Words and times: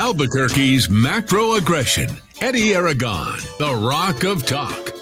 Albuquerque's 0.00 0.88
macro 0.88 1.54
aggression. 1.54 2.08
Eddie 2.40 2.72
Aragon, 2.72 3.36
the 3.58 3.74
Rock 3.74 4.22
of 4.22 4.46
Talk. 4.46 4.92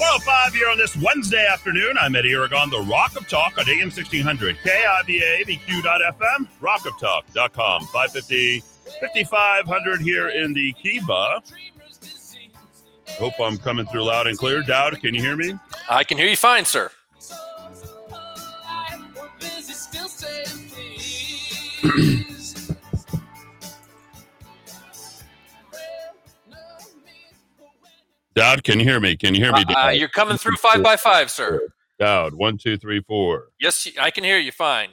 Oh 0.00 0.18
five 0.20 0.52
here 0.52 0.68
on 0.68 0.76
this 0.76 0.94
Wednesday 0.98 1.46
afternoon. 1.50 1.96
I'm 1.98 2.14
Eddie 2.14 2.34
Aragon, 2.34 2.68
the 2.68 2.80
Rock 2.80 3.16
of 3.16 3.26
Talk 3.26 3.56
on 3.56 3.66
AM 3.70 3.90
1600, 3.90 4.58
KIVA, 4.62 5.44
ABQ.FM, 5.46 6.46
rockoftalk.com, 6.60 7.80
550, 7.86 8.60
5500 9.00 10.00
here 10.02 10.28
in 10.28 10.52
the 10.52 10.74
Kiva. 10.74 11.42
Hope 13.18 13.34
I'm 13.40 13.58
coming 13.58 13.84
through 13.86 14.04
loud 14.04 14.28
and 14.28 14.38
clear. 14.38 14.62
Dowd, 14.62 15.00
can 15.00 15.12
you 15.12 15.20
hear 15.20 15.34
me? 15.36 15.58
I 15.90 16.04
can 16.04 16.16
hear 16.16 16.28
you 16.28 16.36
fine, 16.36 16.64
sir. 16.64 16.90
Dowd, 28.36 28.62
can 28.62 28.78
you 28.78 28.84
hear 28.84 29.00
me? 29.00 29.16
Can 29.16 29.34
you 29.34 29.42
hear 29.42 29.52
me? 29.52 29.64
Uh, 29.64 29.88
you're 29.88 30.08
coming 30.08 30.38
through 30.38 30.54
five 30.56 30.80
by 30.80 30.96
five, 30.96 31.28
sir. 31.28 31.60
Dowd, 31.98 32.34
one, 32.34 32.56
two, 32.56 32.76
three, 32.76 33.00
four. 33.00 33.48
Yes, 33.58 33.88
I 34.00 34.12
can 34.12 34.22
hear 34.22 34.38
you 34.38 34.52
fine. 34.52 34.90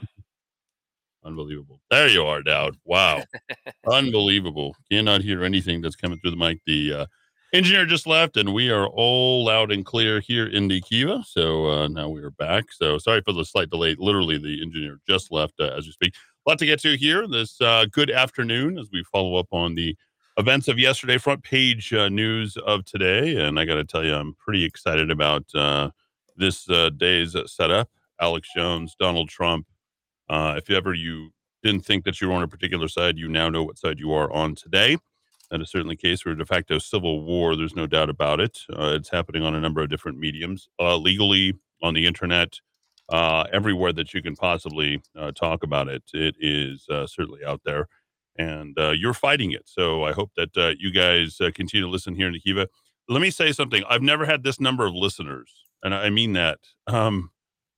Unbelievable. 1.24 1.80
There 1.88 2.08
you 2.08 2.24
are, 2.24 2.42
Dowd. 2.42 2.76
Wow. 2.84 3.22
Unbelievable. 3.88 4.74
Cannot 4.90 5.22
hear 5.22 5.44
anything 5.44 5.80
that's 5.80 5.94
coming 5.94 6.18
through 6.18 6.32
the 6.32 6.36
mic. 6.36 6.58
The 6.66 6.92
uh, 6.92 7.06
engineer 7.52 7.86
just 7.86 8.06
left, 8.06 8.36
and 8.36 8.52
we 8.52 8.70
are 8.70 8.86
all 8.86 9.44
loud 9.44 9.70
and 9.70 9.84
clear 9.84 10.20
here 10.20 10.46
in 10.46 10.68
the 10.68 10.80
Kiva. 10.80 11.22
So 11.26 11.66
uh, 11.66 11.88
now 11.88 12.08
we 12.08 12.22
are 12.22 12.30
back. 12.30 12.72
So 12.72 12.98
sorry 12.98 13.22
for 13.22 13.32
the 13.32 13.44
slight 13.44 13.70
delay. 13.70 13.96
Literally, 13.98 14.38
the 14.38 14.62
engineer 14.62 14.98
just 15.08 15.32
left 15.32 15.54
uh, 15.60 15.74
as 15.76 15.86
we 15.86 15.92
speak. 15.92 16.14
A 16.46 16.50
lot 16.50 16.58
to 16.58 16.66
get 16.66 16.80
to 16.80 16.96
here 16.96 17.26
this 17.26 17.60
uh, 17.60 17.86
good 17.90 18.10
afternoon 18.10 18.78
as 18.78 18.88
we 18.92 19.04
follow 19.04 19.36
up 19.36 19.48
on 19.52 19.74
the 19.74 19.96
events 20.36 20.68
of 20.68 20.78
yesterday, 20.78 21.18
front 21.18 21.42
page 21.42 21.92
uh, 21.92 22.08
news 22.08 22.56
of 22.58 22.84
today. 22.84 23.36
And 23.36 23.58
I 23.58 23.64
got 23.64 23.76
to 23.76 23.84
tell 23.84 24.04
you, 24.04 24.14
I'm 24.14 24.34
pretty 24.34 24.64
excited 24.64 25.10
about 25.10 25.44
uh, 25.54 25.90
this 26.36 26.68
uh, 26.68 26.90
day's 26.90 27.36
setup. 27.46 27.88
Alex 28.20 28.48
Jones, 28.54 28.94
Donald 28.98 29.28
Trump. 29.28 29.66
If 30.28 30.70
ever 30.70 30.94
you 30.94 31.30
didn't 31.62 31.84
think 31.84 32.04
that 32.04 32.20
you 32.20 32.28
were 32.28 32.34
on 32.34 32.42
a 32.42 32.48
particular 32.48 32.88
side, 32.88 33.18
you 33.18 33.28
now 33.28 33.48
know 33.48 33.62
what 33.62 33.78
side 33.78 33.98
you 33.98 34.12
are 34.12 34.32
on 34.32 34.54
today. 34.54 34.98
That 35.50 35.60
is 35.60 35.70
certainly 35.70 35.94
the 35.94 36.08
case. 36.08 36.24
We're 36.24 36.34
de 36.34 36.44
facto 36.44 36.78
civil 36.78 37.22
war. 37.22 37.56
There's 37.56 37.76
no 37.76 37.86
doubt 37.86 38.10
about 38.10 38.40
it. 38.40 38.58
Uh, 38.72 38.94
it's 38.96 39.10
happening 39.10 39.42
on 39.42 39.54
a 39.54 39.60
number 39.60 39.80
of 39.80 39.88
different 39.88 40.18
mediums, 40.18 40.68
uh, 40.80 40.96
legally, 40.96 41.54
on 41.82 41.94
the 41.94 42.06
internet, 42.06 42.58
everywhere 43.12 43.92
that 43.92 44.12
you 44.12 44.22
can 44.22 44.34
possibly 44.34 45.00
talk 45.34 45.62
about 45.62 45.88
it. 45.88 46.02
It 46.12 46.34
is 46.40 46.86
certainly 47.06 47.44
out 47.44 47.60
there 47.64 47.88
and 48.38 48.78
uh, 48.78 48.90
you're 48.90 49.14
fighting 49.14 49.52
it. 49.52 49.62
So 49.66 50.04
I 50.04 50.12
hope 50.12 50.32
that 50.36 50.56
uh, 50.56 50.72
you 50.78 50.92
guys 50.92 51.40
uh, 51.40 51.50
continue 51.54 51.86
to 51.86 51.90
listen 51.90 52.14
here 52.14 52.26
in 52.26 52.32
the 52.32 52.40
Kiva. 52.40 52.68
Let 53.08 53.22
me 53.22 53.30
say 53.30 53.52
something. 53.52 53.82
I've 53.88 54.02
never 54.02 54.26
had 54.26 54.42
this 54.42 54.60
number 54.60 54.86
of 54.86 54.94
listeners, 54.94 55.52
and 55.82 55.94
I 55.94 56.10
mean 56.10 56.32
that. 56.34 56.58
Um, 56.86 57.30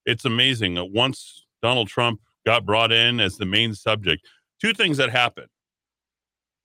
it's 0.07 0.25
amazing. 0.25 0.79
Uh, 0.79 0.85
once 0.85 1.45
Donald 1.63 1.89
Trump 1.89 2.21
got 2.47 2.65
brought 2.65 2.93
in 2.93 3.21
as 3.21 3.37
the 3.37 3.45
main 3.45 3.75
subject, 3.75 4.27
two 4.61 4.73
things 4.73 4.97
that 4.97 5.11
happened. 5.11 5.49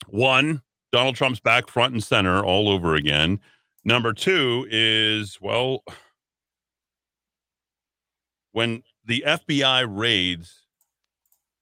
One, 0.08 0.62
Donald 0.94 1.16
Trump's 1.16 1.40
back 1.40 1.68
front 1.68 1.94
and 1.94 2.04
center 2.04 2.46
all 2.46 2.70
over 2.70 2.94
again. 2.94 3.40
Number 3.84 4.14
two 4.14 4.68
is, 4.70 5.40
well, 5.42 5.84
when 8.52 8.84
the 9.04 9.24
FBI 9.26 9.88
raids 9.90 10.68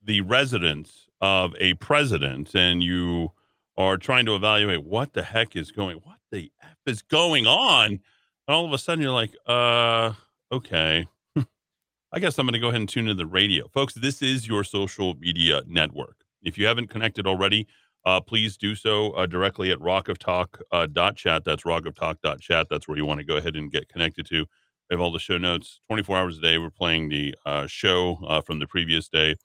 the 0.04 0.20
residence 0.20 1.08
of 1.22 1.56
a 1.60 1.76
president 1.76 2.54
and 2.56 2.84
you 2.84 3.32
are 3.78 3.96
trying 3.96 4.26
to 4.26 4.36
evaluate 4.36 4.84
what 4.84 5.14
the 5.14 5.24
heck 5.24 5.56
is 5.56 5.72
going 5.72 5.98
what 5.98 6.18
the 6.32 6.52
f 6.62 6.76
is 6.86 7.02
going 7.04 7.46
on 7.48 7.88
and 7.88 8.00
all 8.48 8.66
of 8.66 8.74
a 8.74 8.78
sudden 8.78 9.02
you're 9.02 9.12
like 9.12 9.34
uh 9.48 10.12
okay. 10.52 11.08
I 12.12 12.20
guess 12.20 12.38
i'm 12.38 12.48
going 12.48 12.54
to 12.54 12.60
go 12.60 12.70
ahead 12.70 12.82
and 12.82 12.90
tune 12.90 13.08
in 13.08 13.16
the 13.18 13.28
radio. 13.28 13.68
Folks 13.68 13.94
this 13.94 14.22
is 14.22 14.48
your 14.48 14.64
social 14.64 15.14
media 15.16 15.62
network. 15.68 16.18
If 16.42 16.58
you 16.58 16.66
haven't 16.66 16.90
connected 16.90 17.28
already 17.28 17.68
uh, 18.06 18.22
please 18.22 18.58
do 18.58 18.76
so 18.76 19.12
uh, 19.12 19.26
directly 19.26 19.72
at 19.72 19.80
rockoftalk.chat. 19.80 20.62
Uh, 20.72 20.88
dot 20.88 21.16
chat. 21.16 21.46
that's 21.46 21.64
rockoftalk.chat. 21.64 22.68
That's 22.70 22.88
where 22.88 22.98
you 22.98 23.06
want 23.06 23.20
to 23.20 23.26
go 23.26 23.38
ahead 23.38 23.56
and 23.56 23.72
get 23.72 23.88
connected 23.90 24.26
to. 24.28 24.40
We 24.40 24.96
have 24.96 25.02
all 25.02 25.12
the 25.12 25.20
show 25.20 25.38
notes 25.38 25.80
24 25.90 26.18
hours 26.18 26.38
a 26.38 26.42
day. 26.42 26.58
We're 26.58 26.70
playing 26.70 27.10
the 27.10 27.36
uh, 27.46 27.68
show 27.68 28.20
uh, 28.28 28.42
from 28.42 28.60
the 28.60 28.68
previous 28.68 29.08
day 29.08 29.36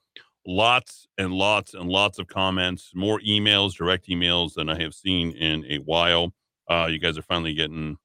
lots 0.47 1.09
and 1.19 1.33
lots 1.33 1.75
and 1.75 1.89
lots 1.89 2.19
of 2.19 2.29
comments, 2.29 2.93
more 2.95 3.21
emails, 3.21 3.75
direct 3.75 4.09
emails 4.09 4.55
than 4.55 4.69
I 4.69 4.81
have 4.81 4.95
seen 4.95 5.33
in 5.33 5.65
a 5.69 5.79
while. 5.79 6.33
Uh, 6.69 6.89
you 6.91 6.99
guys 6.99 7.19
are 7.19 7.23
finally 7.23 7.55
getting 7.55 7.97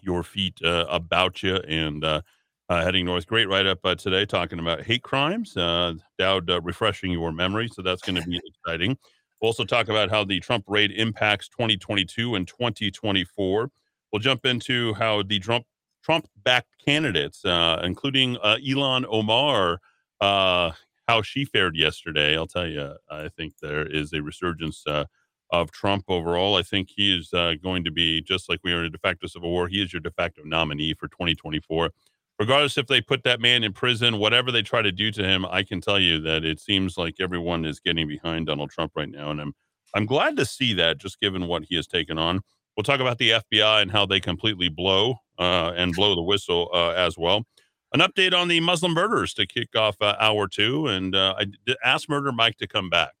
your 0.00 0.22
feet 0.22 0.58
uh, 0.62 0.86
about 0.88 1.42
you 1.42 1.56
and 1.56 2.04
uh, 2.04 2.22
uh 2.68 2.82
heading 2.82 3.06
north. 3.06 3.26
Great 3.26 3.48
write 3.48 3.66
up 3.66 3.80
uh, 3.84 3.94
today 3.94 4.24
talking 4.24 4.58
about 4.58 4.82
hate 4.82 5.02
crimes. 5.02 5.56
Uh, 5.56 5.94
Dowd 6.18 6.50
refreshing 6.64 7.10
your 7.10 7.32
memory, 7.32 7.68
so 7.68 7.82
that's 7.82 8.02
going 8.02 8.20
to 8.20 8.28
be 8.28 8.40
exciting. 8.64 8.96
We'll 9.40 9.48
also 9.48 9.64
talk 9.64 9.88
about 9.88 10.10
how 10.10 10.24
the 10.24 10.40
Trump 10.40 10.64
raid 10.66 10.92
impacts 10.92 11.48
2022 11.48 12.34
and 12.34 12.48
2024. 12.48 13.70
We'll 14.12 14.20
jump 14.20 14.46
into 14.46 14.94
how 14.94 15.22
the 15.22 15.38
Trump 15.38 15.66
Trump 16.02 16.28
backed 16.44 16.76
candidates, 16.84 17.42
including 17.44 18.36
Ilhan 18.36 19.04
Omar, 19.08 19.80
uh, 20.20 20.70
how 21.08 21.22
she 21.22 21.44
fared 21.44 21.76
yesterday, 21.76 22.36
I'll 22.36 22.46
tell 22.46 22.66
you, 22.66 22.94
I 23.10 23.28
think 23.28 23.54
there 23.60 23.86
is 23.86 24.12
a 24.12 24.22
resurgence 24.22 24.84
uh, 24.86 25.04
of 25.50 25.70
Trump 25.70 26.04
overall. 26.08 26.56
I 26.56 26.62
think 26.62 26.90
he 26.94 27.16
is 27.16 27.32
uh, 27.32 27.54
going 27.62 27.84
to 27.84 27.90
be, 27.90 28.20
just 28.22 28.48
like 28.48 28.60
we 28.64 28.72
are 28.72 28.80
in 28.80 28.86
a 28.86 28.90
de 28.90 28.98
facto 28.98 29.26
civil 29.26 29.50
war, 29.50 29.68
he 29.68 29.82
is 29.82 29.92
your 29.92 30.00
de 30.00 30.10
facto 30.10 30.42
nominee 30.44 30.94
for 30.94 31.08
2024. 31.08 31.90
Regardless 32.38 32.76
if 32.76 32.86
they 32.86 33.00
put 33.00 33.22
that 33.24 33.40
man 33.40 33.64
in 33.64 33.72
prison, 33.72 34.18
whatever 34.18 34.52
they 34.52 34.62
try 34.62 34.82
to 34.82 34.92
do 34.92 35.10
to 35.10 35.24
him, 35.24 35.46
I 35.46 35.62
can 35.62 35.80
tell 35.80 35.98
you 35.98 36.20
that 36.20 36.44
it 36.44 36.60
seems 36.60 36.98
like 36.98 37.14
everyone 37.18 37.64
is 37.64 37.80
getting 37.80 38.06
behind 38.06 38.46
Donald 38.46 38.70
Trump 38.70 38.92
right 38.94 39.08
now. 39.08 39.30
And 39.30 39.40
I'm, 39.40 39.54
I'm 39.94 40.04
glad 40.04 40.36
to 40.36 40.44
see 40.44 40.74
that, 40.74 40.98
just 40.98 41.18
given 41.20 41.46
what 41.46 41.64
he 41.68 41.76
has 41.76 41.86
taken 41.86 42.18
on. 42.18 42.40
We'll 42.76 42.84
talk 42.84 43.00
about 43.00 43.16
the 43.16 43.30
FBI 43.30 43.80
and 43.80 43.90
how 43.90 44.04
they 44.04 44.20
completely 44.20 44.68
blow 44.68 45.16
uh, 45.38 45.72
and 45.74 45.94
blow 45.94 46.14
the 46.14 46.22
whistle 46.22 46.68
uh, 46.74 46.90
as 46.90 47.16
well 47.16 47.46
an 47.92 48.00
update 48.00 48.34
on 48.34 48.48
the 48.48 48.60
Muslim 48.60 48.92
murderers 48.92 49.32
to 49.34 49.46
kick 49.46 49.74
off 49.74 49.96
uh, 50.00 50.14
hour 50.20 50.48
two. 50.48 50.86
And 50.86 51.14
uh, 51.14 51.34
I 51.38 51.74
asked 51.84 52.08
Murder 52.08 52.32
Mike 52.32 52.58
to 52.58 52.66
come 52.66 52.90
back. 52.90 53.12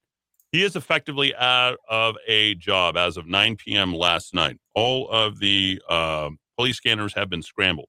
He 0.52 0.62
is 0.62 0.76
effectively 0.76 1.34
out 1.34 1.78
of 1.88 2.16
a 2.26 2.54
job 2.54 2.96
as 2.96 3.16
of 3.16 3.26
9 3.26 3.56
p.m. 3.56 3.94
last 3.94 4.34
night. 4.34 4.58
All 4.74 5.08
of 5.08 5.38
the 5.38 5.80
uh, 5.88 6.30
police 6.56 6.76
scanners 6.76 7.14
have 7.14 7.28
been 7.28 7.42
scrambled. 7.42 7.88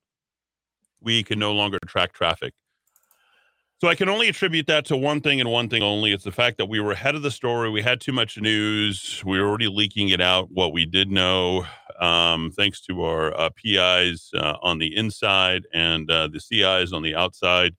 We 1.02 1.24
can 1.24 1.40
no 1.40 1.54
longer 1.54 1.80
track 1.86 2.14
traffic. 2.14 2.54
So 3.80 3.88
I 3.88 3.94
can 3.94 4.10
only 4.10 4.28
attribute 4.28 4.66
that 4.68 4.86
to 4.86 4.98
one 4.98 5.22
thing 5.22 5.40
and 5.40 5.52
one 5.52 5.70
thing 5.70 5.84
only. 5.84 6.12
It's 6.12 6.24
the 6.24 6.32
fact 6.32 6.58
that 6.58 6.66
we 6.66 6.80
were 6.80 6.94
ahead 6.94 7.14
of 7.14 7.22
the 7.22 7.30
story. 7.30 7.70
We 7.70 7.84
had 7.84 8.02
too 8.02 8.12
much 8.12 8.40
news. 8.40 9.22
We 9.24 9.40
were 9.40 9.48
already 9.48 9.68
leaking 9.68 10.10
it 10.10 10.20
out, 10.20 10.50
what 10.50 10.74
we 10.74 10.88
did 10.88 11.12
know, 11.12 11.68
um, 12.00 12.52
thanks 12.52 12.82
to 12.82 13.04
our 13.04 13.40
uh, 13.40 13.50
PIs 13.56 14.32
uh, 14.34 14.56
on 14.64 14.80
the 14.80 14.96
inside 14.96 15.68
and 15.74 16.10
uh, 16.10 16.28
the 16.28 16.40
CIs 16.40 16.92
on 16.92 17.04
the 17.04 17.14
outside, 17.14 17.76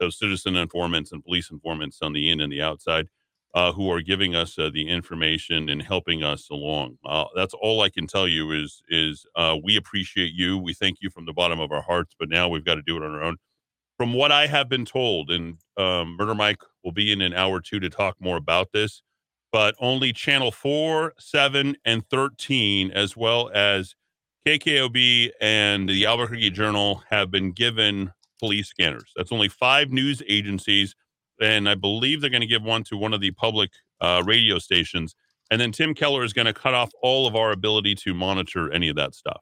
those 0.00 0.18
citizen 0.18 0.56
informants 0.56 1.12
and 1.12 1.22
police 1.24 1.48
informants 1.50 1.98
on 2.02 2.12
the 2.12 2.28
in 2.28 2.40
and 2.40 2.52
the 2.52 2.62
outside, 2.62 3.06
uh, 3.56 3.72
who 3.72 3.90
are 3.90 4.02
giving 4.02 4.36
us 4.36 4.56
uh, 4.58 4.70
the 4.72 4.88
information 4.88 5.68
and 5.68 5.82
helping 5.82 6.22
us 6.22 6.48
along. 6.50 6.98
Uh, 7.04 7.24
that's 7.34 7.54
all 7.54 7.80
I 7.80 7.88
can 7.88 8.06
tell 8.06 8.28
you 8.28 8.52
is 8.52 8.82
is 8.88 9.26
we 9.64 9.76
appreciate 9.76 10.32
you. 10.32 10.58
We 10.58 10.74
thank 10.74 10.98
you 11.00 11.10
from 11.10 11.26
the 11.26 11.32
bottom 11.32 11.58
of 11.58 11.72
our 11.72 11.82
hearts, 11.82 12.14
but 12.20 12.28
now 12.28 12.48
we've 12.48 12.64
got 12.64 12.76
to 12.76 12.82
do 12.82 12.96
it 12.96 13.02
on 13.02 13.10
our 13.10 13.22
own 13.22 13.38
from 13.96 14.12
what 14.12 14.30
I 14.30 14.46
have 14.46 14.68
been 14.68 14.84
told, 14.84 15.30
and 15.30 15.56
um, 15.76 16.16
Murder 16.18 16.34
Mike 16.34 16.60
will 16.84 16.92
be 16.92 17.12
in 17.12 17.20
an 17.20 17.32
hour 17.32 17.56
or 17.56 17.60
two 17.60 17.80
to 17.80 17.88
talk 17.88 18.16
more 18.20 18.36
about 18.36 18.72
this, 18.72 19.02
but 19.52 19.74
only 19.80 20.12
channel 20.12 20.52
four, 20.52 21.14
seven, 21.18 21.76
and 21.84 22.06
13, 22.10 22.90
as 22.90 23.16
well 23.16 23.50
as 23.54 23.94
KKOB 24.46 25.30
and 25.40 25.88
the 25.88 26.04
Albuquerque 26.06 26.50
Journal, 26.50 27.02
have 27.08 27.30
been 27.30 27.52
given 27.52 28.12
police 28.38 28.68
scanners. 28.68 29.10
That's 29.16 29.32
only 29.32 29.48
five 29.48 29.90
news 29.90 30.22
agencies. 30.28 30.94
And 31.40 31.68
I 31.68 31.74
believe 31.74 32.20
they're 32.20 32.30
going 32.30 32.40
to 32.40 32.46
give 32.46 32.62
one 32.62 32.84
to 32.84 32.96
one 32.96 33.12
of 33.12 33.20
the 33.20 33.30
public 33.32 33.70
uh, 34.00 34.22
radio 34.24 34.58
stations. 34.58 35.14
And 35.50 35.60
then 35.60 35.72
Tim 35.72 35.94
Keller 35.94 36.24
is 36.24 36.32
going 36.32 36.46
to 36.46 36.52
cut 36.52 36.74
off 36.74 36.90
all 37.02 37.26
of 37.26 37.36
our 37.36 37.52
ability 37.52 37.94
to 37.96 38.14
monitor 38.14 38.72
any 38.72 38.88
of 38.88 38.96
that 38.96 39.14
stuff. 39.14 39.40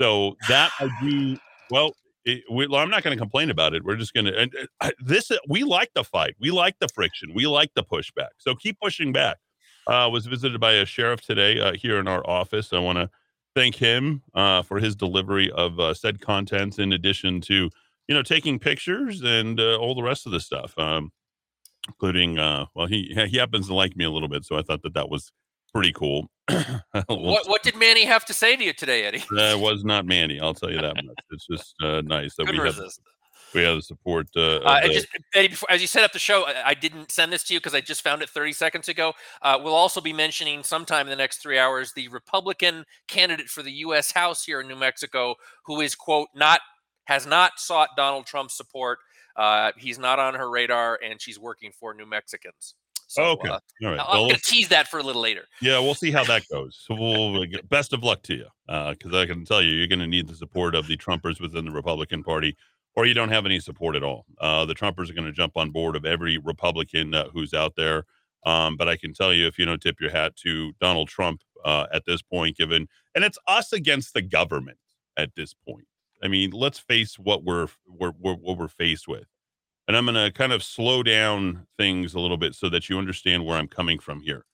So 0.00 0.36
that 0.48 0.70
I 0.80 0.90
do. 1.02 1.38
Well, 1.70 1.94
it, 2.24 2.42
we, 2.50 2.64
I'm 2.64 2.90
not 2.90 3.02
going 3.02 3.16
to 3.16 3.20
complain 3.20 3.50
about 3.50 3.74
it. 3.74 3.84
We're 3.84 3.96
just 3.96 4.12
going 4.12 4.26
to 4.26 4.68
uh, 4.80 4.90
this. 5.00 5.30
We 5.48 5.64
like 5.64 5.90
the 5.94 6.04
fight. 6.04 6.34
We 6.38 6.50
like 6.50 6.78
the 6.78 6.88
friction. 6.88 7.32
We 7.34 7.46
like 7.46 7.70
the 7.74 7.84
pushback. 7.84 8.30
So 8.38 8.54
keep 8.54 8.78
pushing 8.80 9.12
back. 9.12 9.38
Uh, 9.86 10.08
was 10.08 10.26
visited 10.26 10.60
by 10.60 10.74
a 10.74 10.84
sheriff 10.84 11.20
today 11.22 11.58
uh, 11.58 11.72
here 11.72 11.98
in 11.98 12.06
our 12.06 12.24
office. 12.28 12.72
I 12.72 12.78
want 12.78 12.98
to 12.98 13.10
thank 13.54 13.74
him 13.76 14.22
uh, 14.34 14.62
for 14.62 14.78
his 14.78 14.94
delivery 14.94 15.50
of 15.50 15.80
uh, 15.80 15.94
said 15.94 16.20
contents, 16.20 16.78
in 16.78 16.92
addition 16.92 17.40
to 17.42 17.70
you 18.06 18.14
know 18.14 18.22
taking 18.22 18.58
pictures 18.58 19.22
and 19.22 19.58
uh, 19.58 19.76
all 19.78 19.94
the 19.94 20.02
rest 20.02 20.26
of 20.26 20.32
the 20.32 20.40
stuff, 20.40 20.76
um, 20.78 21.10
including 21.88 22.38
uh, 22.38 22.66
well, 22.74 22.86
he 22.86 23.12
he 23.28 23.36
happens 23.36 23.68
to 23.68 23.74
like 23.74 23.96
me 23.96 24.04
a 24.04 24.10
little 24.10 24.28
bit, 24.28 24.44
so 24.44 24.56
I 24.56 24.62
thought 24.62 24.82
that 24.82 24.94
that 24.94 25.08
was 25.08 25.32
pretty 25.72 25.92
cool. 25.92 26.30
What 27.06 27.48
what 27.48 27.62
did 27.62 27.76
Manny 27.76 28.04
have 28.04 28.24
to 28.26 28.34
say 28.34 28.56
to 28.56 28.64
you 28.64 28.72
today, 28.72 29.04
Eddie? 29.04 29.24
That 29.36 29.60
was 29.60 29.84
not 29.84 30.06
Manny. 30.06 30.40
I'll 30.40 30.54
tell 30.54 30.70
you 30.70 30.80
that 30.80 30.96
much. 30.96 31.16
It's 31.30 31.46
just 31.46 31.74
uh, 31.80 32.00
nice 32.00 32.34
that 32.36 32.46
Couldn't 32.46 32.62
we 32.62 32.66
have 32.66 32.80
we 33.54 33.62
have 33.62 33.76
the 33.76 33.82
support. 33.82 34.28
Uh, 34.36 34.56
Uh, 34.58 34.80
the- 34.82 34.94
just 34.94 35.08
Eddie, 35.34 35.48
before, 35.48 35.70
as 35.70 35.80
you 35.80 35.86
set 35.86 36.04
up 36.04 36.12
the 36.12 36.18
show, 36.18 36.44
I, 36.46 36.68
I 36.68 36.74
didn't 36.74 37.10
send 37.10 37.32
this 37.32 37.44
to 37.44 37.54
you 37.54 37.60
because 37.60 37.74
I 37.74 37.80
just 37.80 38.02
found 38.02 38.22
it 38.22 38.30
30 38.30 38.52
seconds 38.52 38.88
ago. 38.88 39.12
Uh, 39.42 39.58
we'll 39.62 39.74
also 39.74 40.00
be 40.00 40.12
mentioning 40.12 40.62
sometime 40.62 41.06
in 41.06 41.10
the 41.10 41.16
next 41.16 41.38
three 41.42 41.58
hours 41.58 41.92
the 41.92 42.08
Republican 42.08 42.84
candidate 43.08 43.48
for 43.48 43.62
the 43.62 43.72
U.S. 43.72 44.12
House 44.12 44.44
here 44.44 44.60
in 44.60 44.68
New 44.68 44.76
Mexico, 44.76 45.34
who 45.64 45.80
is 45.80 45.94
quote 45.94 46.28
not 46.34 46.60
has 47.04 47.26
not 47.26 47.58
sought 47.58 47.90
Donald 47.96 48.26
Trump's 48.26 48.56
support. 48.56 48.98
Uh, 49.40 49.72
he's 49.78 49.98
not 49.98 50.18
on 50.18 50.34
her 50.34 50.50
radar, 50.50 51.00
and 51.02 51.18
she's 51.18 51.38
working 51.38 51.72
for 51.72 51.94
New 51.94 52.04
Mexicans. 52.04 52.74
So, 53.06 53.22
okay, 53.22 53.48
uh, 53.48 53.52
all 53.52 53.90
right. 53.90 53.98
I'm 53.98 54.06
Well, 54.06 54.24
going 54.26 54.36
to 54.36 54.42
tease 54.42 54.68
that 54.68 54.86
for 54.86 55.00
a 55.00 55.02
little 55.02 55.22
later. 55.22 55.46
Yeah, 55.62 55.78
we'll 55.78 55.94
see 55.94 56.10
how 56.10 56.24
that 56.24 56.42
goes. 56.52 56.84
So 56.86 56.94
we'll 56.94 57.46
best 57.70 57.94
of 57.94 58.04
luck 58.04 58.22
to 58.24 58.34
you, 58.34 58.46
because 58.66 59.14
I 59.14 59.24
can 59.24 59.46
tell 59.46 59.62
you, 59.62 59.72
you're 59.72 59.86
going 59.86 60.00
to 60.00 60.06
need 60.06 60.28
the 60.28 60.36
support 60.36 60.74
of 60.74 60.86
the 60.86 60.96
Trumpers 60.98 61.40
within 61.40 61.64
the 61.64 61.70
Republican 61.70 62.22
Party, 62.22 62.54
or 62.94 63.06
you 63.06 63.14
don't 63.14 63.30
have 63.30 63.46
any 63.46 63.60
support 63.60 63.96
at 63.96 64.02
all. 64.02 64.26
Uh, 64.38 64.66
the 64.66 64.74
Trumpers 64.74 65.08
are 65.08 65.14
going 65.14 65.24
to 65.24 65.32
jump 65.32 65.56
on 65.56 65.70
board 65.70 65.96
of 65.96 66.04
every 66.04 66.36
Republican 66.36 67.14
uh, 67.14 67.28
who's 67.32 67.54
out 67.54 67.74
there. 67.76 68.04
Um, 68.44 68.76
but 68.76 68.88
I 68.88 68.96
can 68.98 69.14
tell 69.14 69.32
you, 69.32 69.46
if 69.46 69.58
you 69.58 69.64
don't 69.64 69.80
tip 69.80 70.02
your 70.02 70.10
hat 70.10 70.36
to 70.44 70.72
Donald 70.82 71.08
Trump 71.08 71.40
uh, 71.64 71.86
at 71.94 72.04
this 72.04 72.20
point, 72.20 72.58
given 72.58 72.88
and 73.14 73.24
it's 73.24 73.38
us 73.46 73.72
against 73.72 74.12
the 74.12 74.22
government 74.22 74.78
at 75.16 75.34
this 75.34 75.54
point. 75.66 75.86
I 76.22 76.28
mean, 76.28 76.50
let's 76.50 76.78
face 76.78 77.18
what 77.18 77.44
we're, 77.44 77.68
we're, 77.86 78.12
we're 78.18 78.34
what 78.34 78.58
we're 78.58 78.68
faced 78.68 79.08
with. 79.08 79.26
And 79.88 79.96
I'm 79.96 80.04
going 80.04 80.14
to 80.14 80.30
kind 80.30 80.52
of 80.52 80.62
slow 80.62 81.02
down 81.02 81.66
things 81.76 82.14
a 82.14 82.20
little 82.20 82.36
bit 82.36 82.54
so 82.54 82.68
that 82.68 82.88
you 82.88 82.98
understand 82.98 83.44
where 83.44 83.56
I'm 83.56 83.68
coming 83.68 83.98
from 83.98 84.20
here. 84.20 84.44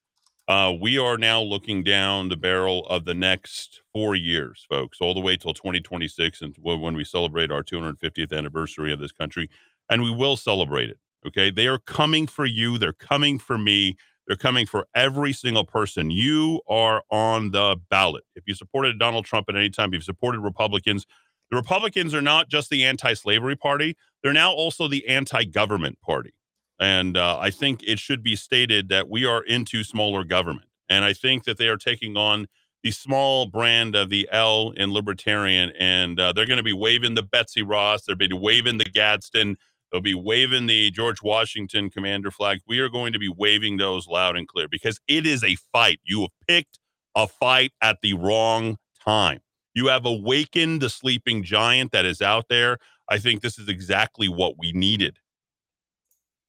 Uh, 0.48 0.72
we 0.80 0.96
are 0.96 1.18
now 1.18 1.42
looking 1.42 1.82
down 1.82 2.28
the 2.28 2.36
barrel 2.36 2.86
of 2.86 3.04
the 3.04 3.14
next 3.14 3.82
four 3.92 4.14
years, 4.14 4.64
folks, 4.70 4.98
all 5.00 5.12
the 5.12 5.20
way 5.20 5.36
till 5.36 5.52
2026 5.52 6.40
and 6.40 6.56
when 6.60 6.94
we 6.94 7.02
celebrate 7.02 7.50
our 7.50 7.64
250th 7.64 8.32
anniversary 8.32 8.92
of 8.92 9.00
this 9.00 9.10
country. 9.10 9.50
And 9.90 10.02
we 10.02 10.10
will 10.10 10.36
celebrate 10.36 10.88
it. 10.88 10.98
Okay. 11.26 11.50
They 11.50 11.66
are 11.66 11.80
coming 11.80 12.28
for 12.28 12.46
you. 12.46 12.78
They're 12.78 12.92
coming 12.92 13.38
for 13.40 13.58
me. 13.58 13.96
They're 14.26 14.36
coming 14.36 14.66
for 14.66 14.86
every 14.94 15.32
single 15.32 15.64
person. 15.64 16.10
You 16.10 16.60
are 16.68 17.02
on 17.10 17.50
the 17.50 17.76
ballot. 17.90 18.24
If 18.34 18.44
you 18.46 18.54
supported 18.54 18.98
Donald 18.98 19.24
Trump 19.24 19.46
at 19.48 19.56
any 19.56 19.70
time, 19.70 19.88
if 19.88 19.94
you've 19.94 20.04
supported 20.04 20.40
Republicans, 20.40 21.06
the 21.50 21.56
Republicans 21.56 22.14
are 22.14 22.22
not 22.22 22.48
just 22.48 22.70
the 22.70 22.84
anti 22.84 23.14
slavery 23.14 23.56
party, 23.56 23.96
they're 24.22 24.32
now 24.32 24.52
also 24.52 24.88
the 24.88 25.06
anti 25.08 25.44
government 25.44 26.00
party. 26.00 26.34
And 26.78 27.16
uh, 27.16 27.38
I 27.38 27.50
think 27.50 27.82
it 27.84 27.98
should 27.98 28.22
be 28.22 28.36
stated 28.36 28.88
that 28.88 29.08
we 29.08 29.24
are 29.24 29.42
into 29.42 29.82
smaller 29.82 30.24
government. 30.24 30.68
And 30.88 31.04
I 31.04 31.12
think 31.12 31.44
that 31.44 31.58
they 31.58 31.68
are 31.68 31.78
taking 31.78 32.16
on 32.16 32.46
the 32.82 32.90
small 32.90 33.46
brand 33.46 33.96
of 33.96 34.10
the 34.10 34.28
L 34.30 34.72
in 34.76 34.92
libertarian. 34.92 35.72
And 35.78 36.20
uh, 36.20 36.32
they're 36.32 36.46
going 36.46 36.58
to 36.58 36.62
be 36.62 36.72
waving 36.72 37.14
the 37.14 37.22
Betsy 37.22 37.62
Ross, 37.62 38.02
they'll 38.04 38.16
be 38.16 38.28
waving 38.32 38.78
the 38.78 38.84
Gadsden, 38.84 39.56
they'll 39.90 40.00
be 40.00 40.14
waving 40.14 40.66
the 40.66 40.90
George 40.90 41.22
Washington 41.22 41.90
commander 41.90 42.30
flag. 42.30 42.60
We 42.66 42.78
are 42.80 42.88
going 42.88 43.12
to 43.12 43.18
be 43.18 43.28
waving 43.28 43.78
those 43.78 44.06
loud 44.06 44.36
and 44.36 44.46
clear 44.46 44.68
because 44.68 45.00
it 45.08 45.26
is 45.26 45.42
a 45.42 45.56
fight. 45.72 46.00
You 46.04 46.22
have 46.22 46.30
picked 46.46 46.78
a 47.14 47.26
fight 47.26 47.72
at 47.80 47.98
the 48.02 48.14
wrong 48.14 48.76
time. 49.04 49.40
You 49.76 49.88
have 49.88 50.06
awakened 50.06 50.80
the 50.80 50.88
sleeping 50.88 51.42
giant 51.42 51.92
that 51.92 52.06
is 52.06 52.22
out 52.22 52.46
there. 52.48 52.78
I 53.10 53.18
think 53.18 53.42
this 53.42 53.58
is 53.58 53.68
exactly 53.68 54.26
what 54.26 54.54
we 54.58 54.72
needed. 54.72 55.18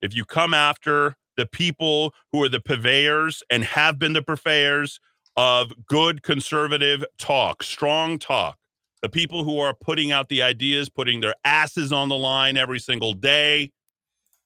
If 0.01 0.15
you 0.15 0.23
come 0.23 0.53
after 0.53 1.17
the 1.35 1.45
people 1.45 2.13
who 2.31 2.41
are 2.41 2.47
the 2.47 2.61
purveyors 2.61 3.43
and 3.49 3.65
have 3.65 3.99
been 3.99 4.13
the 4.13 4.21
purveyors 4.21 5.01
of 5.35 5.73
good 5.87 6.23
conservative 6.23 7.03
talk, 7.19 7.63
strong 7.63 8.17
talk, 8.17 8.57
the 9.01 9.09
people 9.09 9.43
who 9.43 9.59
are 9.59 9.73
putting 9.73 10.09
out 10.09 10.29
the 10.29 10.41
ideas, 10.41 10.87
putting 10.87 11.19
their 11.19 11.35
asses 11.43 11.91
on 11.91 12.07
the 12.07 12.15
line 12.15 12.55
every 12.55 12.79
single 12.79 13.11
day, 13.11 13.71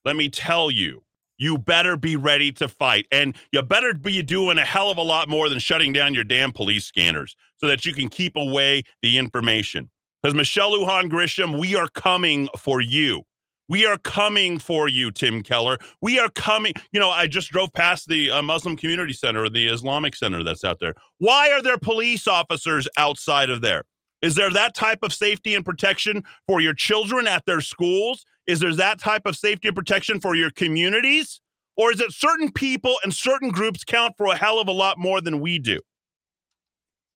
let 0.04 0.16
me 0.16 0.28
tell 0.28 0.72
you, 0.72 1.04
you 1.42 1.58
better 1.58 1.98
be 1.98 2.16
ready 2.16 2.52
to 2.52 2.68
fight. 2.68 3.08
And 3.12 3.36
you 3.52 3.64
better 3.64 3.96
be 3.96 4.22
doing 4.22 4.60
a 4.60 4.66
hell 4.66 4.92
of 4.92 4.98
a 4.98 5.02
lot 5.02 5.28
more 5.28 5.50
than 5.50 5.58
shutting 5.58 5.92
down 5.92 6.14
your 6.14 6.24
damn 6.24 6.52
police 6.52 6.86
scanners 6.86 7.36
so 7.58 7.68
that 7.68 7.84
you 7.84 7.94
can 7.94 8.10
keep 8.10 8.36
away 8.36 8.84
the 9.02 9.18
information. 9.18 9.90
Because 10.22 10.36
Michelle 10.36 10.72
Lujan 10.72 11.10
Grisham, 11.10 11.60
we 11.60 11.76
are 11.76 11.88
coming 11.90 12.48
for 12.60 12.80
you. 12.80 13.24
We 13.68 13.88
are 13.88 13.98
coming 13.98 14.60
for 14.60 14.88
you, 14.88 15.10
Tim 15.10 15.42
Keller. 15.42 15.80
We 16.00 16.20
are 16.20 16.30
coming. 16.30 16.74
You 16.92 17.00
know, 17.00 17.10
I 17.10 17.26
just 17.26 17.50
drove 17.50 17.74
past 17.74 18.08
the 18.08 18.30
uh, 18.30 18.42
Muslim 18.44 18.78
Community 18.78 19.14
Center 19.14 19.50
the 19.50 19.68
Islamic 19.68 20.16
Center 20.16 20.44
that's 20.44 20.64
out 20.64 20.78
there. 20.80 20.94
Why 21.18 21.50
are 21.52 21.62
there 21.64 21.78
police 21.80 22.28
officers 22.28 22.88
outside 22.98 23.50
of 23.50 23.62
there? 23.62 23.84
Is 24.22 24.36
there 24.36 24.52
that 24.52 24.76
type 24.76 25.00
of 25.02 25.12
safety 25.12 25.56
and 25.56 25.66
protection 25.66 26.24
for 26.46 26.62
your 26.62 26.76
children 26.76 27.28
at 27.28 27.46
their 27.48 27.62
schools? 27.62 28.26
Is 28.48 28.60
there 28.60 28.76
that 28.76 29.00
type 29.00 29.26
of 29.26 29.36
safety 29.36 29.68
and 29.68 29.76
protection 29.76 30.20
for 30.20 30.36
your 30.36 30.52
communities? 30.52 31.42
Or 31.78 31.92
is 31.92 32.02
it 32.02 32.12
certain 32.12 32.52
people 32.52 32.98
and 33.04 33.14
certain 33.14 33.50
groups 33.50 33.84
count 33.84 34.16
for 34.18 34.28
a 34.28 34.36
hell 34.36 34.60
of 34.60 34.68
a 34.68 34.74
lot 34.74 34.98
more 34.98 35.22
than 35.22 35.40
we 35.40 35.58
do? 35.60 35.80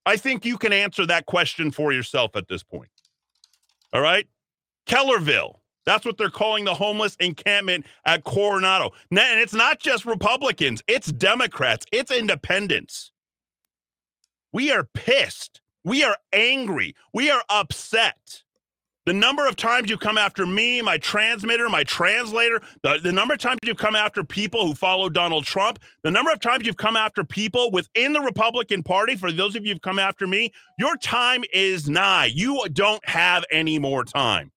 I 0.05 0.17
think 0.17 0.45
you 0.45 0.57
can 0.57 0.71
answer 0.71 1.05
that 1.07 1.25
question 1.25 1.71
for 1.71 1.91
yourself 1.91 2.35
at 2.35 2.47
this 2.47 2.63
point. 2.63 2.89
All 3.91 4.01
right? 4.01 4.27
Kellerville. 4.85 5.61
That's 5.85 6.05
what 6.05 6.17
they're 6.17 6.29
calling 6.29 6.65
the 6.65 6.73
homeless 6.73 7.15
encampment 7.19 7.85
at 8.05 8.23
Coronado. 8.23 8.91
And 9.11 9.39
it's 9.39 9.53
not 9.53 9.79
just 9.79 10.05
Republicans, 10.05 10.81
it's 10.87 11.11
Democrats, 11.11 11.85
it's 11.91 12.11
independents. 12.11 13.11
We 14.51 14.71
are 14.71 14.87
pissed. 14.93 15.61
We 15.83 16.03
are 16.03 16.17
angry. 16.33 16.95
We 17.13 17.29
are 17.29 17.43
upset. 17.49 18.44
The 19.05 19.13
number 19.13 19.47
of 19.47 19.55
times 19.55 19.89
you 19.89 19.97
come 19.97 20.17
after 20.17 20.47
me, 20.47 20.81
my 20.81 20.97
transmitter, 20.97 21.69
my 21.69 21.83
translator, 21.83 22.59
the, 22.81 22.99
the 23.03 23.11
number 23.11 23.35
of 23.35 23.39
times 23.39 23.59
you've 23.63 23.77
come 23.77 23.95
after 23.95 24.23
people 24.23 24.65
who 24.65 24.73
follow 24.73 25.09
Donald 25.09 25.45
Trump, 25.45 25.77
the 26.01 26.09
number 26.09 26.31
of 26.31 26.39
times 26.39 26.65
you've 26.65 26.77
come 26.77 26.97
after 26.97 27.23
people 27.23 27.69
within 27.69 28.13
the 28.13 28.21
Republican 28.21 28.81
Party, 28.81 29.15
for 29.15 29.31
those 29.31 29.55
of 29.55 29.63
you 29.63 29.73
who've 29.73 29.81
come 29.81 29.99
after 29.99 30.25
me, 30.25 30.51
your 30.79 30.97
time 30.97 31.43
is 31.53 31.87
nigh. 31.87 32.31
You 32.33 32.65
don't 32.73 33.07
have 33.07 33.45
any 33.51 33.77
more 33.77 34.03
time. 34.03 34.51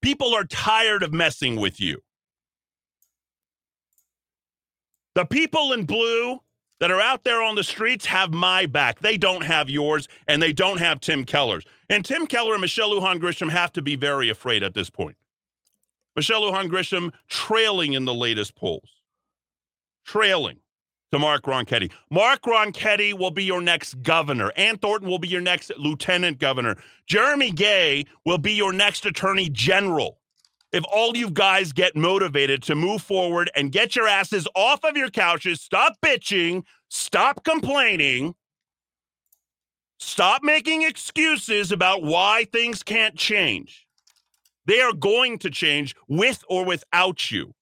People 0.00 0.34
are 0.34 0.44
tired 0.44 1.04
of 1.04 1.12
messing 1.12 1.54
with 1.54 1.80
you. 1.80 2.00
The 5.14 5.24
people 5.24 5.72
in 5.72 5.84
blue 5.84 6.40
that 6.82 6.90
are 6.90 7.00
out 7.00 7.22
there 7.22 7.40
on 7.40 7.54
the 7.54 7.62
streets 7.62 8.06
have 8.06 8.32
my 8.32 8.66
back. 8.66 8.98
They 8.98 9.16
don't 9.16 9.44
have 9.44 9.70
yours, 9.70 10.08
and 10.26 10.42
they 10.42 10.52
don't 10.52 10.78
have 10.78 10.98
Tim 10.98 11.24
Keller's. 11.24 11.64
And 11.88 12.04
Tim 12.04 12.26
Keller 12.26 12.54
and 12.54 12.60
Michelle 12.60 12.90
Lujan 12.90 13.20
Grisham 13.20 13.50
have 13.50 13.72
to 13.74 13.82
be 13.82 13.94
very 13.94 14.28
afraid 14.28 14.64
at 14.64 14.74
this 14.74 14.90
point. 14.90 15.16
Michelle 16.16 16.42
Lujan 16.42 16.68
Grisham 16.68 17.12
trailing 17.28 17.92
in 17.92 18.04
the 18.04 18.12
latest 18.12 18.56
polls, 18.56 19.00
trailing 20.04 20.58
to 21.12 21.20
Mark 21.20 21.44
Ronchetti. 21.44 21.92
Mark 22.10 22.42
Ronchetti 22.42 23.16
will 23.16 23.30
be 23.30 23.44
your 23.44 23.62
next 23.62 24.02
governor. 24.02 24.50
Ant 24.56 24.80
Thornton 24.80 25.08
will 25.08 25.20
be 25.20 25.28
your 25.28 25.40
next 25.40 25.70
lieutenant 25.78 26.40
governor. 26.40 26.76
Jeremy 27.06 27.52
Gay 27.52 28.06
will 28.26 28.38
be 28.38 28.54
your 28.54 28.72
next 28.72 29.06
attorney 29.06 29.48
general. 29.48 30.18
If 30.72 30.84
all 30.90 31.16
you 31.16 31.30
guys 31.30 31.72
get 31.72 31.94
motivated 31.94 32.62
to 32.64 32.74
move 32.74 33.02
forward 33.02 33.50
and 33.54 33.70
get 33.70 33.94
your 33.94 34.08
asses 34.08 34.48
off 34.54 34.84
of 34.84 34.96
your 34.96 35.10
couches, 35.10 35.60
stop 35.60 35.94
bitching, 36.04 36.64
stop 36.88 37.44
complaining, 37.44 38.34
stop 39.98 40.42
making 40.42 40.82
excuses 40.82 41.72
about 41.72 42.02
why 42.02 42.46
things 42.52 42.82
can't 42.82 43.16
change. 43.16 43.86
They 44.64 44.80
are 44.80 44.94
going 44.94 45.38
to 45.40 45.50
change 45.50 45.94
with 46.08 46.42
or 46.48 46.64
without 46.64 47.30
you 47.30 47.54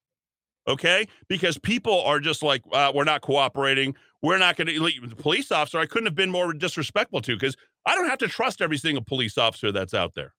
okay? 0.71 1.07
Because 1.29 1.59
people 1.59 2.01
are 2.03 2.21
just 2.21 2.43
like, 2.43 2.63
uh, 2.73 2.93
we're 2.95 3.05
not 3.05 3.21
cooperating. 3.21 3.95
We're 4.23 4.39
not 4.39 4.57
going 4.57 4.69
to. 4.69 5.09
The 5.09 5.17
police 5.17 5.51
officer, 5.51 5.79
I 5.79 5.87
couldn't 5.87 6.07
have 6.07 6.15
been 6.15 6.31
more 6.31 6.53
disrespectful 6.53 7.21
to 7.23 7.37
because 7.37 7.57
I 7.87 7.95
don't 7.95 8.09
have 8.09 8.19
to 8.19 8.29
trust 8.29 8.61
every 8.61 8.79
single 8.79 9.05
police 9.05 9.39
officer 9.39 9.73
that's 9.73 9.95
out 9.95 10.15
there. 10.15 10.35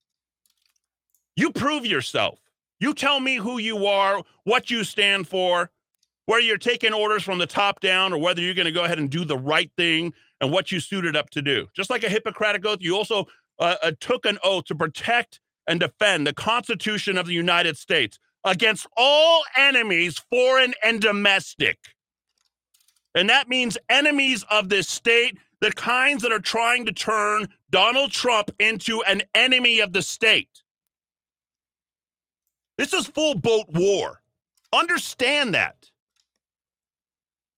You 1.35 1.51
prove 1.51 1.85
yourself. 1.85 2.39
You 2.81 2.95
tell 2.95 3.19
me 3.19 3.35
who 3.35 3.59
you 3.59 3.85
are, 3.85 4.23
what 4.43 4.71
you 4.71 4.83
stand 4.83 5.27
for, 5.27 5.69
whether 6.25 6.41
you're 6.41 6.57
taking 6.57 6.93
orders 6.93 7.21
from 7.21 7.38
the 7.38 7.45
top 7.45 7.79
down 7.79 8.11
or 8.11 8.17
whether 8.17 8.41
you're 8.41 8.55
going 8.55 8.65
to 8.65 8.71
go 8.71 8.83
ahead 8.83 8.97
and 8.97 9.07
do 9.07 9.23
the 9.23 9.38
right 9.38 9.71
thing 9.77 10.13
and 10.41 10.51
what 10.51 10.71
you 10.71 10.79
suited 10.79 11.15
up 11.15 11.29
to 11.29 11.43
do. 11.43 11.67
Just 11.75 11.91
like 11.91 12.03
a 12.03 12.09
Hippocratic 12.09 12.65
oath, 12.65 12.79
you 12.81 12.97
also 12.97 13.27
uh, 13.59 13.75
uh, 13.83 13.91
took 14.00 14.25
an 14.25 14.39
oath 14.43 14.65
to 14.65 14.75
protect 14.75 15.39
and 15.67 15.79
defend 15.79 16.25
the 16.25 16.33
Constitution 16.33 17.17
of 17.17 17.27
the 17.27 17.33
United 17.33 17.77
States 17.77 18.17
against 18.43 18.88
all 18.97 19.43
enemies, 19.55 20.17
foreign 20.31 20.73
and 20.83 21.00
domestic. 21.00 21.77
And 23.13 23.29
that 23.29 23.47
means 23.47 23.77
enemies 23.89 24.43
of 24.50 24.69
this 24.69 24.88
state, 24.88 25.38
the 25.59 25.71
kinds 25.71 26.23
that 26.23 26.31
are 26.31 26.39
trying 26.39 26.88
to 26.88 26.91
turn 26.91 27.47
Donald 27.69 28.11
Trump 28.11 28.50
into 28.57 29.03
an 29.03 29.21
enemy 29.35 29.81
of 29.81 29.93
the 29.93 30.01
state. 30.01 30.61
This 32.81 32.93
is 32.93 33.05
full 33.05 33.35
boat 33.35 33.67
war. 33.69 34.23
Understand 34.73 35.53
that. 35.53 35.91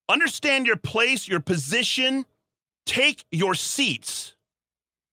Understand 0.06 0.66
your 0.66 0.76
place, 0.76 1.26
your 1.26 1.40
position. 1.40 2.26
Take 2.84 3.24
your 3.32 3.54
seats. 3.54 4.34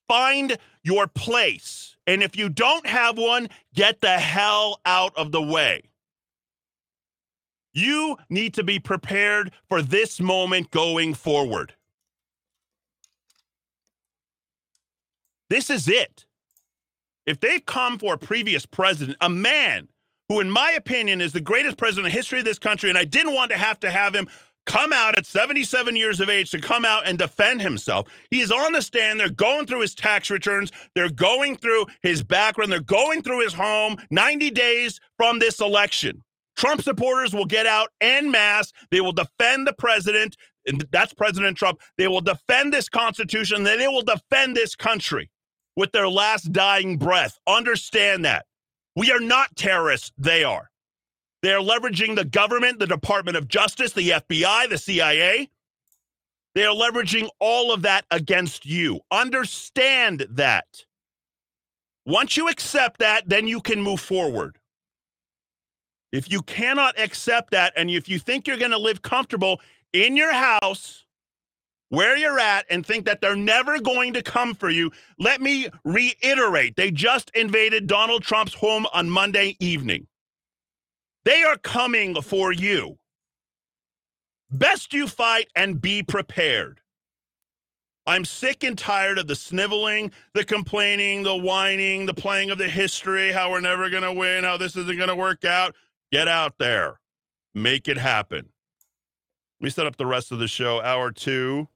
Find 0.10 0.58
your 0.84 1.08
place. 1.08 1.96
And 2.08 2.22
if 2.22 2.36
you 2.36 2.50
don't 2.50 2.86
have 2.86 3.18
one, 3.18 3.48
get 3.74 4.02
the 4.02 4.20
hell 4.20 4.82
out 4.84 5.16
of 5.16 5.32
the 5.32 5.42
way. 5.42 5.84
You 7.72 8.18
need 8.30 8.54
to 8.56 8.66
be 8.66 8.80
prepared 8.80 9.54
for 9.70 9.82
this 9.82 10.20
moment 10.20 10.72
going 10.72 11.14
forward. 11.14 11.74
This 15.50 15.70
is 15.70 15.88
it. 15.88 16.26
If 17.26 17.40
they've 17.40 17.66
come 17.66 17.98
for 17.98 18.16
a 18.16 18.18
previous 18.18 18.66
president, 18.66 19.18
a 19.22 19.30
man 19.30 19.88
who, 20.32 20.40
in 20.40 20.50
my 20.50 20.72
opinion, 20.72 21.20
is 21.20 21.34
the 21.34 21.42
greatest 21.42 21.76
president 21.76 22.08
in 22.08 22.12
the 22.12 22.18
history 22.18 22.40
of 22.40 22.46
this 22.46 22.58
country, 22.58 22.88
and 22.88 22.98
I 22.98 23.04
didn't 23.04 23.34
want 23.34 23.52
to 23.52 23.58
have 23.58 23.82
to 23.82 23.92
have 23.92 24.16
him 24.16 24.30
come 24.66 24.94
out 24.94 25.18
at 25.18 25.26
77 25.26 25.98
years 25.98 26.22
of 26.22 26.30
age 26.30 26.52
to 26.52 26.62
come 26.62 26.86
out 26.86 27.06
and 27.06 27.18
defend 27.18 27.62
himself. 27.62 28.08
He 28.30 28.40
is 28.40 28.50
on 28.50 28.72
the 28.72 28.82
stand. 28.82 29.20
They're 29.20 29.30
going 29.30 29.66
through 29.66 29.82
his 29.82 29.94
tax 29.94 30.30
returns. 30.30 30.72
They're 30.96 31.10
going 31.10 31.58
through 31.58 31.88
his 32.02 32.24
background. 32.24 32.72
They're 32.72 32.80
going 32.80 33.24
through 33.24 33.42
his 33.42 33.54
home 33.54 33.98
90 34.10 34.52
days 34.52 35.02
from 35.18 35.40
this 35.40 35.60
election. 35.60 36.24
Trump 36.56 36.82
supporters 36.82 37.34
will 37.34 37.46
get 37.46 37.66
out 37.66 37.90
en 38.00 38.32
masse. 38.32 38.72
They 38.90 39.02
will 39.02 39.12
defend 39.12 39.68
the 39.68 39.74
president. 39.74 40.38
And 40.66 40.86
that's 40.92 41.14
President 41.14 41.58
Trump. 41.58 41.82
They 41.98 42.08
will 42.08 42.22
defend 42.22 42.72
this 42.72 42.88
Constitution. 42.88 43.64
They 43.64 43.88
will 43.88 44.04
defend 44.04 44.56
this 44.56 44.78
country 44.78 45.30
with 45.76 45.92
their 45.92 46.08
last 46.08 46.54
dying 46.54 46.98
breath. 46.98 47.38
Understand 47.48 48.24
that. 48.24 48.46
We 48.96 49.12
are 49.12 49.20
not 49.20 49.56
terrorists. 49.56 50.12
They 50.18 50.44
are. 50.44 50.70
They're 51.42 51.60
leveraging 51.60 52.16
the 52.16 52.26
government, 52.26 52.80
the 52.80 52.88
Department 52.88 53.38
of 53.38 53.48
Justice, 53.48 53.94
the 53.94 54.10
FBI, 54.12 54.70
the 54.70 54.78
CIA. 54.78 55.50
They 56.54 56.66
are 56.66 56.76
leveraging 56.76 57.30
all 57.40 57.74
of 57.74 57.82
that 57.84 58.06
against 58.12 58.66
you. 58.66 59.00
Understand 59.10 60.28
that. 60.32 60.66
Once 62.06 62.36
you 62.36 62.50
accept 62.50 63.00
that, 63.00 63.28
then 63.28 63.48
you 63.48 63.62
can 63.62 63.82
move 63.82 64.02
forward. 64.02 64.58
If 66.12 66.30
you 66.30 66.42
cannot 66.42 67.00
accept 67.00 67.52
that, 67.52 67.74
and 67.78 67.90
if 67.90 68.10
you 68.10 68.20
think 68.20 68.46
you're 68.46 68.58
going 68.58 68.72
to 68.72 68.78
live 68.78 69.02
comfortable 69.02 69.62
in 69.94 70.18
your 70.18 70.34
house, 70.34 71.06
where 71.92 72.16
you're 72.16 72.40
at, 72.40 72.66
and 72.70 72.86
think 72.86 73.06
that 73.06 73.20
they're 73.20 73.36
never 73.36 73.78
going 73.80 74.14
to 74.14 74.24
come 74.24 74.54
for 74.54 74.70
you, 74.70 74.90
let 75.20 75.42
me 75.42 75.68
reiterate 75.84 76.78
they 76.78 76.90
just 76.90 77.30
invaded 77.36 77.86
Donald 77.86 78.24
Trump's 78.24 78.54
home 78.54 78.88
on 78.94 79.10
Monday 79.10 79.58
evening. 79.60 80.08
They 81.26 81.44
are 81.44 81.58
coming 81.58 82.20
for 82.22 82.54
you. 82.54 82.98
Best 84.50 84.94
you 84.94 85.06
fight 85.06 85.50
and 85.54 85.82
be 85.82 86.02
prepared. 86.02 86.80
I'm 88.08 88.24
sick 88.24 88.64
and 88.64 88.78
tired 88.78 89.20
of 89.20 89.28
the 89.28 89.36
sniveling, 89.36 90.12
the 90.34 90.46
complaining, 90.46 91.24
the 91.24 91.36
whining, 91.36 92.06
the 92.06 92.14
playing 92.14 92.52
of 92.52 92.58
the 92.58 92.70
history, 92.70 93.34
how 93.34 93.52
we're 93.52 93.60
never 93.60 93.90
going 93.90 94.04
to 94.04 94.14
win, 94.14 94.46
how 94.46 94.56
this 94.56 94.78
isn't 94.78 94.98
going 94.98 95.10
to 95.10 95.16
work 95.16 95.44
out. 95.44 95.76
Get 96.10 96.30
out 96.30 96.56
there, 96.58 97.02
make 97.54 97.90
it 97.90 97.98
happen. 97.98 98.48
We 99.60 99.70
set 99.70 99.88
up 99.88 99.98
the 99.98 100.08
rest 100.08 100.32
of 100.32 100.40
the 100.40 100.48
show, 100.48 100.82
hour 100.82 101.12
two. 101.12 101.68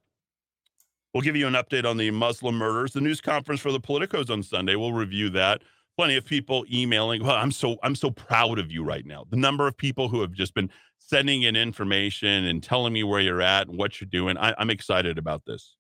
We'll 1.16 1.22
give 1.22 1.38
you 1.38 1.48
an 1.48 1.54
update 1.54 1.90
on 1.90 1.96
the 1.96 2.12
Muslim 2.12 2.56
murders. 2.56 2.92
The 2.92 3.00
news 3.00 3.22
conference 3.22 3.62
for 3.62 3.72
the 3.72 3.80
Politicos 3.80 4.30
on 4.30 4.44
Sunday. 4.44 4.76
We'll 4.76 4.92
review 4.92 5.30
that 5.30 5.62
plenty 5.98 6.18
of 6.18 6.26
people 6.26 6.66
emailing. 6.70 7.24
Well, 7.24 7.38
I'm 7.38 7.54
so 7.54 7.78
I'm 7.84 7.96
so 7.96 8.12
proud 8.12 8.60
of 8.60 8.70
you 8.70 8.84
right 8.84 9.06
now. 9.06 9.24
The 9.30 9.38
number 9.38 9.66
of 9.66 9.78
people 9.78 10.10
who 10.10 10.20
have 10.20 10.34
just 10.34 10.54
been 10.54 10.70
sending 11.00 11.44
in 11.44 11.56
information 11.56 12.44
and 12.44 12.62
telling 12.62 12.92
me 12.92 13.06
where 13.06 13.22
you're 13.22 13.42
at 13.42 13.70
and 13.70 13.78
what 13.78 14.02
you're 14.02 14.10
doing. 14.10 14.38
I, 14.38 14.56
I'm 14.58 14.70
excited 14.70 15.18
about 15.18 15.46
this. 15.46 15.78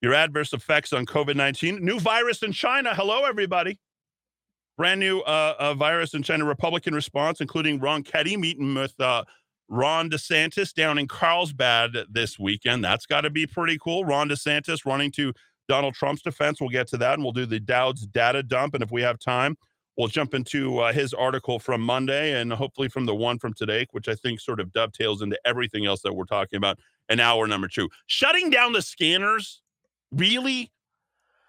Your 0.00 0.14
adverse 0.14 0.52
effects 0.52 0.92
on 0.92 1.06
COVID 1.06 1.36
19. 1.36 1.78
New 1.84 2.00
virus 2.00 2.42
in 2.42 2.50
China. 2.50 2.92
Hello, 2.92 3.24
everybody. 3.24 3.78
Brand 4.76 4.98
new 4.98 5.20
uh, 5.20 5.54
uh, 5.60 5.74
virus 5.74 6.12
in 6.12 6.24
China. 6.24 6.44
Republican 6.44 6.92
response, 6.92 7.40
including 7.40 7.78
Ronchetti 7.78 8.36
meeting 8.36 8.74
with 8.74 9.00
uh, 9.00 9.22
Ron 9.72 10.10
DeSantis 10.10 10.74
down 10.74 10.98
in 10.98 11.08
Carlsbad 11.08 11.96
this 12.10 12.38
weekend. 12.38 12.84
That's 12.84 13.06
got 13.06 13.22
to 13.22 13.30
be 13.30 13.46
pretty 13.46 13.78
cool. 13.78 14.04
Ron 14.04 14.28
DeSantis 14.28 14.84
running 14.84 15.10
to 15.12 15.32
Donald 15.66 15.94
Trump's 15.94 16.20
defense. 16.20 16.60
We'll 16.60 16.68
get 16.68 16.88
to 16.88 16.98
that, 16.98 17.14
and 17.14 17.22
we'll 17.22 17.32
do 17.32 17.46
the 17.46 17.58
Dowd's 17.58 18.06
data 18.06 18.42
dump. 18.42 18.74
And 18.74 18.82
if 18.82 18.90
we 18.90 19.00
have 19.00 19.18
time, 19.18 19.56
we'll 19.96 20.08
jump 20.08 20.34
into 20.34 20.78
uh, 20.78 20.92
his 20.92 21.14
article 21.14 21.58
from 21.58 21.80
Monday 21.80 22.38
and 22.38 22.52
hopefully 22.52 22.88
from 22.88 23.06
the 23.06 23.14
one 23.14 23.38
from 23.38 23.54
today, 23.54 23.86
which 23.92 24.08
I 24.08 24.14
think 24.14 24.40
sort 24.40 24.60
of 24.60 24.74
dovetails 24.74 25.22
into 25.22 25.40
everything 25.46 25.86
else 25.86 26.02
that 26.02 26.12
we're 26.12 26.26
talking 26.26 26.58
about 26.58 26.78
in 27.08 27.18
hour 27.18 27.46
number 27.46 27.66
two. 27.66 27.88
Shutting 28.06 28.50
down 28.50 28.74
the 28.74 28.82
scanners, 28.82 29.62
really? 30.10 30.70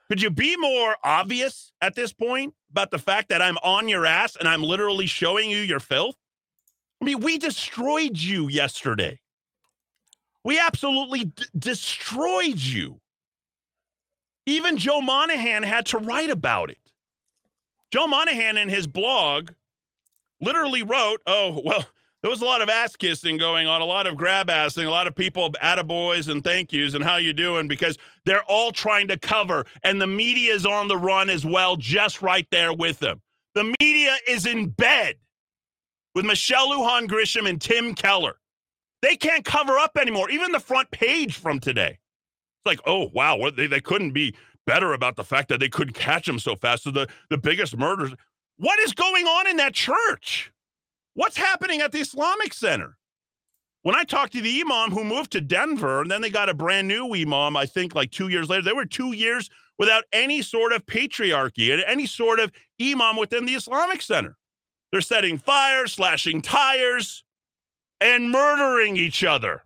Could 0.07 0.21
you 0.21 0.29
be 0.29 0.55
more 0.55 0.95
obvious 1.03 1.73
at 1.81 1.95
this 1.95 2.13
point 2.13 2.53
about 2.71 2.89
the 2.89 2.99
fact 2.99 3.27
that 3.29 3.41
I'm 3.41 3.57
on 3.57 3.89
your 3.89 4.05
ass 4.05 4.37
and 4.37 4.47
I'm 4.47 4.63
literally 4.63 5.07
showing 5.07 5.49
you 5.49 5.57
your 5.57 5.81
filth? 5.81 6.15
I 7.03 7.05
mean, 7.05 7.19
we 7.19 7.37
destroyed 7.37 8.17
you 8.17 8.47
yesterday. 8.47 9.19
We 10.45 10.57
absolutely 10.57 11.25
d- 11.25 11.43
destroyed 11.59 12.57
you. 12.57 13.01
Even 14.45 14.77
Joe 14.77 15.01
Monahan 15.01 15.63
had 15.63 15.87
to 15.87 15.97
write 15.97 16.29
about 16.29 16.69
it. 16.69 16.77
Joe 17.91 18.07
Monahan 18.07 18.55
in 18.55 18.69
his 18.69 18.87
blog 18.87 19.51
literally 20.39 20.81
wrote, 20.81 21.19
Oh, 21.27 21.61
well, 21.65 21.85
there 22.21 22.31
was 22.31 22.41
a 22.41 22.45
lot 22.45 22.61
of 22.61 22.69
ass 22.69 22.95
kissing 22.95 23.35
going 23.35 23.67
on, 23.67 23.81
a 23.81 23.85
lot 23.85 24.07
of 24.07 24.15
grab 24.15 24.47
assing, 24.47 24.87
a 24.87 24.89
lot 24.89 25.05
of 25.05 25.13
people 25.13 25.51
attaboys 25.61 26.29
and 26.29 26.41
thank 26.41 26.71
yous 26.71 26.93
and 26.93 27.03
how 27.03 27.17
you 27.17 27.33
doing 27.33 27.67
because 27.67 27.97
they're 28.23 28.43
all 28.43 28.71
trying 28.71 29.09
to 29.09 29.19
cover 29.19 29.65
and 29.83 29.99
the 29.99 30.07
media 30.07 30.53
is 30.53 30.65
on 30.65 30.87
the 30.87 30.97
run 30.97 31.29
as 31.29 31.45
well, 31.45 31.75
just 31.75 32.21
right 32.21 32.47
there 32.49 32.71
with 32.71 32.99
them. 32.99 33.21
The 33.55 33.75
media 33.81 34.15
is 34.25 34.45
in 34.45 34.69
bed 34.69 35.17
with 36.15 36.25
Michelle 36.25 36.69
Lujan 36.69 37.07
Grisham 37.07 37.47
and 37.47 37.61
Tim 37.61 37.93
Keller. 37.95 38.35
They 39.01 39.15
can't 39.15 39.43
cover 39.43 39.77
up 39.77 39.97
anymore, 39.97 40.29
even 40.29 40.51
the 40.51 40.59
front 40.59 40.89
page 40.91 41.37
from 41.37 41.59
today. 41.59 41.99
It's 41.99 42.65
like, 42.65 42.79
oh 42.85 43.09
wow, 43.13 43.49
they, 43.55 43.67
they 43.67 43.81
couldn't 43.81 44.11
be 44.11 44.35
better 44.65 44.93
about 44.93 45.15
the 45.15 45.23
fact 45.23 45.49
that 45.49 45.59
they 45.59 45.69
couldn't 45.69 45.93
catch 45.93 46.27
him 46.27 46.39
so 46.39 46.55
fast. 46.55 46.83
So 46.83 46.91
the, 46.91 47.07
the 47.29 47.37
biggest 47.37 47.77
murders. 47.77 48.13
What 48.57 48.79
is 48.79 48.93
going 48.93 49.25
on 49.25 49.47
in 49.47 49.57
that 49.57 49.73
church? 49.73 50.51
What's 51.15 51.37
happening 51.37 51.81
at 51.81 51.91
the 51.91 51.99
Islamic 51.99 52.53
Center? 52.53 52.97
When 53.81 53.95
I 53.95 54.05
talked 54.05 54.31
to 54.33 54.41
the 54.41 54.61
imam 54.61 54.91
who 54.91 55.03
moved 55.03 55.31
to 55.33 55.41
Denver, 55.41 56.01
and 56.01 56.09
then 56.09 56.21
they 56.21 56.29
got 56.29 56.47
a 56.47 56.53
brand 56.53 56.87
new 56.87 57.13
imam, 57.13 57.57
I 57.57 57.65
think 57.65 57.93
like 57.93 58.11
two 58.11 58.29
years 58.29 58.49
later, 58.49 58.61
they 58.61 58.71
were 58.71 58.85
two 58.85 59.11
years 59.11 59.49
without 59.77 60.05
any 60.13 60.41
sort 60.41 60.71
of 60.71 60.85
patriarchy 60.85 61.73
and 61.73 61.83
any 61.85 62.05
sort 62.05 62.39
of 62.39 62.51
imam 62.81 63.17
within 63.17 63.45
the 63.45 63.55
Islamic 63.55 64.01
Center. 64.01 64.37
They're 64.93 65.01
setting 65.01 65.39
fires, 65.39 65.93
slashing 65.93 66.43
tires, 66.43 67.23
and 67.99 68.29
murdering 68.29 68.95
each 68.95 69.23
other. 69.23 69.63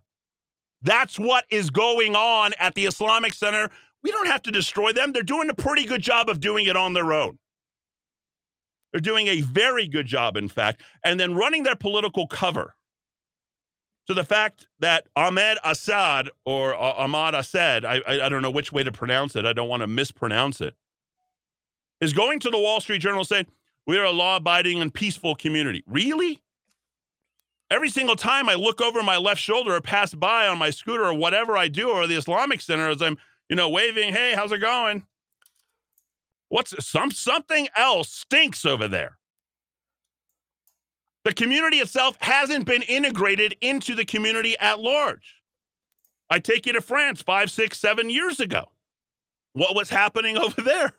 That's 0.80 1.18
what 1.18 1.44
is 1.50 1.68
going 1.68 2.16
on 2.16 2.54
at 2.58 2.74
the 2.74 2.86
Islamic 2.86 3.34
Center. 3.34 3.68
We 4.02 4.10
don't 4.10 4.28
have 4.28 4.40
to 4.44 4.50
destroy 4.50 4.92
them. 4.92 5.12
They're 5.12 5.22
doing 5.22 5.50
a 5.50 5.54
pretty 5.54 5.84
good 5.84 6.00
job 6.00 6.30
of 6.30 6.40
doing 6.40 6.64
it 6.64 6.78
on 6.78 6.94
their 6.94 7.12
own. 7.12 7.38
They're 8.90 9.02
doing 9.02 9.26
a 9.26 9.42
very 9.42 9.86
good 9.86 10.06
job, 10.06 10.38
in 10.38 10.48
fact, 10.48 10.80
and 11.04 11.20
then 11.20 11.34
running 11.34 11.62
their 11.62 11.76
political 11.76 12.26
cover 12.26 12.74
to 14.06 14.14
the 14.14 14.24
fact 14.24 14.66
that 14.80 15.08
Ahmed 15.14 15.58
Assad 15.62 16.30
or 16.46 16.74
uh, 16.74 16.78
Ahmad 16.78 17.34
Assad, 17.34 17.84
I, 17.84 18.00
I, 18.06 18.20
I 18.22 18.28
don't 18.30 18.40
know 18.40 18.50
which 18.50 18.72
way 18.72 18.82
to 18.82 18.92
pronounce 18.92 19.36
it, 19.36 19.44
I 19.44 19.52
don't 19.52 19.68
want 19.68 19.82
to 19.82 19.88
mispronounce 19.88 20.62
it, 20.62 20.74
is 22.00 22.14
going 22.14 22.40
to 22.40 22.48
the 22.48 22.58
Wall 22.58 22.80
Street 22.80 23.02
Journal 23.02 23.24
saying, 23.24 23.44
We 23.88 23.96
are 23.96 24.04
a 24.04 24.12
law 24.12 24.36
abiding 24.36 24.82
and 24.82 24.92
peaceful 24.92 25.34
community. 25.34 25.82
Really? 25.86 26.42
Every 27.70 27.88
single 27.88 28.16
time 28.16 28.46
I 28.46 28.54
look 28.54 28.82
over 28.82 29.02
my 29.02 29.16
left 29.16 29.40
shoulder 29.40 29.74
or 29.74 29.80
pass 29.80 30.12
by 30.12 30.46
on 30.46 30.58
my 30.58 30.68
scooter 30.68 31.06
or 31.06 31.14
whatever 31.14 31.56
I 31.56 31.68
do 31.68 31.88
or 31.88 32.06
the 32.06 32.16
Islamic 32.16 32.60
Center 32.60 32.90
as 32.90 33.00
I'm, 33.00 33.16
you 33.48 33.56
know, 33.56 33.70
waving, 33.70 34.12
hey, 34.12 34.34
how's 34.34 34.52
it 34.52 34.58
going? 34.58 35.04
What's 36.50 36.86
some 36.86 37.10
something 37.10 37.68
else 37.74 38.12
stinks 38.12 38.66
over 38.66 38.88
there? 38.88 39.16
The 41.24 41.32
community 41.32 41.78
itself 41.78 42.18
hasn't 42.20 42.66
been 42.66 42.82
integrated 42.82 43.56
into 43.62 43.94
the 43.94 44.04
community 44.04 44.54
at 44.58 44.80
large. 44.80 45.36
I 46.28 46.40
take 46.40 46.66
you 46.66 46.74
to 46.74 46.82
France 46.82 47.22
five, 47.22 47.50
six, 47.50 47.78
seven 47.78 48.10
years 48.10 48.38
ago. 48.38 48.66
What 49.54 49.74
was 49.74 49.88
happening 49.88 50.36
over 50.36 50.60
there? 50.60 50.92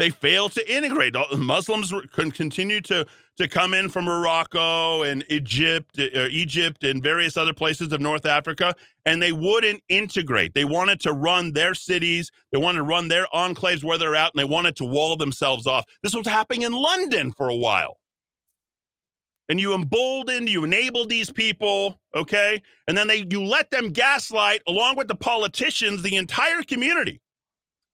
They 0.00 0.08
failed 0.08 0.52
to 0.52 0.74
integrate. 0.74 1.14
Muslims 1.36 1.92
can 2.14 2.30
continue 2.30 2.80
to 2.80 3.06
to 3.36 3.46
come 3.46 3.74
in 3.74 3.90
from 3.90 4.06
Morocco 4.06 5.02
and 5.02 5.22
Egypt, 5.28 5.98
uh, 5.98 6.26
Egypt 6.30 6.84
and 6.84 7.02
various 7.02 7.36
other 7.36 7.52
places 7.52 7.92
of 7.92 8.00
North 8.00 8.24
Africa, 8.24 8.74
and 9.04 9.22
they 9.22 9.32
wouldn't 9.32 9.82
integrate. 9.90 10.54
They 10.54 10.64
wanted 10.64 11.00
to 11.00 11.12
run 11.12 11.52
their 11.52 11.74
cities, 11.74 12.30
they 12.50 12.56
wanted 12.56 12.78
to 12.78 12.84
run 12.84 13.08
their 13.08 13.26
enclaves 13.34 13.84
where 13.84 13.98
they're 13.98 14.16
at, 14.16 14.32
and 14.32 14.40
they 14.40 14.44
wanted 14.44 14.74
to 14.76 14.86
wall 14.86 15.18
themselves 15.18 15.66
off. 15.66 15.84
This 16.02 16.14
was 16.14 16.26
happening 16.26 16.62
in 16.62 16.72
London 16.72 17.30
for 17.32 17.50
a 17.50 17.56
while. 17.56 17.98
And 19.50 19.60
you 19.60 19.74
emboldened, 19.74 20.48
you 20.48 20.64
enabled 20.64 21.10
these 21.10 21.30
people, 21.30 22.00
okay? 22.14 22.62
And 22.88 22.96
then 22.96 23.06
they 23.06 23.26
you 23.28 23.44
let 23.44 23.70
them 23.70 23.90
gaslight 23.90 24.62
along 24.66 24.96
with 24.96 25.08
the 25.08 25.14
politicians 25.14 26.00
the 26.00 26.16
entire 26.16 26.62
community. 26.62 27.20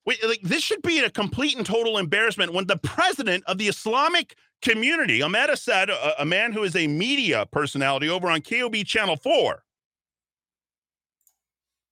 Wait, 0.07 0.25
like, 0.25 0.41
this 0.43 0.63
should 0.63 0.83
be 0.83 1.01
a 1.01 1.11
complete 1.11 1.57
and 1.57 1.67
total 1.67 1.99
embarrassment 1.99 2.55
when 2.55 2.67
the 2.67 2.77
president 2.79 3.43
of 3.47 3.59
the 3.59 3.67
Islamic 3.67 4.37
community, 4.63 5.21
Ahmed 5.21 5.51
Assed, 5.51 5.89
a, 5.89 6.23
a 6.23 6.25
man 6.25 6.53
who 6.53 6.63
is 6.63 6.77
a 6.77 6.87
media 6.87 7.45
personality 7.51 8.09
over 8.09 8.31
on 8.31 8.41
KOB 8.41 8.77
Channel 8.85 9.17
4, 9.17 9.65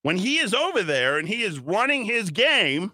when 0.03 0.19
he 0.19 0.39
is 0.39 0.55
over 0.55 0.83
there 0.83 1.19
and 1.19 1.27
he 1.27 1.43
is 1.43 1.59
running 1.59 2.05
his 2.05 2.31
game 2.31 2.93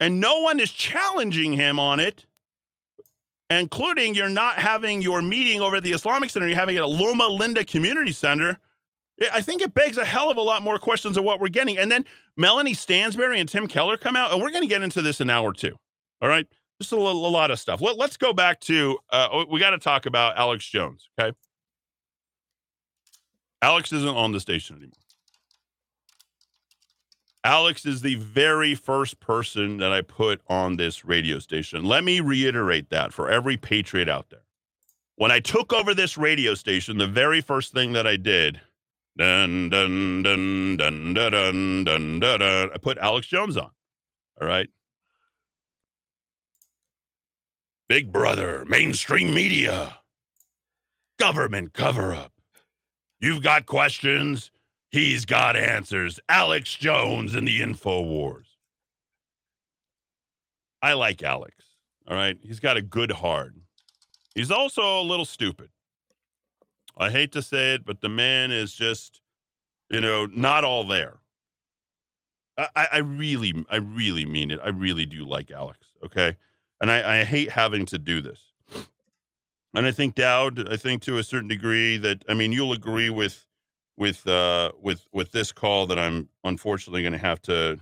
and 0.00 0.20
no 0.20 0.40
one 0.40 0.58
is 0.58 0.72
challenging 0.72 1.52
him 1.52 1.78
on 1.78 2.00
it, 2.00 2.26
including 3.50 4.14
you're 4.14 4.28
not 4.28 4.56
having 4.56 5.00
your 5.00 5.22
meeting 5.22 5.60
over 5.60 5.76
at 5.76 5.84
the 5.84 5.92
Islamic 5.92 6.30
Center, 6.30 6.48
you're 6.48 6.56
having 6.56 6.76
it 6.76 6.80
at 6.80 6.88
Loma 6.88 7.28
Linda 7.28 7.64
Community 7.64 8.12
Center. 8.12 8.58
I 9.32 9.40
think 9.40 9.62
it 9.62 9.72
begs 9.72 9.96
a 9.96 10.04
hell 10.04 10.30
of 10.30 10.36
a 10.36 10.42
lot 10.42 10.62
more 10.62 10.78
questions 10.78 11.16
of 11.16 11.24
what 11.24 11.40
we're 11.40 11.48
getting. 11.48 11.78
And 11.78 11.90
then 11.90 12.04
Melanie 12.36 12.74
Stansbury 12.74 13.40
and 13.40 13.48
Tim 13.48 13.66
Keller 13.66 13.96
come 13.96 14.14
out, 14.16 14.32
and 14.32 14.42
we're 14.42 14.50
going 14.50 14.62
to 14.62 14.68
get 14.68 14.82
into 14.82 15.00
this 15.00 15.20
in 15.20 15.30
an 15.30 15.36
hour 15.36 15.52
two. 15.52 15.76
All 16.20 16.28
right. 16.28 16.46
Just 16.80 16.92
a, 16.92 16.96
little, 16.96 17.26
a 17.26 17.28
lot 17.28 17.50
of 17.50 17.58
stuff. 17.58 17.80
Let, 17.80 17.98
us 17.98 18.18
go 18.18 18.34
back 18.34 18.60
to, 18.62 18.98
uh, 19.10 19.44
we 19.48 19.58
got 19.58 19.70
to 19.70 19.78
talk 19.78 20.04
about 20.04 20.36
Alex 20.36 20.68
Jones. 20.68 21.08
Okay. 21.18 21.34
Alex 23.62 23.92
isn't 23.92 24.08
on 24.08 24.32
the 24.32 24.40
station 24.40 24.76
anymore. 24.76 24.92
Alex 27.42 27.86
is 27.86 28.02
the 28.02 28.16
very 28.16 28.74
first 28.74 29.20
person 29.20 29.78
that 29.78 29.92
I 29.92 30.02
put 30.02 30.42
on 30.48 30.76
this 30.76 31.04
radio 31.04 31.38
station. 31.38 31.84
Let 31.84 32.04
me 32.04 32.20
reiterate 32.20 32.90
that 32.90 33.12
for 33.12 33.30
every 33.30 33.56
patriot 33.56 34.08
out 34.08 34.28
there. 34.30 34.42
When 35.14 35.30
I 35.30 35.40
took 35.40 35.72
over 35.72 35.94
this 35.94 36.18
radio 36.18 36.54
station, 36.54 36.98
the 36.98 37.06
very 37.06 37.40
first 37.40 37.72
thing 37.72 37.92
that 37.92 38.06
I 38.06 38.16
did, 38.16 38.60
dun 39.16 39.70
dun 39.70 40.22
dun 40.22 40.76
dun 40.76 41.14
dun 41.14 41.30
dun 41.30 41.84
dun 41.84 42.20
dun, 42.20 42.20
dun 42.20 42.70
I 42.74 42.78
put 42.80 42.98
Alex 42.98 43.26
Jones 43.26 43.56
on. 43.56 43.70
All 44.40 44.46
right. 44.46 44.68
Big 47.88 48.10
Brother, 48.10 48.64
mainstream 48.66 49.32
media, 49.32 49.98
government 51.18 51.72
cover 51.72 52.14
up. 52.14 52.32
You've 53.20 53.42
got 53.42 53.66
questions, 53.66 54.50
he's 54.90 55.24
got 55.24 55.56
answers. 55.56 56.18
Alex 56.28 56.74
Jones 56.74 57.34
in 57.34 57.44
the 57.44 57.62
Info 57.62 58.02
Wars. 58.02 58.46
I 60.82 60.92
like 60.94 61.22
Alex. 61.22 61.54
All 62.08 62.16
right. 62.16 62.36
He's 62.42 62.60
got 62.60 62.76
a 62.76 62.82
good 62.82 63.10
heart. 63.10 63.54
He's 64.34 64.50
also 64.50 65.00
a 65.00 65.02
little 65.02 65.24
stupid. 65.24 65.70
I 66.96 67.10
hate 67.10 67.32
to 67.32 67.42
say 67.42 67.74
it, 67.74 67.84
but 67.84 68.00
the 68.00 68.08
man 68.08 68.50
is 68.50 68.74
just, 68.74 69.20
you 69.90 70.00
know, 70.00 70.26
not 70.26 70.64
all 70.64 70.84
there. 70.84 71.18
I, 72.58 72.88
I 72.92 72.98
really, 72.98 73.66
I 73.70 73.76
really 73.76 74.24
mean 74.24 74.50
it. 74.50 74.60
I 74.64 74.68
really 74.68 75.04
do 75.04 75.26
like 75.26 75.50
Alex. 75.50 75.78
Okay. 76.04 76.36
And 76.80 76.90
I, 76.90 77.20
I 77.20 77.24
hate 77.24 77.50
having 77.50 77.84
to 77.86 77.98
do 77.98 78.22
this. 78.22 78.40
And 79.74 79.86
I 79.86 79.92
think 79.92 80.14
Dowd, 80.14 80.72
I 80.72 80.76
think 80.78 81.02
to 81.02 81.18
a 81.18 81.22
certain 81.22 81.48
degree 81.48 81.98
that 81.98 82.24
I 82.30 82.34
mean 82.34 82.50
you'll 82.50 82.72
agree 82.72 83.10
with 83.10 83.44
with 83.98 84.26
uh 84.26 84.72
with 84.80 85.06
with 85.12 85.32
this 85.32 85.52
call 85.52 85.86
that 85.88 85.98
I'm 85.98 86.30
unfortunately 86.44 87.02
going 87.02 87.12
to 87.12 87.18
have 87.18 87.42
to 87.42 87.78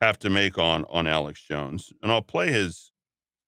have 0.00 0.18
to 0.20 0.30
make 0.30 0.58
on 0.58 0.84
on 0.86 1.06
Alex 1.06 1.40
Jones. 1.40 1.92
And 2.02 2.10
I'll 2.10 2.20
play 2.20 2.50
his 2.50 2.90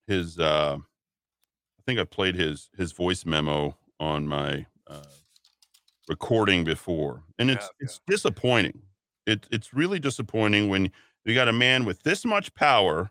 his 0.06 0.38
uh 0.38 0.78
I 0.78 1.82
think 1.84 1.98
I 1.98 2.04
played 2.04 2.36
his 2.36 2.70
his 2.76 2.92
voice 2.92 3.26
memo 3.26 3.76
on 3.98 4.28
my 4.28 4.66
uh 4.88 5.02
recording 6.08 6.64
before. 6.64 7.22
And 7.38 7.50
it's 7.50 7.64
yeah, 7.64 7.84
it's 7.84 8.00
disappointing. 8.06 8.82
It 9.26 9.46
it's 9.50 9.74
really 9.74 9.98
disappointing 9.98 10.68
when 10.68 10.90
you 11.24 11.34
got 11.34 11.48
a 11.48 11.52
man 11.52 11.84
with 11.84 12.02
this 12.02 12.24
much 12.24 12.54
power 12.54 13.10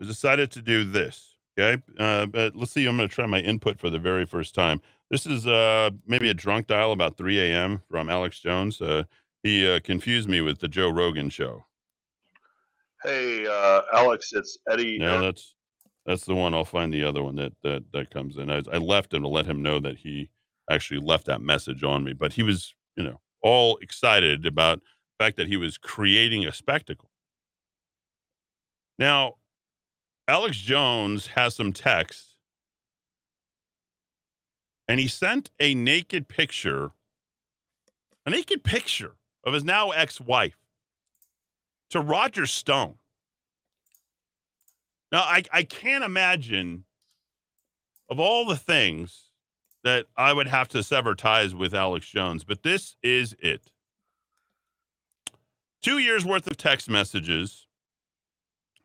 decided 0.00 0.50
to 0.52 0.62
do 0.62 0.84
this. 0.84 1.36
Okay. 1.58 1.82
Uh, 1.98 2.26
but 2.26 2.56
let's 2.56 2.72
see. 2.72 2.86
I'm 2.86 2.96
going 2.96 3.08
to 3.08 3.14
try 3.14 3.26
my 3.26 3.40
input 3.40 3.78
for 3.78 3.90
the 3.90 3.98
very 3.98 4.24
first 4.24 4.54
time. 4.54 4.80
This 5.10 5.26
is 5.26 5.46
uh, 5.46 5.90
maybe 6.06 6.30
a 6.30 6.34
drunk 6.34 6.68
dial 6.68 6.92
about 6.92 7.18
3 7.18 7.38
a.m. 7.38 7.82
from 7.90 8.08
Alex 8.08 8.40
Jones. 8.40 8.80
Uh, 8.80 9.04
he 9.42 9.70
uh, 9.70 9.80
confused 9.80 10.28
me 10.28 10.40
with 10.40 10.60
the 10.60 10.68
Joe 10.68 10.88
Rogan 10.88 11.28
show. 11.28 11.64
Hey, 13.04 13.46
uh, 13.46 13.82
Alex, 13.92 14.32
it's 14.32 14.58
Eddie. 14.70 14.98
Yeah, 15.00 15.18
that's 15.18 15.54
that's 16.06 16.24
the 16.24 16.34
one. 16.34 16.54
I'll 16.54 16.64
find 16.64 16.92
the 16.92 17.04
other 17.04 17.22
one 17.22 17.36
that 17.36 17.52
that 17.62 17.84
that 17.92 18.10
comes 18.10 18.36
in. 18.36 18.50
I, 18.50 18.62
I 18.72 18.78
left 18.78 19.14
him 19.14 19.22
to 19.22 19.28
let 19.28 19.46
him 19.46 19.62
know 19.62 19.78
that 19.80 19.98
he 19.98 20.30
actually 20.70 21.00
left 21.00 21.26
that 21.26 21.40
message 21.40 21.84
on 21.84 22.04
me, 22.04 22.12
but 22.12 22.32
he 22.32 22.42
was, 22.42 22.74
you 22.96 23.04
know, 23.04 23.20
all 23.42 23.76
excited 23.78 24.46
about 24.46 24.78
the 24.78 25.24
fact 25.24 25.36
that 25.36 25.48
he 25.48 25.56
was 25.56 25.78
creating 25.78 26.46
a 26.46 26.52
spectacle. 26.52 27.10
Now, 28.98 29.34
Alex 30.28 30.56
Jones 30.56 31.26
has 31.28 31.56
some 31.56 31.72
text 31.72 32.34
and 34.88 35.00
he 35.00 35.08
sent 35.08 35.50
a 35.60 35.74
naked 35.74 36.28
picture, 36.28 36.90
a 38.26 38.30
naked 38.30 38.62
picture 38.62 39.16
of 39.44 39.54
his 39.54 39.64
now 39.64 39.90
ex 39.90 40.20
wife 40.20 40.58
to 41.90 42.00
Roger 42.00 42.46
Stone. 42.46 42.94
Now, 45.12 45.20
I, 45.20 45.44
I 45.52 45.62
can't 45.62 46.02
imagine 46.02 46.84
of 48.10 48.18
all 48.18 48.46
the 48.46 48.56
things 48.56 49.28
that 49.84 50.06
I 50.16 50.32
would 50.32 50.48
have 50.48 50.68
to 50.68 50.82
sever 50.82 51.14
ties 51.14 51.54
with 51.54 51.74
Alex 51.74 52.08
Jones, 52.08 52.44
but 52.44 52.62
this 52.62 52.96
is 53.02 53.36
it. 53.38 53.70
Two 55.82 55.98
years 55.98 56.24
worth 56.24 56.46
of 56.46 56.56
text 56.56 56.88
messages 56.88 57.66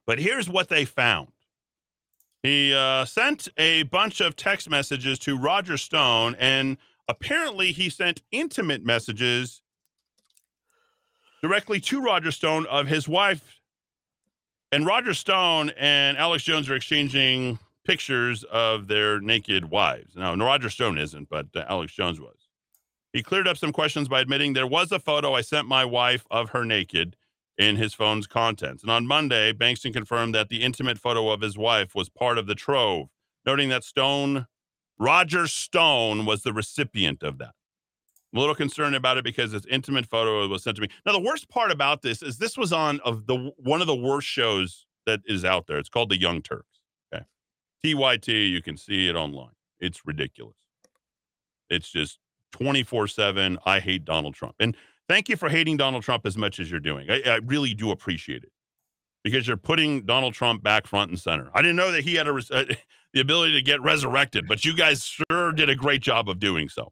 but 0.08 0.20
here's 0.20 0.50
what 0.50 0.70
they 0.70 0.86
found. 0.86 1.28
He 2.42 2.74
uh, 2.74 3.04
sent 3.06 3.50
a 3.58 3.84
bunch 3.84 4.22
of 4.22 4.36
text 4.36 4.70
messages 4.70 5.20
to 5.20 5.38
Roger 5.38 5.76
Stone, 5.76 6.38
and 6.40 6.78
apparently 7.10 7.74
he 7.74 7.90
sent 7.90 8.22
intimate 8.32 8.86
messages 8.86 9.62
directly 11.42 11.82
to 11.82 12.02
Roger 12.02 12.32
Stone 12.32 12.66
of 12.68 12.88
his 12.88 13.08
wife. 13.08 13.57
And 14.72 14.86
Roger 14.86 15.14
Stone 15.14 15.72
and 15.78 16.18
Alex 16.18 16.44
Jones 16.44 16.70
are 16.70 16.76
exchanging 16.76 17.58
pictures 17.86 18.44
of 18.46 18.88
their 18.88 19.22
naked 19.22 19.70
wives. 19.70 20.16
Now, 20.16 20.36
Roger 20.36 20.70
Stone 20.70 20.98
isn't, 20.98 21.30
but 21.30 21.48
uh, 21.56 21.64
Alex 21.70 21.94
Jones 21.94 22.20
was. 22.20 22.36
He 23.14 23.24
cleared 23.24 23.48
up 23.48 23.58
some 23.58 23.72
questions 23.72 24.10
by 24.10 24.20
admitting 24.20 24.54
there 24.54 24.68
was 24.68 24.92
a 24.92 25.00
photo 25.00 25.34
I 25.34 25.42
sent 25.42 25.68
my 25.68 25.86
wife 25.86 26.26
of 26.30 26.50
her 26.50 26.66
naked 26.66 27.16
in 27.58 27.78
his 27.78 27.94
phone's 27.94 28.28
contents. 28.28 28.84
And 28.84 28.92
on 28.92 29.08
Monday, 29.08 29.54
Bankston 29.54 29.94
confirmed 29.94 30.36
that 30.36 30.50
the 30.50 30.62
intimate 30.62 31.00
photo 31.00 31.30
of 31.30 31.42
his 31.42 31.58
wife 31.58 31.96
was 31.96 32.10
part 32.10 32.38
of 32.38 32.46
the 32.46 32.54
trove, 32.54 33.08
noting 33.46 33.70
that 33.70 33.86
Stone, 33.86 34.48
Roger 35.00 35.48
Stone, 35.48 36.26
was 36.26 36.44
the 36.44 36.54
recipient 36.54 37.24
of 37.24 37.38
that. 37.38 37.56
I'm 38.34 38.38
a 38.38 38.40
little 38.42 38.56
concerned 38.56 38.96
about 38.96 39.18
it 39.18 39.24
because 39.24 39.52
this 39.52 39.66
intimate 39.70 40.06
photo 40.06 40.48
was 40.48 40.64
sent 40.64 40.76
to 40.76 40.82
me. 40.82 40.90
Now, 41.06 41.14
the 41.14 41.20
worst 41.20 41.50
part 41.50 41.72
about 41.72 42.02
this 42.02 42.22
is 42.22 42.38
this 42.38 42.58
was 42.58 42.74
on 42.74 43.00
of 43.02 43.26
the 43.26 43.52
one 43.58 43.82
of 43.82 43.88
the 43.88 43.96
worst 43.96 44.28
shows 44.28 44.86
that 45.06 45.22
is 45.26 45.46
out 45.46 45.68
there. 45.68 45.78
It's 45.78 45.90
called 45.90 46.10
The 46.10 46.20
Young 46.20 46.42
Turks. 46.42 46.82
Okay. 47.14 47.24
TYT, 47.84 48.52
you 48.52 48.62
can 48.62 48.78
see 48.78 49.08
it 49.08 49.16
online. 49.16 49.54
It's 49.80 50.06
ridiculous. 50.06 50.56
It's 51.70 51.90
just 51.90 52.20
24 52.52 53.08
7. 53.08 53.58
I 53.66 53.80
hate 53.80 54.06
Donald 54.06 54.36
Trump. 54.36 54.56
And 54.60 54.76
thank 55.08 55.30
you 55.30 55.38
for 55.38 55.50
hating 55.50 55.78
Donald 55.78 56.04
Trump 56.04 56.26
as 56.26 56.38
much 56.38 56.60
as 56.60 56.70
you're 56.70 56.80
doing. 56.80 57.10
I, 57.10 57.22
I, 57.26 57.36
really 57.46 57.74
do 57.74 57.92
appreciate 57.92 58.44
it 58.44 58.52
because 59.24 59.48
you're 59.48 59.58
putting 59.58 60.06
Donald 60.06 60.34
Trump 60.34 60.64
back 60.64 60.88
front 60.88 61.12
and 61.12 61.20
center. 61.20 61.50
I 61.54 61.62
didn't 61.62 61.76
know 61.76 61.92
that 61.92 62.04
he 62.04 62.16
had 62.16 62.28
a, 62.28 62.36
uh, 62.36 62.66
the 63.14 63.20
ability 63.20 63.54
to 63.54 63.62
get 63.62 63.82
resurrected, 63.82 64.48
but 64.48 64.66
you 64.66 64.76
guys 64.76 65.04
sure 65.06 65.52
did 65.52 65.70
a 65.70 65.76
great 65.76 66.02
job 66.02 66.30
of 66.30 66.40
doing 66.40 66.70
so. 66.70 66.92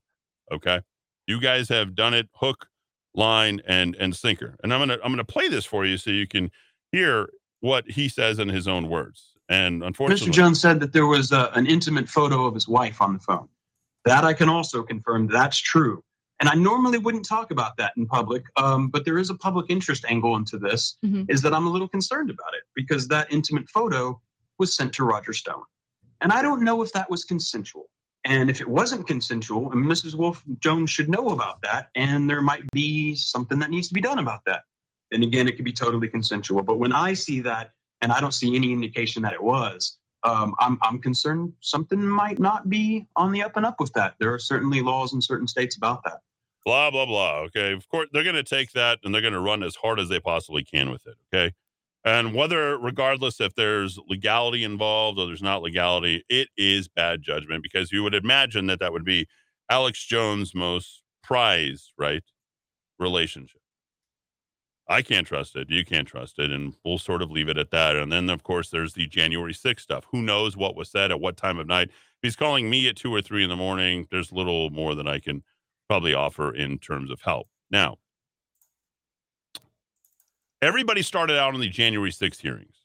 Okay, 0.51 0.79
you 1.27 1.39
guys 1.39 1.69
have 1.69 1.95
done 1.95 2.13
it 2.13 2.29
hook, 2.35 2.67
line, 3.13 3.61
and 3.67 3.95
and 3.95 4.15
sinker. 4.15 4.55
And 4.63 4.73
I'm 4.73 4.79
gonna 4.79 4.97
I'm 5.03 5.11
gonna 5.11 5.23
play 5.23 5.47
this 5.47 5.65
for 5.65 5.85
you 5.85 5.97
so 5.97 6.11
you 6.11 6.27
can 6.27 6.51
hear 6.91 7.29
what 7.59 7.89
he 7.89 8.09
says 8.09 8.39
in 8.39 8.49
his 8.49 8.67
own 8.67 8.89
words. 8.89 9.33
And 9.49 9.83
unfortunately, 9.83 10.27
Mr. 10.27 10.33
Jones 10.35 10.61
said 10.61 10.79
that 10.79 10.93
there 10.93 11.05
was 11.07 11.31
uh, 11.31 11.51
an 11.53 11.67
intimate 11.67 12.09
photo 12.09 12.45
of 12.45 12.53
his 12.53 12.67
wife 12.67 13.01
on 13.01 13.13
the 13.13 13.19
phone. 13.19 13.47
That 14.05 14.23
I 14.23 14.33
can 14.33 14.49
also 14.49 14.83
confirm 14.83 15.27
that's 15.27 15.57
true. 15.57 16.03
And 16.39 16.49
I 16.49 16.53
normally 16.55 16.97
wouldn't 16.97 17.25
talk 17.25 17.51
about 17.51 17.77
that 17.77 17.93
in 17.95 18.05
public, 18.05 18.43
um, 18.57 18.89
but 18.89 19.05
there 19.05 19.17
is 19.17 19.29
a 19.29 19.35
public 19.35 19.67
interest 19.69 20.03
angle 20.07 20.35
into 20.35 20.57
this, 20.59 20.97
Mhm. 21.05 21.25
is 21.29 21.41
that 21.43 21.53
I'm 21.53 21.65
a 21.65 21.69
little 21.69 21.87
concerned 21.87 22.29
about 22.29 22.53
it 22.53 22.63
because 22.75 23.07
that 23.07 23.31
intimate 23.31 23.69
photo 23.69 24.21
was 24.59 24.75
sent 24.75 24.93
to 24.95 25.05
Roger 25.05 25.31
Stone. 25.31 25.63
And 26.21 26.31
I 26.33 26.41
don't 26.41 26.61
know 26.61 26.81
if 26.81 26.91
that 26.91 27.09
was 27.09 27.23
consensual. 27.23 27.89
And 28.25 28.49
if 28.49 28.59
it 28.59 28.67
wasn't 28.67 29.07
consensual, 29.07 29.71
and 29.71 29.85
Mrs. 29.85 30.15
Wulff 30.15 30.43
Jones 30.59 30.89
should 30.89 31.09
know 31.09 31.29
about 31.29 31.61
that, 31.61 31.89
and 31.95 32.27
there 32.27 32.41
might 32.41 32.63
be 32.71 33.15
something 33.15 33.59
that 33.59 33.69
needs 33.69 33.87
to 33.89 33.93
be 33.93 34.01
done 34.01 34.17
about 34.17 34.41
that. 34.47 34.63
Then 35.11 35.21
again, 35.21 35.47
it 35.47 35.55
could 35.55 35.65
be 35.65 35.71
totally 35.71 36.07
consensual. 36.07 36.63
But 36.63 36.79
when 36.79 36.91
I 36.91 37.13
see 37.13 37.39
that, 37.41 37.71
and 38.01 38.11
I 38.11 38.19
don't 38.19 38.33
see 38.33 38.55
any 38.55 38.71
indication 38.73 39.21
that 39.21 39.33
it 39.33 39.41
was, 39.41 39.99
um, 40.23 40.55
I'm, 40.59 40.79
I'm 40.81 40.99
concerned 40.99 41.53
something 41.61 42.01
might 42.03 42.39
not 42.39 42.67
be 42.67 43.05
on 43.15 43.31
the 43.31 43.43
up 43.43 43.57
and 43.57 43.65
up 43.65 43.79
with 43.79 43.93
that. 43.93 44.15
There 44.19 44.33
are 44.33 44.39
certainly 44.39 44.81
laws 44.81 45.13
in 45.13 45.21
certain 45.21 45.47
states 45.47 45.77
about 45.77 46.03
that. 46.03 46.19
blah 46.65 46.89
blah 46.89 47.05
blah 47.05 47.41
okay 47.41 47.73
of 47.73 47.87
course 47.89 48.09
they're 48.11 48.23
going 48.23 48.35
to 48.35 48.43
take 48.43 48.71
that 48.71 48.97
and 49.03 49.13
they're 49.13 49.21
going 49.21 49.33
to 49.33 49.39
run 49.39 49.61
as 49.61 49.75
hard 49.75 49.99
as 49.99 50.09
they 50.09 50.19
possibly 50.19 50.63
can 50.63 50.89
with 50.89 51.05
it 51.05 51.15
okay 51.31 51.53
and 52.05 52.33
whether 52.33 52.77
regardless 52.77 53.41
if 53.41 53.55
there's 53.55 53.99
legality 54.07 54.63
involved 54.63 55.19
or 55.19 55.27
there's 55.27 55.41
not 55.43 55.63
legality 55.63 56.23
it 56.29 56.49
is 56.57 56.87
bad 56.87 57.21
judgment 57.23 57.63
because 57.63 57.91
you 57.91 58.03
would 58.03 58.15
imagine 58.15 58.67
that 58.67 58.79
that 58.79 58.93
would 58.93 59.05
be 59.05 59.27
alex 59.69 60.05
jones 60.05 60.55
most 60.55 61.01
prized 61.23 61.91
right 61.97 62.23
relationship. 62.99 63.61
I 64.87 65.01
can't 65.01 65.25
trust 65.25 65.55
it. 65.55 65.69
You 65.71 65.83
can't 65.83 66.07
trust 66.07 66.37
it. 66.37 66.51
And 66.51 66.75
we'll 66.85 66.99
sort 66.99 67.23
of 67.23 67.31
leave 67.31 67.49
it 67.49 67.57
at 67.57 67.71
that. 67.71 67.95
And 67.95 68.11
then 68.11 68.29
of 68.29 68.43
course 68.43 68.69
there's 68.69 68.93
the 68.93 69.07
january 69.07 69.53
6th 69.53 69.79
stuff. 69.81 70.05
Who 70.11 70.21
knows 70.21 70.55
what 70.55 70.75
was 70.75 70.89
said 70.89 71.11
at 71.11 71.19
what 71.19 71.37
time 71.37 71.57
of 71.57 71.67
night? 71.67 71.89
If 71.89 71.95
he's 72.21 72.35
calling 72.35 72.69
me 72.69 72.87
at 72.87 72.95
two 72.95 73.13
or 73.13 73.21
three 73.21 73.43
in 73.43 73.49
the 73.49 73.55
morning 73.55 74.07
there's 74.11 74.31
little 74.31 74.69
more 74.69 74.95
that 74.95 75.07
i 75.07 75.19
can 75.19 75.43
probably 75.89 76.13
offer 76.13 76.53
in 76.53 76.79
terms 76.79 77.11
of 77.11 77.21
help. 77.21 77.47
Now, 77.71 77.97
everybody 80.65 81.01
started 81.01 81.37
out 81.37 81.53
on 81.53 81.59
the 81.59 81.69
January 81.69 82.11
6th 82.11 82.41
hearings. 82.41 82.75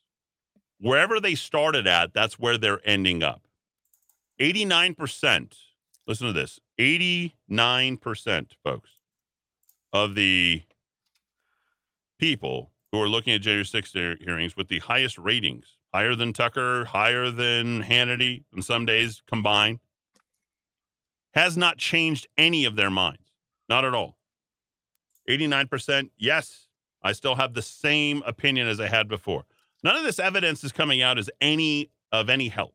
Wherever 0.79 1.19
they 1.21 1.35
started 1.35 1.87
at, 1.87 2.13
that's 2.13 2.39
where 2.39 2.59
they're 2.59 2.81
ending 2.85 3.23
up. 3.23 3.43
89%, 4.41 5.55
listen 6.07 6.27
to 6.27 6.33
this 6.33 6.59
89%, 6.79 8.47
folks, 8.65 8.91
of 9.93 10.15
the 10.15 10.63
people 12.19 12.71
who 12.93 13.01
are 13.01 13.09
looking 13.09 13.33
at 13.35 13.41
January 13.41 13.65
6th 13.65 14.23
hearings 14.23 14.57
with 14.57 14.69
the 14.69 14.79
highest 14.81 15.19
ratings, 15.19 15.77
higher 15.93 16.15
than 16.15 16.33
Tucker, 16.33 16.85
higher 16.85 17.31
than 17.31 17.83
Hannity, 17.83 18.45
and 18.53 18.65
some 18.65 18.85
days 18.87 19.23
combined, 19.27 19.81
has 21.35 21.57
not 21.57 21.79
changed 21.79 22.27
any 22.37 22.65
of 22.65 22.77
their 22.77 22.91
minds. 22.91 23.23
Not 23.69 23.85
at 23.85 23.95
all. 23.95 24.17
89%, 25.29 26.11
yes, 26.19 26.67
I 27.03 27.13
still 27.13 27.35
have 27.35 27.55
the 27.55 27.63
same 27.63 28.23
opinion 28.27 28.69
as 28.69 28.81
I 28.81 28.89
had 28.89 29.09
before. 29.09 29.45
None 29.83 29.97
of 29.97 30.05
this 30.05 30.19
evidence 30.19 30.63
is 30.63 30.73
coming 30.73 31.01
out 31.03 31.19
as 31.19 31.31
any 31.41 31.91
of 32.13 32.29
any 32.29 32.49
help. 32.49 32.75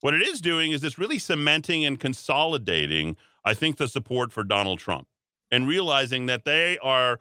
What 0.00 0.14
it 0.14 0.22
is 0.22 0.40
doing 0.40 0.72
is 0.72 0.82
it's 0.82 0.98
really 0.98 1.18
cementing 1.18 1.84
and 1.84 1.98
consolidating, 1.98 3.16
I 3.44 3.54
think, 3.54 3.76
the 3.76 3.88
support 3.88 4.32
for 4.32 4.44
Donald 4.44 4.78
Trump 4.78 5.06
and 5.50 5.68
realizing 5.68 6.26
that 6.26 6.44
they 6.44 6.78
are 6.78 7.20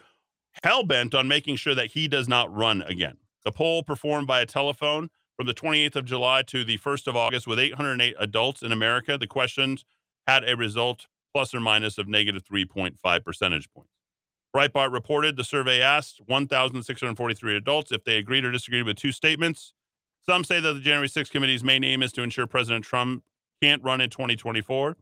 hell 0.63 0.83
bent 0.83 1.13
on 1.13 1.27
making 1.27 1.57
sure 1.57 1.75
that 1.75 1.91
he 1.91 2.07
does 2.07 2.27
not 2.27 2.53
run 2.53 2.81
again. 2.81 3.17
The 3.45 3.51
poll 3.51 3.83
performed 3.83 4.27
by 4.27 4.41
a 4.41 4.45
telephone 4.45 5.09
from 5.37 5.47
the 5.47 5.53
28th 5.53 5.95
of 5.95 6.05
July 6.05 6.41
to 6.43 6.63
the 6.63 6.77
1st 6.77 7.07
of 7.07 7.15
August 7.15 7.47
with 7.47 7.59
808 7.59 8.15
adults 8.19 8.61
in 8.61 8.71
America. 8.71 9.17
The 9.17 9.27
questions 9.27 9.85
had 10.27 10.47
a 10.47 10.55
result 10.55 11.07
plus 11.33 11.53
or 11.53 11.59
minus 11.59 11.97
of 11.97 12.07
negative 12.07 12.43
3.5 12.43 13.23
percentage 13.23 13.69
points. 13.73 14.00
Breitbart 14.55 14.91
reported 14.91 15.37
the 15.37 15.43
survey 15.43 15.81
asked 15.81 16.21
1,643 16.25 17.55
adults 17.55 17.91
if 17.91 18.03
they 18.03 18.17
agreed 18.17 18.43
or 18.43 18.51
disagreed 18.51 18.85
with 18.85 18.97
two 18.97 19.11
statements. 19.11 19.73
Some 20.25 20.43
say 20.43 20.59
that 20.59 20.73
the 20.73 20.79
January 20.79 21.07
6th 21.07 21.31
committee's 21.31 21.63
main 21.63 21.83
aim 21.83 22.03
is 22.03 22.11
to 22.13 22.21
ensure 22.21 22.47
President 22.47 22.85
Trump 22.85 23.23
can't 23.61 23.83
run 23.83 24.01
in 24.01 24.09
2024. 24.09 24.97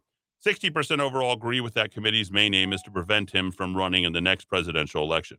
60% 0.46 1.00
overall 1.00 1.34
agree 1.34 1.60
with 1.60 1.74
that 1.74 1.92
committee's 1.92 2.32
main 2.32 2.54
aim 2.54 2.72
is 2.72 2.82
to 2.84 2.92
prevent 2.92 3.32
him 3.32 3.52
from 3.52 3.76
running 3.76 4.04
in 4.06 4.14
the 4.14 4.22
next 4.22 4.46
presidential 4.46 5.04
election. 5.04 5.38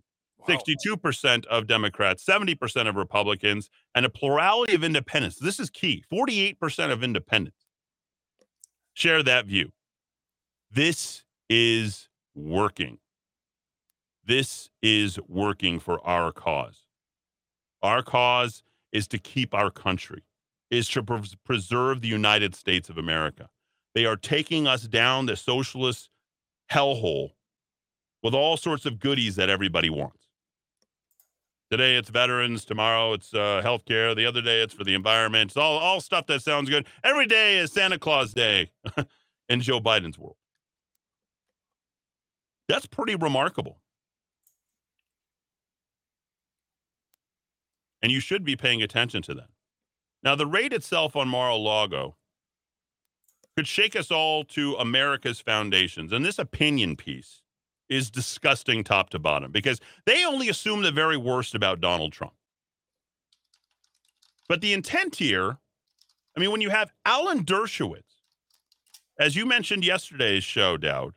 62% 0.49 1.46
of 1.46 1.66
Democrats, 1.66 2.25
70% 2.25 2.88
of 2.88 2.96
Republicans, 2.96 3.70
and 3.94 4.07
a 4.07 4.11
plurality 4.11 4.75
of 4.75 4.83
independents. 4.83 5.37
This 5.37 5.61
is 5.61 5.70
key 5.70 6.05
48% 6.12 6.90
of 6.90 7.03
independents 7.03 7.66
share 8.94 9.23
that 9.23 9.46
view. 9.46 9.73
This 10.70 11.25
is 11.49 12.09
working. 12.35 12.99
This 14.31 14.71
is 14.81 15.19
working 15.27 15.81
for 15.81 16.01
our 16.07 16.31
cause. 16.31 16.85
Our 17.83 18.01
cause 18.01 18.62
is 18.93 19.09
to 19.09 19.19
keep 19.19 19.53
our 19.53 19.73
country, 19.73 20.23
is 20.71 20.88
to 20.90 21.03
pres- 21.03 21.35
preserve 21.45 22.01
the 22.01 22.07
United 22.07 22.55
States 22.55 22.88
of 22.88 22.97
America. 22.97 23.49
They 23.93 24.07
are 24.07 24.14
taking 24.14 24.69
us 24.69 24.83
down 24.83 25.27
the 25.27 25.35
socialist 25.35 26.11
hellhole 26.71 27.31
with 28.23 28.33
all 28.33 28.57
sorts 28.57 28.87
of 28.87 29.01
goodies 29.01 29.35
that 29.35 29.51
everybody 29.51 29.90
wants. 29.90 30.29
Today 31.69 31.97
it's 31.97 32.09
veterans. 32.09 32.64
Tomorrow 32.64 33.14
it's 33.14 33.35
uh, 33.35 33.62
healthcare. 33.64 34.14
The 34.14 34.27
other 34.27 34.43
day 34.43 34.62
it's 34.62 34.75
for 34.75 34.85
the 34.85 34.95
environment. 34.95 35.51
It's 35.51 35.57
all 35.57 35.77
all 35.79 36.01
stuff 36.01 36.27
that 36.27 36.40
sounds 36.40 36.71
good. 36.71 36.87
Every 37.03 37.27
day 37.27 37.59
is 37.59 37.73
Santa 37.73 37.99
Claus 37.99 38.33
Day 38.33 38.71
in 39.49 39.61
Joe 39.61 39.81
Biden's 39.81 40.21
world. 40.21 40.37
That's 42.69 42.87
pretty 42.87 43.16
remarkable. 43.16 43.81
And 48.03 48.11
you 48.11 48.21
should 48.21 48.45
be 48.45 48.57
paying 48.57 48.83
attention 48.83 49.23
to 49.23 49.35
that. 49.35 49.49
Now, 50.23 50.35
the 50.35 50.47
raid 50.47 50.73
itself 50.73 51.17
on 51.17 51.29
Mar-a-Lago 51.29 52.17
could 53.57 53.67
shake 53.67 53.97
us 53.97 54.11
all 54.11 54.45
to 54.45 54.75
America's 54.77 55.41
foundations. 55.41 56.13
And 56.13 56.25
this 56.25 56.39
opinion 56.39 56.97
piece 56.97 57.43
is 57.89 58.11
disgusting 58.11 58.85
top 58.85 59.11
to 59.11 59.19
bottom 59.19 59.51
because 59.51 59.81
they 60.07 60.25
only 60.25 60.49
assume 60.49 60.83
the 60.83 60.93
very 60.93 61.17
worst 61.17 61.55
about 61.55 61.81
Donald 61.81 62.13
Trump. 62.13 62.35
But 64.49 64.61
the 64.61 64.73
intent 64.73 65.17
here, 65.17 65.59
I 66.37 66.41
mean, 66.41 66.51
when 66.51 66.61
you 66.61 66.71
have 66.71 66.93
Alan 67.05 67.45
Dershowitz, 67.45 68.03
as 69.19 69.37
you 69.37 69.45
mentioned 69.45 69.85
yesterday's 69.85 70.45
show, 70.45 70.77
Dowd. 70.77 71.13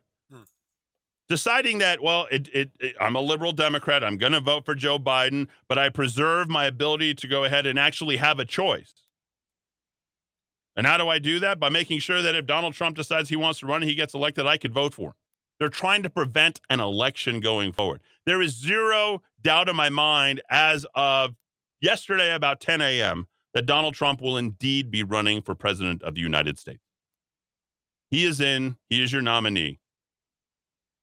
Deciding 1.28 1.78
that, 1.78 2.02
well, 2.02 2.26
it, 2.30 2.48
it, 2.52 2.70
it- 2.80 2.96
I'm 3.00 3.16
a 3.16 3.20
liberal 3.20 3.52
Democrat, 3.52 4.04
I'm 4.04 4.18
going 4.18 4.32
to 4.32 4.40
vote 4.40 4.64
for 4.64 4.74
Joe 4.74 4.98
Biden, 4.98 5.48
but 5.68 5.78
I 5.78 5.88
preserve 5.88 6.48
my 6.48 6.66
ability 6.66 7.14
to 7.14 7.26
go 7.26 7.44
ahead 7.44 7.66
and 7.66 7.78
actually 7.78 8.16
have 8.18 8.38
a 8.38 8.44
choice. 8.44 8.92
And 10.76 10.86
how 10.86 10.96
do 10.98 11.08
I 11.08 11.18
do 11.18 11.38
that? 11.40 11.60
By 11.60 11.68
making 11.68 12.00
sure 12.00 12.20
that 12.20 12.34
if 12.34 12.46
Donald 12.46 12.74
Trump 12.74 12.96
decides 12.96 13.28
he 13.28 13.36
wants 13.36 13.60
to 13.60 13.66
run 13.66 13.82
and 13.82 13.88
he 13.88 13.94
gets 13.94 14.12
elected, 14.14 14.46
I 14.46 14.56
could 14.56 14.72
vote 14.72 14.92
for 14.92 15.08
him. 15.10 15.14
They're 15.60 15.68
trying 15.68 16.02
to 16.02 16.10
prevent 16.10 16.60
an 16.68 16.80
election 16.80 17.38
going 17.38 17.72
forward. 17.72 18.00
There 18.26 18.42
is 18.42 18.58
zero 18.58 19.22
doubt 19.40 19.68
in 19.68 19.76
my 19.76 19.88
mind 19.88 20.42
as 20.50 20.84
of 20.96 21.36
yesterday 21.80 22.34
about 22.34 22.60
10 22.60 22.80
a.m. 22.80 23.28
that 23.52 23.66
Donald 23.66 23.94
Trump 23.94 24.20
will 24.20 24.36
indeed 24.36 24.90
be 24.90 25.04
running 25.04 25.42
for 25.42 25.54
president 25.54 26.02
of 26.02 26.16
the 26.16 26.20
United 26.20 26.58
States. 26.58 26.82
He 28.10 28.24
is 28.24 28.40
in, 28.40 28.76
he 28.90 29.00
is 29.02 29.12
your 29.12 29.22
nominee. 29.22 29.78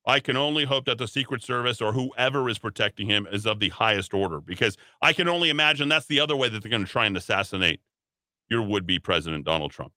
I 0.06 0.20
can 0.20 0.36
only 0.36 0.66
hope 0.66 0.86
that 0.86 0.98
the 0.98 1.08
Secret 1.08 1.44
Service 1.44 1.80
or 1.80 1.94
whoever 1.94 2.50
is 2.50 2.58
protecting 2.58 3.08
him 3.08 3.28
is 3.32 3.46
of 3.46 3.60
the 3.60 3.70
highest 3.70 4.14
order 4.14 4.42
because 4.42 4.78
I 5.02 5.14
can 5.14 5.28
only 5.28 5.50
imagine 5.50 5.90
that's 5.90 6.08
the 6.08 6.20
other 6.20 6.36
way 6.36 6.50
that 6.50 6.64
they're 6.64 6.72
going 6.72 6.86
to 6.86 6.92
try 6.92 7.06
and 7.06 7.16
assassinate 7.16 7.82
your 8.50 8.64
would 8.64 8.86
be 8.86 9.00
president, 9.00 9.46
Donald 9.46 9.72
Trump. 9.72 9.94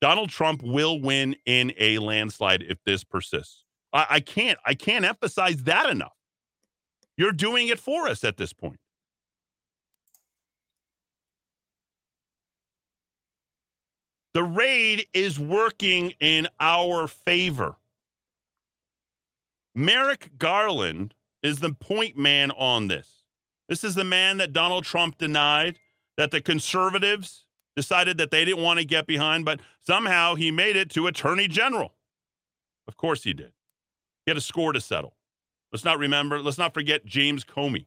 Donald 0.00 0.30
Trump 0.30 0.62
will 0.62 1.00
win 1.00 1.34
in 1.46 1.72
a 1.78 1.98
landslide 1.98 2.62
if 2.62 2.78
this 2.84 3.02
persists. 3.04 3.64
I, 3.92 4.06
I 4.10 4.20
can't, 4.20 4.58
I 4.64 4.74
can't 4.74 5.04
emphasize 5.04 5.64
that 5.64 5.90
enough. 5.90 6.12
You're 7.16 7.32
doing 7.32 7.68
it 7.68 7.80
for 7.80 8.06
us 8.06 8.22
at 8.22 8.36
this 8.36 8.52
point. 8.52 8.78
The 14.34 14.44
raid 14.44 15.06
is 15.12 15.40
working 15.40 16.12
in 16.20 16.46
our 16.60 17.08
favor. 17.08 17.76
Merrick 19.78 20.30
Garland 20.38 21.14
is 21.40 21.60
the 21.60 21.72
point 21.72 22.16
man 22.16 22.50
on 22.50 22.88
this. 22.88 23.22
This 23.68 23.84
is 23.84 23.94
the 23.94 24.02
man 24.02 24.38
that 24.38 24.52
Donald 24.52 24.82
Trump 24.82 25.18
denied, 25.18 25.78
that 26.16 26.32
the 26.32 26.40
conservatives 26.40 27.44
decided 27.76 28.18
that 28.18 28.32
they 28.32 28.44
didn't 28.44 28.64
want 28.64 28.80
to 28.80 28.84
get 28.84 29.06
behind, 29.06 29.44
but 29.44 29.60
somehow 29.86 30.34
he 30.34 30.50
made 30.50 30.74
it 30.74 30.90
to 30.90 31.06
attorney 31.06 31.46
general. 31.46 31.94
Of 32.88 32.96
course 32.96 33.22
he 33.22 33.32
did. 33.32 33.52
He 34.26 34.30
had 34.30 34.36
a 34.36 34.40
score 34.40 34.72
to 34.72 34.80
settle. 34.80 35.14
Let's 35.70 35.84
not 35.84 36.00
remember, 36.00 36.42
let's 36.42 36.58
not 36.58 36.74
forget 36.74 37.06
James 37.06 37.44
Comey. 37.44 37.86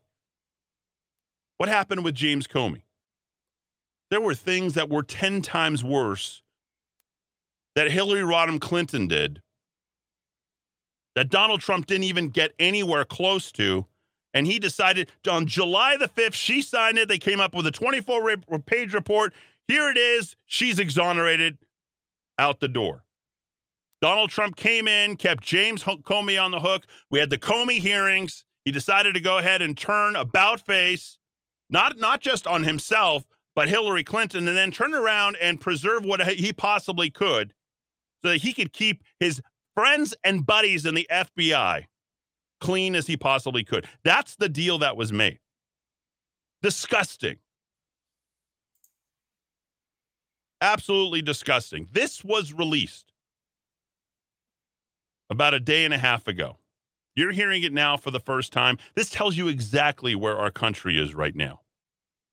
What 1.57 1.67
happened 1.67 2.05
with 2.05 2.15
James 2.15 2.47
Comey? 2.47 2.83
There 4.09 4.21
were 4.21 4.33
things 4.33 4.75
that 4.75 4.89
were 4.89 5.03
10 5.03 5.41
times 5.41 5.83
worse 5.83 6.41
that 7.75 7.91
Hillary 7.91 8.21
Rodham 8.21 8.61
Clinton 8.61 9.09
did 9.09 9.41
that 11.15 11.29
Donald 11.29 11.61
Trump 11.61 11.87
didn't 11.87 12.05
even 12.05 12.29
get 12.29 12.53
anywhere 12.59 13.05
close 13.05 13.51
to. 13.53 13.85
And 14.33 14.47
he 14.47 14.59
decided 14.59 15.11
on 15.29 15.45
July 15.45 15.97
the 15.97 16.07
5th, 16.07 16.33
she 16.33 16.61
signed 16.61 16.97
it. 16.97 17.09
They 17.09 17.17
came 17.17 17.41
up 17.41 17.53
with 17.53 17.67
a 17.67 17.71
24 17.71 18.37
page 18.65 18.93
report. 18.93 19.33
Here 19.67 19.89
it 19.89 19.97
is. 19.97 20.35
She's 20.45 20.79
exonerated 20.79 21.57
out 22.37 22.59
the 22.59 22.67
door. 22.67 23.03
Donald 24.01 24.31
Trump 24.31 24.55
came 24.55 24.87
in, 24.87 25.15
kept 25.15 25.43
James 25.43 25.83
Comey 25.83 26.41
on 26.41 26.51
the 26.51 26.59
hook. 26.59 26.85
We 27.11 27.19
had 27.19 27.29
the 27.29 27.37
Comey 27.37 27.79
hearings. 27.79 28.43
He 28.65 28.71
decided 28.71 29.13
to 29.13 29.19
go 29.19 29.37
ahead 29.37 29.61
and 29.61 29.77
turn 29.77 30.15
about 30.15 30.61
face, 30.61 31.17
not 31.69 31.97
not 31.97 32.19
just 32.21 32.47
on 32.47 32.63
himself, 32.63 33.25
but 33.55 33.69
Hillary 33.69 34.03
Clinton, 34.03 34.47
and 34.47 34.57
then 34.57 34.71
turn 34.71 34.93
around 34.93 35.37
and 35.41 35.59
preserve 35.59 36.03
what 36.03 36.25
he 36.27 36.53
possibly 36.53 37.09
could 37.09 37.53
so 38.23 38.31
that 38.31 38.41
he 38.41 38.53
could 38.53 38.73
keep 38.73 39.03
his 39.19 39.41
friends 39.81 40.13
and 40.23 40.45
buddies 40.45 40.85
in 40.85 40.93
the 40.93 41.07
FBI 41.11 41.85
clean 42.59 42.93
as 42.93 43.07
he 43.07 43.17
possibly 43.17 43.63
could. 43.63 43.87
That's 44.03 44.35
the 44.35 44.47
deal 44.47 44.77
that 44.77 44.95
was 44.95 45.11
made. 45.11 45.39
Disgusting. 46.61 47.37
Absolutely 50.61 51.23
disgusting. 51.23 51.87
This 51.91 52.23
was 52.23 52.53
released 52.53 53.11
about 55.31 55.55
a 55.55 55.59
day 55.59 55.83
and 55.83 55.95
a 55.95 55.97
half 55.97 56.27
ago. 56.27 56.57
You're 57.15 57.31
hearing 57.31 57.63
it 57.63 57.73
now 57.73 57.97
for 57.97 58.11
the 58.11 58.19
first 58.19 58.53
time. 58.53 58.77
This 58.93 59.09
tells 59.09 59.35
you 59.35 59.47
exactly 59.47 60.13
where 60.13 60.37
our 60.37 60.51
country 60.51 61.01
is 61.01 61.15
right 61.15 61.35
now. 61.35 61.61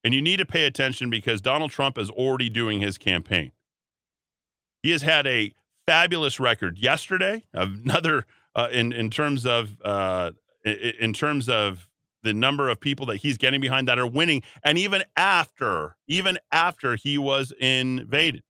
And 0.04 0.12
you 0.12 0.20
need 0.20 0.36
to 0.36 0.44
pay 0.44 0.66
attention 0.66 1.08
because 1.08 1.40
Donald 1.40 1.70
Trump 1.70 1.96
is 1.96 2.10
already 2.10 2.50
doing 2.50 2.82
his 2.82 2.98
campaign. 2.98 3.52
He 4.82 4.90
has 4.90 5.00
had 5.00 5.26
a 5.26 5.54
fabulous 5.88 6.38
record 6.38 6.78
yesterday, 6.78 7.42
another 7.54 8.26
uh, 8.54 8.68
in 8.72 8.92
in 8.92 9.10
terms 9.10 9.46
of 9.46 9.76
uh, 9.84 10.32
in 10.64 11.12
terms 11.12 11.48
of 11.48 11.86
the 12.22 12.34
number 12.34 12.68
of 12.68 12.80
people 12.80 13.06
that 13.06 13.16
he's 13.16 13.38
getting 13.38 13.60
behind 13.60 13.88
that 13.88 13.98
are 13.98 14.06
winning, 14.06 14.42
and 14.62 14.76
even 14.78 15.02
after 15.16 15.96
even 16.06 16.38
after 16.52 16.96
he 16.96 17.18
was 17.18 17.52
invaded. 17.58 18.42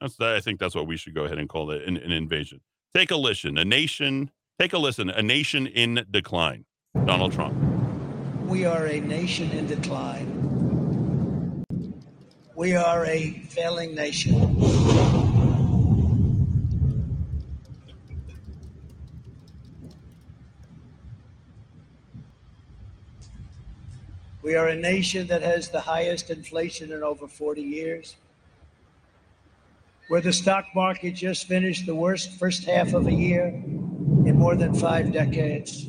That's 0.00 0.20
I 0.20 0.40
think 0.40 0.60
that's 0.60 0.74
what 0.74 0.86
we 0.86 0.96
should 0.96 1.14
go 1.14 1.24
ahead 1.24 1.38
and 1.38 1.48
call 1.48 1.70
it 1.70 1.82
an, 1.82 1.96
an 1.96 2.12
invasion. 2.12 2.60
Take 2.94 3.10
a 3.10 3.16
listen. 3.16 3.58
A 3.58 3.64
nation 3.64 4.30
Take 4.58 4.72
a 4.72 4.78
listen. 4.78 5.08
A 5.08 5.22
nation 5.22 5.68
in 5.68 6.04
decline. 6.10 6.64
Donald 7.04 7.32
Trump. 7.32 7.54
We 8.46 8.64
are 8.64 8.86
a 8.86 8.98
nation 8.98 9.52
in 9.52 9.68
decline. 9.68 11.64
We 12.56 12.74
are 12.74 13.06
a 13.06 13.30
failing 13.50 13.94
nation. 13.94 14.34
We 24.48 24.54
are 24.54 24.68
a 24.68 24.74
nation 24.74 25.26
that 25.26 25.42
has 25.42 25.68
the 25.68 25.78
highest 25.78 26.30
inflation 26.30 26.90
in 26.90 27.02
over 27.02 27.28
40 27.28 27.60
years, 27.60 28.16
where 30.08 30.22
the 30.22 30.32
stock 30.32 30.64
market 30.74 31.16
just 31.16 31.46
finished 31.46 31.84
the 31.84 31.94
worst 31.94 32.32
first 32.38 32.64
half 32.64 32.94
of 32.94 33.06
a 33.06 33.12
year 33.12 33.48
in 33.48 34.38
more 34.38 34.56
than 34.56 34.72
five 34.72 35.12
decades. 35.12 35.88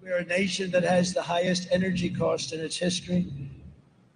We 0.00 0.10
are 0.10 0.18
a 0.18 0.24
nation 0.24 0.70
that 0.70 0.84
has 0.84 1.12
the 1.12 1.20
highest 1.20 1.66
energy 1.72 2.08
cost 2.08 2.52
in 2.52 2.60
its 2.60 2.76
history, 2.76 3.26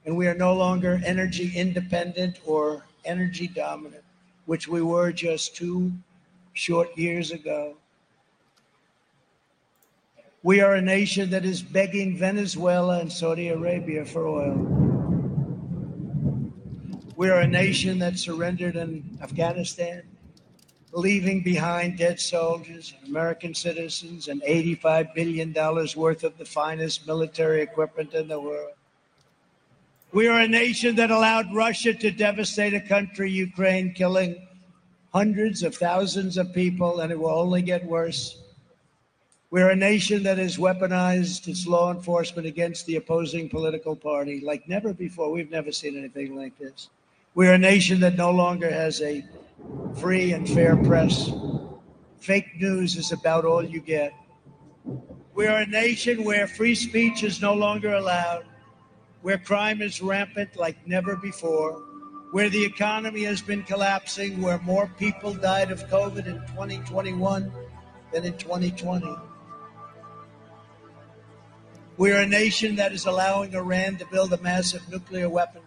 and 0.07 0.17
we 0.17 0.29
are 0.29 0.37
no 0.37 0.55
longer 0.55 1.01
energy 1.05 1.51
independent 1.57 2.39
or 2.47 2.85
energy 3.05 3.49
dominant, 3.49 4.05
which 4.47 4.69
we 4.69 4.83
were 4.83 5.11
just 5.11 5.57
two 5.57 5.93
short 6.53 6.97
years 6.97 7.33
ago. 7.33 7.77
We 10.45 10.61
are 10.61 10.75
a 10.75 10.83
nation 10.83 11.31
that 11.31 11.47
is 11.47 11.63
begging 11.63 12.19
Venezuela 12.19 12.99
and 12.99 13.11
Saudi 13.11 13.49
Arabia 13.49 14.05
for 14.05 14.27
oil. 14.27 14.55
We 17.17 17.31
are 17.31 17.41
a 17.41 17.47
nation 17.47 17.99
that 18.01 18.19
surrendered 18.19 18.77
in 18.77 19.19
Afghanistan 19.23 20.03
leaving 20.93 21.43
behind 21.43 21.97
dead 21.97 22.21
soldiers, 22.21 22.93
American 23.07 23.55
citizens, 23.55 24.29
and 24.29 24.43
$85 24.43 25.15
billion 25.15 25.55
worth 25.97 26.25
of 26.25 26.37
the 26.37 26.45
finest 26.45 27.07
military 27.07 27.63
equipment 27.63 28.13
in 28.13 28.29
the 28.29 28.39
world. 28.39 28.75
We 30.13 30.29
are 30.29 30.41
a 30.41 30.47
nation 30.47 30.95
that 30.97 31.11
allowed 31.11 31.55
Russia 31.55 31.95
to 31.95 32.11
devastate 32.11 32.75
a 32.75 32.83
country, 32.83 33.31
Ukraine, 33.31 33.95
killing 33.95 34.47
hundreds 35.15 35.63
of 35.63 35.75
thousands 35.75 36.37
of 36.37 36.53
people, 36.53 37.01
and 37.01 37.11
it 37.11 37.19
will 37.19 37.31
only 37.31 37.63
get 37.63 37.83
worse. 37.87 38.44
We're 39.55 39.71
a 39.71 39.77
nation 39.77 40.25
that 40.25 40.39
has 40.39 40.57
weaponized 40.57 41.47
its 41.47 41.65
law 41.65 41.93
enforcement 41.93 42.45
against 42.45 42.87
the 42.87 42.97
opposing 42.97 43.49
political 43.49 43.95
party 43.95 44.41
like 44.41 44.69
never 44.69 44.93
before. 44.93 45.31
We've 45.31 45.49
never 45.49 45.71
seen 45.71 45.97
anything 45.97 46.35
like 46.35 46.59
this. 46.59 46.89
We're 47.37 47.53
a 47.53 47.59
nation 47.59 48.01
that 48.01 48.17
no 48.17 48.33
longer 48.33 48.69
has 48.69 49.01
a 49.01 49.25
free 49.95 50.33
and 50.33 50.49
fair 50.49 50.77
press. 50.77 51.31
Fake 52.19 52.61
news 52.61 52.97
is 52.97 53.13
about 53.13 53.45
all 53.45 53.63
you 53.65 53.79
get. 53.79 54.13
We 55.37 55.47
are 55.47 55.61
a 55.61 55.67
nation 55.67 56.25
where 56.25 56.49
free 56.49 56.75
speech 56.75 57.23
is 57.23 57.41
no 57.41 57.55
longer 57.55 57.93
allowed, 57.93 58.47
where 59.23 59.39
crime 59.39 59.83
is 59.83 60.03
rampant 60.03 60.57
like 60.57 60.85
never 60.85 61.15
before, 61.15 61.75
where 62.33 62.51
the 62.51 62.65
economy 62.65 63.23
has 63.23 63.41
been 63.41 63.63
collapsing, 63.63 64.43
where 64.43 64.59
more 64.63 64.91
people 64.99 65.33
died 65.33 65.71
of 65.71 65.87
COVID 65.87 66.27
in 66.27 66.41
2021 66.49 67.53
than 68.13 68.25
in 68.25 68.37
2020. 68.37 69.17
We 71.97 72.11
are 72.11 72.23
a 72.23 72.27
nation 72.27 72.75
that 72.77 72.93
is 72.93 73.07
allowing 73.07 73.55
Iran 73.55 73.99
to 73.99 74.07
build 74.07 74.33
a 74.33 74.43
massive 74.43 74.83
nuclear 74.91 75.29
weapon 75.29 75.63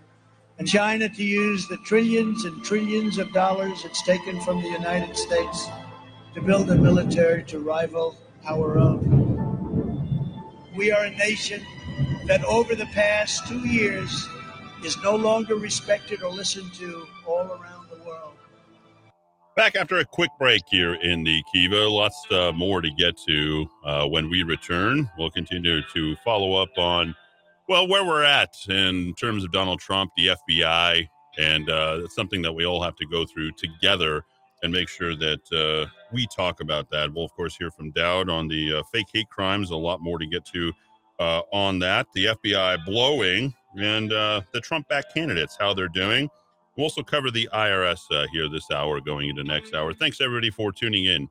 and 0.60 0.68
China 0.68 1.08
to 1.08 1.24
use 1.24 1.70
the 1.70 1.78
trillions 1.86 2.44
and 2.44 2.62
trillions 2.66 3.18
of 3.18 3.32
dollars 3.32 3.86
it's 3.86 4.02
taken 4.04 4.42
from 4.42 4.62
the 4.62 4.68
United 4.68 5.16
States 5.16 5.68
to 6.34 6.42
build 6.42 6.70
a 6.70 6.76
military 6.76 7.44
to 7.46 7.60
rival 7.60 8.18
our 8.46 8.78
own. 8.78 9.08
We 10.76 10.92
are 10.92 11.06
a 11.06 11.12
nation 11.12 11.66
that 12.26 12.44
over 12.44 12.76
the 12.76 12.88
past 12.88 13.48
two 13.48 13.66
years 13.66 14.28
is 14.84 14.98
no 15.02 15.16
longer 15.16 15.56
respected 15.56 16.24
or 16.24 16.32
listened 16.32 16.74
to 16.74 17.08
all 17.26 17.54
around. 17.54 17.77
Back 19.58 19.76
after 19.76 19.98
a 19.98 20.06
quick 20.06 20.30
break 20.38 20.62
here 20.70 20.94
in 20.94 21.24
the 21.24 21.42
Kiva. 21.52 21.90
Lots 21.90 22.28
uh, 22.30 22.52
more 22.52 22.80
to 22.80 22.92
get 22.92 23.18
to 23.28 23.68
uh, 23.84 24.06
when 24.06 24.30
we 24.30 24.44
return. 24.44 25.10
We'll 25.18 25.32
continue 25.32 25.82
to 25.82 26.16
follow 26.18 26.62
up 26.62 26.70
on 26.78 27.16
well, 27.68 27.88
where 27.88 28.06
we're 28.06 28.24
at 28.24 28.54
in 28.70 29.16
terms 29.16 29.44
of 29.44 29.52
Donald 29.52 29.80
Trump, 29.80 30.12
the 30.16 30.38
FBI, 30.52 31.10
and 31.40 31.72
uh, 31.72 32.02
it's 32.04 32.14
something 32.14 32.44
that 32.44 32.54
we 32.54 32.68
all 32.68 32.84
have 32.84 32.96
to 32.98 33.08
go 33.08 33.26
through 33.26 33.52
together 33.54 34.24
and 34.62 34.72
make 34.72 34.90
sure 34.90 35.16
that 35.16 35.52
uh, 35.52 35.90
we 36.14 36.28
talk 36.28 36.62
about 36.62 36.92
that. 36.92 37.12
We'll, 37.12 37.26
of 37.26 37.34
course, 37.34 37.58
hear 37.58 37.72
from 37.72 37.90
Dowd 37.90 38.30
on 38.30 38.48
the 38.48 38.76
uh, 38.76 38.84
fake 38.94 39.08
hate 39.12 39.30
crimes. 39.30 39.72
A 39.72 39.76
lot 39.76 40.02
more 40.02 40.20
to 40.20 40.28
get 40.28 40.46
to 40.54 40.72
uh, 41.20 41.42
on 41.52 41.80
that. 41.80 42.06
The 42.14 42.26
FBI 42.26 42.86
blowing 42.86 43.56
and 43.76 44.12
the 44.12 44.62
Trump 44.62 44.88
back 44.88 45.12
candidates, 45.16 45.58
how 45.60 45.74
they're 45.74 45.88
doing. 45.88 46.30
We'll 46.78 46.86
also 46.86 47.04
cover 47.04 47.32
the 47.32 47.50
IRS 47.54 48.02
uh, 48.12 48.28
here 48.32 48.48
this 48.48 48.70
hour, 48.72 49.02
going 49.02 49.30
into 49.30 49.44
next 49.44 49.74
hour. 49.74 49.94
Thanks, 49.94 50.22
everybody, 50.22 50.52
for 50.52 50.72
tuning 50.72 51.06
in 51.06 51.28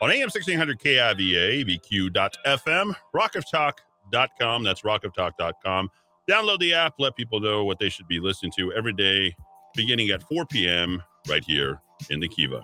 on 0.00 0.10
AM 0.10 0.30
1600 0.30 0.78
KIVA, 0.78 1.64
ABQ.FM, 1.64 2.94
Rock 3.12 3.34
of 3.34 3.50
Talk 3.50 3.80
rockoftalk.com. 4.12 4.64
That's 4.64 4.82
rockoftalk.com. 4.82 5.90
Download 6.28 6.58
the 6.58 6.74
app, 6.74 6.94
let 6.98 7.16
people 7.16 7.40
know 7.40 7.64
what 7.64 7.78
they 7.78 7.88
should 7.88 8.08
be 8.08 8.18
listening 8.18 8.52
to 8.56 8.72
every 8.72 8.94
day, 8.94 9.34
beginning 9.74 10.10
at 10.10 10.22
4 10.22 10.46
p.m. 10.46 11.02
right 11.28 11.44
here 11.44 11.80
in 12.10 12.20
the 12.20 12.28
Kiva. 12.28 12.62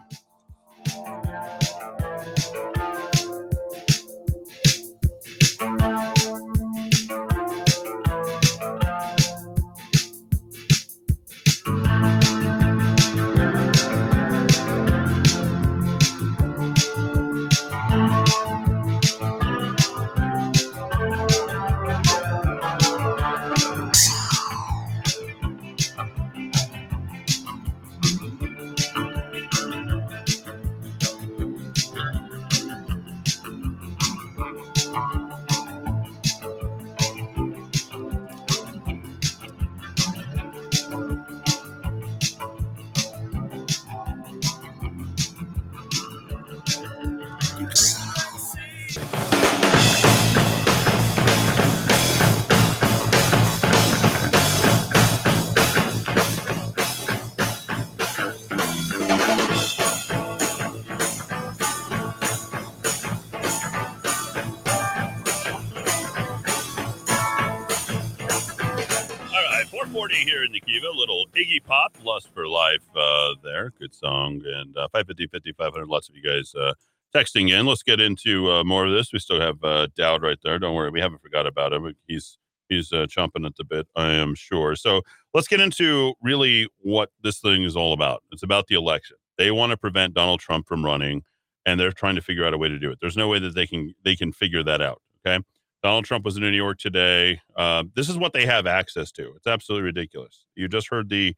Lust 72.21 72.35
for 72.35 72.47
Life 72.47 72.85
uh, 72.95 73.35
there. 73.43 73.73
Good 73.79 73.95
song. 73.95 74.43
And 74.45 74.77
uh, 74.77 74.89
550, 74.93 75.29
50, 75.29 75.53
500. 75.53 75.89
Lots 75.89 76.11
of 76.11 76.17
you 76.17 76.23
guys 76.23 76.55
uh, 76.55 76.75
texting 77.15 77.51
in. 77.51 77.65
Let's 77.65 77.83
get 77.83 77.99
into 77.99 78.51
uh, 78.51 78.63
more 78.63 78.85
of 78.85 78.93
this. 78.93 79.11
We 79.11 79.19
still 79.19 79.41
have 79.41 79.65
uh, 79.65 79.87
Dowd 79.97 80.23
right 80.23 80.37
there. 80.45 80.59
Don't 80.59 80.75
worry. 80.75 80.91
We 80.91 81.01
haven't 81.01 81.23
forgot 81.23 81.47
about 81.47 81.73
him. 81.73 81.95
He's 82.07 82.37
he's 82.69 82.93
uh, 82.93 83.07
chomping 83.07 83.47
at 83.47 83.57
the 83.57 83.65
bit, 83.65 83.89
I 83.97 84.13
am 84.13 84.35
sure. 84.35 84.77
So 84.77 85.01
let's 85.33 85.49
get 85.49 85.61
into 85.61 86.15
really 86.23 86.69
what 86.79 87.11
this 87.23 87.41
thing 87.41 87.65
is 87.65 87.75
all 87.75 87.95
about. 87.95 88.23
It's 88.31 88.43
about 88.43 88.67
the 88.67 88.77
election. 88.77 89.17
They 89.39 89.51
want 89.51 89.71
to 89.71 89.77
prevent 89.77 90.15
Donald 90.15 90.41
Trump 90.41 90.69
from 90.69 90.85
running, 90.85 91.23
and 91.65 91.81
they're 91.81 91.91
trying 91.91 92.17
to 92.17 92.23
figure 92.23 92.45
out 92.45 92.53
a 92.55 92.59
way 92.59 92.69
to 92.69 92.79
do 92.79 92.91
it. 92.91 92.99
There's 93.01 93.17
no 93.17 93.29
way 93.29 93.39
that 93.39 93.55
they 93.55 93.67
can 93.67 93.95
they 94.05 94.15
can 94.15 94.31
figure 94.31 94.63
that 94.65 94.83
out. 94.83 95.01
Okay. 95.27 95.43
Donald 95.83 96.05
Trump 96.05 96.27
was 96.27 96.37
in 96.37 96.43
New 96.43 96.51
York 96.51 96.79
today. 96.79 97.41
Uh, 97.57 97.85
this 97.95 98.11
is 98.11 98.19
what 98.19 98.35
they 98.35 98.45
have 98.45 98.67
access 98.67 99.11
to. 99.13 99.33
It's 99.35 99.47
absolutely 99.47 99.87
ridiculous. 99.87 100.45
You 100.55 100.69
just 100.69 100.91
heard 100.91 101.09
the 101.09 101.35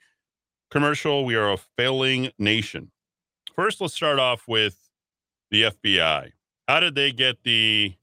commercial. 0.73 1.25
We 1.25 1.37
are 1.37 1.53
a 1.53 1.59
failing 1.77 2.31
nation. 2.39 2.91
First, 3.55 3.81
let's 3.81 3.95
start 3.95 4.19
off 4.19 4.49
with 4.49 4.77
the 5.51 5.65
FBI. 5.65 6.33
How 6.67 6.81
did 6.81 6.95
they 6.95 7.13
get 7.13 7.45
the 7.45 7.95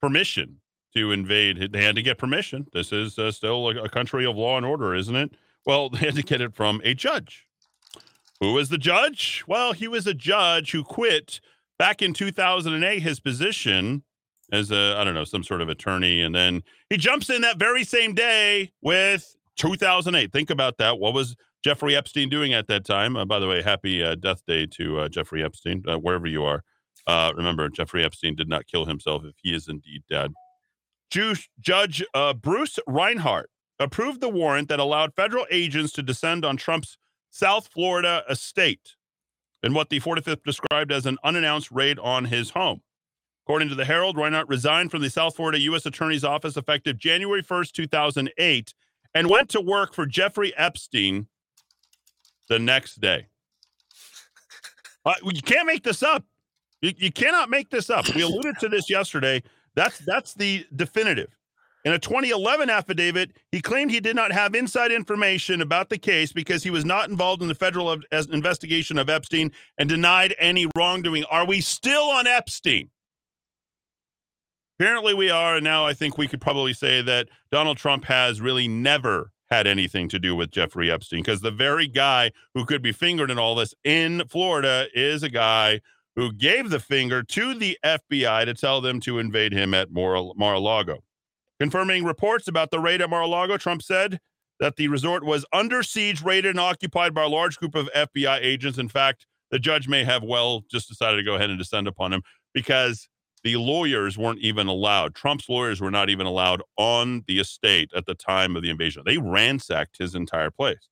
permission 0.00 0.60
to 0.96 1.12
invade? 1.12 1.72
They 1.72 1.84
had 1.84 1.94
to 1.96 2.02
get 2.02 2.16
permission. 2.16 2.66
This 2.72 2.90
is 2.90 3.18
uh, 3.18 3.30
still 3.30 3.68
a, 3.68 3.84
a 3.84 3.88
country 3.90 4.24
of 4.24 4.34
law 4.34 4.56
and 4.56 4.64
order, 4.64 4.94
isn't 4.94 5.14
it? 5.14 5.32
Well, 5.66 5.88
they 5.90 5.98
had 5.98 6.14
to 6.14 6.22
get 6.22 6.40
it 6.40 6.54
from 6.54 6.80
a 6.84 6.94
judge. 6.94 7.46
Who 8.40 8.54
was 8.54 8.70
the 8.70 8.78
judge? 8.78 9.44
Well, 9.46 9.74
he 9.74 9.86
was 9.86 10.06
a 10.06 10.14
judge 10.14 10.72
who 10.72 10.82
quit 10.82 11.38
back 11.78 12.00
in 12.00 12.14
2008 12.14 13.00
his 13.00 13.20
position 13.20 14.02
as 14.50 14.70
a 14.70 14.96
I 14.98 15.04
don't 15.04 15.14
know 15.14 15.24
some 15.24 15.44
sort 15.44 15.60
of 15.60 15.68
attorney, 15.68 16.22
and 16.22 16.34
then 16.34 16.62
he 16.88 16.96
jumps 16.96 17.30
in 17.30 17.42
that 17.42 17.58
very 17.58 17.84
same 17.84 18.14
day 18.14 18.72
with 18.80 19.36
2008. 19.56 20.32
Think 20.32 20.50
about 20.50 20.78
that. 20.78 20.98
What 20.98 21.14
was 21.14 21.36
Jeffrey 21.64 21.96
Epstein 21.96 22.28
doing 22.28 22.52
at 22.52 22.66
that 22.68 22.84
time? 22.84 23.16
Uh, 23.16 23.24
by 23.24 23.38
the 23.38 23.46
way, 23.46 23.62
happy 23.62 24.02
uh, 24.02 24.14
death 24.14 24.42
day 24.46 24.66
to 24.66 25.00
uh, 25.00 25.08
Jeffrey 25.08 25.44
Epstein, 25.44 25.82
uh, 25.88 25.98
wherever 25.98 26.26
you 26.26 26.44
are. 26.44 26.62
Uh, 27.06 27.32
remember, 27.34 27.68
Jeffrey 27.68 28.04
Epstein 28.04 28.36
did 28.36 28.48
not 28.48 28.66
kill 28.66 28.86
himself 28.86 29.24
if 29.24 29.34
he 29.42 29.54
is 29.54 29.68
indeed 29.68 30.02
dead. 30.08 30.32
Ju- 31.10 31.34
Judge 31.60 32.02
uh, 32.14 32.32
Bruce 32.32 32.78
Reinhart 32.86 33.50
approved 33.78 34.20
the 34.20 34.28
warrant 34.28 34.68
that 34.68 34.80
allowed 34.80 35.14
federal 35.14 35.46
agents 35.50 35.92
to 35.92 36.02
descend 36.02 36.44
on 36.44 36.56
Trump's 36.56 36.96
South 37.30 37.68
Florida 37.72 38.22
estate 38.30 38.94
in 39.62 39.74
what 39.74 39.88
the 39.90 40.00
45th 40.00 40.42
described 40.44 40.92
as 40.92 41.06
an 41.06 41.18
unannounced 41.24 41.70
raid 41.70 41.98
on 41.98 42.26
his 42.26 42.50
home. 42.50 42.82
According 43.44 43.68
to 43.70 43.74
the 43.74 43.84
Herald, 43.84 44.16
Reinhart 44.16 44.48
resigned 44.48 44.90
from 44.90 45.02
the 45.02 45.10
South 45.10 45.34
Florida 45.34 45.58
U.S. 45.60 45.84
Attorney's 45.84 46.24
Office 46.24 46.56
effective 46.56 46.96
January 46.98 47.42
1st, 47.42 47.72
2008, 47.72 48.74
and 49.14 49.28
went 49.28 49.50
to 49.50 49.60
work 49.60 49.94
for 49.94 50.06
Jeffrey 50.06 50.56
Epstein 50.56 51.26
the 52.48 52.58
next 52.58 53.00
day. 53.00 53.26
Uh, 55.04 55.14
you 55.24 55.42
can't 55.42 55.66
make 55.66 55.82
this 55.82 56.00
up. 56.00 56.24
You, 56.80 56.92
you 56.96 57.10
cannot 57.10 57.50
make 57.50 57.70
this 57.70 57.90
up. 57.90 58.04
We 58.14 58.22
alluded 58.22 58.54
to 58.60 58.68
this 58.68 58.88
yesterday. 58.88 59.42
That's 59.74 59.98
that's 59.98 60.34
the 60.34 60.64
definitive. 60.76 61.36
In 61.84 61.92
a 61.92 61.98
2011 61.98 62.70
affidavit, 62.70 63.32
he 63.50 63.60
claimed 63.60 63.90
he 63.90 63.98
did 63.98 64.14
not 64.14 64.30
have 64.30 64.54
inside 64.54 64.92
information 64.92 65.60
about 65.60 65.88
the 65.88 65.98
case 65.98 66.32
because 66.32 66.62
he 66.62 66.70
was 66.70 66.84
not 66.84 67.08
involved 67.08 67.42
in 67.42 67.48
the 67.48 67.54
federal 67.56 67.98
investigation 68.12 68.98
of 68.98 69.10
Epstein 69.10 69.50
and 69.78 69.88
denied 69.88 70.36
any 70.38 70.68
wrongdoing. 70.76 71.24
Are 71.24 71.44
we 71.44 71.60
still 71.60 72.04
on 72.04 72.28
Epstein? 72.28 72.88
Apparently, 74.78 75.14
we 75.14 75.30
are. 75.30 75.56
And 75.56 75.64
now 75.64 75.86
I 75.86 75.94
think 75.94 76.18
we 76.18 76.28
could 76.28 76.40
probably 76.40 76.72
say 76.72 77.02
that 77.02 77.28
Donald 77.50 77.76
Trump 77.76 78.04
has 78.06 78.40
really 78.40 78.68
never 78.68 79.30
had 79.50 79.66
anything 79.66 80.08
to 80.08 80.18
do 80.18 80.34
with 80.34 80.50
Jeffrey 80.50 80.90
Epstein 80.90 81.20
because 81.20 81.42
the 81.42 81.50
very 81.50 81.86
guy 81.86 82.30
who 82.54 82.64
could 82.64 82.82
be 82.82 82.90
fingered 82.90 83.30
in 83.30 83.38
all 83.38 83.54
this 83.54 83.74
in 83.84 84.22
Florida 84.28 84.86
is 84.94 85.22
a 85.22 85.28
guy 85.28 85.80
who 86.16 86.32
gave 86.32 86.70
the 86.70 86.80
finger 86.80 87.22
to 87.22 87.54
the 87.54 87.78
FBI 87.84 88.44
to 88.46 88.54
tell 88.54 88.80
them 88.80 88.98
to 89.00 89.18
invade 89.18 89.52
him 89.52 89.74
at 89.74 89.92
Mar 89.92 90.14
a 90.14 90.58
Lago. 90.58 91.02
Confirming 91.60 92.04
reports 92.04 92.48
about 92.48 92.70
the 92.70 92.80
raid 92.80 93.02
at 93.02 93.10
Mar 93.10 93.22
a 93.22 93.26
Lago, 93.26 93.56
Trump 93.56 93.82
said 93.82 94.18
that 94.58 94.76
the 94.76 94.88
resort 94.88 95.24
was 95.24 95.44
under 95.52 95.82
siege, 95.82 96.22
raided, 96.22 96.50
and 96.50 96.60
occupied 96.60 97.14
by 97.14 97.24
a 97.24 97.28
large 97.28 97.58
group 97.58 97.74
of 97.74 97.90
FBI 97.94 98.38
agents. 98.40 98.78
In 98.78 98.88
fact, 98.88 99.26
the 99.50 99.58
judge 99.58 99.86
may 99.86 100.02
have 100.02 100.22
well 100.22 100.62
just 100.70 100.88
decided 100.88 101.18
to 101.18 101.22
go 101.22 101.34
ahead 101.34 101.50
and 101.50 101.58
descend 101.58 101.86
upon 101.86 102.12
him 102.12 102.22
because 102.54 103.08
the 103.44 103.56
lawyers 103.56 104.16
weren't 104.16 104.38
even 104.40 104.68
allowed. 104.68 105.14
Trump's 105.14 105.48
lawyers 105.48 105.80
were 105.80 105.90
not 105.90 106.10
even 106.10 106.26
allowed 106.26 106.62
on 106.76 107.24
the 107.26 107.40
estate 107.40 107.90
at 107.94 108.06
the 108.06 108.14
time 108.14 108.56
of 108.56 108.62
the 108.62 108.70
invasion. 108.70 109.02
They 109.04 109.18
ransacked 109.18 109.98
his 109.98 110.14
entire 110.14 110.50
place. 110.50 110.88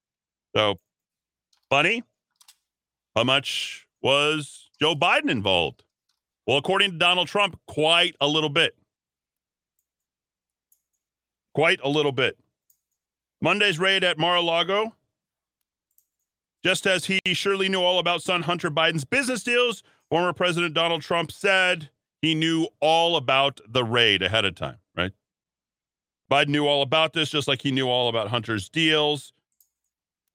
So, 0.57 0.79
funny. 1.69 2.03
How 3.15 3.25
much 3.25 3.87
was 4.03 4.71
Joe 4.81 4.95
Biden 4.95 5.31
involved? 5.31 5.85
Well, 6.47 6.59
according 6.59 6.93
to 6.93 6.99
Donald 6.99 7.29
Trump, 7.29 7.59
quite 7.67 8.17
a 8.21 8.27
little 8.27 8.49
bit. 8.49 8.75
Quite 11.55 11.81
a 11.83 11.89
little 11.89 12.13
bit. 12.13 12.39
Monday's 13.41 13.79
raid 13.79 14.05
at 14.05 14.19
Mar 14.19 14.37
a 14.37 14.41
Lago, 14.41 14.95
just 16.65 16.87
as 16.87 17.07
he 17.07 17.21
surely 17.33 17.69
knew 17.69 17.83
all 17.83 17.99
about 17.99 18.23
son 18.23 18.43
Hunter 18.43 18.71
Biden's 18.71 19.05
business 19.05 19.43
deals, 19.43 19.83
former 20.09 20.33
President 20.33 20.75
Donald 20.75 21.03
Trump 21.03 21.33
said 21.33 21.91
he 22.23 22.35
knew 22.35 22.69
all 22.81 23.17
about 23.17 23.61
the 23.69 23.85
raid 23.85 24.23
ahead 24.23 24.45
of 24.45 24.55
time, 24.55 24.79
right? 24.97 25.13
Biden 26.31 26.49
knew 26.49 26.67
all 26.67 26.83
about 26.83 27.13
this, 27.13 27.31
just 27.31 27.49
like 27.49 27.63
he 27.63 27.73
knew 27.73 27.89
all 27.89 28.09
about 28.09 28.29
Hunter's 28.29 28.69
deals. 28.69 29.33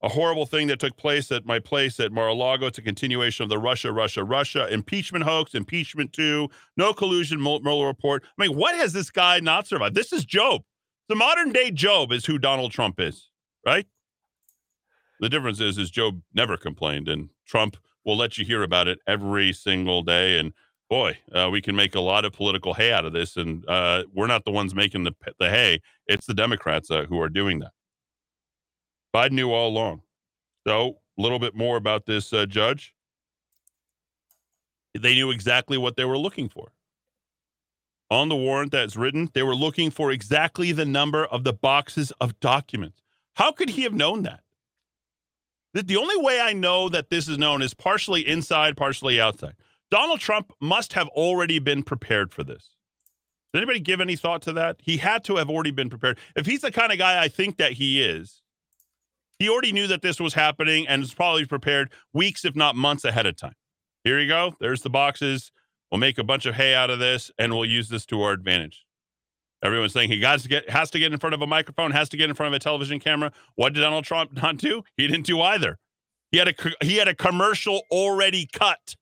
A 0.02 0.10
horrible 0.10 0.44
thing 0.44 0.66
that 0.66 0.78
took 0.78 0.96
place 0.98 1.32
at 1.32 1.46
my 1.46 1.58
place 1.58 1.98
at 2.00 2.12
Mar-a-Lago. 2.12 2.66
It's 2.66 2.76
a 2.76 2.82
continuation 2.82 3.44
of 3.44 3.48
the 3.48 3.58
Russia, 3.58 3.90
Russia, 3.92 4.22
Russia 4.24 4.68
impeachment 4.68 5.24
hoax, 5.24 5.54
impeachment 5.54 6.12
two, 6.12 6.50
no 6.76 6.92
collusion, 6.92 7.40
Mueller 7.40 7.86
report. 7.86 8.22
I 8.38 8.46
mean, 8.46 8.56
what 8.56 8.74
has 8.74 8.92
this 8.92 9.10
guy 9.10 9.40
not 9.40 9.66
survived? 9.66 9.94
This 9.94 10.12
is 10.12 10.24
Job. 10.24 10.62
The 11.08 11.14
modern 11.14 11.50
day 11.50 11.70
Job 11.70 12.12
is 12.12 12.26
who 12.26 12.38
Donald 12.38 12.72
Trump 12.72 13.00
is, 13.00 13.30
right? 13.64 13.86
The 15.20 15.30
difference 15.30 15.60
is, 15.60 15.78
is 15.78 15.90
Job 15.90 16.20
never 16.34 16.58
complained, 16.58 17.08
and 17.08 17.30
Trump 17.46 17.78
will 18.04 18.18
let 18.18 18.36
you 18.36 18.44
hear 18.44 18.62
about 18.62 18.88
it 18.88 18.98
every 19.06 19.52
single 19.54 20.02
day. 20.02 20.38
And 20.38 20.52
boy, 20.88 21.18
uh, 21.32 21.48
we 21.50 21.60
can 21.60 21.76
make 21.76 21.94
a 21.94 22.00
lot 22.00 22.24
of 22.24 22.32
political 22.32 22.74
hay 22.74 22.92
out 22.92 23.04
of 23.04 23.12
this, 23.12 23.36
and 23.36 23.68
uh, 23.68 24.04
we're 24.14 24.26
not 24.26 24.44
the 24.44 24.50
ones 24.50 24.74
making 24.74 25.04
the 25.04 25.12
the 25.38 25.50
hay. 25.50 25.80
It's 26.06 26.26
the 26.26 26.34
Democrats 26.34 26.90
uh, 26.90 27.04
who 27.08 27.20
are 27.20 27.28
doing 27.28 27.60
that. 27.60 27.72
Biden 29.14 29.32
knew 29.32 29.52
all 29.52 29.68
along. 29.68 30.02
So, 30.66 30.98
a 31.18 31.22
little 31.22 31.38
bit 31.38 31.54
more 31.54 31.76
about 31.76 32.06
this 32.06 32.32
uh, 32.32 32.46
judge. 32.46 32.92
They 34.94 35.14
knew 35.14 35.30
exactly 35.30 35.78
what 35.78 35.96
they 35.96 36.04
were 36.04 36.18
looking 36.18 36.48
for. 36.48 36.72
On 38.10 38.28
the 38.28 38.36
warrant 38.36 38.72
that's 38.72 38.96
written, 38.96 39.30
they 39.34 39.42
were 39.42 39.54
looking 39.54 39.90
for 39.90 40.12
exactly 40.12 40.72
the 40.72 40.84
number 40.84 41.26
of 41.26 41.44
the 41.44 41.52
boxes 41.52 42.12
of 42.20 42.38
documents. 42.40 43.02
How 43.34 43.52
could 43.52 43.70
he 43.70 43.82
have 43.82 43.92
known 43.92 44.22
that? 44.22 44.40
The, 45.74 45.82
the 45.82 45.96
only 45.96 46.16
way 46.16 46.40
I 46.40 46.52
know 46.52 46.88
that 46.88 47.10
this 47.10 47.28
is 47.28 47.36
known 47.36 47.62
is 47.62 47.74
partially 47.74 48.26
inside, 48.26 48.76
partially 48.76 49.20
outside. 49.20 49.54
Donald 49.90 50.20
Trump 50.20 50.52
must 50.60 50.92
have 50.94 51.08
already 51.08 51.58
been 51.58 51.82
prepared 51.82 52.32
for 52.32 52.42
this. 52.42 52.70
Does 53.52 53.62
anybody 53.62 53.80
give 53.80 54.00
any 54.00 54.16
thought 54.16 54.42
to 54.42 54.52
that? 54.54 54.76
He 54.82 54.96
had 54.96 55.24
to 55.24 55.36
have 55.36 55.48
already 55.48 55.70
been 55.70 55.88
prepared. 55.88 56.18
If 56.34 56.46
he's 56.46 56.60
the 56.60 56.72
kind 56.72 56.92
of 56.92 56.98
guy 56.98 57.22
I 57.22 57.28
think 57.28 57.56
that 57.58 57.72
he 57.72 58.02
is, 58.02 58.42
he 59.38 59.48
already 59.48 59.72
knew 59.72 59.86
that 59.86 60.02
this 60.02 60.18
was 60.18 60.34
happening 60.34 60.88
and 60.88 61.02
was 61.02 61.14
probably 61.14 61.46
prepared 61.46 61.92
weeks, 62.12 62.44
if 62.44 62.56
not 62.56 62.74
months 62.74 63.04
ahead 63.04 63.26
of 63.26 63.36
time. 63.36 63.54
Here 64.04 64.18
you 64.18 64.28
go. 64.28 64.54
There's 64.60 64.82
the 64.82 64.90
boxes. 64.90 65.52
We'll 65.90 66.00
make 66.00 66.18
a 66.18 66.24
bunch 66.24 66.46
of 66.46 66.54
hay 66.54 66.74
out 66.74 66.90
of 66.90 66.98
this 66.98 67.30
and 67.38 67.54
we'll 67.54 67.64
use 67.64 67.88
this 67.88 68.06
to 68.06 68.22
our 68.22 68.32
advantage. 68.32 68.84
Everyone's 69.62 69.92
saying 69.92 70.10
he 70.10 70.20
got 70.20 70.40
to 70.40 70.48
get 70.48 70.68
has 70.68 70.90
to 70.90 70.98
get 70.98 71.12
in 71.12 71.18
front 71.18 71.34
of 71.34 71.42
a 71.42 71.46
microphone, 71.46 71.90
has 71.90 72.08
to 72.10 72.16
get 72.16 72.28
in 72.28 72.36
front 72.36 72.54
of 72.54 72.56
a 72.56 72.60
television 72.60 73.00
camera. 73.00 73.32
What 73.54 73.72
did 73.72 73.80
Donald 73.80 74.04
Trump 74.04 74.32
not 74.42 74.58
do? 74.58 74.82
He 74.96 75.06
didn't 75.06 75.26
do 75.26 75.40
either. 75.40 75.78
He 76.30 76.38
had 76.38 76.48
a 76.48 76.54
he 76.84 76.96
had 76.96 77.08
a 77.08 77.14
commercial 77.14 77.82
already 77.90 78.48
cut. 78.52 78.96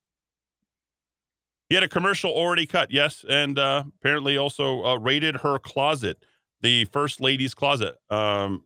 He 1.69 1.75
had 1.75 1.85
a 1.85 1.89
commercial 1.89 2.31
already 2.31 2.67
cut, 2.67 2.91
yes, 2.91 3.25
and 3.29 3.59
uh, 3.59 3.85
apparently 4.01 4.37
also 4.37 4.85
uh, 4.85 4.97
raided 4.97 5.37
her 5.37 5.59
closet, 5.59 6.25
the 6.61 6.85
first 6.87 7.21
lady's 7.21 7.55
closet, 7.55 7.97
um, 8.11 8.65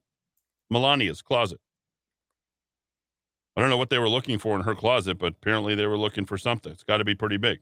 Melania's 0.73 1.23
closet. 1.23 1.61
I 3.57 3.61
don't 3.61 3.71
know 3.71 3.77
what 3.77 3.91
they 3.91 3.99
were 3.99 4.09
looking 4.09 4.39
for 4.39 4.55
in 4.57 4.63
her 4.63 4.75
closet, 4.75 5.19
but 5.19 5.35
apparently 5.41 5.75
they 5.75 5.87
were 5.87 5.99
looking 5.99 6.25
for 6.27 6.39
something. 6.39 6.73
It's 6.73 6.85
got 6.85 6.99
to 6.99 7.05
be 7.05 7.15
pretty 7.15 7.39
big. 7.39 7.61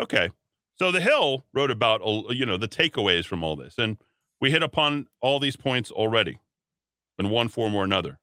Okay, 0.00 0.30
so 0.78 0.90
the 0.90 1.00
Hill 1.00 1.44
wrote 1.52 1.70
about 1.70 2.00
you 2.30 2.46
know 2.46 2.56
the 2.56 2.68
takeaways 2.68 3.24
from 3.24 3.44
all 3.44 3.56
this, 3.56 3.74
and 3.78 3.98
we 4.40 4.50
hit 4.50 4.62
upon 4.62 5.06
all 5.20 5.38
these 5.38 5.56
points 5.56 5.90
already, 5.90 6.38
in 7.18 7.30
one 7.30 7.48
form 7.48 7.74
or 7.74 7.84
another. 7.84 8.18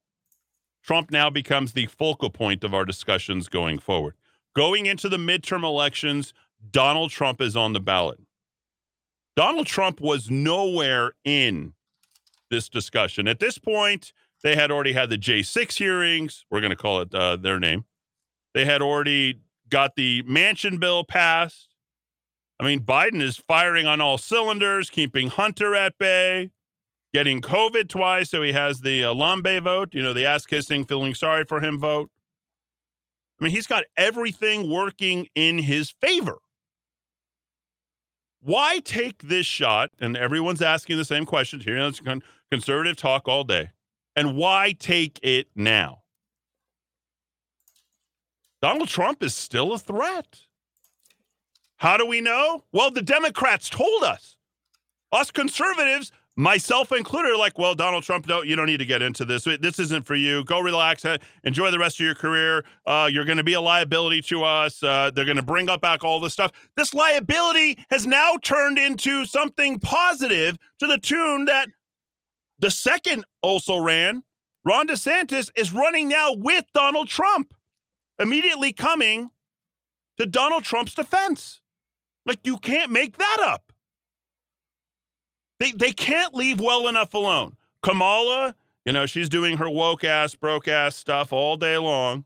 Trump 0.83 1.11
now 1.11 1.29
becomes 1.29 1.73
the 1.73 1.85
focal 1.85 2.29
point 2.29 2.63
of 2.63 2.73
our 2.73 2.85
discussions 2.85 3.47
going 3.47 3.79
forward. 3.79 4.15
Going 4.56 4.86
into 4.86 5.10
the 5.10 5.18
midterm 5.18 5.64
elections, 5.64 6.34
Donald 6.72 7.12
Trump 7.12 7.41
is 7.41 7.56
on 7.56 7.74
the 7.74 7.80
ballot. 7.80 8.20
Donald 9.36 9.68
Trump 9.68 10.02
was 10.02 10.30
nowhere 10.30 11.14
in 11.24 11.74
this 12.50 12.68
discussion. 12.68 13.28
At 13.28 13.39
this 13.39 13.58
point, 13.58 14.12
they 14.43 14.56
had 14.56 14.72
already 14.72 14.93
had 14.93 15.10
the 15.10 15.18
J6 15.18 15.78
hearings. 15.78 16.45
We're 16.50 16.62
going 16.62 16.72
to 16.72 16.76
call 16.76 17.02
it 17.02 17.14
uh, 17.14 17.36
their 17.36 17.60
name. 17.60 17.86
They 18.54 18.66
had 18.66 18.82
already 18.82 19.39
got 19.70 19.95
the 19.95 20.24
Manchin 20.24 20.80
bill 20.80 21.04
passed. 21.04 21.76
I 22.60 22.66
mean, 22.66 22.82
Biden 22.82 23.22
is 23.22 23.38
firing 23.38 23.86
on 23.86 24.02
all 24.02 24.18
cylinders, 24.18 24.89
keeping 24.89 25.30
Hunter 25.30 25.76
at 25.76 25.97
bay, 25.97 26.52
getting 27.14 27.41
COVID 27.41 27.88
twice. 27.88 28.32
So 28.32 28.41
he 28.41 28.52
has 28.52 28.82
the 28.82 29.06
uh, 29.06 29.14
Lambe 29.14 29.62
vote, 29.64 29.89
you 29.93 30.02
know, 30.02 30.14
the 30.14 30.26
ass 30.26 30.45
kissing, 30.45 30.86
feeling 30.86 31.14
sorry 31.14 31.45
for 31.45 31.62
him 31.62 31.80
vote. 31.80 32.10
I 33.39 33.43
mean, 33.43 33.53
he's 33.53 33.67
got 33.67 33.85
everything 33.95 34.69
working 34.69 35.27
in 35.35 35.59
his 35.59 35.93
favor. 36.01 36.39
Why 38.41 38.79
take 38.79 39.21
this 39.23 39.45
shot? 39.45 39.91
And 39.99 40.17
everyone's 40.17 40.61
asking 40.61 40.97
the 40.97 41.05
same 41.05 41.25
questions 41.25 41.63
here. 41.63 41.77
It's 41.77 42.01
conservative 42.51 42.97
talk 42.97 43.27
all 43.27 43.43
day. 43.43 43.69
And 44.15 44.35
why 44.35 44.75
take 44.77 45.19
it 45.23 45.47
now? 45.55 45.99
Donald 48.61 48.89
Trump 48.89 49.23
is 49.23 49.35
still 49.35 49.73
a 49.73 49.79
threat. 49.79 50.39
How 51.77 51.95
do 51.95 52.05
we 52.05 52.19
know? 52.19 52.65
Well, 52.73 52.91
the 52.91 53.01
Democrats 53.01 53.69
told 53.69 54.03
us. 54.03 54.35
Us 55.13 55.31
conservatives, 55.31 56.11
myself 56.39 56.93
included, 56.93 57.37
like, 57.37 57.59
well, 57.59 57.75
Donald 57.75 58.03
Trump, 58.03 58.25
no, 58.25 58.41
you 58.41 58.55
don't 58.55 58.67
need 58.67 58.77
to 58.77 58.85
get 58.85 59.01
into 59.01 59.25
this. 59.25 59.43
This 59.43 59.77
isn't 59.77 60.05
for 60.05 60.15
you. 60.15 60.45
Go 60.45 60.61
relax. 60.61 61.05
Enjoy 61.43 61.69
the 61.69 61.77
rest 61.77 61.99
of 61.99 62.05
your 62.05 62.15
career. 62.15 62.63
Uh, 62.85 63.09
you're 63.11 63.25
going 63.25 63.37
to 63.37 63.43
be 63.43 63.53
a 63.53 63.61
liability 63.61 64.21
to 64.21 64.43
us. 64.43 64.81
Uh, 64.81 65.11
they're 65.13 65.25
going 65.25 65.37
to 65.37 65.43
bring 65.43 65.69
up 65.69 65.81
back 65.81 66.03
all 66.03 66.19
this 66.21 66.31
stuff. 66.31 66.51
This 66.77 66.93
liability 66.93 67.77
has 67.89 68.07
now 68.07 68.37
turned 68.41 68.77
into 68.77 69.25
something 69.25 69.79
positive 69.79 70.57
to 70.79 70.87
the 70.87 70.97
tune 70.97 71.45
that 71.45 71.67
the 72.59 72.71
second 72.71 73.25
also 73.41 73.77
ran. 73.77 74.23
Ron 74.63 74.87
DeSantis 74.87 75.49
is 75.55 75.73
running 75.73 76.07
now 76.07 76.33
with 76.33 76.63
Donald 76.73 77.09
Trump, 77.09 77.53
immediately 78.17 78.71
coming 78.71 79.29
to 80.17 80.25
Donald 80.25 80.63
Trump's 80.63 80.93
defense. 80.93 81.59
Like 82.25 82.39
you 82.43 82.57
can't 82.57 82.91
make 82.91 83.17
that 83.17 83.37
up. 83.41 83.68
They 85.60 85.72
they 85.72 85.91
can't 85.91 86.34
leave 86.34 86.60
well 86.60 86.88
enough 86.88 87.14
alone. 87.14 87.55
Kamala, 87.82 88.55
you 88.86 88.93
know, 88.93 89.05
she's 89.05 89.30
doing 89.30 89.57
her 89.57 89.70
woke 89.70 90.03
ass, 90.03 90.36
broke 90.36 90.68
ass 90.68 90.95
stuff 90.95 91.32
all 91.32 91.57
day 91.57 91.78
long. 91.78 92.26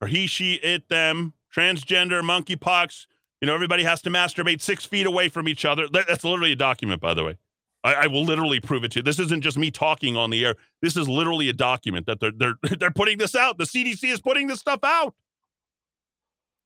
Or 0.00 0.08
he, 0.08 0.26
she, 0.26 0.54
it, 0.54 0.88
them, 0.88 1.32
transgender, 1.54 2.22
monkeypox. 2.22 3.06
You 3.40 3.46
know, 3.46 3.54
everybody 3.54 3.84
has 3.84 4.02
to 4.02 4.10
masturbate 4.10 4.60
six 4.60 4.84
feet 4.84 5.06
away 5.06 5.28
from 5.28 5.48
each 5.48 5.64
other. 5.64 5.88
That's 5.88 6.24
literally 6.24 6.52
a 6.52 6.56
document, 6.56 7.00
by 7.00 7.14
the 7.14 7.24
way. 7.24 7.38
I, 7.84 7.94
I, 7.94 8.06
will 8.06 8.24
literally 8.24 8.60
prove 8.60 8.84
it 8.84 8.92
to 8.92 8.98
you. 8.98 9.02
This 9.02 9.18
isn't 9.18 9.42
just 9.42 9.58
me 9.58 9.70
talking 9.70 10.16
on 10.16 10.30
the 10.30 10.44
air. 10.44 10.54
This 10.80 10.96
is 10.96 11.08
literally 11.08 11.48
a 11.48 11.52
document 11.52 12.06
that 12.06 12.20
they're 12.20 12.32
they're 12.32 12.54
they're 12.78 12.90
putting 12.90 13.18
this 13.18 13.34
out. 13.34 13.58
The 13.58 13.64
CDC 13.64 14.04
is 14.04 14.20
putting 14.20 14.46
this 14.46 14.60
stuff 14.60 14.80
out. 14.84 15.14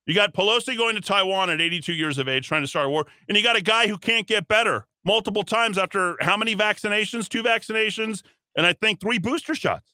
You 0.05 0.13
got 0.13 0.33
Pelosi 0.33 0.77
going 0.77 0.95
to 0.95 1.01
Taiwan 1.01 1.49
at 1.49 1.59
82 1.59 1.93
years 1.93 2.17
of 2.17 2.27
age, 2.27 2.47
trying 2.47 2.61
to 2.61 2.67
start 2.67 2.85
a 2.85 2.89
war, 2.89 3.05
and 3.27 3.35
you 3.35 3.43
got 3.43 3.55
a 3.55 3.61
guy 3.61 3.87
who 3.87 3.97
can't 3.97 4.25
get 4.25 4.47
better 4.47 4.85
multiple 5.07 5.43
times 5.43 5.79
after 5.79 6.17
how 6.19 6.37
many 6.37 6.55
vaccinations? 6.55 7.27
Two 7.27 7.41
vaccinations, 7.41 8.21
and 8.55 8.65
I 8.65 8.73
think 8.73 8.99
three 8.99 9.17
booster 9.17 9.55
shots. 9.55 9.89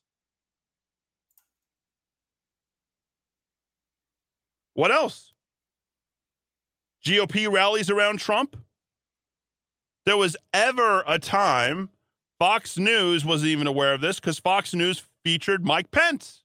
What 4.73 4.91
else? 4.91 5.33
GOP 7.05 7.49
rallies 7.49 7.89
around 7.89 8.19
Trump 8.19 8.57
there 10.05 10.17
was 10.17 10.35
ever 10.53 11.03
a 11.07 11.17
time 11.19 11.89
Fox 12.39 12.77
News 12.77 13.23
wasn't 13.23 13.51
even 13.51 13.67
aware 13.67 13.93
of 13.93 14.01
this 14.01 14.19
because 14.19 14.39
Fox 14.39 14.73
News 14.73 15.03
featured 15.23 15.63
Mike 15.65 15.91
Pence. 15.91 16.43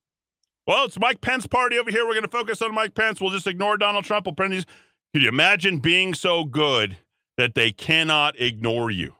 Well, 0.66 0.84
it's 0.84 0.98
Mike 0.98 1.20
Pence 1.20 1.46
party 1.46 1.78
over 1.78 1.90
here. 1.90 2.06
We're 2.06 2.12
going 2.12 2.22
to 2.22 2.28
focus 2.28 2.62
on 2.62 2.74
Mike 2.74 2.94
Pence. 2.94 3.20
We'll 3.20 3.30
just 3.30 3.46
ignore 3.46 3.76
Donald 3.76 4.04
Trump. 4.04 4.26
We'll 4.26 4.34
print 4.34 4.52
these. 4.52 4.66
Can 5.12 5.22
you 5.22 5.28
imagine 5.28 5.78
being 5.78 6.14
so 6.14 6.44
good 6.44 6.98
that 7.38 7.54
they 7.54 7.72
cannot 7.72 8.38
ignore 8.38 8.90
you? 8.90 9.14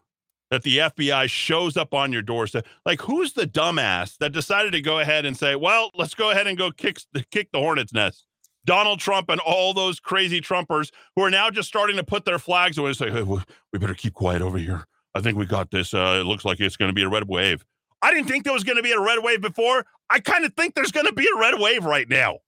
That 0.50 0.62
the 0.62 0.78
FBI 0.78 1.28
shows 1.28 1.76
up 1.76 1.92
on 1.92 2.12
your 2.12 2.22
doorstep. 2.22 2.66
Like, 2.84 3.02
who's 3.02 3.32
the 3.34 3.46
dumbass 3.46 4.16
that 4.18 4.32
decided 4.32 4.72
to 4.72 4.80
go 4.80 4.98
ahead 4.98 5.24
and 5.24 5.36
say, 5.36 5.56
"Well, 5.56 5.90
let's 5.94 6.14
go 6.14 6.30
ahead 6.30 6.46
and 6.46 6.56
go 6.56 6.70
kick 6.70 7.00
kick 7.30 7.48
the 7.52 7.58
hornet's 7.58 7.92
nest"? 7.92 8.26
Donald 8.68 9.00
Trump 9.00 9.30
and 9.30 9.40
all 9.40 9.72
those 9.72 9.98
crazy 9.98 10.42
Trumpers 10.42 10.90
who 11.16 11.22
are 11.22 11.30
now 11.30 11.48
just 11.50 11.68
starting 11.68 11.96
to 11.96 12.04
put 12.04 12.26
their 12.26 12.38
flags 12.38 12.76
away 12.76 12.88
and 12.88 12.96
say, 12.98 13.10
hey, 13.10 13.22
we 13.22 13.78
better 13.78 13.94
keep 13.94 14.12
quiet 14.12 14.42
over 14.42 14.58
here. 14.58 14.84
I 15.14 15.22
think 15.22 15.38
we 15.38 15.46
got 15.46 15.70
this. 15.70 15.94
Uh, 15.94 16.18
it 16.20 16.26
looks 16.26 16.44
like 16.44 16.60
it's 16.60 16.76
going 16.76 16.90
to 16.90 16.94
be 16.94 17.02
a 17.02 17.08
red 17.08 17.26
wave. 17.28 17.64
I 18.02 18.12
didn't 18.12 18.28
think 18.28 18.44
there 18.44 18.52
was 18.52 18.64
going 18.64 18.76
to 18.76 18.82
be 18.82 18.92
a 18.92 19.00
red 19.00 19.20
wave 19.22 19.40
before. 19.40 19.86
I 20.10 20.20
kind 20.20 20.44
of 20.44 20.52
think 20.54 20.74
there's 20.74 20.92
going 20.92 21.06
to 21.06 21.14
be 21.14 21.26
a 21.34 21.38
red 21.38 21.58
wave 21.58 21.84
right 21.84 22.08
now. 22.08 22.40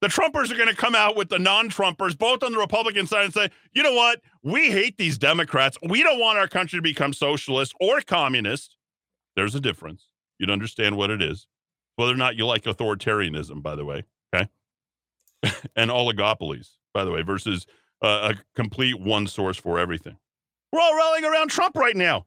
The 0.00 0.08
Trumpers 0.08 0.50
are 0.50 0.56
going 0.56 0.68
to 0.68 0.76
come 0.76 0.94
out 0.94 1.14
with 1.14 1.28
the 1.28 1.38
non 1.38 1.68
Trumpers, 1.68 2.16
both 2.16 2.42
on 2.42 2.52
the 2.52 2.58
Republican 2.58 3.06
side, 3.06 3.24
and 3.24 3.34
say, 3.34 3.50
you 3.72 3.82
know 3.82 3.94
what? 3.94 4.20
We 4.42 4.70
hate 4.70 4.96
these 4.96 5.18
Democrats. 5.18 5.76
We 5.86 6.02
don't 6.02 6.18
want 6.18 6.38
our 6.38 6.48
country 6.48 6.78
to 6.78 6.82
become 6.82 7.12
socialist 7.12 7.74
or 7.80 8.00
communist. 8.00 8.76
There's 9.36 9.54
a 9.54 9.60
difference. 9.60 10.08
You'd 10.38 10.50
understand 10.50 10.96
what 10.96 11.10
it 11.10 11.20
is. 11.20 11.46
Whether 11.96 12.12
or 12.12 12.16
not 12.16 12.36
you 12.36 12.46
like 12.46 12.64
authoritarianism, 12.64 13.62
by 13.62 13.76
the 13.76 13.84
way. 13.84 14.04
Okay. 14.34 14.48
and 15.76 15.90
oligopolies, 15.90 16.70
by 16.94 17.04
the 17.04 17.10
way, 17.10 17.20
versus 17.20 17.66
uh, 18.02 18.32
a 18.34 18.42
complete 18.56 18.98
one 18.98 19.26
source 19.26 19.58
for 19.58 19.78
everything. 19.78 20.16
We're 20.72 20.80
all 20.80 20.96
rallying 20.96 21.24
around 21.24 21.48
Trump 21.48 21.76
right 21.76 21.96
now. 21.96 22.24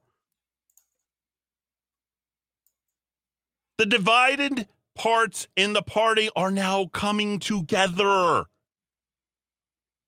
The 3.80 3.88
divided 3.88 4.68
parts 4.96 5.48
in 5.56 5.74
the 5.74 5.82
party 5.82 6.30
are 6.36 6.52
now 6.52 6.86
coming 6.88 7.40
together. 7.40 8.46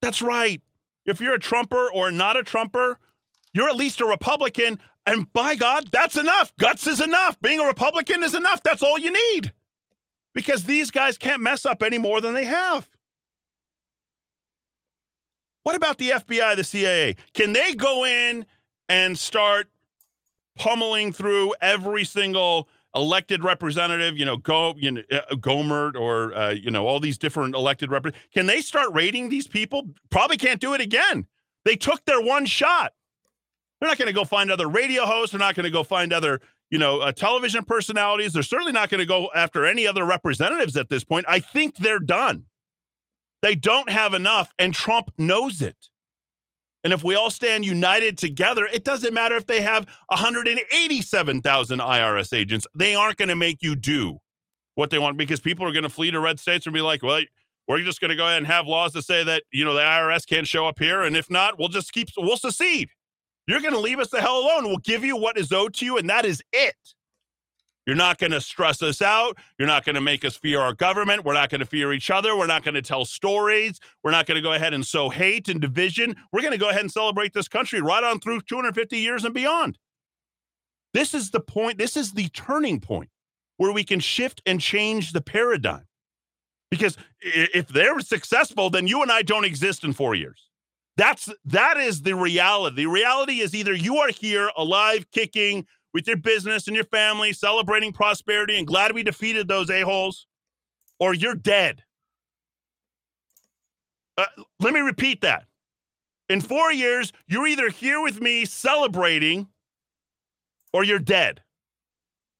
That's 0.01 0.21
right. 0.21 0.61
If 1.05 1.21
you're 1.21 1.35
a 1.35 1.39
Trumper 1.39 1.89
or 1.91 2.11
not 2.11 2.37
a 2.37 2.43
Trumper, 2.43 2.99
you're 3.53 3.69
at 3.69 3.75
least 3.75 4.01
a 4.01 4.05
Republican. 4.05 4.79
And 5.05 5.31
by 5.33 5.55
God, 5.55 5.89
that's 5.91 6.17
enough. 6.17 6.51
Guts 6.57 6.87
is 6.87 6.99
enough. 6.99 7.39
Being 7.41 7.59
a 7.59 7.65
Republican 7.65 8.23
is 8.23 8.33
enough. 8.33 8.61
That's 8.63 8.83
all 8.83 8.97
you 8.99 9.11
need. 9.11 9.53
Because 10.33 10.65
these 10.65 10.91
guys 10.91 11.17
can't 11.17 11.41
mess 11.41 11.65
up 11.65 11.81
any 11.81 11.97
more 11.97 12.21
than 12.21 12.33
they 12.33 12.45
have. 12.45 12.89
What 15.63 15.75
about 15.75 15.97
the 15.97 16.11
FBI, 16.11 16.55
the 16.55 16.63
CIA? 16.63 17.15
Can 17.33 17.53
they 17.53 17.73
go 17.73 18.05
in 18.05 18.45
and 18.87 19.17
start 19.17 19.67
pummeling 20.55 21.11
through 21.11 21.55
every 21.61 22.05
single 22.05 22.67
elected 22.95 23.43
representative, 23.43 24.17
you 24.17 24.25
know, 24.25 24.37
go, 24.37 24.73
you 24.77 24.91
know, 24.91 25.01
uh, 25.11 25.35
Gohmert 25.35 25.95
or, 25.95 26.33
uh, 26.33 26.51
you 26.51 26.71
know, 26.71 26.87
all 26.87 26.99
these 26.99 27.17
different 27.17 27.53
elected 27.53 27.91
representatives. 27.91 28.33
Can 28.33 28.45
they 28.45 28.61
start 28.61 28.93
rating 28.93 29.29
these 29.29 29.47
people? 29.47 29.89
Probably 30.09 30.37
can't 30.37 30.61
do 30.61 30.73
it 30.73 30.81
again. 30.81 31.27
They 31.65 31.75
took 31.75 32.05
their 32.05 32.21
one 32.21 32.45
shot. 32.45 32.93
They're 33.79 33.89
not 33.89 33.97
going 33.97 34.07
to 34.07 34.13
go 34.13 34.23
find 34.23 34.49
other 34.49 34.69
radio 34.69 35.05
hosts. 35.05 35.31
They're 35.31 35.39
not 35.39 35.55
going 35.55 35.65
to 35.65 35.69
go 35.71 35.83
find 35.83 36.13
other, 36.13 36.39
you 36.69 36.79
know, 36.79 37.01
uh, 37.01 37.11
television 37.11 37.65
personalities. 37.65 38.33
They're 38.33 38.43
certainly 38.43 38.71
not 38.71 38.89
going 38.89 38.99
to 38.99 39.05
go 39.05 39.29
after 39.35 39.65
any 39.65 39.85
other 39.85 40.05
representatives 40.05 40.77
at 40.77 40.89
this 40.89 41.03
point. 41.03 41.25
I 41.27 41.39
think 41.39 41.75
they're 41.75 41.99
done. 41.99 42.45
They 43.41 43.55
don't 43.55 43.89
have 43.89 44.13
enough, 44.13 44.51
and 44.57 44.73
Trump 44.73 45.11
knows 45.17 45.61
it. 45.61 45.89
And 46.85 46.93
if 46.93 47.03
we 47.03 47.15
all 47.15 47.31
stand 47.31 47.65
united 47.65 48.15
together, 48.15 48.69
it 48.71 48.83
doesn't 48.83 49.11
matter 49.11 49.35
if 49.35 49.47
they 49.47 49.61
have 49.61 49.87
187,000 50.09 51.79
IRS 51.79 52.31
agents. 52.31 52.67
They 52.75 52.93
aren't 52.93 53.17
going 53.17 53.29
to 53.29 53.35
make 53.35 53.63
you 53.63 53.75
do 53.75 54.19
what 54.75 54.91
they 54.91 54.99
want 54.99 55.17
because 55.17 55.39
people 55.39 55.65
are 55.65 55.71
going 55.71 55.81
to 55.81 55.89
flee 55.89 56.11
to 56.11 56.19
red 56.19 56.39
states 56.39 56.67
and 56.67 56.75
be 56.75 56.81
like, 56.81 57.01
well, 57.01 57.23
we're 57.67 57.81
just 57.81 57.99
going 57.99 58.09
to 58.09 58.15
go 58.15 58.27
ahead 58.27 58.37
and 58.37 58.45
have 58.45 58.67
laws 58.67 58.93
to 58.93 59.01
say 59.01 59.23
that, 59.23 59.41
you 59.51 59.65
know, 59.65 59.73
the 59.73 59.81
IRS 59.81 60.27
can't 60.27 60.47
show 60.47 60.67
up 60.67 60.77
here. 60.77 61.01
And 61.01 61.17
if 61.17 61.27
not, 61.27 61.57
we'll 61.57 61.69
just 61.69 61.91
keep, 61.91 62.09
we'll 62.17 62.37
secede. 62.37 62.89
You're 63.47 63.61
going 63.61 63.73
to 63.73 63.79
leave 63.79 63.97
us 63.97 64.11
the 64.11 64.21
hell 64.21 64.37
alone. 64.37 64.65
We'll 64.65 64.77
give 64.77 65.03
you 65.03 65.17
what 65.17 65.39
is 65.39 65.51
owed 65.51 65.73
to 65.75 65.85
you, 65.85 65.97
and 65.97 66.07
that 66.11 66.23
is 66.23 66.43
it. 66.53 66.75
You're 67.85 67.95
not 67.95 68.17
going 68.17 68.31
to 68.31 68.41
stress 68.41 68.81
us 68.81 69.01
out. 69.01 69.37
You're 69.59 69.67
not 69.67 69.85
going 69.85 69.95
to 69.95 70.01
make 70.01 70.25
us 70.25 70.35
fear 70.35 70.59
our 70.59 70.73
government. 70.73 71.23
We're 71.23 71.33
not 71.33 71.49
going 71.49 71.59
to 71.59 71.67
fear 71.67 71.93
each 71.93 72.09
other. 72.09 72.35
We're 72.35 72.47
not 72.47 72.63
going 72.63 72.73
to 72.73 72.81
tell 72.81 73.05
stories. 73.05 73.79
We're 74.03 74.11
not 74.11 74.25
going 74.25 74.37
to 74.37 74.41
go 74.41 74.53
ahead 74.53 74.73
and 74.73 74.85
sow 74.85 75.09
hate 75.09 75.47
and 75.49 75.61
division. 75.61 76.15
We're 76.31 76.41
going 76.41 76.53
to 76.53 76.57
go 76.57 76.69
ahead 76.69 76.81
and 76.81 76.91
celebrate 76.91 77.33
this 77.33 77.47
country 77.47 77.81
right 77.81 78.03
on 78.03 78.19
through 78.19 78.41
250 78.41 78.97
years 78.97 79.23
and 79.23 79.33
beyond. 79.33 79.77
This 80.93 81.13
is 81.13 81.29
the 81.29 81.39
point. 81.39 81.77
This 81.77 81.95
is 81.95 82.13
the 82.13 82.29
turning 82.29 82.79
point 82.79 83.09
where 83.57 83.71
we 83.71 83.83
can 83.83 83.99
shift 83.99 84.41
and 84.45 84.59
change 84.59 85.13
the 85.13 85.21
paradigm. 85.21 85.85
Because 86.71 86.97
if 87.21 87.67
they're 87.67 87.99
successful, 87.99 88.69
then 88.69 88.87
you 88.87 89.01
and 89.01 89.11
I 89.11 89.21
don't 89.21 89.45
exist 89.45 89.83
in 89.83 89.93
four 89.93 90.15
years. 90.15 90.49
That's 90.97 91.29
that 91.45 91.77
is 91.77 92.01
the 92.01 92.15
reality. 92.15 92.77
The 92.77 92.85
reality 92.87 93.41
is 93.41 93.53
either 93.53 93.73
you 93.73 93.97
are 93.97 94.09
here 94.09 94.49
alive, 94.57 95.05
kicking, 95.11 95.67
with 95.95 96.07
your 96.07 96.17
business 96.17 96.67
and 96.67 96.75
your 96.75 96.85
family, 96.85 97.31
celebrating 97.31 97.93
prosperity 97.93 98.57
and 98.57 98.67
glad 98.67 98.93
we 98.93 99.01
defeated 99.01 99.47
those 99.47 99.69
a-holes, 99.69 100.27
or 100.99 101.13
you're 101.13 101.33
dead. 101.33 101.81
Uh, 104.17 104.25
let 104.59 104.73
me 104.73 104.81
repeat 104.81 105.21
that. 105.21 105.45
In 106.27 106.41
four 106.41 106.73
years, 106.73 107.13
you're 107.27 107.47
either 107.47 107.69
here 107.69 108.01
with 108.01 108.19
me 108.19 108.43
celebrating 108.43 109.47
or 110.73 110.83
you're 110.83 110.99
dead. 110.99 111.41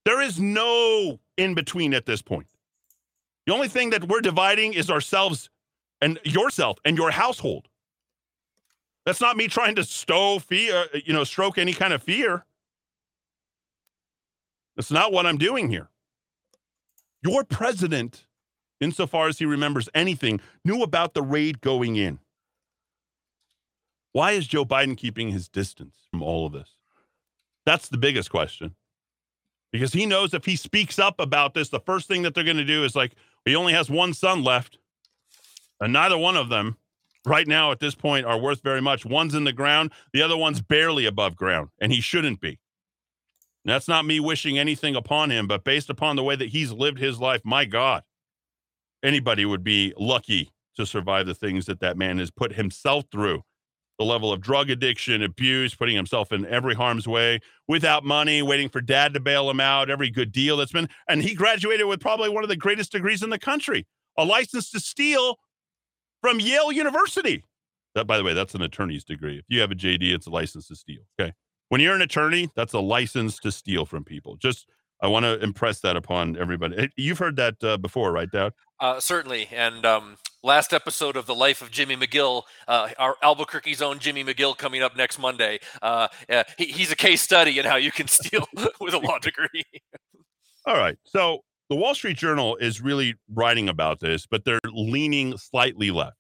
There 0.04 0.22
is 0.22 0.38
no 0.38 1.22
in 1.38 1.54
between 1.54 1.94
at 1.94 2.06
this 2.06 2.22
point. 2.22 2.48
The 3.46 3.54
only 3.54 3.70
thing 3.70 3.90
that 3.92 4.10
we're 4.10 4.20
dividing 4.20 4.74
is 4.74 4.90
ourselves 4.90 5.50
and 6.02 6.20
yourself 6.26 6.78
and 6.84 6.98
your 6.98 7.12
household. 7.12 7.70
That's 9.06 9.22
not 9.22 9.38
me 9.38 9.48
trying 9.48 9.76
to 9.76 9.86
stow 9.86 10.40
fear, 10.40 10.88
you 11.06 11.14
know, 11.14 11.24
stroke 11.24 11.58
any 11.58 11.74
kind 11.74 11.94
of 11.94 12.04
fear. 12.04 12.44
That's 14.76 14.92
not 14.92 15.12
what 15.12 15.26
I'm 15.26 15.38
doing 15.38 15.70
here. 15.70 15.90
Your 17.24 17.44
president, 17.44 18.26
insofar 18.80 19.28
as 19.28 19.40
he 19.40 19.46
remembers 19.46 19.90
anything, 19.96 20.42
knew 20.64 20.84
about 20.84 21.14
the 21.14 21.24
raid 21.24 21.62
going 21.62 21.96
in. 21.96 22.20
Why 24.12 24.32
is 24.32 24.48
Joe 24.48 24.66
Biden 24.66 24.96
keeping 24.96 25.30
his 25.30 25.50
distance 25.50 25.96
from 26.12 26.22
all 26.22 26.46
of 26.46 26.54
this? 26.54 26.76
That's 27.66 27.90
the 27.90 27.98
biggest 27.98 28.30
question. 28.30 28.76
Because 29.72 29.92
he 29.92 30.06
knows 30.06 30.34
if 30.34 30.46
he 30.46 30.56
speaks 30.56 31.00
up 31.00 31.20
about 31.20 31.54
this, 31.54 31.70
the 31.70 31.80
first 31.82 32.08
thing 32.08 32.22
that 32.22 32.34
they're 32.34 32.44
going 32.44 32.56
to 32.58 32.64
do 32.64 32.84
is 32.84 32.96
like, 32.96 33.14
he 33.44 33.56
only 33.56 33.74
has 33.74 33.90
one 33.90 34.14
son 34.14 34.44
left. 34.44 34.78
And 35.82 35.92
neither 35.92 36.18
one 36.18 36.38
of 36.38 36.48
them, 36.48 36.78
right 37.26 37.48
now 37.48 37.72
at 37.72 37.80
this 37.80 37.96
point, 37.96 38.26
are 38.26 38.40
worth 38.40 38.62
very 38.62 38.82
much. 38.82 39.06
One's 39.06 39.36
in 39.36 39.44
the 39.44 39.52
ground, 39.52 39.92
the 40.14 40.22
other 40.22 40.38
one's 40.38 40.62
barely 40.62 41.06
above 41.06 41.36
ground, 41.36 41.70
and 41.82 41.92
he 41.92 42.00
shouldn't 42.00 42.40
be. 42.40 42.60
And 43.66 43.74
that's 43.74 43.88
not 43.88 44.06
me 44.06 44.20
wishing 44.20 44.60
anything 44.60 44.96
upon 44.96 45.32
him, 45.32 45.48
but 45.48 45.64
based 45.64 45.90
upon 45.90 46.16
the 46.16 46.24
way 46.24 46.36
that 46.36 46.50
he's 46.50 46.72
lived 46.72 47.00
his 47.00 47.20
life, 47.20 47.42
my 47.44 47.66
God, 47.66 48.04
anybody 49.04 49.44
would 49.44 49.64
be 49.64 49.92
lucky 49.98 50.52
to 50.76 50.86
survive 50.86 51.26
the 51.26 51.34
things 51.34 51.66
that 51.66 51.80
that 51.80 51.98
man 51.98 52.20
has 52.20 52.30
put 52.30 52.54
himself 52.54 53.06
through 53.12 53.42
the 53.98 54.06
level 54.06 54.32
of 54.32 54.42
drug 54.42 54.70
addiction, 54.70 55.24
abuse, 55.24 55.74
putting 55.74 55.96
himself 55.96 56.32
in 56.32 56.46
every 56.46 56.76
harm's 56.76 57.08
way 57.08 57.40
without 57.68 58.04
money, 58.04 58.42
waiting 58.42 58.70
for 58.70 58.82
dad 58.82 59.14
to 59.14 59.20
bail 59.20 59.50
him 59.50 59.60
out, 59.60 59.90
every 59.90 60.12
good 60.12 60.32
deal 60.32 60.58
that's 60.58 60.72
been. 60.72 60.90
And 61.08 61.24
he 61.24 61.34
graduated 61.34 61.88
with 61.88 62.02
probably 62.02 62.30
one 62.30 62.44
of 62.44 62.50
the 62.50 62.58
greatest 62.58 62.92
degrees 62.92 63.24
in 63.24 63.30
the 63.30 63.40
country, 63.40 63.88
a 64.18 64.26
license 64.26 64.70
to 64.72 64.80
steal 64.80 65.40
from 66.22 66.40
Yale 66.40 66.72
University. 66.72 67.46
That, 67.96 68.06
by 68.06 68.18
the 68.18 68.24
way, 68.24 68.34
that's 68.34 68.54
an 68.54 68.62
attorney's 68.62 69.06
degree. 69.06 69.38
If 69.38 69.46
you 69.48 69.62
have 69.62 69.72
a 69.72 69.76
JD, 69.76 70.14
it's 70.14 70.28
a 70.28 70.30
license 70.30 70.68
to 70.68 70.76
steal. 70.76 71.02
Okay. 71.20 71.34
When 71.76 71.82
you're 71.82 71.94
an 71.94 72.02
attorney, 72.02 72.50
that's 72.56 72.72
a 72.72 72.80
license 72.80 73.38
to 73.40 73.52
steal 73.52 73.86
from 73.86 74.06
people. 74.06 74.38
Just 74.38 74.70
I 75.02 75.08
want 75.08 75.26
to 75.26 75.38
impress 75.44 75.82
that 75.82 75.98
upon 75.98 76.38
everybody. 76.38 76.90
You've 76.96 77.18
heard 77.18 77.36
that 77.36 77.62
uh, 77.62 77.76
before, 77.76 78.14
right, 78.14 78.32
Dad? 78.32 78.54
Uh, 78.80 79.02
certainly. 79.02 79.50
And 79.52 79.86
um, 79.86 80.16
last 80.42 80.72
episode 80.72 81.18
of 81.18 81.26
the 81.26 81.36
life 81.36 81.62
of 81.62 81.72
Jimmy 81.72 81.98
McGill, 81.98 82.44
uh, 82.70 82.92
our 82.98 83.18
Albuquerque's 83.22 83.82
own 83.82 84.00
Jimmy 84.00 84.24
McGill 84.24 84.58
coming 84.58 84.84
up 84.84 84.96
next 84.96 85.20
Monday. 85.20 85.60
Uh, 85.82 86.08
he, 86.58 86.68
he's 86.68 86.94
a 86.94 86.96
case 86.96 87.22
study 87.22 87.60
in 87.60 87.66
how 87.66 87.76
you 87.76 87.92
can 87.92 88.08
steal 88.08 88.48
with 88.80 88.94
a 88.94 89.00
law 89.00 89.20
degree. 89.20 89.66
All 90.66 90.78
right. 90.78 90.98
So 91.04 91.44
the 91.68 91.76
Wall 91.76 91.94
Street 91.94 92.16
Journal 92.16 92.56
is 92.56 92.80
really 92.80 93.16
writing 93.34 93.68
about 93.68 94.00
this, 94.00 94.26
but 94.26 94.46
they're 94.46 94.62
leaning 94.72 95.38
slightly 95.38 95.92
left, 95.92 96.16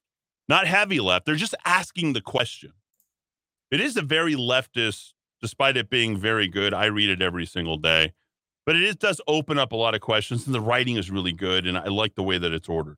not 0.49 0.67
heavy 0.67 0.99
left. 0.99 1.25
They're 1.25 1.35
just 1.35 1.55
asking 1.63 2.11
the 2.11 2.19
question. 2.19 2.73
It 3.71 3.79
is 3.79 3.95
a 3.97 4.01
very 4.01 4.35
leftist, 4.35 5.13
despite 5.45 5.77
it 5.77 5.89
being 5.89 6.17
very 6.17 6.47
good. 6.47 6.73
I 6.73 6.85
read 6.85 7.09
it 7.09 7.21
every 7.21 7.45
single 7.45 7.77
day 7.77 8.13
but 8.65 8.75
it 8.75 8.83
is, 8.83 8.95
does 8.95 9.21
open 9.27 9.59
up 9.59 9.71
a 9.71 9.75
lot 9.75 9.93
of 9.93 10.01
questions, 10.01 10.45
and 10.45 10.55
the 10.55 10.61
writing 10.61 10.97
is 10.97 11.11
really 11.11 11.31
good, 11.31 11.67
and 11.67 11.77
I 11.77 11.85
like 11.85 12.15
the 12.15 12.23
way 12.23 12.37
that 12.37 12.51
it's 12.51 12.67
ordered. 12.67 12.97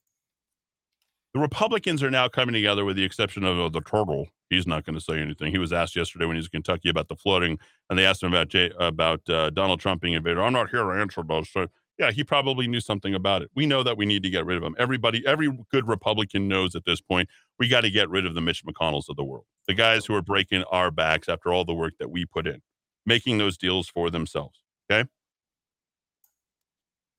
The 1.34 1.42
Republicans 1.42 2.02
are 2.02 2.10
now 2.10 2.30
coming 2.30 2.54
together, 2.54 2.86
with 2.86 2.96
the 2.96 3.04
exception 3.04 3.44
of 3.44 3.60
uh, 3.60 3.70
the 3.70 3.82
turtle. 3.82 4.28
He's 4.50 4.66
not 4.66 4.86
going 4.86 4.96
to 4.96 5.02
say 5.02 5.20
anything. 5.20 5.52
He 5.52 5.58
was 5.58 5.74
asked 5.74 5.96
yesterday 5.96 6.26
when 6.26 6.36
he 6.36 6.40
was 6.40 6.46
in 6.48 6.52
Kentucky 6.64 6.90
about 6.90 7.10
the 7.10 7.18
flooding, 7.18 7.60
and 7.90 8.00
they 8.00 8.06
asked 8.06 8.24
him 8.24 8.34
about 8.34 8.48
Jay, 8.48 8.72
about 8.80 9.30
uh, 9.30 9.50
Donald 9.50 9.82
Trump 9.82 10.02
being 10.02 10.14
invaded. 10.14 10.40
I'm 10.40 10.54
not 10.54 10.70
here 10.70 10.84
to 10.84 10.92
answer 10.92 11.22
those. 11.22 11.50
So, 11.52 11.68
yeah, 11.98 12.12
he 12.12 12.24
probably 12.24 12.68
knew 12.68 12.80
something 12.80 13.16
about 13.16 13.42
it. 13.42 13.50
We 13.56 13.66
know 13.66 13.84
that 13.84 13.98
we 13.98 14.06
need 14.06 14.24
to 14.24 14.30
get 14.30 14.46
rid 14.46 14.58
of 14.58 14.64
him. 14.64 14.76
Everybody, 14.78 15.26
every 15.26 15.50
good 15.72 15.88
Republican 15.88 16.48
knows 16.48 16.76
at 16.76 16.86
this 16.86 17.02
point 17.02 17.28
we 17.58 17.68
got 17.68 17.82
to 17.82 17.90
get 17.90 18.10
rid 18.10 18.26
of 18.26 18.36
the 18.36 18.42
Mitch 18.42 18.64
McConnells 18.64 19.10
of 19.10 19.16
the 19.16 19.24
world, 19.24 19.46
the 19.68 19.74
guys 19.74 20.06
who 20.06 20.14
are 20.14 20.22
breaking 20.22 20.64
our 20.66 20.92
backs 20.92 21.28
after 21.28 21.52
all 21.52 21.66
the 21.66 21.74
work 21.74 21.96
that 22.00 22.12
we 22.12 22.26
put 22.26 22.46
in, 22.46 22.62
making 23.06 23.40
those 23.40 23.58
deals 23.58 23.90
for 23.90 24.12
themselves. 24.12 24.62
Okay. 24.90 25.10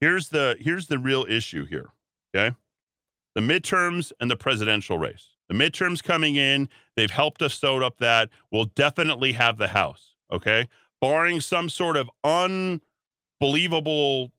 Here's 0.00 0.28
the 0.28 0.56
here's 0.60 0.86
the 0.86 0.98
real 0.98 1.26
issue 1.28 1.66
here. 1.66 1.90
Okay. 2.34 2.54
The 3.34 3.40
midterms 3.40 4.12
and 4.20 4.30
the 4.30 4.36
presidential 4.36 4.98
race. 4.98 5.26
The 5.48 5.54
midterms 5.54 6.02
coming 6.02 6.36
in, 6.36 6.68
they've 6.94 7.10
helped 7.10 7.42
us 7.42 7.54
sewed 7.54 7.82
up 7.82 7.98
that 7.98 8.28
we'll 8.52 8.66
definitely 8.66 9.32
have 9.32 9.58
the 9.58 9.68
House. 9.68 10.14
Okay. 10.32 10.68
Barring 11.00 11.40
some 11.40 11.68
sort 11.68 11.96
of 11.96 12.08
unbelievable. 12.22 14.30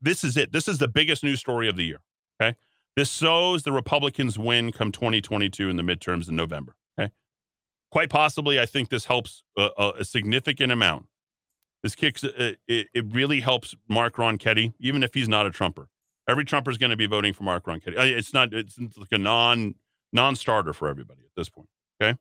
This 0.00 0.24
is 0.24 0.36
it. 0.36 0.52
This 0.52 0.68
is 0.68 0.78
the 0.78 0.88
biggest 0.88 1.24
news 1.24 1.40
story 1.40 1.68
of 1.68 1.76
the 1.76 1.84
year. 1.84 2.00
Okay. 2.40 2.56
This 2.96 3.10
sows 3.10 3.62
the 3.62 3.72
Republicans 3.72 4.38
win 4.38 4.72
come 4.72 4.92
2022 4.92 5.68
in 5.68 5.76
the 5.76 5.82
midterms 5.82 6.28
in 6.28 6.36
November. 6.36 6.74
Okay. 6.98 7.12
Quite 7.90 8.10
possibly, 8.10 8.60
I 8.60 8.66
think 8.66 8.88
this 8.88 9.06
helps 9.06 9.42
a, 9.56 9.92
a, 9.98 10.04
significant 10.04 10.72
amount 10.72 11.06
this 11.82 11.94
kicks 11.94 12.24
uh, 12.24 12.54
it, 12.66 12.88
it 12.92 13.04
really 13.12 13.40
helps 13.40 13.74
Mark 13.88 14.16
Ronchetti, 14.16 14.74
even 14.80 15.02
if 15.02 15.14
he's 15.14 15.28
not 15.28 15.46
a 15.46 15.50
Trumper. 15.50 15.88
Every 16.28 16.44
Trumper 16.44 16.70
is 16.70 16.78
going 16.78 16.90
to 16.90 16.96
be 16.96 17.06
voting 17.06 17.32
for 17.32 17.44
Mark 17.44 17.66
Ronchetti. 17.66 17.94
It's 17.96 18.34
not. 18.34 18.52
It's 18.52 18.78
like 18.96 19.12
a 19.12 19.18
non 19.18 19.74
non-starter 20.12 20.72
for 20.72 20.88
everybody 20.88 21.20
at 21.22 21.30
this 21.36 21.48
point. 21.48 21.68
Okay. 22.02 22.18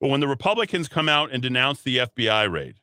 But 0.00 0.08
when 0.08 0.20
the 0.20 0.28
Republicans 0.28 0.88
come 0.88 1.08
out 1.08 1.30
and 1.32 1.42
denounce 1.42 1.82
the 1.82 1.98
FBI 1.98 2.50
raid, 2.50 2.76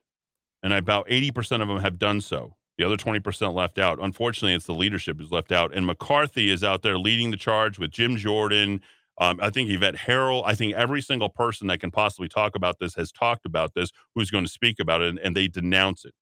and 0.64 0.74
about 0.74 1.08
80% 1.08 1.62
of 1.62 1.68
them 1.68 1.80
have 1.82 2.00
done 2.00 2.22
so, 2.22 2.56
the 2.78 2.86
other 2.86 2.98
20% 2.98 3.54
left 3.54 3.78
out. 3.78 4.00
Unfortunately, 4.02 4.54
it's 4.54 4.66
the 4.66 4.74
leadership 4.74 5.18
who's 5.18 5.32
left 5.32 5.52
out. 5.52 5.74
And 5.74 5.86
McCarthy 5.86 6.50
is 6.50 6.64
out 6.64 6.82
there 6.82 6.98
leading 6.98 7.32
the 7.32 7.38
charge 7.38 7.78
with 7.78 7.92
Jim 7.92 8.18
Jordan, 8.18 8.82
um, 9.18 9.40
I 9.42 9.50
think 9.52 9.70
Yvette 9.70 9.96
Herrell, 9.96 10.44
I 10.46 10.56
think 10.56 10.74
every 10.74 11.02
single 11.02 11.30
person 11.30 11.68
that 11.68 11.80
can 11.80 11.92
possibly 11.92 12.28
talk 12.28 12.56
about 12.56 12.80
this 12.80 12.96
has 12.96 13.12
talked 13.12 13.46
about 13.46 13.74
this, 13.76 13.92
who's 14.16 14.32
going 14.32 14.46
to 14.46 14.52
speak 14.52 14.80
about 14.80 15.02
it, 15.02 15.10
and, 15.10 15.20
and 15.20 15.36
they 15.36 15.48
denounce 15.48 16.06
it 16.06 16.14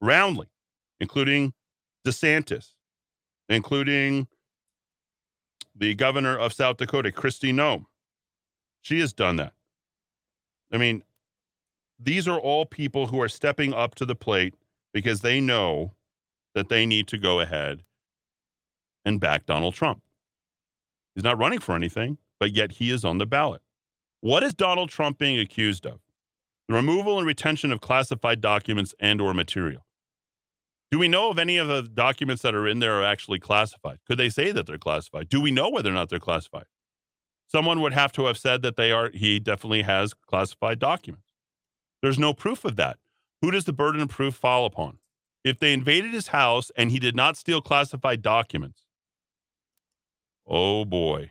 roundly, 0.00 0.46
including 1.00 1.52
DeSantis, 2.06 2.68
including 3.48 4.28
the 5.74 5.94
governor 5.94 6.38
of 6.38 6.52
South 6.52 6.76
Dakota, 6.76 7.10
Kristi 7.10 7.52
Noem. 7.52 7.86
She 8.82 9.00
has 9.00 9.12
done 9.12 9.36
that. 9.36 9.54
I 10.72 10.76
mean, 10.76 11.02
these 11.98 12.28
are 12.28 12.38
all 12.38 12.66
people 12.66 13.06
who 13.06 13.20
are 13.20 13.28
stepping 13.28 13.72
up 13.72 13.94
to 13.96 14.04
the 14.04 14.14
plate 14.14 14.54
because 14.94 15.20
they 15.20 15.40
know 15.40 15.92
that 16.54 16.70
they 16.70 16.86
need 16.86 17.06
to 17.08 17.18
go 17.18 17.40
ahead 17.40 17.82
and 19.04 19.20
back 19.20 19.44
Donald 19.44 19.74
Trump. 19.74 20.00
He's 21.14 21.24
not 21.24 21.38
running 21.38 21.58
for 21.58 21.74
anything 21.74 22.16
but 22.44 22.52
yet 22.52 22.72
he 22.72 22.90
is 22.90 23.06
on 23.06 23.16
the 23.16 23.24
ballot. 23.24 23.62
What 24.20 24.42
is 24.42 24.52
Donald 24.52 24.90
Trump 24.90 25.18
being 25.18 25.38
accused 25.38 25.86
of? 25.86 26.00
The 26.68 26.74
removal 26.74 27.18
and 27.18 27.26
retention 27.26 27.72
of 27.72 27.80
classified 27.80 28.40
documents 28.40 28.94
and 29.00 29.18
or 29.20 29.34
material. 29.34 29.86
Do 30.90 30.98
we 30.98 31.08
know 31.08 31.30
if 31.30 31.38
any 31.38 31.56
of 31.56 31.68
the 31.68 31.82
documents 31.82 32.42
that 32.42 32.54
are 32.54 32.68
in 32.68 32.78
there 32.78 33.00
are 33.00 33.04
actually 33.04 33.38
classified? 33.38 33.98
Could 34.06 34.18
they 34.18 34.28
say 34.28 34.52
that 34.52 34.66
they're 34.66 34.76
classified? 34.78 35.28
Do 35.28 35.40
we 35.40 35.50
know 35.50 35.68
whether 35.70 35.90
or 35.90 35.94
not 35.94 36.08
they're 36.08 36.18
classified? 36.18 36.66
Someone 37.48 37.80
would 37.80 37.92
have 37.92 38.12
to 38.12 38.26
have 38.26 38.38
said 38.38 38.62
that 38.62 38.76
they 38.76 38.92
are 38.92 39.10
he 39.12 39.40
definitely 39.40 39.82
has 39.82 40.14
classified 40.14 40.78
documents. 40.78 41.28
There's 42.02 42.18
no 42.18 42.32
proof 42.32 42.64
of 42.64 42.76
that. 42.76 42.98
Who 43.44 43.50
does 43.50 43.66
the 43.66 43.74
burden 43.74 44.00
of 44.00 44.08
proof 44.08 44.36
fall 44.36 44.64
upon? 44.64 44.96
If 45.44 45.58
they 45.58 45.74
invaded 45.74 46.14
his 46.14 46.28
house 46.28 46.70
and 46.78 46.90
he 46.90 46.98
did 46.98 47.14
not 47.14 47.36
steal 47.36 47.60
classified 47.60 48.22
documents, 48.22 48.80
oh 50.46 50.86
boy, 50.86 51.30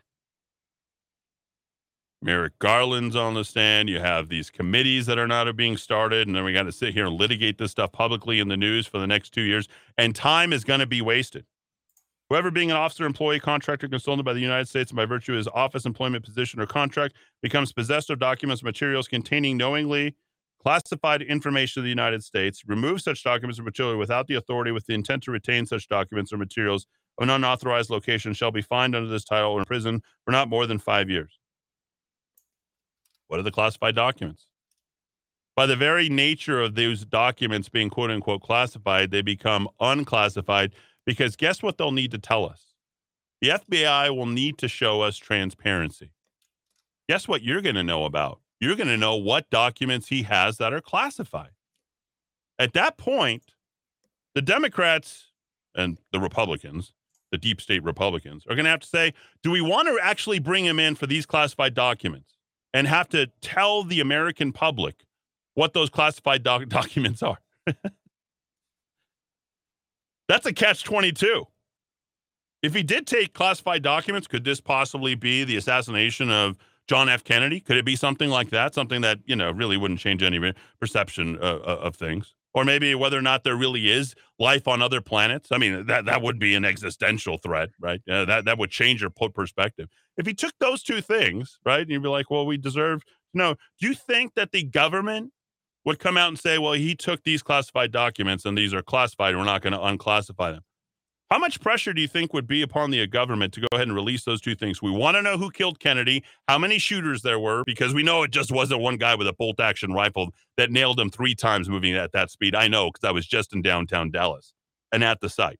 Merrick 2.21 2.59
Garland's 2.59 3.15
on 3.15 3.33
the 3.33 3.43
stand. 3.43 3.89
You 3.89 3.99
have 3.99 4.29
these 4.29 4.51
committees 4.51 5.07
that 5.07 5.17
are 5.17 5.27
not 5.27 5.51
being 5.55 5.75
started, 5.75 6.27
and 6.27 6.35
then 6.35 6.43
we 6.43 6.53
got 6.53 6.63
to 6.63 6.71
sit 6.71 6.93
here 6.93 7.07
and 7.07 7.15
litigate 7.15 7.57
this 7.57 7.71
stuff 7.71 7.91
publicly 7.91 8.39
in 8.39 8.47
the 8.47 8.57
news 8.57 8.85
for 8.85 8.99
the 8.99 9.07
next 9.07 9.31
two 9.31 9.41
years, 9.41 9.67
and 9.97 10.15
time 10.15 10.53
is 10.53 10.63
going 10.63 10.81
to 10.81 10.85
be 10.85 11.01
wasted. 11.01 11.45
Whoever 12.29 12.51
being 12.51 12.69
an 12.69 12.77
officer, 12.77 13.07
employee, 13.07 13.39
contractor, 13.39 13.87
consultant 13.87 14.23
by 14.23 14.33
the 14.33 14.39
United 14.39 14.67
States 14.67 14.91
by 14.91 15.05
virtue 15.05 15.31
of 15.31 15.37
his 15.37 15.47
office, 15.47 15.83
employment, 15.83 16.23
position, 16.23 16.59
or 16.59 16.67
contract 16.67 17.15
becomes 17.41 17.73
possessed 17.73 18.11
of 18.11 18.19
documents, 18.19 18.61
materials 18.61 19.07
containing 19.07 19.57
knowingly 19.57 20.15
classified 20.63 21.21
information 21.21 21.79
of 21.79 21.83
the 21.83 21.89
United 21.89 22.23
States, 22.23 22.63
remove 22.65 23.01
such 23.01 23.23
documents 23.23 23.59
or 23.59 23.63
material 23.63 23.97
without 23.97 24.27
the 24.27 24.35
authority 24.35 24.71
with 24.71 24.85
the 24.85 24.93
intent 24.93 25.23
to 25.23 25.31
retain 25.31 25.65
such 25.65 25.87
documents 25.87 26.31
or 26.31 26.37
materials 26.37 26.87
of 27.17 27.23
an 27.23 27.29
unauthorized 27.29 27.89
location 27.89 28.33
shall 28.33 28.51
be 28.51 28.61
fined 28.61 28.95
under 28.95 29.09
this 29.09 29.25
title 29.25 29.51
or 29.51 29.59
in 29.59 29.65
prison 29.65 30.01
for 30.25 30.31
not 30.31 30.49
more 30.49 30.65
than 30.65 30.79
five 30.79 31.09
years. 31.09 31.39
What 33.27 33.39
are 33.39 33.43
the 33.43 33.51
classified 33.51 33.95
documents? 33.95 34.47
By 35.55 35.65
the 35.65 35.75
very 35.75 36.09
nature 36.09 36.61
of 36.61 36.75
those 36.75 37.05
documents 37.05 37.69
being 37.69 37.89
quote 37.89 38.09
unquote 38.09 38.41
classified, 38.41 39.11
they 39.11 39.21
become 39.21 39.67
unclassified 39.79 40.73
because 41.05 41.35
guess 41.35 41.61
what 41.61 41.77
they'll 41.77 41.91
need 41.91 42.11
to 42.11 42.17
tell 42.17 42.45
us? 42.45 42.73
The 43.41 43.49
FBI 43.49 44.15
will 44.15 44.25
need 44.25 44.57
to 44.59 44.67
show 44.67 45.01
us 45.01 45.17
transparency. 45.17 46.11
Guess 47.09 47.27
what 47.27 47.43
you're 47.43 47.61
going 47.61 47.75
to 47.75 47.83
know 47.83 48.05
about? 48.05 48.39
You're 48.63 48.75
going 48.75 48.87
to 48.87 48.97
know 48.97 49.15
what 49.15 49.49
documents 49.49 50.07
he 50.07 50.23
has 50.23 50.57
that 50.57 50.73
are 50.73 50.81
classified. 50.81 51.51
At 52.57 52.73
that 52.73 52.97
point, 52.97 53.43
the 54.35 54.41
Democrats 54.41 55.25
and 55.75 55.97
the 56.11 56.19
Republicans, 56.19 56.93
the 57.31 57.37
deep 57.37 57.59
state 57.59 57.83
Republicans, 57.83 58.45
are 58.47 58.55
going 58.55 58.65
to 58.65 58.71
have 58.71 58.79
to 58.79 58.87
say, 58.87 59.13
do 59.41 59.51
we 59.51 59.61
want 59.61 59.87
to 59.87 59.99
actually 60.01 60.39
bring 60.39 60.65
him 60.65 60.79
in 60.79 60.95
for 60.95 61.07
these 61.07 61.25
classified 61.25 61.73
documents 61.73 62.37
and 62.73 62.87
have 62.87 63.09
to 63.09 63.27
tell 63.41 63.83
the 63.83 63.99
American 63.99 64.53
public 64.53 65.03
what 65.55 65.73
those 65.73 65.89
classified 65.89 66.41
doc- 66.43 66.67
documents 66.69 67.21
are? 67.21 67.39
That's 70.29 70.45
a 70.45 70.53
catch 70.53 70.83
22. 70.83 71.45
If 72.61 72.73
he 72.73 72.81
did 72.81 73.05
take 73.05 73.33
classified 73.33 73.83
documents, 73.83 74.27
could 74.27 74.45
this 74.45 74.61
possibly 74.61 75.15
be 75.15 75.43
the 75.43 75.57
assassination 75.57 76.31
of 76.31 76.57
John 76.87 77.09
F. 77.09 77.23
Kennedy? 77.23 77.59
Could 77.59 77.77
it 77.77 77.85
be 77.85 77.95
something 77.95 78.29
like 78.29 78.49
that? 78.49 78.73
Something 78.73 79.01
that, 79.01 79.19
you 79.25 79.35
know, 79.35 79.51
really 79.51 79.77
wouldn't 79.77 79.99
change 79.99 80.21
any 80.21 80.53
perception 80.79 81.37
uh, 81.41 81.59
uh, 81.65 81.79
of 81.81 81.95
things? 81.95 82.33
Or 82.53 82.63
maybe 82.63 82.93
whether 82.93 83.17
or 83.17 83.21
not 83.21 83.43
there 83.43 83.55
really 83.55 83.89
is 83.89 84.13
life 84.37 84.67
on 84.67 84.81
other 84.81 85.01
planets. 85.01 85.49
I 85.51 85.57
mean, 85.57 85.87
that, 85.87 86.05
that 86.05 86.21
would 86.21 86.37
be 86.37 86.53
an 86.53 86.65
existential 86.65 87.37
threat, 87.37 87.69
right? 87.79 88.01
Uh, 88.07 88.25
that, 88.25 88.45
that 88.45 88.57
would 88.59 88.69
change 88.69 89.01
your 89.01 89.09
perspective. 89.09 89.89
If 90.17 90.27
he 90.27 90.35
took 90.35 90.53
those 90.59 90.83
two 90.83 91.01
things, 91.01 91.57
right, 91.65 91.81
and 91.81 91.89
you'd 91.89 92.03
be 92.03 92.09
like, 92.09 92.29
well, 92.29 92.45
we 92.45 92.57
deserve. 92.57 93.01
No. 93.33 93.55
Do 93.79 93.87
you 93.87 93.95
think 93.95 94.35
that 94.35 94.51
the 94.51 94.63
government 94.63 95.31
would 95.85 95.99
come 95.99 96.17
out 96.17 96.27
and 96.27 96.39
say, 96.39 96.59
well, 96.59 96.73
he 96.73 96.95
took 96.95 97.23
these 97.23 97.41
classified 97.41 97.91
documents 97.91 98.45
and 98.45 98.57
these 98.57 98.73
are 98.73 98.83
classified. 98.83 99.35
We're 99.35 99.43
not 99.45 99.61
going 99.61 99.73
to 99.73 99.79
unclassify 99.79 100.53
them? 100.53 100.61
How 101.33 101.39
much 101.39 101.59
pressure 101.59 101.93
do 101.93 101.99
you 101.99 102.07
think 102.07 102.31
would 102.31 102.45
be 102.45 102.61
upon 102.61 102.91
the 102.91 103.07
government 103.07 103.55
to 103.55 103.61
go 103.61 103.67
ahead 103.71 103.87
and 103.87 103.95
release 103.95 104.23
those 104.23 104.39
two 104.39 104.53
things? 104.53 104.83
We 104.83 104.91
want 104.91 105.17
to 105.17 105.21
know 105.23 105.35
who 105.35 105.49
killed 105.49 105.79
Kennedy, 105.79 106.23
how 106.47 106.59
many 106.59 106.77
shooters 106.77 107.23
there 107.23 107.39
were, 107.39 107.63
because 107.63 107.91
we 107.91 108.03
know 108.03 108.21
it 108.21 108.29
just 108.29 108.51
wasn't 108.51 108.81
one 108.81 108.97
guy 108.97 109.15
with 109.15 109.27
a 109.27 109.33
bolt 109.33 109.59
action 109.59 109.93
rifle 109.93 110.29
that 110.57 110.69
nailed 110.69 110.99
him 110.99 111.09
three 111.09 111.33
times 111.33 111.67
moving 111.67 111.95
at 111.95 112.11
that 112.11 112.29
speed. 112.29 112.53
I 112.53 112.67
know 112.67 112.91
because 112.91 113.03
I 113.03 113.11
was 113.11 113.25
just 113.25 113.51
in 113.51 113.63
downtown 113.63 114.11
Dallas 114.11 114.53
and 114.91 115.03
at 115.03 115.21
the 115.21 115.29
site. 115.29 115.59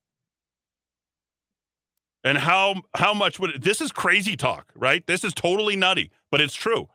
And 2.24 2.38
how 2.38 2.84
how 2.96 3.16
much 3.16 3.40
would 3.40 3.64
this 3.64 3.82
is 3.82 3.92
crazy 3.92 4.38
talk, 4.38 4.72
right? 4.76 5.04
This 5.08 5.24
is 5.24 5.34
totally 5.34 5.76
nutty, 5.76 6.12
but 6.30 6.40
it's 6.40 6.54
true. 6.54 6.88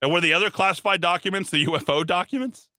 And 0.00 0.10
were 0.10 0.22
the 0.22 0.32
other 0.32 0.48
classified 0.48 1.02
documents 1.02 1.50
the 1.50 1.66
UFO 1.66 2.06
documents? 2.06 2.70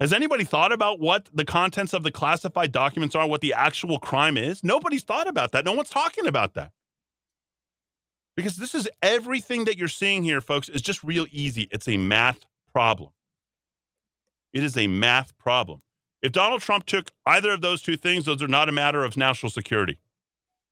Has 0.00 0.14
anybody 0.14 0.44
thought 0.44 0.72
about 0.72 0.98
what 0.98 1.28
the 1.32 1.44
contents 1.44 1.92
of 1.92 2.02
the 2.02 2.10
classified 2.10 2.72
documents 2.72 3.14
are, 3.14 3.28
what 3.28 3.42
the 3.42 3.52
actual 3.52 3.98
crime 3.98 4.38
is? 4.38 4.64
Nobody's 4.64 5.02
thought 5.02 5.28
about 5.28 5.52
that. 5.52 5.66
No 5.66 5.74
one's 5.74 5.90
talking 5.90 6.26
about 6.26 6.54
that. 6.54 6.72
Because 8.34 8.56
this 8.56 8.74
is 8.74 8.88
everything 9.02 9.66
that 9.66 9.76
you're 9.76 9.88
seeing 9.88 10.24
here, 10.24 10.40
folks, 10.40 10.70
is 10.70 10.80
just 10.80 11.04
real 11.04 11.26
easy. 11.30 11.68
It's 11.70 11.86
a 11.86 11.98
math 11.98 12.40
problem. 12.72 13.10
It 14.54 14.64
is 14.64 14.78
a 14.78 14.86
math 14.86 15.36
problem. 15.36 15.82
If 16.22 16.32
Donald 16.32 16.62
Trump 16.62 16.86
took 16.86 17.10
either 17.26 17.50
of 17.50 17.60
those 17.60 17.82
two 17.82 17.98
things, 17.98 18.24
those 18.24 18.42
are 18.42 18.48
not 18.48 18.70
a 18.70 18.72
matter 18.72 19.04
of 19.04 19.18
national 19.18 19.50
security. 19.50 19.98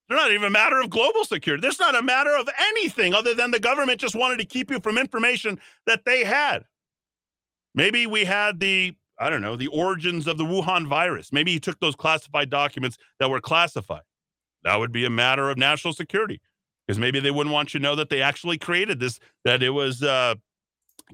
They're 0.08 0.16
not 0.16 0.30
even 0.30 0.46
a 0.46 0.50
matter 0.50 0.80
of 0.80 0.88
global 0.88 1.24
security. 1.24 1.60
This 1.60 1.74
is 1.74 1.80
not 1.80 1.94
a 1.94 2.02
matter 2.02 2.34
of 2.34 2.48
anything 2.58 3.12
other 3.12 3.34
than 3.34 3.50
the 3.50 3.60
government 3.60 4.00
just 4.00 4.14
wanted 4.14 4.38
to 4.38 4.46
keep 4.46 4.70
you 4.70 4.80
from 4.80 4.96
information 4.96 5.60
that 5.86 6.06
they 6.06 6.24
had. 6.24 6.64
Maybe 7.74 8.06
we 8.06 8.24
had 8.24 8.58
the 8.60 8.94
I 9.20 9.30
don't 9.30 9.42
know, 9.42 9.56
the 9.56 9.66
origins 9.68 10.26
of 10.26 10.38
the 10.38 10.44
Wuhan 10.44 10.86
virus. 10.86 11.32
Maybe 11.32 11.52
he 11.52 11.60
took 11.60 11.80
those 11.80 11.96
classified 11.96 12.50
documents 12.50 12.96
that 13.18 13.30
were 13.30 13.40
classified. 13.40 14.02
That 14.64 14.76
would 14.76 14.92
be 14.92 15.04
a 15.04 15.10
matter 15.10 15.50
of 15.50 15.58
national 15.58 15.94
security 15.94 16.40
because 16.86 16.98
maybe 16.98 17.20
they 17.20 17.30
wouldn't 17.30 17.52
want 17.52 17.74
you 17.74 17.80
to 17.80 17.82
know 17.82 17.94
that 17.96 18.08
they 18.08 18.22
actually 18.22 18.58
created 18.58 19.00
this, 19.00 19.18
that 19.44 19.62
it 19.62 19.70
was 19.70 20.02
uh, 20.02 20.34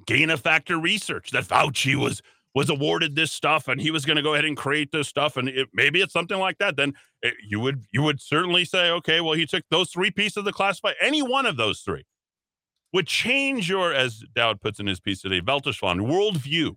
gain 0.07 0.30
of 0.30 0.40
factor 0.40 0.78
research, 0.78 1.30
that 1.30 1.44
Fauci 1.44 1.94
was 1.94 2.22
was 2.55 2.70
awarded 2.70 3.16
this 3.16 3.32
stuff 3.32 3.66
and 3.66 3.80
he 3.80 3.90
was 3.90 4.05
going 4.05 4.16
to 4.16 4.22
go 4.22 4.34
ahead 4.34 4.44
and 4.44 4.57
create 4.57 4.92
this 4.92 5.09
stuff 5.09 5.36
and 5.36 5.48
it, 5.48 5.68
maybe 5.72 6.00
it's 6.00 6.12
something 6.12 6.38
like 6.38 6.57
that 6.59 6.76
then 6.76 6.92
it, 7.20 7.34
you 7.46 7.59
would 7.59 7.84
you 7.92 8.02
would 8.02 8.20
certainly 8.20 8.64
say 8.64 8.90
okay 8.90 9.20
well 9.20 9.34
he 9.34 9.44
took 9.44 9.64
those 9.70 9.90
three 9.90 10.11
pieces 10.11 10.36
of 10.36 10.44
the 10.44 10.52
classified 10.52 10.94
any 11.00 11.20
one 11.20 11.46
of 11.46 11.57
those 11.57 11.80
three 11.80 12.05
would 12.92 13.07
change 13.09 13.68
your 13.68 13.92
as 13.92 14.22
dowd 14.34 14.61
puts 14.61 14.78
in 14.78 14.86
his 14.86 15.00
piece 15.00 15.20
today 15.20 15.40
weltanschauung 15.40 16.07
worldview 16.07 16.76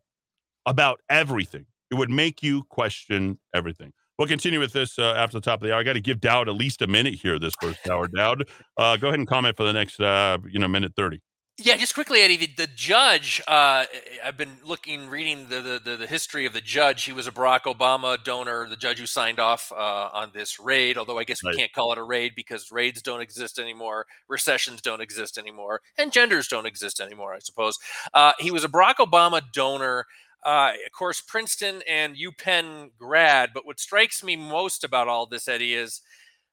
about 0.67 0.99
everything. 1.09 1.65
It 1.89 1.95
would 1.95 2.11
make 2.11 2.43
you 2.43 2.63
question 2.65 3.39
everything. 3.55 3.93
We'll 4.19 4.27
continue 4.27 4.59
with 4.59 4.73
this 4.73 4.99
uh, 4.99 5.13
after 5.13 5.37
the 5.37 5.41
top 5.41 5.61
of 5.61 5.67
the 5.67 5.73
hour. 5.73 5.79
I 5.79 5.83
got 5.83 5.93
to 5.93 6.01
give 6.01 6.19
Dowd 6.19 6.49
at 6.49 6.55
least 6.55 6.81
a 6.81 6.87
minute 6.87 7.15
here 7.15 7.39
this 7.39 7.53
first 7.61 7.87
hour. 7.89 8.07
Dowd, 8.07 8.47
uh, 8.77 8.97
go 8.97 9.07
ahead 9.07 9.19
and 9.19 9.27
comment 9.27 9.55
for 9.55 9.63
the 9.63 9.73
next, 9.73 9.99
uh, 9.99 10.37
you 10.49 10.59
know, 10.59 10.67
minute 10.67 10.93
30. 10.95 11.21
Yeah, 11.59 11.75
just 11.75 11.95
quickly, 11.95 12.21
Eddie. 12.21 12.37
The, 12.37 12.47
the 12.55 12.67
judge. 12.67 13.41
Uh, 13.47 13.85
I've 14.23 14.37
been 14.37 14.57
looking, 14.63 15.09
reading 15.09 15.47
the, 15.49 15.79
the, 15.83 15.97
the 15.97 16.05
history 16.05 16.45
of 16.45 16.53
the 16.53 16.61
judge. 16.61 17.03
He 17.03 17.13
was 17.13 17.25
a 17.25 17.31
Barack 17.31 17.61
Obama 17.61 18.23
donor, 18.23 18.69
the 18.69 18.75
judge 18.75 18.99
who 18.99 19.07
signed 19.07 19.39
off 19.39 19.71
uh, 19.71 20.09
on 20.13 20.29
this 20.35 20.59
raid. 20.59 20.99
Although 20.99 21.17
I 21.17 21.23
guess 21.23 21.41
we 21.43 21.49
right. 21.49 21.57
can't 21.57 21.73
call 21.73 21.91
it 21.91 21.97
a 21.97 22.03
raid 22.03 22.33
because 22.35 22.71
raids 22.71 23.01
don't 23.01 23.21
exist 23.21 23.57
anymore, 23.57 24.05
recessions 24.29 24.81
don't 24.81 25.01
exist 25.01 25.39
anymore, 25.39 25.81
and 25.97 26.11
genders 26.11 26.47
don't 26.47 26.67
exist 26.67 26.99
anymore. 26.99 27.33
I 27.33 27.39
suppose 27.39 27.79
uh, 28.13 28.33
he 28.37 28.51
was 28.51 28.63
a 28.63 28.69
Barack 28.69 28.97
Obama 28.99 29.41
donor. 29.51 30.05
Uh, 30.45 30.71
of 30.85 30.91
course, 30.91 31.21
Princeton 31.21 31.81
and 31.87 32.15
UPenn 32.15 32.91
grad. 32.97 33.49
But 33.53 33.65
what 33.65 33.79
strikes 33.79 34.23
me 34.23 34.35
most 34.35 34.83
about 34.83 35.07
all 35.07 35.25
this, 35.25 35.47
Eddie, 35.47 35.73
is 35.73 36.01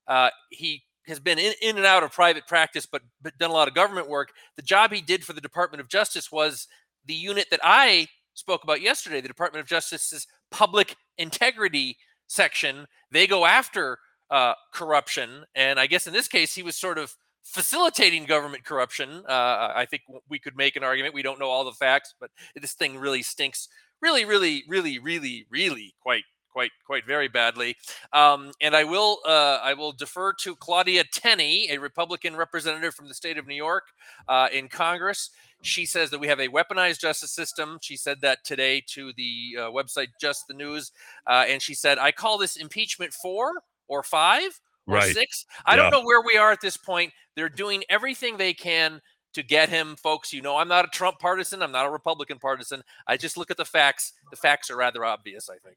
uh, 0.09 0.31
he 0.51 0.83
has 1.07 1.21
been 1.21 1.39
in, 1.39 1.53
in 1.61 1.77
and 1.77 1.87
out 1.87 2.03
of 2.03 2.13
private 2.13 2.47
practice, 2.47 2.87
but, 2.87 3.03
but 3.23 3.37
done 3.39 3.51
a 3.51 3.55
lot 3.55 3.69
of 3.69 3.75
government 3.75 4.09
work. 4.09 4.31
The 4.57 4.63
job 4.63 4.93
he 4.93 5.01
did 5.01 5.25
for 5.25 5.33
the 5.33 5.41
Department 5.41 5.81
of 5.81 5.89
Justice 5.89 6.33
was 6.33 6.67
the 7.07 7.15
unit 7.15 7.47
that 7.51 7.61
I 7.63 8.09
spoke 8.33 8.65
about 8.65 8.81
yesterday, 8.81 9.21
the 9.21 9.29
Department 9.29 9.61
of 9.61 9.69
Justice's 9.69 10.27
public 10.51 10.97
integrity 11.19 11.99
section. 12.27 12.87
They 13.11 13.27
go 13.27 13.45
after 13.45 13.99
uh, 14.31 14.55
corruption. 14.73 15.45
And 15.55 15.79
I 15.79 15.87
guess 15.87 16.07
in 16.07 16.13
this 16.13 16.29
case, 16.29 16.55
he 16.55 16.63
was 16.63 16.77
sort 16.77 16.99
of 16.99 17.15
facilitating 17.45 18.25
government 18.25 18.65
corruption. 18.65 19.23
Uh, 19.29 19.73
I 19.75 19.87
think 19.89 20.03
we 20.29 20.39
could 20.39 20.57
make 20.57 20.77
an 20.77 20.83
argument. 20.83 21.15
We 21.15 21.23
don't 21.23 21.39
know 21.39 21.51
all 21.51 21.65
the 21.65 21.73
facts, 21.73 22.15
but 22.19 22.31
this 22.57 22.73
thing 22.73 22.99
really 22.99 23.23
stinks 23.23 23.69
really, 24.05 24.25
really, 24.25 24.65
really, 24.69 24.99
really, 24.99 25.47
really 25.51 25.95
quite 26.01 26.25
quite 26.53 26.71
quite 26.87 27.05
very 27.07 27.27
badly. 27.27 27.77
Um, 28.13 28.53
and 28.61 28.77
I 28.77 28.85
will 28.85 29.19
uh, 29.27 29.59
I 29.63 29.75
will 29.75 29.93
defer 29.93 30.33
to 30.41 30.55
Claudia 30.57 31.05
Tenney, 31.05 31.69
a 31.71 31.79
Republican 31.79 32.37
representative 32.37 32.95
from 32.95 33.09
the 33.09 33.15
state 33.15 33.39
of 33.39 33.47
New 33.47 33.57
York 33.57 33.85
uh, 34.29 34.49
in 34.53 34.69
Congress. 34.69 35.31
She 35.63 35.87
says 35.87 36.11
that 36.11 36.21
we 36.21 36.29
have 36.29 36.41
a 36.41 36.49
weaponized 36.49 37.01
justice 37.01 37.33
system. 37.33 37.79
She 37.81 37.97
said 37.97 38.21
that 38.21 38.45
today 38.45 38.83
to 38.89 39.13
the 39.17 39.57
uh, 39.59 39.61
website 39.71 40.09
Just 40.21 40.45
the 40.47 40.55
News, 40.55 40.93
uh, 41.27 41.45
and 41.49 41.61
she 41.61 41.75
said, 41.75 41.99
"I 41.99 42.13
call 42.13 42.39
this 42.39 42.57
impeachment 42.57 43.13
four 43.15 43.53
or 43.89 44.03
five 44.03 44.61
or 44.87 44.97
right. 44.97 45.15
six. 45.15 45.47
I 45.67 45.75
yeah. 45.75 45.83
don't 45.83 45.91
know 45.91 46.05
where 46.05 46.23
we 46.23 46.37
are 46.37 46.53
at 46.53 46.61
this 46.61 46.77
point. 46.77 47.13
They're 47.37 47.49
doing 47.49 47.85
everything 47.89 48.37
they 48.37 48.55
can." 48.55 49.01
to 49.35 49.43
get 49.43 49.69
him, 49.69 49.97
folks. 49.97 50.33
You 50.33 50.43
know, 50.43 50.57
I'm 50.57 50.69
not 50.69 50.85
a 50.85 50.89
Trump 50.89 51.19
partisan. 51.19 51.63
I'm 51.63 51.73
not 51.73 51.87
a 51.87 51.91
Republican 51.91 52.39
partisan. 52.39 52.83
I 53.07 53.17
just 53.17 53.37
look 53.37 53.51
at 53.51 53.57
the 53.57 53.65
facts. 53.65 54.13
The 54.31 54.37
facts 54.37 54.71
are 54.71 54.77
rather 54.77 55.05
obvious, 55.05 55.51
I 55.51 55.59
think. 55.59 55.77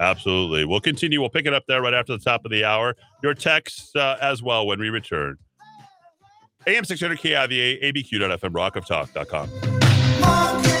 Absolutely. 0.00 0.64
We'll 0.64 0.80
continue. 0.80 1.20
We'll 1.20 1.30
pick 1.30 1.46
it 1.46 1.54
up 1.54 1.64
there 1.68 1.82
right 1.82 1.94
after 1.94 2.16
the 2.16 2.24
top 2.24 2.44
of 2.44 2.50
the 2.50 2.64
hour. 2.64 2.96
Your 3.22 3.34
texts 3.34 3.94
uh, 3.94 4.16
as 4.20 4.42
well 4.42 4.66
when 4.66 4.80
we 4.80 4.90
return. 4.90 5.38
AM 6.66 6.84
600 6.84 7.18
KIVA, 7.18 7.82
abq.fm, 7.82 8.50
rockoftalk.com. 8.50 10.73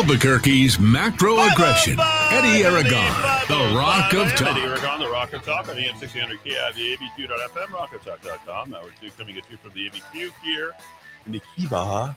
Albuquerque's 0.00 0.80
macro 0.80 1.38
aggression. 1.40 1.98
Eddie 2.30 2.64
Aragon, 2.64 3.12
the 3.48 3.76
Rock 3.76 4.14
of 4.14 4.30
Talk. 4.30 4.56
Eddie 4.56 4.62
Aragon, 4.62 4.98
the 4.98 5.10
Rock 5.10 5.34
of 5.34 5.44
Talk 5.44 5.68
on 5.68 5.76
the 5.76 5.82
M600 5.82 6.38
KIV, 6.42 6.96
ABQ.FM, 6.96 7.66
rockoftalk.com. 7.66 8.70
Now 8.70 8.80
we're 8.82 9.10
coming 9.10 9.36
at 9.36 9.50
you 9.50 9.58
from 9.58 9.72
the 9.74 9.90
ABQ 9.90 10.30
here 10.42 10.72
in 11.26 11.32
the 11.32 11.42
Kiva. 11.54 12.16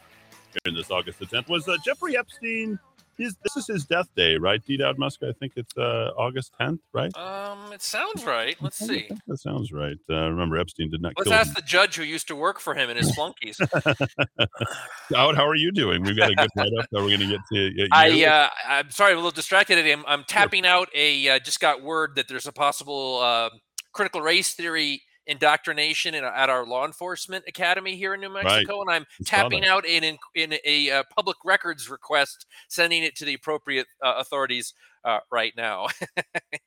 In 0.63 0.75
this 0.75 0.91
August 0.91 1.19
the 1.19 1.25
10th 1.25 1.49
was 1.49 1.67
uh, 1.67 1.75
Jeffrey 1.84 2.15
Epstein 2.15 2.79
his, 3.18 3.36
this 3.43 3.57
is 3.57 3.68
his 3.68 3.86
death 3.86 4.07
day, 4.16 4.38
right? 4.38 4.64
D. 4.66 4.78
Dowd 4.78 4.97
Muska. 4.97 5.30
I 5.30 5.34
think 5.34 5.53
it's 5.55 5.76
uh, 5.78 6.11
August 6.18 6.51
10th, 6.59 6.80
right? 6.93 7.16
Um, 7.16 7.72
it 7.72 7.82
sounds 7.82 8.26
right. 8.26 8.55
Let's 8.61 8.78
see. 8.78 9.09
that 9.28 9.38
sounds 9.38 9.72
right. 9.72 9.97
Uh, 10.09 10.30
remember, 10.30 10.57
Epstein 10.57 10.89
did 10.89 11.01
not. 11.01 11.14
Let's 11.18 11.32
ask 11.32 11.49
him. 11.49 11.53
the 11.55 11.61
judge 11.61 11.95
who 11.95 12.03
used 12.03 12.28
to 12.30 12.36
work 12.36 12.59
for 12.59 12.74
him 12.74 12.89
and 12.89 12.97
his 12.97 13.14
flunkies. 13.16 13.57
Dowd, 15.11 15.36
how 15.36 15.47
are 15.47 15.55
you 15.55 15.72
doing? 15.72 16.03
We've 16.03 16.18
got 16.18 16.32
a 16.32 16.36
good 16.36 16.49
write 16.55 16.72
up. 16.80 16.86
Are 16.93 17.03
we're 17.03 17.18
going 17.18 17.20
to 17.20 17.28
get 17.28 17.39
to? 17.53 17.84
Uh, 17.84 17.88
I 17.91 18.26
uh, 18.26 18.49
I'm 18.68 18.91
sorry, 18.91 19.11
I'm 19.11 19.18
a 19.18 19.22
little 19.22 19.32
distracted. 19.32 19.78
I'm, 19.86 20.03
I'm 20.07 20.24
tapping 20.24 20.66
out 20.66 20.89
a. 20.95 21.30
Uh, 21.30 21.39
just 21.39 21.59
got 21.59 21.84
word 21.84 22.16
that 22.16 22.28
there's 22.28 22.47
a 22.47 22.51
possible 22.51 23.20
uh, 23.22 23.49
critical 23.91 24.22
race 24.22 24.53
theory 24.53 25.03
indoctrination 25.28 26.13
in, 26.13 26.24
at 26.24 26.49
our 26.49 26.65
law 26.65 26.86
enforcement 26.86 27.45
academy 27.47 27.95
here 27.95 28.13
in 28.13 28.21
New 28.21 28.34
Right. 28.34 28.43
Mexico, 28.43 28.82
and 28.82 28.89
I'm 28.89 29.03
I 29.03 29.24
saw 29.24 29.36
tapping 29.38 29.65
out 29.65 29.86
in 29.86 30.03
in, 30.03 30.17
in 30.36 30.55
a 30.65 30.91
uh, 30.91 31.03
public 31.15 31.38
records 31.45 31.89
request, 31.89 32.45
sending 32.69 33.03
it 33.03 33.15
to 33.17 33.26
the 33.26 33.34
appropriate 33.34 33.88
uh, 34.03 34.15
authorities 34.17 34.74
uh, 35.05 35.19
right 35.32 35.53
now. 35.55 35.88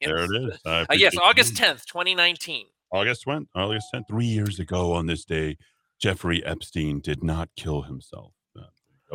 There 0.02 0.18
it 0.18 0.30
is. 0.30 0.60
Uh, 0.64 0.84
yes, 0.92 1.16
August 1.16 1.54
10th, 1.54 1.86
2019. 1.86 2.66
August 2.92 3.26
went. 3.26 3.48
August 3.56 3.86
10th. 3.92 4.06
Three 4.08 4.26
years 4.26 4.60
ago 4.60 4.92
on 4.92 5.06
this 5.06 5.24
day, 5.24 5.56
Jeffrey 5.98 6.44
Epstein 6.44 7.00
did 7.00 7.24
not 7.24 7.48
kill 7.56 7.82
himself. 7.82 8.32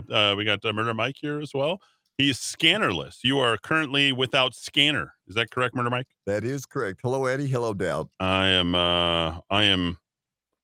Uh, 0.09 0.33
we 0.37 0.43
got 0.43 0.63
uh, 0.65 0.73
Murder 0.73 0.93
Mike 0.93 1.15
here 1.19 1.39
as 1.39 1.51
well. 1.53 1.79
He's 2.17 2.37
scannerless. 2.37 3.19
You 3.23 3.39
are 3.39 3.57
currently 3.57 4.11
without 4.11 4.53
scanner. 4.53 5.15
Is 5.27 5.35
that 5.35 5.49
correct, 5.49 5.75
Murder 5.75 5.89
Mike? 5.89 6.07
That 6.27 6.43
is 6.43 6.65
correct. 6.65 6.99
Hello, 7.03 7.25
Eddie. 7.25 7.47
Hello, 7.47 7.73
Dowd. 7.73 8.09
I 8.19 8.47
am. 8.49 8.75
Uh, 8.75 9.39
I 9.49 9.63
am. 9.63 9.97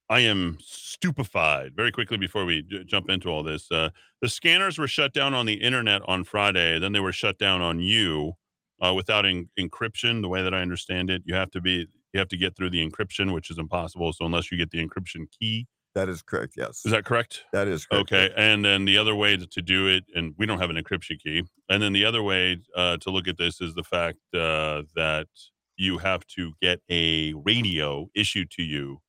I 0.09 0.19
am 0.21 0.57
stupefied. 0.61 1.73
Very 1.75 1.91
quickly 1.91 2.17
before 2.17 2.45
we 2.45 2.61
j- 2.61 2.83
jump 2.85 3.09
into 3.09 3.29
all 3.29 3.43
this, 3.43 3.69
uh, 3.71 3.89
the 4.21 4.29
scanners 4.29 4.77
were 4.77 4.87
shut 4.87 5.13
down 5.13 5.33
on 5.33 5.45
the 5.45 5.55
internet 5.55 6.01
on 6.07 6.23
Friday. 6.23 6.79
Then 6.79 6.93
they 6.93 7.01
were 7.01 7.11
shut 7.11 7.37
down 7.37 7.61
on 7.61 7.79
you 7.79 8.33
uh, 8.81 8.93
without 8.93 9.25
en- 9.25 9.49
encryption. 9.59 10.21
The 10.21 10.29
way 10.29 10.41
that 10.43 10.53
I 10.53 10.61
understand 10.61 11.09
it, 11.09 11.23
you 11.25 11.35
have 11.35 11.51
to 11.51 11.61
be 11.61 11.87
you 12.13 12.19
have 12.19 12.29
to 12.29 12.37
get 12.37 12.55
through 12.55 12.69
the 12.69 12.87
encryption, 12.87 13.33
which 13.33 13.49
is 13.49 13.57
impossible. 13.57 14.13
So 14.13 14.25
unless 14.25 14.51
you 14.51 14.57
get 14.57 14.71
the 14.71 14.85
encryption 14.85 15.25
key, 15.39 15.67
That 15.97 16.09
is 16.09 16.21
correct. 16.21 16.53
Yes. 16.55 16.85
is 16.85 16.91
that 16.91 17.05
correct? 17.05 17.45
that 17.53 17.67
is 17.67 17.87
correct. 17.87 18.11
Okay, 18.13 18.31
and 18.37 18.63
then 18.63 18.85
the 18.85 18.99
other 18.99 19.15
way 19.15 19.35
to, 19.35 19.47
to 19.47 19.61
do 19.63 19.87
it, 19.87 20.03
and 20.13 20.35
we 20.37 20.45
don't 20.45 20.59
have 20.59 20.69
an 20.69 20.75
encryption 20.75 21.19
key. 21.19 21.41
And 21.69 21.81
then 21.81 21.91
the 21.91 22.05
other 22.05 22.21
way 22.21 22.59
uh, 22.75 22.97
to 22.97 23.09
look 23.09 23.27
at 23.27 23.37
this 23.39 23.59
is 23.61 23.73
the 23.73 23.83
fact 23.83 24.19
uh, 24.35 24.83
that 24.95 25.27
you 25.75 25.97
have 25.97 26.23
to 26.35 26.53
get 26.61 26.81
a 26.91 27.33
radio 27.33 28.07
issued 28.15 28.51
to 28.51 28.61
you 28.63 28.99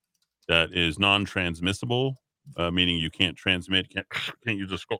that 0.47 0.73
is 0.73 0.97
non-transmissible, 0.97 2.15
uh, 2.57 2.71
meaning 2.71 2.97
you 2.97 3.11
can't 3.11 3.37
transmit. 3.37 3.87
Can't, 3.93 4.07
can't 4.45 4.57
you 4.57 4.65
just 4.65 4.87
go 4.87 4.97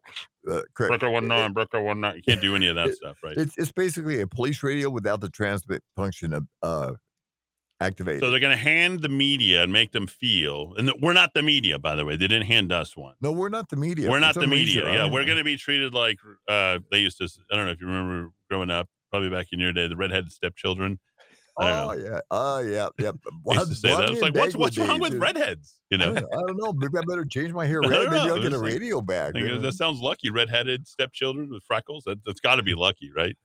Uh, 0.47 0.61
correct. 0.75 0.89
breaker 0.91 1.09
one 1.09 1.27
nine, 1.27 1.53
breaker 1.53 1.81
one 1.81 1.99
nine? 2.01 2.17
You 2.17 2.21
can't 2.21 2.39
do 2.41 2.55
any 2.55 2.67
of 2.67 2.75
that 2.75 2.89
It- 2.89 2.97
stuff, 2.97 3.17
right? 3.23 3.35
It's, 3.35 3.57
it's 3.57 3.71
basically 3.71 4.21
a 4.21 4.27
police 4.27 4.61
radio 4.61 4.91
without 4.91 5.21
the 5.21 5.29
transmit 5.29 5.81
function 5.95 6.33
of 6.33 6.43
uh, 6.61 6.93
activated. 7.79 8.21
So 8.21 8.31
they're 8.31 8.39
going 8.39 8.55
to 8.55 8.63
hand 8.63 9.01
the 9.01 9.09
media 9.09 9.63
and 9.63 9.71
make 9.71 9.91
them 9.91 10.07
feel, 10.07 10.73
and 10.77 10.91
we're 11.01 11.13
not 11.13 11.33
the 11.33 11.41
media, 11.41 11.79
by 11.79 11.95
the 11.95 12.05
way. 12.05 12.15
They 12.15 12.27
didn't 12.27 12.47
hand 12.47 12.71
us 12.71 12.95
one. 12.95 13.15
no, 13.21 13.31
we're 13.31 13.49
not 13.49 13.69
the 13.69 13.75
media. 13.75 14.09
we're 14.09 14.19
not 14.19 14.35
the 14.35 14.41
some 14.41 14.51
reason, 14.51 14.83
media. 14.83 14.93
Yeah, 14.93 15.11
we're 15.11 15.25
going 15.25 15.37
to 15.37 15.43
be 15.43 15.57
treated 15.57 15.93
like 15.93 16.19
uh, 16.47 16.79
they 16.91 16.99
used 16.99 17.17
to. 17.19 17.29
I 17.51 17.55
don't 17.55 17.65
know 17.65 17.71
if 17.71 17.81
you 17.81 17.87
remember 17.87 18.31
growing 18.49 18.69
up, 18.69 18.87
probably 19.11 19.29
back 19.29 19.47
in 19.51 19.59
your 19.59 19.73
day, 19.73 19.87
the 19.87 19.95
redheaded 19.95 20.31
stepchildren. 20.31 20.99
I 21.59 21.71
Oh 21.71 21.93
yeah. 21.93 22.19
Oh 22.31 22.59
yeah. 22.59 22.87
Yeah. 22.97 23.11
They 23.45 23.55
used 23.55 23.81
say 23.81 23.95
that. 23.95 24.09
It's 24.09 24.21
like, 24.21 24.35
what's 24.35 24.55
what's 24.55 24.77
wrong 24.77 24.99
with 24.99 25.15
redheads? 25.15 25.75
You 25.89 25.97
I 25.97 26.05
know, 26.05 26.13
don't, 26.13 26.33
I 26.33 26.37
don't 26.47 26.57
know. 26.57 26.73
Maybe 26.73 26.97
I 26.97 27.01
better 27.07 27.25
change 27.25 27.51
my 27.51 27.65
hair 27.65 27.81
I 27.83 27.87
red. 27.87 28.11
Maybe. 28.11 28.29
I'll 28.29 28.41
get 28.41 28.53
a 28.53 28.59
radio 28.59 29.01
back. 29.01 29.35
You 29.35 29.47
know? 29.47 29.59
that 29.59 29.73
sounds 29.73 29.99
lucky. 29.99 30.29
Redheaded 30.29 30.87
stepchildren 30.87 31.49
with 31.51 31.63
freckles. 31.63 32.03
That, 32.05 32.19
that's 32.25 32.39
got 32.39 32.55
to 32.55 32.63
be 32.63 32.75
lucky, 32.75 33.11
right? 33.15 33.35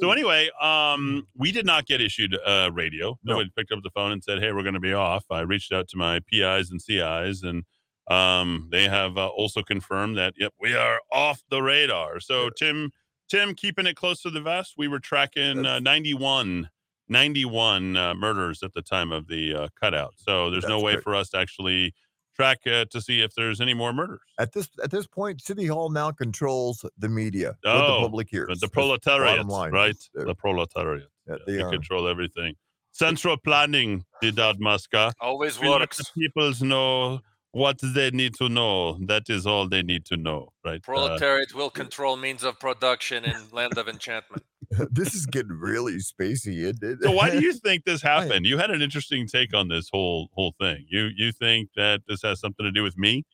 So 0.00 0.10
anyway, 0.12 0.48
um, 0.60 1.26
we 1.36 1.52
did 1.52 1.66
not 1.66 1.86
get 1.86 2.00
issued 2.00 2.38
uh, 2.46 2.70
radio. 2.72 3.18
No. 3.22 3.34
Nobody 3.34 3.50
picked 3.56 3.72
up 3.72 3.82
the 3.82 3.90
phone 3.90 4.12
and 4.12 4.22
said, 4.22 4.40
"Hey, 4.40 4.52
we're 4.52 4.62
going 4.62 4.74
to 4.74 4.80
be 4.80 4.94
off." 4.94 5.24
I 5.30 5.40
reached 5.40 5.72
out 5.72 5.88
to 5.88 5.96
my 5.96 6.20
PIs 6.30 6.70
and 6.70 6.80
CIs, 6.80 7.42
and 7.42 7.64
um, 8.08 8.68
they 8.70 8.84
have 8.88 9.16
uh, 9.16 9.28
also 9.28 9.62
confirmed 9.62 10.18
that 10.18 10.34
yep, 10.36 10.52
we 10.60 10.74
are 10.74 11.00
off 11.12 11.42
the 11.50 11.62
radar. 11.62 12.20
So 12.20 12.50
Tim, 12.50 12.90
Tim, 13.28 13.54
keeping 13.54 13.86
it 13.86 13.96
close 13.96 14.20
to 14.22 14.30
the 14.30 14.40
vest, 14.40 14.74
we 14.76 14.88
were 14.88 14.98
tracking 15.00 15.64
uh, 15.64 15.78
91, 15.80 16.68
91 17.08 17.96
uh, 17.96 18.14
murders 18.14 18.62
at 18.62 18.72
the 18.74 18.82
time 18.82 19.12
of 19.12 19.26
the 19.28 19.54
uh, 19.54 19.68
cutout. 19.80 20.14
So 20.16 20.50
there's 20.50 20.66
no 20.66 20.80
way 20.80 20.92
great. 20.94 21.04
for 21.04 21.14
us 21.14 21.30
to 21.30 21.38
actually 21.38 21.94
track 22.36 22.58
uh, 22.66 22.84
to 22.90 23.00
see 23.00 23.20
if 23.22 23.32
there's 23.34 23.60
any 23.60 23.74
more 23.74 23.92
murders. 23.92 24.20
at 24.38 24.52
this 24.52 24.68
at 24.82 24.90
this 24.90 25.06
point, 25.06 25.40
City 25.40 25.66
Hall 25.66 25.88
now 25.90 26.10
controls 26.10 26.84
the 26.98 27.08
media. 27.08 27.56
what 27.62 27.74
Oh, 27.74 27.94
the 27.96 28.00
public 28.00 28.28
hears. 28.30 28.60
The 28.60 28.68
proletariat, 28.68 29.36
bottom 29.36 29.48
line. 29.48 29.72
right? 29.72 29.90
It's, 29.90 30.10
The 30.14 30.34
proletariat. 30.34 31.08
yeah, 31.28 31.34
Yeah, 31.38 31.44
they 31.46 31.62
they 31.62 31.70
control 31.70 32.08
everything. 32.08 32.54
Central 32.92 33.36
planning, 33.36 34.04
Didad 34.22 34.58
Maska. 34.60 35.12
Always 35.20 35.58
We 35.60 35.68
works. 35.68 35.96
the 35.98 36.04
peoples 36.20 36.62
know 36.62 37.20
what 37.54 37.78
they 37.82 38.10
need 38.10 38.34
to 38.34 38.48
know. 38.48 38.98
That 39.06 39.30
is 39.30 39.46
all 39.46 39.68
they 39.68 39.82
need 39.82 40.04
to 40.06 40.16
know, 40.16 40.52
right? 40.64 40.76
Uh, 40.76 40.92
Proletariat 40.92 41.54
will 41.54 41.70
control 41.70 42.16
means 42.16 42.42
of 42.42 42.58
production 42.58 43.24
in 43.24 43.36
Land 43.52 43.78
of 43.78 43.88
Enchantment. 43.88 44.42
this 44.90 45.14
is 45.14 45.26
getting 45.26 45.52
really 45.52 45.98
spacey. 45.98 46.58
Isn't 46.64 46.82
it? 46.82 46.98
so 47.02 47.12
why 47.12 47.30
do 47.30 47.40
you 47.40 47.52
think 47.64 47.84
this 47.84 48.02
happened? 48.02 48.44
You 48.44 48.58
had 48.58 48.70
an 48.70 48.82
interesting 48.82 49.28
take 49.28 49.54
on 49.54 49.68
this 49.68 49.88
whole 49.92 50.28
whole 50.34 50.54
thing. 50.60 50.84
You 50.88 51.10
you 51.16 51.30
think 51.32 51.70
that 51.76 52.02
this 52.08 52.22
has 52.22 52.40
something 52.40 52.64
to 52.64 52.72
do 52.72 52.82
with 52.82 52.98
me? 52.98 53.24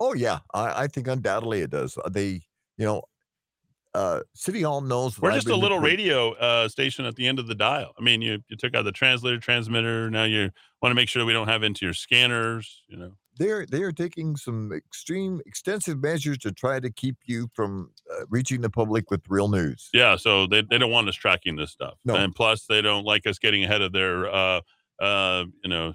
Oh 0.00 0.14
yeah, 0.14 0.40
I, 0.52 0.84
I 0.84 0.86
think 0.88 1.06
undoubtedly 1.06 1.60
it 1.60 1.70
does. 1.70 1.96
Uh, 1.96 2.08
They, 2.08 2.40
you 2.78 2.86
know, 2.86 3.02
uh, 3.94 4.20
City 4.34 4.62
Hall 4.62 4.80
knows. 4.80 5.20
We're 5.20 5.32
just 5.32 5.46
a 5.46 5.50
been 5.50 5.58
the 5.58 5.62
little 5.62 5.78
poli- 5.78 5.90
radio 5.90 6.32
uh, 6.34 6.68
station 6.68 7.04
at 7.04 7.14
the 7.16 7.28
end 7.28 7.38
of 7.38 7.46
the 7.46 7.54
dial. 7.54 7.92
I 7.98 8.02
mean, 8.02 8.22
you 8.22 8.42
you 8.48 8.56
took 8.56 8.74
out 8.74 8.84
the 8.84 8.92
translator, 8.92 9.38
transmitter. 9.38 10.10
Now 10.10 10.24
you 10.24 10.50
want 10.82 10.90
to 10.90 10.94
make 10.94 11.08
sure 11.08 11.24
we 11.24 11.32
don't 11.32 11.48
have 11.48 11.62
into 11.62 11.84
your 11.84 11.94
scanners. 11.94 12.82
You 12.88 12.96
know. 12.96 13.12
They're 13.40 13.64
they 13.64 13.82
are 13.82 13.90
taking 13.90 14.36
some 14.36 14.70
extreme, 14.70 15.40
extensive 15.46 16.02
measures 16.02 16.36
to 16.38 16.52
try 16.52 16.78
to 16.78 16.90
keep 16.90 17.16
you 17.24 17.48
from 17.54 17.90
uh, 18.12 18.26
reaching 18.28 18.60
the 18.60 18.68
public 18.68 19.10
with 19.10 19.22
real 19.28 19.48
news. 19.48 19.88
Yeah, 19.94 20.16
so 20.16 20.46
they, 20.46 20.60
they 20.60 20.76
don't 20.76 20.90
want 20.90 21.08
us 21.08 21.16
tracking 21.16 21.56
this 21.56 21.70
stuff. 21.70 21.94
No. 22.04 22.16
And 22.16 22.34
plus 22.34 22.66
they 22.66 22.82
don't 22.82 23.04
like 23.04 23.26
us 23.26 23.38
getting 23.38 23.64
ahead 23.64 23.80
of 23.80 23.92
their 23.92 24.32
uh 24.32 24.60
uh 25.00 25.46
you 25.64 25.70
know 25.70 25.94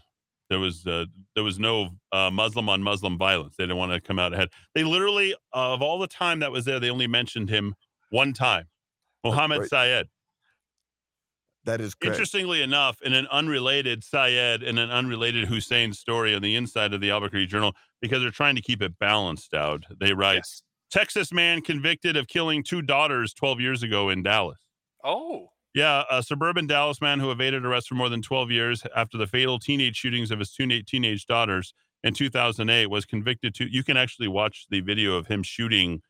there 0.50 0.60
was 0.60 0.88
uh, 0.88 1.06
there 1.36 1.44
was 1.44 1.60
no 1.60 1.90
uh, 2.12 2.32
Muslim 2.32 2.68
on 2.68 2.82
Muslim 2.82 3.18
violence. 3.18 3.56
They 3.58 3.64
didn't 3.64 3.78
want 3.78 3.92
to 3.92 4.02
come 4.02 4.20
out 4.20 4.34
ahead. 4.34 4.50
They 4.74 4.84
literally 4.84 5.36
of 5.54 5.84
all 5.84 6.00
the 6.00 6.08
time 6.08 6.40
that 6.40 6.52
was 6.52 6.66
there, 6.66 6.80
they 6.80 6.90
only 6.90 7.08
mentioned 7.08 7.50
him 7.50 7.76
one 8.10 8.34
time. 8.34 8.66
Mohammed 9.24 9.60
right. 9.60 9.70
Syed. 9.70 10.08
That 11.66 11.82
is 11.82 11.96
correct. 11.96 12.16
Interestingly 12.16 12.62
enough, 12.62 13.02
in 13.02 13.14
an 13.14 13.28
unrelated 13.32 14.04
Syed 14.04 14.64
and 14.64 14.78
an 14.80 14.92
unrelated 14.92 15.48
Hussein 15.48 15.94
story 15.94 16.36
on 16.36 16.42
the 16.42 16.56
inside 16.56 16.94
of 16.94 17.02
the 17.02 17.10
Albuquerque 17.12 17.48
Journal, 17.48 17.74
because 18.02 18.22
they're 18.22 18.32
trying 18.32 18.56
to 18.56 18.62
keep 18.62 18.82
it 18.82 18.98
balanced 19.00 19.54
out, 19.54 19.84
they 20.00 20.14
write 20.14 20.36
Yes. 20.36 20.62
Texas 20.92 21.34
man 21.34 21.62
convicted 21.62 22.16
of 22.16 22.28
killing 22.28 22.64
two 22.64 22.82
daughters 22.82 23.34
12 23.34 23.60
years 23.60 23.84
ago 23.84 24.10
in 24.10 24.24
Dallas. 24.24 24.60
Oh, 25.04 25.50
Yeah, 25.74 26.04
a 26.10 26.24
suburban 26.24 26.68
Dallas 26.68 27.02
man 27.02 27.20
who 27.20 27.32
evaded 27.32 27.66
arrest 27.66 27.90
for 27.90 27.96
more 27.96 28.08
than 28.10 28.22
12 28.22 28.50
years 28.52 28.84
after 28.96 29.18
the 29.18 29.28
fatal 29.28 29.60
teenage 29.60 29.98
shootings 29.98 30.32
of 30.32 30.40
his 30.40 30.54
two 30.54 30.68
teenage 30.84 31.26
daughters 31.26 31.74
in 32.04 32.14
2008 32.14 32.88
was 32.90 33.06
convicted 33.06 33.54
to. 33.56 33.66
You 33.70 33.84
can 33.84 33.98
actually 33.98 34.28
watch 34.28 34.68
the 34.70 34.80
video 34.82 35.16
of 35.16 35.28
him 35.28 35.44
shooting 35.44 36.02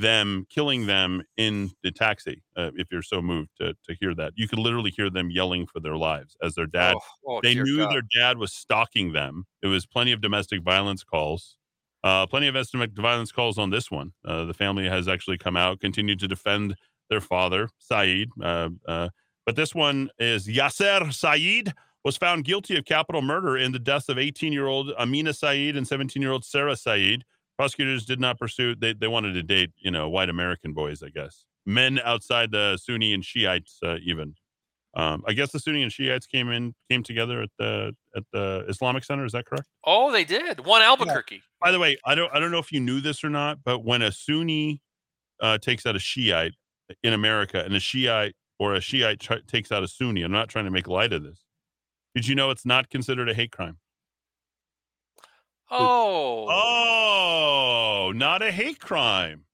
them, 0.00 0.46
killing 0.50 0.86
them 0.86 1.22
in 1.36 1.70
the 1.82 1.90
taxi. 1.90 2.42
Uh, 2.56 2.70
if 2.74 2.88
you're 2.90 3.02
so 3.02 3.20
moved 3.22 3.50
to, 3.60 3.74
to 3.88 3.96
hear 4.00 4.14
that, 4.14 4.32
you 4.36 4.48
can 4.48 4.62
literally 4.62 4.90
hear 4.90 5.10
them 5.10 5.30
yelling 5.30 5.66
for 5.66 5.80
their 5.80 5.96
lives 5.96 6.36
as 6.42 6.54
their 6.54 6.66
dad. 6.66 6.94
oh, 6.96 7.36
oh, 7.36 7.40
they 7.42 7.54
knew 7.54 7.78
God. 7.78 7.92
their 7.92 8.02
dad 8.16 8.38
was 8.38 8.52
stalking 8.52 9.12
them. 9.12 9.46
It 9.62 9.68
was 9.68 9.86
plenty 9.86 10.12
of 10.12 10.20
domestic 10.20 10.62
violence 10.62 11.04
calls. 11.04 11.56
Uh, 12.02 12.26
plenty 12.26 12.48
of 12.48 12.54
domestic 12.54 12.92
violence 12.92 13.30
calls 13.30 13.58
on 13.58 13.70
this 13.70 13.90
one. 13.90 14.12
Uh, 14.24 14.44
the 14.44 14.54
family 14.54 14.88
has 14.88 15.06
actually 15.06 15.38
come 15.38 15.56
out, 15.56 15.80
continued 15.80 16.18
to 16.20 16.28
defend 16.28 16.74
their 17.10 17.20
father, 17.20 17.68
Saeed. 17.78 18.30
Uh, 18.42 18.70
uh, 18.88 19.08
but 19.44 19.56
this 19.56 19.74
one 19.74 20.10
is 20.18 20.46
Yasser 20.46 21.12
Saeed 21.12 21.74
was 22.04 22.16
found 22.16 22.44
guilty 22.44 22.78
of 22.78 22.84
capital 22.84 23.20
murder 23.20 23.58
in 23.58 23.72
the 23.72 23.78
deaths 23.78 24.08
of 24.08 24.18
18 24.18 24.52
year 24.52 24.66
old 24.66 24.92
Amina 24.98 25.34
Saeed 25.34 25.76
and 25.76 25.86
17 25.86 26.22
year 26.22 26.32
old 26.32 26.44
Sarah 26.44 26.76
Saeed. 26.76 27.24
Prosecutors 27.60 28.06
did 28.06 28.18
not 28.18 28.38
pursue, 28.38 28.74
they, 28.74 28.94
they 28.94 29.06
wanted 29.06 29.34
to 29.34 29.42
date, 29.42 29.72
you 29.76 29.90
know, 29.90 30.08
white 30.08 30.30
American 30.30 30.72
boys, 30.72 31.02
I 31.02 31.10
guess. 31.10 31.44
Men 31.66 32.00
outside 32.02 32.52
the 32.52 32.78
Sunni 32.78 33.12
and 33.12 33.22
Shiites, 33.22 33.76
uh, 33.84 33.96
even. 34.02 34.32
Um, 34.96 35.22
I 35.28 35.34
guess 35.34 35.52
the 35.52 35.60
Sunni 35.60 35.82
and 35.82 35.92
Shiites 35.92 36.26
came 36.26 36.50
in, 36.50 36.74
came 36.90 37.02
together 37.02 37.42
at 37.42 37.50
the 37.58 37.94
at 38.16 38.22
the 38.32 38.64
Islamic 38.66 39.04
Center. 39.04 39.26
Is 39.26 39.32
that 39.32 39.44
correct? 39.44 39.66
Oh, 39.84 40.10
they 40.10 40.24
did. 40.24 40.64
One 40.64 40.80
Albuquerque. 40.80 41.42
By 41.60 41.70
the 41.70 41.78
way, 41.78 41.98
I 42.06 42.14
don't 42.14 42.34
I 42.34 42.40
don't 42.40 42.50
know 42.50 42.60
if 42.60 42.72
you 42.72 42.80
knew 42.80 43.02
this 43.02 43.22
or 43.22 43.28
not, 43.28 43.58
but 43.62 43.84
when 43.84 44.00
a 44.00 44.10
Sunni 44.10 44.80
uh, 45.42 45.58
takes 45.58 45.84
out 45.84 45.94
a 45.94 45.98
Shiite 45.98 46.54
in 47.02 47.12
America, 47.12 47.62
and 47.62 47.76
a 47.76 47.80
Shiite 47.80 48.36
or 48.58 48.72
a 48.72 48.80
Shiite 48.80 49.20
tr- 49.20 49.44
takes 49.46 49.70
out 49.70 49.82
a 49.82 49.88
Sunni, 49.88 50.22
I'm 50.22 50.32
not 50.32 50.48
trying 50.48 50.64
to 50.64 50.70
make 50.70 50.88
light 50.88 51.12
of 51.12 51.24
this. 51.24 51.44
Did 52.14 52.26
you 52.26 52.34
know 52.34 52.48
it's 52.48 52.64
not 52.64 52.88
considered 52.88 53.28
a 53.28 53.34
hate 53.34 53.52
crime? 53.52 53.76
Oh. 55.70 56.46
Oh, 56.50 58.12
not 58.14 58.42
a 58.42 58.50
hate 58.50 58.80
crime. 58.80 59.44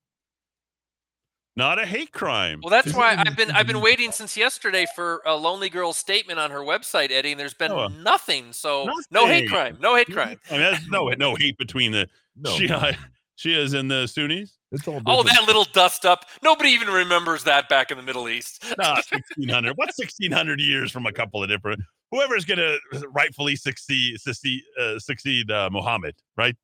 Not 1.58 1.78
a 1.78 1.86
hate 1.86 2.12
crime. 2.12 2.60
Well, 2.62 2.70
that's 2.70 2.92
why 2.94 3.14
I've 3.16 3.34
been 3.34 3.50
I've 3.50 3.66
been 3.66 3.80
waiting 3.88 4.12
since 4.12 4.36
yesterday 4.36 4.84
for 4.94 5.22
a 5.24 5.34
lonely 5.34 5.70
girl's 5.70 5.96
statement 5.96 6.38
on 6.38 6.50
her 6.50 6.60
website, 6.60 7.10
Eddie, 7.10 7.30
and 7.32 7.40
there's 7.40 7.54
been 7.54 7.72
Oh, 7.72 7.88
nothing. 7.88 8.52
So 8.52 8.86
no 9.10 9.26
hate 9.26 9.48
crime. 9.48 9.78
No 9.80 9.96
hate 9.96 10.12
crime. 10.12 10.38
I 10.50 10.52
mean, 10.52 10.60
there's 10.60 10.86
no 10.88 11.08
no 11.10 11.34
hate 11.34 11.56
between 11.56 11.92
the 11.92 12.08
no, 12.36 12.50
Shiite 12.50 12.96
Shias 13.38 13.72
and 13.72 13.90
the 13.90 14.06
Sunnis. 14.06 14.58
it's 14.70 14.86
all 14.86 15.00
Oh, 15.06 15.22
that 15.22 15.44
little 15.46 15.64
dust 15.72 16.04
up. 16.04 16.26
Nobody 16.42 16.70
even 16.70 16.88
remembers 16.88 17.44
that 17.44 17.70
back 17.70 17.90
in 17.90 17.96
the 17.96 18.02
Middle 18.02 18.28
East. 18.28 18.62
Nah, 18.78 18.96
1600. 18.96 19.76
What's 19.78 19.98
1600 19.98 20.60
years 20.60 20.92
from 20.92 21.06
a 21.06 21.12
couple 21.12 21.42
of 21.42 21.48
different? 21.48 21.80
Whoever's 22.16 22.44
going 22.44 22.58
to 22.58 22.78
rightfully 23.10 23.56
succeed 23.56 24.20
succeed 24.20 24.62
uh, 24.80 24.98
succeed 24.98 25.50
uh, 25.50 25.68
Mohammed, 25.70 26.14
right? 26.36 26.56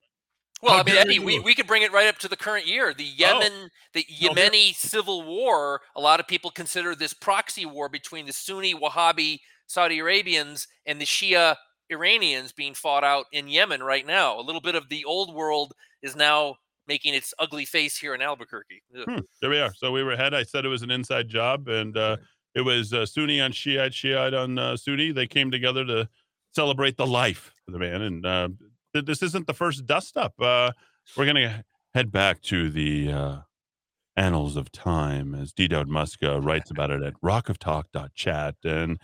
Well, 0.63 0.75
How 0.75 0.81
I 0.81 0.85
mean, 0.85 0.97
Eddie, 0.97 1.19
we, 1.19 1.41
we 1.41 1.55
could 1.55 1.67
bring 1.67 1.83
it 1.83 1.93
right 1.93 2.07
up 2.07 2.19
to 2.19 2.29
the 2.29 2.37
current 2.37 2.67
year. 2.67 2.95
The 2.95 3.05
Oh. 3.05 3.41
Yemen, 3.41 3.71
the 3.95 4.07
No, 4.21 4.31
Yemeni 4.31 4.75
civil 4.75 5.25
war. 5.25 5.81
A 5.97 6.01
lot 6.01 6.21
of 6.21 6.29
people 6.29 6.51
consider 6.51 6.95
this 6.95 7.13
proxy 7.13 7.67
war 7.67 7.89
between 7.89 8.27
the 8.27 8.33
Sunni 8.33 8.73
Wahhabi 8.75 9.41
Saudi 9.67 9.99
Arabians 9.99 10.69
and 10.87 11.01
the 11.01 11.05
Shia 11.05 11.57
Iranians 11.91 12.53
being 12.53 12.75
fought 12.75 13.03
out 13.05 13.27
in 13.33 13.49
Yemen 13.49 13.83
right 13.83 14.07
now. 14.07 14.39
A 14.39 14.43
little 14.43 14.61
bit 14.61 14.77
of 14.77 14.89
the 14.89 15.05
old 15.05 15.35
world 15.35 15.73
is 16.01 16.15
now 16.15 16.57
making 16.87 17.15
its 17.15 17.35
ugly 17.39 17.65
face 17.65 17.97
here 17.97 18.15
in 18.15 18.23
Albuquerque. 18.23 18.83
Hmm, 18.95 19.19
there 19.41 19.51
we 19.51 19.61
are. 19.61 19.73
So 19.75 19.91
we 19.91 20.03
were 20.05 20.13
ahead. 20.13 20.33
I 20.33 20.45
said 20.45 20.65
it 20.65 20.69
was 20.69 20.83
an 20.83 20.91
inside 20.91 21.29
job, 21.29 21.69
and 21.69 21.97
uh, 21.97 22.17
it 22.55 22.63
was 22.63 22.93
uh, 22.93 23.07
Sunni 23.07 23.41
on 23.41 23.53
Shiite, 23.53 23.95
Shiite 23.95 24.35
on 24.35 24.59
uh, 24.59 24.77
Sunni. 24.77 25.13
They 25.13 25.27
came 25.27 25.51
together 25.51 25.85
to 25.87 26.09
celebrate 26.55 26.97
the 26.97 27.07
life 27.07 27.55
of 27.67 27.73
the 27.73 27.79
man. 27.79 28.03
And 28.03 28.27
uh, 28.27 28.49
th- 28.93 29.05
this 29.07 29.23
isn't 29.23 29.47
the 29.47 29.55
first 29.55 29.87
dust 29.87 30.17
up. 30.17 30.35
Uh, 30.41 30.73
we're 31.17 31.25
going 31.25 31.37
to 31.37 31.65
head 31.95 32.13
back 32.13 32.41
to 32.43 32.69
the 32.71 33.11
uh, 33.13 33.37
annals 34.17 34.57
of 34.57 34.71
time 34.71 35.35
as 35.35 35.53
D. 35.53 35.69
Dowd 35.69 35.89
Muska 35.89 36.45
writes 36.45 36.71
about 36.71 36.91
it 36.91 37.03
at 37.03 37.15
rockoftalk.chat. 37.25 38.57
And 38.65 38.99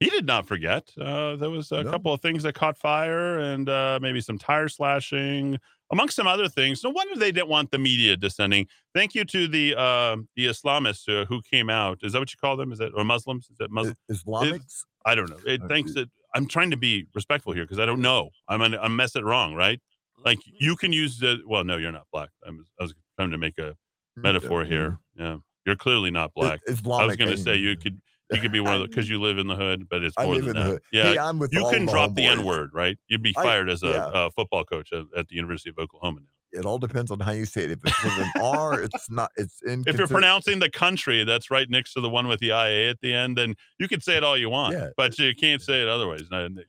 he 0.00 0.10
did 0.10 0.26
not 0.26 0.46
forget. 0.46 0.90
Uh, 1.00 1.36
there 1.36 1.50
was 1.50 1.70
a 1.72 1.82
No. 1.84 1.90
couple 1.90 2.12
of 2.12 2.20
things 2.20 2.42
that 2.44 2.54
caught 2.54 2.78
fire 2.78 3.38
and 3.38 3.68
uh, 3.68 3.98
maybe 4.02 4.20
some 4.20 4.38
tire 4.38 4.68
slashing, 4.68 5.58
amongst 5.92 6.16
some 6.16 6.26
other 6.26 6.48
things. 6.48 6.82
No 6.82 6.90
wonder 6.90 7.14
they 7.14 7.30
didn't 7.30 7.48
want 7.48 7.70
the 7.70 7.78
media 7.78 8.16
descending. 8.16 8.66
Thank 8.94 9.14
you 9.14 9.24
to 9.26 9.46
the 9.46 9.76
uh, 9.76 10.16
the 10.34 10.46
Islamists 10.46 11.08
uh, 11.08 11.26
who 11.26 11.40
came 11.42 11.70
out. 11.70 11.98
Is 12.02 12.12
that 12.12 12.18
what 12.18 12.32
you 12.32 12.38
call 12.40 12.56
them? 12.56 12.72
Is 12.72 12.78
that 12.78 12.92
or 12.96 13.04
Muslims? 13.04 13.48
Is 13.50 13.58
that 13.58 13.70
Muslim? 13.70 13.96
Islamics? 14.10 14.80
I 15.04 15.14
don't 15.14 15.30
know. 15.30 15.38
It 15.46 15.62
Uh, 15.62 15.68
thanks 15.68 15.94
that 15.94 16.08
I'm 16.34 16.46
trying 16.46 16.70
to 16.70 16.76
be 16.76 17.06
respectful 17.14 17.52
here 17.52 17.64
because 17.64 17.78
I 17.78 17.86
don't 17.86 18.00
know. 18.00 18.30
I'm 18.48 18.60
gonna, 18.60 18.78
I'm 18.80 18.96
mess 18.96 19.14
it 19.14 19.24
wrong, 19.24 19.54
right? 19.54 19.80
Like 20.24 20.38
you 20.46 20.76
can 20.76 20.92
use 20.92 21.18
the 21.18 21.40
well, 21.46 21.64
no, 21.64 21.76
you're 21.76 21.92
not 21.92 22.06
black. 22.12 22.30
I'm, 22.46 22.64
I 22.80 22.84
was 22.84 22.94
trying 23.16 23.30
to 23.30 23.38
make 23.38 23.58
a 23.58 23.76
metaphor 24.16 24.64
here. 24.64 24.98
Yeah, 25.16 25.38
you're 25.66 25.76
clearly 25.76 26.10
not 26.10 26.32
black. 26.34 26.60
I 26.68 27.06
was 27.06 27.16
going 27.16 27.30
to 27.30 27.36
say 27.36 27.56
you 27.56 27.76
could 27.76 28.00
you 28.32 28.40
could 28.40 28.52
be 28.52 28.60
one 28.60 28.74
of 28.74 28.80
the 28.82 28.88
because 28.88 29.08
you 29.08 29.20
live 29.20 29.38
in 29.38 29.46
the 29.46 29.56
hood, 29.56 29.88
but 29.88 30.02
it's 30.02 30.14
I 30.18 30.24
more 30.24 30.34
live 30.36 30.44
than 30.46 30.56
in 30.56 30.62
the 30.62 30.68
that. 30.68 30.70
hood. 30.72 30.82
Yeah, 30.92 31.02
Hey, 31.04 31.18
I'm 31.18 31.38
with 31.38 31.52
you 31.52 31.64
all 31.64 31.70
can 31.70 31.84
my 31.84 31.92
drop 31.92 32.14
the 32.14 32.22
homeboys. 32.24 32.38
N 32.38 32.44
word, 32.44 32.70
right? 32.72 32.98
You'd 33.08 33.22
be 33.22 33.34
I- 33.36 33.42
fired 33.42 33.68
as 33.70 33.82
a, 33.82 33.88
yeah. 33.88 34.04
uh 34.06 34.30
football 34.30 34.64
coach 34.64 34.92
at, 34.92 35.04
at 35.16 35.28
the 35.28 35.36
University 35.36 35.70
of 35.70 35.78
Oklahoma. 35.78 36.20
Now. 36.20 36.26
It 36.60 36.66
all 36.66 36.76
depends 36.78 37.10
on 37.10 37.18
how 37.18 37.30
you 37.32 37.46
say 37.46 37.64
it. 37.64 37.70
If 37.70 37.78
it's 37.82 38.04
with 38.04 38.12
an 38.18 38.30
R, 38.42 38.82
it's 38.82 39.10
not. 39.10 39.30
It's 39.36 39.62
in. 39.62 39.84
If 39.86 39.96
you're 39.96 40.06
pronouncing 40.06 40.58
the 40.58 40.68
country 40.68 41.24
that's 41.24 41.50
right 41.50 41.68
next 41.70 41.94
to 41.94 42.02
the 42.02 42.10
one 42.10 42.28
with 42.28 42.40
the 42.40 42.48
IA 42.48 42.90
at 42.90 43.00
the 43.00 43.14
end, 43.14 43.38
then 43.38 43.54
you 43.78 43.88
can 43.88 44.02
say 44.02 44.18
it 44.18 44.22
all 44.22 44.36
you 44.36 44.50
want, 44.50 44.74
Yeah. 44.74 44.88
but 44.98 45.18
you 45.18 45.34
can't 45.34 45.62
say 45.62 45.80
it 45.80 45.88
otherwise. 45.88 46.24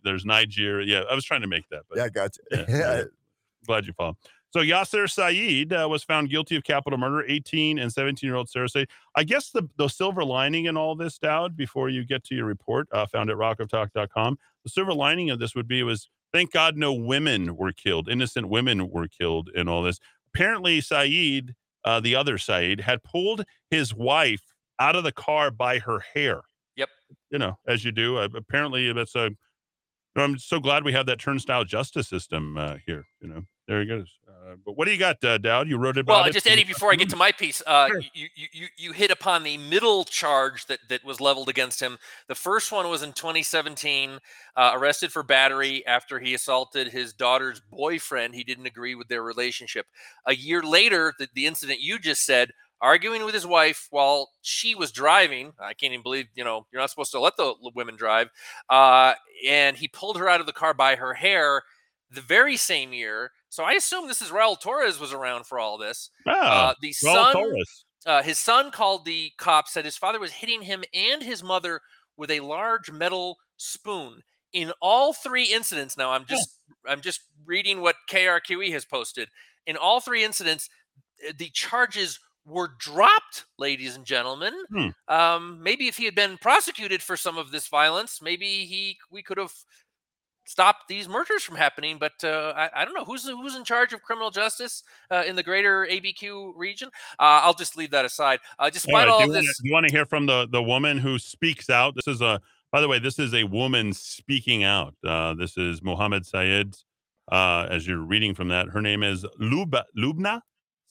There's 0.05 0.23
Nigeria. 0.23 0.87
Yeah, 0.87 1.03
I 1.11 1.13
was 1.15 1.25
trying 1.25 1.41
to 1.41 1.47
make 1.47 1.67
that, 1.69 1.81
but 1.89 1.97
Yeah, 1.97 2.05
I 2.05 2.09
got 2.09 2.31
you. 2.49 2.57
Yeah, 2.59 2.65
yeah. 2.69 3.01
glad 3.67 3.85
you 3.85 3.91
follow. 3.91 4.15
So 4.53 4.59
Yasser 4.59 5.09
Saeed 5.09 5.73
uh, 5.73 5.87
was 5.89 6.03
found 6.03 6.29
guilty 6.29 6.55
of 6.55 6.63
capital 6.63 6.99
murder. 6.99 7.25
18 7.27 7.79
and 7.79 7.91
17 7.91 8.27
year 8.27 8.35
old 8.35 8.49
Sarah 8.49 8.69
Saeed. 8.69 8.87
I 9.15 9.23
guess 9.23 9.49
the, 9.49 9.67
the 9.77 9.87
silver 9.87 10.23
lining 10.23 10.65
in 10.65 10.77
all 10.77 10.95
this, 10.95 11.17
Dowd, 11.17 11.57
before 11.57 11.89
you 11.89 12.05
get 12.05 12.23
to 12.25 12.35
your 12.35 12.45
report, 12.45 12.87
uh, 12.91 13.07
found 13.07 13.31
at 13.31 13.37
rockoftalk.com. 13.37 14.37
The 14.63 14.69
silver 14.69 14.93
lining 14.93 15.31
of 15.31 15.39
this 15.39 15.55
would 15.55 15.67
be 15.67 15.81
was 15.81 16.07
thank 16.31 16.51
God 16.51 16.77
no 16.77 16.93
women 16.93 17.55
were 17.55 17.71
killed, 17.71 18.07
innocent 18.07 18.47
women 18.47 18.91
were 18.91 19.07
killed 19.07 19.49
in 19.55 19.67
all 19.67 19.81
this. 19.81 19.99
Apparently, 20.35 20.81
Saeed, 20.81 21.55
uh, 21.83 21.99
the 21.99 22.15
other 22.15 22.37
Saeed, 22.37 22.81
had 22.81 23.01
pulled 23.01 23.45
his 23.71 23.91
wife 23.95 24.53
out 24.79 24.95
of 24.95 25.03
the 25.03 25.11
car 25.11 25.49
by 25.49 25.79
her 25.79 26.03
hair. 26.13 26.41
Yep. 26.75 26.89
You 27.31 27.39
know, 27.39 27.57
as 27.67 27.83
you 27.83 27.91
do. 27.91 28.17
Uh, 28.17 28.29
apparently, 28.35 28.93
that's 28.93 29.15
a. 29.15 29.31
I'm 30.15 30.37
so 30.37 30.59
glad 30.59 30.83
we 30.83 30.93
have 30.93 31.07
that 31.07 31.19
turnstile 31.19 31.63
justice 31.65 32.07
system 32.07 32.55
uh, 32.55 32.75
here. 32.85 33.07
You 33.19 33.29
know, 33.29 33.41
there 33.67 33.81
he 33.81 33.87
goes. 33.87 34.07
Uh, 34.43 34.55
but 34.65 34.75
what 34.75 34.85
do 34.85 34.91
you 34.91 34.97
got, 34.97 35.23
uh, 35.23 35.37
Dowd? 35.37 35.69
You 35.69 35.77
wrote 35.77 35.97
about 35.97 36.23
Well, 36.23 36.31
just 36.31 36.47
Eddie, 36.47 36.65
before 36.65 36.91
I 36.91 36.95
get 36.95 37.09
to 37.09 37.15
my 37.15 37.31
piece, 37.31 37.61
uh, 37.65 37.87
Sure. 37.87 37.99
you, 38.13 38.27
you 38.35 38.47
you 38.51 38.67
you 38.77 38.91
hit 38.91 39.09
upon 39.09 39.43
the 39.43 39.57
middle 39.57 40.03
charge 40.03 40.65
that 40.65 40.79
that 40.89 41.03
was 41.05 41.21
leveled 41.21 41.47
against 41.47 41.79
him. 41.79 41.97
The 42.27 42.35
first 42.35 42.71
one 42.71 42.89
was 42.89 43.03
in 43.03 43.13
2017, 43.13 44.19
uh, 44.55 44.71
arrested 44.73 45.13
for 45.13 45.23
battery 45.23 45.85
after 45.87 46.19
he 46.19 46.33
assaulted 46.33 46.89
his 46.89 47.13
daughter's 47.13 47.61
boyfriend. 47.71 48.35
He 48.35 48.43
didn't 48.43 48.65
agree 48.65 48.95
with 48.95 49.07
their 49.07 49.23
relationship. 49.23 49.85
A 50.27 50.35
year 50.35 50.61
later, 50.61 51.13
the, 51.17 51.29
the 51.33 51.45
incident 51.45 51.79
you 51.79 51.97
just 51.97 52.25
said, 52.25 52.51
arguing 52.81 53.23
with 53.23 53.33
his 53.33 53.47
wife 53.47 53.87
while 53.91 54.31
she 54.41 54.75
was 54.75 54.91
driving. 54.91 55.53
I 55.57 55.73
can't 55.73 55.93
even 55.93 56.03
believe 56.03 56.27
you 56.35 56.43
know 56.43 56.65
you're 56.71 56.81
not 56.81 56.89
supposed 56.89 57.11
to 57.13 57.19
let 57.19 57.37
the 57.37 57.53
women 57.75 57.95
drive. 57.95 58.29
Uh, 58.69 59.13
and 59.47 59.77
he 59.77 59.87
pulled 59.87 60.17
her 60.17 60.27
out 60.27 60.41
of 60.41 60.47
the 60.47 60.53
car 60.53 60.73
by 60.73 60.95
her 60.95 61.13
hair. 61.13 61.63
The 62.13 62.21
very 62.21 62.57
same 62.57 62.93
year, 62.93 63.31
so 63.49 63.63
I 63.63 63.73
assume 63.73 64.07
this 64.07 64.21
is 64.21 64.29
Raul 64.29 64.59
Torrez 64.61 64.99
was 64.99 65.13
around 65.13 65.45
for 65.45 65.59
all 65.59 65.77
this. 65.77 66.09
Ah, 66.27 66.69
Uh, 66.69 66.75
the 66.81 66.89
Raul 66.91 66.93
son, 67.13 67.35
Torrez. 67.35 67.83
uh, 68.05 68.21
his 68.23 68.37
son 68.39 68.71
called 68.71 69.05
the 69.05 69.31
cops. 69.37 69.73
Said 69.73 69.85
his 69.85 69.97
father 69.97 70.19
was 70.19 70.31
hitting 70.33 70.61
him 70.61 70.83
and 70.93 71.23
his 71.23 71.41
mother 71.43 71.81
with 72.17 72.29
a 72.29 72.39
large 72.41 72.91
metal 72.91 73.37
spoon. 73.57 74.21
In 74.51 74.71
all 74.81 75.13
three 75.13 75.45
incidents, 75.45 75.97
now 75.97 76.11
I'm 76.11 76.25
just 76.25 76.59
I'm 76.87 77.01
just 77.01 77.21
reading 77.45 77.81
what 77.81 77.95
KRQE 78.09 78.71
has 78.71 78.85
posted. 78.85 79.29
In 79.65 79.77
all 79.77 79.99
three 79.99 80.23
incidents, 80.23 80.69
uh, 81.27 81.33
the 81.37 81.49
charges 81.49 82.19
were 82.45 82.75
dropped, 82.77 83.45
ladies 83.57 83.95
and 83.95 84.05
gentlemen. 84.05 84.53
Hmm. 84.69 84.87
Um, 85.07 85.63
maybe 85.63 85.87
if 85.87 85.95
he 85.97 86.03
had 86.05 86.13
been 86.13 86.37
prosecuted 86.37 87.01
for 87.01 87.15
some 87.17 87.37
of 87.37 87.51
this 87.51 87.67
violence, 87.69 88.21
maybe 88.21 88.65
he 88.65 88.97
we 89.09 89.23
could 89.23 89.37
have 89.37 89.53
stopped 90.45 90.87
these 90.87 91.07
murders 91.07 91.43
from 91.43 91.55
happening. 91.55 91.97
But 91.99 92.13
uh, 92.23 92.53
I, 92.55 92.69
I 92.81 92.85
don't 92.85 92.93
know 92.93 93.05
who's 93.05 93.27
who's 93.27 93.55
in 93.55 93.63
charge 93.63 93.93
of 93.93 94.01
criminal 94.01 94.31
justice 94.31 94.83
uh, 95.11 95.23
in 95.25 95.35
the 95.35 95.43
greater 95.43 95.87
ABQ 95.89 96.53
region. 96.55 96.89
Uh, 97.19 97.41
I'll 97.43 97.53
just 97.53 97.77
leave 97.77 97.91
that 97.91 98.05
aside. 98.05 98.39
Uh, 98.59 98.63
All 98.63 98.69
despite 98.71 98.93
right, 98.93 99.07
all 99.09 99.19
do 99.19 99.23
of 99.23 99.29
you 99.29 99.33
wanna- 99.35 99.53
you 99.63 99.73
want 99.73 99.87
to 99.87 99.91
hear 99.93 100.05
from 100.05 100.25
the 100.25 100.47
the 100.51 100.61
woman 100.63 100.97
who 100.97 101.17
speaks 101.19 101.69
out? 101.69 101.95
This 101.95 102.07
is 102.07 102.21
a, 102.21 102.41
by 102.71 102.81
the 102.81 102.87
way, 102.87 102.99
this 102.99 103.19
is 103.19 103.33
a 103.33 103.43
woman 103.45 103.93
speaking 103.93 104.63
out. 104.63 104.95
Uh, 105.05 105.33
this 105.33 105.57
is 105.57 105.81
Mohammed 105.83 106.25
Sayed. 106.25 106.75
Uh, 107.31 107.67
as 107.69 107.87
you're 107.87 107.99
reading 107.99 108.35
from 108.35 108.49
that, 108.49 108.67
her 108.67 108.81
name 108.81 109.01
is 109.01 109.25
Luba, 109.39 109.85
Lubna 109.97 110.41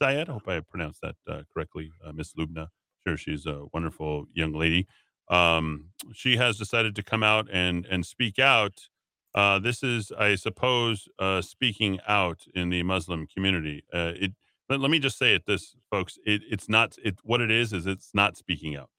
Sayed. 0.03 0.29
I 0.29 0.33
hope 0.33 0.49
I 0.49 0.61
pronounced 0.61 1.01
that 1.03 1.15
uh, 1.29 1.43
correctly, 1.53 1.93
uh, 2.05 2.13
Miss 2.13 2.33
Lubna. 2.35 2.69
Sure, 3.07 3.17
she's 3.19 3.45
a 3.47 3.65
wonderful 3.75 4.27
young 4.33 4.53
lady. 4.55 4.87
Um, 5.29 5.87
she 6.15 6.37
has 6.37 6.57
decided 6.57 6.95
to 6.97 7.03
come 7.03 7.23
out 7.23 7.49
and 7.53 7.85
and 7.87 8.05
speak 8.07 8.39
out. 8.39 8.73
Uh, 9.35 9.59
this 9.59 9.83
is, 9.83 10.13
I 10.19 10.35
suppose, 10.35 11.09
uh, 11.19 11.41
speaking 11.41 11.99
out 12.07 12.45
in 12.55 12.69
the 12.69 12.83
Muslim 12.83 13.27
community. 13.27 13.83
Uh, 13.93 14.13
it 14.17 14.33
let, 14.69 14.81
let 14.81 14.91
me 14.91 14.99
just 14.99 15.19
say 15.19 15.35
it 15.35 15.45
this 15.47 15.77
folks 15.91 16.19
it, 16.25 16.43
it's 16.51 16.69
not 16.69 16.97
it 17.05 17.19
what 17.23 17.41
it 17.41 17.51
is 17.51 17.73
is 17.73 17.87
it's 17.87 18.11
not 18.15 18.37
speaking 18.37 18.75
out 18.77 18.91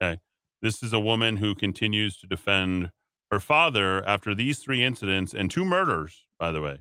okay? 0.00 0.20
This 0.62 0.82
is 0.82 0.92
a 0.92 1.00
woman 1.00 1.38
who 1.38 1.54
continues 1.54 2.16
to 2.18 2.26
defend 2.26 2.90
her 3.30 3.40
father 3.40 4.06
after 4.06 4.34
these 4.34 4.58
three 4.58 4.82
incidents 4.82 5.32
and 5.34 5.50
two 5.50 5.64
murders 5.64 6.26
by 6.38 6.52
the 6.52 6.60
way 6.60 6.78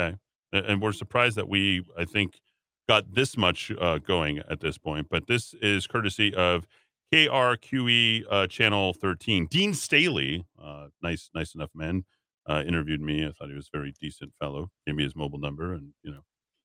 okay? 0.00 0.16
And 0.52 0.80
we're 0.82 0.92
surprised 0.92 1.36
that 1.36 1.48
we 1.48 1.84
i 1.98 2.04
think 2.04 2.40
got 2.88 3.14
this 3.14 3.36
much 3.36 3.72
uh, 3.80 3.98
going 3.98 4.38
at 4.50 4.60
this 4.60 4.78
point 4.78 5.08
but 5.10 5.26
this 5.26 5.54
is 5.60 5.86
courtesy 5.86 6.34
of 6.34 6.66
krqe 7.12 8.24
uh, 8.30 8.46
channel 8.46 8.92
13 8.92 9.46
dean 9.46 9.74
staley 9.74 10.44
uh, 10.62 10.88
nice 11.02 11.30
nice 11.34 11.54
enough 11.54 11.70
man 11.74 12.04
uh, 12.48 12.62
interviewed 12.66 13.00
me 13.00 13.24
i 13.24 13.32
thought 13.32 13.48
he 13.48 13.54
was 13.54 13.68
a 13.72 13.76
very 13.76 13.92
decent 14.00 14.32
fellow 14.40 14.70
gave 14.86 14.96
me 14.96 15.02
his 15.02 15.16
mobile 15.16 15.38
number 15.38 15.74
and 15.74 15.92
you 16.02 16.10
know 16.10 16.20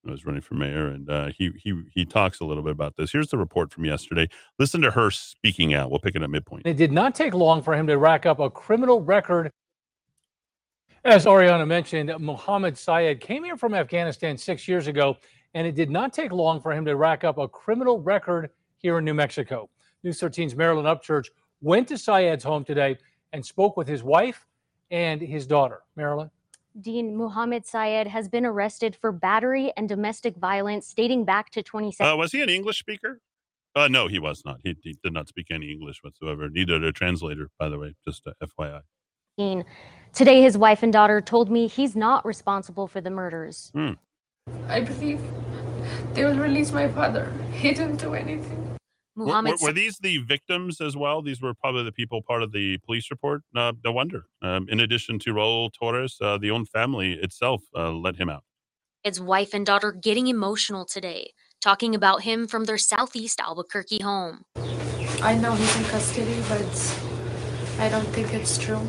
I 0.08 0.12
was 0.12 0.26
running 0.26 0.42
for 0.42 0.56
mayor, 0.56 0.88
and 0.88 1.10
uh, 1.10 1.30
he 1.38 1.52
he 1.58 1.74
he 1.94 2.06
talks 2.06 2.40
a 2.40 2.46
little 2.46 2.64
bit 2.64 2.72
about 2.72 2.96
this. 2.96 3.12
Here's 3.12 3.30
the 3.30 3.38
report 3.38 3.72
from 3.72 3.86
yesterday. 3.86 4.30
Listen 4.58 4.82
to 4.82 4.92
her 4.92 5.12
speaking 5.12 5.74
out. 5.74 5.90
We'll 5.90 6.00
pick 6.00 6.16
it 6.16 6.22
at 6.22 6.30
midpoint. 6.30 6.66
It 6.66 6.78
did 6.78 6.92
not 6.92 7.16
take 7.16 7.34
long 7.34 7.62
for 7.62 7.74
him 7.74 7.88
to 7.88 7.98
rack 7.98 8.26
up 8.26 8.40
a 8.40 8.50
criminal 8.50 9.02
record. 9.02 9.52
As 11.04 11.26
Ariana 11.26 11.68
mentioned, 11.68 12.12
Mohammed 12.20 12.78
Syed 12.78 13.20
came 13.20 13.44
here 13.44 13.58
from 13.58 13.74
Afghanistan 13.74 14.38
six 14.38 14.68
years 14.68 14.88
ago, 14.88 15.18
and 15.54 15.68
it 15.68 15.76
did 15.76 15.90
not 15.90 16.14
take 16.14 16.32
long 16.32 16.60
for 16.60 16.72
him 16.72 16.86
to 16.86 16.96
rack 16.96 17.24
up 17.24 17.38
a 17.38 17.48
criminal 17.48 18.00
record 18.00 18.50
here 18.78 18.98
in 18.98 19.06
New 19.06 19.14
Mexico. 19.14 19.70
News 20.04 20.20
13's 20.20 20.56
Marilyn 20.56 20.86
Upchurch 20.86 21.28
went 21.62 21.88
to 21.90 21.98
Syed's 21.98 22.44
home 22.44 22.64
today 22.64 22.98
and 23.34 23.46
spoke 23.46 23.78
with 23.78 23.88
his 23.88 24.04
wife 24.04 24.46
and 24.92 25.22
his 25.22 25.46
daughter. 25.46 25.82
Marilyn? 25.96 26.30
Dean 26.80 27.18
Muhammad 27.18 27.66
Syed 27.66 28.08
has 28.08 28.30
been 28.30 28.46
arrested 28.46 28.96
for 28.96 29.12
battery 29.12 29.72
and 29.76 29.90
domestic 29.90 30.38
violence 30.38 30.94
dating 30.94 31.26
back 31.26 31.50
to 31.52 31.64
2017. 31.64 32.14
Uh, 32.14 32.16
was 32.16 32.32
he 32.32 32.42
an 32.42 32.50
English 32.50 32.80
speaker? 32.80 33.20
Uh, 33.76 33.88
no, 33.88 34.08
he 34.08 34.20
was 34.20 34.44
not. 34.46 34.60
He, 34.64 34.76
he 34.84 34.98
did 35.04 35.14
not 35.14 35.28
speak 35.28 35.48
any 35.52 35.72
English 35.72 36.04
whatsoever. 36.04 36.50
Neither 36.50 36.80
did 36.80 36.84
a 36.84 36.92
translator, 36.92 37.50
by 37.60 37.70
the 37.70 37.78
way. 37.78 37.96
Just 38.08 38.28
uh, 38.28 38.34
FYI. 38.44 38.82
Dean. 39.38 39.66
Today, 40.14 40.42
his 40.42 40.58
wife 40.58 40.82
and 40.82 40.92
daughter 40.92 41.22
told 41.22 41.52
me 41.52 41.68
he's 41.68 41.96
not 41.96 42.26
responsible 42.26 42.88
for 42.88 43.02
the 43.02 43.12
murders. 43.12 43.72
I 44.68 44.82
believe 44.82 45.22
they 46.14 46.26
will 46.26 46.38
release 46.38 46.72
my 46.72 46.88
father. 46.88 47.32
He 47.52 47.72
didn't 47.72 47.98
do 47.98 48.14
anything. 48.16 48.67
Were, 49.18 49.26
Muhammad 49.26 49.56
were, 49.60 49.70
were 49.70 49.74
these 49.74 49.98
the 49.98 50.20
victims 50.20 50.80
as 50.80 50.96
well? 50.96 51.24
These 51.24 51.42
were 51.42 51.54
probably 51.56 51.84
the 51.84 51.92
people 51.92 52.22
part 52.22 52.44
of 52.44 52.52
the 52.52 52.78
police 52.86 53.10
report. 53.10 53.42
Uh, 53.56 53.74
no 53.84 53.92
wonder. 53.92 54.26
Um, 54.44 54.68
in 54.70 54.80
addition 54.80 55.18
to 55.20 55.34
Raul 55.34 55.72
Torrez, 55.82 56.22
uh, 56.22 56.38
the 56.38 56.52
own 56.52 56.66
family 56.66 57.14
itself 57.14 57.64
uh, 57.76 57.92
let 57.92 58.16
him 58.16 58.30
out. 58.30 58.44
Sayed's 59.04 59.20
wife 59.20 59.54
and 59.54 59.66
daughter 59.66 59.92
getting 59.92 60.28
emotional 60.28 60.86
today, 60.86 61.32
talking 61.62 61.96
about 61.96 62.22
him 62.22 62.48
from 62.48 62.66
their 62.66 62.78
southeast 62.78 63.40
Albuquerque 63.40 64.04
home. 64.04 64.44
I 65.22 65.36
know 65.36 65.54
he's 65.54 65.76
in 65.78 65.84
custody, 65.86 66.40
but 66.48 67.00
I 67.80 67.90
don't 67.90 68.08
think 68.10 68.34
it's 68.34 68.58
true. 68.58 68.88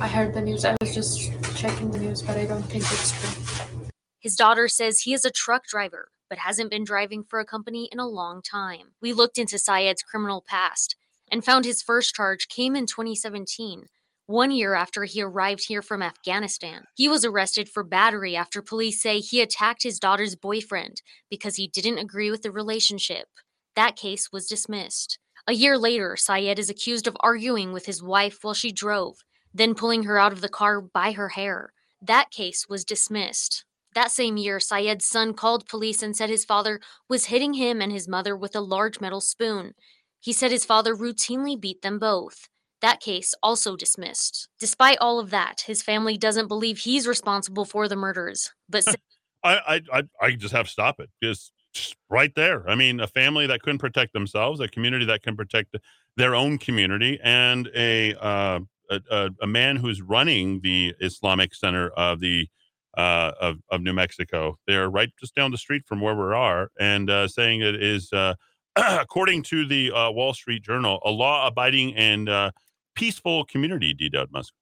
I 0.00 0.06
heard 0.06 0.32
the 0.32 0.42
news. 0.42 0.64
I 0.64 0.76
was 0.80 0.94
just 0.94 1.32
checking 1.56 1.90
the 1.90 1.98
news, 1.98 2.22
but 2.22 2.36
I 2.36 2.44
don't 2.46 2.62
think 2.62 2.84
it's 2.84 3.10
true. 3.12 3.88
His 4.20 4.36
daughter 4.36 4.68
says 4.68 5.00
he 5.00 5.12
is 5.12 5.24
a 5.24 5.30
truck 5.30 5.66
driver, 5.66 6.08
but 6.28 6.38
hasn't 6.38 6.70
been 6.70 6.84
driving 6.84 7.24
for 7.24 7.40
a 7.40 7.44
company 7.44 7.88
in 7.92 7.98
a 7.98 8.06
long 8.06 8.42
time. 8.42 8.92
We 9.00 9.12
looked 9.12 9.38
into 9.38 9.58
Sayed's 9.58 10.02
criminal 10.02 10.44
past 10.46 10.96
and 11.30 11.44
found 11.44 11.64
his 11.64 11.82
first 11.82 12.14
charge 12.14 12.48
came 12.48 12.76
in 12.76 12.86
2017, 12.86 13.86
one 14.26 14.50
year 14.50 14.74
after 14.74 15.04
he 15.04 15.22
arrived 15.22 15.66
here 15.66 15.82
from 15.82 16.02
Afghanistan. 16.02 16.84
He 16.94 17.08
was 17.08 17.24
arrested 17.24 17.68
for 17.68 17.84
battery 17.84 18.36
after 18.36 18.62
police 18.62 19.02
say 19.02 19.20
he 19.20 19.40
attacked 19.40 19.82
his 19.82 19.98
daughter's 19.98 20.36
boyfriend 20.36 21.02
because 21.28 21.56
he 21.56 21.68
didn't 21.68 21.98
agree 21.98 22.30
with 22.30 22.42
the 22.42 22.50
relationship. 22.50 23.28
That 23.76 23.96
case 23.96 24.30
was 24.32 24.46
dismissed. 24.46 25.18
A 25.46 25.52
year 25.52 25.76
later, 25.76 26.16
Sayed 26.16 26.58
is 26.58 26.70
accused 26.70 27.06
of 27.06 27.16
arguing 27.20 27.72
with 27.72 27.84
his 27.84 28.02
wife 28.02 28.38
while 28.42 28.54
she 28.54 28.72
drove, 28.72 29.18
then 29.52 29.74
pulling 29.74 30.04
her 30.04 30.18
out 30.18 30.32
of 30.32 30.40
the 30.40 30.48
car 30.48 30.80
by 30.80 31.12
her 31.12 31.30
hair. 31.30 31.72
That 32.00 32.30
case 32.30 32.66
was 32.68 32.84
dismissed. 32.84 33.64
That 33.94 34.10
same 34.10 34.36
year, 34.36 34.58
Sayed's 34.58 35.06
son 35.06 35.34
called 35.34 35.68
police 35.68 36.02
and 36.02 36.16
said 36.16 36.28
his 36.28 36.44
father 36.44 36.80
was 37.08 37.26
hitting 37.26 37.54
him 37.54 37.80
and 37.80 37.92
his 37.92 38.08
mother 38.08 38.36
with 38.36 38.56
a 38.56 38.60
large 38.60 39.00
metal 39.00 39.20
spoon. 39.20 39.74
He 40.20 40.32
said 40.32 40.50
his 40.50 40.64
father 40.64 40.96
routinely 40.96 41.60
beat 41.60 41.82
them 41.82 41.98
both. 41.98 42.48
That 42.80 43.00
case 43.00 43.34
also 43.42 43.76
dismissed. 43.76 44.48
Despite 44.58 44.98
all 45.00 45.20
of 45.20 45.30
that, 45.30 45.62
his 45.66 45.82
family 45.82 46.18
doesn't 46.18 46.48
believe 46.48 46.78
he's 46.78 47.06
responsible 47.06 47.64
for 47.64 47.88
the 47.88 47.96
murders, 47.96 48.52
but 48.68 48.84
I, 49.44 49.58
I, 49.66 49.80
I, 49.92 50.02
I 50.20 50.30
just 50.32 50.54
have 50.54 50.66
to 50.66 50.72
stop 50.72 50.98
it. 51.00 51.08
Just, 51.22 51.52
just 51.72 51.96
right 52.10 52.34
there. 52.34 52.68
I 52.68 52.74
mean, 52.74 53.00
a 53.00 53.06
family 53.06 53.46
that 53.46 53.62
couldn't 53.62 53.78
protect 53.78 54.12
themselves, 54.12 54.60
a 54.60 54.68
community 54.68 55.04
that 55.06 55.22
can 55.22 55.36
protect 55.36 55.76
their 56.16 56.34
own 56.34 56.58
community, 56.58 57.18
and 57.22 57.70
a 57.74 58.14
uh, 58.14 58.60
a, 58.90 59.00
a, 59.10 59.30
a 59.42 59.46
man 59.46 59.76
who's 59.76 60.02
running 60.02 60.60
the 60.60 60.94
Islamic 61.00 61.54
Center 61.54 61.88
of 61.90 62.20
the 62.20 62.48
uh, 62.96 63.32
of, 63.40 63.56
of 63.70 63.82
New 63.82 63.92
Mexico. 63.92 64.58
They're 64.66 64.90
right 64.90 65.10
just 65.18 65.34
down 65.34 65.50
the 65.50 65.58
street 65.58 65.84
from 65.86 66.00
where 66.00 66.14
we 66.14 66.34
are, 66.34 66.70
and 66.78 67.10
uh, 67.10 67.28
saying 67.28 67.60
it 67.60 67.82
is, 67.82 68.12
uh, 68.12 68.34
according 68.76 69.42
to 69.44 69.66
the 69.66 69.92
uh, 69.92 70.10
Wall 70.10 70.34
Street 70.34 70.62
Journal, 70.62 71.00
a 71.04 71.10
law-abiding 71.10 71.94
and 71.94 72.28
uh, 72.28 72.50
peaceful 72.94 73.44
community. 73.44 73.94
D. 73.94 74.08
Dowd 74.08 74.30
Muska. 74.32 74.52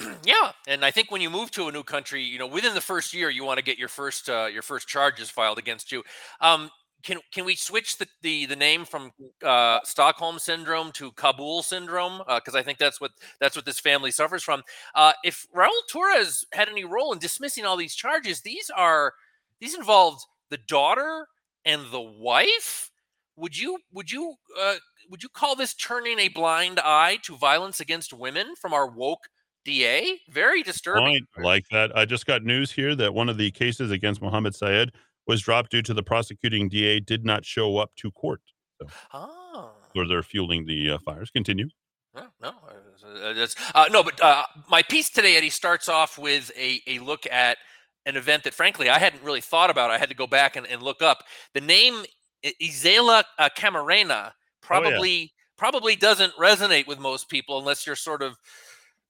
yeah, 0.24 0.52
and 0.66 0.84
I 0.84 0.90
think 0.90 1.10
when 1.10 1.20
you 1.20 1.30
move 1.30 1.50
to 1.52 1.68
a 1.68 1.72
new 1.72 1.82
country, 1.82 2.22
you 2.22 2.38
know, 2.38 2.46
within 2.46 2.74
the 2.74 2.80
first 2.80 3.12
year, 3.12 3.30
you 3.30 3.44
want 3.44 3.58
to 3.58 3.64
get 3.64 3.78
your 3.78 3.88
first 3.88 4.28
uh, 4.28 4.48
your 4.52 4.62
first 4.62 4.88
charges 4.88 5.30
filed 5.30 5.58
against 5.58 5.92
you. 5.92 6.02
Um, 6.40 6.70
can 7.02 7.18
can 7.32 7.44
we 7.44 7.54
switch 7.54 7.98
the 7.98 8.06
the, 8.22 8.46
the 8.46 8.56
name 8.56 8.84
from 8.84 9.10
uh, 9.44 9.80
Stockholm 9.84 10.38
syndrome 10.38 10.92
to 10.92 11.12
Kabul 11.12 11.62
syndrome? 11.62 12.22
Because 12.28 12.54
uh, 12.54 12.58
I 12.58 12.62
think 12.62 12.78
that's 12.78 13.00
what 13.00 13.12
that's 13.40 13.56
what 13.56 13.64
this 13.64 13.80
family 13.80 14.10
suffers 14.10 14.42
from. 14.42 14.62
Uh, 14.94 15.12
if 15.24 15.46
Raul 15.54 15.68
Torrez 15.92 16.44
had 16.52 16.68
any 16.68 16.84
role 16.84 17.12
in 17.12 17.18
dismissing 17.18 17.64
all 17.64 17.76
these 17.76 17.94
charges, 17.94 18.40
these 18.40 18.70
are 18.76 19.14
these 19.60 19.74
involved 19.74 20.24
the 20.50 20.58
daughter 20.68 21.26
and 21.64 21.82
the 21.90 22.00
wife. 22.00 22.90
Would 23.36 23.58
you 23.58 23.78
would 23.92 24.10
you 24.10 24.34
uh, 24.60 24.76
would 25.10 25.22
you 25.22 25.28
call 25.28 25.56
this 25.56 25.74
turning 25.74 26.18
a 26.18 26.28
blind 26.28 26.80
eye 26.80 27.18
to 27.22 27.36
violence 27.36 27.80
against 27.80 28.12
women 28.12 28.54
from 28.60 28.74
our 28.74 28.88
woke 28.88 29.28
DA? 29.64 30.20
Very 30.30 30.62
disturbing. 30.62 31.04
Point 31.04 31.28
like 31.44 31.64
that. 31.70 31.96
I 31.96 32.04
just 32.04 32.26
got 32.26 32.42
news 32.42 32.70
here 32.70 32.94
that 32.96 33.14
one 33.14 33.28
of 33.28 33.38
the 33.38 33.50
cases 33.50 33.90
against 33.90 34.20
Mohammed 34.20 34.54
Sayed 34.54 34.92
was 35.30 35.42
dropped 35.42 35.70
due 35.70 35.80
to 35.80 35.94
the 35.94 36.02
prosecuting 36.02 36.68
DA 36.68 36.98
did 36.98 37.24
not 37.24 37.44
show 37.44 37.78
up 37.78 37.92
to 37.94 38.10
court. 38.10 38.40
So, 38.80 38.88
oh. 39.14 39.70
Or 39.94 40.06
they're 40.06 40.24
fueling 40.24 40.66
the 40.66 40.90
uh, 40.90 40.98
fires. 40.98 41.30
Continue. 41.30 41.68
No, 42.16 42.26
no, 42.42 42.52
uh, 43.74 43.86
no. 43.92 44.02
But 44.02 44.20
uh, 44.20 44.42
my 44.68 44.82
piece 44.82 45.08
today, 45.08 45.36
Eddie, 45.36 45.50
starts 45.50 45.88
off 45.88 46.18
with 46.18 46.50
a, 46.58 46.80
a 46.88 46.98
look 46.98 47.24
at 47.30 47.58
an 48.06 48.16
event 48.16 48.42
that, 48.42 48.54
frankly, 48.54 48.88
I 48.88 48.98
hadn't 48.98 49.22
really 49.22 49.40
thought 49.40 49.70
about. 49.70 49.92
I 49.92 49.98
had 49.98 50.08
to 50.08 50.16
go 50.16 50.26
back 50.26 50.56
and, 50.56 50.66
and 50.66 50.82
look 50.82 51.00
up. 51.00 51.22
The 51.54 51.60
name 51.60 52.02
Isela 52.60 53.22
uh, 53.38 53.48
Camarena 53.56 54.32
probably 54.60 54.90
oh, 54.90 55.22
yeah. 55.22 55.26
probably 55.56 55.94
doesn't 55.94 56.34
resonate 56.34 56.88
with 56.88 56.98
most 56.98 57.28
people 57.28 57.60
unless 57.60 57.86
you're 57.86 57.94
sort 57.94 58.22
of 58.22 58.36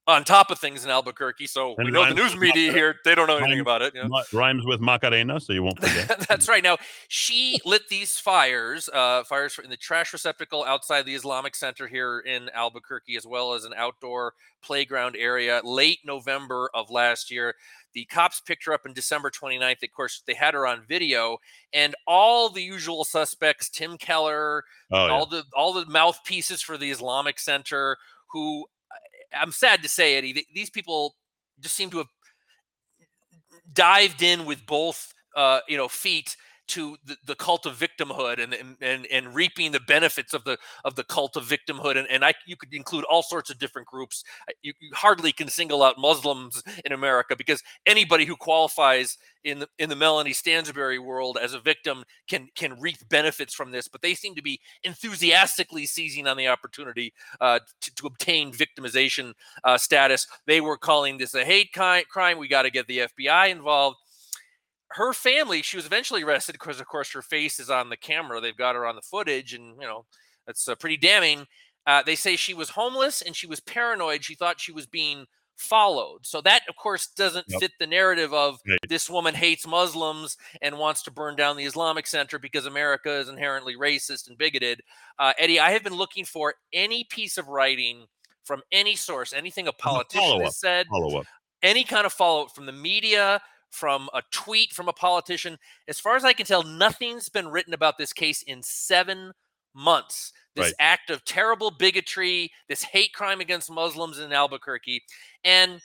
on 0.06 0.24
top 0.24 0.50
of 0.50 0.58
things 0.58 0.84
in 0.84 0.90
Albuquerque. 0.90 1.46
So 1.46 1.74
And 1.76 1.86
we 1.86 1.92
know 1.92 2.04
the 2.08 2.14
news 2.14 2.34
media 2.36 2.72
here, 2.72 2.96
they 3.04 3.14
don't 3.14 3.26
know 3.28 3.36
anything 3.36 3.50
rhymes- 3.58 3.60
about 3.60 3.82
it. 3.82 3.94
you 3.94 4.08
know. 4.08 4.22
Rhymes 4.32 4.64
with 4.64 4.80
Macarena, 4.80 5.38
so 5.38 5.52
you 5.52 5.62
won't 5.62 5.78
forget. 5.86 6.26
That's 6.28 6.48
right. 6.48 6.62
Now 6.64 6.78
she 7.08 7.60
lit 7.64 7.82
these 7.88 8.18
fires, 8.18 8.88
uh, 8.92 9.22
fires 9.24 9.58
in 9.62 9.70
the 9.70 9.76
trash 9.76 10.12
receptacle 10.12 10.64
outside 10.64 11.04
the 11.06 11.14
Islamic 11.14 11.54
Center 11.54 11.86
here 11.86 12.20
in 12.20 12.48
Albuquerque, 12.54 13.16
as 13.16 13.26
well 13.26 13.52
as 13.54 13.64
an 13.64 13.72
outdoor 13.76 14.34
playground 14.62 15.16
area. 15.16 15.60
Late 15.62 16.00
November 16.04 16.70
of 16.74 16.90
last 16.90 17.30
year, 17.30 17.54
the 17.94 18.04
cops 18.06 18.40
picked 18.40 18.64
her 18.64 18.72
up 18.72 18.86
in 18.86 18.92
December 18.92 19.30
29th. 19.30 19.82
Of 19.82 19.92
course, 19.92 20.22
they 20.26 20.34
had 20.34 20.54
her 20.54 20.66
on 20.66 20.82
video, 20.88 21.38
and 21.72 21.94
all 22.06 22.48
the 22.48 22.62
usual 22.62 23.04
suspects: 23.04 23.68
Tim 23.68 23.96
Keller, 23.98 24.64
Oh, 24.90 25.06
yeah. 25.06 25.12
all 25.12 25.26
the 25.26 25.44
all 25.54 25.72
the 25.72 25.86
mouthpieces 25.86 26.62
for 26.62 26.76
the 26.76 26.90
Islamic 26.90 27.38
Center. 27.38 27.96
Who 28.32 28.66
I'm 29.34 29.52
sad 29.52 29.82
to 29.82 29.88
say, 29.88 30.16
Eddie, 30.16 30.32
th- 30.34 30.46
these 30.54 30.70
people 30.70 31.14
just 31.60 31.74
seem 31.76 31.90
to 31.90 31.98
have 31.98 32.08
dived 33.72 34.22
in 34.22 34.44
with 34.44 34.64
both 34.66 35.12
uh, 35.36 35.60
you 35.68 35.76
know 35.76 35.88
feet 35.88 36.36
to 36.70 36.96
the, 37.04 37.16
the 37.26 37.34
cult 37.34 37.66
of 37.66 37.76
victimhood 37.76 38.42
and, 38.42 38.76
and 38.80 39.06
and 39.06 39.34
reaping 39.34 39.72
the 39.72 39.80
benefits 39.80 40.32
of 40.32 40.44
the 40.44 40.58
of 40.84 40.94
the 40.94 41.04
cult 41.04 41.36
of 41.36 41.44
victimhood. 41.44 41.96
And, 41.96 42.08
and 42.08 42.24
I 42.24 42.34
you 42.46 42.56
could 42.56 42.72
include 42.72 43.04
all 43.04 43.22
sorts 43.22 43.50
of 43.50 43.58
different 43.58 43.88
groups. 43.88 44.24
You, 44.62 44.72
you 44.80 44.90
hardly 44.94 45.32
can 45.32 45.48
single 45.48 45.82
out 45.82 45.98
Muslims 45.98 46.62
in 46.84 46.92
America 46.92 47.36
because 47.36 47.62
anybody 47.86 48.24
who 48.24 48.36
qualifies 48.36 49.18
in 49.44 49.58
the 49.60 49.68
in 49.78 49.88
the 49.88 49.96
Melanie 49.96 50.32
Stansbury 50.32 50.98
world 50.98 51.38
as 51.40 51.54
a 51.54 51.60
victim 51.60 52.04
can 52.28 52.48
can 52.54 52.78
reap 52.78 52.96
benefits 53.08 53.54
from 53.54 53.70
this 53.70 53.88
but 53.88 54.02
they 54.02 54.14
seem 54.14 54.34
to 54.34 54.42
be 54.42 54.60
enthusiastically 54.84 55.86
seizing 55.86 56.26
on 56.26 56.36
the 56.36 56.48
opportunity 56.48 57.12
uh, 57.40 57.58
to, 57.80 57.94
to 57.94 58.06
obtain 58.06 58.52
victimization 58.52 59.32
uh, 59.64 59.78
status. 59.78 60.26
They 60.46 60.60
were 60.60 60.76
calling 60.76 61.18
this 61.18 61.34
a 61.34 61.44
hate 61.44 61.72
crime. 61.72 62.38
We 62.38 62.48
got 62.48 62.62
to 62.62 62.70
get 62.70 62.86
the 62.86 63.08
FBI 63.18 63.50
involved 63.50 63.96
her 64.92 65.12
family, 65.12 65.62
she 65.62 65.76
was 65.76 65.86
eventually 65.86 66.22
arrested 66.22 66.52
because, 66.54 66.80
of 66.80 66.86
course, 66.86 67.12
her 67.12 67.22
face 67.22 67.60
is 67.60 67.70
on 67.70 67.88
the 67.90 67.96
camera. 67.96 68.40
They've 68.40 68.56
got 68.56 68.74
her 68.74 68.86
on 68.86 68.96
the 68.96 69.02
footage, 69.02 69.54
and 69.54 69.74
you 69.80 69.86
know 69.86 70.04
that's 70.46 70.66
uh, 70.68 70.74
pretty 70.74 70.96
damning. 70.96 71.46
Uh, 71.86 72.02
they 72.02 72.14
say 72.16 72.36
she 72.36 72.54
was 72.54 72.68
homeless 72.70 73.22
and 73.22 73.34
she 73.34 73.46
was 73.46 73.58
paranoid. 73.60 74.22
She 74.24 74.34
thought 74.34 74.60
she 74.60 74.70
was 74.72 74.86
being 74.86 75.26
followed. 75.56 76.20
So 76.26 76.40
that, 76.42 76.62
of 76.68 76.76
course, 76.76 77.08
doesn't 77.16 77.46
Yep. 77.48 77.60
fit 77.60 77.72
the 77.78 77.86
narrative 77.86 78.32
of 78.34 78.58
Right. 78.66 78.78
this 78.88 79.08
woman 79.10 79.34
hates 79.34 79.66
Muslims 79.66 80.36
and 80.62 80.78
wants 80.78 81.02
to 81.02 81.10
burn 81.10 81.36
down 81.36 81.56
the 81.56 81.64
Islamic 81.64 82.06
Center 82.06 82.38
because 82.38 82.66
America 82.66 83.10
is 83.12 83.28
inherently 83.28 83.76
racist 83.76 84.28
and 84.28 84.36
bigoted. 84.38 84.82
Uh, 85.18 85.32
Eddie, 85.38 85.58
I 85.60 85.70
have 85.72 85.82
been 85.82 85.94
looking 85.94 86.24
for 86.24 86.54
any 86.72 87.04
piece 87.04 87.36
of 87.38 87.48
writing 87.48 88.06
from 88.44 88.62
any 88.72 88.94
source, 88.96 89.32
anything 89.32 89.66
a 89.68 89.72
politician 89.72 90.22
follow-up. 90.22 90.44
has 90.44 90.58
said, 90.58 90.86
Follow 90.88 91.20
up. 91.20 91.26
any 91.62 91.84
kind 91.84 92.06
of 92.06 92.12
follow 92.12 92.44
up 92.44 92.54
from 92.54 92.66
the 92.66 92.72
media, 92.72 93.40
from 93.70 94.08
a 94.14 94.22
tweet 94.30 94.72
from 94.72 94.88
a 94.88 94.92
politician. 94.92 95.58
As 95.88 96.00
far 96.00 96.16
as 96.16 96.24
I 96.24 96.32
can 96.32 96.46
tell, 96.46 96.62
nothing's 96.62 97.28
been 97.28 97.48
written 97.48 97.74
about 97.74 97.98
this 97.98 98.12
case 98.12 98.42
in 98.42 98.62
seven 98.62 99.32
months. 99.74 100.32
This 100.56 100.66
Right. 100.66 100.74
act 100.80 101.10
of 101.10 101.24
terrible 101.24 101.70
bigotry, 101.70 102.52
this 102.68 102.82
hate 102.82 103.12
crime 103.12 103.40
against 103.40 103.70
Muslims 103.70 104.18
in 104.18 104.32
Albuquerque. 104.32 105.04
And 105.44 105.80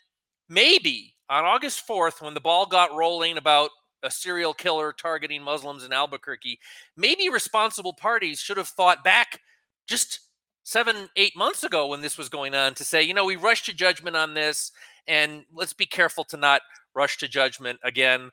maybe 0.49 1.15
on 1.29 1.45
August 1.45 1.85
4th, 1.87 2.21
when 2.21 2.33
the 2.33 2.41
ball 2.41 2.65
got 2.65 2.93
rolling 2.93 3.37
about 3.37 3.69
a 4.03 4.09
serial 4.11 4.53
killer 4.53 4.91
targeting 4.91 5.41
Muslims 5.43 5.83
in 5.83 5.93
Albuquerque, 5.93 6.59
maybe 6.97 7.29
responsible 7.29 7.93
parties 7.93 8.39
should 8.39 8.57
have 8.57 8.67
thought 8.67 9.03
back 9.03 9.39
just 9.87 10.19
seven, 10.63 11.09
eight 11.15 11.35
months 11.35 11.63
ago 11.63 11.87
when 11.87 12.01
this 12.01 12.17
was 12.17 12.27
going 12.29 12.55
on 12.55 12.73
to 12.73 12.83
say, 12.83 13.01
you 13.03 13.13
know, 13.13 13.25
we 13.25 13.35
rushed 13.35 13.65
to 13.65 13.73
judgment 13.73 14.15
on 14.15 14.33
this, 14.33 14.71
and 15.07 15.45
let's 15.53 15.73
be 15.73 15.85
careful 15.85 16.23
to 16.23 16.37
not 16.37 16.61
rush 16.95 17.17
to 17.17 17.27
judgment 17.27 17.79
again. 17.83 18.31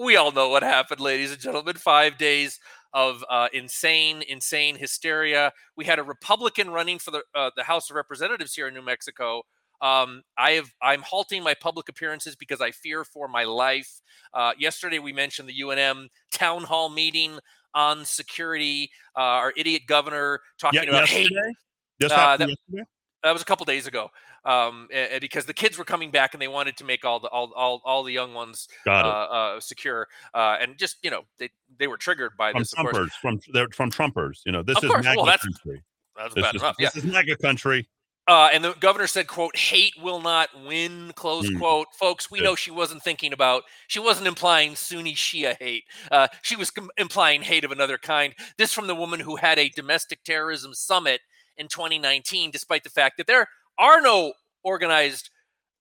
We 0.00 0.16
all 0.16 0.32
know 0.32 0.48
what 0.48 0.62
happened, 0.62 1.00
ladies 1.00 1.32
and 1.32 1.40
gentlemen. 1.40 1.76
Five 1.76 2.16
days 2.18 2.58
of 2.92 3.24
uh, 3.28 3.48
insane, 3.52 4.22
insane 4.28 4.76
hysteria. 4.76 5.52
We 5.76 5.84
had 5.84 5.98
a 5.98 6.02
Republican 6.02 6.70
running 6.70 6.98
for 6.98 7.10
the 7.10 7.22
uh, 7.34 7.50
the 7.56 7.64
House 7.64 7.90
of 7.90 7.96
Representatives 7.96 8.54
here 8.54 8.68
in 8.68 8.74
New 8.74 8.82
Mexico. 8.82 9.42
Um, 9.82 10.22
I 10.38 10.52
have 10.52 10.70
I'm 10.80 11.02
halting 11.02 11.42
my 11.42 11.54
public 11.54 11.88
appearances 11.88 12.36
because 12.36 12.60
I 12.60 12.70
fear 12.70 13.04
for 13.04 13.28
my 13.28 13.44
life. 13.44 13.90
Uh, 14.32 14.52
yesterday 14.58 14.98
we 15.00 15.12
mentioned 15.12 15.48
the 15.48 15.60
UNM 15.60 16.06
town 16.32 16.62
hall 16.62 16.88
meeting 16.88 17.38
on 17.74 18.04
security. 18.04 18.88
Uh, 19.18 19.20
our 19.20 19.52
idiot 19.56 19.82
governor 19.86 20.40
talking 20.58 20.84
Yeah, 20.84 20.90
about 20.90 21.08
hate. 21.08 21.22
yesterday? 21.30 21.52
Just 22.00 22.14
Uh, 22.14 22.36
that- 22.38 22.48
yesterday? 22.48 22.84
That 23.22 23.32
was 23.32 23.40
a 23.42 23.46
couple 23.46 23.64
days 23.64 23.86
ago, 23.86 24.10
um, 24.44 24.88
because 25.20 25.46
the 25.46 25.54
kids 25.54 25.78
were 25.78 25.84
coming 25.84 26.10
back 26.10 26.34
and 26.34 26.40
they 26.42 26.48
wanted 26.48 26.76
to 26.78 26.84
make 26.84 27.04
all 27.04 27.20
the 27.20 27.28
all 27.28 27.52
all, 27.56 27.80
all 27.84 28.02
the 28.02 28.12
young 28.12 28.34
ones 28.34 28.68
uh, 28.86 28.90
uh, 28.90 29.60
secure, 29.60 30.06
uh, 30.34 30.56
and 30.60 30.76
just 30.78 30.96
you 31.02 31.10
know 31.10 31.22
they 31.38 31.48
they 31.78 31.86
were 31.86 31.96
triggered 31.96 32.32
by 32.36 32.52
from 32.52 32.60
this. 32.60 32.72
Of 32.74 32.86
course, 32.86 32.96
Trumpers, 32.96 33.10
from 33.20 33.40
they're 33.52 33.68
from 33.68 33.90
Trumpers. 33.90 34.40
You 34.46 34.52
know, 34.52 34.62
this 34.62 34.76
Of 34.78 34.84
is 34.84 34.90
course, 34.90 35.04
MAGA 35.04 35.22
well, 35.22 35.26
country. 35.38 35.82
that's 36.16 36.34
This 36.34 36.46
is, 36.46 36.54
enough. 36.62 36.76
Yeah, 36.78 36.90
this 36.94 37.04
is 37.04 37.10
MAGA 37.10 37.36
country. 37.38 37.88
Uh, 38.26 38.48
and 38.54 38.64
the 38.64 38.72
governor 38.80 39.06
said, 39.06 39.26
"quote 39.26 39.54
Hate 39.54 39.92
will 40.00 40.20
not 40.22 40.48
win." 40.64 41.12
Close 41.14 41.46
Mm. 41.46 41.58
quote. 41.58 41.88
Folks, 41.94 42.30
we 42.30 42.38
Good. 42.38 42.44
know 42.46 42.54
she 42.54 42.70
wasn't 42.70 43.02
thinking 43.02 43.34
about. 43.34 43.64
She 43.88 43.98
wasn't 43.98 44.26
implying 44.28 44.76
Sunni 44.76 45.14
Shia 45.14 45.58
hate. 45.60 45.84
Uh, 46.10 46.28
she 46.40 46.56
was 46.56 46.70
com- 46.70 46.90
implying 46.96 47.42
hate 47.42 47.64
of 47.64 47.70
another 47.70 47.98
kind. 47.98 48.34
This 48.56 48.72
from 48.72 48.86
the 48.86 48.94
woman 48.94 49.20
who 49.20 49.36
had 49.36 49.58
a 49.58 49.68
domestic 49.68 50.24
terrorism 50.24 50.72
summit 50.72 51.20
in 51.58 51.68
2019, 51.68 52.50
despite 52.50 52.82
the 52.82 52.88
fact 52.88 53.18
that 53.18 53.26
there 53.26 53.46
are 53.78 54.00
no 54.00 54.32
organized 54.62 55.30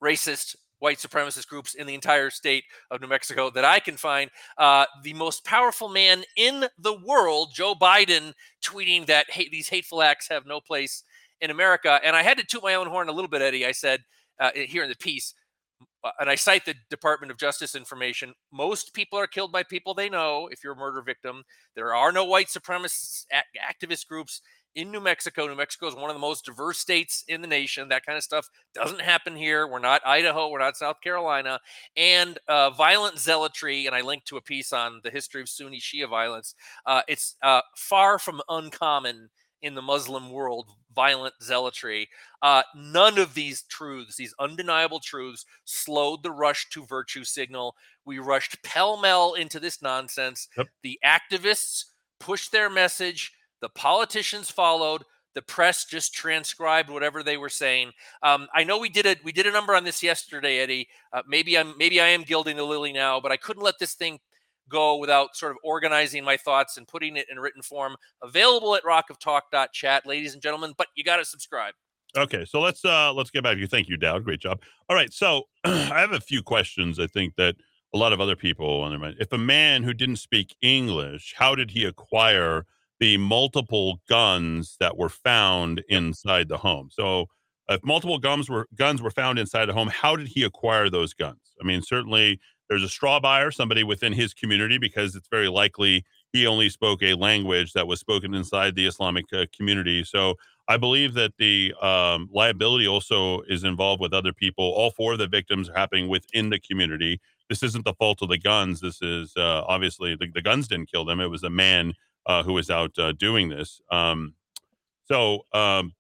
racist 0.04 0.56
white 0.84 0.98
supremacist 0.98 1.48
groups 1.48 1.76
in 1.76 1.88
the 1.88 1.96
entire 1.96 2.30
state 2.30 2.66
of 2.92 3.00
New 3.00 3.08
Mexico 3.08 3.50
that 3.50 3.64
I 3.64 3.80
can 3.80 3.96
find. 3.96 4.30
Uh, 4.58 4.84
the 5.02 5.14
most 5.14 5.46
powerful 5.46 5.88
man 5.88 6.24
in 6.36 6.66
the 6.78 6.94
world, 7.06 7.52
Joe 7.56 7.74
Biden, 7.74 8.34
tweeting 8.62 9.06
that 9.06 9.28
these 9.50 9.70
hateful 9.70 10.04
acts 10.04 10.28
have 10.28 10.46
no 10.46 10.60
place 10.60 11.04
in 11.40 11.52
America. 11.52 12.02
And 12.04 12.18
I 12.18 12.22
had 12.22 12.38
to 12.38 12.44
toot 12.44 12.64
my 12.64 12.76
own 12.76 12.88
horn 12.88 13.08
a 13.08 13.14
little 13.14 13.30
bit, 13.30 13.42
Eddie. 13.42 13.66
I 13.66 13.72
said 13.72 14.02
uh, 14.42 14.52
here 14.54 14.84
in 14.84 14.90
the 14.90 14.98
piece, 14.98 15.34
uh, 16.04 16.12
and 16.20 16.30
I 16.30 16.36
cite 16.36 16.66
the 16.66 16.76
Department 16.90 17.32
of 17.32 17.38
Justice 17.38 17.76
information. 17.76 18.34
Most 18.52 18.94
people 18.94 19.18
are 19.18 19.28
killed 19.28 19.54
by 19.54 19.64
people 19.64 19.94
they 19.94 20.10
know. 20.10 20.50
If 20.52 20.66
you're 20.66 20.74
a 20.74 20.78
murder 20.78 21.02
victim, 21.02 21.44
there 21.76 21.96
are 21.96 22.12
no 22.12 22.26
white 22.26 22.48
supremacist 22.48 23.26
ac- 23.32 23.44
activist 23.58 24.08
groups 24.08 24.42
in 24.76 24.92
New 24.92 25.00
Mexico. 25.00 25.48
New 25.48 25.56
Mexico 25.56 25.88
is 25.88 25.96
one 25.96 26.10
of 26.10 26.16
the 26.16 26.20
most 26.20 26.46
diverse 26.46 26.80
states 26.80 27.24
in 27.28 27.42
the 27.42 27.48
nation. 27.48 27.90
That 27.90 28.06
kind 28.06 28.18
of 28.18 28.24
stuff 28.24 28.50
doesn't 28.74 29.02
happen 29.02 29.36
here. 29.36 29.68
We're 29.68 29.80
not 29.80 30.02
Idaho. 30.06 30.50
We're 30.50 30.60
not 30.60 30.78
South 30.78 31.02
Carolina. 31.02 31.60
And 31.96 32.40
uh, 32.48 32.72
violent 32.72 33.20
zealotry, 33.20 33.86
and 33.86 33.96
I 33.96 34.02
linked 34.02 34.28
to 34.28 34.38
a 34.38 34.42
piece 34.42 34.74
on 34.74 35.02
the 35.04 35.12
history 35.12 35.42
of 35.42 35.50
Sunni 35.50 35.80
Shia 35.80 36.10
violence. 36.10 36.56
Uh, 36.86 37.02
it's 37.08 37.36
uh, 37.42 37.62
far 37.76 38.20
from 38.20 38.42
uncommon 38.50 39.30
in 39.62 39.76
the 39.76 39.82
Muslim 39.82 40.30
world, 40.30 40.70
violent 40.94 41.34
zealotry. 41.42 42.08
Uh, 42.42 42.62
none 42.76 43.18
of 43.18 43.34
these 43.34 43.64
truths, 43.64 44.18
these 44.18 44.36
undeniable 44.40 45.00
truths, 45.00 45.46
slowed 45.64 46.22
the 46.22 46.32
rush 46.32 46.70
to 46.70 46.86
virtue 46.86 47.24
signal. 47.24 47.76
We 48.06 48.20
rushed 48.20 48.62
pell 48.64 48.98
mell 48.98 49.34
into 49.36 49.60
this 49.60 49.82
nonsense. 49.82 50.50
Yep. 50.58 50.68
The 50.84 51.00
activists 51.06 51.86
pushed 52.20 52.52
their 52.52 52.70
message, 52.70 53.32
the 53.64 53.70
politicians 53.70 54.52
followed. 54.52 55.04
The 55.36 55.42
press 55.42 55.86
just 55.86 56.14
transcribed 56.14 56.90
whatever 56.90 57.24
they 57.24 57.38
were 57.38 57.50
saying. 57.50 57.92
Um, 58.22 58.48
I 58.54 58.64
know 58.64 58.78
we 58.78 58.90
did 58.90 59.06
a 59.08 59.16
we 59.24 59.32
did 59.32 59.48
a 59.48 59.52
number 59.52 59.74
on 59.74 59.84
this 59.84 60.04
yesterday, 60.04 60.60
Eddie. 60.60 60.88
Uh, 61.12 61.24
maybe 61.28 61.58
I'm 61.58 61.76
maybe 61.78 62.02
I 62.02 62.10
am 62.10 62.22
gilding 62.22 62.58
the 62.58 62.64
lily 62.64 62.94
now, 62.94 63.20
but 63.20 63.32
I 63.32 63.38
couldn't 63.38 63.64
let 63.64 63.80
this 63.80 63.94
thing 63.96 64.20
go 64.70 64.98
without 64.98 65.36
sort 65.36 65.54
of 65.54 65.58
organizing 65.64 66.24
my 66.24 66.38
thoughts 66.38 66.78
and 66.78 66.88
putting 66.88 67.16
it 67.16 67.26
in 67.32 67.40
written 67.40 67.62
form. 67.62 67.96
Available 68.22 68.76
at 68.76 68.84
rockoftalk.chat, 68.84 70.06
ladies 70.06 70.34
and 70.34 70.42
gentlemen. 70.42 70.74
But 70.78 70.88
you 70.96 71.04
got 71.04 71.18
to 71.18 71.26
subscribe. 71.26 71.74
Okay, 72.18 72.46
so 72.46 72.60
let's 72.60 72.84
uh 72.86 73.14
let's 73.14 73.32
get 73.32 73.44
back 73.44 73.56
to 73.56 73.60
you. 73.60 73.68
Thank 73.68 73.88
you, 73.88 73.96
Dowd. 73.98 74.26
Great 74.26 74.42
job. 74.42 74.62
All 74.90 74.96
right, 74.96 75.12
so 75.12 75.44
I 75.64 76.00
have 76.00 76.12
a 76.12 76.20
few 76.20 76.44
questions. 76.44 77.00
I 77.00 77.08
think 77.08 77.36
that 77.38 77.56
a 77.94 77.98
lot 77.98 78.12
of 78.14 78.20
other 78.20 78.36
people 78.36 78.82
on 78.82 78.90
their 78.92 79.00
mind. 79.00 79.16
If 79.20 79.32
a 79.32 79.38
man 79.38 79.84
who 79.84 79.94
didn't 79.94 80.18
speak 80.18 80.56
English, 80.62 81.34
how 81.38 81.56
did 81.56 81.72
he 81.72 81.86
acquire 81.86 82.66
the 83.04 83.18
multiple 83.18 84.00
guns 84.08 84.78
that 84.80 84.96
were 84.96 85.10
found 85.10 85.84
inside 85.90 86.48
the 86.48 86.58
home? 86.58 86.88
So, 86.90 87.26
if 87.68 87.84
multiple 87.84 88.18
guns 88.18 88.50
were 88.50 88.70
guns 88.76 89.02
were 89.02 89.12
found 89.12 89.40
inside 89.40 89.66
the 89.66 89.74
home, 89.74 89.90
how 89.90 90.16
did 90.16 90.30
he 90.30 90.44
acquire 90.44 90.90
those 90.90 91.14
guns? 91.14 91.52
I 91.62 91.66
mean, 91.66 91.82
certainly 91.82 92.40
there's 92.70 92.82
a 92.82 92.88
straw 92.88 93.20
buyer, 93.20 93.52
somebody 93.52 93.84
within 93.84 94.14
his 94.14 94.34
community, 94.34 94.78
because 94.78 95.18
it's 95.18 95.28
very 95.28 95.50
likely 95.50 96.06
he 96.32 96.48
only 96.48 96.70
spoke 96.70 97.04
a 97.04 97.16
language 97.16 97.74
that 97.74 97.88
was 97.88 98.00
spoken 98.00 98.34
inside 98.34 98.76
the 98.76 98.86
Islamic 98.86 99.26
uh, 99.34 99.48
community. 99.54 100.06
So 100.06 100.36
I 100.70 100.78
believe 100.78 101.14
that 101.16 101.34
the 101.38 101.74
um, 101.82 102.30
liability 102.32 102.88
also 102.88 103.42
is 103.50 103.66
involved 103.66 104.02
with 104.02 104.14
other 104.14 104.32
people. 104.32 104.64
All 104.64 104.92
four 104.92 105.12
of 105.12 105.20
the 105.20 105.28
victims 105.28 105.68
are 105.70 105.76
happening 105.76 106.08
within 106.08 106.52
the 106.52 106.60
community. 106.60 107.20
This 107.50 107.64
isn't 107.64 107.84
the 107.84 107.96
fault 107.96 108.22
of 108.22 108.30
the 108.30 108.38
guns. 108.38 108.80
This 108.80 109.02
is 109.02 109.34
uh, 109.36 109.64
obviously 109.68 110.16
the, 110.16 110.28
the 110.34 110.42
guns 110.42 110.70
didn't 110.70 110.90
kill 110.90 111.04
them. 111.04 111.20
It 111.20 111.28
was 111.28 111.44
a 111.44 111.50
man 111.50 111.96
uh, 112.26 112.44
who 112.44 112.54
was 112.54 112.70
out 112.70 112.98
uh, 112.98 113.12
doing 113.14 113.50
this. 113.50 113.82
Um, 113.92 114.34
so 115.08 115.46
um, 115.54 115.94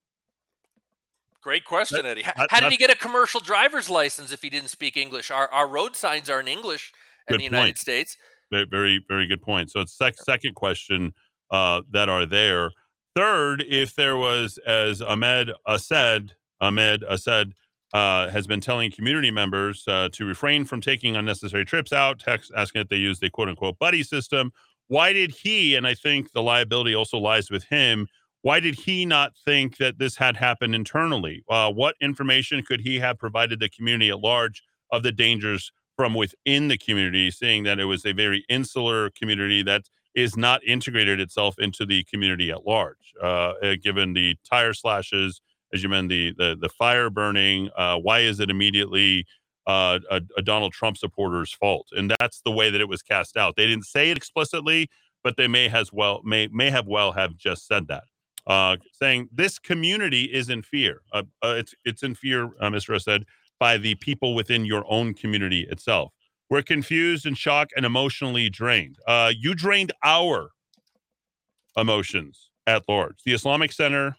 Great 1.41 1.65
question, 1.65 2.05
Eddie. 2.05 2.21
How, 2.21 2.33
that- 2.37 2.51
how 2.51 2.59
did 2.61 2.71
he 2.71 2.77
get 2.77 2.89
a 2.89 2.95
commercial 2.95 3.41
driver's 3.41 3.89
license 3.89 4.31
if 4.31 4.41
he 4.41 4.49
didn't 4.49 4.69
speak 4.69 4.95
English? 4.95 5.29
Our, 5.29 5.49
our 5.49 5.67
road 5.67 5.95
signs 5.95 6.29
are 6.29 6.39
in 6.39 6.47
English 6.47 6.93
in 7.27 7.37
the 7.37 7.43
United 7.43 7.65
point. 7.65 7.77
States. 7.77 8.17
Very, 8.49 8.65
very, 8.65 9.05
very 9.09 9.27
good 9.27 9.41
point. 9.41 9.69
So 9.69 9.81
it's 9.81 9.93
sec- 9.97 10.17
second 10.23 10.55
question 10.55 11.13
uh, 11.51 11.81
that 11.91 12.07
are 12.07 12.25
there. 12.25 12.71
Third, 13.15 13.63
if 13.67 13.93
there 13.95 14.15
was, 14.15 14.57
as 14.65 15.01
Ahmed 15.01 15.51
Assad, 15.67 16.31
Ahmed 16.61 17.03
Assad 17.07 17.53
uh, 17.93 18.29
has 18.29 18.47
been 18.47 18.61
telling 18.61 18.89
community 18.89 19.29
members 19.29 19.83
uh, 19.87 20.09
to 20.13 20.25
refrain 20.25 20.63
from 20.65 20.79
taking 20.81 21.15
unnecessary 21.17 21.65
trips 21.65 21.91
out, 21.91 22.19
text 22.19 22.51
asking 22.55 22.79
that 22.79 22.89
they 22.89 22.95
use 22.95 23.19
the 23.19 23.29
quote 23.29 23.49
unquote 23.49 23.77
buddy 23.79 24.01
system. 24.01 24.51
Why 24.87 25.13
did 25.13 25.31
he, 25.31 25.75
and 25.75 25.87
I 25.87 25.93
think 25.93 26.31
the 26.31 26.43
liability 26.43 26.93
also 26.95 27.17
lies 27.17 27.49
with 27.49 27.63
him, 27.65 28.07
why 28.41 28.59
did 28.59 28.75
he 28.75 29.05
not 29.05 29.33
think 29.45 29.77
that 29.77 29.97
this 29.99 30.17
had 30.17 30.35
happened 30.35 30.75
internally? 30.75 31.43
Uh, 31.49 31.71
what 31.71 31.95
information 32.01 32.61
could 32.61 32.81
he 32.81 32.99
have 32.99 33.17
provided 33.17 33.59
the 33.59 33.69
community 33.69 34.09
at 34.09 34.19
large 34.19 34.61
of 34.91 35.01
the 35.01 35.13
dangers 35.13 35.71
from 35.95 36.13
within 36.13 36.67
the 36.67 36.77
community, 36.77 37.31
seeing 37.31 37.63
that 37.63 37.79
it 37.79 37.85
was 37.85 38.05
a 38.05 38.11
very 38.11 38.43
insular 38.49 39.09
community 39.11 39.63
that 39.63 39.83
is 40.13 40.35
not 40.35 40.63
integrated 40.65 41.19
itself 41.19 41.55
into 41.57 41.85
the 41.85 42.03
community 42.03 42.51
at 42.51 42.65
large. 42.65 43.13
Uh, 43.21 43.53
uh, 43.63 43.75
given 43.81 44.13
the 44.13 44.35
tire 44.49 44.73
slashes, 44.73 45.41
as 45.73 45.81
you 45.81 45.89
mentioned, 45.89 46.11
the 46.11 46.33
the, 46.37 46.57
the 46.59 46.69
fire 46.69 47.09
burning, 47.09 47.69
uh, 47.77 47.97
why 47.97 48.19
is 48.19 48.39
it 48.39 48.49
immediately 48.49 49.25
uh, 49.67 49.99
a, 50.09 50.21
a 50.37 50.41
Donald 50.41 50.73
Trump 50.73 50.97
supporter's 50.97 51.53
fault? 51.53 51.87
And 51.91 52.13
that's 52.19 52.41
the 52.41 52.51
way 52.51 52.69
that 52.69 52.81
it 52.81 52.87
was 52.87 53.01
cast 53.01 53.37
out. 53.37 53.55
They 53.55 53.67
didn't 53.67 53.85
say 53.85 54.11
it 54.11 54.17
explicitly, 54.17 54.89
but 55.23 55.37
they 55.37 55.47
may 55.47 55.67
has 55.67 55.91
well 55.91 56.21
may 56.23 56.47
may 56.47 56.69
have 56.69 56.87
well 56.87 57.11
have 57.13 57.37
just 57.37 57.67
said 57.67 57.87
that. 57.87 58.03
Uh, 58.45 58.75
saying 58.91 59.29
this 59.31 59.57
community 59.57 60.25
is 60.25 60.49
in 60.49 60.61
fear. 60.61 61.01
Uh, 61.13 61.23
uh, 61.41 61.55
it's 61.57 61.73
it's 61.85 62.03
in 62.03 62.13
fear, 62.15 62.45
uh, 62.59 62.69
Mr. 62.69 62.89
Rose 62.89 63.05
said, 63.05 63.25
by 63.59 63.77
the 63.77 63.95
people 63.95 64.35
within 64.35 64.65
your 64.65 64.83
own 64.89 65.13
community 65.13 65.65
itself. 65.69 66.11
We're 66.49 66.61
confused 66.61 67.25
and 67.25 67.37
shocked 67.37 67.73
and 67.75 67.85
emotionally 67.85 68.49
drained. 68.49 68.97
Uh, 69.07 69.31
you 69.35 69.55
drained 69.55 69.93
our 70.03 70.51
emotions 71.77 72.49
at 72.67 72.83
large. 72.87 73.15
The 73.25 73.33
Islamic 73.33 73.71
Center 73.71 74.17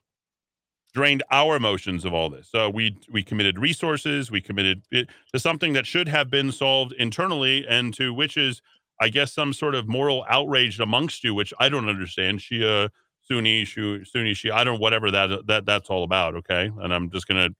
drained 0.94 1.22
our 1.30 1.56
emotions 1.56 2.04
of 2.04 2.14
all 2.14 2.30
this. 2.30 2.48
So 2.48 2.70
we 2.70 2.96
we 3.10 3.22
committed 3.22 3.58
resources, 3.58 4.30
we 4.30 4.40
committed 4.40 4.82
it 4.90 5.08
to 5.32 5.40
something 5.40 5.72
that 5.74 5.86
should 5.86 6.08
have 6.08 6.30
been 6.30 6.52
solved 6.52 6.92
internally, 6.92 7.66
and 7.68 7.92
to 7.94 8.14
which 8.14 8.36
is, 8.36 8.62
I 9.00 9.08
guess, 9.08 9.32
some 9.32 9.52
sort 9.52 9.74
of 9.74 9.88
moral 9.88 10.24
outrage 10.30 10.78
amongst 10.80 11.24
you, 11.24 11.34
which 11.34 11.52
I 11.58 11.68
don't 11.68 11.88
understand. 11.88 12.38
Shia, 12.38 12.90
Sunni, 13.22 13.64
Shu, 13.64 14.04
Sunni, 14.04 14.32
Shia, 14.34 14.52
I 14.52 14.64
don't 14.64 14.80
whatever 14.80 15.10
that 15.10 15.46
that 15.48 15.66
that's 15.66 15.90
all 15.90 16.04
about. 16.04 16.36
Okay, 16.36 16.70
and 16.80 16.94
I'm 16.94 17.10
just 17.10 17.26
gonna 17.26 17.50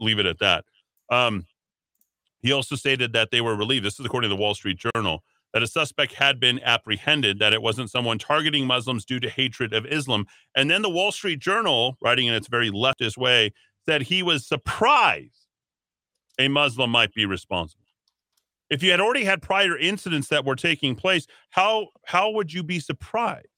leave 0.00 0.18
it 0.18 0.26
at 0.26 0.40
that. 0.40 0.64
Um, 1.10 1.46
he 2.42 2.52
also 2.52 2.74
stated 2.74 3.12
that 3.12 3.30
they 3.30 3.40
were 3.40 3.54
relieved. 3.54 3.84
This 3.84 4.00
is 4.00 4.06
according 4.06 4.30
to 4.30 4.34
the 4.34 4.40
Wall 4.40 4.54
Street 4.54 4.78
Journal 4.94 5.22
that 5.52 5.62
a 5.62 5.66
suspect 5.66 6.14
had 6.14 6.38
been 6.38 6.60
apprehended, 6.60 7.38
that 7.38 7.52
it 7.52 7.62
wasn't 7.62 7.90
someone 7.90 8.18
targeting 8.18 8.66
Muslims 8.66 9.04
due 9.04 9.20
to 9.20 9.28
hatred 9.28 9.72
of 9.72 9.86
Islam. 9.86 10.26
And 10.56 10.70
then 10.70 10.82
the 10.82 10.90
Wall 10.90 11.12
Street 11.12 11.40
Journal, 11.40 11.96
writing 12.02 12.26
in 12.26 12.34
its 12.34 12.48
very 12.48 12.70
leftist 12.70 13.16
way, 13.16 13.52
said 13.88 14.02
he 14.02 14.22
was 14.22 14.46
surprised 14.46 15.46
a 16.38 16.48
Muslim 16.48 16.90
might 16.90 17.12
be 17.12 17.26
responsible. 17.26 17.84
If 18.70 18.82
you 18.82 18.92
had 18.92 19.00
already 19.00 19.24
had 19.24 19.42
prior 19.42 19.76
incidents 19.76 20.28
that 20.28 20.44
were 20.44 20.54
taking 20.54 20.94
place, 20.94 21.26
how 21.50 21.88
how 22.04 22.30
would 22.30 22.52
you 22.52 22.62
be 22.62 22.78
surprised? 22.78 23.48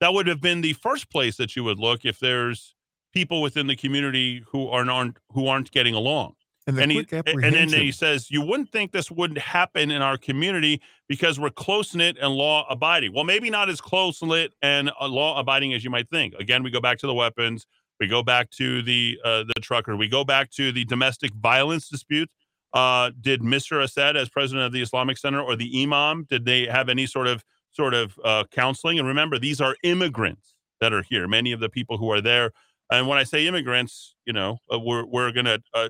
That 0.00 0.14
would 0.14 0.26
have 0.26 0.40
been 0.40 0.62
the 0.62 0.72
first 0.72 1.10
place 1.10 1.36
that 1.36 1.54
you 1.54 1.64
would 1.64 1.78
look 1.78 2.06
if 2.06 2.18
there's 2.18 2.74
people 3.12 3.42
within 3.42 3.66
the 3.66 3.76
community 3.76 4.42
who 4.48 4.68
aren't, 4.68 4.88
aren't 4.88 5.18
who 5.32 5.46
aren't 5.46 5.70
getting 5.72 5.94
along 5.94 6.34
And 6.66 6.76
the 6.76 6.82
and, 6.82 6.92
he, 6.92 7.06
and 7.10 7.54
then 7.54 7.68
he 7.68 7.90
says, 7.90 8.30
You 8.30 8.42
wouldn't 8.42 8.70
think 8.70 8.92
this 8.92 9.10
wouldn't 9.10 9.38
happen 9.38 9.90
in 9.90 10.02
our 10.02 10.18
community 10.18 10.80
because 11.08 11.40
we're 11.40 11.50
close 11.50 11.94
knit 11.94 12.18
and 12.20 12.32
law 12.32 12.66
abiding. 12.68 13.14
Well, 13.14 13.24
maybe 13.24 13.50
not 13.50 13.70
as 13.70 13.80
close 13.80 14.22
knit 14.22 14.52
and 14.62 14.90
uh, 15.00 15.08
law 15.08 15.38
abiding 15.38 15.72
as 15.72 15.82
you 15.82 15.90
might 15.90 16.08
think. 16.10 16.34
Again, 16.34 16.62
we 16.62 16.70
go 16.70 16.80
back 16.80 16.98
to 16.98 17.06
the 17.06 17.14
weapons, 17.14 17.66
we 17.98 18.06
go 18.06 18.22
back 18.22 18.50
to 18.52 18.82
the 18.82 19.18
uh, 19.24 19.44
the 19.44 19.60
trucker, 19.60 19.96
we 19.96 20.08
go 20.08 20.24
back 20.24 20.50
to 20.52 20.70
the 20.70 20.84
domestic 20.84 21.32
violence 21.34 21.88
dispute. 21.88 22.30
Uh, 22.72 23.10
did 23.20 23.40
Mr. 23.40 23.82
Assad, 23.82 24.16
as 24.16 24.28
president 24.28 24.64
of 24.66 24.72
the 24.72 24.82
Islamic 24.82 25.18
Center, 25.18 25.40
or 25.40 25.56
the 25.56 25.82
Imam, 25.82 26.24
did 26.28 26.44
they 26.44 26.66
have 26.66 26.88
any 26.88 27.06
sort 27.06 27.26
of 27.26 27.42
sort 27.72 27.94
of 27.94 28.18
uh, 28.24 28.44
counseling. 28.50 28.98
And 28.98 29.08
remember, 29.08 29.38
these 29.38 29.60
are 29.60 29.76
immigrants 29.82 30.54
that 30.80 30.92
are 30.92 31.02
here. 31.02 31.26
Many 31.28 31.52
of 31.52 31.60
the 31.60 31.68
people 31.68 31.98
who 31.98 32.10
are 32.10 32.20
there, 32.20 32.52
and 32.90 33.06
when 33.06 33.18
I 33.18 33.24
say 33.24 33.46
immigrants, 33.46 34.16
you 34.26 34.32
know, 34.32 34.58
uh, 34.72 34.78
we're 34.78 35.04
we're 35.04 35.32
gonna. 35.32 35.58
Uh, 35.74 35.88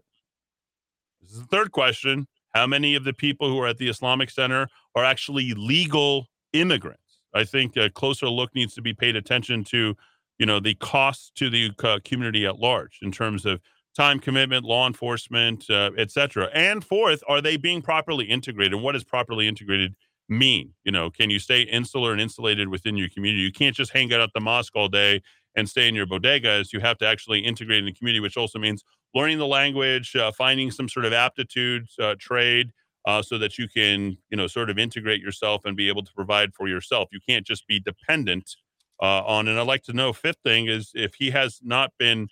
this 1.21 1.33
is 1.33 1.41
the 1.41 1.47
third 1.47 1.73
question: 1.73 2.27
How 2.55 2.67
many 2.67 2.95
of 2.95 3.05
the 3.05 3.13
people 3.13 3.49
who 3.49 3.61
are 3.61 3.69
at 3.69 3.79
the 3.79 3.89
Islamic 3.89 4.31
Center 4.31 4.69
are 4.95 5.05
actually 5.05 5.53
legal 5.55 6.27
immigrants? 6.53 7.21
I 7.35 7.45
think 7.45 7.77
a 7.77 7.91
closer 7.91 8.29
look 8.29 8.55
needs 8.55 8.75
to 8.75 8.83
be 8.83 8.93
paid 8.93 9.17
attention 9.17 9.65
to, 9.65 9.97
you 10.39 10.47
know, 10.47 10.61
the 10.61 10.75
cost 10.75 11.35
to 11.37 11.49
the 11.49 11.71
uh, 11.85 11.99
community 12.05 12.47
at 12.47 12.59
large 12.59 12.99
in 13.03 13.13
terms 13.13 13.47
of 13.47 13.61
time 13.97 14.19
commitment, 14.19 14.65
law 14.65 14.87
enforcement, 14.87 15.69
uh, 15.71 15.91
et 15.97 16.11
cetera. 16.11 16.49
And 16.55 16.85
fourth, 16.85 17.23
are 17.29 17.41
they 17.41 17.57
being 17.57 17.83
properly 17.83 18.25
integrated? 18.25 18.81
What 18.81 18.93
does 18.93 19.05
properly 19.05 19.47
integrated 19.47 19.95
mean? 20.29 20.73
You 20.85 20.93
know, 20.93 21.11
can 21.11 21.31
you 21.31 21.39
stay 21.39 21.63
insular 21.63 22.13
and 22.13 22.21
insulated 22.21 22.69
within 22.69 22.97
your 22.97 23.09
community? 23.09 23.43
You 23.43 23.53
can't 23.53 23.77
just 23.77 23.93
hang 23.93 24.13
out 24.13 24.21
at 24.21 24.31
the 24.33 24.41
mosque 24.41 24.75
all 24.77 24.89
day 24.89 25.23
and 25.57 25.69
stay 25.69 25.89
in 25.89 25.95
your 25.95 26.07
bodegas. 26.07 26.73
You 26.73 26.81
have 26.81 26.99
to 26.99 27.07
actually 27.07 27.41
integrate 27.41 27.81
in 27.81 27.87
the 27.87 27.93
community, 27.93 28.21
which 28.21 28.37
also 28.37 28.59
means 28.59 28.85
learning 29.15 29.39
the 29.39 29.47
language, 29.47 30.15
uh, 30.17 30.33
finding 30.33 30.71
some 30.71 30.89
sort 30.89 31.05
of 31.05 31.13
aptitude, 31.13 31.87
uh, 32.01 32.15
trade, 32.19 32.73
uh, 33.07 33.23
so 33.23 33.39
that 33.39 33.59
you 33.59 33.69
can, 33.69 34.17
you 34.31 34.37
know, 34.37 34.47
sort 34.47 34.71
of 34.71 34.79
integrate 34.79 35.21
yourself 35.21 35.65
and 35.65 35.77
be 35.77 35.89
able 35.89 36.03
to 36.03 36.13
provide 36.13 36.55
for 36.55 36.69
yourself. 36.69 37.09
You 37.13 37.21
can't 37.27 37.47
just 37.47 37.67
be 37.67 37.81
dependent 37.81 38.57
uh, 39.03 39.23
on. 39.25 39.49
And 39.49 39.59
I'd 39.59 39.67
like 39.67 39.85
to 39.85 39.93
know. 39.93 40.13
Fifth 40.13 40.39
thing 40.45 40.67
is 40.67 40.91
if 40.95 41.15
he 41.15 41.31
has 41.31 41.61
not 41.63 41.93
been, 41.99 42.29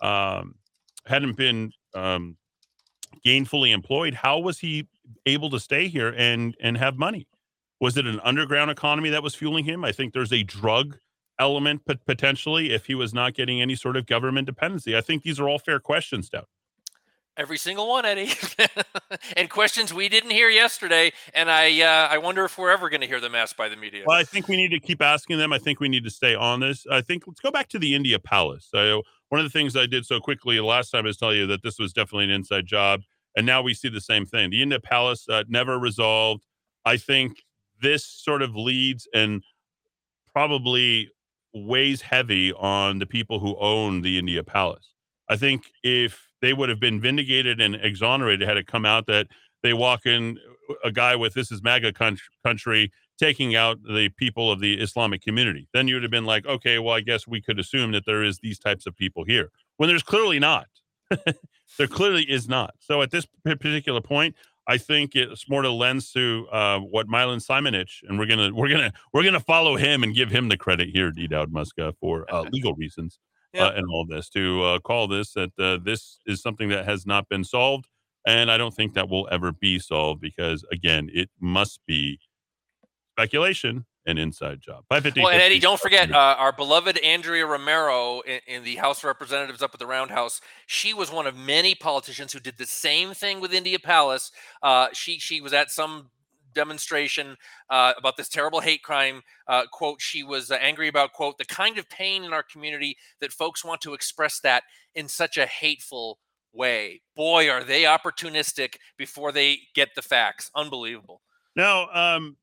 um, 0.00 0.56
hadn't 1.06 1.36
been 1.36 1.72
um, 1.94 2.36
gainfully 3.26 3.72
employed, 3.72 4.14
how 4.14 4.38
was 4.38 4.60
he 4.60 4.86
able 5.26 5.50
to 5.50 5.60
stay 5.60 5.88
here 5.88 6.14
and 6.16 6.56
and 6.60 6.76
have 6.78 6.96
money? 6.96 7.26
Was 7.80 7.96
it 7.96 8.06
an 8.06 8.20
underground 8.20 8.70
economy 8.70 9.10
that 9.10 9.22
was 9.22 9.34
fueling 9.34 9.64
him? 9.64 9.84
I 9.84 9.92
think 9.92 10.12
there's 10.12 10.32
a 10.32 10.44
drug 10.44 10.98
element 11.38 11.82
but 11.86 12.04
potentially 12.04 12.72
if 12.72 12.86
he 12.86 12.94
was 12.94 13.12
not 13.12 13.34
getting 13.34 13.60
any 13.60 13.74
sort 13.74 13.96
of 13.96 14.06
government 14.06 14.46
dependency. 14.46 14.96
I 14.96 15.00
think 15.00 15.22
these 15.22 15.40
are 15.40 15.48
all 15.48 15.58
fair 15.58 15.80
questions, 15.80 16.28
Dowd. 16.28 16.46
Every 17.34 17.56
single 17.56 17.88
one, 17.88 18.04
Eddie, 18.04 18.30
and 19.38 19.48
questions 19.48 19.94
we 19.94 20.10
didn't 20.10 20.32
hear 20.32 20.50
yesterday, 20.50 21.12
and 21.32 21.50
I 21.50 21.80
uh, 21.80 22.08
I 22.10 22.18
wonder 22.18 22.44
if 22.44 22.58
we're 22.58 22.70
ever 22.70 22.90
going 22.90 23.00
to 23.00 23.06
hear 23.06 23.20
them 23.20 23.34
asked 23.34 23.56
by 23.56 23.70
the 23.70 23.76
media. 23.76 24.04
Well, 24.06 24.18
I 24.18 24.22
think 24.22 24.48
we 24.48 24.56
need 24.56 24.68
to 24.72 24.78
keep 24.78 25.00
asking 25.00 25.38
them. 25.38 25.50
I 25.50 25.58
think 25.58 25.80
we 25.80 25.88
need 25.88 26.04
to 26.04 26.10
stay 26.10 26.34
on 26.34 26.60
this. 26.60 26.86
I 26.92 27.00
think 27.00 27.26
let's 27.26 27.40
go 27.40 27.50
back 27.50 27.70
to 27.70 27.78
the 27.78 27.94
India 27.94 28.18
Palace. 28.18 28.68
So 28.70 29.02
one 29.30 29.40
of 29.40 29.50
the 29.50 29.50
things 29.50 29.76
I 29.76 29.86
did 29.86 30.04
so 30.04 30.20
quickly 30.20 30.60
last 30.60 30.90
time 30.90 31.06
is 31.06 31.16
tell 31.16 31.32
you 31.32 31.46
that 31.46 31.62
this 31.62 31.78
was 31.78 31.94
definitely 31.94 32.24
an 32.24 32.32
inside 32.32 32.66
job, 32.66 33.00
and 33.34 33.46
now 33.46 33.62
we 33.62 33.72
see 33.72 33.88
the 33.88 34.02
same 34.02 34.26
thing. 34.26 34.50
The 34.50 34.60
India 34.60 34.78
Palace 34.78 35.26
uh, 35.26 35.44
never 35.48 35.78
resolved. 35.78 36.44
I 36.84 36.98
think 36.98 37.44
this 37.80 38.04
sort 38.04 38.42
of 38.42 38.54
leads 38.54 39.08
and 39.14 39.42
probably 40.34 41.10
weighs 41.54 42.02
heavy 42.02 42.52
on 42.52 42.98
the 42.98 43.06
people 43.06 43.38
who 43.40 43.56
own 43.58 44.02
the 44.02 44.18
India 44.18 44.42
Palace. 44.42 44.94
I 45.28 45.36
think 45.36 45.64
if 45.82 46.28
they 46.40 46.52
would 46.52 46.68
have 46.68 46.80
been 46.80 47.00
vindicated 47.00 47.60
and 47.60 47.74
exonerated 47.76 48.46
had 48.46 48.56
it 48.56 48.66
come 48.66 48.84
out 48.84 49.06
that 49.06 49.28
they 49.62 49.72
walk 49.72 50.06
in 50.06 50.38
a 50.84 50.90
guy 50.90 51.16
with 51.16 51.34
this 51.34 51.52
is 51.52 51.62
MAGA 51.62 51.92
country 52.44 52.90
taking 53.18 53.54
out 53.54 53.78
the 53.82 54.08
people 54.16 54.50
of 54.50 54.60
the 54.60 54.74
Islamic 54.74 55.22
community. 55.22 55.68
Then 55.72 55.86
you 55.86 55.94
would 55.94 56.02
have 56.02 56.10
been 56.10 56.24
like, 56.24 56.46
okay, 56.46 56.78
well, 56.78 56.94
I 56.94 57.00
guess 57.00 57.26
we 57.26 57.40
could 57.40 57.58
assume 57.58 57.92
that 57.92 58.04
there 58.06 58.22
is 58.22 58.38
these 58.42 58.58
types 58.58 58.86
of 58.86 58.96
people 58.96 59.24
here 59.24 59.50
when 59.76 59.88
there's 59.88 60.02
clearly 60.02 60.38
not. 60.38 60.66
there 61.78 61.86
clearly 61.86 62.24
is 62.24 62.48
not. 62.48 62.74
So 62.80 63.02
at 63.02 63.10
this 63.10 63.26
particular 63.44 64.00
point, 64.00 64.34
I 64.68 64.78
think 64.78 65.16
it's 65.16 65.48
more 65.48 65.62
to 65.62 65.70
lens 65.70 66.12
to 66.12 66.46
uh, 66.52 66.78
what 66.78 67.08
Milan 67.08 67.38
Simonich, 67.38 68.02
and 68.08 68.18
we're 68.18 68.26
gonna 68.26 68.54
we're 68.54 68.68
gonna 68.68 68.92
we're 69.12 69.24
gonna 69.24 69.40
follow 69.40 69.76
him 69.76 70.02
and 70.02 70.14
give 70.14 70.30
him 70.30 70.48
the 70.48 70.56
credit 70.56 70.88
here, 70.88 71.10
D. 71.10 71.26
Dowd 71.26 71.52
Muska, 71.52 71.94
for 72.00 72.32
uh, 72.32 72.42
legal 72.52 72.74
reasons 72.74 73.18
yeah. 73.52 73.66
uh, 73.66 73.72
and 73.72 73.86
all 73.90 74.06
this 74.06 74.28
to 74.30 74.62
uh, 74.62 74.78
call 74.80 75.08
this 75.08 75.32
that 75.32 75.50
uh, 75.58 75.78
this 75.82 76.18
is 76.26 76.42
something 76.42 76.68
that 76.68 76.84
has 76.84 77.06
not 77.06 77.28
been 77.28 77.44
solved, 77.44 77.88
and 78.26 78.50
I 78.50 78.56
don't 78.56 78.74
think 78.74 78.94
that 78.94 79.08
will 79.08 79.28
ever 79.30 79.52
be 79.52 79.78
solved 79.78 80.20
because 80.20 80.64
again, 80.70 81.10
it 81.12 81.28
must 81.40 81.80
be 81.86 82.18
speculation 83.14 83.84
an 84.06 84.18
inside 84.18 84.60
job. 84.60 84.84
Well, 84.90 85.00
and 85.04 85.40
Eddie, 85.40 85.60
don't 85.60 85.80
forget 85.80 86.10
uh, 86.10 86.36
our 86.38 86.52
beloved 86.52 86.98
Andrea 86.98 87.46
Romero 87.46 88.20
in, 88.22 88.40
in, 88.46 88.64
the 88.64 88.76
House 88.76 88.98
of 88.98 89.04
Representatives 89.04 89.62
up 89.62 89.70
at 89.74 89.78
the 89.78 89.86
Roundhouse. 89.86 90.40
She 90.66 90.92
was 90.92 91.12
one 91.12 91.26
of 91.26 91.36
many 91.36 91.74
politicians 91.74 92.32
who 92.32 92.40
did 92.40 92.58
the 92.58 92.66
same 92.66 93.14
thing 93.14 93.40
with 93.40 93.54
India 93.54 93.78
Palace. 93.78 94.32
Uh, 94.62 94.88
she 94.92 95.18
she 95.18 95.40
was 95.40 95.52
at 95.52 95.70
some 95.70 96.10
demonstration 96.54 97.36
uh, 97.70 97.92
about 97.96 98.16
this 98.16 98.28
terrible 98.28 98.60
hate 98.60 98.82
crime. 98.82 99.22
Uh, 99.46 99.64
quote, 99.70 100.00
she 100.00 100.22
was 100.22 100.50
uh, 100.50 100.54
angry 100.60 100.88
about, 100.88 101.12
quote, 101.12 101.38
the 101.38 101.44
kind 101.44 101.78
of 101.78 101.88
pain 101.88 102.24
in 102.24 102.32
our 102.32 102.42
community 102.42 102.96
that 103.20 103.32
folks 103.32 103.64
want 103.64 103.80
to 103.80 103.94
express 103.94 104.40
that 104.40 104.64
in 104.94 105.08
such 105.08 105.38
a 105.38 105.46
hateful 105.46 106.18
way. 106.52 107.00
Boy, 107.16 107.50
are 107.50 107.64
they 107.64 107.82
opportunistic 107.82 108.76
before 108.98 109.32
they 109.32 109.58
get 109.74 109.90
the 109.94 110.02
facts. 110.02 110.50
Unbelievable. 110.54 111.22
Now, 111.56 111.88
um, 111.92 112.36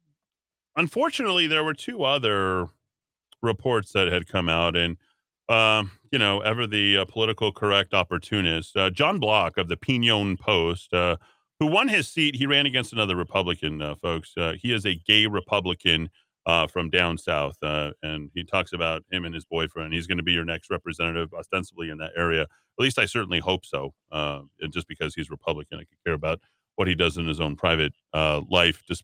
unfortunately, 0.80 1.45
there 1.45 1.64
were 1.64 1.73
two 1.73 2.03
other 2.03 2.69
reports 3.41 3.91
that 3.91 4.11
had 4.11 4.27
come 4.27 4.49
out, 4.49 4.76
and 4.76 4.97
um, 5.49 5.91
you 6.11 6.19
know, 6.19 6.39
ever 6.41 6.68
the 6.68 6.97
uh, 6.97 7.06
political 7.06 7.51
correct 7.51 7.93
opportunist, 7.93 8.77
uh, 8.77 8.89
John 8.89 9.19
Block 9.19 9.57
of 9.57 9.68
the 9.68 9.77
Pinon 9.77 10.38
Post, 10.38 10.93
uh, 10.93 11.18
who 11.60 11.68
won 11.68 11.88
his 11.88 12.07
seat. 12.07 12.35
He 12.35 12.45
ran 12.45 12.65
against 12.65 12.93
another 12.93 13.15
Republican, 13.15 13.81
uh, 13.81 13.95
folks. 13.95 14.34
Uh, 14.38 14.53
he 14.61 14.72
is 14.72 14.85
a 14.85 14.95
gay 14.95 15.27
Republican 15.27 16.10
uh, 16.45 16.68
from 16.68 16.89
down 16.89 17.18
south, 17.18 17.57
uh, 17.61 17.91
and 18.01 18.30
he 18.34 18.43
talks 18.43 18.73
about 18.73 19.03
him 19.11 19.26
and 19.26 19.35
his 19.35 19.45
boyfriend. 19.45 19.93
He's 19.93 20.07
going 20.07 20.18
to 20.18 20.23
be 20.23 20.34
your 20.34 20.45
next 20.45 20.69
representative, 20.69 21.34
ostensibly 21.34 21.89
in 21.89 21.97
that 21.97 22.11
area. 22.15 22.43
At 22.43 22.47
least 22.84 22.97
I 22.97 23.06
certainly 23.06 23.39
hope 23.39 23.65
so. 23.65 23.93
Uh, 24.11 24.41
just 24.72 24.88
because 24.88 25.14
he's 25.15 25.30
Republican, 25.30 25.80
I 25.80 25.84
could 25.84 26.03
care 26.06 26.14
about 26.14 26.39
what 26.76 26.88
he 26.88 26.95
does 26.95 27.18
in 27.18 27.27
his 27.27 27.41
own 27.41 27.56
private 27.57 27.93
uh, 28.14 28.41
life, 28.49 28.81
just 28.88 29.03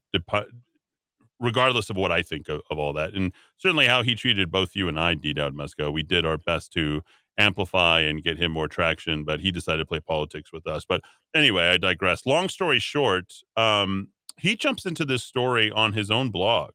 regardless 1.40 1.90
of 1.90 1.98
what 1.98 2.12
I 2.12 2.22
think 2.22 2.49
of, 2.49 2.62
of, 2.72 2.80
all 2.80 2.94
that, 2.94 3.14
and 3.14 3.34
certainly 3.57 3.88
how 3.88 4.03
he 4.03 4.16
treated 4.16 4.52
both 4.52 4.76
you 4.76 4.88
and 4.88 4.99
I, 4.99 5.14
D. 5.14 5.34
Dowd 5.34 5.56
Muska. 5.56 5.91
We 5.91 6.03
did 6.03 6.26
our 6.26 6.38
best 6.38 6.72
to 6.74 7.02
amplify 7.38 8.02
and 8.02 8.24
get 8.24 8.38
him 8.38 8.52
more 8.52 8.68
traction, 8.68 9.24
but 9.24 9.40
he 9.40 9.52
decided 9.52 9.80
to 9.80 9.86
play 9.86 9.99
politics 9.99 10.52
with 10.53 10.68
us. 10.68 10.86
But 10.88 11.02
anyway, 11.36 11.68
I 11.70 11.78
digress. 11.78 12.26
Long 12.26 12.49
story 12.49 12.80
short, 12.80 13.34
um, 13.57 14.10
he 14.38 14.56
jumps 14.56 14.86
into 14.86 15.06
this 15.06 15.24
story 15.24 15.72
on 15.72 15.94
his 15.94 16.10
own 16.10 16.30
blog. 16.30 16.72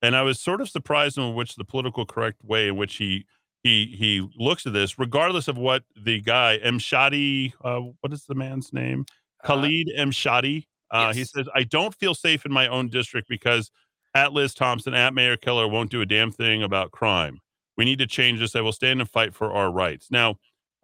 And 0.00 0.14
I 0.14 0.22
was 0.22 0.40
sort 0.40 0.60
of 0.60 0.68
surprised 0.68 1.18
in 1.18 1.34
which 1.34 1.56
the 1.56 1.64
political 1.64 2.06
correct 2.06 2.44
way 2.44 2.68
in 2.68 2.76
which 2.76 2.96
he 2.96 3.26
he 3.64 3.96
he 3.98 4.28
looks 4.36 4.64
at 4.66 4.72
this, 4.72 4.98
regardless 4.98 5.48
of 5.48 5.58
what 5.58 5.82
the 5.96 6.20
guy 6.20 6.58
Emshadi, 6.64 7.52
uh, 7.64 7.80
what 8.00 8.12
is 8.12 8.24
the 8.24 8.34
man's 8.36 8.72
name? 8.72 9.04
Uh, 9.42 9.46
Khalid 9.48 9.90
Emshadi. 9.98 10.66
Uh, 10.90 11.06
yes. 11.08 11.16
He 11.16 11.24
says, 11.24 11.48
"I 11.54 11.64
don't 11.64 11.94
feel 11.94 12.14
safe 12.14 12.46
in 12.46 12.52
my 12.52 12.66
own 12.66 12.88
district 12.88 13.28
because 13.28 13.70
at 14.14 14.32
Liz 14.32 14.54
Thompson, 14.54 14.94
at 14.94 15.14
Mayor 15.14 15.36
Keller 15.36 15.68
won't 15.68 15.90
do 15.90 16.00
a 16.00 16.06
damn 16.06 16.32
thing 16.32 16.62
about 16.62 16.90
crime. 16.90 17.40
We 17.76 17.84
need 17.84 17.98
to 17.98 18.06
change 18.06 18.40
this. 18.40 18.56
I 18.56 18.60
will 18.60 18.72
stand 18.72 19.00
and 19.00 19.08
fight 19.08 19.34
for 19.34 19.52
our 19.52 19.70
rights. 19.70 20.08
Now, 20.10 20.36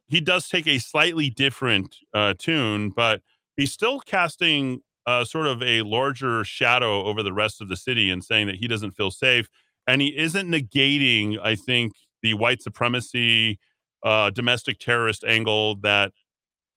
he 0.06 0.20
does 0.20 0.48
take 0.48 0.66
a 0.66 0.78
slightly 0.78 1.30
different 1.30 1.96
uh, 2.12 2.34
tune, 2.38 2.90
but 2.90 3.22
he's 3.56 3.72
still 3.72 4.00
casting 4.00 4.82
uh, 5.06 5.24
sort 5.24 5.46
of 5.46 5.62
a 5.62 5.82
larger 5.82 6.44
shadow 6.44 7.04
over 7.04 7.22
the 7.22 7.32
rest 7.32 7.60
of 7.60 7.68
the 7.68 7.76
city 7.76 8.10
and 8.10 8.22
saying 8.22 8.46
that 8.46 8.56
he 8.56 8.68
doesn't 8.68 8.92
feel 8.92 9.10
safe. 9.10 9.48
And 9.86 10.00
he 10.00 10.16
isn't 10.16 10.48
negating, 10.48 11.38
I 11.42 11.56
think, 11.56 11.92
the 12.22 12.34
white 12.34 12.62
supremacy, 12.62 13.58
uh, 14.02 14.30
domestic 14.30 14.78
terrorist 14.78 15.24
angle 15.24 15.76
that 15.76 16.12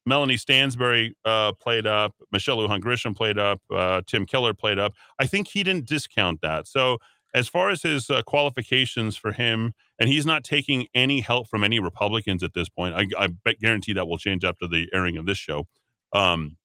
Melanie 0.07 0.37
Stansbury 0.37 1.15
uh, 1.25 1.51
played 1.53 1.85
up, 1.85 2.15
Michelle 2.31 2.57
Lujan 2.57 2.81
Grisham 2.81 3.15
played 3.15 3.37
up, 3.37 3.61
uh, 3.71 4.01
Tim 4.07 4.25
Keller 4.25 4.53
played 4.53 4.79
up. 4.79 4.93
I 5.19 5.27
think 5.27 5.49
he 5.49 5.63
didn't 5.63 5.85
discount 5.85 6.41
that. 6.41 6.67
So, 6.67 6.97
as 7.35 7.47
far 7.47 7.69
as 7.69 7.83
his 7.83 8.09
uh, 8.09 8.23
qualifications 8.23 9.17
for 9.17 9.33
him 9.33 9.73
and 9.99 10.09
he's 10.09 10.25
not 10.25 10.43
taking 10.43 10.87
any 10.93 11.21
help 11.21 11.47
from 11.47 11.63
any 11.63 11.79
Republicans 11.79 12.43
at 12.43 12.53
this 12.53 12.69
point. 12.69 12.95
I, 12.95 13.07
I 13.17 13.27
bet 13.27 13.59
guarantee 13.59 13.93
that 13.93 14.07
will 14.07 14.17
change 14.17 14.43
after 14.43 14.67
the 14.67 14.87
airing 14.93 15.17
of 15.17 15.25
this 15.25 15.37
show. 15.37 15.67
Um, 16.13 16.57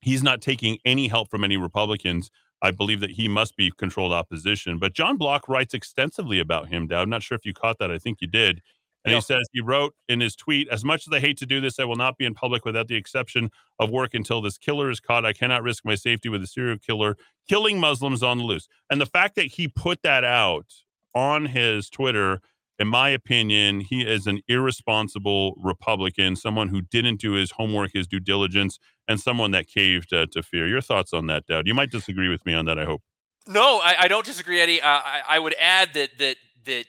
he's 0.00 0.22
not 0.22 0.40
taking 0.40 0.78
any 0.84 1.08
help 1.08 1.30
from 1.30 1.44
any 1.44 1.56
Republicans. 1.56 2.30
I 2.62 2.70
believe 2.70 3.00
that 3.00 3.12
he 3.12 3.26
must 3.26 3.56
be 3.56 3.72
controlled 3.76 4.12
opposition. 4.12 4.78
But 4.78 4.92
John 4.92 5.16
Block 5.16 5.48
writes 5.48 5.74
extensively 5.74 6.38
about 6.38 6.68
him, 6.68 6.86
Dowd. 6.86 7.02
I'm 7.02 7.10
not 7.10 7.22
sure 7.22 7.36
if 7.36 7.44
you 7.44 7.54
caught 7.54 7.78
that. 7.78 7.90
I 7.90 7.98
think 7.98 8.18
you 8.20 8.28
did. 8.28 8.60
And 9.04 9.14
he 9.14 9.20
says 9.20 9.46
he 9.52 9.60
wrote 9.60 9.94
in 10.08 10.20
his 10.20 10.36
tweet, 10.36 10.68
as 10.68 10.84
much 10.84 11.06
as 11.06 11.12
I 11.12 11.20
hate 11.20 11.38
to 11.38 11.46
do 11.46 11.60
this, 11.60 11.78
I 11.78 11.84
will 11.84 11.96
not 11.96 12.18
be 12.18 12.26
in 12.26 12.34
public 12.34 12.64
without 12.64 12.88
the 12.88 12.96
exception 12.96 13.50
of 13.78 13.90
work 13.90 14.12
until 14.12 14.42
this 14.42 14.58
killer 14.58 14.90
is 14.90 15.00
caught. 15.00 15.24
I 15.24 15.32
cannot 15.32 15.62
risk 15.62 15.84
my 15.84 15.94
safety 15.94 16.28
with 16.28 16.42
a 16.42 16.46
serial 16.46 16.78
killer 16.78 17.16
killing 17.48 17.80
Muslims 17.80 18.22
on 18.22 18.38
the 18.38 18.44
loose. 18.44 18.68
And 18.90 19.00
the 19.00 19.06
fact 19.06 19.36
that 19.36 19.46
he 19.46 19.68
put 19.68 20.02
that 20.02 20.22
out 20.22 20.66
on 21.14 21.46
his 21.46 21.88
Twitter 21.88 22.40
in 22.80 22.88
my 22.88 23.10
opinion, 23.10 23.80
he 23.80 24.00
is 24.00 24.26
an 24.26 24.40
irresponsible 24.48 25.54
Republican, 25.62 26.34
someone 26.34 26.68
who 26.68 26.80
didn't 26.80 27.20
do 27.20 27.32
his 27.32 27.50
homework, 27.50 27.90
his 27.92 28.06
due 28.06 28.20
diligence, 28.20 28.78
and 29.06 29.20
someone 29.20 29.50
that 29.50 29.68
caved 29.68 30.14
uh, 30.14 30.24
to 30.32 30.42
fear. 30.42 30.66
Your 30.66 30.80
thoughts 30.80 31.12
on 31.12 31.26
that, 31.26 31.46
Dowd? 31.46 31.66
You 31.66 31.74
might 31.74 31.90
disagree 31.90 32.30
with 32.30 32.44
me 32.46 32.54
on 32.54 32.64
that, 32.64 32.78
I 32.78 32.86
hope. 32.86 33.02
No, 33.46 33.80
I, 33.84 33.96
I 34.00 34.08
don't 34.08 34.24
disagree, 34.24 34.62
Eddie. 34.62 34.80
Uh, 34.80 34.88
I, 34.88 35.20
I 35.28 35.38
would 35.38 35.54
add 35.60 35.92
that 35.92 36.18
that 36.18 36.36
that 36.64 36.86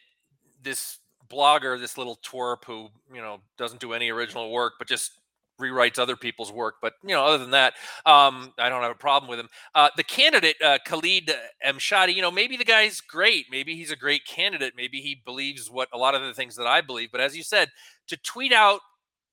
this 0.63 0.99
blogger, 1.31 1.79
this 1.79 1.97
little 1.97 2.19
twerp 2.23 2.65
who 2.65 2.89
you 3.13 3.21
know 3.21 3.39
doesn't 3.57 3.81
do 3.81 3.93
any 3.93 4.09
original 4.09 4.51
work, 4.51 4.73
but 4.77 4.87
just 4.87 5.13
rewrites 5.59 5.99
other 5.99 6.15
people's 6.15 6.51
work. 6.51 6.75
But 6.81 6.93
you 7.03 7.09
know, 7.09 7.23
other 7.23 7.37
than 7.37 7.51
that, 7.51 7.73
um, 8.05 8.53
I 8.57 8.67
don't 8.69 8.81
have 8.81 8.91
a 8.91 8.95
problem 8.95 9.29
with 9.29 9.39
him. 9.39 9.49
Uh, 9.75 9.89
the 9.95 10.03
candidate 10.03 10.55
uh, 10.61 10.79
Khalid 10.85 11.31
Emshadi, 11.65 12.15
you 12.15 12.21
know, 12.21 12.31
maybe 12.31 12.57
the 12.57 12.65
guy's 12.65 12.99
great. 12.99 13.45
Maybe 13.49 13.75
he's 13.75 13.91
a 13.91 13.95
great 13.95 14.25
candidate. 14.25 14.73
Maybe 14.75 14.99
he 14.99 15.21
believes 15.23 15.69
what 15.69 15.87
a 15.93 15.97
lot 15.97 16.15
of 16.15 16.21
the 16.21 16.33
things 16.33 16.55
that 16.55 16.67
I 16.67 16.81
believe. 16.81 17.11
But 17.11 17.21
as 17.21 17.37
you 17.37 17.43
said, 17.43 17.69
to 18.07 18.17
tweet 18.17 18.51
out 18.51 18.81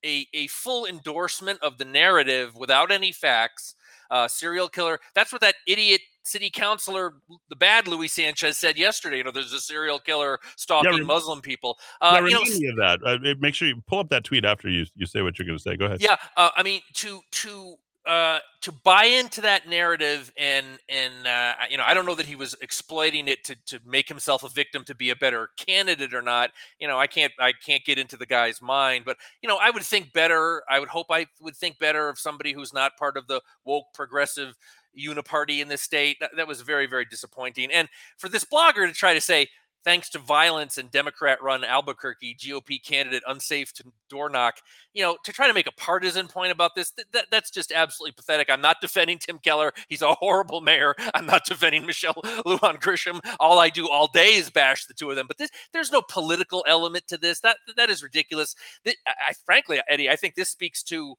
a, 0.05 0.27
a 0.33 0.47
full 0.49 0.87
endorsement 0.87 1.61
of 1.63 1.79
the 1.79 1.85
narrative 1.85 2.55
without 2.55 2.93
any 2.93 3.13
facts, 3.13 3.75
uh, 4.11 4.29
serial 4.29 4.69
killer. 4.69 5.01
That's 5.15 5.33
what 5.33 5.41
that 5.41 5.57
idiot 5.67 6.01
city 6.29 6.51
councilor, 6.51 7.15
the 7.49 7.57
bad 7.57 7.89
Luis 7.89 8.13
Sanchez, 8.13 8.57
said 8.59 8.77
yesterday. 8.79 9.19
You 9.19 9.25
know, 9.25 9.31
there's 9.31 9.53
a 9.53 9.61
serial 9.61 9.99
killer 9.99 10.39
stalking 10.57 10.91
rem- 10.99 11.07
Muslim 11.07 11.41
people. 11.41 11.79
yeah, 12.03 12.09
Uh, 12.09 12.15
you 12.25 12.31
know, 12.35 12.41
remind 12.43 12.61
me 12.61 12.69
of 12.69 12.77
that. 12.77 13.01
Uh, 13.05 13.35
make 13.41 13.55
sure 13.55 13.69
you 13.69 13.83
pull 13.87 13.99
up 14.01 14.09
that 14.11 14.25
tweet 14.25 14.45
after 14.45 14.69
you 14.69 14.87
you 14.95 15.07
say 15.07 15.23
what 15.23 15.39
you're 15.39 15.47
going 15.47 15.59
to 15.59 15.63
say. 15.63 15.77
Go 15.77 15.87
ahead. 15.87 16.01
yeah, 16.01 16.17
uh, 16.37 16.51
I 16.57 16.63
mean 16.63 16.81
to 16.95 17.21
to 17.31 17.75
uh, 18.07 18.39
to 18.63 18.73
buy 18.73 19.05
into 19.05 19.43
that 19.43 19.69
narrative 19.69 20.33
and 20.39 20.65
and 20.89 21.27
uh, 21.27 21.53
you 21.69 21.77
know 21.77 21.85
I 21.87 21.93
don't 21.93 22.07
know 22.07 22.15
that 22.15 22.25
he 22.25 22.37
was 22.37 22.55
exploiting 22.63 23.29
it 23.29 23.45
to 23.45 23.57
to 23.67 23.81
make 23.85 24.09
himself 24.09 24.45
a 24.45 24.49
victim 24.49 24.83
to 24.85 24.95
be 24.95 25.11
a 25.11 25.17
better 25.17 25.51
candidate 25.59 26.15
or 26.15 26.23
not. 26.23 26.51
You 26.79 26.89
know 26.89 26.99
I 26.99 27.07
can't 27.07 27.33
I 27.39 27.53
can't 27.53 27.85
get 27.85 27.99
into 27.99 28.17
the 28.17 28.25
guy's 28.25 28.63
mind, 28.63 29.05
but 29.05 29.19
you 29.43 29.49
know 29.49 29.59
I 29.61 29.69
would 29.71 29.83
think 29.83 30.13
better. 30.15 30.63
I 30.71 30.81
would 30.81 30.89
hope 30.89 31.09
I 31.11 31.27
would 31.43 31.55
think 31.57 31.79
better 31.79 32.09
of 32.09 32.19
somebody 32.19 32.53
who's 32.55 32.73
not 32.73 32.97
part 32.97 33.19
of 33.19 33.27
the 33.27 33.43
woke 33.67 33.93
progressive 33.93 34.55
uniparty 34.99 35.61
in 35.61 35.69
this 35.69 35.83
state. 35.83 36.19
That, 36.21 36.31
that 36.37 36.49
was 36.49 36.61
very 36.63 36.87
very 36.87 37.05
disappointing. 37.05 37.71
And 37.73 37.89
for 38.17 38.29
this 38.29 38.45
blogger 38.45 38.87
to 38.87 38.93
try 38.93 39.15
to 39.15 39.21
say 39.21 39.49
thanks 39.85 40.11
to 40.11 40.19
violence 40.19 40.77
and 40.77 40.91
Democrat 40.91 41.43
run 41.43 41.65
Albuquerque, 41.65 42.37
GOP 42.39 42.83
candidate 42.85 43.23
unsafe 43.27 43.73
to 43.75 43.85
door 44.11 44.29
knock, 44.29 44.57
you 44.93 45.03
know, 45.03 45.17
to 45.25 45.33
try 45.33 45.47
to 45.47 45.55
make 45.55 45.67
a 45.67 45.73
partisan 45.73 46.29
point 46.29 46.53
about 46.53 46.75
this, 46.75 46.91
th- 46.91 47.09
that, 47.13 47.27
that's 47.31 47.51
just 47.51 47.73
absolutely 47.73 48.13
pathetic. 48.13 48.51
I'm 48.51 48.61
not 48.61 48.81
defending 48.81 49.19
Tim 49.19 49.39
Keller. 49.39 49.73
He's 49.89 50.03
a 50.03 50.15
horrible 50.15 50.61
mayor. 50.61 50.95
I'm 51.15 51.27
not 51.27 51.47
defending 51.47 51.87
Michelle 51.87 52.15
Lujan 52.15 52.81
Grisham. 52.81 53.21
All 53.41 53.59
I 53.59 53.71
do 53.71 53.89
all 53.89 54.09
day 54.09 54.35
is 54.35 54.51
bash 54.51 54.85
the 54.87 54.95
two 54.95 55.11
of 55.11 55.17
them. 55.17 55.27
But 55.27 55.39
this, 55.39 55.51
there's 55.73 55.93
no 55.93 56.03
political 56.03 56.65
element 56.69 57.07
to 57.09 57.17
this. 57.17 57.41
That 57.41 57.57
that 57.77 57.91
is 57.91 58.03
ridiculous. 58.03 58.55
I, 58.87 59.33
frankly, 59.47 59.81
Eddie, 59.89 60.11
I 60.11 60.17
think 60.17 60.35
this 60.35 60.51
speaks 60.51 60.83
to 60.85 61.17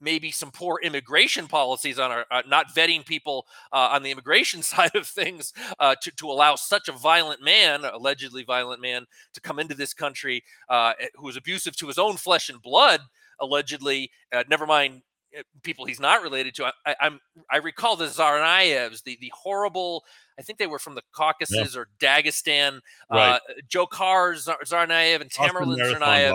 maybe 0.00 0.30
some 0.30 0.50
poor 0.50 0.80
immigration 0.82 1.46
policies 1.46 1.98
on 1.98 2.10
our 2.10 2.26
uh, 2.30 2.42
not 2.48 2.74
vetting 2.74 3.04
people 3.04 3.46
uh, 3.72 3.88
on 3.92 4.02
the 4.02 4.10
immigration 4.10 4.62
side 4.70 4.94
of 4.94 5.06
things 5.06 5.52
uh, 5.78 5.94
to, 6.00 6.10
to 6.12 6.26
allow 6.26 6.54
such 6.54 6.88
a 6.88 6.92
violent 6.92 7.42
man 7.42 7.84
allegedly 7.84 8.42
violent 8.42 8.80
man 8.80 9.06
to 9.34 9.40
come 9.40 9.58
into 9.58 9.74
this 9.74 9.94
country 9.94 10.42
uh, 10.68 10.92
who 11.16 11.28
is 11.28 11.36
abusive 11.36 11.76
to 11.76 11.86
his 11.86 11.98
own 11.98 12.16
flesh 12.16 12.48
and 12.48 12.62
blood 12.62 13.00
allegedly 13.40 14.10
uh, 14.32 14.44
never 14.48 14.66
mind 14.66 15.02
uh, 15.38 15.42
people 15.62 15.84
he's 15.84 16.00
not 16.00 16.22
related 16.22 16.54
to. 16.54 16.72
I, 16.86 16.96
i'm 17.00 17.20
i 17.50 17.58
recall 17.58 17.96
the 17.96 18.06
Tsarnaevs, 18.06 19.04
the 19.04 19.16
the 19.20 19.32
horrible 19.34 20.04
i 20.40 20.42
think 20.42 20.58
they 20.58 20.66
were 20.66 20.78
from 20.78 20.94
the 20.94 21.02
caucasus 21.12 21.76
or 21.76 21.88
dagestan 22.00 22.80
Right. 23.10 23.34
uh, 23.34 23.38
Dzhokhar 23.68 24.36
Tsar- 24.38 24.58
Tsarnaev 24.64 25.20
and 25.20 25.30
Tamerlan 25.30 25.76
Tsarnaev 26.00 26.30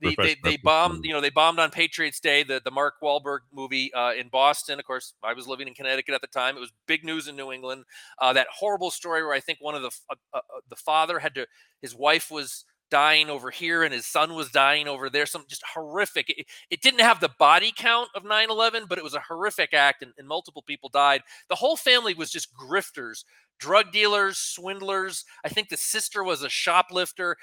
they, 0.00 0.14
they, 0.26 0.36
they 0.42 0.56
bombed 0.64 1.04
you 1.04 1.12
know 1.12 1.20
they 1.20 1.30
bombed 1.30 1.58
on 1.58 1.70
patriots 1.70 2.18
day 2.20 2.42
the, 2.42 2.60
the 2.64 2.70
mark 2.70 2.94
Wahlberg 3.02 3.40
movie 3.52 3.92
uh, 3.94 4.12
in 4.14 4.28
boston. 4.28 4.78
Of 4.78 4.84
course 4.86 5.12
i 5.22 5.32
was 5.32 5.46
living 5.46 5.68
in 5.68 5.74
connecticut 5.74 6.14
at 6.14 6.20
the 6.22 6.26
time. 6.28 6.56
It 6.56 6.60
was 6.60 6.72
big 6.86 7.04
news 7.04 7.28
in 7.28 7.36
new 7.36 7.52
england. 7.52 7.84
Uh, 8.18 8.32
that 8.32 8.46
horrible 8.52 8.90
story 8.90 9.22
where 9.22 9.34
i 9.34 9.40
think 9.40 9.58
one 9.60 9.74
of 9.74 9.82
the 9.82 9.90
uh, 10.10 10.14
uh, 10.34 10.38
uh, 10.38 10.40
the 10.68 10.76
father 10.76 11.18
had 11.18 11.34
to 11.34 11.46
his 11.82 11.94
wife 11.94 12.30
was 12.30 12.64
dying 12.90 13.28
over 13.28 13.50
here 13.50 13.82
and 13.82 13.92
his 13.92 14.06
son 14.06 14.34
was 14.34 14.50
dying 14.50 14.86
over 14.86 15.10
there 15.10 15.26
some 15.26 15.44
just 15.48 15.62
horrific 15.74 16.30
it, 16.30 16.46
it 16.70 16.80
didn't 16.82 17.00
have 17.00 17.20
the 17.20 17.30
body 17.38 17.72
count 17.76 18.08
of 18.14 18.22
9-11 18.22 18.88
but 18.88 18.98
it 18.98 19.04
was 19.04 19.14
a 19.14 19.20
horrific 19.20 19.74
act 19.74 20.02
and, 20.02 20.12
and 20.18 20.28
multiple 20.28 20.62
people 20.62 20.88
died 20.88 21.22
the 21.48 21.54
whole 21.54 21.76
family 21.76 22.14
was 22.14 22.30
just 22.30 22.54
grifters 22.54 23.24
drug 23.58 23.90
dealers 23.90 24.38
swindlers 24.38 25.24
i 25.44 25.48
think 25.48 25.68
the 25.68 25.76
sister 25.76 26.22
was 26.22 26.42
a 26.42 26.48
shoplifter 26.48 27.36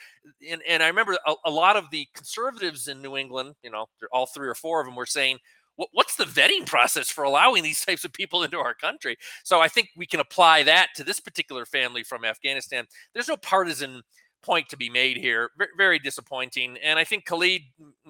and, 0.50 0.62
and 0.68 0.84
I 0.84 0.88
remember 0.88 1.18
a, 1.26 1.34
a 1.46 1.52
lot 1.52 1.76
of 1.76 1.90
the 1.92 2.08
conservatives 2.14 2.88
in 2.88 3.02
New 3.02 3.18
England, 3.18 3.56
you 3.64 3.70
know, 3.70 3.88
all 4.12 4.26
three 4.26 4.48
or 4.48 4.56
four 4.56 4.80
of 4.82 4.86
them 4.86 4.96
were 4.96 5.06
saying, 5.06 5.40
what's 5.76 6.16
the 6.16 6.26
vetting 6.26 6.68
process 6.68 7.10
for 7.10 7.24
allowing 7.24 7.64
these 7.64 7.84
types 7.84 8.06
of 8.06 8.14
people 8.14 8.44
into 8.44 8.58
our 8.58 8.76
country? 8.76 9.18
So 9.44 9.60
I 9.60 9.68
think 9.68 9.90
we 9.98 10.06
can 10.06 10.20
apply 10.20 10.64
that 10.64 10.90
to 10.96 11.04
this 11.04 11.20
particular 11.20 11.66
family 11.66 12.04
from 12.04 12.24
Afghanistan. 12.24 12.86
There's 13.14 13.28
no 13.28 13.38
partisan 13.38 14.04
point 14.44 14.70
to 14.70 14.78
be 14.78 14.90
made 14.90 15.18
here. 15.18 15.50
Very, 15.58 15.70
very 15.78 16.00
disappointing. 16.00 16.78
And 16.84 17.00
I 17.00 17.04
think 17.04 17.26
Khalid, 17.26 17.62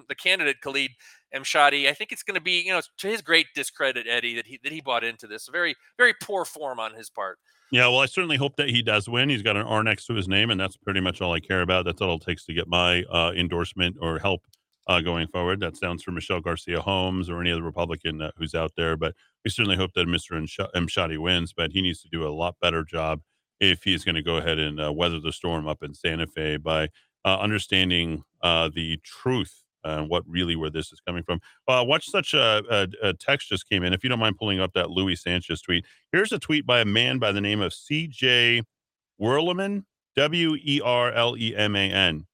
the 0.08 0.14
candidate 0.14 0.60
Khalid 0.60 0.90
Emshadi, 1.34 1.88
I 1.88 1.94
think 1.94 2.12
it's 2.12 2.22
going 2.22 2.34
to 2.34 2.40
be, 2.40 2.62
you 2.62 2.72
know, 2.72 2.82
to 2.98 3.08
his 3.08 3.22
great 3.22 3.46
discredit, 3.54 4.06
Eddie, 4.08 4.34
that 4.36 4.46
he 4.46 4.58
that 4.62 4.72
he 4.72 4.80
bought 4.80 5.04
into 5.04 5.26
this. 5.26 5.48
Very, 5.50 5.74
very 5.96 6.14
poor 6.20 6.44
form 6.44 6.78
on 6.80 6.94
his 6.94 7.08
part. 7.08 7.38
Yeah, 7.70 7.88
well, 7.88 8.00
I 8.00 8.06
certainly 8.06 8.36
hope 8.36 8.56
that 8.56 8.68
he 8.68 8.82
does 8.82 9.08
win. 9.08 9.30
He's 9.30 9.42
got 9.42 9.56
an 9.56 9.66
R 9.66 9.82
next 9.82 10.06
to 10.06 10.14
his 10.14 10.28
name, 10.28 10.50
and 10.50 10.60
that's 10.60 10.76
pretty 10.76 11.00
much 11.00 11.20
all 11.20 11.32
I 11.32 11.40
care 11.40 11.62
about. 11.62 11.84
That's 11.84 12.00
all 12.00 12.16
it 12.16 12.22
takes 12.22 12.44
to 12.46 12.54
get 12.54 12.68
my 12.68 13.02
uh, 13.04 13.32
endorsement 13.34 13.96
or 14.00 14.18
help 14.18 14.42
uh, 14.86 15.00
going 15.00 15.26
forward. 15.28 15.60
That 15.60 15.76
sounds 15.76 16.02
for 16.02 16.12
Michelle 16.12 16.40
Garcia 16.40 16.80
Holmes 16.80 17.30
or 17.30 17.40
any 17.40 17.50
other 17.50 17.62
Republican 17.62 18.20
uh, 18.20 18.30
who's 18.36 18.54
out 18.54 18.72
there. 18.76 18.96
But 18.96 19.14
we 19.44 19.50
certainly 19.50 19.76
hope 19.76 19.92
that 19.94 20.06
Mr. 20.06 20.40
Emshadi 20.74 21.18
wins, 21.18 21.52
but 21.52 21.72
he 21.72 21.82
needs 21.82 22.02
to 22.02 22.08
do 22.08 22.26
a 22.26 22.30
lot 22.30 22.56
better 22.60 22.84
job 22.84 23.20
if 23.60 23.82
he's 23.84 24.04
going 24.04 24.14
to 24.14 24.22
go 24.22 24.36
ahead 24.36 24.58
and 24.58 24.80
uh, 24.80 24.92
weather 24.92 25.20
the 25.20 25.32
storm 25.32 25.66
up 25.66 25.82
in 25.82 25.94
Santa 25.94 26.26
Fe 26.26 26.56
by 26.56 26.88
uh, 27.24 27.38
understanding 27.38 28.22
uh, 28.42 28.68
the 28.74 28.98
truth 29.04 29.64
and 29.84 30.08
what 30.08 30.24
really 30.26 30.56
where 30.56 30.70
this 30.70 30.92
is 30.92 31.00
coming 31.06 31.22
from. 31.22 31.40
Uh, 31.68 31.84
watch 31.86 32.08
such 32.08 32.34
a, 32.34 32.62
a, 32.70 33.08
a 33.08 33.12
text 33.14 33.48
just 33.48 33.68
came 33.68 33.82
in. 33.82 33.92
If 33.92 34.02
you 34.02 34.08
don't 34.08 34.18
mind 34.18 34.36
pulling 34.38 34.60
up 34.60 34.72
that 34.74 34.90
Louis 34.90 35.16
Sanchez 35.16 35.60
tweet, 35.60 35.84
here's 36.12 36.32
a 36.32 36.38
tweet 36.38 36.66
by 36.66 36.80
a 36.80 36.84
man 36.84 37.18
by 37.18 37.32
the 37.32 37.40
name 37.40 37.60
of 37.60 37.72
C.J. 37.72 38.62
Werleman, 39.20 39.84
W 40.16 40.56
E 40.62 40.80
R 40.82 41.12
L 41.12 41.36
E 41.36 41.54
M 41.54 41.76
A 41.76 41.90
N. 41.90 42.26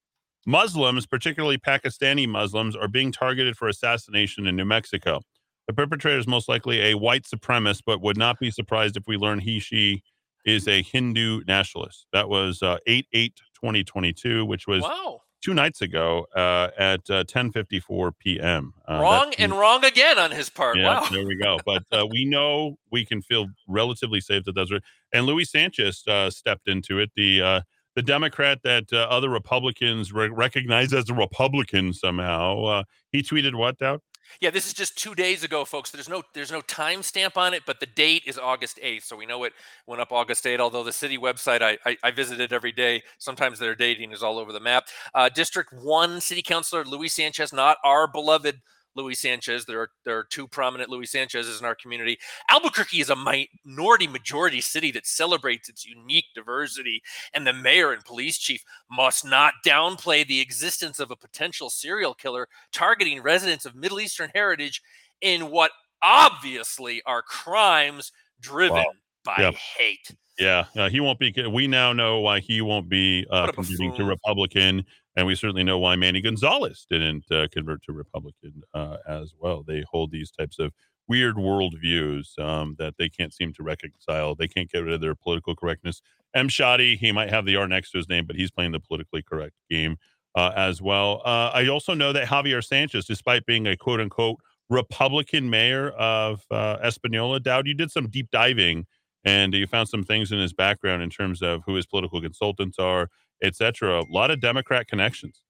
Muslims, 0.47 1.07
particularly 1.07 1.59
Pakistani 1.59 2.27
Muslims, 2.27 2.75
are 2.75 2.89
being 2.89 3.13
targeted 3.13 3.57
for 3.57 3.69
assassination 3.69 4.47
in 4.47 4.57
New 4.57 4.65
Mexico. 4.65 5.21
The 5.67 5.75
perpetrator 5.75 6.19
is 6.19 6.27
most 6.27 6.49
likely 6.49 6.81
a 6.81 6.95
white 6.95 7.25
supremacist, 7.25 7.83
but 7.85 8.01
would 8.01 8.17
not 8.17 8.39
be 8.41 8.51
surprised 8.51 8.97
if 8.97 9.05
we 9.07 9.17
learn 9.17 9.39
he, 9.39 9.61
she 9.61 10.03
is 10.45 10.67
a 10.69 10.83
Hindu 10.83 11.43
nationalist. 11.47 12.07
That 12.13 12.29
was 12.29 12.63
uh, 12.63 12.79
8 12.87 13.07
8 13.13 13.37
2022, 13.55 14.45
which 14.47 14.67
was 14.67 14.83
Wow. 14.83 15.21
two 15.43 15.55
nights 15.55 15.83
ago 15.83 16.27
uh, 16.35 16.69
at 16.79 17.01
uh, 17.11 17.25
10:54 17.25 18.13
p.m. 18.19 18.73
Uh, 18.89 18.99
wrong 19.03 19.33
and 19.39 19.53
wrong 19.53 19.85
again 19.85 20.19
on 20.19 20.31
his 20.31 20.49
part. 20.51 20.77
yeah, 20.79 21.01
wow. 21.01 21.07
there 21.11 21.27
we 21.27 21.37
go. 21.37 21.59
But 21.67 21.83
uh, 21.93 22.07
we 22.11 22.25
know 22.25 22.79
we 22.91 23.05
can 23.05 23.21
feel 23.23 23.47
relatively 23.69 24.21
safe 24.21 24.45
that 24.45 24.55
that's 24.55 24.73
right. 24.73 24.83
And 25.13 25.27
Louis 25.27 25.45
Sanchez 25.45 26.03
uh, 26.09 26.31
stepped 26.31 26.69
into 26.69 26.99
it. 26.99 27.11
The 27.17 27.43
uh, 27.43 27.61
the 27.97 28.03
Democrat 28.03 28.61
that 28.63 28.85
uh, 28.93 28.99
other 29.11 29.29
Republicans 29.29 30.13
re- 30.13 30.29
recognize 30.29 30.93
as 30.93 31.11
a 31.11 31.15
Republican 31.15 31.93
somehow. 31.93 32.63
Uh, 32.65 32.83
he 33.13 33.21
tweeted 33.23 33.55
what, 33.57 33.79
Dowd? 33.79 34.01
Yeah, 34.41 34.51
this 34.51 34.67
is 34.67 34.73
just 34.73 34.97
two 34.97 35.15
days 35.15 35.45
ago, 35.45 35.65
folks. 35.65 35.91
There's 35.91 36.09
no 36.09 36.23
there's 36.35 36.53
no 36.53 36.61
timestamp 36.63 37.37
on 37.37 37.55
it, 37.55 37.63
but 37.67 37.81
the 37.81 37.87
date 37.87 38.23
is 38.27 38.39
August 38.39 38.79
8th. 38.83 39.05
So 39.05 39.17
we 39.17 39.27
know 39.27 39.45
it 39.45 39.53
went 39.87 40.01
up 40.01 40.13
August 40.13 40.45
8th. 40.45 40.61
Although 40.61 40.85
the 40.85 40.93
city 40.93 41.19
website 41.19 41.63
I 41.63 41.79
I, 41.85 41.97
I 42.03 42.11
visit 42.11 42.41
it 42.41 42.53
every 42.53 42.73
day. 42.73 43.03
Sometimes 43.19 43.59
their 43.59 43.75
dating 43.75 44.13
is 44.13 44.23
all 44.23 44.39
over 44.39 44.53
the 44.53 44.61
map. 44.61 44.85
Uh, 45.15 45.29
District 45.29 45.73
One 45.73 46.21
City 46.21 46.43
Councilor 46.43 46.85
Luis 46.85 47.15
Sanchez, 47.15 47.53
not 47.53 47.79
our 47.85 48.07
beloved 48.07 48.61
Luis 48.97 49.21
Sanchez. 49.21 49.65
There 49.65 49.81
are 49.81 49.91
there 50.05 50.19
are 50.19 50.25
two 50.25 50.47
prominent 50.49 50.91
Luis 50.91 51.13
Sanchez's 51.13 51.61
in 51.61 51.67
our 51.67 51.75
community. 51.75 52.19
Albuquerque 52.51 53.01
is 53.01 53.11
a 53.11 53.17
minority 53.17 54.07
majority 54.07 54.61
city 54.61 54.91
that 54.93 55.07
celebrates 55.07 55.69
its 55.69 55.87
unique 55.87 56.27
diversity, 56.35 57.03
and 57.35 57.47
the 57.47 57.53
mayor 57.53 57.93
and 57.93 58.05
police 58.05 58.39
chief 58.39 58.63
must 58.91 59.25
not 59.25 59.55
downplay 59.65 60.27
the 60.27 60.41
existence 60.41 60.99
of 60.99 61.11
a 61.11 61.17
potential 61.17 61.71
serial 61.71 62.15
killer 62.15 62.49
targeting 62.73 63.23
residents 63.23 63.65
of 63.65 63.75
Middle 63.75 64.01
Eastern 64.01 64.31
heritage 64.35 64.83
in 65.21 65.51
what 65.51 65.71
obviously 66.03 67.03
are 67.07 67.23
crimes 67.23 68.13
driven 68.41 68.77
Wow. 68.77 68.93
by 69.25 69.37
Yeah. 69.43 69.51
hate. 69.53 70.11
Yeah, 70.39 70.65
uh, 70.75 70.89
he 70.89 71.01
won't 71.01 71.19
be. 71.19 71.35
We 71.51 71.67
now 71.67 71.93
know 71.93 72.21
why 72.21 72.41
he 72.41 72.63
won't 72.63 72.89
be 72.89 73.27
uh, 73.31 73.53
converting 73.53 73.95
to. 73.97 74.05
Republican, 74.05 74.87
and 75.17 75.27
we 75.27 75.35
certainly 75.35 75.65
know 75.65 75.79
why 75.79 75.97
Manny 75.97 76.21
Gonzalez 76.21 76.87
didn't 76.89 77.31
uh, 77.31 77.49
convert 77.53 77.83
to 77.85 77.93
Republican 77.93 78.63
uh, 78.75 78.99
as 79.09 79.35
well. 79.39 79.63
They 79.63 79.85
hold 79.91 80.11
these 80.11 80.31
types 80.31 80.59
of 80.59 80.73
weird 81.09 81.35
worldviews 81.35 82.39
um, 82.39 82.77
that 82.79 82.95
they 82.97 83.09
can't 83.09 83.35
seem 83.35 83.53
to 83.55 83.63
reconcile. 83.63 84.35
They 84.35 84.47
can't 84.49 84.71
get 84.71 84.85
rid 84.85 84.95
of 84.95 85.01
their 85.01 85.17
political 85.17 85.57
correctness. 85.57 86.03
Emshadi, 86.37 86.97
he 86.97 87.11
might 87.11 87.31
have 87.31 87.45
the 87.45 87.57
R 87.57 87.67
next 87.67 87.91
to 87.91 87.99
his 87.99 88.09
name, 88.09 88.27
but 88.27 88.37
he's 88.37 88.51
playing 88.53 88.73
the 88.73 88.81
politically 88.81 89.23
correct 89.23 89.55
game 89.69 89.97
uh, 90.37 90.53
as 90.55 90.81
well. 90.81 91.23
Uh, 91.25 91.51
I 91.53 91.67
also 91.67 91.95
know 91.95 92.13
that 92.13 92.29
Javier 92.29 92.65
Sanchez, 92.65 93.07
despite 93.07 93.45
being 93.47 93.67
a 93.67 93.77
quote 93.77 94.01
unquote 94.01 94.39
Republican 94.69 95.51
mayor 95.51 95.91
of 95.91 96.45
uh, 96.51 96.79
Espanola, 96.85 97.41
Dowd, 97.41 97.67
you 97.67 97.75
did 97.75 97.91
some 97.91 98.09
deep 98.09 98.31
diving 98.31 98.87
and 99.25 99.53
you 99.53 99.67
found 99.67 99.89
some 99.89 100.05
things 100.05 100.33
in 100.33 100.39
his 100.39 100.53
background 100.53 101.03
in 101.03 101.11
terms 101.11 101.43
of 101.43 101.63
who 101.67 101.75
his 101.75 101.87
political 101.87 102.21
consultants 102.21 102.79
are, 102.79 103.09
etc. 103.43 104.03
A 104.03 104.05
lot 104.11 104.31
of 104.31 104.41
Democrat 104.41 104.89
connections. 104.89 105.43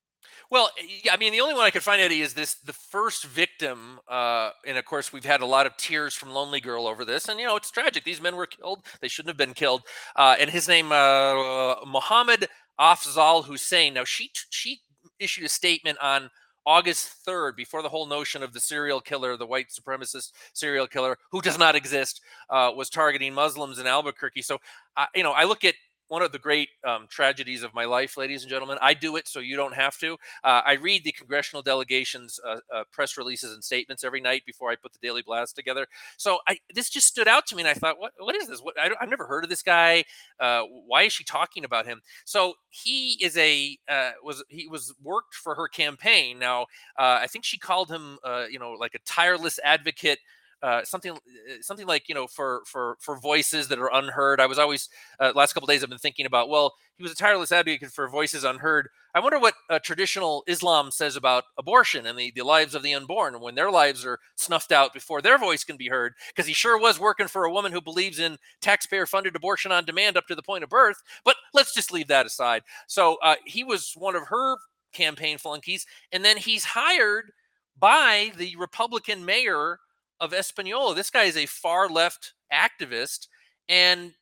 Well, 0.50 0.68
I 1.10 1.16
mean, 1.16 1.32
the 1.32 1.40
only 1.40 1.54
one 1.54 1.64
I 1.64 1.70
could 1.70 1.84
find, 1.84 2.02
Eddie, 2.02 2.22
is 2.22 2.34
this 2.34 2.54
the 2.54 2.72
first 2.72 3.24
victim. 3.24 4.00
Uh, 4.08 4.50
and 4.66 4.76
of 4.76 4.84
course, 4.84 5.12
we've 5.12 5.24
had 5.24 5.42
a 5.42 5.46
lot 5.46 5.64
of 5.64 5.76
tears 5.76 6.12
from 6.12 6.30
Lonely 6.30 6.60
Girl 6.60 6.88
over 6.88 7.04
this. 7.04 7.28
And, 7.28 7.38
you 7.38 7.46
know, 7.46 7.54
it's 7.54 7.70
tragic. 7.70 8.02
These 8.02 8.20
men 8.20 8.34
were 8.34 8.46
killed. 8.46 8.84
They 9.00 9.06
shouldn't 9.06 9.30
have 9.30 9.36
been 9.36 9.54
killed. 9.54 9.82
Uh, 10.16 10.34
and 10.40 10.50
his 10.50 10.66
name, 10.66 10.90
uh, 10.90 11.76
Mohammed 11.86 12.48
Afzal 12.80 13.44
Hussein. 13.44 13.94
Now, 13.94 14.04
she, 14.04 14.32
she 14.50 14.80
issued 15.20 15.44
a 15.44 15.48
statement 15.48 15.98
on 16.02 16.30
August 16.66 17.24
3rd, 17.26 17.56
before 17.56 17.82
the 17.82 17.88
whole 17.88 18.06
notion 18.06 18.42
of 18.42 18.52
the 18.52 18.60
serial 18.60 19.00
killer, 19.00 19.36
the 19.36 19.46
white 19.46 19.68
supremacist 19.68 20.32
serial 20.52 20.86
killer, 20.86 21.16
who 21.30 21.40
does 21.40 21.58
not 21.58 21.74
exist, 21.74 22.20
uh, 22.50 22.70
was 22.76 22.90
targeting 22.90 23.32
Muslims 23.32 23.78
in 23.78 23.86
Albuquerque. 23.86 24.42
So, 24.42 24.58
uh, 24.96 25.06
you 25.14 25.22
know, 25.22 25.32
I 25.32 25.44
look 25.44 25.64
at 25.64 25.74
one 26.10 26.22
of 26.22 26.32
the 26.32 26.38
great 26.40 26.70
um, 26.84 27.06
tragedies 27.08 27.62
of 27.62 27.72
my 27.72 27.84
life, 27.84 28.16
ladies 28.16 28.42
and 28.42 28.50
gentlemen. 28.50 28.76
I 28.82 28.94
do 28.94 29.14
it 29.14 29.28
so 29.28 29.38
you 29.38 29.56
don't 29.56 29.74
have 29.74 29.96
to. 29.98 30.14
Uh, 30.42 30.60
I 30.66 30.72
read 30.72 31.04
the 31.04 31.12
congressional 31.12 31.62
delegations' 31.62 32.40
uh, 32.44 32.56
uh, 32.74 32.82
press 32.90 33.16
releases 33.16 33.54
and 33.54 33.62
statements 33.62 34.02
every 34.02 34.20
night 34.20 34.42
before 34.44 34.72
I 34.72 34.74
put 34.74 34.92
the 34.92 34.98
Daily 35.00 35.22
Blast 35.22 35.54
together. 35.54 35.86
So 36.16 36.40
I, 36.48 36.58
this 36.74 36.90
just 36.90 37.06
stood 37.06 37.28
out 37.28 37.46
to 37.46 37.56
me, 37.56 37.62
and 37.62 37.68
I 37.68 37.74
thought, 37.74 38.00
what 38.00 38.12
What 38.18 38.34
is 38.34 38.48
this? 38.48 38.60
What, 38.60 38.74
I, 38.78 38.90
have 38.98 39.08
never 39.08 39.24
heard 39.24 39.44
of 39.44 39.50
this 39.50 39.62
guy. 39.62 40.04
Uh, 40.40 40.62
why 40.86 41.02
is 41.02 41.12
she 41.12 41.22
talking 41.22 41.64
about 41.64 41.86
him? 41.86 42.02
So 42.24 42.54
he 42.70 43.16
is 43.22 43.36
a 43.36 43.78
uh, 43.88 44.10
was 44.24 44.42
he 44.48 44.66
was 44.66 44.92
worked 45.00 45.36
for 45.36 45.54
her 45.54 45.68
campaign. 45.68 46.40
Now 46.40 46.62
uh, 46.98 47.20
I 47.22 47.28
think 47.28 47.44
she 47.44 47.56
called 47.56 47.88
him, 47.88 48.18
you 48.50 48.58
know, 48.58 48.72
like 48.72 48.96
a 48.96 49.00
tireless 49.06 49.60
advocate 49.62 50.18
uh, 50.62 50.84
something 50.84 51.12
uh, 51.12 51.16
something 51.60 51.86
like 51.86 52.08
you 52.08 52.14
know 52.14 52.26
for 52.26 52.62
for 52.66 52.96
for 53.00 53.18
voices 53.18 53.68
that 53.68 53.78
are 53.78 53.90
unheard. 53.92 54.40
I 54.40 54.46
was 54.46 54.58
always 54.58 54.88
uh, 55.18 55.32
last 55.34 55.52
couple 55.52 55.66
days 55.66 55.82
I've 55.82 55.88
been 55.88 55.98
thinking 55.98 56.26
about. 56.26 56.48
Well, 56.48 56.74
he 56.96 57.02
was 57.02 57.12
a 57.12 57.16
tireless 57.16 57.52
advocate 57.52 57.90
for 57.90 58.08
voices 58.08 58.44
unheard. 58.44 58.88
I 59.14 59.20
wonder 59.20 59.38
what 59.38 59.54
uh, 59.68 59.78
traditional 59.78 60.44
Islam 60.46 60.90
says 60.90 61.16
about 61.16 61.44
abortion 61.58 62.06
and 62.06 62.18
the 62.18 62.30
the 62.34 62.42
lives 62.42 62.74
of 62.74 62.82
the 62.82 62.94
unborn 62.94 63.40
when 63.40 63.54
their 63.54 63.70
lives 63.70 64.04
are 64.04 64.18
snuffed 64.36 64.72
out 64.72 64.92
before 64.92 65.22
their 65.22 65.38
voice 65.38 65.64
can 65.64 65.76
be 65.76 65.88
heard. 65.88 66.14
Because 66.28 66.46
he 66.46 66.52
sure 66.52 66.78
was 66.78 67.00
working 67.00 67.28
for 67.28 67.44
a 67.44 67.52
woman 67.52 67.72
who 67.72 67.80
believes 67.80 68.18
in 68.18 68.36
taxpayer 68.60 69.06
funded 69.06 69.36
abortion 69.36 69.72
on 69.72 69.84
demand 69.84 70.16
up 70.16 70.26
to 70.26 70.34
the 70.34 70.42
point 70.42 70.64
of 70.64 70.70
birth. 70.70 71.02
But 71.24 71.36
let's 71.54 71.74
just 71.74 71.92
leave 71.92 72.08
that 72.08 72.26
aside. 72.26 72.62
So 72.86 73.16
uh, 73.22 73.36
he 73.46 73.64
was 73.64 73.92
one 73.96 74.16
of 74.16 74.28
her 74.28 74.56
campaign 74.92 75.38
flunkies, 75.38 75.86
and 76.12 76.24
then 76.24 76.36
he's 76.36 76.64
hired 76.64 77.32
by 77.78 78.32
the 78.36 78.54
Republican 78.56 79.24
mayor 79.24 79.78
of 80.20 80.32
Espanola. 80.32 80.94
This 80.94 81.10
guy 81.10 81.24
is 81.24 81.36
a 81.36 81.46
far 81.46 81.88
left 81.88 82.34
activist, 82.52 83.28
and 83.68 84.12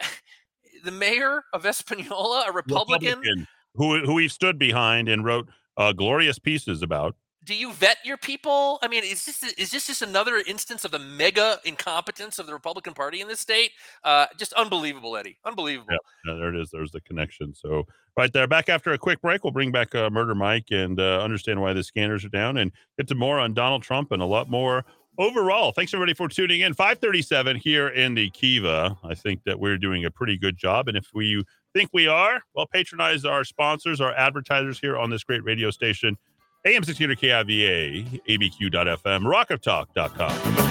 the 0.84 0.90
mayor 0.90 1.44
of 1.52 1.64
Espanola, 1.66 2.46
a 2.48 2.52
Republican, 2.52 3.18
Republican 3.18 3.46
who 3.74 4.00
who 4.00 4.18
he 4.18 4.28
stood 4.28 4.58
behind 4.58 5.08
and 5.08 5.24
wrote 5.24 5.48
uh, 5.76 5.92
glorious 5.92 6.38
pieces 6.38 6.82
about. 6.82 7.16
Do 7.44 7.54
you 7.54 7.72
vet 7.72 7.98
your 8.04 8.16
people? 8.16 8.80
I 8.82 8.88
mean, 8.88 9.04
is 9.04 9.24
this 9.24 9.42
is 9.56 9.70
this 9.70 9.86
just 9.86 10.02
another 10.02 10.42
instance 10.48 10.84
of 10.84 10.90
the 10.90 10.98
mega 10.98 11.60
incompetence 11.64 12.40
of 12.40 12.46
the 12.46 12.52
Republican 12.52 12.92
Party 12.92 13.20
in 13.20 13.28
this 13.28 13.38
state? 13.38 13.70
Uh, 14.02 14.26
just 14.36 14.52
unbelievable, 14.54 15.16
Eddie. 15.16 15.38
Unbelievable. 15.44 15.92
Yeah, 15.92 16.32
yeah, 16.32 16.38
there 16.38 16.52
it 16.52 16.60
is. 16.60 16.70
There's 16.72 16.90
the 16.90 17.00
connection. 17.02 17.54
So 17.54 17.86
right 18.16 18.32
there. 18.32 18.46
Back 18.46 18.68
after 18.68 18.92
a 18.92 18.98
quick 18.98 19.20
break, 19.20 19.44
we'll 19.44 19.52
bring 19.52 19.70
back 19.70 19.94
uh, 19.94 20.10
Murder 20.10 20.34
Mike 20.34 20.66
and 20.70 20.98
uh, 20.98 21.20
understand 21.22 21.60
why 21.60 21.72
the 21.72 21.84
scanners 21.84 22.24
are 22.24 22.30
down 22.30 22.56
and 22.56 22.72
get 22.96 23.06
to 23.08 23.14
more 23.14 23.38
on 23.38 23.54
Donald 23.54 23.82
Trump 23.82 24.12
and 24.12 24.22
a 24.22 24.26
lot 24.26 24.50
more 24.50 24.84
overall, 25.18 25.72
thanks 25.72 25.92
everybody 25.92 26.14
for 26.14 26.28
tuning 26.28 26.60
in. 26.60 26.74
537 26.74 27.56
here 27.56 27.88
in 27.88 28.14
the 28.14 28.30
Kiva. 28.30 28.96
I 29.04 29.14
think 29.14 29.42
that 29.44 29.58
we're 29.58 29.78
doing 29.78 30.04
a 30.04 30.10
pretty 30.10 30.36
good 30.36 30.56
job. 30.56 30.88
And 30.88 30.96
if 30.96 31.08
we 31.14 31.44
think 31.74 31.90
we 31.92 32.08
are, 32.08 32.42
well, 32.54 32.66
patronize 32.66 33.24
our 33.24 33.44
sponsors, 33.44 34.00
our 34.00 34.14
advertisers 34.14 34.78
here 34.78 34.96
on 34.96 35.10
this 35.10 35.24
great 35.24 35.44
radio 35.44 35.70
station, 35.70 36.16
AM 36.64 36.82
600 36.82 37.18
KIVA, 37.18 38.22
ABQ.FM, 38.28 39.22
rockoftalk.com. 39.22 40.65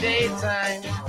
daytime. 0.00 1.03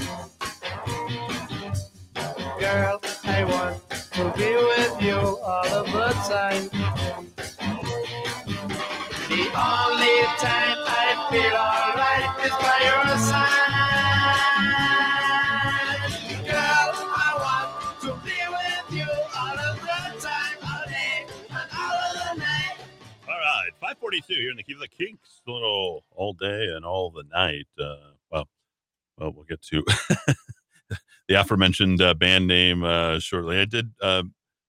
Aforementioned 31.56 32.02
uh, 32.02 32.14
band 32.14 32.48
name 32.48 32.84
uh, 32.84 33.18
shortly. 33.18 33.58
I 33.58 33.64
did 33.64 33.92
uh, 34.02 34.24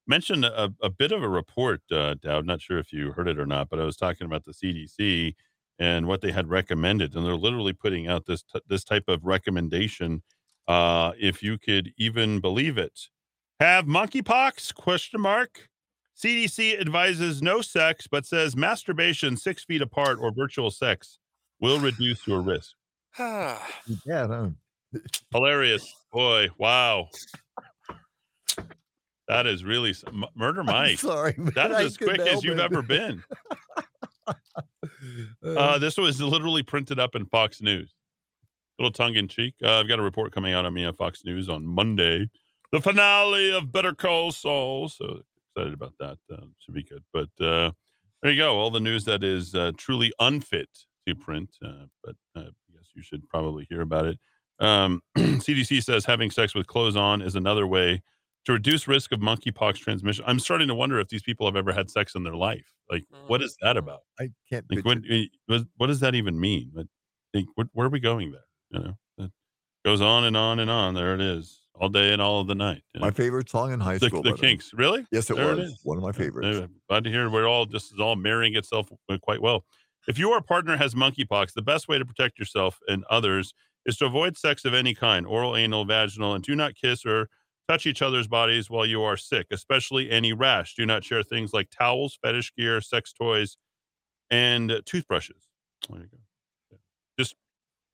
mention 0.07 0.45
a, 0.45 0.73
a, 0.81 0.89
bit 0.89 1.11
of 1.11 1.21
a 1.25 1.29
report, 1.29 1.81
uh, 1.91 2.15
Dowd. 2.23 2.47
Not 2.47 2.63
sure 2.63 2.79
if 2.79 2.93
you 2.93 3.11
heard 3.11 3.27
it 3.27 3.41
or 3.41 3.47
not, 3.47 3.69
but 3.69 3.81
I 3.81 3.85
was 3.85 3.97
talking 3.97 4.25
about 4.25 4.45
the 4.45 4.53
CDC 4.53 5.35
and 5.81 6.07
what 6.07 6.21
they 6.21 6.31
had 6.31 6.49
recommended, 6.49 7.17
and 7.17 7.27
they're 7.27 7.35
literally 7.35 7.73
putting 7.73 8.07
out 8.07 8.25
this 8.27 8.45
t- 8.45 8.61
this 8.69 8.85
type 8.85 9.09
of 9.09 9.25
recommendation. 9.25 10.23
Uh, 10.69 11.11
if 11.19 11.43
you 11.43 11.59
could 11.59 11.93
even 11.97 12.39
believe 12.39 12.79
it, 12.79 13.09
have 13.59 13.87
monkeypox? 13.87 14.73
Question 14.73 15.21
mark. 15.21 15.69
CDC 16.17 16.81
advises 16.81 17.43
no 17.43 17.63
sex, 17.63 18.07
but 18.07 18.25
says 18.25 18.55
masturbation 18.55 19.37
six 19.37 19.65
feet 19.65 19.83
apart 19.83 20.19
or 20.21 20.31
virtual 20.31 20.71
sex 20.71 21.19
will 21.61 21.81
reduce 21.81 22.27
your 22.29 22.43
risk. 22.43 22.75
yeah, 23.19 23.59
no. 24.07 24.55
Hilarious. 25.33 25.93
Boy, 26.17 26.49
wow. 26.57 27.11
That 29.29 29.47
is 29.47 29.65
really 29.65 29.95
murder, 30.35 30.65
Mike. 30.65 30.93
I'm 30.93 30.97
sorry, 30.97 31.35
that 31.55 31.71
is 31.73 31.79
as 31.89 31.97
quick 31.99 32.21
as 32.21 32.43
you've 32.43 32.59
it. 32.59 32.63
ever 32.63 32.81
been. 32.81 33.23
uh, 35.47 35.79
this 35.79 35.99
was 35.99 36.19
literally 36.23 36.63
printed 36.63 36.99
up 36.99 37.17
in 37.17 37.27
Fox 37.27 37.61
News. 37.61 37.93
Little 38.79 38.93
tongue 38.93 39.17
in 39.17 39.29
cheek. 39.29 39.57
Uh, 39.63 39.81
I've 39.81 39.89
got 39.89 39.99
a 39.99 40.03
report 40.03 40.33
coming 40.33 40.55
out 40.55 40.65
on 40.65 40.73
me 40.73 40.87
on 40.87 40.97
Fox 40.97 41.23
News 41.23 41.51
on 41.51 41.67
Monday. 41.67 42.31
The 42.73 42.81
finale 42.81 43.53
of 43.53 43.71
Better 43.71 43.93
Call 43.93 44.33
Saul. 44.33 44.89
So 44.89 45.21
excited 45.55 45.75
about 45.75 45.93
that. 46.01 46.17
Uh, 46.33 46.47
should 46.61 46.73
be 46.73 46.83
good. 46.83 47.05
But 47.13 47.29
uh, 47.45 47.73
there 48.23 48.33
you 48.33 48.39
go. 48.39 48.57
All 48.57 48.71
the 48.71 48.81
news 48.81 49.05
that 49.05 49.23
is 49.23 49.55
uh, 49.55 49.73
truly 49.77 50.15
unfit 50.19 50.71
to 51.07 51.15
print. 51.15 51.51
Uh, 51.63 51.85
but 52.03 52.17
uh, 52.35 52.49
you 52.95 53.03
should 53.03 53.29
probably 53.29 53.67
hear 53.69 53.83
about 53.83 54.07
it. 54.07 54.19
Um, 54.59 55.03
CDC 55.17 55.83
says 55.85 56.05
having 56.05 56.31
sex 56.31 56.55
with 56.55 56.67
clothes 56.67 56.97
on 56.97 57.23
is 57.23 57.35
another 57.35 57.67
way 57.67 58.03
to 58.47 58.53
reduce 58.53 58.89
risk 58.89 59.13
of 59.13 59.21
monkeypox 59.21 59.77
transmission. 59.77 60.25
I'm 60.27 60.39
starting 60.39 60.69
to 60.69 60.75
wonder 60.75 60.99
if 61.01 61.09
these 61.09 61.23
people 61.23 61.47
have 61.47 61.57
ever 61.57 61.73
had 61.73 61.91
sex 61.91 62.15
in 62.15 62.23
their 62.23 62.37
life. 62.37 62.65
Like, 62.91 63.05
what 63.27 63.43
is 63.43 63.57
that 63.61 63.77
mm. 63.77 63.81
about? 63.81 64.01
I 64.21 64.31
can't. 64.49 64.65
Like, 64.71 64.85
what, 64.85 64.99
eh, 65.11 65.25
what, 65.47 65.63
what 65.77 65.87
does 65.89 66.01
that 66.01 66.15
even 66.15 66.39
mean? 66.39 66.71
Like, 66.75 66.87
where, 67.57 67.67
where, 67.73 67.87
are 67.89 67.91
we 67.91 68.01
going 68.01 68.31
there? 68.31 68.45
You 68.71 68.81
know, 68.81 69.25
it 69.25 69.31
goes 69.85 70.01
on 70.01 70.25
and 70.25 70.37
on 70.37 70.61
and 70.61 70.71
on. 70.71 70.95
There 70.95 71.15
it 71.15 71.21
is, 71.21 71.61
all 71.75 71.89
day 71.89 72.13
and 72.13 72.23
all 72.23 72.41
of 72.41 72.47
the 72.47 72.55
night. 72.55 72.83
You 72.95 73.01
know? 73.01 73.07
My 73.07 73.11
favorite 73.11 73.51
song 73.51 73.73
in 73.73 73.81
high 73.81 73.99
the, 73.99 74.07
school. 74.07 74.23
The 74.23 74.35
Kinks, 74.35 74.71
really? 74.73 75.05
Yes, 75.11 75.29
it 75.29 75.37
there 75.37 75.57
was 75.57 75.73
it 75.73 75.79
one 75.83 75.97
of 75.97 76.05
my 76.05 76.13
favorites. 76.13 76.69
Glad 76.89 77.05
to 77.05 77.11
hear 77.11 77.29
we're 77.29 77.49
all 77.49 77.67
this 77.67 77.87
is 77.93 77.99
all 77.99 78.15
marrying 78.15 78.55
itself 78.55 78.89
uh, 79.09 79.19
quite 79.21 79.43
well. 79.43 79.65
If 80.07 80.19
your 80.19 80.41
partner 80.41 80.77
has 80.77 80.95
monkeypox, 80.95 81.53
the 81.53 81.63
best 81.63 81.89
way 81.89 81.99
to 81.99 82.05
protect 82.05 82.39
yourself 82.39 82.79
and 82.87 83.05
others 83.11 83.53
is 83.87 83.97
to 83.99 84.07
avoid 84.07 84.37
sex 84.37 84.65
of 84.65 84.75
any 84.75 84.95
kind, 84.95 85.27
oral, 85.27 85.57
anal, 85.57 85.85
vaginal, 85.87 86.35
and 86.35 86.45
do 86.45 86.55
not 86.55 86.75
kiss 86.75 87.07
or 87.07 87.29
touch 87.69 87.87
each 87.87 88.03
other's 88.03 88.29
bodies 88.29 88.69
while 88.69 88.85
you 88.87 89.03
are 89.03 89.17
sick, 89.17 89.47
especially 89.51 90.11
any 90.11 90.33
rash. 90.33 90.75
Do 90.75 90.85
not 90.85 91.05
share 91.05 91.23
things 91.23 91.53
like 91.53 91.69
towels, 91.71 92.19
fetish 92.23 92.53
gear, 92.57 92.81
sex 92.81 93.13
toys, 93.13 93.57
and 94.31 94.83
toothbrushes. 94.85 95.49
There 95.89 96.01
you 96.01 96.07
go. 96.07 96.79
Just 97.19 97.35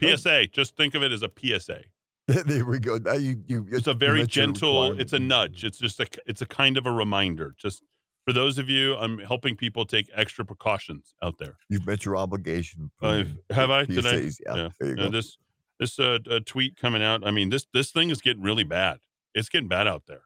PSA. 0.00 0.48
Just 0.48 0.76
think 0.76 0.94
of 0.94 1.02
it 1.02 1.12
as 1.12 1.22
a 1.22 1.30
PSA. 1.38 1.82
there 2.46 2.64
we 2.64 2.78
go. 2.78 2.98
Now 2.98 3.14
you, 3.14 3.42
you, 3.46 3.66
it's 3.70 3.86
a 3.86 3.94
very 3.94 4.26
gentle. 4.26 4.98
It's 4.98 5.12
a 5.12 5.18
nudge. 5.18 5.64
It's 5.64 5.78
just 5.78 6.00
a. 6.00 6.06
It's 6.26 6.40
a 6.40 6.46
kind 6.46 6.76
of 6.76 6.86
a 6.86 6.92
reminder. 6.92 7.54
Just 7.58 7.82
For 8.24 8.32
those 8.32 8.58
of 8.58 8.68
you, 8.68 8.94
I'm 8.96 9.18
helping 9.18 9.56
people 9.56 9.84
take 9.84 10.08
extra 10.14 10.44
precautions 10.44 11.14
out 11.22 11.36
there. 11.38 11.56
You've 11.68 11.84
met 11.86 12.04
your 12.04 12.16
obligation. 12.16 12.90
Uh, 13.02 13.24
have 13.50 13.70
I? 13.70 13.84
Did 13.84 14.06
I? 14.06 14.12
PSAs. 14.14 14.36
Yeah, 14.46 14.68
there 14.78 14.88
you 14.90 14.94
Uh, 14.94 15.04
go. 15.06 15.08
this 15.10 15.36
this 15.82 15.98
uh, 15.98 16.18
uh, 16.30 16.38
tweet 16.46 16.76
coming 16.76 17.02
out. 17.02 17.26
I 17.26 17.32
mean, 17.32 17.50
this 17.50 17.66
this 17.74 17.90
thing 17.90 18.10
is 18.10 18.20
getting 18.20 18.42
really 18.42 18.62
bad. 18.62 18.98
It's 19.34 19.48
getting 19.48 19.66
bad 19.66 19.88
out 19.88 20.04
there. 20.06 20.22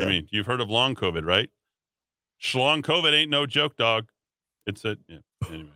I 0.00 0.06
mean, 0.06 0.26
you've 0.30 0.46
heard 0.46 0.62
of 0.62 0.70
long 0.70 0.94
COVID, 0.94 1.24
right? 1.24 1.50
Schlong 2.42 2.82
COVID 2.82 3.12
ain't 3.12 3.30
no 3.30 3.44
joke, 3.44 3.76
dog. 3.76 4.06
It's 4.66 4.86
a 4.86 4.96
yeah. 5.06 5.18
Anyway, 5.48 5.68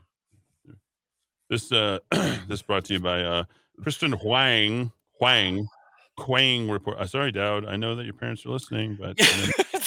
this 1.51 1.70
uh 1.70 1.98
this 2.48 2.62
brought 2.62 2.86
to 2.86 2.94
you 2.94 3.01
by 3.01 3.22
uh 3.22 3.44
Kristen 3.82 4.12
Huang 4.12 4.90
Huang 5.18 5.68
Quang 6.16 6.70
report. 6.70 6.97
Uh, 6.98 7.06
sorry, 7.06 7.30
Dowd. 7.30 7.66
I 7.66 7.76
know 7.76 7.94
that 7.94 8.05
your 8.05 8.14
parents 8.14 8.47
are 8.47 8.51
listening, 8.51 8.97
but 8.98 9.20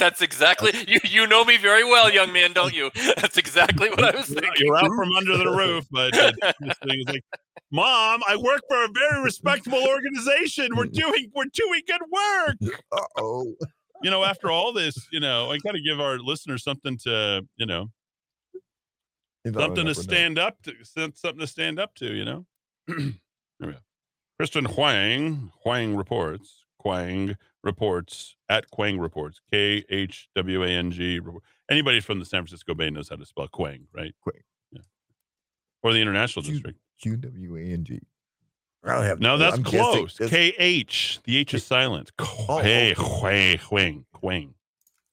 That's 0.02 0.24
exactly 0.24 0.72
you. 0.88 1.00
You 1.04 1.28
know 1.28 1.46
me 1.46 1.58
very 1.58 1.84
well, 1.84 2.12
young 2.12 2.34
man, 2.34 2.54
don't 2.54 2.74
you? 2.74 2.90
That's 3.18 3.38
exactly 3.38 3.88
what 3.92 4.04
I 4.04 4.18
was 4.18 4.26
thinking. 4.26 4.52
you're 4.58 4.76
out 4.76 4.88
from 4.88 5.12
under 5.14 5.38
the 5.38 5.52
roof. 5.52 5.86
But 5.92 6.18
uh, 6.18 6.32
this 6.60 6.76
thing 6.80 7.02
is 7.02 7.06
like, 7.06 7.24
Mom, 7.72 8.24
I 8.28 8.36
work 8.36 8.62
for 8.68 8.84
a 8.84 8.88
very 8.88 9.22
respectable 9.22 9.78
organization. 9.78 10.70
We're 10.76 10.88
doing 10.88 11.32
we're 11.36 11.46
doing 11.54 11.82
good 11.86 12.02
work. 12.12 12.74
Uh 12.92 13.02
oh. 13.20 13.54
You 14.02 14.10
know, 14.10 14.24
after 14.24 14.50
all 14.50 14.74
this, 14.74 14.98
you 15.12 15.20
know, 15.20 15.52
I 15.52 15.60
got 15.60 15.74
to 15.74 15.82
give 15.82 16.00
our 16.00 16.18
listeners 16.18 16.64
something 16.64 16.98
to, 17.04 17.46
you 17.58 17.68
know, 17.68 17.92
something 19.54 19.86
to 19.86 19.94
stand 19.94 20.40
up 20.40 20.64
to, 20.64 20.74
something 20.84 21.40
to 21.40 21.46
stand 21.46 21.80
up 21.80 21.94
to. 21.98 22.12
You 22.12 22.26
know. 22.26 22.46
There 23.60 23.68
we 23.68 23.74
go. 23.74 23.80
Kristen 24.40 24.66
Huang 24.66 25.52
Huang 25.62 25.96
reports. 25.96 26.64
Huang 26.80 27.36
reports 27.64 28.36
at 28.50 28.70
Quang 28.72 29.00
reports. 29.00 29.40
K 29.52 29.84
H 29.90 30.28
W 30.36 30.64
A 30.64 30.68
N 30.68 30.92
G. 30.92 31.20
Anybody 31.70 32.00
from 32.00 32.20
the 32.20 32.26
San 32.26 32.42
Francisco 32.42 32.74
Bay 32.74 32.90
knows 32.90 33.10
how 33.10 33.16
to 33.16 33.26
spell 33.26 33.48
Quang, 33.48 33.88
right? 33.94 34.14
Quang. 34.22 34.42
Yeah. 34.72 34.82
Or 35.84 35.94
the 35.94 36.00
International 36.02 36.44
Q- 36.44 36.54
District. 36.54 36.80
Q 37.02 37.16
W 37.18 37.58
A 37.58 37.62
N 37.62 37.84
G. 37.84 38.00
I 38.84 39.06
have 39.06 39.20
No, 39.20 39.38
that's 39.38 39.58
I'm 39.58 39.64
close. 39.64 40.18
K 40.18 40.54
H. 40.58 41.20
The 41.24 41.38
H 41.38 41.54
is 41.54 41.64
silent. 41.64 42.12
Oh, 42.20 42.60
Hey, 42.64 42.94
okay. 42.98 43.58
Huang, 43.58 43.58
Huang, 43.70 44.06
Quang. 44.12 44.54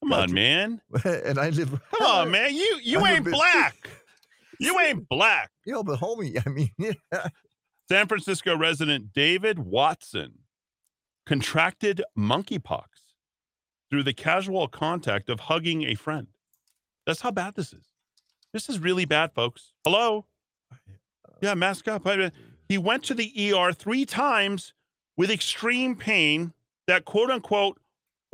Come 0.03 0.13
on, 0.13 0.33
man. 0.33 0.81
and 1.05 1.39
I 1.39 1.51
live. 1.51 1.71
Come 1.99 2.07
on, 2.07 2.31
man. 2.33 2.55
You 2.55 2.79
you 2.83 3.07
ain't 3.07 3.25
bit- 3.25 3.35
black. 3.35 3.91
You 4.61 4.77
ain't 4.81 5.09
black. 5.09 5.53
You 5.65 5.73
know, 5.75 5.85
but 5.85 6.01
homie, 6.01 6.43
I 6.45 6.51
mean, 6.51 6.71
yeah. 6.79 6.93
San 7.89 8.09
Francisco 8.09 8.57
resident 8.57 9.13
David 9.13 9.57
Watson 9.61 10.33
contracted 11.29 12.03
monkeypox 12.17 12.87
through 13.91 14.03
the 14.03 14.15
casual 14.15 14.67
contact 14.67 15.29
of 15.29 15.41
hugging 15.41 15.83
a 15.83 15.95
friend. 15.95 16.27
That's 17.07 17.21
how 17.21 17.31
bad 17.31 17.55
this 17.55 17.75
is. 17.75 17.85
This 18.55 18.71
is 18.71 18.79
really 18.79 19.05
bad, 19.05 19.35
folks. 19.35 19.73
Hello? 19.85 20.25
Yeah, 21.43 21.53
mask 21.53 21.87
up. 21.87 22.09
He 22.71 22.79
went 22.79 23.05
to 23.05 23.15
the 23.15 23.53
ER 23.53 23.75
three 23.75 24.07
times 24.07 24.73
with 25.19 25.31
extreme 25.31 25.97
pain 25.97 26.55
that 26.87 27.05
quote 27.05 27.31
unquote 27.31 27.79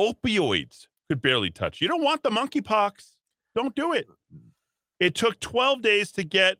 opioids 0.00 0.86
could 1.08 1.20
barely 1.20 1.50
touch. 1.50 1.80
You 1.80 1.88
don't 1.88 2.04
want 2.04 2.22
the 2.22 2.30
monkeypox. 2.30 3.16
Don't 3.56 3.74
do 3.74 3.92
it. 3.92 4.06
It 5.00 5.16
took 5.16 5.40
12 5.40 5.82
days 5.82 6.12
to 6.12 6.22
get 6.22 6.58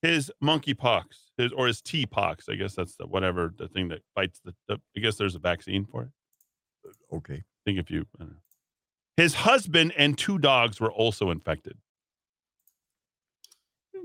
his 0.00 0.32
monkeypox, 0.42 1.04
his 1.36 1.52
or 1.52 1.66
his 1.66 1.80
T 1.82 2.06
pox. 2.06 2.48
I 2.48 2.54
guess 2.54 2.74
that's 2.74 2.96
the 2.96 3.06
whatever 3.06 3.52
the 3.56 3.68
thing 3.68 3.88
that 3.88 4.00
bites 4.14 4.40
the, 4.44 4.54
the. 4.68 4.80
I 4.96 5.00
guess 5.00 5.16
there's 5.16 5.34
a 5.34 5.38
vaccine 5.40 5.84
for 5.84 6.02
it. 6.02 6.08
Uh, 7.12 7.16
okay. 7.16 7.34
I 7.34 7.42
think 7.64 7.78
if 7.78 7.90
you, 7.90 8.06
I 8.16 8.24
don't 8.24 8.30
know. 8.30 8.36
his 9.16 9.34
husband 9.34 9.92
and 9.96 10.16
two 10.16 10.38
dogs 10.38 10.80
were 10.80 10.92
also 10.92 11.30
infected. 11.30 11.76
Hmm. 13.94 14.04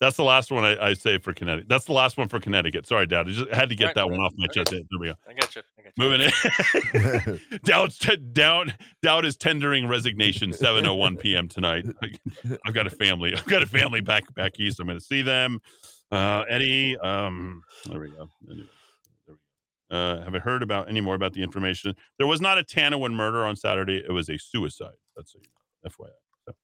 That's 0.00 0.16
the 0.16 0.24
last 0.24 0.50
one 0.50 0.64
I, 0.64 0.90
I 0.90 0.94
say 0.94 1.18
for 1.18 1.32
Connecticut. 1.34 1.68
That's 1.68 1.84
the 1.84 1.92
last 1.92 2.16
one 2.16 2.28
for 2.28 2.40
Connecticut. 2.40 2.86
Sorry, 2.86 3.06
Dad. 3.06 3.26
I 3.28 3.30
just 3.32 3.50
had 3.52 3.68
to 3.68 3.74
get 3.74 3.86
Right, 3.86 3.94
that 3.96 4.02
right, 4.02 4.10
one 4.12 4.20
off 4.20 4.32
my 4.36 4.44
right. 4.44 4.52
chest. 4.54 4.70
There 4.70 4.80
we 4.98 5.08
go. 5.08 5.14
I 5.28 5.32
got 5.34 5.54
you. 5.56 5.62
I 5.78 5.82
got 5.82 5.92
you. 5.96 6.04
Moving 6.04 7.32
in. 7.52 7.60
Dowd's 7.64 7.98
te- 7.98 8.16
down. 8.16 8.72
Dowd 9.02 9.24
is 9.24 9.36
tendering 9.36 9.88
resignation. 9.88 10.52
7:01 10.52 11.18
p.m. 11.20 11.48
tonight. 11.48 11.84
I've 12.64 12.74
got 12.74 12.86
a 12.86 12.90
family. 12.90 13.34
I've 13.34 13.44
got 13.46 13.62
a 13.62 13.66
family 13.66 14.00
back 14.00 14.32
back 14.34 14.58
east. 14.60 14.80
I'm 14.80 14.86
going 14.86 14.98
to 14.98 15.04
see 15.04 15.20
them. 15.22 15.60
Uh, 16.10 16.44
Eddie. 16.48 16.96
Um, 16.98 17.62
there 17.86 18.00
we 18.00 18.10
go. 18.10 18.28
Anyway, 18.50 18.68
there 19.26 19.36
we 19.36 19.36
go. 19.90 19.96
Uh, 19.96 20.24
have 20.24 20.34
I 20.34 20.38
heard 20.38 20.62
about 20.62 20.88
any 20.88 21.00
more 21.00 21.14
about 21.14 21.32
the 21.32 21.42
information? 21.42 21.94
There 22.18 22.26
was 22.26 22.40
not 22.40 22.58
a 22.58 22.64
Tanawin 22.64 23.12
murder 23.12 23.44
on 23.44 23.56
Saturday. 23.56 23.98
It 23.98 24.12
was 24.12 24.28
a 24.28 24.38
suicide. 24.38 24.94
That's 25.16 25.34
a 25.34 25.88
FYI. 25.88 26.10
So, 26.46 26.54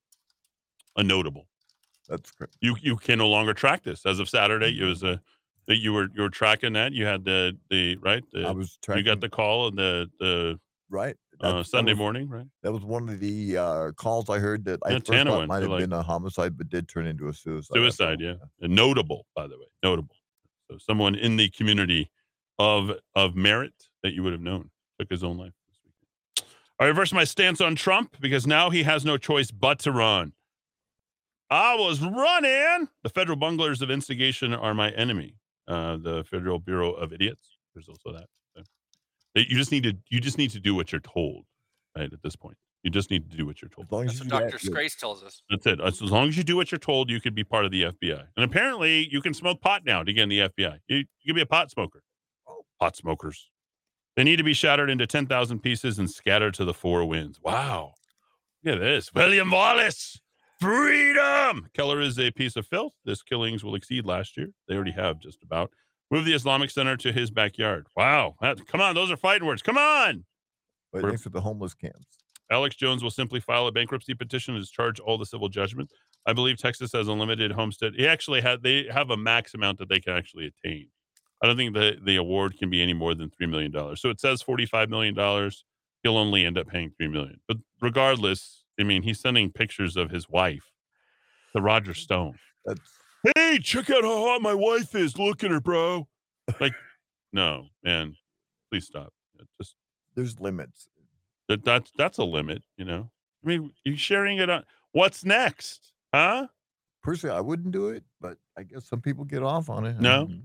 a 0.97 1.03
notable. 1.03 1.47
That's 2.09 2.31
great. 2.33 2.51
You 2.61 2.77
you 2.81 2.97
can 2.97 3.19
no 3.19 3.29
longer 3.29 3.53
track 3.53 3.83
this 3.83 4.07
as 4.07 4.21
of 4.21 4.29
Saturday. 4.29 4.79
It 4.81 4.85
was 4.85 5.03
a 5.03 5.21
that 5.67 5.79
you 5.79 5.93
were 5.93 6.09
you 6.15 6.23
were 6.23 6.31
tracking 6.31 6.75
that. 6.75 6.93
You 6.93 7.07
had 7.07 7.25
the 7.25 7.57
the 7.71 7.97
right. 7.97 8.25
The, 8.33 8.47
I 8.47 8.53
was 8.53 8.79
you 8.95 9.03
got 9.03 9.21
the 9.21 9.29
call 9.29 9.69
and 9.69 9.79
the 9.79 10.09
the 10.21 10.59
right. 10.91 11.17
uh, 11.41 11.63
Sunday 11.63 11.93
was- 11.93 11.99
morning, 11.99 12.29
right? 12.29 12.47
That 12.63 12.73
was 12.73 12.83
one 12.83 13.09
of 13.09 13.21
the 13.21 13.57
uh, 13.57 13.93
calls 13.93 14.29
I 14.31 14.39
heard 14.39 14.65
that 14.67 14.81
I 14.85 14.93
first 14.93 15.07
thought 15.07 15.49
might 15.49 15.63
have 15.63 15.71
like- 15.71 15.81
been 15.81 15.93
a 15.93 16.03
homicide, 16.03 16.57
but 16.57 16.69
did 16.69 16.89
turn 16.89 17.07
into 17.07 17.29
a 17.29 17.33
suicide. 17.33 17.75
Suicide, 17.75 18.21
yeah. 18.21 18.35
Notable, 18.61 19.27
by 19.35 19.47
the 19.47 19.59
way, 19.59 19.67
notable. 19.83 20.17
So 20.71 20.79
someone 20.79 21.15
in 21.15 21.37
the 21.37 21.49
community 21.51 22.11
of 22.59 22.91
of 23.15 23.37
merit 23.37 23.75
that 24.03 24.13
you 24.13 24.23
would 24.23 24.33
have 24.33 24.43
known 24.43 24.71
took 24.99 25.11
his 25.11 25.23
own 25.23 25.37
life. 25.37 25.53
I 26.79 26.85
reverse 26.87 27.13
my 27.13 27.25
stance 27.25 27.61
on 27.61 27.75
Trump 27.75 28.17
because 28.21 28.47
now 28.47 28.71
he 28.71 28.83
has 28.83 29.05
no 29.05 29.17
choice 29.17 29.51
but 29.51 29.79
to 29.81 29.93
run. 29.93 30.33
I 31.51 31.77
was 31.77 32.01
running. 32.01 32.89
The 33.03 33.09
federal 33.09 33.37
bunglers 33.39 33.81
of 33.81 33.91
instigation 33.91 34.53
are 34.53 34.75
my 34.75 34.91
enemy. 34.91 35.37
Uh, 35.69 35.97
the 35.97 36.25
Federal 36.25 36.59
Bureau 36.59 36.93
of 36.93 37.13
Idiots. 37.13 37.57
There's 37.75 37.89
also 37.89 38.13
that. 38.13 38.27
So, 39.37 39.41
they- 39.43 39.47
you 39.49 39.57
just 39.57 39.71
need 39.73 39.83
to 39.85 39.97
you 40.11 40.21
just 40.21 40.39
need 40.39 40.51
to 40.51 40.61
do 40.61 40.75
what 40.75 40.93
you're 40.93 41.01
told, 41.01 41.45
right? 41.97 42.13
At 42.13 42.23
this 42.23 42.37
point, 42.37 42.57
you 42.83 42.91
just 42.91 43.11
need 43.11 43.31
to 43.31 43.37
do 43.37 43.47
what 43.47 43.61
you're 43.63 43.69
told. 43.69 43.87
As 43.89 43.93
long 43.93 44.05
as 44.07 44.13
That's 44.19 44.25
you 44.25 44.25
what 44.35 44.41
Dr. 44.45 44.49
you're- 44.65 44.73
Scrace 44.75 44.97
tells 44.97 45.23
us. 45.23 45.43
That's 45.51 45.67
it. 45.67 45.81
As 45.81 46.01
as 46.03 46.11
long 46.11 46.29
as 46.29 46.37
you 46.37 46.43
do 46.45 46.57
what 46.57 46.71
you're 46.71 46.79
told, 46.79 47.11
you 47.11 47.21
could 47.21 47.35
be 47.35 47.45
part 47.45 47.65
of 47.65 47.71
the 47.71 47.83
FBI. 47.85 48.25
And 48.37 48.45
apparently, 48.45 49.09
you 49.11 49.21
can 49.21 49.35
smoke 49.35 49.61
pot 49.61 49.85
now 49.85 50.03
to 50.03 50.13
get 50.13 50.23
in 50.25 50.29
the 50.29 50.41
FBI. 50.41 50.79
You, 50.89 50.97
you 50.99 51.07
can 51.27 51.35
be 51.35 51.43
a 51.43 51.47
pot 51.47 51.71
smoker. 51.71 52.03
Pot 52.81 52.97
smokers. 52.97 53.51
They 54.17 54.25
need 54.25 54.37
to 54.37 54.43
be 54.45 54.55
shattered 54.55 54.89
into 54.91 55.07
10,000 55.07 55.61
pieces 55.61 55.99
and 55.99 56.11
scattered 56.11 56.55
to 56.55 56.65
the 56.65 56.73
four 56.75 57.05
winds. 57.07 57.39
Wow. 57.43 57.95
Look 58.65 58.75
at 58.77 58.81
this. 58.81 59.13
William 59.15 59.51
Wallace. 59.51 60.21
Freedom. 60.61 61.69
Keller 61.75 62.01
is 62.01 62.19
a 62.19 62.31
piece 62.31 62.57
of 62.57 62.67
filth. 62.67 62.95
This 63.05 63.23
killings 63.23 63.63
will 63.63 63.75
exceed 63.75 64.07
last 64.07 64.37
year. 64.39 64.49
They 64.69 64.75
already 64.75 64.93
have 64.93 65.19
just 65.19 65.43
about. 65.43 65.71
Move 66.11 66.25
the 66.25 66.35
Islamic 66.35 66.71
Center 66.71 66.97
to 66.99 67.13
his 67.13 67.31
backyard. 67.31 67.87
Wow. 67.97 68.37
That, 68.41 68.67
come 68.67 68.81
on. 68.81 68.95
Those 68.95 69.11
are 69.11 69.17
fighting 69.17 69.47
words. 69.47 69.63
Come 69.63 69.79
on. 69.79 70.25
Next 70.95 71.25
to 71.25 71.29
the 71.29 71.41
homeless 71.41 71.75
camps. 71.75 72.07
Alex 72.51 72.77
Jones 72.77 73.03
will 73.03 73.11
simply 73.11 73.41
file 73.41 73.67
a 73.67 73.73
bankruptcy 73.73 74.15
petition 74.15 74.55
to 74.55 74.61
discharge 74.61 75.01
all 75.01 75.19
the 75.19 75.27
civil 75.27 75.49
judgments. 75.49 75.93
I 76.27 76.33
believe 76.33 76.59
Texas 76.59 76.93
has 76.93 77.09
a 77.09 77.13
limited 77.13 77.53
homestead. 77.53 77.95
He 77.97 78.07
actually 78.07 78.41
had 78.41 78.63
they 78.63 78.87
have 78.91 79.11
a 79.11 79.17
max 79.17 79.55
amount 79.55 79.79
that 79.79 79.89
they 79.89 80.01
can 80.01 80.15
actually 80.15 80.47
attain. 80.47 80.89
I 81.43 81.47
don't 81.47 81.57
think 81.57 81.75
the 81.75 81.97
the 82.03 82.17
award 82.17 82.57
can 82.59 82.71
be 82.71 82.83
any 82.83 82.95
more 82.95 83.15
than 83.15 83.31
three 83.31 83.47
million 83.47 83.73
dollars. 83.73 84.01
So 84.01 84.11
it 84.11 84.21
says 84.21 84.43
forty 84.43 84.65
five 84.65 84.89
million 84.89 85.15
dollars. 85.15 85.65
He'll 86.03 86.17
only 86.17 86.45
end 86.45 86.57
up 86.57 86.69
paying 86.69 86.93
three 86.97 87.09
million. 87.09 87.41
But 87.49 87.59
regardless, 87.81 88.65
I 88.79 88.85
mean, 88.85 89.03
he's 89.03 89.21
sending 89.21 89.51
pictures 89.51 89.97
of 89.97 90.11
his 90.11 90.29
wife 90.29 90.71
the 91.53 91.63
Roger 91.63 91.95
Stone. 91.95 92.39
That's 92.65 92.81
Hey, 93.35 93.59
check 93.59 93.91
out 93.91 94.05
how 94.05 94.25
hot 94.25 94.43
my 94.43 94.55
wife 94.55 94.95
is. 94.95 95.19
Look 95.19 95.43
at 95.43 95.51
her, 95.51 95.61
bro. 95.61 96.07
Like, 96.61 96.75
no, 97.33 97.67
man, 97.83 98.17
please 98.71 98.87
stop. 98.87 99.13
Just 99.61 99.75
there's 100.15 100.39
limits. 100.41 100.89
that 101.49 101.65
that's 101.65 101.91
that's 101.97 102.19
a 102.19 102.25
limit, 102.25 102.63
you 102.77 102.85
know. 102.85 103.11
I 103.45 103.49
mean, 103.49 103.73
you 103.85 103.97
sharing 103.97 104.39
it 104.39 104.49
on 104.51 104.65
what's 104.93 105.25
next, 105.25 105.93
huh? 106.15 106.47
Personally, 107.03 107.37
I 107.37 107.41
wouldn't 107.41 107.73
do 107.73 107.89
it, 107.91 108.03
but 108.21 108.39
I 108.59 108.63
guess 108.65 108.89
some 108.89 109.01
people 109.01 109.25
get 109.25 109.43
off 109.43 109.71
on 109.71 109.87
it. 109.87 110.01
No? 110.01 110.23
Um, 110.23 110.43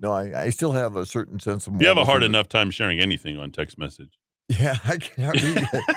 no, 0.00 0.12
I, 0.12 0.42
I 0.44 0.50
still 0.50 0.72
have 0.72 0.94
a 0.96 1.04
certain 1.04 1.40
sense 1.40 1.66
of. 1.66 1.80
You 1.80 1.88
have 1.88 1.98
a 1.98 2.04
hard 2.04 2.22
in 2.22 2.26
it. 2.34 2.36
enough 2.36 2.48
time 2.48 2.70
sharing 2.70 3.00
anything 3.00 3.38
on 3.38 3.50
text 3.50 3.78
message. 3.78 4.18
Yeah, 4.48 4.76
I 4.84 4.96
can't 4.98 5.42
read 5.42 5.68
it. 5.72 5.96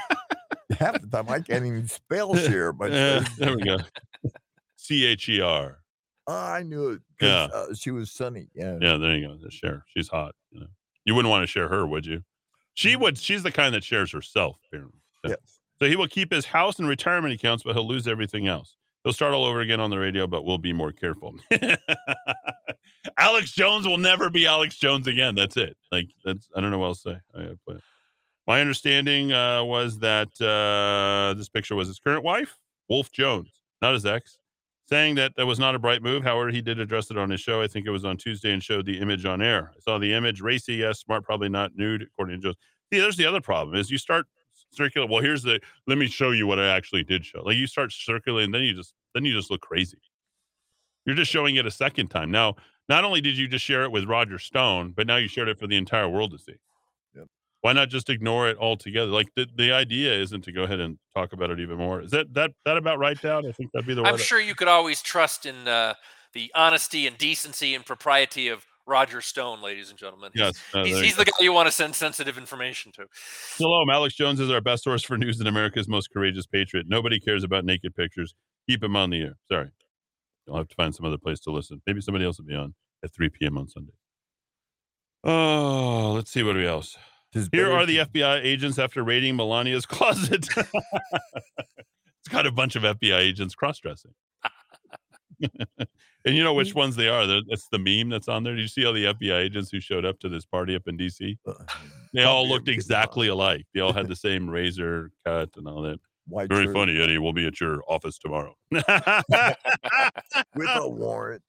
Half 0.79 1.01
the 1.01 1.07
time 1.07 1.29
I 1.29 1.39
can't 1.41 1.65
even 1.65 1.87
spell 1.87 2.35
share, 2.35 2.73
but 2.73 2.91
Yeah, 2.91 3.23
there 3.37 3.55
we 3.55 3.63
go. 3.63 3.77
C 4.77 5.05
H 5.05 5.29
E 5.29 5.41
R. 5.41 5.80
Oh, 6.31 6.53
I 6.53 6.63
knew 6.63 6.89
it. 6.91 7.01
'cause, 7.19 7.27
Yeah. 7.29 7.47
uh, 7.53 7.73
she 7.73 7.91
was 7.91 8.11
sunny. 8.11 8.47
Yeah, 8.53 8.77
Yeah, 8.81 8.97
there 8.97 9.15
you 9.17 9.27
go. 9.27 9.49
Share. 9.49 9.83
She's 9.95 10.07
hot. 10.07 10.35
You, 10.51 10.61
know. 10.61 10.67
you 11.05 11.15
wouldn't 11.15 11.29
want 11.29 11.43
to 11.43 11.47
share 11.47 11.67
her, 11.67 11.85
would 11.85 12.05
you? 12.05 12.23
She 12.73 12.95
would. 12.95 13.17
She's 13.17 13.43
the 13.43 13.51
kind 13.51 13.75
that 13.75 13.83
shares 13.83 14.11
herself. 14.11 14.57
Apparently. 14.67 14.99
So- 15.25 15.29
Yes. 15.31 15.59
So 15.79 15.87
he 15.87 15.95
will 15.95 16.07
keep 16.07 16.31
his 16.31 16.45
house 16.45 16.77
and 16.77 16.87
retirement 16.87 17.33
accounts, 17.33 17.63
but 17.63 17.75
he'll 17.75 17.87
lose 17.87 18.07
everything 18.07 18.47
else. 18.47 18.77
He'll 19.03 19.13
start 19.13 19.33
all 19.33 19.45
over 19.45 19.61
again 19.61 19.79
on 19.79 19.89
the 19.89 19.97
radio, 19.97 20.27
but 20.27 20.43
we'll 20.45 20.59
be 20.59 20.73
more 20.73 20.91
careful. 20.91 21.35
Alex 23.17 23.51
Jones 23.51 23.87
will 23.87 23.97
never 23.97 24.29
be 24.29 24.45
Alex 24.45 24.77
Jones 24.77 25.07
again. 25.07 25.33
That's 25.35 25.57
it. 25.57 25.75
Like 25.91 26.09
that's 26.23 26.47
I 26.55 26.61
don't 26.61 26.69
know 26.71 26.77
what 26.77 26.87
else 26.87 27.01
to 27.03 27.13
say. 27.13 27.17
I 27.35 27.41
gotta. 27.67 27.81
My 28.47 28.61
understanding 28.61 29.31
uh, 29.33 29.63
was 29.63 29.97
that 29.99 30.29
uh, 30.41 31.33
this 31.35 31.49
picture 31.49 31.75
was 31.75 31.87
his 31.87 31.99
current 31.99 32.23
wife, 32.23 32.57
Wulff 32.89 33.11
Jones, 33.11 33.49
not 33.81 33.93
his 33.93 34.05
ex, 34.05 34.37
saying 34.91 35.15
that 35.15 35.35
that 35.37 35.45
was 35.45 35.59
not 35.59 35.73
a 35.73 35.79
bright 35.79 36.03
move. 36.03 36.23
However, 36.23 36.49
he 36.49 36.61
did 36.61 36.79
address 36.79 37.09
it 37.11 37.17
on 37.17 37.29
his 37.29 37.39
show. 37.39 37.61
I 37.61 37.67
think 37.67 37.87
it 37.87 37.91
was 37.91 38.03
on 38.03 38.17
Tuesday 38.17 38.51
and 38.51 38.61
showed 38.61 38.85
the 38.85 38.99
image 38.99 39.25
on 39.25 39.41
air. 39.41 39.71
I 39.75 39.79
saw 39.79 39.97
the 39.97 40.13
image. 40.13 40.41
Racy, 40.41 40.75
yes. 40.75 40.99
Smart, 40.99 41.23
probably 41.23 41.49
not 41.49 41.71
nude, 41.75 42.01
according 42.03 42.41
to 42.41 42.47
Jones. 42.47 42.57
See, 42.91 42.99
there's 42.99 43.15
the 43.15 43.25
other 43.25 43.39
problem 43.39 43.77
is 43.77 43.89
you 43.89 43.97
start 43.97 44.25
circulating. 44.71 45.11
Well, 45.11 45.23
here's 45.23 45.43
the. 45.43 45.61
Let 45.87 45.97
me 45.97 46.07
show 46.07 46.31
you 46.31 46.45
what 46.45 46.59
I 46.59 46.67
actually 46.67 47.03
did 47.03 47.25
show. 47.25 47.41
Like 47.41 47.57
you 47.57 47.67
start 47.67 47.93
circulating, 47.93 48.51
then 48.51 48.63
you 48.63 48.73
just 48.73 48.93
then 49.15 49.23
you 49.23 49.33
just 49.33 49.49
look 49.49 49.61
crazy. 49.61 49.97
You're 51.05 51.15
just 51.15 51.31
showing 51.31 51.55
it 51.55 51.65
a 51.65 51.71
second 51.71 52.09
time. 52.09 52.29
Now, 52.29 52.55
not 52.89 53.05
only 53.05 53.21
did 53.21 53.37
you 53.37 53.47
just 53.47 53.63
share 53.63 53.83
it 53.83 53.91
with 53.91 54.05
Roger 54.05 54.37
Stone, 54.37 54.93
but 54.95 55.07
now 55.07 55.15
you 55.15 55.27
shared 55.27 55.47
it 55.47 55.57
for 55.57 55.67
the 55.67 55.77
entire 55.77 56.09
world 56.09 56.31
to 56.31 56.37
see. 56.37 56.55
Why 57.61 57.73
not 57.73 57.89
just 57.89 58.09
ignore 58.09 58.49
it 58.49 58.57
altogether? 58.57 59.11
Like 59.11 59.27
the, 59.35 59.47
the 59.55 59.71
idea 59.71 60.13
isn't 60.19 60.43
to 60.45 60.51
go 60.51 60.63
ahead 60.63 60.79
and 60.79 60.97
talk 61.15 61.33
about 61.33 61.51
it 61.51 61.59
even 61.59 61.77
more. 61.77 62.01
Is 62.01 62.11
that 62.11 62.33
that 62.33 62.51
that 62.65 62.77
about 62.77 62.97
right, 62.97 63.19
Dowd? 63.21 63.45
I 63.45 63.51
think 63.51 63.71
that'd 63.71 63.85
be 63.87 63.93
the. 63.93 64.01
I'm 64.03 64.17
sure 64.17 64.39
you 64.39 64.55
could 64.55 64.67
always 64.67 65.01
trust 65.01 65.45
in 65.45 65.67
uh, 65.67 65.93
the 66.33 66.51
honesty 66.55 67.05
and 67.05 67.17
decency 67.19 67.75
and 67.75 67.85
propriety 67.85 68.47
of 68.47 68.65
Roger 68.87 69.21
Stone, 69.21 69.61
ladies 69.61 69.91
and 69.91 69.99
gentlemen. 69.99 70.31
He's- 70.33 70.53
Yes, 70.55 70.63
uh, 70.73 70.83
he's, 70.83 70.99
he's 70.99 71.15
the 71.15 71.25
guy 71.25 71.31
you 71.39 71.53
want 71.53 71.67
to 71.67 71.71
send 71.71 71.93
sensitive 71.95 72.35
information 72.39 72.91
to. 72.93 73.05
Shalom. 73.57 73.91
Alex 73.91 74.15
Jones 74.15 74.39
is 74.39 74.49
our 74.49 74.59
best 74.61 74.83
source 74.83 75.03
for 75.03 75.15
news 75.17 75.39
in 75.39 75.45
America's 75.45 75.87
most 75.87 76.09
courageous 76.11 76.47
patriot. 76.47 76.87
Nobody 76.89 77.19
cares 77.19 77.43
about 77.43 77.63
naked 77.63 77.95
pictures. 77.95 78.33
Keep 78.67 78.83
him 78.83 78.95
on 78.95 79.11
the 79.11 79.21
air. 79.21 79.37
Sorry. 79.51 79.69
You'll 80.47 80.57
have 80.57 80.67
to 80.67 80.75
find 80.75 80.95
some 80.95 81.05
other 81.05 81.19
place 81.19 81.39
to 81.41 81.51
listen. 81.51 81.79
Maybe 81.85 82.01
somebody 82.01 82.25
else 82.25 82.39
will 82.39 82.45
be 82.47 82.55
on 82.55 82.73
at 83.03 83.13
3 83.13 83.29
p.m. 83.29 83.59
on 83.59 83.67
Sunday. 83.69 83.93
Oh, 85.23 86.13
let's 86.15 86.31
see 86.31 86.41
what 86.41 86.55
we 86.55 86.65
else. 86.65 86.97
Tis 87.33 87.49
Here 87.51 87.65
better 87.67 87.77
are 87.77 87.85
the 87.85 87.97
FBI 87.99 88.43
agents 88.43 88.77
after 88.79 89.03
raiding 89.03 89.37
Melania's 89.37 89.85
closet. 89.85 90.47
it's 90.55 92.27
got 92.29 92.45
a 92.45 92.51
bunch 92.51 92.75
of 92.75 92.83
FBI 92.83 93.17
agents 93.19 93.55
cross 93.55 93.79
dressing. 93.79 94.11
and 95.41 96.35
you 96.35 96.43
know 96.43 96.53
which 96.53 96.75
ones 96.75 96.95
they 96.95 97.07
are. 97.07 97.25
They're- 97.25 97.41
That's 97.49 97.67
the 97.71 97.79
meme 97.79 98.09
that's 98.09 98.27
on 98.27 98.43
there. 98.43 98.55
Did 98.55 98.61
you 98.61 98.67
see 98.67 98.85
all 98.85 98.93
the 98.93 99.05
FBI 99.05 99.39
agents 99.39 99.71
who 99.71 99.79
showed 99.79 100.05
up 100.05 100.19
to 100.19 100.29
this 100.29 100.45
party 100.45 100.75
up 100.75 100.83
in 100.87 100.97
D.C.? 100.97 101.37
uh, 101.47 101.53
They 102.13 102.23
all 102.23 102.47
looked 102.47 102.67
exactly 102.67 103.29
alike. 103.29 103.65
They 103.73 103.79
all 103.79 103.93
had 103.93 104.07
the 104.07 104.15
same 104.27 104.49
razor 104.49 105.11
cut 105.25 105.49
and 105.55 105.67
all 105.67 105.81
that. 105.83 105.99
White 106.27 106.49
Very 106.49 106.65
shirt 106.65 106.75
funny, 106.75 107.01
Eddie. 107.01 107.17
We'll 107.17 107.33
be 107.33 107.47
at 107.47 107.59
your 107.59 107.81
office 107.89 108.19
tomorrow. 108.19 108.55
with 108.71 108.83
a 108.87 109.55
warrant. 110.87 111.41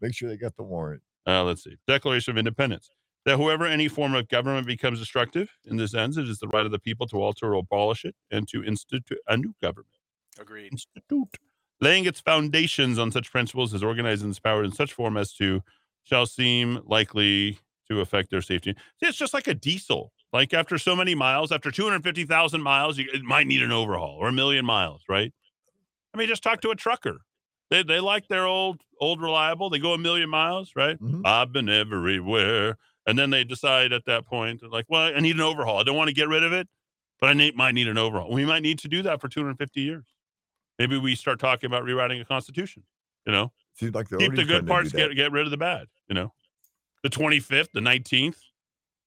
Make 0.00 0.14
sure 0.14 0.28
they 0.28 0.36
got 0.36 0.54
the 0.56 0.62
warrant. 0.62 1.02
Uh, 1.26 1.44
let's 1.44 1.64
see. 1.64 1.76
Declaration 1.88 2.32
of 2.32 2.38
Independence. 2.38 2.90
That 3.26 3.36
whoever 3.36 3.66
any 3.66 3.86
form 3.88 4.14
of 4.14 4.28
government 4.28 4.66
becomes 4.66 4.98
destructive, 4.98 5.50
in 5.66 5.76
this 5.76 5.94
ends, 5.94 6.16
it 6.16 6.28
is 6.28 6.38
the 6.38 6.48
right 6.48 6.64
of 6.64 6.72
the 6.72 6.78
people 6.78 7.06
to 7.08 7.22
alter 7.22 7.52
or 7.54 7.58
abolish 7.58 8.04
it 8.04 8.14
and 8.30 8.48
to 8.48 8.64
institute 8.64 9.18
a 9.28 9.36
new 9.36 9.54
government. 9.62 9.92
Agreed. 10.38 10.72
Institute. 10.72 11.28
Laying 11.82 12.06
its 12.06 12.20
foundations 12.20 12.98
on 12.98 13.10
such 13.12 13.30
principles 13.30 13.74
is 13.74 13.82
organized 13.82 14.22
and 14.22 14.34
empowered 14.34 14.64
in 14.64 14.72
such 14.72 14.92
form 14.94 15.16
as 15.18 15.32
to 15.34 15.62
shall 16.04 16.26
seem 16.26 16.80
likely 16.86 17.58
to 17.90 18.00
affect 18.00 18.30
their 18.30 18.42
safety. 18.42 18.74
See, 19.00 19.06
it's 19.08 19.18
just 19.18 19.34
like 19.34 19.48
a 19.48 19.54
diesel. 19.54 20.12
Like 20.32 20.54
after 20.54 20.78
so 20.78 20.94
many 20.94 21.14
miles, 21.14 21.52
after 21.52 21.70
250,000 21.70 22.62
miles, 22.62 22.98
you, 22.98 23.08
it 23.12 23.22
might 23.22 23.46
need 23.46 23.62
an 23.62 23.72
overhaul 23.72 24.16
or 24.18 24.28
a 24.28 24.32
million 24.32 24.64
miles, 24.64 25.02
right? 25.08 25.32
I 26.14 26.18
mean, 26.18 26.28
just 26.28 26.42
talk 26.42 26.60
to 26.62 26.70
a 26.70 26.76
trucker. 26.76 27.20
They, 27.70 27.82
they 27.82 28.00
like 28.00 28.28
their 28.28 28.46
old, 28.46 28.80
old 29.00 29.20
reliable. 29.20 29.70
They 29.70 29.78
go 29.78 29.92
a 29.92 29.98
million 29.98 30.28
miles, 30.30 30.72
right? 30.74 31.00
Mhm. 31.00 31.22
I've 31.24 31.52
been 31.52 31.68
everywhere. 31.68 32.76
And 33.06 33.18
then 33.18 33.30
they 33.30 33.44
decide 33.44 33.92
at 33.92 34.04
that 34.06 34.26
point, 34.26 34.62
like, 34.70 34.84
well, 34.88 35.12
I 35.14 35.20
need 35.20 35.34
an 35.34 35.40
overhaul. 35.40 35.78
I 35.78 35.82
don't 35.82 35.96
want 35.96 36.08
to 36.08 36.14
get 36.14 36.28
rid 36.28 36.44
of 36.44 36.52
it, 36.52 36.68
but 37.20 37.30
I 37.30 37.32
need, 37.32 37.56
might 37.56 37.74
need 37.74 37.88
an 37.88 37.98
overhaul. 37.98 38.30
We 38.30 38.44
might 38.44 38.62
need 38.62 38.78
to 38.80 38.88
do 38.88 39.02
that 39.02 39.20
for 39.20 39.28
250 39.28 39.80
years. 39.80 40.04
Maybe 40.78 40.98
we 40.98 41.14
start 41.14 41.38
talking 41.38 41.66
about 41.66 41.84
rewriting 41.84 42.20
a 42.20 42.24
constitution, 42.24 42.84
you 43.26 43.32
know? 43.32 43.52
Seems 43.80 43.94
like 43.94 44.08
keep 44.10 44.34
the 44.34 44.44
good 44.44 44.46
trying 44.46 44.46
to 44.46 44.60
do 44.60 44.66
parts, 44.66 44.92
get 44.92 45.14
get 45.16 45.32
rid 45.32 45.46
of 45.46 45.50
the 45.50 45.56
bad. 45.56 45.86
You 46.08 46.14
know, 46.14 46.32
the 47.02 47.08
twenty 47.08 47.40
fifth, 47.40 47.70
the 47.72 47.80
nineteenth, 47.80 48.38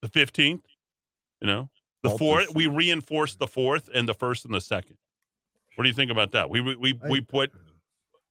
the 0.01 0.07
fifteenth. 0.07 0.65
You 1.41 1.47
know, 1.47 1.69
the 2.01 2.09
Alter 2.09 2.19
fourth. 2.19 2.55
We 2.55 2.67
reinforce 2.67 3.35
the 3.35 3.47
fourth 3.47 3.89
and 3.93 4.07
the 4.07 4.13
first 4.13 4.45
and 4.45 4.53
the 4.53 4.61
second. 4.61 4.97
What 5.75 5.83
do 5.83 5.89
you 5.89 5.93
think 5.93 6.09
about 6.09 6.31
that? 6.31 6.49
We 6.49 6.61
we 6.61 6.75
we, 6.75 6.99
we 7.07 7.21
put 7.21 7.51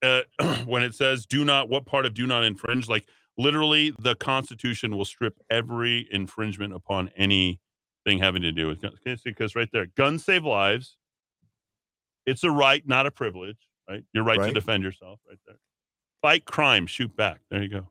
uh, 0.01 0.21
when 0.65 0.83
it 0.83 0.95
says 0.95 1.25
do 1.25 1.45
not. 1.45 1.69
What 1.69 1.85
part 1.85 2.05
of 2.05 2.13
do 2.13 2.27
not 2.27 2.43
infringe? 2.43 2.89
Like 2.89 3.05
literally, 3.37 3.93
the 3.99 4.15
Constitution 4.15 4.95
will 4.95 5.05
strip 5.05 5.37
every 5.49 6.07
infringement 6.11 6.73
upon 6.73 7.09
anything 7.15 8.19
having 8.19 8.41
to 8.41 8.51
do 8.51 8.67
with 8.67 8.81
guns. 8.81 9.21
Because 9.23 9.55
right 9.55 9.69
there, 9.71 9.87
guns 9.97 10.25
save 10.25 10.43
lives. 10.45 10.97
It's 12.25 12.43
a 12.43 12.51
right, 12.51 12.87
not 12.87 13.05
a 13.05 13.11
privilege. 13.11 13.57
Right, 13.89 14.03
your 14.13 14.23
right, 14.23 14.39
to 14.39 14.53
defend 14.53 14.83
yourself. 14.83 15.19
Right 15.27 15.39
there. 15.45 15.57
Fight 16.21 16.45
crime, 16.45 16.87
shoot 16.87 17.13
back. 17.17 17.41
There 17.51 17.61
you 17.61 17.67
go. 17.67 17.89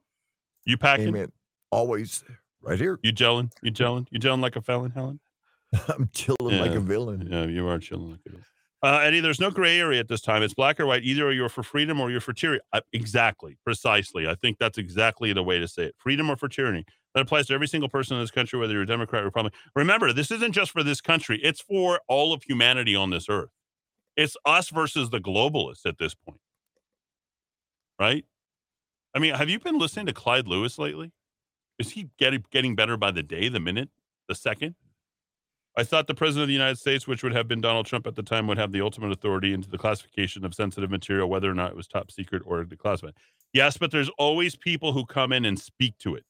You 0.64 0.78
packing? 0.78 1.08
Amen. 1.08 1.32
Always 1.70 2.24
right 2.62 2.78
here. 2.78 2.98
You 3.02 3.12
gelling? 3.12 3.52
You 3.62 3.70
gelling? 3.72 4.06
You 4.10 4.18
gelling 4.18 4.40
like 4.40 4.56
a 4.56 4.62
felon, 4.62 4.92
Helen? 4.92 5.20
I'm 5.88 6.08
chilling 6.14 6.58
like 6.58 6.72
a 6.72 6.80
villain. 6.80 7.28
Yeah, 7.30 7.44
you 7.44 7.66
are 7.66 7.78
chilling 7.78 8.10
like 8.12 8.20
it 8.24 8.32
is. 8.32 8.44
Uh, 8.84 8.98
Eddie, 9.04 9.20
there's 9.20 9.38
no 9.38 9.50
gray 9.50 9.78
area 9.78 10.00
at 10.00 10.08
this 10.08 10.20
time. 10.20 10.42
It's 10.42 10.54
black 10.54 10.80
or 10.80 10.86
white. 10.86 11.04
Either 11.04 11.32
you're 11.32 11.48
for 11.48 11.62
freedom 11.62 12.00
or 12.00 12.10
you're 12.10 12.20
for 12.20 12.32
tyranny. 12.32 12.60
Uh, 12.72 12.80
exactly, 12.92 13.56
precisely. 13.64 14.26
I 14.26 14.34
think 14.34 14.58
that's 14.58 14.76
exactly 14.76 15.32
the 15.32 15.42
way 15.42 15.60
to 15.60 15.68
say 15.68 15.84
it. 15.84 15.94
Freedom 15.98 16.28
or 16.28 16.36
for 16.36 16.48
tyranny. 16.48 16.84
That 17.14 17.20
applies 17.20 17.46
to 17.46 17.54
every 17.54 17.68
single 17.68 17.88
person 17.88 18.16
in 18.16 18.22
this 18.22 18.32
country, 18.32 18.58
whether 18.58 18.72
you're 18.72 18.82
a 18.82 18.86
Democrat 18.86 19.22
or 19.22 19.26
Republican. 19.26 19.56
Remember, 19.76 20.12
this 20.12 20.32
isn't 20.32 20.52
just 20.52 20.72
for 20.72 20.82
this 20.82 21.00
country. 21.00 21.38
It's 21.44 21.60
for 21.60 22.00
all 22.08 22.32
of 22.32 22.42
humanity 22.42 22.96
on 22.96 23.10
this 23.10 23.26
earth. 23.28 23.50
It's 24.16 24.36
us 24.44 24.70
versus 24.70 25.10
the 25.10 25.20
globalists 25.20 25.86
at 25.86 25.98
this 25.98 26.14
point. 26.14 26.40
Right? 28.00 28.24
I 29.14 29.20
mean, 29.20 29.34
have 29.34 29.48
you 29.48 29.60
been 29.60 29.78
listening 29.78 30.06
to 30.06 30.12
Clyde 30.12 30.48
Lewis 30.48 30.76
lately? 30.76 31.12
Is 31.78 31.92
he 31.92 32.08
getting 32.18 32.44
getting 32.50 32.74
better 32.74 32.96
by 32.96 33.12
the 33.12 33.22
day, 33.22 33.48
the 33.48 33.60
minute, 33.60 33.90
the 34.28 34.34
second? 34.34 34.74
I 35.76 35.84
thought 35.84 36.06
the 36.06 36.14
president 36.14 36.42
of 36.42 36.48
the 36.48 36.54
United 36.54 36.78
States, 36.78 37.06
which 37.06 37.22
would 37.22 37.32
have 37.32 37.48
been 37.48 37.60
Donald 37.62 37.86
Trump 37.86 38.06
at 38.06 38.14
the 38.14 38.22
time, 38.22 38.46
would 38.46 38.58
have 38.58 38.72
the 38.72 38.82
ultimate 38.82 39.10
authority 39.10 39.54
into 39.54 39.70
the 39.70 39.78
classification 39.78 40.44
of 40.44 40.54
sensitive 40.54 40.90
material, 40.90 41.30
whether 41.30 41.50
or 41.50 41.54
not 41.54 41.70
it 41.70 41.76
was 41.76 41.86
top 41.86 42.10
secret 42.10 42.42
or 42.44 42.62
declassified. 42.64 43.12
Yes, 43.54 43.76
but 43.78 43.90
there's 43.90 44.10
always 44.18 44.54
people 44.54 44.92
who 44.92 45.06
come 45.06 45.32
in 45.32 45.44
and 45.44 45.58
speak 45.58 45.96
to 45.98 46.14
it. 46.14 46.24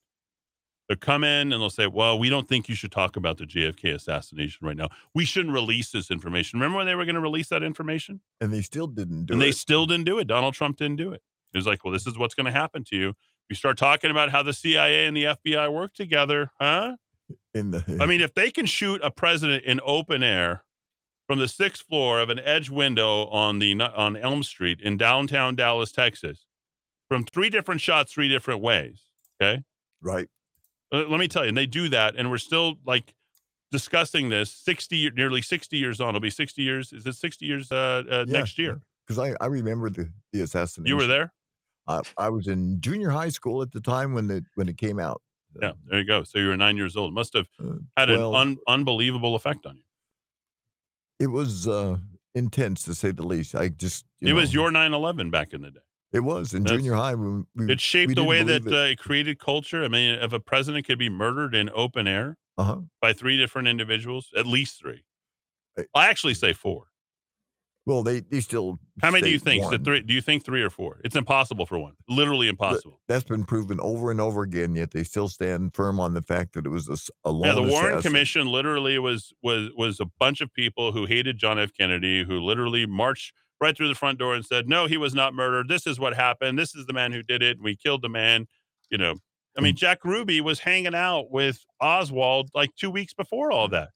They'll 0.89 0.98
come 0.98 1.24
in 1.24 1.52
and 1.52 1.60
they'll 1.60 1.70
say, 1.70 1.86
Well, 1.86 2.19
we 2.19 2.28
don't 2.28 2.48
think 2.48 2.69
you 2.69 2.74
should 2.74 2.93
talk 2.93 3.16
about 3.16 3.39
the 3.39 3.44
JFK 3.44 3.94
assassination 3.94 4.66
right 4.66 4.77
now. 4.77 4.89
We 5.14 5.24
shouldn't 5.24 5.55
release 5.55 5.90
this 5.90 6.10
information. 6.10 6.59
Remember 6.59 6.78
when 6.78 6.86
they 6.86 6.94
were 6.94 7.05
going 7.05 7.14
to 7.14 7.20
release 7.20 7.48
that 7.48 7.62
information? 7.62 8.20
And 8.40 8.52
they 8.52 8.62
still 8.62 8.86
didn't 8.86 9.27
do 9.27 9.35
and 9.35 9.43
it. 9.43 9.47
they 9.47 9.52
still 9.52 9.86
didn't 9.86 10.05
do 10.05 10.19
it. 10.19 10.27
Donald 10.27 10.55
Trump 10.55 10.77
didn't 10.77 10.97
do 10.97 11.12
it. 11.12 11.23
It 11.52 11.59
was 11.59 11.66
like, 11.66 11.85
Well, 11.85 11.93
this 11.93 12.06
is 12.06 12.19
what's 12.19 12.35
going 12.35 12.47
to 12.47 12.52
happen 12.52 12.85
to 12.90 12.97
you. 12.97 13.14
You 13.48 13.56
start 13.56 13.77
talking 13.77 14.10
about 14.10 14.31
how 14.31 14.43
the 14.43 14.52
CIA 14.52 15.06
and 15.06 15.16
the 15.16 15.24
FBI 15.24 15.73
work 15.73 15.94
together, 15.94 16.51
huh? 16.60 16.97
In 17.55 17.70
the 17.70 17.99
I 18.01 18.07
mean, 18.07 18.20
if 18.20 18.35
they 18.35 18.51
can 18.51 18.66
shoot 18.66 19.01
a 19.03 19.11
president 19.11 19.65
in 19.65 19.81
open 19.85 20.23
air 20.23 20.65
from 21.27 21.39
the 21.39 21.49
sixth 21.49 21.87
floor 21.87 22.20
of 22.20 22.31
an 22.31 22.41
edge 22.41 22.70
window 22.70 23.27
on 23.27 23.59
the 23.59 23.81
on 23.81 24.16
Elm 24.16 24.43
Street 24.43 24.81
in 24.81 24.97
downtown 24.97 25.55
Dallas, 25.55 25.93
Texas, 25.93 26.47
from 27.09 27.24
three 27.24 27.51
different 27.51 27.81
shots, 27.81 28.12
three 28.12 28.29
different 28.29 28.61
ways. 28.61 29.03
Okay, 29.41 29.62
right. 30.01 30.29
Uh, 30.93 31.05
let 31.09 31.19
me 31.20 31.29
tell 31.29 31.43
you, 31.43 31.49
and 31.49 31.57
they 31.57 31.66
do 31.66 31.89
that, 31.89 32.16
and 32.16 32.31
we're 32.31 32.39
still 32.39 32.77
like 32.87 33.15
discussing 33.70 34.29
this. 34.29 34.51
Sixty, 34.53 35.11
nearly 35.11 35.43
sixty 35.43 35.79
years 35.79 36.01
on. 36.01 36.11
It'll 36.11 36.20
be 36.20 36.31
sixty 36.31 36.62
years. 36.62 36.93
Is 36.93 37.07
it 37.07 37.15
sixty 37.15 37.47
years 37.47 37.73
uh, 37.73 38.03
uh, 38.11 38.24
Yeah, 38.27 38.39
next 38.39 38.59
year? 38.59 38.81
Because 39.07 39.19
I, 39.19 39.35
I 39.41 39.47
remember 39.47 39.91
the, 39.91 40.09
the 40.33 40.43
assassination. 40.43 40.87
You 40.87 40.97
were 40.97 41.07
there. 41.07 41.33
I, 41.89 42.01
I 42.16 42.29
was 42.29 42.47
in 42.47 42.81
junior 42.81 43.11
high 43.11 43.31
school 43.31 43.62
at 43.62 43.73
the 43.73 43.81
time 43.81 44.15
when 44.15 44.29
the 44.29 44.45
when 44.55 44.69
it 44.69 44.77
came 44.77 44.99
out. 44.99 45.20
Yeah, 45.61 45.73
there 45.87 45.99
you 45.99 46.05
go. 46.07 46.23
So 46.24 46.39
you 46.39 46.49
were 46.49 46.57
nine 46.57 46.77
years 46.77 46.97
old. 46.97 47.12
It 47.12 47.15
Must 47.15 47.35
have 47.35 47.49
Uh, 47.62 47.74
had 47.97 48.11
an 48.11 48.19
12. 48.19 48.35
un- 48.35 48.59
unbelievable 48.69 49.35
effect 49.35 49.66
on 49.66 49.77
you. 49.77 49.83
It 51.20 51.27
was 51.29 51.69
uh, 51.69 51.99
intense 52.35 52.83
to 52.85 52.95
say 52.95 53.11
the 53.11 53.23
least. 53.27 53.55
I 53.55 53.69
just 53.69 54.05
it 54.20 54.33
was 54.33 54.53
your 54.55 54.70
9-11 54.70 55.31
back 55.31 55.53
in 55.53 55.62
the 55.62 55.70
day. 55.70 55.81
It 56.12 56.20
was 56.20 56.53
in 56.55 56.62
That's- 56.65 56.79
junior 56.81 56.95
high. 56.95 57.15
We, 57.15 57.43
we, 57.55 57.73
It 57.73 57.81
shaped 57.81 58.15
the 58.15 58.24
way 58.24 58.43
that 58.43 58.65
believe 58.65 58.79
uh, 58.79 58.83
it. 58.85 58.91
it 58.93 58.99
created 58.99 59.39
culture. 59.39 59.85
I 59.85 59.89
mean, 59.89 60.15
if 60.19 60.33
a 60.33 60.41
president 60.41 60.87
could 60.87 60.99
be 60.99 61.09
murdered 61.09 61.55
in 61.55 61.70
open 61.74 62.07
air 62.07 62.37
Uh-huh. 62.59 62.81
by 63.01 63.12
three 63.12 63.37
different 63.39 63.69
individuals, 63.69 64.29
at 64.37 64.47
least 64.47 64.79
three. 64.79 65.03
I 65.95 66.09
actually 66.09 66.35
say 66.35 66.53
four. 66.53 66.91
Well, 67.85 68.05
they 68.05 68.21
they 68.21 68.41
still. 68.41 68.79
How 69.01 69.11
many 69.11 69.23
do 69.23 69.31
you 69.31 69.41
think? 69.41 69.65
It 69.73 69.85
three? 69.85 70.01
Do 70.03 70.15
you 70.15 70.21
think 70.21 70.45
three 70.45 70.63
or 70.63 70.71
four? 70.71 71.01
It's 71.05 71.17
impossible 71.17 71.67
for 71.67 71.79
one. 71.81 71.95
Literally 72.09 72.47
impossible. 72.49 73.01
That's 73.09 73.25
been 73.25 73.45
proven 73.45 73.81
over 73.81 74.13
and 74.13 74.21
over 74.21 74.43
again. 74.43 74.77
Yet 74.77 74.93
they 74.93 75.03
still 75.03 75.29
stand 75.29 75.75
firm 75.75 75.99
on 75.99 76.15
the 76.15 76.23
fact 76.23 76.53
that 76.53 76.65
it 76.65 76.69
was 76.69 76.89
a, 77.25 77.31
lone 77.31 77.49
Yeah, 77.49 77.55
the 77.55 77.63
Warren 77.63 77.95
assassin. 77.95 78.03
Commission 78.13 78.47
literally 78.47 78.99
was 79.01 79.33
was 79.43 79.71
was 79.77 79.99
a 79.99 80.07
bunch 80.21 80.41
of 80.41 80.53
people 80.55 80.93
who 80.93 81.07
hated 81.07 81.39
John 81.39 81.59
F. 81.59 81.71
Kennedy, 81.77 82.23
who 82.23 82.39
literally 82.41 82.87
marched 82.87 83.33
right 83.61 83.77
through 83.77 83.89
the 83.89 83.97
front 83.97 84.19
door 84.21 84.35
and 84.37 84.47
said, 84.47 84.69
"No, 84.69 84.87
he 84.87 84.97
was 84.97 85.13
not 85.13 85.35
murdered. 85.35 85.67
This 85.69 85.85
is 85.85 85.99
what 85.99 86.15
happened. 86.15 86.57
This 86.59 86.77
is 86.77 86.87
the 86.87 86.93
man 86.93 87.11
who 87.11 87.23
did 87.25 87.43
it. 87.43 87.61
We 87.61 87.75
killed 87.75 88.03
the 88.03 88.09
man." 88.09 88.47
You 88.91 88.99
know, 88.99 89.17
I 89.57 89.61
Mm. 89.61 89.65
mean, 89.65 89.77
Jack 89.77 90.05
Ruby 90.05 90.41
was 90.41 90.61
hanging 90.61 90.95
out 90.95 91.33
with 91.33 91.65
Oswald 91.81 92.51
like 92.55 92.77
two 92.77 92.91
weeks 92.93 93.13
before 93.13 93.51
all 93.51 93.67
that. 93.69 93.91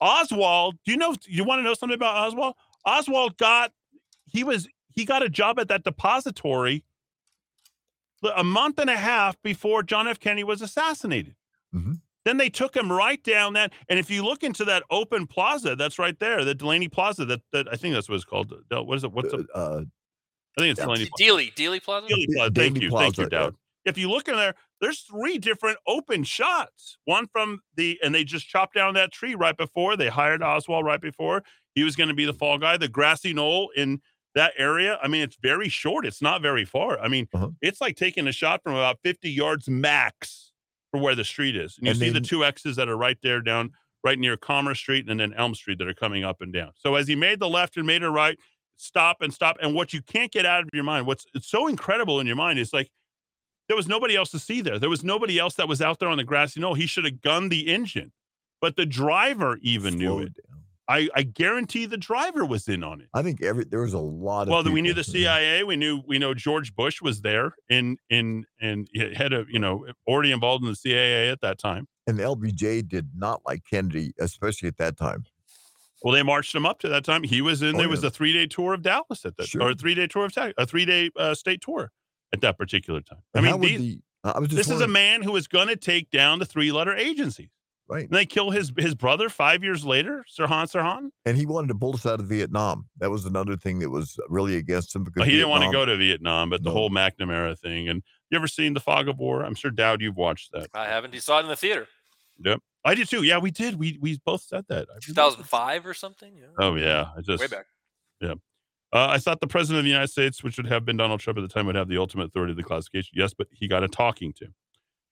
Oswald, 0.00 0.76
do 0.84 0.92
you 0.92 0.98
know? 0.98 1.14
You 1.26 1.44
want 1.44 1.58
to 1.60 1.62
know 1.62 1.74
something 1.74 1.94
about 1.94 2.16
Oswald? 2.16 2.54
Oswald 2.86 3.36
got 3.36 3.72
he 4.26 4.44
was 4.44 4.68
he 4.94 5.04
got 5.04 5.22
a 5.22 5.28
job 5.28 5.58
at 5.58 5.68
that 5.68 5.84
depository 5.84 6.84
a 8.34 8.44
month 8.44 8.78
and 8.78 8.88
a 8.88 8.96
half 8.96 9.40
before 9.42 9.82
John 9.82 10.08
F. 10.08 10.18
Kennedy 10.18 10.44
was 10.44 10.62
assassinated. 10.62 11.34
Mhm. 11.74 12.00
Then 12.24 12.38
they 12.38 12.48
took 12.48 12.74
him 12.74 12.90
right 12.90 13.22
down 13.22 13.52
that. 13.52 13.72
And 13.88 13.98
if 13.98 14.10
you 14.10 14.24
look 14.24 14.42
into 14.42 14.64
that 14.64 14.82
open 14.90 15.26
plaza, 15.26 15.76
that's 15.76 15.98
right 15.98 16.18
there, 16.18 16.44
the 16.44 16.54
Delaney 16.54 16.88
Plaza. 16.88 17.24
That, 17.24 17.42
that 17.52 17.68
I 17.70 17.76
think 17.76 17.94
that's 17.94 18.08
what 18.08 18.16
it's 18.16 18.24
called. 18.24 18.52
What 18.68 18.96
is 18.96 19.04
it? 19.04 19.12
What's 19.12 19.32
it? 19.32 19.46
Uh, 19.54 19.82
I 20.56 20.60
think 20.60 20.72
it's 20.72 20.80
Delaney 20.80 21.06
Plaza. 21.06 21.22
Dealey, 21.22 21.54
Dealey 21.54 21.82
Plaza. 21.82 22.06
Dealey 22.06 22.26
Plaza. 22.34 22.50
Thank 22.52 22.78
Dealey 22.78 22.82
you, 22.82 22.90
thank 22.90 23.14
Plaza, 23.14 23.28
you, 23.30 23.38
yeah. 23.38 23.50
If 23.84 23.96
you 23.96 24.10
look 24.10 24.26
in 24.26 24.34
there, 24.34 24.54
there's 24.80 25.02
three 25.02 25.38
different 25.38 25.78
open 25.86 26.24
shots. 26.24 26.98
One 27.04 27.28
from 27.28 27.60
the, 27.76 28.00
and 28.02 28.12
they 28.12 28.24
just 28.24 28.48
chopped 28.48 28.74
down 28.74 28.94
that 28.94 29.12
tree 29.12 29.36
right 29.36 29.56
before. 29.56 29.96
They 29.96 30.08
hired 30.08 30.42
Oswald 30.42 30.84
right 30.84 31.00
before 31.00 31.44
he 31.76 31.84
was 31.84 31.94
going 31.94 32.08
to 32.08 32.14
be 32.14 32.24
the 32.24 32.32
fall 32.32 32.58
guy. 32.58 32.76
The 32.76 32.88
grassy 32.88 33.32
knoll 33.32 33.70
in 33.76 34.00
that 34.34 34.52
area. 34.58 34.98
I 35.02 35.06
mean, 35.08 35.22
it's 35.22 35.36
very 35.40 35.68
short. 35.68 36.04
It's 36.04 36.20
not 36.20 36.42
very 36.42 36.64
far. 36.64 36.98
I 36.98 37.06
mean, 37.06 37.28
Uh-huh. 37.32 37.50
it's 37.62 37.80
like 37.80 37.96
taking 37.96 38.26
a 38.26 38.32
shot 38.32 38.62
from 38.64 38.74
about 38.74 38.98
50 39.04 39.30
yards 39.30 39.68
max 39.68 40.52
for 40.90 40.98
where 41.00 41.14
the 41.14 41.24
street 41.24 41.54
is. 41.54 41.76
And 41.78 41.86
you 41.86 41.90
And 41.92 42.00
see 42.00 42.08
the 42.10 42.20
two 42.20 42.44
X's 42.44 42.74
that 42.76 42.88
are 42.88 42.96
right 42.96 43.18
there 43.22 43.40
down, 43.40 43.72
right 44.02 44.18
near 44.18 44.36
Commerce 44.36 44.78
Street 44.78 45.08
and 45.08 45.20
then 45.20 45.32
Elm 45.34 45.54
Street 45.54 45.78
that 45.78 45.86
are 45.88 45.94
coming 45.94 46.24
up 46.24 46.40
and 46.40 46.52
down. 46.52 46.72
So 46.76 46.94
as 46.96 47.06
he 47.08 47.14
made 47.14 47.38
the 47.40 47.48
left 47.48 47.76
and 47.76 47.86
made 47.86 48.02
a 48.02 48.10
right, 48.10 48.38
stop 48.78 49.18
and 49.20 49.32
stop. 49.32 49.56
And 49.62 49.74
what 49.74 49.92
you 49.92 50.02
can't 50.02 50.32
get 50.32 50.44
out 50.46 50.62
of 50.64 50.70
your 50.72 50.84
mind, 50.84 51.06
what's 51.06 51.26
it's 51.34 51.48
so 51.48 51.66
incredible 51.66 52.20
in 52.20 52.26
your 52.26 52.36
mind 52.36 52.58
is 52.58 52.72
like 52.72 52.90
there 53.68 53.76
was 53.76 53.88
nobody 53.88 54.16
else 54.16 54.30
to 54.30 54.38
see 54.38 54.60
there. 54.60 54.78
There 54.78 54.90
was 54.90 55.02
nobody 55.04 55.38
else 55.38 55.54
that 55.54 55.66
was 55.68 55.82
out 55.82 55.98
there 55.98 56.08
on 56.08 56.16
the 56.18 56.24
grassy 56.24 56.60
knoll. 56.60 56.74
He 56.74 56.86
should 56.86 57.04
have 57.04 57.20
gunned 57.20 57.50
the 57.50 57.68
engine, 57.68 58.12
but 58.60 58.76
the 58.76 58.86
driver 58.86 59.58
even 59.62 59.96
knew 59.96 60.18
it. 60.20 60.34
down. 60.48 60.55
I, 60.88 61.08
I 61.14 61.22
guarantee 61.22 61.86
the 61.86 61.96
driver 61.96 62.44
was 62.44 62.68
in 62.68 62.84
on 62.84 63.00
it. 63.00 63.08
I 63.12 63.22
think 63.22 63.42
every 63.42 63.64
there 63.64 63.80
was 63.80 63.92
a 63.94 63.98
lot 63.98 64.42
of. 64.42 64.48
Well, 64.48 64.72
we 64.72 64.82
knew 64.82 64.94
the 64.94 65.04
CIA. 65.04 65.64
We 65.64 65.76
knew 65.76 66.02
we 66.06 66.18
know 66.18 66.32
George 66.32 66.74
Bush 66.74 67.02
was 67.02 67.22
there 67.22 67.54
in 67.68 67.96
in 68.08 68.46
and 68.60 68.88
he 68.92 69.12
had 69.14 69.32
a 69.32 69.44
you 69.50 69.58
know 69.58 69.86
already 70.06 70.32
involved 70.32 70.62
in 70.62 70.70
the 70.70 70.76
CIA 70.76 71.28
at 71.30 71.40
that 71.40 71.58
time. 71.58 71.88
and 72.06 72.18
LBJ 72.18 72.86
did 72.88 73.10
not 73.16 73.42
like 73.44 73.62
Kennedy, 73.68 74.14
especially 74.20 74.68
at 74.68 74.76
that 74.76 74.96
time. 74.96 75.24
Well, 76.02 76.14
they 76.14 76.22
marched 76.22 76.54
him 76.54 76.66
up 76.66 76.78
to 76.80 76.88
that 76.88 77.04
time. 77.04 77.24
He 77.24 77.40
was 77.40 77.62
in. 77.62 77.74
Oh, 77.74 77.78
there 77.78 77.88
was 77.88 78.04
a 78.04 78.10
three 78.10 78.32
day 78.32 78.46
tour 78.46 78.74
of 78.74 78.82
Dallas 78.82 79.24
at 79.24 79.36
that, 79.38 79.52
or 79.56 79.70
a 79.70 79.74
three 79.74 79.94
day 79.94 80.06
tour 80.06 80.26
of 80.26 80.32
Texas, 80.32 80.54
a 80.56 80.66
three 80.66 80.84
day 80.84 81.10
uh, 81.18 81.34
state 81.34 81.62
tour 81.62 81.90
at 82.32 82.40
that 82.42 82.56
particular 82.58 83.00
time. 83.00 83.22
I 83.34 83.38
And 83.38 83.46
how 83.46 83.56
mean, 83.56 83.80
these, 83.80 83.96
the, 84.22 84.32
I 84.34 84.38
was 84.38 84.48
just 84.50 84.56
this 84.56 84.70
is 84.70 84.80
a 84.80 84.88
man 84.88 85.22
who 85.22 85.34
is 85.36 85.48
going 85.48 85.68
to 85.68 85.76
take 85.76 86.10
down 86.10 86.38
the 86.38 86.44
three 86.46 86.70
letter 86.70 86.94
agencies. 86.94 87.48
Right, 87.88 88.04
And 88.04 88.10
they 88.10 88.26
kill 88.26 88.50
his 88.50 88.72
his 88.78 88.94
brother 88.94 89.28
five 89.28 89.62
years 89.64 89.84
later, 89.84 90.24
Sirhan 90.28 90.70
Sirhan. 90.70 91.10
and 91.24 91.36
he 91.36 91.46
wanted 91.46 91.68
to 91.68 91.74
pull 91.74 91.94
us 91.94 92.06
out 92.06 92.20
of 92.20 92.26
Vietnam. 92.26 92.88
That 92.98 93.10
was 93.10 93.24
another 93.26 93.56
thing 93.56 93.78
that 93.80 93.90
was 93.90 94.18
really 94.28 94.56
against 94.56 94.94
him 94.94 95.04
because 95.04 95.20
Well, 95.20 95.26
he 95.28 95.32
didn't 95.36 95.50
want 95.50 95.64
to 95.64 95.72
go 95.72 95.84
to 95.84 95.96
Vietnam, 95.96 96.50
but 96.50 96.62
the 96.62 96.70
whole 96.70 96.90
McNamara 96.90 97.58
thing. 97.58 97.88
And 97.88 98.02
you 98.30 98.36
ever 98.36 98.48
seen 98.48 98.74
the 98.74 98.80
Fog 98.80 99.08
of 99.08 99.18
War? 99.18 99.42
I'm 99.44 99.54
sure 99.54 99.70
Dowd, 99.70 100.00
you've 100.02 100.16
watched 100.16 100.52
that. 100.52 100.68
I 100.74 100.86
haven't. 100.86 101.14
You 101.14 101.20
saw 101.20 101.38
it 101.38 101.42
in 101.42 101.48
the 101.48 101.56
theater. 101.56 101.86
Yep, 102.44 102.60
I 102.84 102.94
did 102.94 103.08
too. 103.08 103.22
Yeah, 103.22 103.38
we 103.38 103.50
did. 103.50 103.78
We 103.78 103.98
we 104.00 104.20
both 104.24 104.42
said 104.42 104.64
that. 104.68 104.88
2005 105.02 105.86
or 105.86 105.94
something. 105.94 106.36
Yeah. 106.36 106.46
Oh 106.58 106.74
yeah, 106.74 107.06
I 107.16 107.20
just 107.22 107.40
Way 107.40 107.46
back. 107.46 107.66
Yeah. 108.20 108.34
Uh, 108.92 109.08
I 109.10 109.18
thought 109.18 109.40
the 109.40 109.46
president 109.48 109.80
of 109.80 109.84
the 109.84 109.90
United 109.90 110.08
States, 110.08 110.44
which 110.44 110.56
would 110.58 110.66
have 110.68 110.84
been 110.84 110.96
Donald 110.96 111.20
Trump 111.20 111.38
at 111.38 111.42
the 111.42 111.48
time, 111.48 111.66
would 111.66 111.74
have 111.74 111.88
the 111.88 111.98
ultimate 111.98 112.26
authority 112.26 112.52
of 112.52 112.56
the 112.56 112.62
classification. 112.62 113.10
Yes, 113.14 113.34
but 113.34 113.48
he 113.50 113.66
got 113.68 113.82
a 113.82 113.88
talking 113.88 114.32
to. 114.34 114.46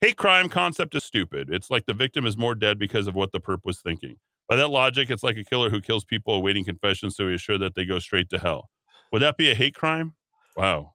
Hate 0.04 0.18
crime 0.18 0.50
concept 0.50 0.94
is 0.94 1.02
stupid. 1.02 1.48
It's 1.50 1.70
like 1.70 1.86
the 1.86 1.94
victim 1.94 2.26
is 2.26 2.36
more 2.36 2.54
dead 2.54 2.78
because 2.78 3.06
of 3.06 3.14
what 3.14 3.32
the 3.32 3.40
perp 3.40 3.60
was 3.64 3.80
thinking. 3.80 4.16
By 4.50 4.56
that 4.56 4.68
logic, 4.68 5.08
it's 5.08 5.22
like 5.22 5.38
a 5.38 5.44
killer 5.44 5.70
who 5.70 5.80
kills 5.80 6.04
people 6.04 6.34
awaiting 6.34 6.62
confession, 6.62 7.10
so 7.10 7.26
he's 7.30 7.40
sure 7.40 7.56
that 7.56 7.74
they 7.74 7.86
go 7.86 7.98
straight 7.98 8.28
to 8.28 8.38
hell. 8.38 8.68
Would 9.12 9.22
that 9.22 9.38
be 9.38 9.50
a 9.50 9.54
hate 9.54 9.74
crime? 9.74 10.12
Wow. 10.58 10.92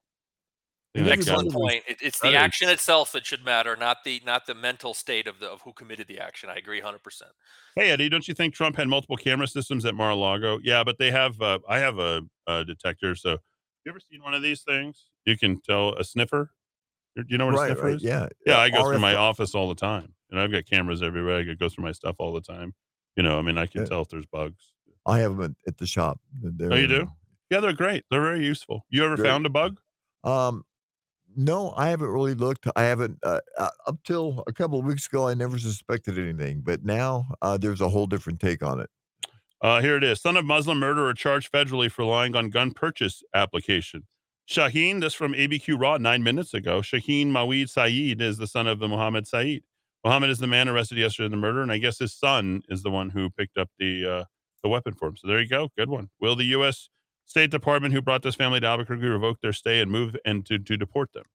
I 0.94 0.98
think 1.00 1.08
that 1.08 1.26
guy- 1.26 1.32
Excellent 1.32 1.52
point. 1.52 1.82
It, 1.88 1.96
it's 2.00 2.20
that 2.20 2.28
the 2.28 2.36
is- 2.36 2.40
action 2.40 2.68
itself 2.68 3.10
that 3.10 3.26
should 3.26 3.44
matter, 3.44 3.74
not 3.74 3.96
the 4.04 4.22
not 4.24 4.46
the 4.46 4.54
mental 4.54 4.94
state 4.94 5.26
of 5.26 5.40
the 5.40 5.48
of 5.50 5.60
who 5.62 5.72
committed 5.72 6.06
the 6.06 6.20
action. 6.20 6.48
I 6.48 6.54
agree 6.54 6.78
100. 6.78 7.02
percent 7.02 7.32
Hey 7.74 7.90
Eddie, 7.90 8.10
don't 8.10 8.28
you 8.28 8.34
think 8.34 8.54
Trump 8.54 8.76
had 8.76 8.86
multiple 8.86 9.16
camera 9.16 9.48
systems 9.48 9.84
at 9.86 9.96
Mar-a-Lago? 9.96 10.60
Yeah, 10.62 10.84
but 10.84 10.98
they 10.98 11.10
have. 11.10 11.40
Uh, 11.42 11.58
I 11.68 11.78
have 11.80 11.98
a, 11.98 12.22
a 12.46 12.64
detector. 12.64 13.16
So, 13.16 13.30
you 13.84 13.90
ever 13.90 13.98
seen 13.98 14.22
one 14.22 14.34
of 14.34 14.42
these 14.42 14.62
things? 14.62 15.06
You 15.24 15.36
can 15.36 15.60
tell 15.62 15.94
a 15.94 16.04
sniffer. 16.04 16.52
You 17.28 17.38
know 17.38 17.46
what 17.46 17.54
a 17.54 17.58
Right, 17.58 17.66
sniffer 17.68 17.86
right, 17.86 17.94
is? 17.96 18.02
yeah, 18.02 18.28
Yeah, 18.46 18.58
I 18.58 18.70
go 18.70 18.82
through 18.84 19.00
my 19.00 19.14
office 19.16 19.54
all 19.54 19.68
the 19.68 19.74
time, 19.74 20.14
and 20.30 20.40
I've 20.40 20.52
got 20.52 20.66
cameras 20.66 21.02
everywhere. 21.02 21.40
I 21.40 21.54
go 21.54 21.68
through 21.68 21.84
my 21.84 21.92
stuff 21.92 22.16
all 22.18 22.32
the 22.32 22.40
time. 22.40 22.74
You 23.16 23.22
know, 23.22 23.38
I 23.38 23.42
mean, 23.42 23.58
I 23.58 23.66
can 23.66 23.82
Yeah. 23.82 23.88
tell 23.88 24.02
if 24.02 24.08
there's 24.08 24.26
bugs. 24.26 24.72
I 25.06 25.18
have 25.18 25.36
them 25.36 25.42
at, 25.44 25.68
at 25.68 25.76
the 25.78 25.86
shop. 25.86 26.20
They're, 26.42 26.72
Oh, 26.72 26.76
you 26.76 26.86
do? 26.86 27.10
Yeah, 27.50 27.60
they're 27.60 27.72
great. 27.72 28.04
They're 28.10 28.22
very 28.22 28.44
useful. 28.44 28.86
You 28.90 29.04
ever 29.04 29.16
Great. 29.16 29.26
found 29.26 29.44
a 29.46 29.50
bug? 29.50 29.80
Um, 30.22 30.64
no, 31.36 31.72
I 31.76 31.88
haven't 31.88 32.08
really 32.08 32.34
looked. 32.34 32.66
I 32.76 32.82
haven't 32.82 33.18
uh, 33.22 33.40
uh, 33.58 33.70
up 33.86 34.02
till 34.04 34.44
a 34.46 34.52
couple 34.52 34.78
of 34.78 34.84
weeks 34.84 35.06
ago. 35.06 35.28
I 35.28 35.34
never 35.34 35.58
suspected 35.58 36.18
anything, 36.18 36.60
but 36.60 36.84
now 36.84 37.34
uh, 37.42 37.56
there's 37.56 37.80
a 37.80 37.88
whole 37.88 38.06
different 38.06 38.40
take 38.40 38.62
on 38.62 38.80
it. 38.80 38.90
Uh, 39.62 39.80
here 39.80 39.96
it 39.96 40.04
is. 40.04 40.20
Son 40.20 40.36
of 40.36 40.44
Muslim 40.44 40.78
murderer 40.78 41.12
charged 41.12 41.52
federally 41.52 41.90
for 41.90 42.04
lying 42.04 42.34
on 42.34 42.50
gun 42.50 42.72
purchase 42.72 43.22
application. 43.34 44.06
Shaheen, 44.50 45.00
this 45.00 45.14
from 45.14 45.32
ABQ 45.32 45.80
Raw 45.80 45.96
nine 45.98 46.24
minutes 46.24 46.54
ago. 46.54 46.80
Shaheen 46.80 47.28
Mawid 47.28 47.70
Saeed 47.70 48.20
is 48.20 48.36
the 48.36 48.48
son 48.48 48.66
of 48.66 48.80
the 48.80 48.88
Muhammad 48.88 49.28
Saeed. 49.28 49.62
Muhammad 50.04 50.28
is 50.28 50.38
the 50.38 50.48
man 50.48 50.68
arrested 50.68 50.98
yesterday 50.98 51.26
in 51.26 51.30
the 51.30 51.36
murder, 51.36 51.62
and 51.62 51.70
I 51.70 51.78
guess 51.78 52.00
his 52.00 52.12
son 52.12 52.62
is 52.68 52.82
the 52.82 52.90
one 52.90 53.10
who 53.10 53.30
picked 53.30 53.56
up 53.56 53.70
the 53.78 54.10
uh, 54.10 54.24
the 54.64 54.68
weapon 54.68 54.94
for 54.94 55.08
him. 55.08 55.16
So 55.16 55.28
there 55.28 55.40
you 55.40 55.48
go. 55.48 55.68
Good 55.78 55.88
one. 55.88 56.10
Will 56.20 56.34
the 56.34 56.46
U.S. 56.46 56.88
State 57.26 57.52
Department, 57.52 57.94
who 57.94 58.02
brought 58.02 58.22
this 58.22 58.34
family 58.34 58.58
to 58.58 58.66
Albuquerque, 58.66 59.06
revoke 59.06 59.40
their 59.40 59.52
stay 59.52 59.80
and 59.80 59.88
move 59.88 60.16
and 60.24 60.44
to, 60.46 60.58
to 60.58 60.76
deport 60.76 61.12
them? 61.12 61.26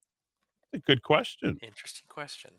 A 0.73 0.79
good 0.79 1.01
question. 1.01 1.57
Interesting 1.63 2.07
question. 2.09 2.51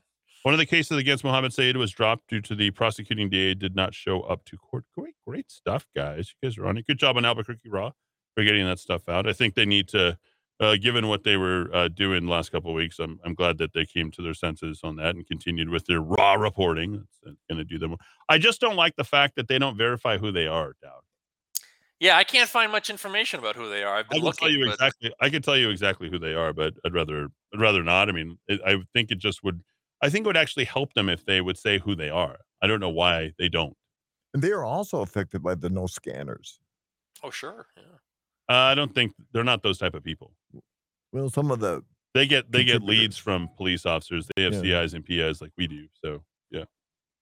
One 0.42 0.54
of 0.54 0.58
the 0.58 0.64
cases 0.64 0.96
against 0.96 1.22
Mohammed 1.22 1.52
Said 1.52 1.76
was 1.76 1.90
dropped 1.90 2.28
due 2.28 2.40
to 2.40 2.54
the 2.54 2.70
prosecuting 2.70 3.28
DA 3.28 3.52
did 3.52 3.76
not 3.76 3.94
show 3.94 4.22
up 4.22 4.44
to 4.46 4.56
court. 4.56 4.84
Great, 4.96 5.16
great 5.26 5.50
stuff, 5.50 5.86
guys. 5.94 6.32
You 6.40 6.48
guys 6.48 6.56
are 6.56 6.66
on 6.66 6.78
it. 6.78 6.86
Good 6.86 6.98
job 6.98 7.18
on 7.18 7.26
Albuquerque 7.26 7.68
Raw 7.68 7.90
for 8.34 8.42
getting 8.42 8.64
that 8.64 8.78
stuff 8.78 9.06
out. 9.08 9.28
I 9.28 9.34
think 9.34 9.54
they 9.54 9.66
need 9.66 9.88
to, 9.88 10.18
uh, 10.60 10.76
given 10.76 11.08
what 11.08 11.24
they 11.24 11.36
were 11.36 11.68
uh, 11.74 11.88
doing 11.88 12.24
the 12.26 12.30
last 12.32 12.50
couple 12.50 12.70
of 12.70 12.76
weeks, 12.76 12.98
I'm, 12.98 13.20
I'm 13.24 13.34
glad 13.34 13.58
that 13.58 13.72
they 13.72 13.84
came 13.84 14.10
to 14.12 14.22
their 14.22 14.34
senses 14.34 14.80
on 14.82 14.96
that 14.96 15.14
and 15.16 15.26
continued 15.26 15.68
with 15.68 15.84
their 15.86 16.00
raw 16.00 16.34
reporting. 16.34 17.06
It's 17.24 17.36
going 17.48 17.58
to 17.58 17.64
do 17.64 17.78
them. 17.78 17.96
I 18.28 18.38
just 18.38 18.60
don't 18.60 18.76
like 18.76 18.96
the 18.96 19.04
fact 19.04 19.36
that 19.36 19.48
they 19.48 19.58
don't 19.58 19.76
verify 19.76 20.16
who 20.18 20.32
they 20.32 20.46
are, 20.46 20.74
Dowd. 20.82 21.02
Yeah, 21.98 22.16
I 22.18 22.24
can't 22.24 22.48
find 22.48 22.70
much 22.70 22.90
information 22.90 23.40
about 23.40 23.56
who 23.56 23.70
they 23.70 23.82
are. 23.82 23.96
I've 23.96 24.06
I 24.10 24.14
can 24.16 24.22
looking. 24.24 24.48
tell 24.48 24.50
you 24.50 24.66
but- 24.66 24.74
exactly. 24.74 25.14
I 25.20 25.30
can 25.30 25.40
tell 25.42 25.56
you 25.56 25.70
exactly 25.70 26.10
who 26.10 26.18
they 26.18 26.34
are, 26.34 26.52
but 26.52 26.74
I'd 26.84 26.92
rather 26.92 27.28
I'd 27.54 27.60
rather 27.60 27.82
not. 27.82 28.08
I 28.08 28.12
mean, 28.12 28.38
it, 28.48 28.60
I 28.66 28.76
think 28.92 29.10
it 29.10 29.18
just 29.18 29.42
would. 29.42 29.62
I 30.02 30.10
think 30.10 30.26
it 30.26 30.28
would 30.28 30.36
actually 30.36 30.64
help 30.66 30.92
them 30.92 31.08
if 31.08 31.24
they 31.24 31.40
would 31.40 31.56
say 31.56 31.78
who 31.78 31.94
they 31.94 32.10
are. 32.10 32.36
I 32.62 32.66
don't 32.66 32.80
know 32.80 32.90
why 32.90 33.32
they 33.38 33.48
don't. 33.48 33.74
And 34.34 34.42
they 34.42 34.50
are 34.52 34.64
also 34.64 35.00
affected 35.00 35.42
by 35.42 35.54
the 35.54 35.70
no 35.70 35.86
scanners. 35.86 36.60
Oh, 37.22 37.30
sure. 37.30 37.66
Yeah. 37.78 37.82
Uh, 38.48 38.52
I 38.54 38.74
don't 38.74 38.94
think 38.94 39.12
they're 39.32 39.44
not 39.44 39.62
those 39.62 39.78
type 39.78 39.94
of 39.94 40.04
people. 40.04 40.32
Well, 41.12 41.30
some 41.30 41.50
of 41.50 41.60
the 41.60 41.82
They 42.14 42.26
get 42.26 42.50
they 42.50 42.64
get 42.64 42.82
leads 42.82 43.16
from 43.16 43.48
police 43.56 43.84
officers. 43.86 44.28
They 44.36 44.42
have 44.42 44.54
Yeah. 44.54 44.82
CIs 44.82 44.94
and 44.94 45.04
PIs 45.04 45.40
like 45.40 45.52
we 45.58 45.66
do. 45.66 45.86
So 46.04 46.22
yeah, 46.50 46.64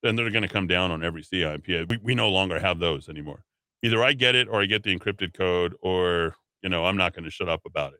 then 0.03 0.15
they're 0.15 0.29
going 0.29 0.43
to 0.43 0.49
come 0.49 0.67
down 0.67 0.91
on 0.91 1.03
every 1.03 1.23
CI 1.23 1.43
and 1.43 1.63
PI. 1.63 1.85
We, 1.89 1.97
we 2.01 2.15
no 2.15 2.29
longer 2.29 2.59
have 2.59 2.79
those 2.79 3.09
anymore. 3.09 3.43
Either 3.83 4.03
I 4.03 4.13
get 4.13 4.35
it 4.35 4.47
or 4.47 4.61
I 4.61 4.65
get 4.65 4.83
the 4.83 4.97
encrypted 4.97 5.33
code, 5.33 5.75
or 5.81 6.35
you 6.61 6.69
know 6.69 6.85
I'm 6.85 6.97
not 6.97 7.13
going 7.13 7.25
to 7.25 7.31
shut 7.31 7.49
up 7.49 7.61
about 7.65 7.93
it. 7.93 7.99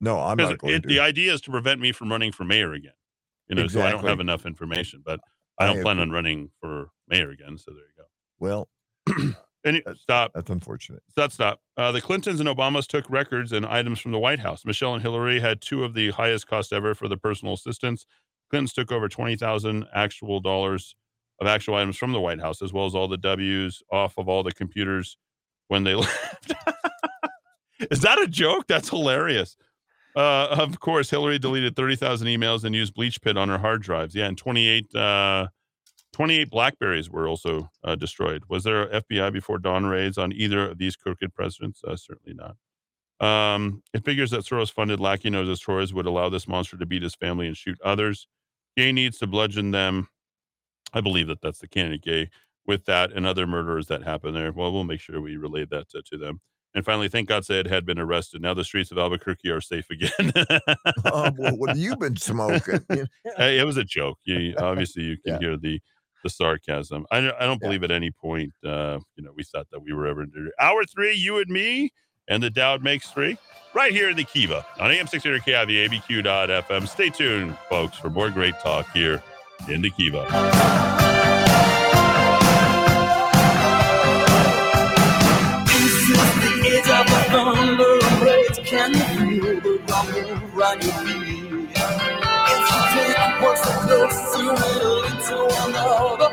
no, 0.00 0.18
I'm 0.18 0.36
not 0.36 0.58
going 0.58 0.74
it, 0.74 0.82
to. 0.82 0.88
the 0.88 1.00
idea 1.00 1.32
is 1.32 1.40
to 1.42 1.50
prevent 1.50 1.80
me 1.80 1.92
from 1.92 2.10
running 2.10 2.32
for 2.32 2.44
mayor 2.44 2.72
again. 2.72 2.92
You 3.48 3.56
know, 3.56 3.66
so 3.66 3.82
I 3.82 3.90
don't 3.90 4.06
have 4.06 4.20
enough 4.20 4.46
information, 4.46 5.02
but 5.04 5.18
I 5.58 5.66
don't 5.66 5.80
I 5.80 5.82
plan 5.82 5.98
on 5.98 6.10
running 6.10 6.50
for 6.60 6.90
mayor 7.08 7.30
again. 7.30 7.58
So 7.58 7.72
there 7.72 7.82
you 7.82 7.96
go. 7.98 8.04
well, 8.38 8.68
Any, 9.64 9.82
stop. 10.00 10.32
that's 10.34 10.50
unfortunate. 10.50 11.02
Stop, 11.10 11.32
stop. 11.32 11.60
Uh, 11.76 11.92
the 11.92 12.00
Clintons 12.00 12.40
and 12.40 12.48
Obamas 12.48 12.86
took 12.86 13.08
records 13.10 13.52
and 13.52 13.66
items 13.66 14.00
from 14.00 14.12
the 14.12 14.18
White 14.18 14.40
House. 14.40 14.64
Michelle 14.64 14.94
and 14.94 15.02
Hillary 15.02 15.40
had 15.40 15.60
two 15.60 15.84
of 15.84 15.92
the 15.94 16.10
highest 16.12 16.46
costs 16.46 16.72
ever 16.72 16.94
for 16.94 17.08
the 17.08 17.16
personal 17.16 17.54
assistants. 17.54 18.06
Clintons 18.50 18.72
took 18.72 18.90
over 18.90 19.08
20,000 19.08 19.86
actual 19.94 20.40
dollars 20.40 20.94
of 21.40 21.46
actual 21.46 21.74
items 21.74 21.96
from 21.96 22.12
the 22.12 22.20
White 22.20 22.40
House, 22.40 22.62
as 22.62 22.72
well 22.72 22.86
as 22.86 22.94
all 22.94 23.08
the 23.08 23.16
W's 23.16 23.82
off 23.90 24.14
of 24.18 24.28
all 24.28 24.42
the 24.42 24.52
computers 24.52 25.16
when 25.68 25.84
they 25.84 25.94
left. 25.96 26.54
Is 27.90 28.00
that 28.00 28.20
a 28.20 28.26
joke? 28.26 28.66
That's 28.66 28.88
hilarious. 28.90 29.56
Uh, 30.16 30.48
of 30.50 30.80
course, 30.80 31.08
Hillary 31.10 31.38
deleted 31.38 31.76
30,000 31.76 32.26
emails 32.26 32.64
and 32.64 32.74
used 32.74 32.94
BleachBit 32.94 33.36
on 33.36 33.48
her 33.48 33.58
hard 33.58 33.82
drives. 33.82 34.14
Yeah, 34.14 34.26
and 34.26 34.36
28, 34.36 34.94
uh, 34.94 35.48
28 36.20 36.50
Blackberries 36.50 37.08
were 37.08 37.26
also 37.26 37.70
uh, 37.82 37.94
destroyed. 37.94 38.42
Was 38.50 38.62
there 38.64 38.86
FBI 38.88 39.32
before 39.32 39.56
dawn 39.58 39.86
raids 39.86 40.18
on 40.18 40.34
either 40.34 40.68
of 40.68 40.76
these 40.76 40.94
crooked 40.94 41.32
presidents? 41.34 41.80
Uh, 41.82 41.96
certainly 41.96 42.34
not. 42.34 42.56
Um, 43.26 43.82
it 43.94 44.04
figures 44.04 44.30
that 44.32 44.42
Soros 44.44 44.70
funded 44.70 45.00
Lackey 45.00 45.30
Noses 45.30 45.62
Torrez 45.64 45.94
would 45.94 46.04
allow 46.04 46.28
this 46.28 46.46
monster 46.46 46.76
to 46.76 46.84
beat 46.84 47.02
his 47.02 47.14
family 47.14 47.46
and 47.46 47.56
shoot 47.56 47.78
others. 47.82 48.26
Gay 48.76 48.92
needs 48.92 49.16
to 49.20 49.26
bludgeon 49.26 49.70
them. 49.70 50.08
I 50.92 51.00
believe 51.00 51.26
that 51.28 51.40
that's 51.40 51.60
the 51.60 51.68
candidate 51.68 52.02
gay. 52.02 52.28
with 52.66 52.84
that 52.84 53.12
and 53.12 53.24
other 53.26 53.46
murders 53.46 53.86
that 53.86 54.02
happened 54.02 54.36
there. 54.36 54.52
Well, 54.52 54.72
we'll 54.72 54.84
make 54.84 55.00
sure 55.00 55.22
we 55.22 55.38
relay 55.38 55.64
that 55.70 55.88
to, 55.92 56.02
to 56.02 56.18
them. 56.18 56.42
And 56.74 56.84
finally, 56.84 57.08
thank 57.08 57.30
God 57.30 57.46
Zed 57.46 57.66
had 57.66 57.86
been 57.86 57.98
arrested. 57.98 58.42
Now 58.42 58.52
the 58.52 58.62
streets 58.62 58.90
of 58.92 58.98
Albuquerque 58.98 59.48
are 59.48 59.62
safe 59.62 59.86
again. 59.90 60.32
Oh, 61.06 61.30
well, 61.38 61.56
what 61.56 61.70
have 61.70 61.78
you 61.86 61.96
been 61.96 62.16
smoking? 62.16 62.80
Hey, 63.38 63.58
it 63.58 63.64
was 63.64 63.78
a 63.78 63.84
joke. 63.84 64.18
You, 64.24 64.54
obviously, 64.58 65.04
you 65.04 65.16
can 65.16 65.34
Yeah. 65.34 65.38
hear 65.38 65.56
the 65.56 65.80
the 66.22 66.30
sarcasm. 66.30 67.06
I, 67.10 67.20
don't- 67.20 67.34
I 67.40 67.44
don't 67.46 67.60
Yeah. 67.62 67.68
believe 67.68 67.82
at 67.84 67.90
any 67.90 68.10
point, 68.10 68.52
uh, 68.64 68.98
you 69.16 69.24
know, 69.24 69.32
we 69.34 69.42
thought 69.44 69.68
that 69.72 69.80
we 69.80 69.92
were 69.92 70.06
ever 70.06 70.22
in 70.22 70.30
danger. 70.30 70.52
Hour 70.60 70.84
three, 70.84 71.14
you 71.14 71.38
and 71.38 71.48
me, 71.50 71.92
and 72.28 72.42
the 72.42 72.50
Dowd 72.50 72.82
makes 72.82 73.10
three, 73.10 73.36
right 73.74 73.92
here 73.92 74.08
in 74.10 74.16
the 74.16 74.24
Kiva 74.24 74.64
on 74.78 74.90
AM 74.90 75.06
600 75.06 75.42
KIV, 75.42 75.88
ABQ.FM. 75.88 76.86
Stay 76.88 77.10
tuned, 77.10 77.56
folks, 77.68 77.96
for 77.98 78.10
more 78.10 78.30
great 78.30 78.54
talk 78.60 78.90
here 78.92 79.22
in 79.68 79.82
the 79.82 79.90
Kiva. 79.90 80.26
This 85.66 86.08
is 86.08 86.08
the 86.08 86.90
of 86.92 87.06
a. 87.30 88.62
Can 88.64 88.92
you 88.94 89.00
feel 89.00 89.60
the 89.60 89.72
rumble 89.88 90.58
around 90.58 90.82
take 92.94 93.42
one 93.42 93.56
step 93.56 93.80
closer, 93.82 94.42
you 94.42 94.52
will 94.52 95.02
lead 95.02 95.20
to 95.28 95.38
another. 95.64 96.30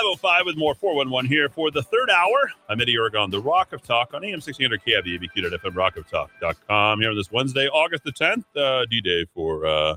505 0.00 0.46
with 0.46 0.56
more 0.56 0.74
411 0.74 1.28
here 1.28 1.50
for 1.50 1.70
the 1.70 1.82
third 1.82 2.08
hour. 2.08 2.50
I'm 2.70 2.80
Eddie 2.80 2.94
Aragon, 2.94 3.28
the 3.28 3.38
Rock 3.38 3.74
of 3.74 3.82
Talk 3.82 4.14
on 4.14 4.24
AM 4.24 4.40
1600 4.40 4.82
KIV, 4.82 5.20
ABQ.FM, 5.20 5.74
rockoftalk.com. 5.74 7.00
Here 7.00 7.10
on 7.10 7.16
this 7.16 7.30
Wednesday, 7.30 7.68
August 7.68 8.04
the 8.04 8.12
10th, 8.12 8.44
uh, 8.56 8.86
D 8.86 9.02
Day 9.02 9.26
for 9.34 9.66
uh, 9.66 9.96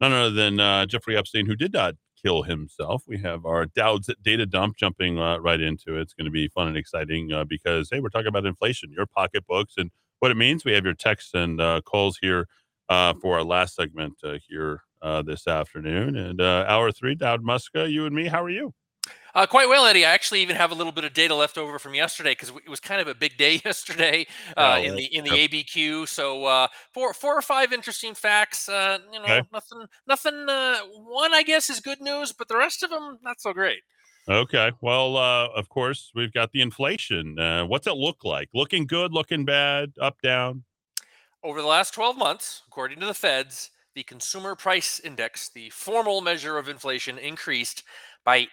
none 0.00 0.10
other 0.10 0.30
than 0.30 0.58
uh, 0.58 0.86
Jeffrey 0.86 1.18
Epstein, 1.18 1.44
who 1.44 1.54
did 1.54 1.74
not 1.74 1.96
kill 2.24 2.44
himself. 2.44 3.02
We 3.06 3.18
have 3.18 3.44
our 3.44 3.66
Dowd's 3.66 4.08
data 4.22 4.46
dump 4.46 4.78
jumping 4.78 5.18
uh, 5.18 5.36
right 5.36 5.60
into 5.60 5.98
it. 5.98 6.00
It's 6.00 6.14
going 6.14 6.24
to 6.24 6.30
be 6.30 6.48
fun 6.48 6.68
and 6.68 6.76
exciting 6.78 7.30
uh, 7.30 7.44
because, 7.44 7.90
hey, 7.92 8.00
we're 8.00 8.08
talking 8.08 8.28
about 8.28 8.46
inflation, 8.46 8.90
your 8.90 9.04
pocketbooks, 9.04 9.74
and 9.76 9.90
what 10.20 10.30
it 10.30 10.36
means. 10.38 10.64
We 10.64 10.72
have 10.72 10.86
your 10.86 10.94
texts 10.94 11.34
and 11.34 11.60
uh, 11.60 11.82
calls 11.82 12.16
here 12.22 12.48
uh, 12.88 13.12
for 13.20 13.36
our 13.36 13.44
last 13.44 13.74
segment 13.74 14.14
uh, 14.24 14.38
here 14.48 14.80
uh, 15.02 15.20
this 15.20 15.46
afternoon. 15.46 16.16
And 16.16 16.40
hour 16.40 16.90
three, 16.90 17.14
Dowd 17.14 17.44
Muska, 17.44 17.92
you 17.92 18.06
and 18.06 18.16
me, 18.16 18.28
how 18.28 18.42
are 18.42 18.48
you? 18.48 18.72
Uh, 19.34 19.46
quite 19.46 19.68
well, 19.68 19.86
Eddie. 19.86 20.04
I 20.04 20.12
actually 20.12 20.42
even 20.42 20.56
have 20.56 20.70
a 20.72 20.74
little 20.74 20.92
bit 20.92 21.04
of 21.04 21.14
data 21.14 21.34
left 21.34 21.56
over 21.56 21.78
from 21.78 21.94
yesterday 21.94 22.32
because 22.32 22.50
it 22.50 22.68
was 22.68 22.80
kind 22.80 23.00
of 23.00 23.08
a 23.08 23.14
big 23.14 23.36
day 23.38 23.60
yesterday 23.64 24.26
uh, 24.56 24.78
Oh, 24.78 24.82
in 24.82 24.94
the 24.96 25.04
in 25.04 25.24
the 25.24 25.30
ABQ. 25.30 26.06
So 26.08 26.44
uh, 26.44 26.68
four 26.92 27.14
four 27.14 27.36
or 27.36 27.42
five 27.42 27.72
interesting 27.72 28.14
facts. 28.14 28.68
Uh, 28.68 28.98
you 29.12 29.18
know, 29.20 29.24
Okay. 29.24 29.42
nothing 29.52 29.86
nothing. 30.06 30.48
Uh, 30.48 30.80
one 30.94 31.32
I 31.32 31.42
guess 31.42 31.70
is 31.70 31.80
good 31.80 32.00
news, 32.00 32.32
but 32.32 32.48
the 32.48 32.56
rest 32.56 32.82
of 32.82 32.90
them 32.90 33.18
not 33.22 33.40
so 33.40 33.52
great. 33.52 33.82
Okay. 34.28 34.70
Well, 34.80 35.16
uh, 35.16 35.48
of 35.48 35.68
course, 35.68 36.12
we've 36.14 36.32
got 36.32 36.52
the 36.52 36.60
inflation. 36.60 37.38
Uh, 37.38 37.64
what's 37.66 37.86
it 37.86 37.94
look 37.96 38.24
like? 38.24 38.48
Looking 38.54 38.86
good, 38.86 39.12
looking 39.12 39.44
bad, 39.44 39.92
up, 40.00 40.20
down? 40.22 40.64
Over 41.42 41.60
the 41.60 41.66
last 41.68 41.92
12 41.94 42.16
months, 42.16 42.62
according 42.68 43.00
to 43.00 43.06
the 43.06 43.14
feds, 43.14 43.70
the 43.94 44.02
consumer 44.04 44.54
price 44.54 45.00
index, 45.00 45.48
the 45.48 45.70
formal 45.70 46.20
measure 46.20 46.56
of 46.56 46.68
inflation, 46.68 47.18
increased 47.18 47.82
by 48.24 48.46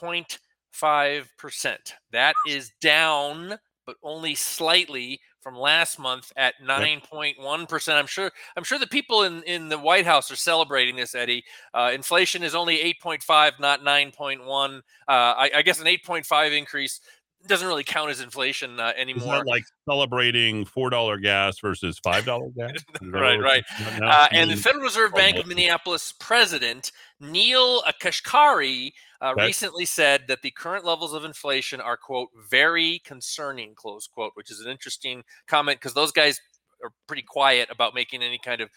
8.5%. 0.00 1.76
That 2.12 2.34
is 2.46 2.72
down, 2.80 3.58
but 3.86 3.96
only 4.02 4.34
slightly 4.34 5.20
from 5.40 5.56
last 5.56 5.98
month 5.98 6.32
at 6.36 6.54
9.1%. 6.60 7.92
I'm 7.92 8.06
sure 8.06 8.32
I'm 8.56 8.64
sure 8.64 8.78
the 8.80 8.86
people 8.86 9.22
in, 9.22 9.44
in 9.44 9.68
the 9.68 9.78
White 9.78 10.04
House 10.04 10.30
are 10.30 10.36
celebrating 10.36 10.96
this, 10.96 11.14
Eddie. 11.14 11.44
Uh, 11.72 11.92
inflation 11.94 12.42
is 12.42 12.54
only 12.54 12.78
8.5, 13.04 13.60
not 13.60 13.82
9.1. 13.82 14.78
Uh, 14.78 14.80
I, 15.08 15.50
I 15.56 15.62
guess 15.62 15.80
an 15.80 15.86
8.5 15.86 16.56
increase 16.56 17.00
doesn't 17.46 17.68
really 17.68 17.84
count 17.84 18.10
as 18.10 18.20
inflation 18.20 18.80
uh, 18.80 18.92
anymore. 18.96 19.44
like 19.44 19.64
celebrating 19.88 20.64
$4 20.64 21.22
gas 21.22 21.58
versus 21.60 22.00
$5 22.00 22.24
gas? 22.56 22.72
Right, 23.02 23.36
right. 23.36 23.64
we're 23.78 23.84
talking 23.84 23.98
about 23.98 24.32
Uh, 24.32 24.36
and 24.36 24.50
the 24.50 24.56
Federal 24.56 24.84
Reserve 24.84 25.14
Bank 25.14 25.36
of. 25.36 25.46
Minneapolis 25.46 26.12
president 26.18 26.92
Neel 27.20 27.82
Kashkari 28.00 28.92
uh, 29.20 29.34
recently 29.36 29.84
said 29.84 30.24
that 30.28 30.42
the 30.42 30.50
current 30.50 30.84
levels 30.84 31.14
of 31.14 31.24
inflation 31.24 31.80
are 31.80 31.96
quote 31.96 32.28
very 32.50 33.00
concerning 33.04 33.74
close 33.74 34.06
quote, 34.06 34.32
which 34.34 34.50
is 34.50 34.60
an 34.60 34.70
interesting 34.70 35.22
comment 35.46 35.78
because 35.80 35.94
those 35.94 36.12
guys 36.12 36.40
are 36.84 36.92
pretty 37.06 37.22
quiet 37.22 37.68
about 37.70 37.94
making 37.94 38.22
any 38.22 38.38
kind 38.38 38.60
of 38.60 38.68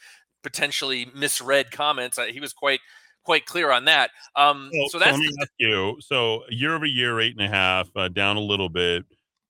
potentially 0.44 1.08
misread 1.14 1.72
comments. 1.72 2.18
Uh, 2.18 2.26
he 2.26 2.40
was 2.40 2.54
quite 2.54 2.80
quite 3.24 3.46
clear 3.46 3.72
on 3.72 3.86
that. 3.86 4.12
Um, 4.36 4.70
So, 4.74 4.80
so 4.80 4.88
so 4.94 5.00
that's 5.00 5.12
let 5.12 5.20
me 5.20 5.36
ask 5.42 5.52
you. 5.58 5.98
So 6.00 6.44
year 6.50 6.76
over 6.76 6.86
year, 6.86 7.20
eight 7.20 7.36
and 7.38 7.46
a 7.46 7.50
half, 7.50 7.90
uh, 7.96 8.08
down 8.08 8.38
a 8.38 8.42
little 8.42 8.70
bit. 8.70 9.06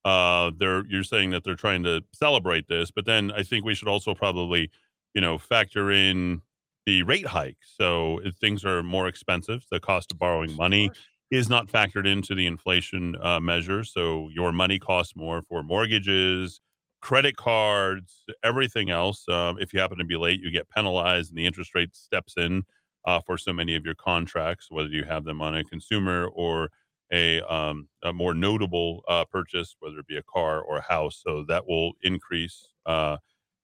Uh, 0.05 0.51
they're 0.57 0.85
you're 0.87 1.03
saying 1.03 1.29
that 1.31 1.43
they're 1.43 1.55
trying 1.55 1.83
to 1.83 2.03
celebrate 2.13 2.67
this, 2.67 2.89
but 2.89 3.05
then 3.05 3.31
I 3.31 3.43
think 3.43 3.65
we 3.65 3.75
should 3.75 3.87
also 3.87 4.15
probably, 4.15 4.71
you 5.13 5.21
know, 5.21 5.37
factor 5.37 5.91
in 5.91 6.41
the 6.89 7.03
rate 7.03 7.27
hike. 7.27 7.57
So 7.79 8.19
things 8.41 8.65
are 8.65 8.81
more 8.81 9.07
expensive, 9.07 9.63
the 9.69 9.79
cost 9.79 10.11
of 10.11 10.17
borrowing 10.17 10.55
money 10.55 10.89
is 11.29 11.47
not 11.47 11.67
factored 11.67 12.07
into 12.07 12.33
the 12.33 12.47
inflation 12.47 13.15
uh, 13.21 13.39
measure. 13.39 13.83
So 13.83 14.29
your 14.33 14.51
money 14.51 14.79
costs 14.79 15.15
more 15.15 15.43
for 15.47 15.61
mortgages, 15.61 16.61
credit 16.99 17.37
cards, 17.37 18.23
everything 18.43 18.89
else. 18.89 19.23
Um, 19.29 19.59
if 19.59 19.71
you 19.71 19.79
happen 19.79 19.99
to 19.99 20.03
be 20.03 20.17
late, 20.17 20.41
you 20.41 20.49
get 20.49 20.67
penalized, 20.71 21.29
and 21.29 21.37
the 21.37 21.45
interest 21.45 21.75
rate 21.75 21.95
steps 21.95 22.33
in 22.37 22.63
uh, 23.05 23.19
for 23.23 23.37
so 23.37 23.53
many 23.53 23.75
of 23.75 23.85
your 23.85 23.93
contracts, 23.93 24.71
whether 24.71 24.89
you 24.89 25.03
have 25.03 25.25
them 25.25 25.43
on 25.43 25.55
a 25.55 25.63
consumer 25.63 26.25
or 26.33 26.69
a, 27.13 27.41
um, 27.41 27.87
a 28.03 28.11
more 28.11 28.33
notable 28.33 29.03
uh, 29.07 29.25
purchase, 29.25 29.75
whether 29.79 29.99
it 29.99 30.07
be 30.07 30.17
a 30.17 30.23
car 30.23 30.59
or 30.59 30.77
a 30.77 30.81
house. 30.81 31.21
So 31.23 31.45
that 31.49 31.67
will 31.67 31.91
increase. 32.01 32.67
Uh, 32.87 33.17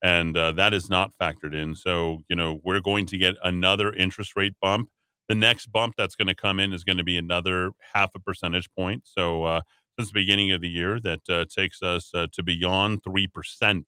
and 0.05 0.37
uh, 0.37 0.51
that 0.51 0.71
is 0.71 0.87
not 0.87 1.11
factored 1.19 1.55
in. 1.55 1.73
So, 1.73 2.23
you 2.29 2.35
know, 2.35 2.59
we're 2.63 2.79
going 2.79 3.07
to 3.07 3.17
get 3.17 3.33
another 3.43 3.91
interest 3.91 4.33
rate 4.35 4.53
bump. 4.61 4.89
The 5.29 5.33
next 5.33 5.71
bump 5.71 5.95
that's 5.97 6.15
going 6.15 6.27
to 6.27 6.35
come 6.35 6.59
in 6.59 6.73
is 6.73 6.83
going 6.83 6.99
to 6.99 7.03
be 7.03 7.17
another 7.17 7.71
half 7.95 8.11
a 8.13 8.19
percentage 8.19 8.69
point. 8.77 9.01
So, 9.05 9.45
uh, 9.45 9.61
since 9.97 10.09
the 10.09 10.19
beginning 10.19 10.51
of 10.51 10.61
the 10.61 10.69
year, 10.69 10.99
that 10.99 11.21
uh, 11.27 11.45
takes 11.45 11.81
us 11.81 12.11
uh, 12.13 12.27
to 12.33 12.43
beyond 12.43 13.01
3%, 13.01 13.83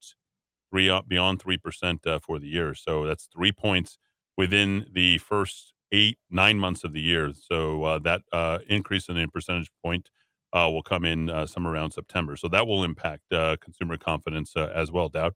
three, 0.72 0.90
uh, 0.90 1.02
beyond 1.08 1.44
3% 1.44 2.08
uh, 2.08 2.18
for 2.26 2.40
the 2.40 2.48
year. 2.48 2.74
So, 2.74 3.06
that's 3.06 3.30
three 3.32 3.52
points 3.52 4.00
within 4.36 4.88
the 4.92 5.20
first 5.20 5.74
eight, 5.92 6.18
nine 6.32 6.58
months 6.58 6.84
of 6.84 6.94
the 6.94 7.02
year. 7.02 7.32
So, 7.40 8.00
that 8.04 8.24
increase 8.68 9.08
in 9.08 9.20
a 9.20 9.28
percentage 9.28 9.70
point 9.86 10.10
uh, 10.52 10.68
will 10.72 10.82
come 10.82 11.06
in 11.06 11.30
uh, 11.30 11.46
somewhere 11.46 11.76
around 11.76 11.92
September. 11.92 12.36
So, 12.38 12.48
that 12.48 12.66
will 12.66 12.84
impact 12.84 13.32
uh, 13.32 13.58
consumer 13.62 13.98
confidence 13.98 14.56
as 14.56 14.92
well, 14.92 15.10
Dowd. 15.10 15.34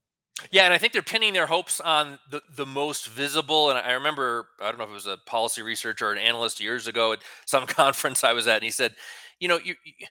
Yeah, 0.50 0.66
and 0.66 0.74
I 0.74 0.78
think 0.78 0.94
they're 0.94 1.02
pinning 1.02 1.34
their 1.34 1.46
hopes 1.46 1.80
on 1.80 2.18
the, 2.30 2.42
the 2.56 2.66
most 2.66 3.08
visible. 3.08 3.70
And 3.70 3.80
I 3.80 3.94
remember, 3.94 4.48
I 4.60 4.70
don't 4.70 4.78
know 4.78 4.86
if 4.86 4.90
it 4.90 4.94
was 4.94 5.08
a 5.08 5.18
policy 5.26 5.62
researcher 5.62 6.08
or 6.08 6.12
an 6.14 6.18
analyst 6.18 6.60
years 6.60 6.88
ago 6.88 7.14
at 7.14 7.20
some 7.46 7.66
conference 7.68 8.24
I 8.24 8.34
was 8.34 8.48
at, 8.48 8.56
and 8.56 8.64
he 8.64 8.72
said, 8.72 8.96
you 9.40 9.48
know, 9.48 9.60
you, 9.64 9.76
you 9.84 10.08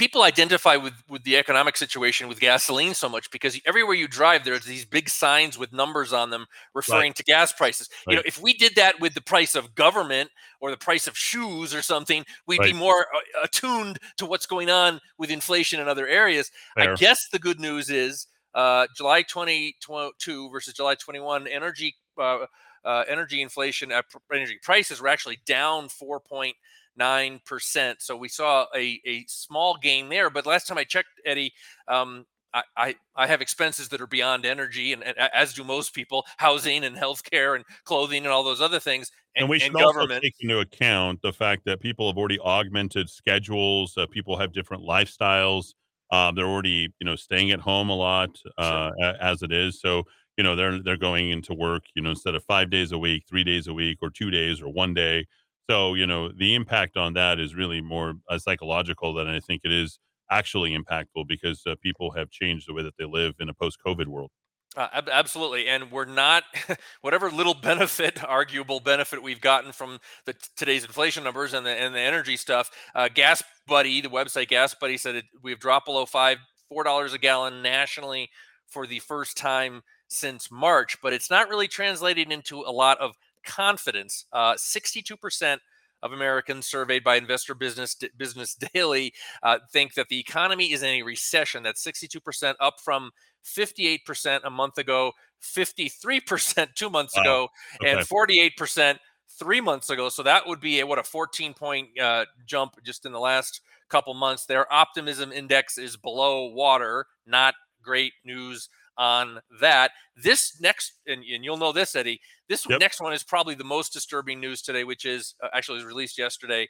people 0.00 0.22
identify 0.22 0.76
with 0.76 0.94
with 1.10 1.22
the 1.24 1.36
economic 1.36 1.76
situation 1.76 2.26
with 2.26 2.40
gasoline 2.40 2.94
so 2.94 3.06
much 3.06 3.30
because 3.30 3.60
everywhere 3.66 3.94
you 3.94 4.08
drive 4.08 4.44
there's 4.44 4.64
these 4.64 4.86
big 4.86 5.10
signs 5.10 5.58
with 5.58 5.74
numbers 5.74 6.14
on 6.14 6.30
them 6.30 6.46
referring 6.74 7.10
Right. 7.10 7.16
to 7.16 7.22
gas 7.24 7.52
prices 7.52 7.90
you 8.08 8.16
know 8.16 8.22
if 8.24 8.40
we 8.40 8.54
did 8.54 8.74
that 8.76 8.98
with 8.98 9.12
the 9.12 9.20
price 9.20 9.54
of 9.54 9.74
government 9.74 10.30
or 10.62 10.70
the 10.70 10.78
price 10.78 11.06
of 11.06 11.18
shoes 11.18 11.74
or 11.74 11.82
something 11.82 12.24
we'd 12.46 12.62
be 12.62 12.72
more 12.72 13.00
uh, 13.14 13.44
attuned 13.44 13.98
to 14.16 14.24
what's 14.24 14.46
going 14.46 14.70
on 14.70 15.00
with 15.18 15.30
inflation 15.30 15.80
in 15.80 15.86
other 15.86 16.06
areas 16.06 16.50
i 16.78 16.94
guess 16.94 17.28
the 17.28 17.38
good 17.38 17.60
news 17.60 17.90
is 17.90 18.26
uh, 18.54 18.86
july 18.96 19.22
22 19.22 20.50
versus 20.50 20.74
july 20.74 20.94
21 20.94 21.46
energy 21.46 21.94
uh, 22.18 22.46
uh, 22.84 23.04
energy 23.08 23.42
inflation 23.42 23.92
uh, 23.92 24.02
energy 24.32 24.58
prices 24.62 25.00
were 25.00 25.08
actually 25.08 25.38
down 25.46 25.88
4.9 25.88 27.44
percent. 27.44 28.00
So 28.00 28.16
we 28.16 28.28
saw 28.28 28.66
a, 28.74 29.00
a 29.06 29.24
small 29.28 29.76
gain 29.80 30.08
there. 30.08 30.30
But 30.30 30.46
last 30.46 30.66
time 30.66 30.78
I 30.78 30.84
checked, 30.84 31.08
Eddie, 31.24 31.52
um, 31.88 32.26
I, 32.52 32.62
I, 32.76 32.94
I 33.14 33.26
have 33.26 33.40
expenses 33.40 33.88
that 33.90 34.00
are 34.00 34.06
beyond 34.06 34.44
energy, 34.44 34.92
and, 34.92 35.04
and 35.04 35.16
as 35.18 35.54
do 35.54 35.62
most 35.62 35.94
people, 35.94 36.26
housing 36.36 36.84
and 36.84 36.96
healthcare 36.96 37.54
and 37.54 37.64
clothing 37.84 38.24
and 38.24 38.32
all 38.32 38.42
those 38.42 38.60
other 38.60 38.80
things, 38.80 39.12
and, 39.36 39.42
and 39.42 39.50
we 39.50 39.60
should 39.60 39.68
and 39.68 39.76
also 39.76 40.00
government. 40.00 40.24
take 40.24 40.34
into 40.40 40.58
account 40.58 41.20
the 41.22 41.32
fact 41.32 41.64
that 41.66 41.80
people 41.80 42.08
have 42.08 42.18
already 42.18 42.40
augmented 42.40 43.08
schedules. 43.08 43.96
Uh, 43.96 44.06
people 44.06 44.36
have 44.36 44.52
different 44.52 44.82
lifestyles. 44.82 45.74
Um, 46.12 46.34
they're 46.34 46.46
already, 46.46 46.88
you 47.00 47.04
know, 47.06 47.16
staying 47.16 47.50
at 47.52 47.60
home 47.60 47.88
a 47.90 47.94
lot 47.96 48.30
uh, 48.58 48.90
a- 49.00 49.22
as 49.22 49.42
it 49.42 49.52
is. 49.52 49.80
So, 49.80 50.04
you 50.36 50.44
know, 50.44 50.56
they're 50.56 50.82
they're 50.82 50.96
going 50.96 51.30
into 51.30 51.54
work, 51.54 51.84
you 51.94 52.02
know, 52.02 52.10
instead 52.10 52.34
of 52.34 52.44
five 52.44 52.70
days 52.70 52.92
a 52.92 52.98
week, 52.98 53.24
three 53.28 53.44
days 53.44 53.66
a 53.68 53.74
week, 53.74 53.98
or 54.02 54.10
two 54.10 54.30
days, 54.30 54.60
or 54.60 54.68
one 54.68 54.94
day. 54.94 55.26
So, 55.68 55.94
you 55.94 56.06
know, 56.06 56.30
the 56.32 56.54
impact 56.54 56.96
on 56.96 57.12
that 57.14 57.38
is 57.38 57.54
really 57.54 57.80
more 57.80 58.14
uh, 58.28 58.38
psychological 58.38 59.14
than 59.14 59.28
I 59.28 59.40
think 59.40 59.62
it 59.64 59.72
is 59.72 59.98
actually 60.30 60.76
impactful 60.76 61.26
because 61.28 61.62
uh, 61.66 61.74
people 61.82 62.12
have 62.12 62.30
changed 62.30 62.68
the 62.68 62.74
way 62.74 62.82
that 62.82 62.96
they 62.98 63.04
live 63.04 63.34
in 63.40 63.48
a 63.48 63.54
post-COVID 63.54 64.06
world. 64.06 64.30
Uh, 64.76 64.86
ab- 64.92 65.08
absolutely, 65.10 65.66
and 65.66 65.90
we're 65.90 66.04
not 66.04 66.44
whatever 67.00 67.28
little 67.30 67.54
benefit, 67.54 68.22
arguable 68.28 68.78
benefit 68.78 69.20
we've 69.22 69.40
gotten 69.40 69.72
from 69.72 69.98
the 70.26 70.34
today's 70.56 70.84
inflation 70.84 71.24
numbers 71.24 71.54
and 71.54 71.66
the 71.66 71.70
and 71.70 71.92
the 71.94 71.98
energy 72.00 72.36
stuff. 72.36 72.70
Uh, 72.94 73.08
Gas 73.12 73.42
Buddy, 73.66 74.00
the 74.00 74.08
website 74.08 74.48
Gas 74.48 74.74
Buddy 74.74 74.96
said 74.96 75.16
it, 75.16 75.24
we've 75.42 75.58
dropped 75.58 75.86
below 75.86 76.06
five 76.06 76.38
four 76.68 76.84
dollars 76.84 77.12
a 77.12 77.18
gallon 77.18 77.62
nationally 77.62 78.30
for 78.68 78.86
the 78.86 79.00
first 79.00 79.36
time 79.36 79.82
since 80.06 80.50
March, 80.52 80.98
but 81.02 81.12
it's 81.12 81.30
not 81.30 81.48
really 81.48 81.66
translating 81.66 82.30
into 82.30 82.60
a 82.60 82.70
lot 82.70 82.98
of 83.00 83.16
confidence. 83.44 84.26
Uh, 84.32 84.54
Sixty-two 84.56 85.16
percent 85.16 85.60
of 86.02 86.12
Americans 86.12 86.66
surveyed 86.66 87.04
by 87.04 87.16
Investor 87.16 87.54
Business 87.54 87.96
Business 88.16 88.54
Daily 88.74 89.12
uh, 89.42 89.58
think 89.72 89.94
that 89.94 90.08
the 90.08 90.18
economy 90.18 90.72
is 90.72 90.82
in 90.82 90.90
a 90.90 91.02
recession. 91.02 91.62
That's 91.62 91.84
62% 91.84 92.54
up 92.60 92.76
from 92.82 93.10
58% 93.44 94.40
a 94.44 94.50
month 94.50 94.78
ago, 94.78 95.12
53% 95.42 96.74
two 96.74 96.90
months 96.90 97.16
Wow. 97.16 97.22
ago, 97.22 97.48
and 97.86 98.00
48% 98.00 98.98
three 99.38 99.60
months 99.60 99.90
ago. 99.90 100.08
So 100.08 100.22
that 100.22 100.46
would 100.46 100.60
be 100.60 100.80
a, 100.80 100.86
what 100.86 100.98
a 100.98 101.02
14 101.02 101.54
point 101.54 101.88
uh, 101.98 102.26
jump 102.46 102.74
just 102.84 103.06
in 103.06 103.12
the 103.12 103.20
last 103.20 103.60
couple 103.88 104.12
months. 104.14 104.46
Their 104.46 104.70
optimism 104.72 105.32
index 105.32 105.78
is 105.78 105.96
below 105.96 106.46
water. 106.52 107.06
Not 107.26 107.54
great 107.82 108.12
news 108.24 108.68
on 108.98 109.40
that. 109.60 109.92
This 110.16 110.60
next, 110.60 110.92
and, 111.06 111.24
and 111.24 111.42
you'll 111.44 111.56
know 111.56 111.72
this, 111.72 111.96
Eddie. 111.96 112.20
This 112.48 112.68
Yep. 112.68 112.80
next 112.80 113.00
one 113.00 113.12
is 113.14 113.22
probably 113.22 113.54
the 113.54 113.64
most 113.64 113.92
disturbing 113.92 114.40
news 114.40 114.60
today, 114.60 114.84
which 114.84 115.06
is 115.06 115.34
uh, 115.42 115.48
actually 115.54 115.76
was 115.76 115.84
released 115.84 116.18
yesterday. 116.18 116.68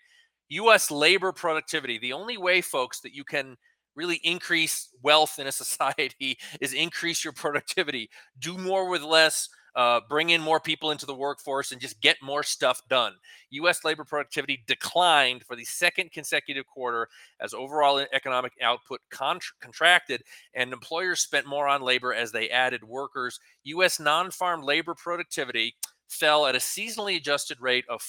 U.S. 0.51 0.91
labor 0.91 1.33
productivity. 1.33 1.99
The 1.99 2.13
only 2.13 2.37
way, 2.37 2.61
folks, 2.61 3.01
that 3.01 3.15
you 3.15 3.25
can 3.25 3.57
really 3.95 4.21
increase 4.25 4.89
wealth 5.03 5.39
in 5.39 5.47
a 5.47 5.53
society 5.61 6.39
is 6.61 6.73
increase 6.73 7.25
your 7.25 7.33
productivity. 7.33 8.11
Do 8.39 8.59
more 8.59 8.89
with 8.89 9.03
less. 9.03 9.49
Uh, 9.77 10.01
bring 10.09 10.31
in 10.31 10.41
more 10.41 10.59
people 10.59 10.91
into 10.91 11.07
the 11.07 11.15
workforce 11.15 11.71
and 11.71 11.81
just 11.81 12.01
get 12.01 12.17
more 12.21 12.43
stuff 12.43 12.83
done. 12.89 13.13
U.S. 13.51 13.85
labor 13.85 14.03
productivity 14.03 14.65
declined 14.67 15.45
for 15.45 15.55
the 15.55 15.65
second 15.65 16.11
consecutive 16.11 16.67
quarter 16.67 17.07
as 17.41 17.55
overall 17.55 18.05
economic 18.13 18.53
output 18.61 19.01
contr 19.13 19.45
contracted, 19.61 20.25
and 20.55 20.73
employers 20.73 21.21
spent 21.21 21.47
more 21.47 21.69
on 21.69 21.83
labor 21.83 22.13
as 22.13 22.33
they 22.33 22.51
added 22.51 22.83
workers. 22.83 23.39
U.S. 23.63 24.01
non 24.01 24.33
farm 24.33 24.61
labor 24.61 24.95
productivity 24.97 25.77
fell 26.09 26.47
at 26.47 26.57
a 26.57 26.59
seasonally 26.59 27.17
adjusted 27.17 27.61
rate 27.61 27.85
of 27.89 28.03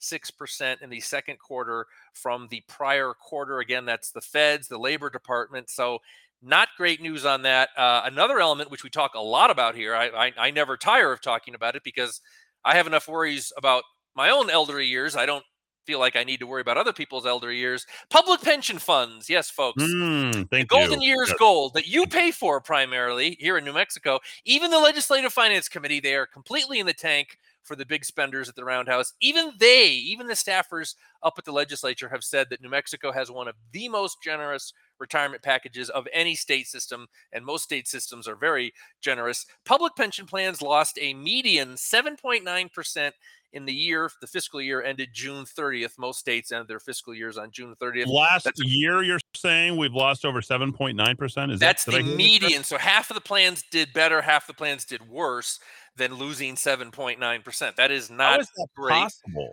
4.6% 0.00 0.82
in 0.82 0.90
the 0.90 1.00
second 1.00 1.38
quarter 1.38 1.86
from 2.12 2.48
the 2.50 2.62
prior 2.68 3.14
quarter. 3.14 3.60
Again, 3.60 3.84
that's 3.84 4.10
the 4.10 4.20
feds, 4.20 4.68
the 4.68 4.78
labor 4.78 5.10
department. 5.10 5.70
So, 5.70 5.98
not 6.40 6.68
great 6.76 7.00
news 7.02 7.24
on 7.24 7.42
that. 7.42 7.70
Uh, 7.76 8.02
another 8.04 8.38
element, 8.38 8.70
which 8.70 8.84
we 8.84 8.90
talk 8.90 9.14
a 9.14 9.20
lot 9.20 9.50
about 9.50 9.74
here, 9.74 9.94
I, 9.96 10.06
I, 10.08 10.32
I 10.38 10.50
never 10.52 10.76
tire 10.76 11.12
of 11.12 11.20
talking 11.20 11.54
about 11.56 11.74
it 11.74 11.82
because 11.82 12.20
I 12.64 12.76
have 12.76 12.86
enough 12.86 13.08
worries 13.08 13.52
about 13.56 13.82
my 14.14 14.30
own 14.30 14.48
elderly 14.48 14.86
years. 14.86 15.16
I 15.16 15.26
don't 15.26 15.44
feel 15.84 15.98
like 15.98 16.16
I 16.16 16.22
need 16.22 16.38
to 16.38 16.46
worry 16.46 16.60
about 16.60 16.76
other 16.76 16.92
people's 16.92 17.26
elderly 17.26 17.56
years. 17.56 17.86
Public 18.10 18.42
pension 18.42 18.78
funds. 18.78 19.28
Yes, 19.28 19.50
folks. 19.50 19.82
Mm, 19.82 20.48
The 20.50 20.64
Golden 20.64 21.00
you. 21.00 21.08
Years 21.08 21.28
Yes. 21.30 21.38
Gold 21.38 21.74
that 21.74 21.88
you 21.88 22.06
pay 22.06 22.30
for 22.30 22.60
primarily 22.60 23.36
here 23.40 23.58
in 23.58 23.64
New 23.64 23.72
Mexico. 23.72 24.20
Even 24.44 24.70
the 24.70 24.78
Legislative 24.78 25.32
Finance 25.32 25.68
Committee, 25.68 25.98
they 25.98 26.14
are 26.14 26.26
completely 26.26 26.78
in 26.78 26.86
the 26.86 26.92
tank 26.92 27.38
for 27.68 27.76
the 27.76 27.86
big 27.86 28.04
spenders 28.04 28.48
at 28.48 28.56
the 28.56 28.64
Roundhouse. 28.64 29.12
Even 29.20 29.52
they, 29.60 29.90
even 29.90 30.26
the 30.26 30.34
staffers 30.34 30.94
up 31.22 31.34
at 31.38 31.44
the 31.44 31.52
legislature, 31.52 32.08
have 32.08 32.24
said 32.24 32.48
that 32.50 32.62
New 32.62 32.70
Mexico 32.70 33.12
has 33.12 33.30
one 33.30 33.46
of 33.46 33.54
the 33.72 33.88
most 33.88 34.22
generous 34.22 34.72
retirement 34.98 35.42
packages 35.42 35.90
of 35.90 36.08
any 36.12 36.34
state 36.34 36.66
system, 36.66 37.06
and 37.32 37.44
most 37.44 37.64
state 37.64 37.86
systems 37.86 38.26
are 38.26 38.34
very 38.34 38.72
generous. 39.00 39.46
Public 39.64 39.94
pension 39.94 40.26
plans 40.26 40.62
lost 40.62 40.98
a 41.00 41.14
median 41.14 41.74
7.9% 41.74 43.12
in 43.52 43.64
the 43.64 43.72
year, 43.72 44.10
the 44.20 44.26
fiscal 44.26 44.60
year 44.60 44.82
ended 44.82 45.08
June 45.14 45.44
30th. 45.44 45.98
Most 45.98 46.18
states 46.18 46.52
end 46.52 46.68
their 46.68 46.80
fiscal 46.80 47.14
years 47.14 47.38
on 47.38 47.50
June 47.50 47.74
30th. 47.80 48.06
Last 48.06 48.44
That's 48.44 48.62
year, 48.62 49.02
you're 49.02 49.20
saying 49.34 49.76
we've 49.76 49.94
lost 49.94 50.26
over 50.26 50.42
7.9%? 50.42 51.52
Is 51.52 51.58
That's 51.58 51.84
that, 51.84 51.90
the 51.90 51.96
hear 51.96 52.02
that 52.02 52.08
correct? 52.08 52.16
median. 52.16 52.64
So 52.64 52.76
half 52.76 53.10
of 53.10 53.14
the 53.14 53.22
plans 53.22 53.64
did 53.70 53.92
better, 53.94 54.20
half 54.20 54.46
the 54.46 54.52
plans 54.52 54.84
did 54.84 55.08
worse 55.08 55.60
than 55.98 56.14
losing 56.14 56.54
7.9%. 56.54 57.76
That 57.76 57.90
is 57.90 58.10
not 58.10 58.40
is 58.40 58.48
that 58.56 58.68
great. 58.74 58.94
possible? 58.94 59.52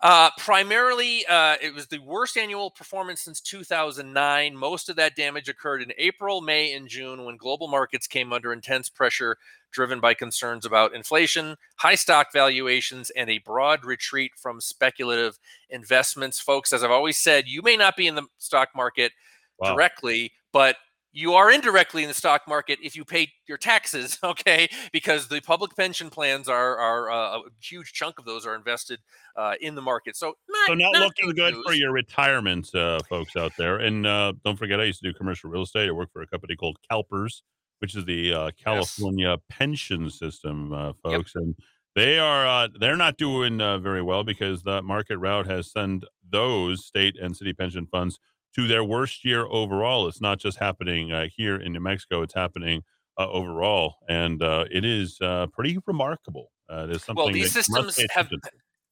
Uh, 0.00 0.28
primarily, 0.38 1.24
uh, 1.26 1.56
it 1.62 1.72
was 1.72 1.86
the 1.86 1.98
worst 2.00 2.36
annual 2.36 2.70
performance 2.70 3.22
since 3.22 3.40
2009. 3.40 4.54
Most 4.54 4.90
of 4.90 4.96
that 4.96 5.16
damage 5.16 5.48
occurred 5.48 5.80
in 5.82 5.92
April, 5.96 6.42
May, 6.42 6.74
and 6.74 6.88
June 6.88 7.24
when 7.24 7.36
global 7.38 7.68
markets 7.68 8.06
came 8.06 8.32
under 8.32 8.52
intense 8.52 8.88
pressure 8.90 9.36
driven 9.72 10.00
by 10.00 10.12
concerns 10.14 10.66
about 10.66 10.94
inflation, 10.94 11.56
high 11.76 11.94
stock 11.94 12.28
valuations, 12.32 13.10
and 13.10 13.30
a 13.30 13.38
broad 13.38 13.84
retreat 13.84 14.32
from 14.36 14.60
speculative 14.60 15.38
investments. 15.70 16.38
Folks, 16.38 16.72
as 16.72 16.84
I've 16.84 16.90
always 16.90 17.16
said, 17.16 17.48
you 17.48 17.62
may 17.62 17.76
not 17.76 17.96
be 17.96 18.06
in 18.06 18.14
the 18.14 18.26
stock 18.38 18.68
market 18.76 19.12
Wow. 19.58 19.74
directly, 19.74 20.32
but 20.52 20.76
you 21.14 21.34
are 21.34 21.50
indirectly 21.50 22.02
in 22.02 22.08
the 22.08 22.14
stock 22.14 22.42
market 22.48 22.80
if 22.82 22.96
you 22.96 23.04
pay 23.04 23.32
your 23.46 23.56
taxes, 23.56 24.18
okay? 24.24 24.68
Because 24.92 25.28
the 25.28 25.40
public 25.40 25.74
pension 25.76 26.10
plans 26.10 26.48
are 26.48 26.76
are 26.76 27.10
uh, 27.10 27.38
a 27.38 27.42
huge 27.62 27.92
chunk 27.92 28.18
of 28.18 28.24
those 28.24 28.44
are 28.44 28.54
invested 28.54 28.98
uh, 29.36 29.54
in 29.60 29.74
the 29.76 29.82
market. 29.82 30.16
So 30.16 30.34
not, 30.48 30.66
So 30.66 30.74
not, 30.74 30.92
not 30.92 31.02
looking 31.02 31.30
good 31.30 31.54
for 31.64 31.72
your 31.72 31.92
retirement, 31.92 32.74
uh, 32.74 32.98
folks 33.08 33.36
out 33.36 33.52
there. 33.56 33.78
And 33.78 34.06
uh, 34.06 34.32
don't 34.44 34.58
forget, 34.58 34.80
I 34.80 34.84
used 34.84 35.00
to 35.02 35.12
do 35.12 35.16
commercial 35.16 35.48
real 35.48 35.62
estate. 35.62 35.88
I 35.88 35.92
worked 35.92 36.12
for 36.12 36.22
a 36.22 36.26
company 36.26 36.56
called 36.56 36.78
CalPERS, 36.90 37.42
which 37.78 37.94
is 37.94 38.04
the 38.04 38.34
uh, 38.34 38.50
California 38.62 39.36
pension 39.48 40.10
system, 40.10 40.72
uh, 40.72 40.92
folks. 41.02 41.36
And 41.36 41.54
they 41.94 42.18
are 42.18 42.46
uh, 42.46 42.68
they're 42.78 42.96
not 42.96 43.18
doing 43.18 43.60
uh, 43.60 43.78
very 43.78 44.02
well 44.02 44.24
because 44.24 44.64
the 44.64 44.82
market 44.82 45.18
route 45.18 45.46
has 45.46 45.70
sent 45.70 46.04
those 46.28 46.84
state 46.84 47.16
and 47.20 47.36
city 47.36 47.52
pension 47.52 47.86
funds 47.86 48.18
to 48.54 48.66
their 48.66 48.84
worst 48.84 49.24
year 49.24 49.46
overall. 49.46 50.06
It's 50.08 50.20
not 50.20 50.38
just 50.38 50.58
happening 50.58 51.12
uh, 51.12 51.26
here 51.34 51.56
in 51.56 51.72
New 51.72 51.80
Mexico; 51.80 52.22
it's 52.22 52.34
happening 52.34 52.82
uh, 53.18 53.28
overall, 53.30 53.96
and 54.08 54.42
uh, 54.42 54.64
it 54.70 54.84
is 54.84 55.18
uh, 55.20 55.46
pretty 55.52 55.78
remarkable. 55.86 56.50
Uh, 56.70 56.86
it 56.88 56.96
is 56.96 57.04
something 57.04 57.24
Well, 57.24 57.32
these 57.32 57.52
systems 57.52 58.00
have 58.14 58.28
to. 58.30 58.38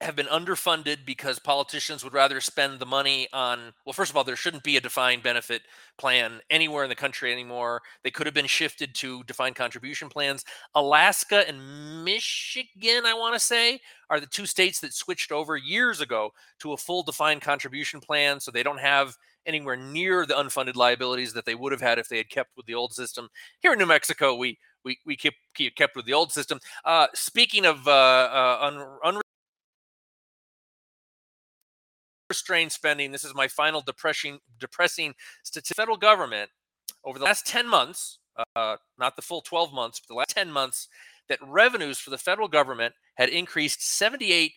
have 0.02 0.16
been 0.16 0.26
underfunded 0.26 1.05
because 1.06 1.39
politicians 1.39 2.02
would 2.05 2.12
rather 2.12 2.40
spend 2.40 2.80
the 2.80 2.86
money 2.86 3.28
on 3.32 3.72
well 3.86 3.93
first 3.93 4.10
of 4.10 4.16
all 4.16 4.24
there 4.24 4.34
shouldn't 4.34 4.64
be 4.64 4.76
a 4.76 4.80
defined 4.80 5.22
benefit 5.22 5.62
plan 5.97 6.40
anywhere 6.51 6.82
in 6.82 6.89
the 6.89 6.94
country 6.94 7.32
anymore 7.32 7.80
they 8.02 8.10
could 8.10 8.26
have 8.26 8.34
been 8.34 8.47
shifted 8.47 8.94
to 8.97 9.22
defined 9.24 9.55
contribution 9.55 10.09
plans 10.09 10.44
alaska 10.74 11.47
and 11.48 12.05
michigan 12.05 13.06
i 13.06 13.14
want 13.14 13.32
to 13.32 13.39
say 13.39 13.80
are 14.10 14.18
the 14.18 14.26
two 14.26 14.44
states 14.44 14.80
that 14.80 14.93
switched 14.93 15.30
over 15.30 15.56
years 15.56 16.01
ago 16.01 16.30
to 16.59 16.72
a 16.72 16.76
full 16.76 17.05
defined 17.05 17.40
contribution 17.40 18.01
plan 18.01 18.40
so 18.40 18.51
they 18.51 18.64
don't 18.64 18.80
have 18.80 19.16
anywhere 19.47 19.77
near 19.77 20.24
the 20.27 20.35
unfunded 20.35 20.77
liabilities 20.77 21.32
that 21.32 21.44
they 21.44 21.55
would 21.55 21.73
have 21.73 21.81
had 21.81 21.98
if 21.98 22.09
they 22.09 22.16
had 22.16 22.28
kept 22.28 22.51
with 22.56 22.66
the 22.66 22.74
old 22.74 22.93
system 22.93 23.28
here 23.60 23.73
in 23.73 23.78
new 23.78 23.86
mexico 23.86 24.35
we 24.35 24.59
we, 24.85 24.98
we 25.06 25.16
keep, 25.16 25.35
keep 25.55 25.77
kept 25.77 25.94
with 25.94 26.06
the 26.06 26.12
old 26.12 26.32
system 26.32 26.59
uh, 26.85 27.06
speaking 27.14 27.64
of 27.64 27.86
uh, 27.86 27.90
uh, 27.90 28.59
un, 28.62 29.19
unrestrained 32.32 32.73
spending, 32.73 33.12
this 33.12 33.24
is 33.24 33.35
my 33.35 33.47
final 33.47 33.82
depressing 33.82 34.39
depressing 34.59 35.14
statistic. 35.43 35.77
Federal 35.77 35.98
government 35.98 36.51
over 37.05 37.19
the 37.19 37.24
last 37.27 37.47
10 37.47 37.69
months, 37.69 38.20
uh, 38.56 38.77
not 38.98 39.16
the 39.16 39.23
full 39.23 39.43
12 39.43 39.73
months, 39.74 40.01
but 40.01 40.09
the 40.09 40.19
last 40.19 40.35
10 40.35 40.51
months, 40.51 40.89
that 41.28 41.39
revenues 41.47 41.98
for 41.98 42.09
the 42.09 42.16
federal 42.16 42.48
government 42.48 42.94
had 43.16 43.28
increased 43.28 43.86
78 43.86 44.52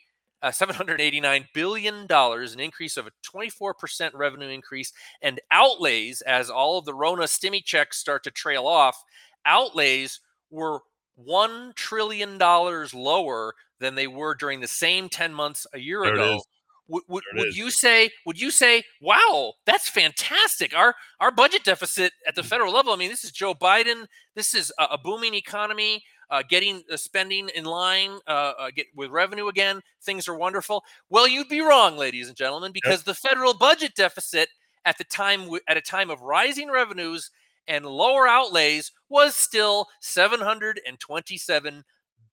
uh, 0.45 0.51
789 0.51 1.47
billion 1.53 2.07
dollars, 2.07 2.53
an 2.53 2.59
increase 2.61 2.97
of 2.97 3.07
a 3.07 3.11
24% 3.23 4.11
revenue 4.13 4.49
increase, 4.49 4.93
and 5.21 5.41
outlays 5.51 6.21
as 6.21 6.49
all 6.49 6.77
of 6.77 6.85
the 6.85 6.93
Rona 6.93 7.23
stimmy 7.23 7.63
checks 7.63 7.97
start 7.97 8.23
to 8.25 8.31
trail 8.31 8.67
off, 8.67 9.03
outlays 9.45 10.19
were 10.49 10.79
one 11.15 11.73
trillion 11.75 12.37
dollars 12.37 12.93
lower 12.93 13.53
than 13.79 13.95
they 13.95 14.07
were 14.07 14.35
during 14.35 14.59
the 14.61 14.67
same 14.67 15.09
10 15.09 15.33
months 15.33 15.65
a 15.73 15.79
year 15.79 16.03
There 16.03 16.13
ago. 16.13 16.41
would, 16.87 17.03
would, 17.07 17.23
would 17.33 17.55
you 17.55 17.71
say 17.71 18.09
would 18.25 18.39
you 18.39 18.51
say 18.51 18.83
wow 19.01 19.53
that's 19.65 19.89
fantastic. 19.89 20.75
Our 20.75 20.95
our 21.19 21.31
budget 21.31 21.63
deficit 21.63 22.13
at 22.27 22.35
the 22.35 22.41
Mm. 22.41 22.45
federal 22.45 22.73
level 22.73 22.93
i 22.93 22.95
mean 22.97 23.09
this 23.09 23.23
is 23.23 23.31
joe 23.31 23.53
biden. 23.55 24.05
This 24.35 24.53
is 24.53 24.71
a, 24.79 24.83
a 24.91 24.97
booming 24.97 25.33
economy 25.33 26.03
uh, 26.29 26.43
getting 26.47 26.83
the 26.89 26.97
spending 26.97 27.49
in 27.55 27.65
line 27.65 28.17
uh, 28.27 28.53
uh, 28.57 28.69
get 28.75 28.87
with 28.95 29.09
revenue 29.09 29.47
again 29.47 29.81
things 30.03 30.27
are 30.27 30.35
wonderful 30.35 30.83
well 31.09 31.27
you'd 31.27 31.49
be 31.49 31.61
wrong 31.61 31.97
ladies 31.97 32.27
and 32.27 32.37
gentlemen 32.37 32.71
because 32.71 33.03
the 33.03 33.13
federal 33.13 33.53
budget 33.53 33.93
deficit 33.95 34.49
at 34.85 34.97
the 34.97 35.03
time 35.03 35.41
w- 35.41 35.61
at 35.67 35.77
a 35.77 35.81
time 35.81 36.09
of 36.09 36.21
rising 36.21 36.69
revenues 36.69 37.31
and 37.67 37.85
lower 37.85 38.27
outlays 38.27 38.91
was 39.09 39.35
still 39.35 39.87
727 40.01 41.83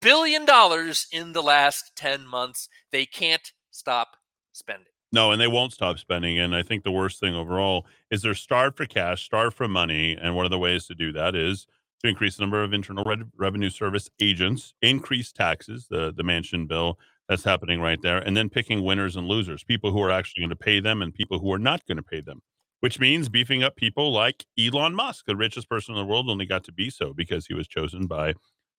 billion 0.01 0.45
dollars 0.45 1.07
in 1.13 1.33
the 1.33 1.43
last 1.43 1.93
10 1.97 2.27
months 2.27 2.69
they 2.91 3.07
can't 3.07 3.53
stop 3.71 4.17
spending 4.53 4.87
No, 5.13 5.31
and 5.31 5.41
they 5.41 5.47
won't 5.49 5.73
stop 5.73 5.99
spending. 5.99 6.39
And 6.39 6.55
I 6.55 6.63
think 6.63 6.85
the 6.85 6.91
worst 6.91 7.21
thing 7.21 7.35
overall 7.35 7.87
is 8.11 8.23
they're 8.23 8.35
starved 8.35 8.77
for 8.77 8.87
cash, 8.87 9.25
starved 9.25 9.57
for 9.57 9.69
money. 9.69 10.17
And 10.21 10.35
one 10.35 10.47
of 10.47 10.51
the 10.51 10.59
ways 10.59 10.87
to 10.87 10.95
do 10.95 11.13
that 11.13 11.35
is 11.35 11.67
to 12.03 12.09
increase 12.09 12.37
the 12.37 12.43
number 12.43 12.63
of 12.63 12.73
internal 12.73 13.05
Re- 13.05 13.25
revenue 13.37 13.71
service 13.71 14.09
agents, 14.21 14.75
increase 14.83 15.33
taxes, 15.33 15.87
the, 15.89 16.13
the 16.15 16.23
Manchin 16.23 16.67
bill 16.67 16.99
that's 17.29 17.45
happening 17.45 17.81
right 17.81 18.01
there, 18.03 18.19
and 18.19 18.37
then 18.37 18.49
picking 18.49 18.83
winners 18.83 19.17
and 19.17 19.27
losers, 19.27 19.65
people 19.65 19.93
who 19.93 20.03
are 20.03 20.11
actually 20.11 20.41
going 20.41 20.51
to 20.51 20.57
pay 20.57 20.81
them 20.81 21.03
and 21.03 21.15
people 21.15 21.39
who 21.39 21.53
are 21.53 21.59
not 21.59 21.87
going 21.87 21.97
to 21.97 22.03
pay 22.03 22.21
them, 22.21 22.43
which 22.81 22.99
means 22.99 23.29
beefing 23.29 23.63
up 23.63 23.77
people 23.77 24.13
like 24.13 24.45
Elon 24.59 24.95
Musk, 24.95 25.27
the 25.27 25.37
richest 25.37 25.69
person 25.69 25.95
in 25.95 26.01
the 26.01 26.07
world, 26.07 26.29
only 26.29 26.47
got 26.47 26.65
to 26.65 26.73
be 26.73 26.91
so 26.91 27.13
because 27.15 27.47
he 27.47 27.55
was 27.55 27.69
chosen 27.69 28.07
by 28.07 28.35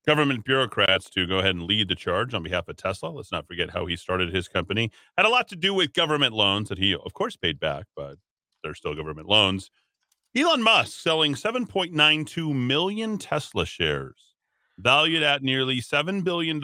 government 0.06 0.44
bureaucrats 0.44 1.10
to 1.12 1.26
go 1.26 1.40
ahead 1.40 1.56
and 1.56 1.64
lead 1.64 1.88
the 1.88 1.96
charge 1.96 2.34
on 2.34 2.44
behalf 2.44 2.68
of 2.68 2.76
Tesla. 2.76 3.08
Let's 3.10 3.32
not 3.32 3.48
forget 3.48 3.70
how 3.70 3.86
he 3.86 3.96
started 3.96 4.34
his 4.34 4.48
company. 4.50 4.92
Had 5.18 5.26
a 5.26 5.30
lot 5.30 5.48
to 5.48 5.56
do 5.56 5.74
with 5.74 5.94
government 5.94 6.34
loans 6.34 6.70
that 6.70 6.78
he, 6.78 6.94
of 6.94 7.14
course, 7.14 7.38
paid 7.38 7.60
back, 7.60 7.86
but 7.96 8.18
they're 8.64 8.76
still 8.76 8.96
government 8.96 9.28
loans. 9.30 9.70
Elon 10.36 10.64
Musk 10.64 11.00
selling 11.00 11.36
7.92 11.36 12.56
million 12.56 13.20
Tesla 13.20 13.68
shares, 13.68 14.34
valued 14.80 15.22
at 15.22 15.44
nearly 15.44 15.80
$7 15.80 16.24
billion. 16.24 16.60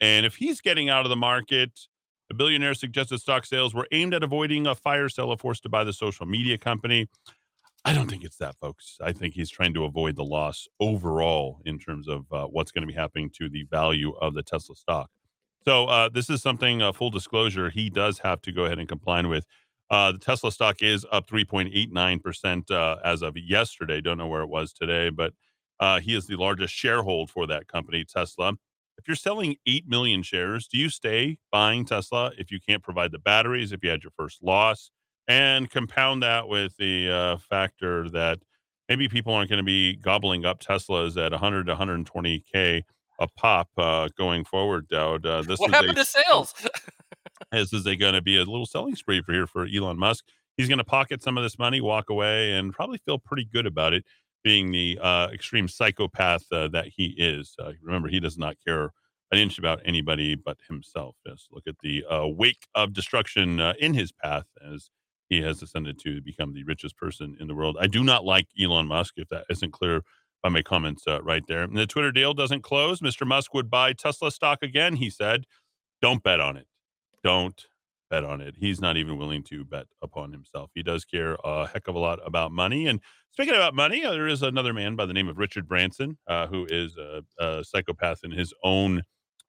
And 0.00 0.24
if 0.24 0.36
he's 0.36 0.62
getting 0.62 0.88
out 0.88 1.04
of 1.04 1.10
the 1.10 1.16
market, 1.16 1.80
the 2.28 2.34
billionaire 2.34 2.72
suggested 2.72 3.18
stock 3.18 3.44
sales 3.44 3.74
were 3.74 3.86
aimed 3.92 4.14
at 4.14 4.22
avoiding 4.22 4.66
a 4.66 4.74
fire 4.74 5.10
sale 5.10 5.36
forced 5.36 5.64
to 5.64 5.68
buy 5.68 5.84
the 5.84 5.92
social 5.92 6.24
media 6.24 6.56
company. 6.56 7.10
I 7.84 7.92
don't 7.92 8.08
think 8.08 8.24
it's 8.24 8.38
that, 8.38 8.56
folks. 8.58 8.96
I 9.02 9.12
think 9.12 9.34
he's 9.34 9.50
trying 9.50 9.74
to 9.74 9.84
avoid 9.84 10.16
the 10.16 10.24
loss 10.24 10.66
overall 10.80 11.60
in 11.66 11.78
terms 11.78 12.08
of 12.08 12.24
uh, 12.32 12.46
what's 12.46 12.72
going 12.72 12.82
to 12.82 12.88
be 12.88 12.98
happening 12.98 13.30
to 13.36 13.50
the 13.50 13.64
value 13.64 14.14
of 14.16 14.32
the 14.32 14.42
Tesla 14.42 14.74
stock. 14.74 15.10
So 15.66 15.84
uh, 15.86 16.08
this 16.08 16.30
is 16.30 16.40
something, 16.40 16.80
uh, 16.80 16.92
full 16.92 17.10
disclosure, 17.10 17.68
he 17.68 17.90
does 17.90 18.20
have 18.20 18.40
to 18.42 18.52
go 18.52 18.64
ahead 18.64 18.78
and 18.78 18.88
comply 18.88 19.20
with. 19.20 19.44
Uh, 19.90 20.12
the 20.12 20.18
Tesla 20.18 20.52
stock 20.52 20.82
is 20.82 21.06
up 21.10 21.28
3.89% 21.28 22.70
uh, 22.70 22.96
as 23.04 23.22
of 23.22 23.36
yesterday. 23.36 24.00
Don't 24.00 24.18
know 24.18 24.26
where 24.26 24.42
it 24.42 24.48
was 24.48 24.72
today, 24.72 25.10
but 25.10 25.32
uh, 25.80 26.00
he 26.00 26.14
is 26.14 26.26
the 26.26 26.36
largest 26.36 26.74
shareholder 26.74 27.30
for 27.30 27.46
that 27.46 27.68
company, 27.68 28.04
Tesla. 28.04 28.54
If 28.98 29.06
you're 29.06 29.16
selling 29.16 29.56
8 29.66 29.88
million 29.88 30.22
shares, 30.22 30.66
do 30.66 30.76
you 30.76 30.90
stay 30.90 31.38
buying 31.52 31.84
Tesla 31.84 32.32
if 32.36 32.50
you 32.50 32.58
can't 32.60 32.82
provide 32.82 33.12
the 33.12 33.18
batteries, 33.18 33.72
if 33.72 33.82
you 33.82 33.90
had 33.90 34.02
your 34.02 34.12
first 34.16 34.42
loss? 34.42 34.90
And 35.28 35.70
compound 35.70 36.22
that 36.22 36.48
with 36.48 36.76
the 36.78 37.10
uh, 37.10 37.36
factor 37.38 38.08
that 38.10 38.40
maybe 38.88 39.08
people 39.08 39.34
aren't 39.34 39.50
going 39.50 39.58
to 39.58 39.64
be 39.64 39.96
gobbling 39.96 40.44
up 40.44 40.60
Teslas 40.60 41.16
at 41.22 41.32
100 41.32 41.66
to 41.66 41.76
120K 41.76 42.82
a 43.18 43.28
pop 43.36 43.68
uh, 43.76 44.08
going 44.16 44.44
forward, 44.44 44.88
Dowd. 44.88 45.26
Uh, 45.26 45.42
this 45.42 45.58
what 45.58 45.70
is 45.70 45.74
happened 45.74 45.98
a, 45.98 46.00
to 46.00 46.04
sales 46.04 46.54
this 47.52 47.72
is 47.72 47.84
going 47.84 48.14
to 48.14 48.22
be 48.22 48.36
a 48.36 48.40
little 48.40 48.66
selling 48.66 48.96
spree 48.96 49.22
for 49.22 49.32
here 49.32 49.46
for 49.46 49.66
Elon 49.66 49.98
Musk. 49.98 50.24
He's 50.56 50.68
going 50.68 50.78
to 50.78 50.84
pocket 50.84 51.22
some 51.22 51.36
of 51.38 51.44
this 51.44 51.58
money, 51.58 51.80
walk 51.80 52.10
away, 52.10 52.52
and 52.52 52.72
probably 52.72 52.98
feel 52.98 53.18
pretty 53.18 53.44
good 53.44 53.66
about 53.66 53.92
it, 53.92 54.04
being 54.42 54.72
the 54.72 54.98
uh, 55.00 55.28
extreme 55.32 55.68
psychopath 55.68 56.44
uh, 56.50 56.68
that 56.68 56.88
he 56.88 57.14
is. 57.16 57.54
Uh, 57.58 57.72
remember, 57.82 58.08
he 58.08 58.20
does 58.20 58.36
not 58.36 58.56
care 58.66 58.90
an 59.30 59.38
inch 59.38 59.58
about 59.58 59.80
anybody 59.84 60.34
but 60.34 60.56
himself. 60.68 61.16
Just 61.26 61.48
look 61.52 61.64
at 61.66 61.76
the 61.82 62.04
uh, 62.10 62.26
wake 62.26 62.66
of 62.74 62.92
destruction 62.92 63.60
uh, 63.60 63.74
in 63.78 63.94
his 63.94 64.10
path 64.10 64.46
as 64.72 64.90
he 65.28 65.42
has 65.42 65.62
ascended 65.62 65.98
to 66.00 66.20
become 66.22 66.54
the 66.54 66.64
richest 66.64 66.96
person 66.96 67.36
in 67.38 67.48
the 67.48 67.54
world. 67.54 67.76
I 67.78 67.86
do 67.86 68.02
not 68.02 68.24
like 68.24 68.46
Elon 68.60 68.86
Musk, 68.86 69.14
if 69.16 69.28
that 69.28 69.44
isn't 69.50 69.72
clear 69.72 70.02
by 70.42 70.48
my 70.48 70.62
comments 70.62 71.04
uh, 71.06 71.22
right 71.22 71.42
there. 71.46 71.62
And 71.62 71.76
the 71.76 71.86
Twitter 71.86 72.12
deal 72.12 72.32
doesn't 72.32 72.62
close. 72.62 73.00
Mr. 73.00 73.26
Musk 73.26 73.52
would 73.54 73.70
buy 73.70 73.92
Tesla 73.92 74.30
stock 74.30 74.60
again, 74.62 74.96
he 74.96 75.10
said. 75.10 75.44
Don't 76.00 76.22
bet 76.22 76.40
on 76.40 76.56
it. 76.56 76.67
Don't 77.22 77.60
bet 78.10 78.24
on 78.24 78.40
it. 78.40 78.54
He's 78.58 78.80
not 78.80 78.96
even 78.96 79.18
willing 79.18 79.42
to 79.44 79.64
bet 79.64 79.86
upon 80.02 80.32
himself. 80.32 80.70
He 80.74 80.82
does 80.82 81.04
care 81.04 81.36
a 81.44 81.66
heck 81.66 81.88
of 81.88 81.94
a 81.94 81.98
lot 81.98 82.18
about 82.24 82.52
money. 82.52 82.86
And 82.86 83.00
speaking 83.32 83.54
about 83.54 83.74
money, 83.74 84.04
uh, 84.04 84.12
there 84.12 84.28
is 84.28 84.42
another 84.42 84.72
man 84.72 84.96
by 84.96 85.06
the 85.06 85.12
name 85.12 85.28
of 85.28 85.38
Richard 85.38 85.68
Branson, 85.68 86.18
uh, 86.26 86.46
who 86.46 86.66
is 86.70 86.96
a, 86.96 87.22
a 87.38 87.64
psychopath 87.64 88.20
in 88.24 88.30
his 88.30 88.52
own. 88.64 89.02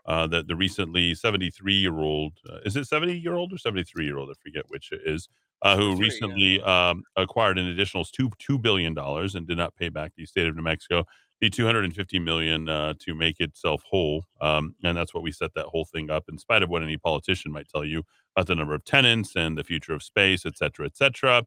Uh, 0.05 0.25
the 0.25 0.41
the 0.43 0.55
recently 0.55 1.13
73 1.13 1.73
year 1.73 1.99
old 1.99 2.33
uh, 2.49 2.59
is 2.65 2.75
it 2.75 2.87
70 2.87 3.19
year 3.19 3.35
old 3.35 3.53
or 3.53 3.57
73 3.57 4.05
year 4.05 4.17
old? 4.17 4.29
I 4.29 4.33
forget 4.41 4.63
which 4.69 4.91
it 4.91 5.01
is. 5.05 5.27
Uh, 5.61 5.75
who 5.75 5.91
73, 5.91 5.91
yeah. 5.91 6.09
recently 6.09 6.61
um, 6.61 7.03
acquired 7.17 7.59
an 7.59 7.67
additional 7.67 8.05
two 8.05 8.31
two 8.39 8.57
billion 8.57 8.93
dollars 8.93 9.35
and 9.35 9.45
did 9.45 9.57
not 9.57 9.75
pay 9.75 9.89
back 9.89 10.13
the 10.15 10.25
state 10.25 10.47
of 10.47 10.55
New 10.55 10.63
Mexico 10.63 11.05
the 11.41 11.49
250 11.49 12.19
million 12.19 12.67
uh, 12.67 12.93
to 12.99 13.13
make 13.13 13.39
itself 13.39 13.81
whole, 13.89 14.25
um, 14.41 14.75
and 14.83 14.97
that's 14.97 15.13
what 15.13 15.23
we 15.23 15.31
set 15.31 15.53
that 15.55 15.67
whole 15.67 15.85
thing 15.85 16.09
up. 16.09 16.25
In 16.29 16.37
spite 16.37 16.63
of 16.63 16.69
what 16.69 16.83
any 16.83 16.97
politician 16.97 17.51
might 17.51 17.69
tell 17.69 17.85
you 17.85 18.03
about 18.35 18.47
the 18.47 18.55
number 18.55 18.73
of 18.73 18.83
tenants 18.83 19.35
and 19.35 19.57
the 19.57 19.63
future 19.63 19.93
of 19.93 20.03
space, 20.03 20.45
et 20.45 20.57
cetera, 20.57 20.85
et 20.85 20.97
cetera. 20.97 21.45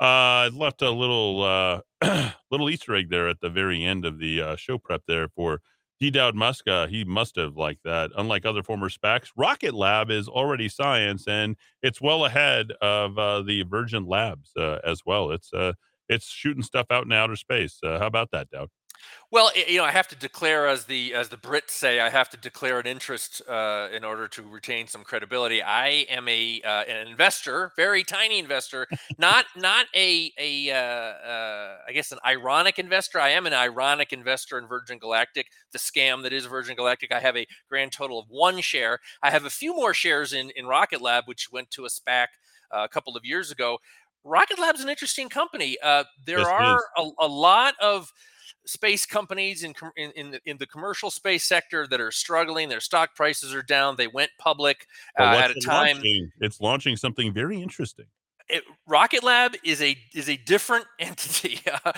Uh, 0.00 0.46
I 0.46 0.50
left 0.52 0.82
a 0.82 0.90
little 0.90 1.42
uh, 1.42 2.32
little 2.50 2.68
Easter 2.70 2.94
egg 2.94 3.10
there 3.10 3.28
at 3.28 3.40
the 3.40 3.50
very 3.50 3.84
end 3.84 4.04
of 4.04 4.18
the 4.18 4.40
uh, 4.42 4.56
show 4.56 4.78
prep 4.78 5.02
there 5.06 5.28
for 5.28 5.60
D. 6.00 6.10
Dowd 6.10 6.34
Musk. 6.34 6.66
Uh, 6.66 6.88
he 6.88 7.04
must 7.04 7.36
have 7.36 7.56
liked 7.56 7.84
that. 7.84 8.10
Unlike 8.16 8.44
other 8.44 8.64
former 8.64 8.88
SPACs, 8.88 9.28
Rocket 9.36 9.74
Lab 9.74 10.10
is 10.10 10.26
already 10.26 10.68
science, 10.68 11.28
and 11.28 11.56
it's 11.82 12.00
well 12.00 12.24
ahead 12.24 12.72
of 12.80 13.16
uh, 13.16 13.42
the 13.42 13.62
Virgin 13.62 14.06
Labs 14.06 14.52
as 14.56 15.02
well. 15.06 15.30
It's 15.30 15.52
it's 16.08 16.26
shooting 16.26 16.64
stuff 16.64 16.86
out 16.90 17.04
in 17.04 17.12
outer 17.12 17.36
space. 17.36 17.78
How 17.82 18.06
about 18.06 18.32
that, 18.32 18.50
Dowd? 18.50 18.70
Well, 19.30 19.50
you 19.56 19.78
know, 19.78 19.84
I 19.84 19.90
have 19.92 20.08
to 20.08 20.16
declare, 20.16 20.66
as 20.68 20.84
the 20.84 21.14
as 21.14 21.30
the 21.30 21.38
Brits 21.38 21.70
say, 21.70 22.00
I 22.00 22.10
have 22.10 22.28
to 22.30 22.36
declare 22.36 22.78
an 22.78 22.86
interest 22.86 23.40
uh, 23.48 23.88
in 23.90 24.04
order 24.04 24.28
to 24.28 24.42
retain 24.42 24.86
some 24.86 25.04
credibility. 25.04 25.62
I 25.62 25.88
am 26.10 26.28
a 26.28 26.60
uh, 26.62 26.82
an 26.84 27.08
investor, 27.08 27.72
very 27.74 28.04
tiny 28.04 28.38
investor, 28.38 28.88
not 29.16 29.46
not 29.56 29.86
a 29.94 30.30
a 30.38 30.70
uh, 30.70 30.74
uh, 30.76 31.78
I 31.88 31.92
guess 31.92 32.12
an 32.12 32.18
ironic 32.26 32.78
investor. 32.78 33.18
I 33.20 33.30
am 33.30 33.46
an 33.46 33.54
ironic 33.54 34.12
investor 34.12 34.58
in 34.58 34.66
Virgin 34.66 34.98
Galactic, 34.98 35.46
the 35.72 35.78
scam 35.78 36.22
that 36.24 36.32
is 36.34 36.44
Virgin 36.44 36.76
Galactic. 36.76 37.10
I 37.10 37.20
have 37.20 37.36
a 37.36 37.46
grand 37.70 37.92
total 37.92 38.18
of 38.18 38.26
one 38.28 38.60
share. 38.60 38.98
I 39.22 39.30
have 39.30 39.46
a 39.46 39.50
few 39.50 39.74
more 39.74 39.94
shares 39.94 40.34
in 40.34 40.50
in 40.56 40.66
Rocket 40.66 41.00
Lab, 41.00 41.24
which 41.26 41.50
went 41.50 41.70
to 41.70 41.86
a 41.86 41.88
SPAC 41.88 42.26
uh, 42.70 42.84
a 42.84 42.88
couple 42.88 43.16
of 43.16 43.24
years 43.24 43.50
ago. 43.50 43.78
Rocket 44.24 44.58
Lab's 44.58 44.80
an 44.80 44.88
interesting 44.88 45.28
company. 45.28 45.76
Uh, 45.82 46.04
there 46.24 46.48
Yes, 46.48 46.52
are 46.52 46.84
a, 46.96 47.08
a 47.20 47.26
lot 47.26 47.74
of 47.80 48.12
space 48.64 49.04
companies 49.06 49.64
in, 49.64 49.74
in 49.96 50.10
in 50.12 50.30
the, 50.30 50.40
in 50.46 50.56
the 50.58 50.66
commercial 50.66 51.10
space 51.10 51.44
sector 51.44 51.86
that 51.88 52.00
are 52.00 52.10
struggling. 52.12 52.68
Their 52.68 52.80
stock 52.80 53.14
prices 53.14 53.54
are 53.54 53.62
down. 53.62 53.96
They 53.96 54.06
went 54.06 54.30
public 54.38 54.86
uh, 55.18 55.22
at 55.24 55.50
a 55.50 55.54
time. 55.60 55.96
launching? 55.96 56.30
It's 56.40 56.60
launching 56.60 56.96
something 56.96 57.32
very 57.32 57.60
interesting. 57.60 58.06
It, 58.48 58.62
Rocket 58.86 59.22
Lab 59.22 59.54
is 59.64 59.80
a 59.82 59.96
is 60.14 60.28
a 60.28 60.36
different 60.36 60.86
entity. 60.98 61.60
Uh, 61.84 61.92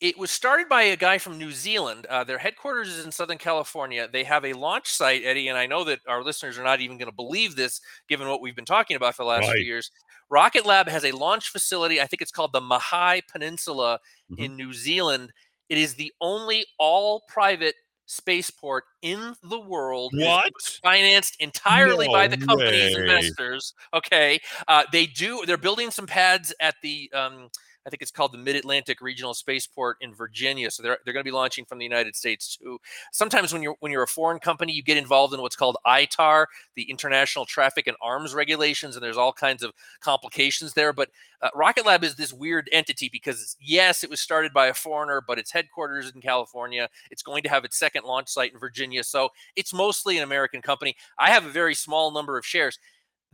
it 0.00 0.18
was 0.18 0.32
started 0.32 0.68
by 0.68 0.82
a 0.82 0.96
guy 0.96 1.18
from 1.18 1.38
New 1.38 1.52
Zealand. 1.52 2.06
Uh, 2.06 2.24
their 2.24 2.38
headquarters 2.38 2.88
is 2.88 3.04
in 3.04 3.12
Southern 3.12 3.38
California. 3.38 4.08
They 4.12 4.24
have 4.24 4.44
a 4.44 4.52
launch 4.52 4.88
site, 4.90 5.22
Eddie, 5.24 5.46
and 5.46 5.56
I 5.56 5.66
know 5.66 5.84
that 5.84 6.00
our 6.08 6.24
listeners 6.24 6.58
are 6.58 6.64
not 6.64 6.80
even 6.80 6.98
going 6.98 7.08
to 7.10 7.14
believe 7.14 7.54
this, 7.54 7.80
given 8.08 8.26
what 8.28 8.40
we've 8.40 8.56
been 8.56 8.64
talking 8.64 8.96
about 8.96 9.14
for 9.14 9.22
the 9.22 9.28
last 9.28 9.46
Right. 9.46 9.58
few 9.58 9.64
years. 9.64 9.92
Rocket 10.28 10.66
Lab 10.66 10.88
has 10.88 11.04
a 11.04 11.12
launch 11.12 11.50
facility. 11.50 12.00
I 12.00 12.06
think 12.08 12.20
it's 12.20 12.32
called 12.32 12.52
the 12.52 12.60
Mahia 12.60 13.22
Peninsula 13.30 14.00
Mhm. 14.32 14.38
in 14.44 14.56
New 14.56 14.72
Zealand. 14.72 15.32
It 15.68 15.78
is 15.78 15.94
the 15.94 16.12
only 16.20 16.66
all 16.78 17.22
private 17.28 17.74
spaceport 18.06 18.84
in 19.00 19.34
the 19.42 19.60
world. 19.60 20.12
What? 20.14 20.52
financed 20.82 21.36
entirely 21.40 22.08
by 22.08 22.28
the 22.28 22.36
company's 22.36 22.94
way. 22.94 23.02
investors. 23.02 23.74
Okay, 23.94 24.40
uh, 24.68 24.84
they 24.92 25.06
do. 25.06 25.44
They're 25.46 25.56
building 25.56 25.90
some 25.90 26.06
pads 26.06 26.52
at 26.60 26.74
the. 26.82 27.10
Um, 27.14 27.48
I 27.86 27.90
think 27.90 28.02
it's 28.02 28.10
called 28.10 28.32
the 28.32 28.38
Mid 28.38 28.56
Atlantic 28.56 29.00
Regional 29.00 29.34
Spaceport 29.34 29.96
in 30.00 30.14
Virginia. 30.14 30.70
So 30.70 30.82
they're 30.82 30.98
they're 31.04 31.14
going 31.14 31.24
to 31.24 31.28
be 31.28 31.34
launching 31.34 31.64
from 31.64 31.78
the 31.78 31.84
United 31.84 32.14
States 32.14 32.56
too. 32.56 32.78
Sometimes 33.12 33.52
when 33.52 33.62
you're 33.62 33.76
when 33.80 33.90
you're 33.90 34.02
a 34.02 34.08
foreign 34.08 34.38
company, 34.38 34.72
you 34.72 34.82
get 34.82 34.96
involved 34.96 35.34
in 35.34 35.40
what's 35.40 35.56
called 35.56 35.76
ITAR, 35.86 36.46
the 36.76 36.90
International 36.90 37.44
Traffic 37.44 37.86
and 37.86 37.96
Arms 38.00 38.34
Regulations, 38.34 38.96
and 38.96 39.04
there's 39.04 39.16
all 39.16 39.32
kinds 39.32 39.62
of 39.62 39.72
complications 40.00 40.74
there. 40.74 40.92
But 40.92 41.10
uh, 41.40 41.48
Rocket 41.54 41.84
Lab 41.84 42.04
is 42.04 42.14
this 42.14 42.32
weird 42.32 42.68
entity 42.72 43.08
because 43.12 43.56
yes, 43.60 44.04
it 44.04 44.10
was 44.10 44.20
started 44.20 44.52
by 44.52 44.68
a 44.68 44.74
foreigner, 44.74 45.22
but 45.26 45.38
its 45.38 45.50
headquarters 45.50 46.12
in 46.14 46.20
California. 46.20 46.88
It's 47.10 47.22
going 47.22 47.42
to 47.42 47.48
have 47.48 47.64
its 47.64 47.78
second 47.78 48.04
launch 48.04 48.28
site 48.28 48.52
in 48.52 48.58
Virginia, 48.58 49.02
so 49.02 49.30
it's 49.56 49.74
mostly 49.74 50.16
an 50.18 50.24
American 50.24 50.62
company. 50.62 50.96
I 51.18 51.30
have 51.30 51.44
a 51.44 51.50
very 51.50 51.74
small 51.74 52.12
number 52.12 52.38
of 52.38 52.46
shares. 52.46 52.78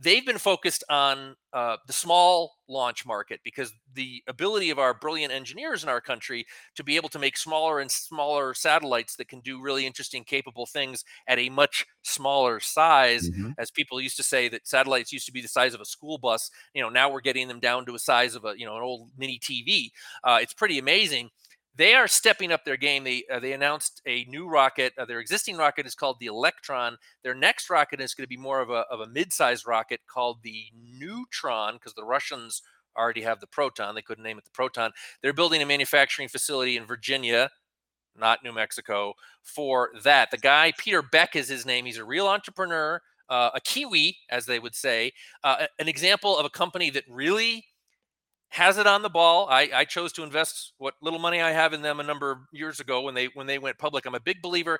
They've 0.01 0.25
been 0.25 0.37
focused 0.37 0.83
on 0.89 1.35
uh, 1.51 1.77
the 1.85 1.91
small 1.93 2.55
launch 2.69 3.05
market 3.05 3.41
because 3.43 3.73
the 3.93 4.23
ability 4.27 4.69
of 4.69 4.79
our 4.79 4.93
brilliant 4.93 5.33
engineers 5.33 5.83
in 5.83 5.89
our 5.89 5.99
country 5.99 6.45
to 6.75 6.83
be 6.83 6.95
able 6.95 7.09
to 7.09 7.19
make 7.19 7.35
smaller 7.35 7.79
and 7.79 7.91
smaller 7.91 8.53
satellites 8.53 9.15
that 9.17 9.27
can 9.27 9.41
do 9.41 9.59
really 9.61 9.85
interesting, 9.85 10.23
capable 10.23 10.65
things 10.65 11.03
at 11.27 11.37
a 11.37 11.49
much 11.49 11.85
smaller 12.03 12.59
size 12.61 13.29
Mhm. 13.29 13.55
as 13.57 13.71
people 13.71 13.99
used 13.99 14.15
to 14.17 14.23
say 14.23 14.47
that 14.47 14.65
satellites 14.67 15.11
used 15.11 15.25
to 15.25 15.33
be 15.33 15.41
the 15.41 15.47
size 15.47 15.73
of 15.73 15.81
a 15.81 15.85
school 15.85 16.17
bus 16.17 16.49
you 16.73 16.81
know 16.81 16.89
now 16.89 17.09
we're 17.11 17.19
getting 17.21 17.47
them 17.47 17.59
down 17.59 17.85
to 17.85 17.93
a 17.95 17.99
size 17.99 18.35
of 18.35 18.45
a 18.45 18.53
you 18.57 18.65
know 18.65 18.75
an 18.77 18.81
old 18.83 19.11
mini 19.17 19.37
tv 19.39 19.91
uh, 20.23 20.39
it's 20.41 20.53
pretty 20.53 20.79
amazing 20.79 21.29
they 21.79 21.95
are 21.95 22.07
stepping 22.07 22.51
up 22.51 22.65
their 22.65 22.77
game 22.77 23.03
they 23.03 23.23
uh, 23.31 23.39
they 23.39 23.53
announced 23.53 24.01
a 24.05 24.25
new 24.25 24.47
rocket 24.47 24.93
uh, 24.99 25.05
their 25.05 25.19
existing 25.19 25.57
rocket 25.57 25.87
is 25.87 25.95
called 25.95 26.17
the 26.19 26.27
electron 26.27 26.97
their 27.23 27.33
next 27.33 27.69
rocket 27.69 27.99
is 27.99 28.13
going 28.13 28.25
to 28.25 28.29
be 28.29 28.37
more 28.37 28.61
of 28.61 28.69
a, 28.69 28.85
of 28.91 28.99
a 28.99 29.07
mid-sized 29.07 29.65
rocket 29.65 30.01
called 30.05 30.37
the 30.43 30.65
neutron 30.75 31.73
because 31.73 31.93
the 31.95 32.03
russians 32.03 32.61
already 32.97 33.21
have 33.21 33.39
the 33.39 33.47
proton 33.47 33.95
they 33.95 34.01
couldn't 34.01 34.23
name 34.23 34.37
it 34.37 34.43
the 34.43 34.51
proton 34.51 34.91
they're 35.23 35.33
building 35.33 35.61
a 35.61 35.65
manufacturing 35.65 36.27
facility 36.27 36.77
in 36.77 36.85
virginia 36.85 37.49
not 38.19 38.43
New 38.43 38.51
Mexico, 38.51 39.13
for 39.43 39.91
that. 40.03 40.31
The 40.31 40.37
guy, 40.37 40.73
Peter 40.77 41.01
Beck 41.01 41.35
is 41.35 41.47
his 41.47 41.65
name. 41.65 41.85
He's 41.85 41.97
a 41.97 42.03
real 42.03 42.27
entrepreneur, 42.27 43.01
uh, 43.29 43.51
a 43.53 43.61
Kiwi, 43.61 44.17
as 44.29 44.45
they 44.45 44.59
would 44.59 44.75
say, 44.75 45.13
uh, 45.43 45.67
an 45.79 45.87
example 45.87 46.37
of 46.37 46.45
a 46.45 46.49
company 46.49 46.89
that 46.89 47.05
really 47.09 47.65
has 48.49 48.77
it 48.77 48.87
on 48.87 49.01
the 49.01 49.09
ball. 49.09 49.47
I, 49.49 49.69
I 49.73 49.85
chose 49.85 50.11
to 50.13 50.23
invest 50.23 50.73
what 50.77 50.95
little 51.01 51.19
money 51.19 51.41
I 51.41 51.51
have 51.51 51.73
in 51.73 51.81
them 51.81 51.99
a 51.99 52.03
number 52.03 52.31
of 52.31 52.39
years 52.51 52.79
ago 52.79 53.01
when 53.01 53.13
they 53.13 53.27
when 53.33 53.47
they 53.47 53.59
went 53.59 53.77
public. 53.77 54.05
I'm 54.05 54.15
a 54.15 54.19
big 54.19 54.41
believer. 54.41 54.79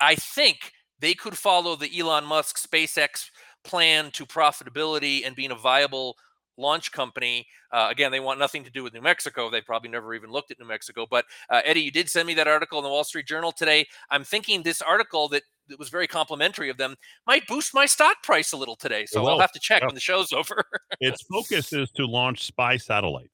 I 0.00 0.16
think 0.16 0.72
they 0.98 1.14
could 1.14 1.38
follow 1.38 1.76
the 1.76 1.98
Elon 1.98 2.24
Musk 2.24 2.58
SpaceX 2.58 3.30
plan 3.62 4.10
to 4.12 4.26
profitability 4.26 5.26
and 5.26 5.36
being 5.36 5.50
a 5.50 5.56
viable 5.56 6.16
launch 6.56 6.92
company. 6.92 7.46
Uh, 7.72 7.88
again, 7.90 8.12
they 8.12 8.20
want 8.20 8.38
nothing 8.38 8.64
to 8.64 8.70
do 8.70 8.82
with 8.82 8.94
New 8.94 9.00
Mexico. 9.00 9.50
They 9.50 9.60
probably 9.60 9.90
never 9.90 10.14
even 10.14 10.30
looked 10.30 10.50
at 10.50 10.58
New 10.58 10.66
Mexico. 10.66 11.06
But 11.10 11.24
uh, 11.50 11.60
Eddie, 11.64 11.80
you 11.80 11.90
did 11.90 12.08
send 12.08 12.26
me 12.26 12.34
that 12.34 12.46
article 12.48 12.78
in 12.78 12.84
the 12.84 12.90
Wall 12.90 13.04
Street 13.04 13.26
Journal 13.26 13.52
today. 13.52 13.86
I'm 14.10 14.24
thinking 14.24 14.62
this 14.62 14.80
article 14.82 15.28
that, 15.30 15.42
that 15.68 15.78
was 15.78 15.88
very 15.88 16.06
complimentary 16.06 16.70
of 16.70 16.76
them 16.76 16.94
might 17.26 17.46
boost 17.46 17.74
my 17.74 17.86
stock 17.86 18.22
price 18.22 18.52
a 18.52 18.56
little 18.56 18.76
today. 18.76 19.06
So 19.06 19.26
I'll 19.26 19.40
have 19.40 19.52
to 19.52 19.60
check 19.60 19.80
Yeah. 19.82 19.86
when 19.86 19.94
the 19.94 20.00
show's 20.00 20.32
over. 20.32 20.64
its 21.00 21.22
focus 21.22 21.72
is 21.72 21.90
to 21.92 22.06
launch 22.06 22.44
spy 22.44 22.76
satellites. 22.76 23.30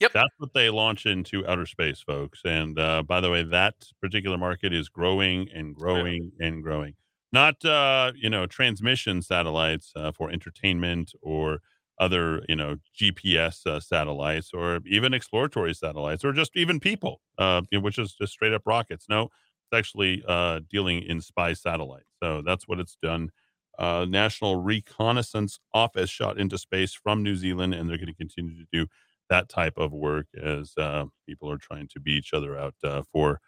Yep. 0.00 0.12
That's 0.14 0.34
what 0.38 0.52
they 0.52 0.68
launch 0.68 1.06
into 1.06 1.46
outer 1.46 1.64
space, 1.64 2.00
folks. 2.00 2.40
And 2.44 2.76
uh, 2.76 3.04
by 3.04 3.20
the 3.20 3.30
way, 3.30 3.44
that 3.44 3.74
particular 4.00 4.36
market 4.36 4.72
is 4.72 4.88
growing 4.88 5.48
and 5.54 5.76
growing 5.76 6.32
and 6.40 6.60
growing. 6.60 6.94
Not, 7.32 7.64
uh, 7.64 8.10
you 8.16 8.28
know, 8.28 8.46
transmission 8.46 9.22
satellites 9.22 9.92
uh, 9.94 10.10
for 10.10 10.30
entertainment 10.30 11.12
or 11.22 11.60
other, 12.02 12.42
you 12.48 12.56
know, 12.56 12.76
GPS 12.98 13.66
uh, 13.66 13.80
satellites 13.80 14.50
or 14.54 14.80
even 14.86 15.14
exploratory 15.14 15.74
satellites 15.74 16.24
or 16.24 16.32
just 16.32 16.52
even 16.56 16.80
people, 16.80 17.20
uh, 17.38 17.62
which 17.72 17.98
is 17.98 18.14
just 18.14 18.32
straight 18.32 18.52
up 18.52 18.62
rockets. 18.66 19.06
No, 19.08 19.24
it's 19.24 19.78
actually 19.78 20.24
uh, 20.26 20.60
dealing 20.70 21.02
in 21.02 21.20
spy 21.20 21.52
satellites. 21.54 22.10
So 22.22 22.42
that's 22.44 22.68
what 22.68 22.80
it's 22.80 22.96
done 23.02 23.30
uh, 23.78 24.06
National 24.08 24.56
Reconnaissance 24.56 25.58
Office 25.72 26.10
shot 26.10 26.38
into 26.38 26.58
space 26.58 26.94
from 26.94 27.22
New 27.22 27.36
Zealand, 27.36 27.74
and 27.74 27.88
they're 27.88 27.96
going 27.96 28.06
to 28.08 28.14
continue 28.14 28.54
to 28.56 28.66
do 28.72 28.86
that 29.30 29.48
type 29.48 29.74
of 29.78 29.92
work 29.92 30.26
as 30.40 30.72
uh, 30.78 31.06
people 31.26 31.50
are 31.50 31.58
trying 31.58 31.88
to 31.88 32.00
beat 32.00 32.16
each 32.18 32.34
other 32.34 32.56
out 32.58 32.74
uh, 32.84 33.02
for 33.12 33.40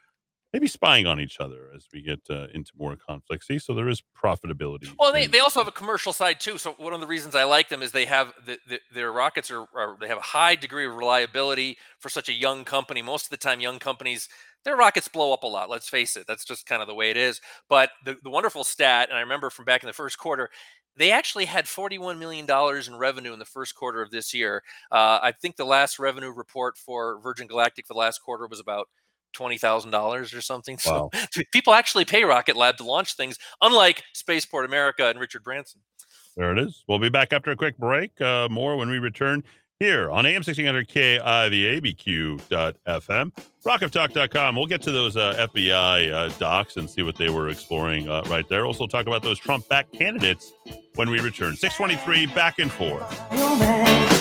maybe 0.55 0.69
spying 0.69 1.05
on 1.05 1.19
each 1.19 1.41
other 1.41 1.69
as 1.75 1.89
we 1.93 2.01
get 2.01 2.21
uh, 2.31 2.47
into 2.55 2.71
more 2.79 2.95
conflict. 2.97 3.45
See, 3.45 3.59
so 3.59 3.75
there 3.75 3.89
is 3.89 4.03
profitability. 4.17 4.89
Well, 4.97 5.13
they, 5.13 5.27
they 5.27 5.41
also 5.41 5.59
have 5.59 5.67
a 5.67 5.73
commercial 5.73 6.13
side 6.13 6.39
too. 6.39 6.59
So 6.59 6.77
one 6.79 6.95
of 6.95 7.01
the 7.01 7.09
reasons 7.09 7.35
I 7.35 7.43
like 7.43 7.69
them 7.69 7.83
is 7.83 7.91
they 7.91 8.05
have 8.05 8.33
the, 8.47 8.59
the, 8.69 8.79
their 8.95 9.11
rockets 9.11 9.51
are, 9.51 9.67
are 9.75 9.97
they 10.01 10.07
have 10.07 10.19
a 10.19 10.23
high 10.23 10.55
degree 10.55 10.87
of 10.87 10.95
reliability 10.95 11.77
for 11.99 12.09
such 12.09 12.29
a 12.29 12.33
young 12.33 12.65
company. 12.65 13.03
Most 13.03 13.25
of 13.25 13.31
the 13.31 13.37
time, 13.37 13.61
young 13.61 13.81
companies 13.81 14.29
their 14.65 14.77
rockets 14.77 15.09
blow 15.09 15.33
up 15.33 15.43
a 15.43 15.47
lot. 15.47 15.69
Let's 15.69 15.89
face 15.91 16.17
it, 16.17 16.25
that's 16.27 16.45
just 16.45 16.65
kind 16.67 16.81
of 16.81 16.89
the 16.89 16.95
way 16.95 17.11
it 17.11 17.19
is. 17.19 17.41
But 17.69 17.91
the, 18.05 18.17
the 18.23 18.31
wonderful 18.31 18.65
stat, 18.65 19.11
and 19.11 19.19
I 19.19 19.21
remember 19.21 19.51
from 19.51 19.67
back 19.67 19.83
in 19.83 19.89
the 19.89 19.93
first 19.93 20.19
quarter, 20.19 20.49
they 20.97 21.11
actually 21.11 21.45
had 21.47 21.67
$41 21.67 22.19
million 22.19 22.47
in 22.49 22.97
revenue 22.97 23.33
in 23.33 23.39
the 23.41 23.45
first 23.45 23.75
quarter 23.75 24.01
of 24.01 24.11
this 24.11 24.33
year. 24.33 24.63
Uh, 24.91 25.19
I 25.21 25.33
think 25.33 25.57
the 25.57 25.67
last 25.67 25.99
revenue 25.99 26.31
report 26.31 26.79
for 26.79 27.21
Virgin 27.21 27.47
Galactic 27.47 27.87
for 27.87 27.95
the 27.95 27.99
last 27.99 28.21
quarter 28.23 28.47
was 28.47 28.61
about 28.61 28.89
twenty 29.35 29.59
thousand 29.59 29.91
dollars 29.91 30.33
or 30.33 30.41
something. 30.41 30.79
So 30.79 31.11
people 31.53 31.75
actually 31.75 32.05
pay 32.05 32.25
Rocket 32.25 32.57
Lab 32.57 32.77
to 32.79 32.85
launch 32.85 33.17
things, 33.17 33.39
unlike 33.61 34.03
Spaceport 34.15 34.65
America 34.65 35.07
and 35.09 35.19
Richard 35.21 35.43
Branson. 35.45 35.81
There 36.37 36.53
it 36.53 36.59
is. 36.59 36.83
We'll 36.89 36.99
be 36.99 37.11
back 37.11 37.33
after 37.33 37.51
a 37.51 37.57
quick 37.57 37.77
break. 37.79 38.21
Uh, 38.21 38.49
more 38.51 38.77
when 38.77 38.91
we 38.91 38.99
return 38.99 39.45
here 39.79 40.11
on 40.11 40.25
AM 40.25 40.43
1600K, 40.43 41.21
uh, 41.23 41.49
the 41.49 41.81
ABQ.FM, 41.81 43.33
rockoftalk.com. 43.65 44.57
We'll 44.57 44.67
get 44.67 44.83
to 44.83 44.93
those 44.93 45.17
uh, 45.17 45.49
FBI 45.53 46.13
uh, 46.13 46.29
docs 46.39 46.77
and 46.77 46.89
see 46.89 47.03
what 47.03 47.17
they 47.17 47.29
were 47.29 47.49
exploring 47.49 48.09
uh, 48.09 48.23
right 48.27 48.49
there. 48.49 48.67
Also, 48.67 48.87
talk 48.87 49.07
about 49.07 49.23
those 49.23 49.39
Trump 49.39 49.69
backed 49.69 49.93
candidates 49.93 50.53
when 50.95 51.11
we 51.11 51.21
return. 51.21 51.57
623 51.57 52.27
back 52.35 52.59
and 52.59 52.71
forth. 52.71 54.14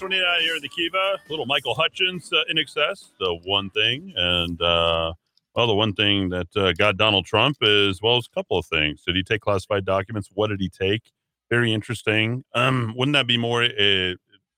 629 0.00 0.40
here 0.40 0.56
in 0.56 0.62
the 0.62 0.68
Kiva. 0.70 1.18
Little 1.28 1.44
Michael 1.44 1.74
Hutchence 1.74 2.32
uh, 2.32 2.40
INXS, 2.50 3.10
the 3.18 3.38
one 3.44 3.68
thing. 3.68 4.14
And, 4.16 4.58
uh, 4.62 5.12
well, 5.54 5.66
the 5.66 5.74
one 5.74 5.92
thing 5.92 6.30
that 6.30 6.46
uh, 6.56 6.72
got 6.72 6.96
Donald 6.96 7.26
Trump 7.26 7.58
is, 7.60 8.00
well, 8.00 8.16
it's 8.16 8.26
a 8.26 8.34
couple 8.34 8.56
of 8.56 8.64
things. 8.64 9.02
Did 9.06 9.14
he 9.16 9.22
take 9.22 9.42
classified 9.42 9.84
documents? 9.84 10.30
What 10.32 10.46
did 10.46 10.58
he 10.58 10.70
take? 10.70 11.12
Very 11.50 11.74
interesting. 11.74 12.44
Um, 12.54 12.94
wouldn't 12.96 13.12
that 13.12 13.26
be 13.26 13.36
more 13.36 13.62
uh, 13.62 14.14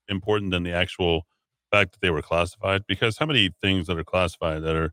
important 0.07 0.53
than 0.53 0.63
the 0.63 0.71
actual 0.71 1.27
fact 1.73 1.91
that 1.91 2.03
they 2.03 2.11
were 2.11 2.23
classified? 2.23 2.83
Because 2.87 3.19
how 3.19 3.27
many 3.27 3.51
things 3.61 3.89
that 3.89 3.99
are 3.99 4.05
classified 4.05 4.63
that 4.63 4.77
are 4.77 4.93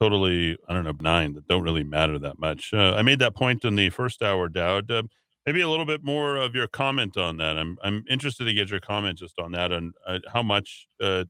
totally, 0.00 0.56
I 0.68 0.74
don't 0.74 0.82
know, 0.82 0.92
benign 0.92 1.34
that 1.34 1.46
don't 1.46 1.62
really 1.62 1.84
matter 1.84 2.18
that 2.18 2.40
much? 2.40 2.74
Uh, 2.74 2.94
I 2.96 3.02
made 3.02 3.20
that 3.20 3.36
point 3.36 3.64
in 3.64 3.76
the 3.76 3.90
first 3.90 4.24
hour, 4.24 4.48
Dowd. 4.48 4.90
Maybe 5.46 5.60
a 5.60 5.68
little 5.68 5.84
bit 5.84 6.02
more 6.02 6.36
of 6.36 6.54
your 6.54 6.66
comment 6.66 7.16
on 7.16 7.36
that. 7.38 7.58
I'm 7.58 7.76
I'm 7.82 8.04
interested 8.08 8.44
to 8.44 8.54
get 8.54 8.70
your 8.70 8.80
comment 8.80 9.18
just 9.18 9.38
on 9.38 9.52
that 9.52 9.72
and 9.72 9.92
uh, 10.06 10.20
how 10.32 10.42
much 10.42 10.86
uh, 11.02 11.24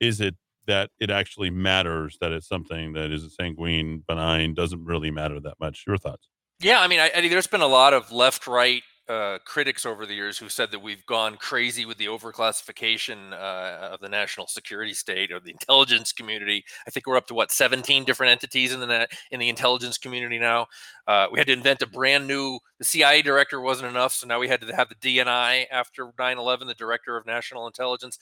is 0.00 0.20
it 0.20 0.36
that 0.66 0.90
it 0.98 1.10
actually 1.10 1.50
matters 1.50 2.16
that 2.20 2.32
it's 2.32 2.48
something 2.48 2.94
that 2.94 3.10
is 3.10 3.22
a 3.22 3.30
sanguine, 3.30 4.02
benign, 4.08 4.54
doesn't 4.54 4.84
really 4.84 5.10
matter 5.10 5.40
that 5.40 5.54
much. 5.60 5.84
Your 5.86 5.98
thoughts? 5.98 6.28
Yeah, 6.60 6.80
I 6.80 6.88
mean, 6.88 7.00
I, 7.00 7.10
I 7.14 7.28
there's 7.28 7.46
been 7.46 7.60
a 7.60 7.66
lot 7.66 7.92
of 7.92 8.10
left-right 8.12 8.82
uh, 9.08 9.38
critics 9.44 9.84
over 9.84 10.06
the 10.06 10.14
years 10.14 10.38
who 10.38 10.48
said 10.48 10.70
that 10.70 10.80
we've 10.80 11.04
gone 11.04 11.36
crazy 11.36 11.84
with 11.84 11.98
the 11.98 12.06
overclassification 12.06 13.32
uh, 13.32 13.88
of 13.92 14.00
the 14.00 14.08
national 14.08 14.46
security 14.46 14.94
state 14.94 15.30
or 15.30 15.40
the 15.40 15.50
intelligence 15.50 16.12
community. 16.12 16.64
I 16.86 16.90
think 16.90 17.06
we're 17.06 17.16
up 17.16 17.26
to 17.26 17.34
what 17.34 17.50
17 17.50 18.04
different 18.04 18.32
entities 18.32 18.72
in 18.72 18.80
the 18.80 19.08
in 19.30 19.40
the 19.40 19.48
intelligence 19.48 19.98
community 19.98 20.38
now. 20.38 20.66
Uh, 21.06 21.26
we 21.30 21.38
had 21.38 21.46
to 21.48 21.52
invent 21.52 21.82
a 21.82 21.86
brand 21.86 22.26
new. 22.26 22.58
The 22.78 22.84
CIA 22.84 23.20
director 23.20 23.60
wasn't 23.60 23.90
enough, 23.90 24.14
so 24.14 24.26
now 24.26 24.40
we 24.40 24.48
had 24.48 24.62
to 24.62 24.74
have 24.74 24.88
the 24.88 24.94
DNI 24.94 25.66
after 25.70 26.06
9/11, 26.18 26.66
the 26.66 26.74
director 26.74 27.16
of 27.16 27.26
national 27.26 27.66
intelligence. 27.66 28.18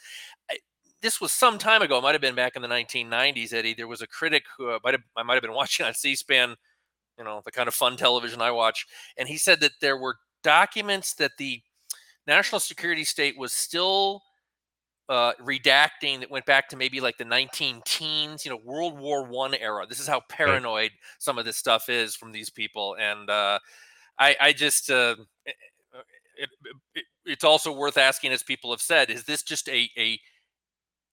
I, 0.50 0.58
this 1.00 1.20
was 1.20 1.32
some 1.32 1.58
time 1.58 1.82
ago. 1.82 1.98
It 1.98 2.02
might 2.02 2.12
have 2.12 2.20
been 2.20 2.34
back 2.34 2.56
in 2.56 2.62
the 2.62 2.68
1990s, 2.68 3.52
Eddie. 3.52 3.74
There 3.74 3.88
was 3.88 4.02
a 4.02 4.06
critic 4.06 4.44
who 4.56 4.70
uh, 4.70 4.78
might 4.84 4.94
have, 4.94 5.02
I 5.16 5.22
might 5.22 5.34
have 5.34 5.42
been 5.42 5.52
watching 5.54 5.84
on 5.84 5.94
C-SPAN, 5.94 6.56
you 7.18 7.24
know, 7.24 7.42
the 7.44 7.50
kind 7.50 7.68
of 7.68 7.74
fun 7.74 7.96
television 7.96 8.40
I 8.40 8.50
watch, 8.50 8.86
and 9.16 9.28
he 9.28 9.36
said 9.36 9.60
that 9.60 9.72
there 9.80 9.96
were 9.96 10.16
documents 10.42 11.14
that 11.14 11.32
the 11.38 11.60
national 12.26 12.60
security 12.60 13.04
state 13.04 13.36
was 13.36 13.52
still 13.52 14.22
uh, 15.08 15.32
redacting 15.42 16.20
that 16.20 16.30
went 16.30 16.46
back 16.46 16.68
to 16.68 16.76
maybe 16.76 17.00
like 17.00 17.18
the 17.18 17.24
19 17.24 17.82
teens, 17.84 18.44
you 18.44 18.50
know, 18.50 18.60
World 18.64 18.98
War 18.98 19.24
One 19.24 19.54
era. 19.54 19.84
This 19.86 20.00
is 20.00 20.06
how 20.06 20.20
paranoid 20.28 20.90
some 21.18 21.38
of 21.38 21.44
this 21.44 21.56
stuff 21.56 21.88
is 21.88 22.14
from 22.16 22.32
these 22.32 22.50
people, 22.50 22.96
and 22.98 23.28
uh, 23.28 23.58
I, 24.18 24.36
I 24.40 24.52
just. 24.52 24.90
Uh, 24.90 25.16
it, 25.44 26.48
it, 26.94 27.04
it's 27.26 27.44
also 27.44 27.72
worth 27.72 27.98
asking, 27.98 28.32
as 28.32 28.42
people 28.42 28.70
have 28.70 28.80
said, 28.80 29.10
is 29.10 29.24
this 29.24 29.42
just 29.42 29.68
a 29.68 29.88
a 29.96 30.18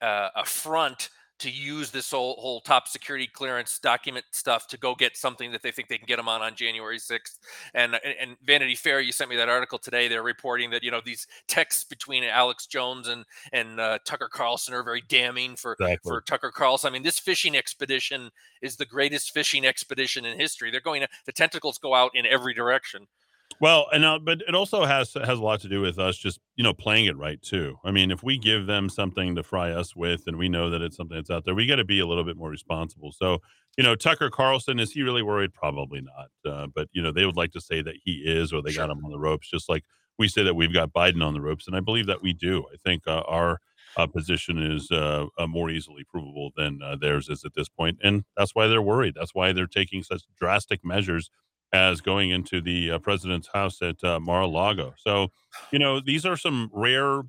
uh, 0.02 0.30
a 0.36 0.46
front 0.46 1.10
to 1.40 1.50
use 1.50 1.92
this 1.92 2.12
whole, 2.12 2.36
whole 2.36 2.62
top 2.62 2.88
security 2.88 3.28
clearance 3.28 3.80
document 3.80 4.26
stuff 4.32 4.68
to 4.68 4.78
go 4.78 4.94
get 4.94 5.18
something 5.18 5.52
that 5.52 5.62
they 5.64 5.72
think 5.72 5.88
they 5.88 5.98
can 5.98 6.06
get 6.06 6.18
them 6.18 6.28
on 6.30 6.42
on 6.42 6.56
January 6.56 6.98
6th. 6.98 7.38
And, 7.74 7.96
and, 8.04 8.16
and 8.20 8.38
Vanity 8.44 8.76
Fair, 8.76 9.00
you 9.00 9.12
sent 9.12 9.30
me 9.30 9.36
that 9.38 9.50
article 9.50 9.80
today. 9.80 10.08
They're 10.08 10.24
reporting 10.24 10.70
that, 10.72 10.84
you 10.84 10.92
know, 10.92 11.02
these 11.04 11.28
texts 11.48 11.84
between 11.84 12.24
Alex 12.24 12.68
Jones 12.68 13.08
and, 13.08 13.26
and 13.54 13.80
uh, 13.80 14.00
Tucker 14.06 14.30
Carlson 14.32 14.74
are 14.74 14.84
very 14.84 15.04
damning 15.08 15.56
for, 15.56 15.74
Exactly. 15.74 16.10
for 16.10 16.22
Tucker 16.22 16.52
Carlson. 16.52 16.90
I 16.90 16.94
mean, 16.94 17.04
this 17.04 17.20
fishing 17.20 17.56
expedition 17.56 18.30
is 18.62 18.76
the 18.76 18.86
greatest 18.86 19.32
fishing 19.34 19.66
expedition 19.66 20.26
in 20.26 20.38
history. 20.38 20.72
They're 20.72 20.82
going 20.82 21.02
to, 21.02 21.08
the 21.26 21.32
tentacles 21.32 21.78
go 21.78 21.94
out 21.94 22.12
in 22.16 22.26
every 22.26 22.54
direction. 22.54 23.08
Well, 23.62 23.88
and 23.92 24.06
uh, 24.06 24.20
but 24.20 24.42
it 24.48 24.56
also 24.56 24.86
has 24.86 25.14
has 25.14 25.38
a 25.38 25.42
lot 25.44 25.60
to 25.62 25.68
do 25.70 25.82
with 25.82 26.00
us 26.00 26.18
just 26.18 26.40
you 26.56 26.64
know 26.64 26.74
playing 26.74 27.08
it 27.08 27.18
right 27.18 27.42
too. 27.42 27.78
I 27.84 27.92
mean, 27.92 28.10
if 28.10 28.24
we 28.24 28.38
give 28.38 28.68
them 28.68 28.88
something 28.90 29.36
to 29.36 29.44
fry 29.44 29.72
us 29.72 29.96
with, 29.96 30.24
and 30.28 30.38
we 30.38 30.48
know 30.48 30.70
that 30.70 30.82
it's 30.82 30.96
something 30.96 31.18
that's 31.18 31.30
out 31.30 31.44
there, 31.44 31.56
we 31.56 31.66
got 31.66 31.76
to 31.76 31.84
be 31.84 32.00
a 32.00 32.06
little 32.06 32.24
bit 32.24 32.38
more 32.38 32.50
responsible. 32.50 33.12
So, 33.12 33.40
you 33.78 33.84
know, 33.84 33.96
Tucker 33.96 34.30
Carlson 34.30 34.80
is 34.80 34.94
he 34.94 35.04
really 35.04 35.24
worried? 35.24 35.54
Probably 35.54 36.02
not. 36.02 36.30
Uh, 36.50 36.68
but 36.74 36.88
you 36.94 37.02
know, 37.02 37.12
they 37.12 37.26
would 37.26 37.36
like 37.36 37.52
to 37.52 37.62
say 37.62 37.82
that 37.82 37.96
he 38.04 38.24
is, 38.26 38.54
or 38.54 38.62
they 38.62 38.74
got 38.74 38.90
him 38.90 39.04
on 39.04 39.12
the 39.12 39.20
ropes, 39.20 39.50
just 39.50 39.68
like 39.68 39.84
we 40.18 40.30
say 40.30 40.44
that 40.44 40.56
we've 40.56 40.74
got 40.74 40.94
Biden 40.94 41.24
on 41.26 41.34
the 41.34 41.42
ropes, 41.42 41.68
and 41.68 41.76
I 41.76 41.82
believe 41.82 42.06
that 42.08 42.22
we 42.22 42.32
do. 42.34 42.64
I 42.74 42.78
think 42.86 43.08
uh, 43.08 43.24
our 43.28 43.60
uh, 43.98 44.08
position 44.08 44.58
is 44.62 44.90
uh, 44.92 45.26
uh, 45.38 45.48
more 45.48 45.70
easily 45.70 46.04
provable 46.10 46.52
than 46.56 46.80
uh, 46.82 46.96
theirs 46.96 47.28
is 47.28 47.44
at 47.44 47.54
this 47.56 47.68
point, 47.68 47.98
and 48.04 48.24
that's 48.38 48.56
why 48.56 48.68
they're 48.68 48.82
worried. 48.82 49.16
That's 49.16 49.36
why 49.36 49.52
they're 49.52 49.68
taking 49.68 50.04
such 50.04 50.22
drastic 50.40 50.86
measures 50.86 51.30
as 51.72 52.02
going 52.02 52.32
into 52.32 52.62
the 52.62 52.92
uh, 52.92 53.00
president's 53.00 53.50
house 53.54 53.82
at 53.82 54.04
uh, 54.04 54.20
Mar-a-Lago. 54.20 54.94
So, 54.98 55.30
you 55.72 55.80
know, 55.80 56.00
these 56.00 56.26
are 56.26 56.38
some 56.38 56.70
rare, 56.74 57.22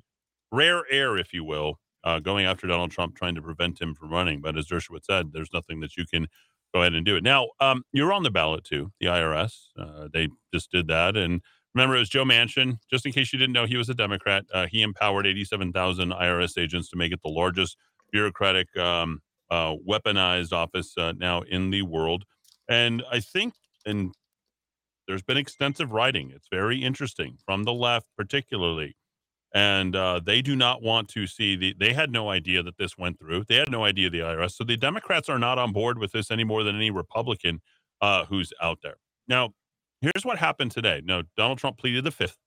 rare 0.51 0.83
air, 0.91 1.17
if 1.17 1.33
you 1.33 1.43
will, 1.43 1.79
uh, 2.03 2.19
going 2.19 2.45
after 2.45 2.67
Donald 2.67 2.91
Trump, 2.91 3.15
trying 3.15 3.35
to 3.35 3.41
prevent 3.41 3.79
him 3.79 3.93
from 3.93 4.11
running. 4.11 4.41
But 4.41 4.57
as 4.57 4.67
Dershowitz 4.67 5.05
said, 5.05 5.31
there's 5.33 5.53
nothing 5.53 5.79
that 5.81 5.95
you 5.97 6.05
can 6.11 6.27
go 6.73 6.81
ahead 6.81 6.93
and 6.93 7.05
do 7.05 7.15
it. 7.15 7.23
Now, 7.23 7.49
um, 7.59 7.83
you're 7.91 8.13
on 8.13 8.23
the 8.23 8.31
ballot 8.31 8.63
too, 8.63 8.91
the 8.99 9.07
IRS. 9.07 9.67
Uh, 9.77 10.07
they 10.11 10.29
just 10.53 10.71
did 10.71 10.87
that. 10.87 11.17
And 11.17 11.41
remember, 11.75 11.95
it 11.95 11.99
was 11.99 12.09
Joe 12.09 12.23
Manchin. 12.23 12.77
Just 12.89 13.05
in 13.05 13.11
case 13.11 13.31
you 13.33 13.39
didn't 13.39 13.53
know, 13.53 13.65
he 13.65 13.77
was 13.77 13.89
a 13.89 13.93
Democrat. 13.93 14.45
Uh, 14.53 14.67
he 14.67 14.81
empowered 14.81 15.27
87,000 15.27 16.11
IRS 16.11 16.57
agents 16.57 16.89
to 16.89 16.97
make 16.97 17.11
it 17.11 17.19
the 17.23 17.29
largest 17.29 17.77
bureaucratic, 18.11 18.75
um, 18.77 19.19
uh, 19.49 19.75
weaponized 19.87 20.53
office 20.53 20.93
uh, 20.97 21.13
now 21.17 21.41
in 21.41 21.69
the 21.69 21.81
world. 21.81 22.23
And 22.69 23.03
I 23.11 23.19
think, 23.19 23.53
and 23.85 24.13
there's 25.07 25.23
been 25.23 25.37
extensive 25.37 25.91
writing. 25.91 26.31
It's 26.33 26.47
very 26.51 26.83
interesting 26.83 27.37
from 27.45 27.63
the 27.63 27.73
left, 27.73 28.07
particularly. 28.17 28.95
And 29.53 29.95
uh, 29.95 30.21
they 30.23 30.41
do 30.41 30.55
not 30.55 30.81
want 30.81 31.09
to 31.09 31.27
see 31.27 31.57
the. 31.57 31.75
They 31.77 31.91
had 31.91 32.09
no 32.09 32.29
idea 32.29 32.63
that 32.63 32.77
this 32.77 32.97
went 32.97 33.19
through. 33.19 33.43
They 33.49 33.55
had 33.55 33.69
no 33.69 33.83
idea 33.83 34.09
the 34.09 34.19
IRS. 34.19 34.51
So 34.53 34.63
the 34.63 34.77
Democrats 34.77 35.27
are 35.27 35.39
not 35.39 35.57
on 35.57 35.73
board 35.73 35.97
with 35.97 36.13
this 36.13 36.31
any 36.31 36.45
more 36.45 36.63
than 36.63 36.75
any 36.75 36.89
Republican 36.89 37.59
uh, 37.99 38.25
who's 38.25 38.53
out 38.61 38.79
there. 38.81 38.95
Now, 39.27 39.49
here's 39.99 40.23
what 40.23 40.37
happened 40.37 40.71
today. 40.71 41.01
No, 41.03 41.23
Donald 41.35 41.57
Trump 41.57 41.77
pleaded 41.77 42.05
the 42.05 42.11
fifth. 42.11 42.37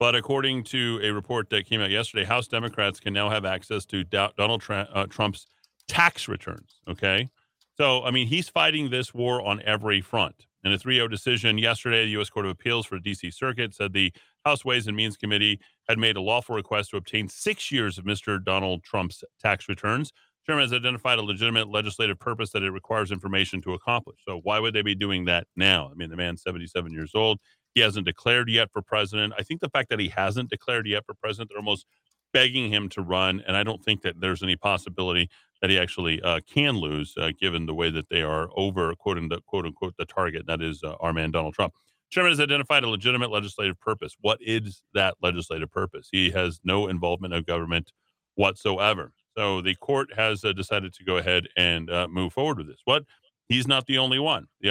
But 0.00 0.16
according 0.16 0.64
to 0.64 1.00
a 1.02 1.12
report 1.12 1.50
that 1.50 1.66
came 1.66 1.80
out 1.80 1.90
yesterday, 1.90 2.24
House 2.24 2.48
Democrats 2.48 2.98
can 2.98 3.12
now 3.12 3.30
have 3.30 3.44
access 3.44 3.84
to 3.86 4.02
Do- 4.02 4.28
Donald 4.36 4.60
Tra- 4.60 4.88
uh, 4.92 5.06
Trump's 5.06 5.46
tax 5.86 6.28
returns. 6.28 6.80
Okay. 6.88 7.30
So, 7.78 8.04
I 8.04 8.10
mean, 8.10 8.26
he's 8.26 8.48
fighting 8.48 8.90
this 8.90 9.14
war 9.14 9.40
on 9.40 9.62
every 9.62 10.00
front. 10.00 10.46
In 10.64 10.72
a 10.72 10.78
3 10.78 10.96
0 10.96 11.08
decision 11.08 11.58
yesterday, 11.58 12.06
the 12.06 12.12
U.S. 12.12 12.30
Court 12.30 12.46
of 12.46 12.52
Appeals 12.52 12.86
for 12.86 12.94
the 12.94 13.02
D.C. 13.02 13.30
Circuit 13.30 13.74
said 13.74 13.92
the 13.92 14.12
House 14.46 14.64
Ways 14.64 14.86
and 14.86 14.96
Means 14.96 15.16
Committee 15.16 15.60
had 15.88 15.98
made 15.98 16.16
a 16.16 16.22
lawful 16.22 16.56
request 16.56 16.90
to 16.90 16.96
obtain 16.96 17.28
six 17.28 17.70
years 17.70 17.98
of 17.98 18.04
Mr. 18.04 18.42
Donald 18.42 18.82
Trump's 18.82 19.22
tax 19.40 19.68
returns. 19.68 20.10
Chairman 20.46 20.64
has 20.64 20.72
identified 20.72 21.18
a 21.18 21.22
legitimate 21.22 21.68
legislative 21.68 22.18
purpose 22.18 22.50
that 22.52 22.62
it 22.62 22.70
requires 22.70 23.10
information 23.10 23.60
to 23.62 23.74
accomplish. 23.74 24.18
So, 24.26 24.40
why 24.42 24.58
would 24.58 24.74
they 24.74 24.82
be 24.82 24.94
doing 24.94 25.26
that 25.26 25.46
now? 25.54 25.90
I 25.90 25.94
mean, 25.94 26.08
the 26.08 26.16
man's 26.16 26.42
77 26.42 26.92
years 26.92 27.12
old. 27.14 27.40
He 27.74 27.80
hasn't 27.80 28.06
declared 28.06 28.48
yet 28.48 28.70
for 28.72 28.80
president. 28.80 29.34
I 29.36 29.42
think 29.42 29.60
the 29.60 29.68
fact 29.68 29.90
that 29.90 30.00
he 30.00 30.08
hasn't 30.08 30.48
declared 30.48 30.86
yet 30.86 31.04
for 31.04 31.14
president, 31.14 31.50
they're 31.50 31.58
almost 31.58 31.86
begging 32.32 32.72
him 32.72 32.88
to 32.90 33.02
run. 33.02 33.42
And 33.46 33.56
I 33.56 33.64
don't 33.64 33.82
think 33.82 34.02
that 34.02 34.20
there's 34.20 34.42
any 34.42 34.56
possibility 34.56 35.28
that 35.60 35.70
he 35.70 35.78
actually 35.78 36.20
uh, 36.22 36.40
can 36.52 36.76
lose, 36.76 37.14
uh, 37.18 37.30
given 37.40 37.66
the 37.66 37.74
way 37.74 37.90
that 37.90 38.08
they 38.08 38.22
are 38.22 38.48
over, 38.56 38.94
quote 38.94 39.18
unquote, 39.18 39.44
quote 39.46 39.66
unquote, 39.66 39.94
the 39.98 40.04
target. 40.04 40.46
That 40.46 40.62
is 40.62 40.82
uh, 40.82 40.94
our 41.00 41.12
man, 41.12 41.30
Donald 41.30 41.54
Trump. 41.54 41.72
Chairman 42.10 42.32
has 42.32 42.40
identified 42.40 42.84
a 42.84 42.88
legitimate 42.88 43.30
legislative 43.30 43.80
purpose. 43.80 44.14
What 44.20 44.38
is 44.40 44.82
that 44.92 45.14
legislative 45.22 45.70
purpose? 45.70 46.08
He 46.12 46.30
has 46.30 46.60
no 46.62 46.86
involvement 46.86 47.34
of 47.34 47.46
government 47.46 47.92
whatsoever. 48.34 49.12
So 49.36 49.60
the 49.60 49.74
court 49.74 50.10
has 50.14 50.44
uh, 50.44 50.52
decided 50.52 50.94
to 50.94 51.04
go 51.04 51.16
ahead 51.16 51.48
and 51.56 51.90
uh, 51.90 52.06
move 52.08 52.32
forward 52.32 52.58
with 52.58 52.68
this. 52.68 52.80
What? 52.84 53.04
He's 53.48 53.66
not 53.66 53.86
the 53.86 53.98
only 53.98 54.18
one. 54.18 54.46
The 54.60 54.68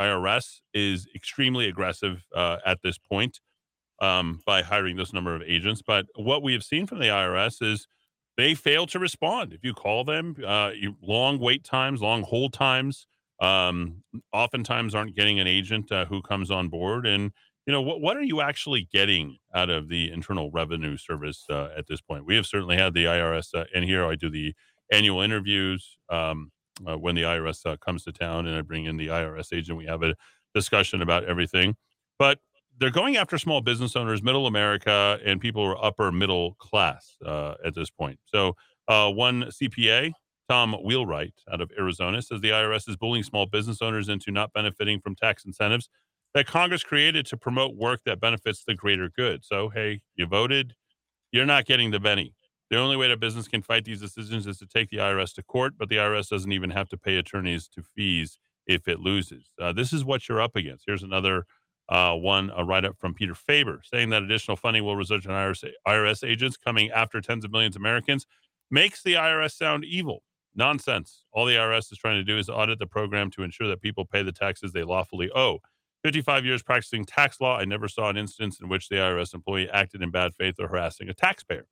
IRS 0.00 0.60
is 0.72 1.06
extremely 1.14 1.68
aggressive 1.68 2.24
uh, 2.34 2.56
at 2.64 2.78
this 2.82 2.96
point 2.96 3.38
um, 4.00 4.40
by 4.46 4.62
hiring 4.62 4.96
this 4.96 5.12
number 5.12 5.34
of 5.34 5.42
agents. 5.42 5.82
But 5.86 6.06
what 6.14 6.42
we 6.42 6.52
have 6.54 6.62
seen 6.62 6.86
from 6.86 7.00
the 7.00 7.06
IRS 7.06 7.60
is 7.60 7.86
they 8.36 8.54
fail 8.54 8.86
to 8.86 8.98
respond. 8.98 9.52
If 9.52 9.64
you 9.64 9.74
call 9.74 10.04
them, 10.04 10.36
uh, 10.44 10.70
you, 10.74 10.96
long 11.02 11.38
wait 11.38 11.64
times, 11.64 12.00
long 12.00 12.22
hold 12.22 12.52
times. 12.52 13.06
Um, 13.40 14.02
oftentimes 14.32 14.94
aren't 14.94 15.16
getting 15.16 15.40
an 15.40 15.46
agent 15.46 15.90
uh, 15.90 16.06
who 16.06 16.22
comes 16.22 16.50
on 16.50 16.68
board. 16.68 17.06
And 17.06 17.32
you 17.66 17.72
know 17.72 17.82
what? 17.82 18.00
What 18.00 18.16
are 18.16 18.22
you 18.22 18.40
actually 18.40 18.88
getting 18.92 19.38
out 19.54 19.70
of 19.70 19.88
the 19.88 20.12
Internal 20.12 20.50
Revenue 20.50 20.96
Service 20.96 21.44
uh, 21.50 21.68
at 21.76 21.86
this 21.86 22.00
point? 22.00 22.26
We 22.26 22.36
have 22.36 22.46
certainly 22.46 22.76
had 22.76 22.94
the 22.94 23.06
IRS, 23.06 23.54
uh, 23.54 23.64
and 23.74 23.84
here 23.84 24.04
I 24.04 24.16
do 24.16 24.28
the 24.28 24.54
annual 24.92 25.22
interviews 25.22 25.96
um, 26.10 26.52
uh, 26.86 26.98
when 26.98 27.14
the 27.14 27.22
IRS 27.22 27.64
uh, 27.64 27.76
comes 27.78 28.04
to 28.04 28.12
town, 28.12 28.46
and 28.46 28.56
I 28.56 28.60
bring 28.60 28.84
in 28.84 28.96
the 28.98 29.08
IRS 29.08 29.52
agent. 29.52 29.78
We 29.78 29.86
have 29.86 30.02
a 30.02 30.14
discussion 30.54 31.00
about 31.00 31.24
everything, 31.24 31.76
but 32.18 32.38
they're 32.78 32.90
going 32.90 33.16
after 33.16 33.38
small 33.38 33.60
business 33.60 33.96
owners, 33.96 34.22
middle 34.22 34.46
America, 34.46 35.18
and 35.24 35.40
people 35.40 35.64
who 35.64 35.70
are 35.70 35.84
upper 35.84 36.10
middle 36.10 36.54
class 36.54 37.16
uh, 37.24 37.54
at 37.64 37.74
this 37.74 37.90
point. 37.90 38.18
So, 38.26 38.56
uh, 38.88 39.10
one 39.10 39.44
CPA, 39.44 40.12
Tom 40.48 40.74
Wheelwright 40.84 41.34
out 41.50 41.60
of 41.60 41.70
Arizona, 41.78 42.20
says 42.20 42.40
the 42.40 42.50
IRS 42.50 42.88
is 42.88 42.96
bullying 42.96 43.24
small 43.24 43.46
business 43.46 43.80
owners 43.80 44.08
into 44.08 44.30
not 44.30 44.52
benefiting 44.52 45.00
from 45.00 45.14
tax 45.14 45.44
incentives 45.44 45.88
that 46.34 46.46
Congress 46.46 46.82
created 46.82 47.24
to 47.26 47.36
promote 47.36 47.76
work 47.76 48.00
that 48.04 48.20
benefits 48.20 48.64
the 48.66 48.74
greater 48.74 49.08
good. 49.08 49.44
So, 49.44 49.68
hey, 49.68 50.00
you 50.16 50.26
voted, 50.26 50.74
you're 51.32 51.46
not 51.46 51.64
getting 51.64 51.92
the 51.92 52.00
Benny. 52.00 52.34
The 52.70 52.76
only 52.76 52.96
way 52.96 53.08
that 53.08 53.20
business 53.20 53.46
can 53.46 53.62
fight 53.62 53.84
these 53.84 54.00
decisions 54.00 54.46
is 54.46 54.58
to 54.58 54.66
take 54.66 54.90
the 54.90 54.96
IRS 54.96 55.32
to 55.34 55.42
court, 55.42 55.74
but 55.78 55.88
the 55.88 55.96
IRS 55.96 56.28
doesn't 56.28 56.50
even 56.50 56.70
have 56.70 56.88
to 56.88 56.96
pay 56.96 57.16
attorneys 57.16 57.68
to 57.68 57.82
fees 57.82 58.36
if 58.66 58.88
it 58.88 58.98
loses. 58.98 59.50
Uh, 59.60 59.72
this 59.72 59.92
is 59.92 60.04
what 60.04 60.28
you're 60.28 60.40
up 60.40 60.56
against. 60.56 60.84
Here's 60.86 61.02
another 61.02 61.44
uh, 61.88 62.14
one, 62.14 62.50
a 62.56 62.64
write 62.64 62.84
up 62.84 62.96
from 62.98 63.14
Peter 63.14 63.34
Faber 63.34 63.80
saying 63.84 64.10
that 64.10 64.22
additional 64.22 64.56
funding 64.56 64.84
will 64.84 64.96
result 64.96 65.24
in 65.24 65.30
IRS, 65.30 65.64
IRS 65.86 66.26
agents 66.28 66.56
coming 66.56 66.90
after 66.90 67.20
tens 67.20 67.44
of 67.44 67.52
millions 67.52 67.76
of 67.76 67.82
Americans 67.82 68.26
makes 68.70 69.02
the 69.02 69.14
IRS 69.14 69.52
sound 69.56 69.84
evil. 69.84 70.22
Nonsense. 70.56 71.24
All 71.32 71.46
the 71.46 71.56
IRS 71.56 71.90
is 71.90 71.98
trying 71.98 72.16
to 72.16 72.24
do 72.24 72.38
is 72.38 72.48
audit 72.48 72.78
the 72.78 72.86
program 72.86 73.30
to 73.32 73.42
ensure 73.42 73.66
that 73.68 73.82
people 73.82 74.04
pay 74.04 74.22
the 74.22 74.32
taxes 74.32 74.72
they 74.72 74.84
lawfully 74.84 75.30
owe. 75.34 75.58
55 76.04 76.44
years 76.44 76.62
practicing 76.62 77.04
tax 77.04 77.40
law, 77.40 77.58
I 77.58 77.64
never 77.64 77.88
saw 77.88 78.08
an 78.08 78.16
instance 78.16 78.60
in 78.60 78.68
which 78.68 78.88
the 78.88 78.96
IRS 78.96 79.34
employee 79.34 79.68
acted 79.70 80.02
in 80.02 80.10
bad 80.10 80.34
faith 80.34 80.54
or 80.60 80.68
harassing 80.68 81.08
a 81.08 81.14
taxpayer. 81.14 81.66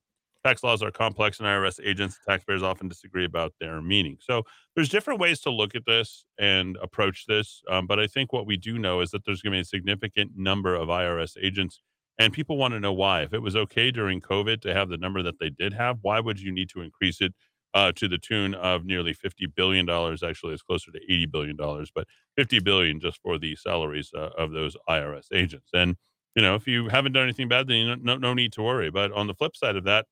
Tax 0.45 0.63
laws 0.63 0.83
are 0.83 0.91
complex, 0.91 1.39
and 1.39 1.47
IRS 1.47 1.79
agents, 1.83 2.17
and 2.17 2.33
taxpayers 2.33 2.63
often 2.63 2.89
disagree 2.89 3.23
about 3.23 3.53
their 3.61 3.81
meaning. 3.81 4.17
So 4.19 4.43
there's 4.75 4.89
different 4.89 5.19
ways 5.19 5.39
to 5.41 5.49
look 5.49 5.73
at 5.73 5.85
this 5.85 6.25
and 6.37 6.77
approach 6.81 7.25
this. 7.27 7.61
Um, 7.69 7.87
but 7.87 7.99
I 7.99 8.07
think 8.07 8.33
what 8.33 8.45
we 8.45 8.57
do 8.57 8.77
know 8.77 8.99
is 8.99 9.11
that 9.11 9.23
there's 9.25 9.41
going 9.41 9.53
to 9.53 9.57
be 9.57 9.61
a 9.61 9.65
significant 9.65 10.31
number 10.35 10.75
of 10.75 10.89
IRS 10.89 11.37
agents, 11.41 11.79
and 12.19 12.33
people 12.33 12.57
want 12.57 12.73
to 12.73 12.79
know 12.79 12.91
why. 12.93 13.21
If 13.21 13.33
it 13.33 13.41
was 13.41 13.55
okay 13.55 13.89
during 13.89 14.19
COVID 14.19 14.61
to 14.61 14.73
have 14.73 14.89
the 14.89 14.97
number 14.97 15.23
that 15.23 15.39
they 15.39 15.49
did 15.49 15.73
have, 15.73 15.99
why 16.01 16.19
would 16.19 16.39
you 16.39 16.51
need 16.51 16.69
to 16.71 16.81
increase 16.81 17.21
it 17.21 17.33
uh, 17.73 17.93
to 17.93 18.07
the 18.09 18.17
tune 18.17 18.53
of 18.53 18.83
nearly 18.85 19.13
$50 19.15 19.47
billion? 19.55 19.89
Actually, 19.89 20.53
it's 20.53 20.61
closer 20.61 20.91
to 20.91 20.99
$80 21.09 21.31
billion, 21.31 21.57
but 21.95 22.05
50 22.35 22.59
billion 22.59 22.99
just 22.99 23.19
for 23.21 23.37
the 23.37 23.55
salaries 23.55 24.11
uh, 24.13 24.29
of 24.37 24.51
those 24.51 24.75
IRS 24.89 25.27
agents. 25.33 25.69
And 25.73 25.95
you 26.35 26.41
know, 26.41 26.55
if 26.55 26.67
you 26.67 26.89
haven't 26.89 27.13
done 27.13 27.23
anything 27.23 27.47
bad, 27.47 27.67
then 27.67 27.77
you 27.77 27.95
no, 27.97 28.17
no 28.17 28.33
need 28.33 28.53
to 28.53 28.63
worry. 28.63 28.89
But 28.89 29.11
on 29.11 29.27
the 29.27 29.35
flip 29.35 29.55
side 29.55 29.75
of 29.75 29.83
that, 29.85 30.07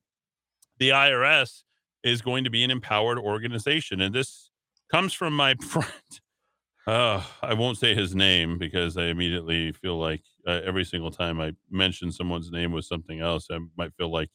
the 0.82 0.88
IRS 0.88 1.62
is 2.02 2.22
going 2.22 2.42
to 2.42 2.50
be 2.50 2.64
an 2.64 2.70
empowered 2.70 3.16
organization. 3.16 4.00
And 4.00 4.12
this 4.12 4.50
comes 4.90 5.12
from 5.12 5.32
my 5.32 5.54
friend. 5.62 5.86
Uh, 6.84 7.22
I 7.40 7.54
won't 7.54 7.78
say 7.78 7.94
his 7.94 8.16
name 8.16 8.58
because 8.58 8.96
I 8.96 9.04
immediately 9.04 9.70
feel 9.70 9.96
like 9.96 10.22
uh, 10.44 10.60
every 10.64 10.84
single 10.84 11.12
time 11.12 11.40
I 11.40 11.52
mention 11.70 12.10
someone's 12.10 12.50
name 12.50 12.72
with 12.72 12.84
something 12.84 13.20
else, 13.20 13.46
I 13.52 13.58
might 13.78 13.94
feel 13.94 14.10
like 14.10 14.30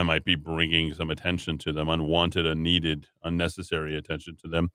I 0.00 0.02
might 0.04 0.24
be 0.24 0.36
bringing 0.36 0.94
some 0.94 1.10
attention 1.10 1.58
to 1.58 1.72
them, 1.74 1.90
unwanted, 1.90 2.46
unneeded, 2.46 3.06
unnecessary 3.22 3.94
attention 3.98 4.38
to 4.42 4.48
them. 4.48 4.70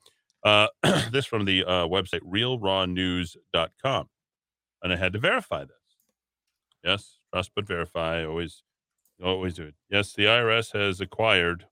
Uh, 0.45 0.67
this 1.11 1.25
from 1.25 1.45
the 1.45 1.65
uh, 1.65 1.87
website 1.87 2.21
realrawnews.com. 2.21 4.05
And 4.83 4.93
I 4.93 4.95
had 4.95 5.13
to 5.13 5.19
verify 5.19 5.61
this. 5.61 5.71
Yes, 6.83 7.17
trust 7.33 7.49
but 7.55 7.67
verify. 7.67 8.23
Always 8.23 8.61
Always 9.23 9.55
do 9.55 9.63
it. 9.63 9.75
Yes, 9.89 10.13
the 10.13 10.23
IRS 10.23 10.71
has 10.73 11.01
acquired. 11.01 11.65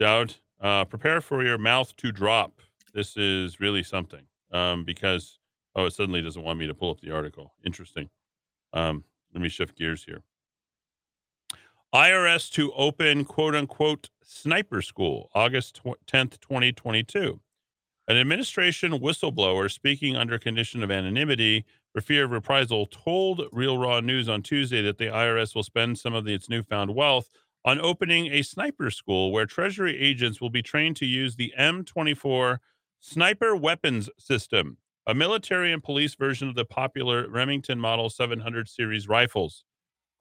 Dowd, 0.00 0.34
uh, 0.60 0.84
prepare 0.84 1.20
for 1.20 1.44
your 1.44 1.58
mouth 1.58 1.94
to 1.96 2.10
drop. 2.10 2.60
This 2.92 3.16
is 3.16 3.60
really 3.60 3.82
something 3.82 4.24
um, 4.52 4.84
because, 4.84 5.38
oh, 5.76 5.84
it 5.84 5.92
suddenly 5.92 6.22
doesn't 6.22 6.42
want 6.42 6.58
me 6.58 6.66
to 6.66 6.74
pull 6.74 6.90
up 6.90 7.00
the 7.00 7.12
article. 7.12 7.54
Interesting. 7.64 8.08
Um, 8.72 9.04
let 9.32 9.42
me 9.42 9.48
shift 9.48 9.76
gears 9.76 10.04
here. 10.04 10.22
IRS 11.94 12.50
to 12.52 12.72
open 12.72 13.24
quote 13.24 13.54
unquote 13.54 14.10
sniper 14.22 14.80
school, 14.82 15.28
August 15.34 15.76
tw- 15.76 16.06
10th, 16.06 16.40
2022. 16.40 17.40
An 18.08 18.16
administration 18.16 18.92
whistleblower 18.92 19.70
speaking 19.70 20.16
under 20.16 20.38
condition 20.38 20.82
of 20.82 20.90
anonymity 20.90 21.64
for 21.92 22.00
fear 22.00 22.24
of 22.24 22.30
reprisal 22.30 22.86
told 22.86 23.42
Real 23.52 23.76
Raw 23.76 24.00
News 24.00 24.28
on 24.28 24.42
Tuesday 24.42 24.82
that 24.82 24.98
the 24.98 25.06
IRS 25.06 25.54
will 25.54 25.62
spend 25.62 25.98
some 25.98 26.14
of 26.14 26.26
its 26.28 26.48
newfound 26.48 26.94
wealth 26.94 27.28
on 27.64 27.80
opening 27.80 28.28
a 28.32 28.42
sniper 28.42 28.90
school 28.90 29.32
where 29.32 29.44
Treasury 29.44 29.98
agents 29.98 30.40
will 30.40 30.50
be 30.50 30.62
trained 30.62 30.96
to 30.96 31.06
use 31.06 31.36
the 31.36 31.52
M24 31.58 32.58
sniper 33.00 33.56
weapons 33.56 34.08
system, 34.18 34.78
a 35.06 35.14
military 35.14 35.72
and 35.72 35.82
police 35.82 36.14
version 36.14 36.48
of 36.48 36.54
the 36.54 36.64
popular 36.64 37.28
Remington 37.28 37.78
Model 37.78 38.08
700 38.08 38.68
series 38.68 39.08
rifles. 39.08 39.64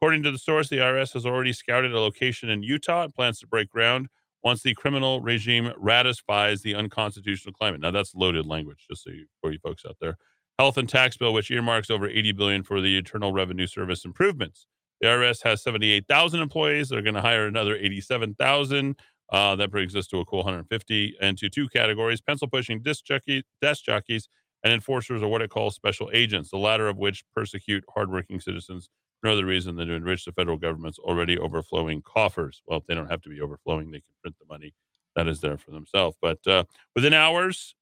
According 0.01 0.23
to 0.23 0.31
the 0.31 0.37
source, 0.37 0.69
the 0.69 0.77
IRS 0.77 1.13
has 1.13 1.25
already 1.25 1.53
scouted 1.53 1.93
a 1.93 1.99
location 1.99 2.49
in 2.49 2.63
Utah 2.63 3.03
and 3.03 3.13
plans 3.13 3.39
to 3.39 3.47
break 3.47 3.69
ground 3.69 4.07
once 4.43 4.63
the 4.63 4.73
criminal 4.73 5.21
regime 5.21 5.71
ratifies 5.77 6.61
the 6.61 6.73
unconstitutional 6.73 7.53
climate. 7.53 7.81
Now 7.81 7.91
that's 7.91 8.15
loaded 8.15 8.45
language, 8.45 8.85
just 8.89 9.03
so 9.03 9.11
you, 9.11 9.27
for 9.41 9.51
you 9.51 9.59
folks 9.59 9.83
out 9.85 9.97
there 10.01 10.17
health 10.59 10.77
and 10.77 10.89
tax 10.89 11.15
bill, 11.15 11.33
which 11.33 11.49
earmarks 11.49 11.89
over 11.89 12.09
80 12.09 12.33
billion 12.33 12.63
for 12.63 12.81
the 12.81 12.97
Internal 12.97 13.31
Revenue 13.31 13.65
Service 13.65 14.03
improvements. 14.03 14.67
The 14.99 15.07
IRS 15.07 15.41
has 15.45 15.63
78,000 15.63 16.41
employees. 16.41 16.89
They're 16.89 17.01
going 17.01 17.15
to 17.15 17.21
hire 17.21 17.47
another 17.47 17.77
87,000. 17.77 18.99
Uh, 19.31 19.55
that 19.55 19.71
brings 19.71 19.95
us 19.95 20.05
to 20.07 20.19
a 20.19 20.25
cool 20.25 20.39
150 20.39 21.15
into 21.21 21.49
two 21.49 21.69
categories: 21.69 22.19
pencil 22.19 22.47
pushing 22.47 22.83
jockey, 23.05 23.43
desk 23.61 23.85
jockeys 23.85 24.27
and 24.63 24.73
enforcers, 24.73 25.21
or 25.21 25.29
what 25.29 25.41
it 25.41 25.49
calls 25.49 25.75
special 25.75 26.09
agents. 26.13 26.49
The 26.49 26.57
latter 26.57 26.89
of 26.89 26.97
which 26.97 27.23
persecute 27.33 27.85
hardworking 27.93 28.41
citizens 28.41 28.89
for 29.21 29.27
no 29.27 29.33
other 29.33 29.45
reason 29.45 29.77
than 29.77 29.87
to 29.87 29.93
enrich 29.93 30.25
the 30.25 30.33
federal 30.33 30.57
government's 30.57 30.99
already 30.99 31.37
overflowing 31.37 32.01
coffers. 32.01 32.61
Well, 32.65 32.79
if 32.79 32.85
they 32.87 32.95
don't 32.95 33.09
have 33.09 33.21
to 33.21 33.29
be 33.29 33.39
overflowing; 33.39 33.91
they 33.91 33.99
can 33.99 34.15
print 34.21 34.35
the 34.39 34.47
money 34.51 34.73
that 35.15 35.27
is 35.27 35.39
there 35.39 35.57
for 35.57 35.71
themselves. 35.71 36.17
But 36.21 36.45
uh, 36.47 36.63
within 36.95 37.13
hours, 37.13 37.75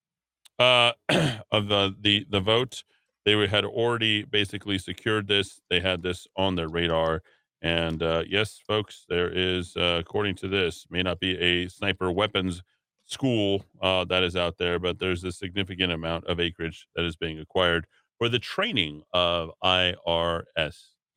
uh, 0.59 0.91
of 1.51 1.67
the, 1.67 1.95
the 1.99 2.25
the 2.29 2.39
vote. 2.39 2.83
They 3.25 3.47
had 3.47 3.65
already 3.65 4.23
basically 4.23 4.77
secured 4.77 5.27
this. 5.27 5.59
They 5.69 5.81
had 5.81 6.01
this 6.01 6.27
on 6.37 6.55
their 6.55 6.69
radar. 6.69 7.23
And 7.61 8.01
uh, 8.01 8.23
yes, 8.27 8.61
folks, 8.65 9.05
there 9.09 9.29
is, 9.29 9.75
uh, 9.75 9.97
according 9.99 10.35
to 10.35 10.47
this, 10.47 10.85
may 10.89 11.03
not 11.03 11.19
be 11.19 11.37
a 11.37 11.67
sniper 11.67 12.09
weapons 12.11 12.63
school 13.05 13.65
uh, 13.81 14.05
that 14.05 14.23
is 14.23 14.35
out 14.35 14.57
there, 14.57 14.79
but 14.79 14.99
there's 14.99 15.23
a 15.23 15.31
significant 15.31 15.91
amount 15.91 16.25
of 16.25 16.39
acreage 16.39 16.87
that 16.95 17.05
is 17.05 17.15
being 17.15 17.39
acquired 17.39 17.85
for 18.17 18.29
the 18.29 18.39
training 18.39 19.01
of 19.13 19.49
IRS 19.63 20.45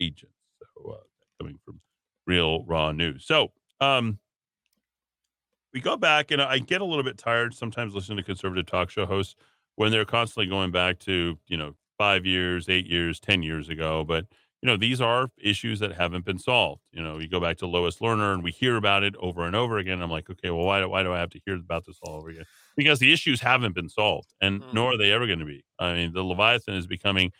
agents. 0.00 0.34
So, 0.74 0.92
uh, 0.92 0.96
coming 1.38 1.58
from 1.64 1.80
real 2.26 2.64
raw 2.64 2.92
news. 2.92 3.26
So, 3.26 3.52
um, 3.80 4.18
we 5.72 5.80
go 5.80 5.96
back 5.96 6.30
and 6.30 6.42
I 6.42 6.58
get 6.58 6.80
a 6.80 6.84
little 6.84 7.04
bit 7.04 7.18
tired 7.18 7.54
sometimes 7.54 7.94
listening 7.94 8.18
to 8.18 8.24
conservative 8.24 8.66
talk 8.66 8.90
show 8.90 9.06
hosts 9.06 9.36
when 9.76 9.90
they're 9.92 10.04
constantly 10.04 10.46
going 10.48 10.70
back 10.72 10.98
to, 11.00 11.38
you 11.46 11.56
know, 11.56 11.74
five 11.98 12.26
years, 12.26 12.68
eight 12.68 12.86
years, 12.86 13.20
10 13.20 13.42
years 13.42 13.68
ago. 13.68 14.04
But, 14.04 14.26
you 14.62 14.66
know, 14.66 14.76
these 14.76 15.00
are 15.00 15.30
issues 15.38 15.78
that 15.80 15.92
haven't 15.92 16.24
been 16.24 16.38
solved. 16.38 16.82
You 16.92 17.02
know, 17.02 17.18
you 17.18 17.28
go 17.28 17.40
back 17.40 17.56
to 17.58 17.66
Lois 17.66 17.98
Lerner 17.98 18.34
and 18.34 18.42
we 18.42 18.50
hear 18.50 18.76
about 18.76 19.02
it 19.04 19.14
over 19.16 19.44
and 19.46 19.54
over 19.54 19.78
again. 19.78 20.02
I'm 20.02 20.10
like, 20.10 20.28
okay, 20.28 20.50
well, 20.50 20.64
why, 20.66 20.80
do, 20.80 20.88
why 20.88 21.02
do 21.02 21.12
I 21.12 21.18
have 21.20 21.30
to 21.30 21.40
hear 21.46 21.54
about 21.56 21.84
this 21.86 21.98
all 22.02 22.16
over 22.16 22.30
again? 22.30 22.44
Because 22.76 22.98
the 22.98 23.12
issues 23.12 23.40
haven't 23.40 23.74
been 23.74 23.88
solved 23.88 24.34
and 24.40 24.62
Mm. 24.62 24.72
nor 24.72 24.92
are 24.94 24.98
they 24.98 25.12
ever 25.12 25.26
going 25.26 25.38
to 25.38 25.44
be. 25.44 25.64
I 25.78 25.94
mean, 25.94 26.12
the 26.12 26.24
Leviathan 26.24 26.74
is 26.74 26.86
becoming 26.86 27.32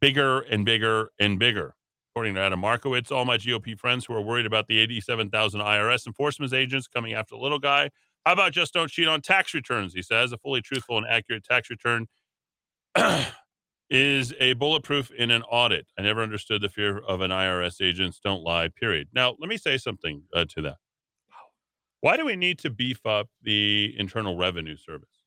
bigger 0.00 0.40
and 0.40 0.64
bigger 0.64 1.10
and 1.20 1.38
bigger. 1.38 1.74
According 2.18 2.34
to 2.34 2.40
Adam 2.40 2.58
Markowitz, 2.58 3.12
all 3.12 3.24
my 3.24 3.38
GOP 3.38 3.78
friends 3.78 4.04
who 4.04 4.12
are 4.12 4.20
worried 4.20 4.44
about 4.44 4.66
the 4.66 4.80
87,000 4.80 5.60
IRS 5.60 6.04
enforcement 6.04 6.52
agents 6.52 6.88
coming 6.88 7.12
after 7.12 7.36
the 7.36 7.40
little 7.40 7.60
guy. 7.60 7.90
How 8.26 8.32
about 8.32 8.50
just 8.50 8.74
don't 8.74 8.90
cheat 8.90 9.06
on 9.06 9.20
tax 9.20 9.54
returns? 9.54 9.94
He 9.94 10.02
says 10.02 10.32
a 10.32 10.36
fully 10.36 10.60
truthful 10.60 10.98
and 10.98 11.06
accurate 11.06 11.44
tax 11.44 11.70
return 11.70 12.08
is 13.88 14.34
a 14.40 14.54
bulletproof 14.54 15.12
in 15.12 15.30
an 15.30 15.42
audit. 15.42 15.86
I 15.96 16.02
never 16.02 16.20
understood 16.20 16.60
the 16.60 16.68
fear 16.68 16.98
of 16.98 17.20
an 17.20 17.30
IRS 17.30 17.80
agents 17.80 18.18
don't 18.18 18.42
lie, 18.42 18.66
period. 18.66 19.10
Now, 19.12 19.36
let 19.38 19.48
me 19.48 19.56
say 19.56 19.78
something 19.78 20.24
uh, 20.34 20.44
to 20.56 20.62
that. 20.62 20.78
Why 22.00 22.16
do 22.16 22.24
we 22.24 22.34
need 22.34 22.58
to 22.58 22.70
beef 22.70 23.06
up 23.06 23.28
the 23.44 23.94
Internal 23.96 24.36
Revenue 24.36 24.76
Service? 24.76 25.22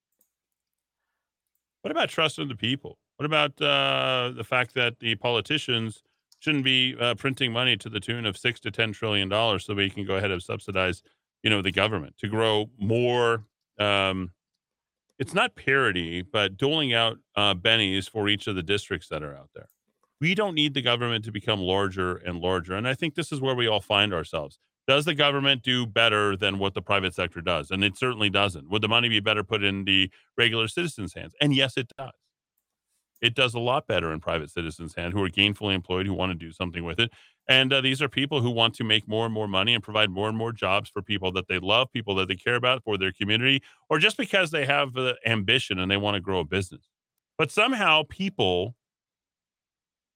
What 1.84 1.92
about 1.92 2.10
trust 2.10 2.38
in 2.38 2.50
the 2.50 2.56
people? 2.58 2.98
What 3.16 3.26
about 3.26 3.62
uh, 3.62 4.34
the 4.36 4.44
fact 4.44 4.74
that 4.74 5.00
the 5.00 5.16
politicians 5.16 6.04
shouldn't 6.42 6.66
be 6.66 6.96
uh, 7.00 7.16
printing 7.16 7.54
money 7.54 7.78
to 7.78 7.88
the 7.88 8.00
tune 8.00 8.26
of 8.26 8.36
six 8.36 8.60
to 8.60 8.72
ten 8.72 8.92
trillion 8.92 9.30
dollars 9.30 9.66
so 9.66 9.74
we 9.76 9.90
can 9.90 10.06
go 10.06 10.16
ahead 10.16 10.32
and 10.32 10.42
subsidize, 10.42 11.04
you 11.44 11.50
know, 11.50 11.62
the 11.62 11.72
government 11.72 12.18
to 12.18 12.28
grow 12.28 12.70
more? 12.78 13.46
Um, 13.80 14.32
it's 15.20 15.36
not 15.36 15.56
parity, 15.56 16.24
but 16.24 16.58
doling 16.58 16.94
out 16.94 17.20
uh, 17.36 17.54
bennies 17.54 18.10
for 18.10 18.28
each 18.28 18.48
of 18.48 18.56
the 18.56 18.64
districts 18.64 19.08
that 19.10 19.22
are 19.22 19.36
out 19.36 19.50
there. 19.54 19.70
We 20.20 20.34
don't 20.34 20.56
need 20.56 20.74
the 20.74 20.82
government 20.82 21.24
to 21.26 21.32
become 21.32 21.60
larger 21.60 22.18
and 22.18 22.40
larger, 22.40 22.74
and 22.74 22.88
I 22.88 22.96
think 22.96 23.14
this 23.14 23.32
is 23.32 23.40
where 23.40 23.56
we 23.56 23.68
all 23.68 23.82
find 23.82 24.14
ourselves. 24.14 24.60
Does 24.88 25.06
the 25.06 25.14
government 25.14 25.62
do 25.62 25.86
better 25.86 26.36
than 26.36 26.58
what 26.58 26.74
the 26.74 26.82
private 26.82 27.14
sector 27.14 27.40
does? 27.40 27.70
And 27.70 27.84
it 27.84 27.98
certainly 27.98 28.32
doesn't. 28.32 28.68
Would 28.72 28.82
the 28.82 28.90
money 28.90 29.10
be 29.10 29.20
better 29.20 29.44
put 29.44 29.64
in 29.64 29.86
the 29.86 30.10
regular 30.38 30.68
citizens' 30.68 31.14
hands? 31.14 31.34
And 31.40 31.56
yes, 31.56 31.78
it 31.78 31.92
does. 31.98 32.12
It 33.22 33.36
does 33.36 33.54
a 33.54 33.60
lot 33.60 33.88
better 33.88 34.12
in 34.12 34.20
private 34.20 34.50
citizens' 34.50 34.96
hands 34.96 35.14
who 35.14 35.24
are 35.24 35.30
gainfully 35.30 35.74
employed, 35.76 36.06
who 36.08 36.14
want 36.14 36.32
to 36.32 36.38
do 36.38 36.52
something 36.52 36.84
with 36.84 37.00
it. 37.00 37.12
And 37.48 37.72
uh, 37.74 37.82
these 37.82 38.02
are 38.02 38.10
people 38.10 38.42
who 38.42 38.50
want 38.50 38.76
to 38.76 38.84
make 38.84 39.08
more 39.08 39.26
and 39.26 39.34
more 39.34 39.48
money 39.48 39.74
and 39.74 39.84
provide 39.84 40.10
more 40.10 40.30
and 40.30 40.38
more 40.38 40.52
jobs 40.52 40.90
for 40.90 41.02
people 41.02 41.32
that 41.34 41.48
they 41.48 41.60
love, 41.60 41.92
people 41.92 42.16
that 42.16 42.28
they 42.28 42.36
care 42.36 42.56
about, 42.56 42.84
for 42.84 42.98
their 42.98 43.12
community, 43.12 43.62
or 43.90 44.00
just 44.00 44.18
because 44.18 44.52
they 44.52 44.66
have 44.66 44.96
uh, 44.98 45.14
ambition 45.26 45.80
and 45.80 45.92
they 45.92 45.98
want 45.98 46.16
to 46.16 46.22
grow 46.22 46.40
a 46.40 46.46
business. 46.46 46.90
But 47.38 47.52
somehow 47.52 48.04
people 48.08 48.76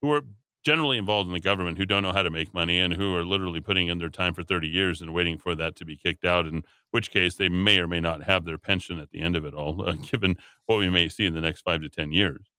who 0.00 0.12
are 0.12 0.22
generally 0.64 0.98
involved 0.98 1.28
in 1.28 1.32
the 1.32 1.40
government 1.40 1.78
who 1.78 1.86
don't 1.86 2.02
know 2.02 2.12
how 2.12 2.22
to 2.22 2.30
make 2.30 2.52
money 2.52 2.80
and 2.80 2.94
who 2.94 3.14
are 3.14 3.24
literally 3.24 3.60
putting 3.60 3.88
in 3.88 3.98
their 3.98 4.08
time 4.08 4.34
for 4.34 4.42
30 4.42 4.66
years 4.66 5.00
and 5.00 5.14
waiting 5.14 5.38
for 5.38 5.54
that 5.54 5.76
to 5.76 5.84
be 5.84 5.96
kicked 5.96 6.24
out, 6.24 6.46
in 6.46 6.64
which 6.90 7.10
case 7.10 7.36
they 7.36 7.48
may 7.48 7.78
or 7.78 7.86
may 7.86 8.00
not 8.00 8.24
have 8.24 8.44
their 8.44 8.58
pension 8.58 8.98
at 8.98 9.10
the 9.10 9.20
end 9.20 9.36
of 9.36 9.44
it 9.44 9.54
all, 9.54 9.88
uh, 9.88 9.92
given 10.10 10.36
what 10.66 10.78
we 10.78 10.90
may 10.90 11.08
see 11.08 11.24
in 11.24 11.34
the 11.34 11.40
next 11.40 11.62
five 11.62 11.80
to 11.82 11.88
10 11.88 12.12
years. 12.12 12.50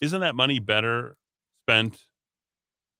Isn't 0.00 0.20
that 0.20 0.34
money 0.34 0.58
better 0.58 1.16
spent 1.64 1.98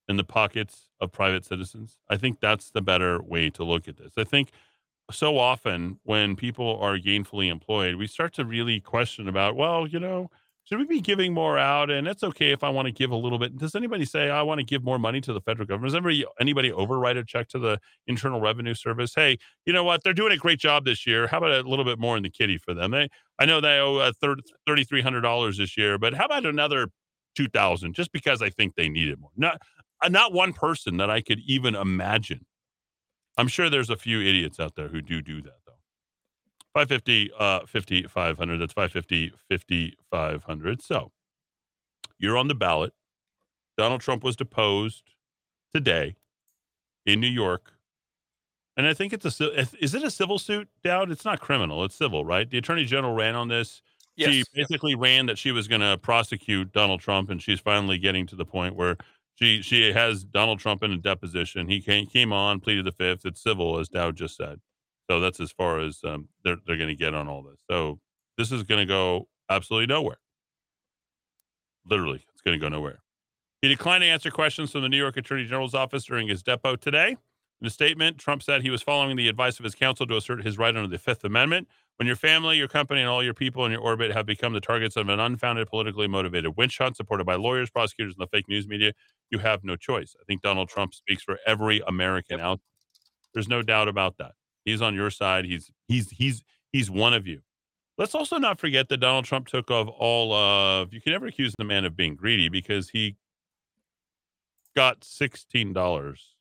in 0.09 0.17
the 0.17 0.25
pockets 0.25 0.89
of 1.01 1.13
private 1.13 1.45
citizens? 1.45 1.97
I 2.09 2.17
think 2.17 2.41
that's 2.41 2.71
the 2.71 2.83
better 2.83 3.23
way 3.23 3.51
to 3.51 3.65
look 3.65 3.89
at 3.89 3.97
this. 3.97 4.13
I 4.17 4.25
think 4.25 4.51
so 5.11 5.39
often 5.39 6.01
when 6.03 6.37
people 6.37 6.79
are 6.81 6.99
gainfully 6.99 7.51
employed, 7.51 7.97
we 7.97 8.07
start 8.07 8.35
to 8.35 8.45
really 8.45 8.81
question 8.81 9.29
about, 9.29 9.57
well, 9.57 9.87
you 9.87 10.01
know, 10.01 10.31
should 10.69 10.79
we 10.79 10.85
be 10.85 11.01
giving 11.01 11.33
more 11.33 11.57
out? 11.57 11.91
And 11.91 12.07
it's 12.07 12.23
okay 12.23 12.53
if 12.53 12.63
I 12.63 12.69
want 12.69 12.87
to 12.87 12.93
give 12.93 13.11
a 13.11 13.17
little 13.17 13.39
bit. 13.39 13.57
Does 13.57 13.75
anybody 13.75 14.05
say 14.05 14.29
I 14.29 14.43
want 14.43 14.59
to 14.59 14.65
give 14.65 14.85
more 14.85 14.99
money 14.99 15.19
to 15.23 15.33
the 15.33 15.41
federal 15.41 15.67
government? 15.67 15.93
Does 15.93 15.95
anybody 15.95 16.27
anybody 16.39 16.71
overwrite 16.71 17.17
a 17.17 17.25
check 17.25 17.49
to 17.49 17.59
the 17.59 17.81
Internal 18.07 18.39
Revenue 18.39 18.75
Service? 18.75 19.15
Hey, 19.15 19.39
you 19.65 19.73
know 19.73 19.83
what? 19.83 20.05
They're 20.05 20.13
doing 20.13 20.33
a 20.33 20.37
great 20.37 20.61
job 20.61 20.85
this 20.85 21.07
year. 21.07 21.27
How 21.27 21.39
about 21.39 21.53
a 21.53 21.63
little 21.67 21.87
bit 21.87 21.99
more 21.99 22.19
in 22.19 22.23
the 22.23 22.29
kitty 22.29 22.59
for 22.59 22.75
them? 22.75 22.91
They, 22.91 23.09
I 23.39 23.47
know 23.47 23.63
they 23.63 23.79
owe 23.79 23.97
uh, 23.97 24.13
thirty 24.67 24.85
three 24.85 25.01
hundred 25.01 25.23
dollars 25.23 25.57
this 25.57 25.75
year, 25.79 25.97
but 25.97 26.13
how 26.13 26.27
about 26.27 26.45
another 26.45 26.89
two 27.35 27.49
thousand? 27.49 27.95
Just 27.95 28.13
because 28.13 28.43
I 28.43 28.51
think 28.51 28.75
they 28.75 28.91
need 28.91 29.09
it 29.09 29.19
more. 29.19 29.31
Not 29.39 29.63
uh, 30.03 30.11
not 30.11 30.35
one 30.35 30.53
person 30.53 30.99
that 30.99 31.09
I 31.09 31.23
could 31.23 31.41
even 31.47 31.77
imagine. 31.77 32.45
I'm 33.39 33.49
sure 33.49 33.71
there's 33.71 33.91
a 33.91 33.97
few 33.97 34.21
idiots 34.21 34.61
out 34.61 34.75
there 34.75 34.89
who 34.89 35.01
do 35.01 35.23
do 35.23 35.41
that. 35.43 35.58
550 36.79 37.33
uh 37.37 37.67
5500 37.67 38.59
that's 38.59 38.73
550 38.73 39.33
5500 39.51 40.81
so 40.81 41.11
you're 42.21 42.37
on 42.37 42.49
the 42.49 42.55
ballot. 42.55 42.93
Donald 43.77 44.01
trump 44.01 44.23
was 44.23 44.37
deposed 44.37 45.03
today 45.75 46.15
in 47.05 47.21
new 47.21 47.27
york. 47.27 47.73
And 48.77 48.87
i 48.87 48.95
think 48.95 49.13
it's 49.13 49.41
a 49.41 49.61
is 49.81 49.95
it 49.95 50.05
a 50.05 50.11
civil 50.11 50.39
suit 50.39 50.69
dowd? 50.85 51.11
It's 51.11 51.25
not 51.25 51.41
criminal. 51.41 51.85
It's 51.85 51.97
civil 51.97 52.25
right? 52.25 52.49
The 52.49 52.59
attorney 52.59 52.85
general 52.85 53.15
ran 53.15 53.35
on 53.35 53.49
this. 53.49 53.83
Yes. 54.15 54.31
she 54.31 54.45
basically 54.55 54.95
ran 54.95 55.27
that 55.27 55.39
she 55.39 55.53
was 55.53 55.69
going 55.69 55.81
to 55.81 55.97
prosecute 55.99 56.73
donald 56.73 57.01
trump 57.01 57.31
and 57.31 57.41
she's 57.41 57.61
finally 57.61 57.99
getting 57.99 58.27
to 58.27 58.37
the 58.37 58.45
point 58.45 58.75
where 58.75 58.97
she 59.35 59.63
she 59.63 59.93
has 59.93 60.23
donald 60.23 60.61
trump 60.61 60.85
in 60.85 60.93
a 60.93 60.97
deposition. 60.97 61.69
He 61.69 61.81
came, 61.81 62.07
came 62.07 62.33
on 62.33 62.61
pleaded 62.61 62.85
the 62.85 62.93
fifth. 62.93 63.27
It's 63.27 63.43
civil 63.43 63.79
as 63.81 63.89
dowd 63.89 64.17
just 64.17 64.37
said 64.37 64.61
so 65.09 65.21
that's 65.21 65.41
as 65.41 65.51
far 65.53 65.81
as 65.81 66.01
um, 66.05 66.29
they're 66.45 66.57
they're 66.67 66.77
going 66.77 66.89
to 66.89 66.97
get 66.97 67.15
on 67.15 67.29
all 67.29 67.43
this. 67.43 67.59
So 67.71 67.99
this 68.37 68.53
is 68.53 68.63
going 68.63 68.81
to 68.81 68.87
go 68.87 69.29
absolutely 69.49 69.87
nowhere. 69.87 70.19
Literally, 71.89 72.25
it's 72.33 72.43
going 72.43 72.59
to 72.59 72.63
go 72.63 72.69
nowhere. 72.69 73.01
He 73.63 73.69
declined 73.69 74.03
to 74.03 74.09
answer 74.09 74.31
questions 74.31 74.71
from 74.71 74.83
the 74.83 74.89
New 74.89 74.99
York 74.99 75.17
Attorney 75.17 75.45
General's 75.45 75.75
office 75.75 76.05
during 76.05 76.29
his 76.29 76.43
depo 76.43 76.79
today. 76.79 77.17
In 77.61 77.67
a 77.67 77.71
statement, 77.71 78.19
Trump 78.19 78.43
said 78.43 78.63
he 78.63 78.71
was 78.71 78.83
following 78.83 79.17
the 79.17 79.29
advice 79.29 79.59
of 79.59 79.65
his 79.65 79.75
counsel 79.75 80.07
to 80.07 80.17
assert 80.17 80.45
his 80.45 80.59
right 80.59 80.77
under 80.77 80.89
the 80.89 80.99
Fifth 80.99 81.25
Amendment. 81.25 81.67
When 81.97 82.07
your 82.07 82.15
family, 82.15 82.57
your 82.57 82.69
company, 82.69 83.01
and 83.01 83.11
all 83.11 83.25
your 83.25 83.35
people 83.35 83.67
in 83.67 83.73
your 83.73 83.81
orbit 83.81 84.13
have 84.13 84.27
become 84.27 84.53
the 84.53 84.61
targets 84.61 84.95
of 84.95 85.09
an 85.09 85.19
unfounded, 85.19 85.67
politically 85.67 86.07
motivated 86.07 86.57
witch 86.57 86.79
hunt 86.79 86.97
supported 86.97 87.25
by 87.25 87.35
lawyers, 87.35 87.71
prosecutors, 87.71 88.15
and 88.17 88.23
the 88.23 88.29
fake 88.29 88.49
news 88.49 88.69
media, 88.69 88.93
you 89.31 89.39
have 89.39 89.65
no 89.65 89.75
choice. 89.75 90.15
I 90.21 90.23
think 90.25 90.43
Donald 90.43 90.69
Trump 90.69 90.95
speaks 90.95 91.25
for 91.25 91.39
every 91.45 91.83
American 91.89 92.39
out. 92.39 92.61
There's 93.35 93.49
no 93.49 93.63
doubt 93.63 93.89
about 93.89 94.19
that. 94.19 94.33
He's 94.69 94.83
on 94.83 94.95
your 94.95 95.11
side. 95.11 95.45
He's 95.45 95.71
he's 95.87 96.11
he's 96.11 96.45
he's 96.73 96.91
one 96.91 97.15
of 97.15 97.27
you. 97.27 97.41
Let's 97.97 98.15
also 98.15 98.39
not 98.39 98.61
forget 98.61 98.89
that 98.91 98.99
Donald 98.99 99.25
Trump 99.25 99.49
took 99.49 99.71
of 99.71 99.89
all 99.89 100.33
of 100.33 100.93
you 100.93 101.01
can 101.01 101.13
never 101.13 101.27
accuse 101.27 101.55
the 101.59 101.65
man 101.65 101.85
of 101.85 101.97
being 101.97 102.15
greedy 102.15 102.49
because 102.49 102.91
he 102.91 103.17
got 104.77 105.03
sixteen 105.03 105.73
dollars. 105.73 106.35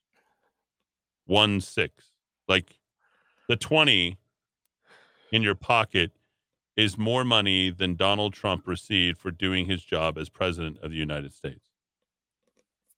One 1.25 1.61
six. 1.61 2.05
Like 2.47 2.77
the 3.49 3.55
twenty 3.55 4.17
in 5.31 5.41
your 5.41 5.55
pocket 5.55 6.11
is 6.75 6.97
more 6.97 7.23
money 7.23 7.71
than 7.71 7.95
Donald 7.95 8.33
Trump 8.33 8.67
received 8.67 9.17
for 9.17 9.31
doing 9.31 9.65
his 9.65 9.83
job 9.83 10.17
as 10.17 10.29
president 10.29 10.77
of 10.83 10.91
the 10.91 10.97
United 10.97 11.33
States. 11.33 11.71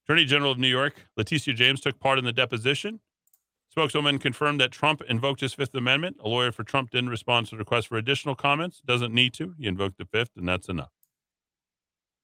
Attorney 0.04 0.26
General 0.26 0.52
of 0.52 0.58
New 0.58 0.68
York, 0.68 1.08
Letitia 1.16 1.54
James, 1.54 1.80
took 1.80 2.00
part 2.00 2.20
in 2.20 2.26
the 2.26 2.34
deposition. 2.34 3.00
Spokeswoman 3.70 4.18
confirmed 4.18 4.60
that 4.60 4.72
Trump 4.72 5.02
invoked 5.08 5.42
his 5.42 5.54
Fifth 5.54 5.76
Amendment. 5.76 6.18
A 6.24 6.28
lawyer 6.28 6.52
for 6.52 6.64
Trump 6.64 6.90
didn't 6.90 7.10
respond 7.10 7.48
to 7.48 7.52
the 7.52 7.60
request 7.60 7.88
for 7.88 7.98
additional 7.98 8.36
comments. 8.36 8.82
Doesn't 8.86 9.14
need 9.14 9.34
to. 9.36 9.54
He 9.60 9.68
invoked 9.68 10.00
the 10.00 10.06
Fifth, 10.06 10.32
and 10.36 10.48
that's 10.48 10.70
enough. 10.70 10.92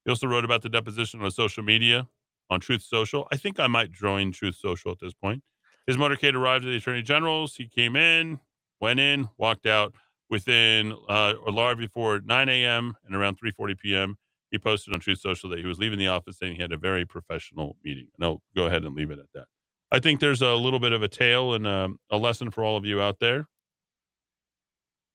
He 0.03 0.09
also 0.09 0.27
wrote 0.27 0.45
about 0.45 0.63
the 0.63 0.69
deposition 0.69 1.21
on 1.21 1.31
social 1.31 1.63
media 1.63 2.07
on 2.49 2.59
Truth 2.59 2.83
Social. 2.83 3.27
I 3.31 3.37
think 3.37 3.59
I 3.59 3.67
might 3.67 3.91
join 3.91 4.31
Truth 4.31 4.55
Social 4.55 4.91
at 4.91 4.99
this 4.99 5.13
point. 5.13 5.43
His 5.87 5.97
motorcade 5.97 6.33
arrived 6.33 6.65
at 6.65 6.69
the 6.69 6.77
Attorney 6.77 7.03
General's. 7.03 7.55
He 7.55 7.67
came 7.67 7.95
in, 7.95 8.39
went 8.81 8.99
in, 8.99 9.29
walked 9.37 9.67
out 9.67 9.93
within 10.29 10.93
uh, 11.07 11.33
or 11.45 11.51
large 11.51 11.77
before 11.77 12.21
9 12.23 12.49
a.m. 12.49 12.95
and 13.05 13.15
around 13.15 13.37
3:40 13.39 13.77
p.m. 13.77 14.17
He 14.49 14.57
posted 14.57 14.93
on 14.93 14.99
Truth 14.99 15.19
Social 15.19 15.49
that 15.49 15.59
he 15.59 15.65
was 15.65 15.77
leaving 15.77 15.99
the 15.99 16.07
office 16.07 16.37
saying 16.37 16.55
he 16.55 16.61
had 16.61 16.71
a 16.71 16.77
very 16.77 17.05
professional 17.05 17.75
meeting. 17.83 18.07
And 18.15 18.25
I'll 18.25 18.41
go 18.55 18.65
ahead 18.65 18.83
and 18.83 18.95
leave 18.95 19.11
it 19.11 19.19
at 19.19 19.25
that. 19.33 19.45
I 19.91 19.99
think 19.99 20.19
there's 20.19 20.41
a 20.41 20.53
little 20.55 20.79
bit 20.79 20.91
of 20.91 21.03
a 21.03 21.07
tale 21.07 21.53
and 21.53 21.67
a, 21.67 21.89
a 22.09 22.17
lesson 22.17 22.51
for 22.51 22.63
all 22.63 22.77
of 22.77 22.85
you 22.85 23.01
out 23.01 23.19
there. 23.19 23.47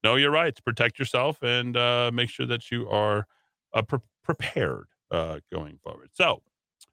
Know 0.03 0.17
your 0.17 0.31
rights, 0.31 0.61
protect 0.61 0.99
yourself, 0.99 1.43
and 1.43 1.77
uh, 1.77 2.11
make 2.13 2.31
sure 2.31 2.47
that 2.47 2.71
you 2.71 2.89
are 2.89 3.27
uh, 3.75 3.83
pre- 3.83 3.99
prepared 4.25 4.87
uh, 5.11 5.41
going 5.53 5.79
forward. 5.83 6.11
So, 6.15 6.43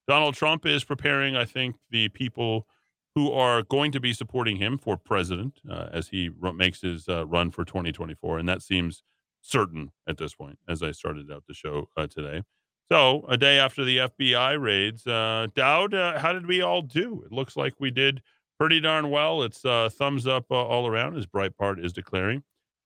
Donald 0.07 0.35
Trump 0.35 0.65
is 0.65 0.83
preparing, 0.83 1.35
I 1.35 1.45
think, 1.45 1.77
the 1.89 2.09
people 2.09 2.67
who 3.15 3.31
are 3.31 3.63
going 3.63 3.91
to 3.93 3.99
be 3.99 4.13
supporting 4.13 4.57
him 4.57 4.77
for 4.77 4.97
president 4.97 5.59
uh, 5.69 5.87
as 5.91 6.09
he 6.09 6.29
r- 6.43 6.53
makes 6.53 6.81
his 6.81 7.07
uh, 7.07 7.25
run 7.25 7.51
for 7.51 7.63
2024. 7.63 8.39
And 8.39 8.49
that 8.49 8.61
seems 8.61 9.03
certain 9.41 9.91
at 10.07 10.17
this 10.17 10.35
point, 10.35 10.59
as 10.67 10.83
I 10.83 10.91
started 10.91 11.31
out 11.31 11.45
the 11.47 11.53
show 11.53 11.89
uh, 11.95 12.07
today. 12.07 12.43
So, 12.89 13.25
a 13.27 13.35
day 13.35 13.59
after 13.59 13.83
the 13.83 13.97
FBI 13.97 14.61
raids, 14.61 15.05
uh, 15.05 15.47
Dowd, 15.55 15.93
uh, 15.93 16.19
how 16.19 16.31
did 16.31 16.47
we 16.47 16.61
all 16.61 16.81
do? 16.81 17.21
It 17.25 17.33
looks 17.33 17.57
like 17.57 17.73
we 17.79 17.91
did 17.91 18.21
pretty 18.57 18.79
darn 18.79 19.09
well. 19.09 19.43
It's 19.43 19.65
uh, 19.65 19.89
thumbs 19.91 20.25
up 20.25 20.45
uh, 20.49 20.55
all 20.55 20.87
around, 20.87 21.17
as 21.17 21.25
Breitbart 21.25 21.83
is 21.83 21.91
declaring. 21.91 22.43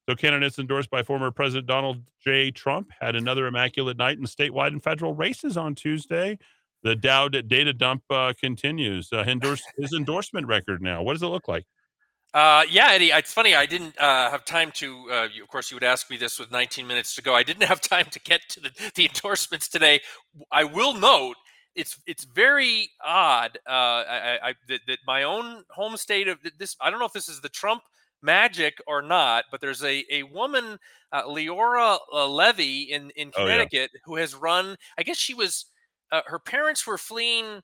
So, 0.10 0.16
candidates 0.16 0.58
endorsed 0.58 0.90
by 0.90 1.04
former 1.04 1.30
President 1.30 1.68
Donald 1.68 2.02
J. 2.20 2.50
Trump 2.50 2.90
had 3.00 3.16
another 3.16 3.46
immaculate 3.46 3.98
night 3.98 4.18
in 4.18 4.24
statewide 4.26 4.70
and 4.70 4.84
federal 4.84 5.14
races 5.14 5.56
on 5.56 5.76
Tuesday. 5.76 6.40
The 6.82 6.96
Dowd 6.96 7.48
data 7.48 7.72
dump 7.72 8.02
uh, 8.10 8.34
continues. 8.40 9.14
Uh, 9.14 9.24
his 9.24 9.94
endorsement 9.94 10.48
record 10.48 10.82
now. 10.82 11.04
What 11.04 11.14
does 11.14 11.22
it 11.22 11.28
look 11.28 11.48
like? 11.48 11.66
Uh, 12.34 12.64
yeah, 12.70 12.90
Eddie. 12.92 13.10
It's 13.12 13.34
funny. 13.34 13.56
I 13.56 13.66
didn't 13.66 13.98
uh, 14.00 14.30
have 14.32 14.46
time 14.46 14.72
to. 14.76 15.12
Uh, 15.12 15.28
you, 15.34 15.44
of 15.44 15.50
course, 15.50 15.70
you 15.70 15.76
would 15.76 15.84
ask 15.84 16.10
me 16.10 16.16
this 16.18 16.40
with 16.40 16.50
19 16.52 16.88
minutes 16.88 17.14
to 17.16 17.22
go. 17.22 17.36
I 17.36 17.44
didn't 17.44 17.64
have 17.68 17.82
time 17.82 18.06
to 18.12 18.20
get 18.22 18.42
to 18.50 18.62
the, 18.62 18.72
the 18.96 19.06
endorsements 19.06 19.68
today. 19.68 20.00
I 20.52 20.64
will 20.64 20.94
note 20.94 21.36
it's 21.76 22.00
it's 22.08 22.24
very 22.24 22.90
odd. 23.04 23.58
Uh, 23.68 23.72
I, 23.72 24.40
I, 24.44 24.54
that, 24.70 24.82
that 24.88 25.00
my 25.06 25.24
own 25.24 25.64
home 25.72 25.98
state 25.98 26.28
of 26.30 26.40
this. 26.58 26.76
I 26.80 26.90
don't 26.90 27.00
know 27.00 27.06
if 27.06 27.14
this 27.14 27.28
is 27.30 27.42
the 27.42 27.50
Trump 27.50 27.82
magic 28.22 28.78
or 28.88 29.02
not, 29.02 29.46
but 29.52 29.60
there's 29.60 29.84
a 29.84 30.06
a 30.10 30.24
woman, 30.24 30.80
uh, 31.12 31.24
Leora 31.24 31.98
uh, 32.14 32.28
Levy 32.28 32.84
in 32.84 33.10
in 33.18 33.32
Oh, 33.36 33.46
yeah. 33.46 33.66
Connecticut, 33.66 33.92
who 34.06 34.16
has 34.16 34.36
run. 34.36 34.78
I 34.98 35.04
guess 35.04 35.18
she 35.18 35.34
was. 35.34 35.66
Uh, 36.14 36.22
her 36.28 36.40
parents 36.40 36.86
were 36.88 36.98
fleeing 36.98 37.62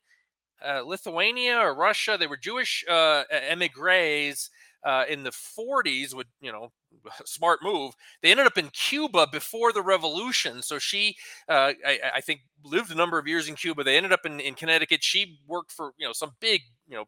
uh, 0.66 0.82
Lithuania 0.86 1.60
or 1.60 1.76
Russia. 1.76 2.18
They 2.20 2.28
were 2.28 2.38
Jewish 2.38 2.84
uh, 2.90 3.24
emigres 3.32 4.50
uh, 4.84 5.06
in 5.10 5.24
the 5.24 5.32
40s. 5.32 6.14
With 6.14 6.28
you 6.42 6.52
know, 6.52 6.72
smart 7.26 7.60
move. 7.62 7.94
They 8.22 8.32
ended 8.32 8.48
up 8.48 8.58
in 8.58 8.70
Cuba 8.70 9.28
before 9.32 9.72
the 9.72 9.82
revolution. 9.82 10.62
So 10.62 10.80
she, 10.80 11.16
uh, 11.50 11.74
I, 11.86 12.00
I 12.16 12.22
think, 12.22 12.42
lived 12.64 12.92
a 12.92 12.96
number 12.96 13.18
of 13.18 13.28
years 13.28 13.48
in 13.48 13.56
Cuba. 13.56 13.84
They 13.84 13.98
ended 13.98 14.12
up 14.14 14.26
in, 14.26 14.40
in 14.40 14.54
Connecticut. 14.54 15.04
She 15.04 15.40
worked 15.48 15.72
for 15.72 15.92
you 15.98 16.06
know 16.06 16.14
some 16.14 16.32
big 16.40 16.62
you 16.88 16.96
know 16.96 17.06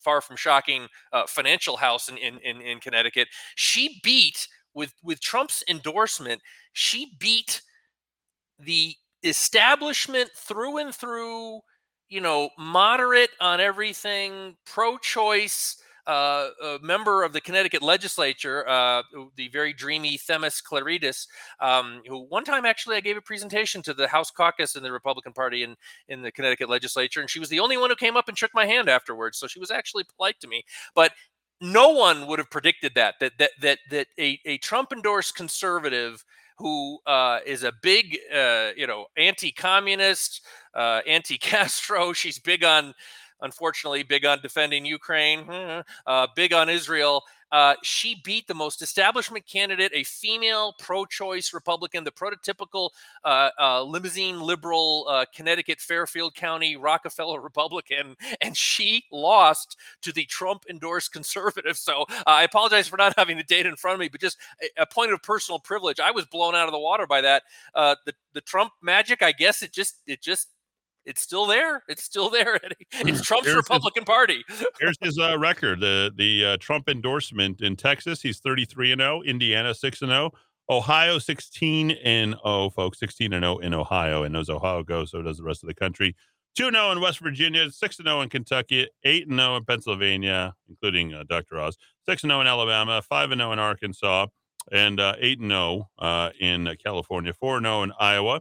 far 0.00 0.20
from 0.20 0.36
shocking 0.36 0.88
uh, 1.12 1.26
financial 1.26 1.76
house 1.76 2.08
in, 2.08 2.16
in 2.18 2.38
in 2.38 2.60
in 2.60 2.80
Connecticut. 2.80 3.28
She 3.54 4.00
beat 4.02 4.48
with 4.74 4.94
with 5.02 5.20
Trump's 5.20 5.62
endorsement. 5.68 6.42
She 6.72 7.16
beat 7.18 7.62
the 8.58 8.94
establishment 9.24 10.30
through 10.34 10.78
and 10.78 10.94
through 10.94 11.60
you 12.12 12.20
know, 12.20 12.50
moderate 12.58 13.30
on 13.40 13.58
everything, 13.58 14.54
pro-choice, 14.66 15.78
uh, 16.06 16.48
a 16.62 16.78
member 16.82 17.22
of 17.22 17.32
the 17.32 17.40
Connecticut 17.40 17.80
legislature, 17.80 18.68
uh, 18.68 19.02
the 19.36 19.48
very 19.48 19.72
dreamy 19.72 20.18
Themis 20.18 20.60
Klarides, 20.60 21.26
um, 21.58 22.02
who 22.06 22.24
one 22.24 22.44
time 22.44 22.66
actually 22.66 22.96
I 22.96 23.00
gave 23.00 23.16
a 23.16 23.22
presentation 23.22 23.80
to 23.84 23.94
the 23.94 24.06
House 24.06 24.30
caucus 24.30 24.76
in 24.76 24.82
the 24.82 24.92
Republican 24.92 25.32
Party 25.32 25.62
in, 25.62 25.74
in 26.08 26.20
the 26.20 26.30
Connecticut 26.30 26.68
legislature, 26.68 27.20
and 27.20 27.30
she 27.30 27.40
was 27.40 27.48
the 27.48 27.60
only 27.60 27.78
one 27.78 27.88
who 27.88 27.96
came 27.96 28.18
up 28.18 28.28
and 28.28 28.36
shook 28.36 28.50
my 28.52 28.66
hand 28.66 28.90
afterwards. 28.90 29.38
So 29.38 29.46
she 29.46 29.60
was 29.60 29.70
actually 29.70 30.04
polite 30.14 30.38
to 30.40 30.48
me. 30.48 30.64
But 30.94 31.12
no 31.62 31.90
one 31.90 32.26
would 32.26 32.40
have 32.40 32.50
predicted 32.50 32.92
that 32.96 33.14
that 33.20 33.32
that 33.38 33.52
that 33.62 33.78
that 33.90 34.08
a, 34.18 34.38
a 34.44 34.58
Trump 34.58 34.92
endorsed 34.92 35.34
conservative 35.34 36.24
who 36.62 37.00
uh, 37.06 37.40
is 37.44 37.64
a 37.64 37.72
big, 37.82 38.16
uh, 38.32 38.70
you 38.76 38.86
know, 38.86 39.06
anti-communist, 39.16 40.42
uh, 40.74 41.00
anti-Castro. 41.06 42.12
She's 42.12 42.38
big 42.38 42.62
on, 42.64 42.94
unfortunately, 43.40 44.04
big 44.04 44.24
on 44.24 44.40
defending 44.40 44.84
Ukraine, 44.86 45.44
uh, 46.06 46.26
big 46.36 46.52
on 46.52 46.68
Israel. 46.68 47.24
Uh, 47.52 47.74
she 47.82 48.20
beat 48.24 48.46
the 48.48 48.54
most 48.54 48.80
establishment 48.80 49.46
candidate, 49.46 49.92
a 49.94 50.02
female 50.04 50.74
pro-choice 50.78 51.52
Republican, 51.52 52.02
the 52.02 52.10
prototypical 52.10 52.90
uh, 53.24 53.50
uh, 53.60 53.82
limousine 53.82 54.40
liberal 54.40 55.06
uh, 55.08 55.26
Connecticut 55.34 55.78
Fairfield 55.78 56.34
County 56.34 56.76
Rockefeller 56.76 57.40
Republican, 57.40 58.16
and 58.40 58.56
she 58.56 59.04
lost 59.12 59.76
to 60.00 60.12
the 60.12 60.24
Trump-endorsed 60.24 61.12
conservative. 61.12 61.76
So 61.76 62.06
uh, 62.08 62.22
I 62.26 62.44
apologize 62.44 62.88
for 62.88 62.96
not 62.96 63.14
having 63.16 63.36
the 63.36 63.44
data 63.44 63.68
in 63.68 63.76
front 63.76 63.94
of 63.94 64.00
me, 64.00 64.08
but 64.08 64.20
just 64.20 64.38
a, 64.62 64.82
a, 64.82 64.86
point 64.86 65.12
of 65.12 65.22
personal 65.22 65.58
privilege. 65.58 66.00
I 66.00 66.10
was 66.10 66.24
blown 66.26 66.54
out 66.54 66.66
of 66.66 66.72
the 66.72 66.78
water 66.78 67.06
by 67.06 67.20
that. 67.20 67.42
The 67.74 68.14
the 68.34 68.40
Trump 68.40 68.72
magic, 68.82 69.22
I 69.22 69.32
guess 69.32 69.62
it 69.62 69.72
just 69.72 69.96
it 70.06 70.22
just 70.22 70.48
it's 71.04 71.20
still 71.20 71.46
there. 71.46 71.82
It's 71.88 72.02
still 72.02 72.30
there. 72.30 72.58
It's 72.92 73.22
Trump's 73.26 73.46
here's 73.46 73.56
Republican 73.56 74.02
his, 74.02 74.06
Party. 74.06 74.44
here's 74.80 74.96
his 75.02 75.18
uh, 75.18 75.38
record: 75.38 75.80
the 75.80 76.12
the 76.16 76.44
uh, 76.44 76.56
Trump 76.58 76.88
endorsement 76.88 77.60
in 77.60 77.76
Texas, 77.76 78.22
he's 78.22 78.38
33 78.38 78.92
and 78.92 79.00
0. 79.00 79.22
Indiana 79.22 79.74
6 79.74 80.02
and 80.02 80.10
0. 80.10 80.30
Ohio 80.70 81.18
16 81.18 81.90
and 82.04 82.36
0, 82.44 82.70
folks. 82.70 82.98
16 83.00 83.32
and 83.32 83.44
0 83.44 83.58
in 83.58 83.74
Ohio, 83.74 84.22
and 84.22 84.36
as 84.36 84.48
Ohio 84.48 84.82
goes, 84.82 85.10
so 85.10 85.22
does 85.22 85.38
the 85.38 85.44
rest 85.44 85.62
of 85.62 85.68
the 85.68 85.74
country. 85.74 86.14
2 86.54 86.70
0 86.70 86.92
in 86.92 87.00
West 87.00 87.18
Virginia, 87.20 87.70
6 87.70 87.96
0 87.96 88.20
in 88.20 88.28
Kentucky, 88.28 88.86
8 89.04 89.28
0 89.28 89.56
in 89.56 89.64
Pennsylvania, 89.64 90.54
including 90.68 91.14
uh, 91.14 91.24
Dr. 91.28 91.58
Oz, 91.58 91.76
6 92.06 92.22
0 92.22 92.40
in 92.40 92.46
Alabama, 92.46 93.02
5 93.02 93.30
0 93.30 93.52
in 93.52 93.58
Arkansas, 93.58 94.26
and 94.70 95.00
uh, 95.00 95.14
8 95.18 95.40
0 95.40 95.88
uh, 95.98 96.30
in 96.40 96.76
California, 96.84 97.32
4 97.32 97.60
0 97.60 97.82
in 97.84 97.92
Iowa. 97.98 98.40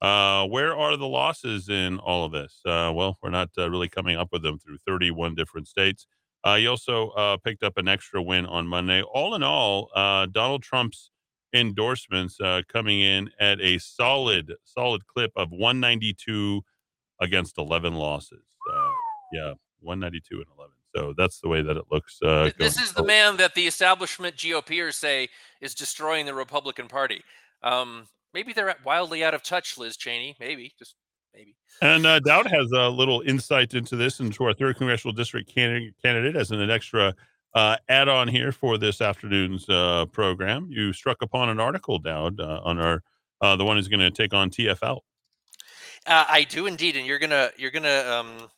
Uh, 0.00 0.46
where 0.46 0.76
are 0.76 0.96
the 0.96 1.06
losses 1.06 1.68
in 1.68 1.98
all 1.98 2.24
of 2.24 2.32
this? 2.32 2.60
Uh, 2.64 2.92
well, 2.94 3.18
we're 3.22 3.30
not 3.30 3.50
uh, 3.58 3.68
really 3.68 3.88
coming 3.88 4.16
up 4.16 4.28
with 4.30 4.42
them 4.42 4.58
through 4.58 4.78
31 4.86 5.34
different 5.34 5.66
states. 5.66 6.06
Uh, 6.44 6.56
he 6.56 6.66
also 6.68 7.08
uh, 7.10 7.36
picked 7.36 7.64
up 7.64 7.76
an 7.76 7.88
extra 7.88 8.22
win 8.22 8.46
on 8.46 8.66
Monday. 8.66 9.02
All 9.02 9.34
in 9.34 9.42
all, 9.42 9.90
uh, 9.94 10.26
Donald 10.26 10.62
Trump's 10.62 11.10
endorsements 11.54 12.38
uh 12.42 12.60
coming 12.70 13.00
in 13.00 13.30
at 13.40 13.58
a 13.62 13.78
solid, 13.78 14.52
solid 14.64 15.06
clip 15.06 15.32
of 15.34 15.50
192 15.50 16.60
against 17.22 17.56
11 17.56 17.94
losses. 17.94 18.44
yeah, 19.32 19.54
192 19.80 20.36
and 20.36 20.44
11. 20.58 20.72
So 20.94 21.14
that's 21.16 21.40
the 21.40 21.48
way 21.48 21.62
that 21.62 21.78
it 21.78 21.84
looks. 21.90 22.18
this 22.58 22.78
is 22.78 22.92
the 22.92 23.02
man 23.02 23.38
that 23.38 23.54
the 23.54 23.66
establishment 23.66 24.36
GOPers 24.36 24.94
say 24.94 25.30
is 25.62 25.74
destroying 25.74 26.26
the 26.26 26.34
Republican 26.34 26.86
Party. 26.86 27.22
Um, 27.62 28.08
maybe 28.34 28.52
they're 28.52 28.74
wildly 28.84 29.24
out 29.24 29.34
of 29.34 29.42
touch, 29.42 29.78
Liz 29.78 29.96
Cheney. 29.96 30.36
Maybe, 30.40 30.72
just 30.78 30.94
maybe. 31.34 31.56
And 31.82 32.06
uh, 32.06 32.20
Dowd 32.20 32.46
has 32.46 32.70
a 32.72 32.88
little 32.88 33.20
insight 33.22 33.74
into 33.74 33.96
this, 33.96 34.20
into 34.20 34.44
our 34.44 34.54
third 34.54 34.76
congressional 34.76 35.12
district 35.12 35.52
candidate, 35.54 35.94
candidate 36.02 36.36
as 36.36 36.50
an 36.50 36.70
extra 36.70 37.14
uh, 37.54 37.76
add 37.88 38.08
on 38.08 38.28
here 38.28 38.52
for 38.52 38.78
this 38.78 39.00
afternoon's 39.00 39.68
uh, 39.68 40.06
program. 40.12 40.68
You 40.70 40.92
struck 40.92 41.22
upon 41.22 41.48
an 41.48 41.60
article, 41.60 41.98
Dowd, 41.98 42.40
uh, 42.40 42.60
on 42.64 42.78
our 42.78 43.02
uh, 43.40 43.56
the 43.56 43.64
one 43.64 43.76
who's 43.76 43.88
going 43.88 44.00
to 44.00 44.10
take 44.10 44.34
on 44.34 44.50
TFL. 44.50 45.00
Uh, 46.06 46.24
I 46.28 46.44
do 46.44 46.66
indeed, 46.66 46.96
and 46.96 47.06
you're 47.06 47.18
gonna 47.18 47.50
you're 47.56 47.70
gonna 47.70 48.04
um, 48.08 48.48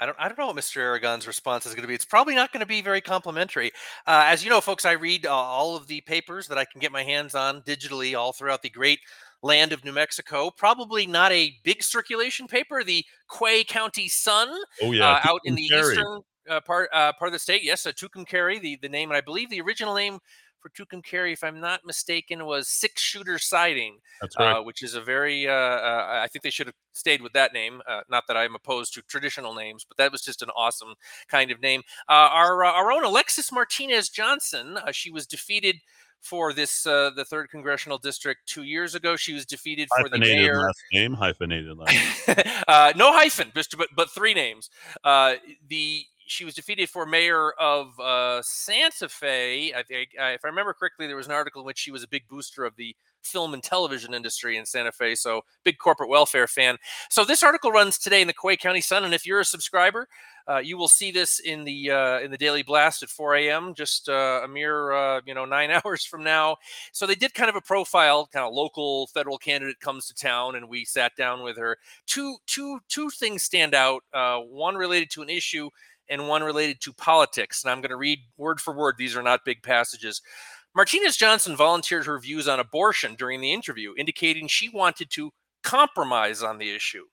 I 0.00 0.06
don't, 0.06 0.16
I 0.18 0.28
don't 0.28 0.38
know 0.38 0.46
what 0.46 0.56
Mr. 0.56 0.78
Aragon's 0.78 1.26
response 1.26 1.66
is 1.66 1.74
going 1.74 1.82
to 1.82 1.88
be. 1.88 1.94
It's 1.94 2.04
probably 2.04 2.34
not 2.34 2.52
going 2.52 2.60
to 2.60 2.66
be 2.66 2.82
very 2.82 3.00
complimentary. 3.00 3.72
Uh, 4.06 4.24
as 4.26 4.44
you 4.44 4.50
know, 4.50 4.60
folks, 4.60 4.84
I 4.84 4.92
read 4.92 5.26
uh, 5.26 5.34
all 5.34 5.76
of 5.76 5.86
the 5.86 6.00
papers 6.02 6.48
that 6.48 6.58
I 6.58 6.64
can 6.64 6.80
get 6.80 6.92
my 6.92 7.02
hands 7.02 7.34
on 7.34 7.62
digitally 7.62 8.16
all 8.16 8.32
throughout 8.32 8.62
the 8.62 8.70
great 8.70 9.00
land 9.42 9.72
of 9.72 9.84
New 9.84 9.92
Mexico. 9.92 10.50
Probably 10.50 11.06
not 11.06 11.32
a 11.32 11.54
big 11.64 11.82
circulation 11.82 12.46
paper, 12.46 12.84
the 12.84 13.04
Quay 13.38 13.64
County 13.64 14.08
Sun. 14.08 14.48
Oh, 14.82 14.92
yeah. 14.92 15.12
Uh, 15.12 15.20
out 15.24 15.40
in 15.44 15.54
the 15.54 15.62
eastern 15.62 16.22
uh, 16.48 16.60
part 16.60 16.90
uh, 16.92 17.12
part 17.18 17.28
of 17.28 17.32
the 17.32 17.38
state. 17.38 17.62
Yes, 17.64 17.86
uh, 17.86 17.92
Tucumcari, 17.92 18.60
the, 18.60 18.78
the 18.82 18.88
name, 18.88 19.10
and 19.10 19.16
I 19.16 19.20
believe 19.20 19.50
the 19.50 19.60
original 19.60 19.94
name 19.94 20.18
for 20.66 20.84
Tucumcari, 20.84 21.32
if 21.32 21.44
I'm 21.44 21.60
not 21.60 21.80
mistaken, 21.84 22.44
was 22.44 22.68
Six 22.68 23.00
Shooter 23.00 23.38
Siding, 23.38 23.98
uh, 24.38 24.60
which 24.60 24.82
is 24.82 24.94
a 24.94 25.00
very, 25.00 25.48
uh, 25.48 25.52
uh, 25.52 26.20
I 26.24 26.28
think 26.28 26.42
they 26.42 26.50
should 26.50 26.66
have 26.66 26.74
stayed 26.92 27.22
with 27.22 27.32
that 27.34 27.52
name. 27.52 27.82
Uh, 27.88 28.00
not 28.10 28.24
that 28.28 28.36
I'm 28.36 28.54
opposed 28.54 28.94
to 28.94 29.02
traditional 29.02 29.54
names, 29.54 29.84
but 29.86 29.96
that 29.98 30.12
was 30.12 30.22
just 30.22 30.42
an 30.42 30.50
awesome 30.56 30.94
kind 31.28 31.50
of 31.50 31.60
name. 31.60 31.82
Uh, 32.08 32.30
our, 32.32 32.64
uh, 32.64 32.72
our 32.72 32.92
own 32.92 33.04
Alexis 33.04 33.52
Martinez 33.52 34.08
Johnson, 34.08 34.78
she 34.92 35.10
was 35.10 35.26
defeated 35.26 35.76
for 36.20 36.52
this 36.52 36.86
uh, 36.86 37.10
the 37.14 37.24
third 37.24 37.48
congressional 37.50 37.98
district 37.98 38.40
two 38.46 38.64
years 38.64 38.94
ago. 38.94 39.16
She 39.16 39.32
was 39.32 39.46
defeated 39.46 39.88
for 40.00 40.08
the 40.08 40.18
mayor. 40.18 40.58
Last 40.58 40.82
name 40.92 41.14
hyphenated 41.14 41.76
last. 41.76 42.26
Name. 42.26 42.36
uh, 42.68 42.92
no 42.96 43.12
hyphen, 43.12 43.52
but 43.54 43.68
but 43.94 44.10
three 44.10 44.34
names. 44.34 44.70
Uh, 45.04 45.34
the 45.68 46.04
she 46.26 46.44
was 46.44 46.54
defeated 46.54 46.88
for 46.88 47.06
mayor 47.06 47.52
of 47.52 47.98
uh, 48.00 48.42
Santa 48.42 49.08
Fe. 49.08 49.72
I 49.74 49.82
think, 49.82 50.10
uh, 50.20 50.26
if 50.26 50.44
I 50.44 50.48
remember 50.48 50.74
correctly, 50.74 51.06
there 51.06 51.16
was 51.16 51.26
an 51.26 51.32
article 51.32 51.62
in 51.62 51.66
which 51.66 51.78
she 51.78 51.90
was 51.90 52.02
a 52.02 52.08
big 52.08 52.28
booster 52.28 52.64
of 52.64 52.76
the 52.76 52.94
film 53.22 53.54
and 53.54 53.62
television 53.62 54.14
industry 54.14 54.56
in 54.56 54.64
Santa 54.64 54.92
Fe. 54.92 55.14
So 55.14 55.42
big 55.64 55.78
corporate 55.78 56.08
welfare 56.08 56.46
fan. 56.46 56.76
So 57.10 57.24
this 57.24 57.42
article 57.42 57.72
runs 57.72 57.98
today 57.98 58.20
in 58.20 58.26
the 58.28 58.34
Quay 58.34 58.56
County 58.56 58.80
Sun, 58.80 59.04
and 59.04 59.14
if 59.14 59.26
you're 59.26 59.40
a 59.40 59.44
subscriber, 59.44 60.08
uh, 60.48 60.58
you 60.58 60.78
will 60.78 60.88
see 60.88 61.10
this 61.10 61.40
in 61.40 61.64
the 61.64 61.90
uh, 61.90 62.20
in 62.20 62.30
the 62.30 62.38
Daily 62.38 62.62
Blast 62.62 63.02
at 63.02 63.08
4 63.08 63.34
a.m. 63.34 63.74
Just 63.74 64.08
uh, 64.08 64.42
a 64.44 64.48
mere 64.48 64.92
uh, 64.92 65.20
you 65.26 65.34
know 65.34 65.44
nine 65.44 65.70
hours 65.84 66.04
from 66.04 66.22
now. 66.22 66.56
So 66.92 67.06
they 67.06 67.16
did 67.16 67.34
kind 67.34 67.50
of 67.50 67.56
a 67.56 67.60
profile, 67.60 68.28
kind 68.32 68.46
of 68.46 68.54
local 68.54 69.08
federal 69.08 69.38
candidate 69.38 69.80
comes 69.80 70.06
to 70.06 70.14
town, 70.14 70.54
and 70.54 70.68
we 70.68 70.84
sat 70.84 71.16
down 71.16 71.42
with 71.42 71.56
her. 71.58 71.76
Two 72.06 72.36
two 72.46 72.78
two 72.88 73.10
things 73.10 73.42
stand 73.42 73.74
out. 73.74 74.02
Uh, 74.12 74.38
one 74.38 74.76
related 74.76 75.10
to 75.10 75.22
an 75.22 75.28
issue 75.28 75.68
and 76.08 76.28
one 76.28 76.42
related 76.42 76.80
to 76.82 76.92
politics. 76.92 77.62
And 77.62 77.70
I'm 77.70 77.80
going 77.80 77.90
to 77.90 77.96
read 77.96 78.20
word 78.36 78.60
for 78.60 78.74
word. 78.74 78.96
These 78.98 79.16
are 79.16 79.22
not 79.22 79.44
big 79.44 79.62
passages. 79.62 80.22
Martinez 80.74 81.16
Johnson 81.16 81.56
volunteered 81.56 82.04
her 82.06 82.18
views 82.18 82.46
on 82.46 82.60
abortion 82.60 83.14
during 83.14 83.40
the 83.40 83.52
interview, 83.52 83.94
indicating 83.96 84.46
she 84.46 84.68
wanted 84.68 85.10
to 85.10 85.30
compromise 85.62 86.42
on 86.42 86.58
the 86.58 86.70
issue. 86.70 87.04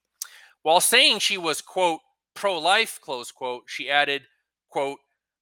While 0.63 0.81
saying 0.81 1.19
she 1.19 1.37
was, 1.37 1.61
quote, 1.61 2.01
pro 2.33 2.57
life, 2.57 2.99
close 3.01 3.31
quote, 3.31 3.63
she 3.67 3.89
added, 3.89 4.23
quote, 4.69 4.99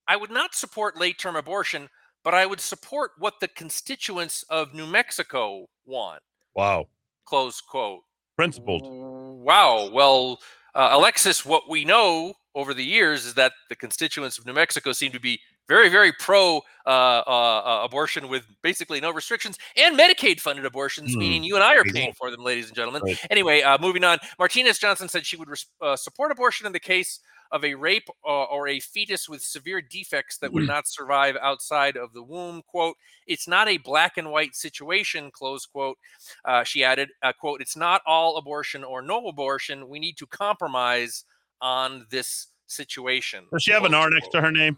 I 0.07 0.17
would 0.17 0.31
not 0.31 0.55
support 0.55 0.99
late 0.99 1.17
term 1.17 1.35
abortion, 1.35 1.89
but 2.23 2.33
I 2.33 2.45
would 2.45 2.59
support 2.59 3.11
what 3.17 3.39
the 3.39 3.47
constituents 3.47 4.43
of 4.49 4.73
New 4.73 4.85
Mexico 4.85 5.67
want. 5.85 6.21
Wow. 6.55 6.88
Close 7.25 7.61
quote. 7.61 8.01
Principled. 8.35 8.83
Wow. 8.85 9.89
Well, 9.91 10.39
uh, 10.75 10.89
Alexis, 10.91 11.45
what 11.45 11.69
we 11.69 11.85
know 11.85 12.33
over 12.55 12.73
the 12.73 12.83
years 12.83 13.25
is 13.25 13.33
that 13.35 13.53
the 13.69 13.75
constituents 13.75 14.38
of 14.38 14.45
New 14.45 14.53
Mexico 14.53 14.91
seem 14.91 15.11
to 15.11 15.19
be 15.19 15.39
very, 15.67 15.89
very 15.89 16.11
pro 16.11 16.57
uh, 16.85 16.89
uh, 16.89 17.21
uh 17.27 17.81
abortion 17.83 18.27
with 18.27 18.43
basically 18.61 18.99
no 18.99 19.11
restrictions 19.11 19.57
and 19.77 19.97
Medicaid 19.97 20.39
funded 20.39 20.65
abortions, 20.65 21.15
mm. 21.15 21.19
meaning 21.19 21.43
you 21.43 21.55
and 21.55 21.63
I 21.63 21.75
are 21.75 21.83
paying 21.83 22.13
for 22.13 22.30
them, 22.30 22.43
ladies 22.43 22.67
and 22.67 22.75
gentlemen. 22.75 23.03
Right. 23.03 23.25
Anyway, 23.30 23.61
uh, 23.61 23.77
moving 23.80 24.03
on. 24.03 24.17
Martinez 24.38 24.80
Johnson 24.80 25.07
said 25.07 25.25
she 25.25 25.38
would 25.38 25.49
res- 25.49 25.67
uh, 25.81 25.95
support 25.95 26.31
abortion 26.31 26.65
in 26.65 26.73
the 26.73 26.80
case 26.80 27.21
of 27.51 27.65
a 27.65 27.75
rape 27.75 28.07
or, 28.23 28.47
or 28.47 28.67
a 28.67 28.80
fetus 28.80 29.27
with 29.27 29.41
severe 29.41 29.81
defects 29.81 30.38
that 30.38 30.51
would 30.51 30.63
mm. 30.63 30.67
not 30.67 30.88
survive 30.88 31.38
outside 31.41 31.97
of 31.97 32.13
the 32.13 32.23
womb. 32.23 32.61
Quote, 32.67 32.95
it's 33.27 33.47
not 33.47 33.67
a 33.67 33.77
black 33.77 34.17
and 34.17 34.31
white 34.31 34.55
situation, 34.55 35.31
close 35.31 35.65
quote. 35.65 35.97
Uh, 36.45 36.63
she 36.63 36.83
added, 36.83 37.09
uh, 37.23 37.33
quote, 37.33 37.61
it's 37.61 37.75
not 37.75 38.01
all 38.05 38.38
abortion 38.38 38.83
or 38.83 39.01
no 39.01 39.27
abortion. 39.27 39.89
We 39.89 39.99
need 39.99 40.17
to 40.17 40.27
compromise 40.27 41.25
on 41.61 42.06
this 42.09 42.48
situation. 42.67 43.45
Does 43.51 43.64
she 43.64 43.72
have 43.72 43.83
an 43.85 43.93
R 43.93 44.09
next 44.09 44.30
to 44.30 44.41
her 44.41 44.51
name? 44.51 44.77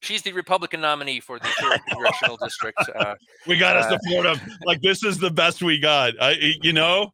She's 0.00 0.22
the 0.22 0.32
Republican 0.32 0.82
nominee 0.82 1.20
for 1.20 1.38
the 1.38 1.48
third 1.58 1.80
congressional 1.88 2.36
district. 2.36 2.78
Uh, 2.94 3.14
we 3.46 3.56
got 3.56 3.74
to 3.74 3.80
uh, 3.80 3.98
support 3.98 4.26
him. 4.26 4.58
Like 4.66 4.82
this 4.82 5.02
is 5.02 5.18
the 5.18 5.30
best 5.30 5.62
we 5.62 5.78
got. 5.78 6.12
I, 6.20 6.36
you 6.62 6.74
know, 6.74 7.10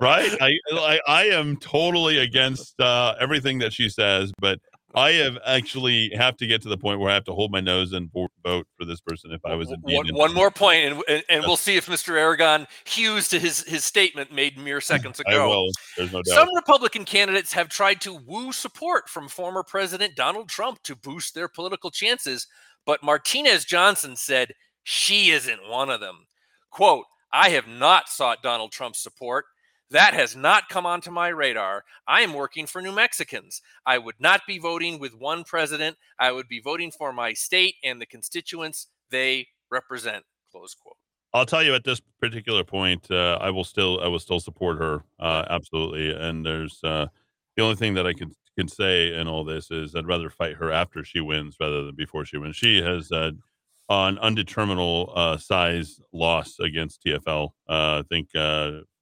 right? 0.00 0.30
I, 0.40 0.58
I, 0.72 1.00
I 1.08 1.24
am 1.26 1.56
totally 1.56 2.18
against 2.18 2.78
uh, 2.78 3.14
everything 3.18 3.58
that 3.60 3.72
she 3.72 3.88
says, 3.88 4.32
but 4.38 4.58
I 4.96 5.12
have 5.12 5.36
actually 5.44 6.10
have 6.16 6.38
to 6.38 6.46
get 6.46 6.62
to 6.62 6.70
the 6.70 6.78
point 6.78 7.00
where 7.00 7.10
I 7.10 7.14
have 7.14 7.24
to 7.24 7.34
hold 7.34 7.52
my 7.52 7.60
nose 7.60 7.92
and 7.92 8.10
vote 8.10 8.66
for 8.78 8.86
this 8.86 8.98
person 8.98 9.30
if 9.30 9.44
I 9.44 9.54
was 9.54 9.70
in. 9.70 9.78
One, 9.82 10.08
one 10.14 10.32
more 10.32 10.50
point, 10.50 10.86
and, 10.86 11.02
and, 11.06 11.22
and 11.28 11.44
we'll 11.46 11.58
see 11.58 11.76
if 11.76 11.86
Mr. 11.86 12.16
Aragon 12.16 12.66
hews 12.84 13.28
to 13.28 13.38
his, 13.38 13.62
his 13.64 13.84
statement 13.84 14.32
made 14.32 14.56
mere 14.56 14.80
seconds 14.80 15.20
ago. 15.20 15.44
I 15.44 15.46
will. 15.46 15.70
There's 15.98 16.12
no 16.12 16.22
doubt. 16.22 16.34
Some 16.34 16.48
Republican 16.54 17.04
candidates 17.04 17.52
have 17.52 17.68
tried 17.68 18.00
to 18.00 18.14
woo 18.14 18.52
support 18.52 19.10
from 19.10 19.28
former 19.28 19.62
President 19.62 20.16
Donald 20.16 20.48
Trump 20.48 20.82
to 20.84 20.96
boost 20.96 21.34
their 21.34 21.48
political 21.48 21.90
chances, 21.90 22.46
but 22.86 23.02
Martinez 23.02 23.66
Johnson 23.66 24.16
said 24.16 24.52
she 24.82 25.30
isn't 25.30 25.68
one 25.68 25.90
of 25.90 26.00
them. 26.00 26.26
Quote, 26.70 27.04
I 27.34 27.50
have 27.50 27.68
not 27.68 28.08
sought 28.08 28.42
Donald 28.42 28.72
Trump's 28.72 29.02
support. 29.02 29.44
That 29.90 30.14
has 30.14 30.34
not 30.34 30.68
come 30.68 30.84
onto 30.84 31.10
my 31.10 31.28
radar. 31.28 31.84
I 32.08 32.22
am 32.22 32.34
working 32.34 32.66
for 32.66 32.82
New 32.82 32.92
Mexicans. 32.92 33.62
I 33.84 33.98
would 33.98 34.16
not 34.18 34.40
be 34.46 34.58
voting 34.58 34.98
with 34.98 35.14
one 35.14 35.44
president. 35.44 35.96
I 36.18 36.32
would 36.32 36.48
be 36.48 36.60
voting 36.60 36.90
for 36.90 37.12
my 37.12 37.32
state 37.32 37.76
and 37.84 38.00
the 38.00 38.06
constituents 38.06 38.88
they 39.10 39.46
represent. 39.70 40.24
Close 40.50 40.74
quote. 40.74 40.96
I'll 41.34 41.46
tell 41.46 41.62
you 41.62 41.74
at 41.74 41.84
this 41.84 42.00
particular 42.20 42.64
point, 42.64 43.10
uh, 43.10 43.38
I 43.40 43.50
will 43.50 43.64
still 43.64 44.00
I 44.02 44.08
will 44.08 44.18
still 44.18 44.40
support 44.40 44.78
her 44.78 45.02
uh, 45.20 45.44
absolutely. 45.50 46.10
And 46.10 46.44
there's 46.44 46.80
uh, 46.82 47.06
the 47.56 47.62
only 47.62 47.76
thing 47.76 47.94
that 47.94 48.06
I 48.06 48.12
can 48.12 48.34
can 48.58 48.68
say 48.68 49.14
in 49.14 49.28
all 49.28 49.44
this 49.44 49.70
is 49.70 49.94
I'd 49.94 50.06
rather 50.06 50.30
fight 50.30 50.56
her 50.56 50.72
after 50.72 51.04
she 51.04 51.20
wins 51.20 51.56
rather 51.60 51.84
than 51.84 51.94
before 51.94 52.24
she 52.24 52.38
wins. 52.38 52.56
She 52.56 52.80
has 52.80 53.12
uh, 53.12 53.32
an 53.88 54.18
undeterminable 54.18 55.12
uh, 55.14 55.36
size 55.36 56.00
loss 56.12 56.58
against 56.58 57.04
TFL. 57.04 57.50
Uh, 57.68 58.02
I 58.02 58.02
think 58.08 58.28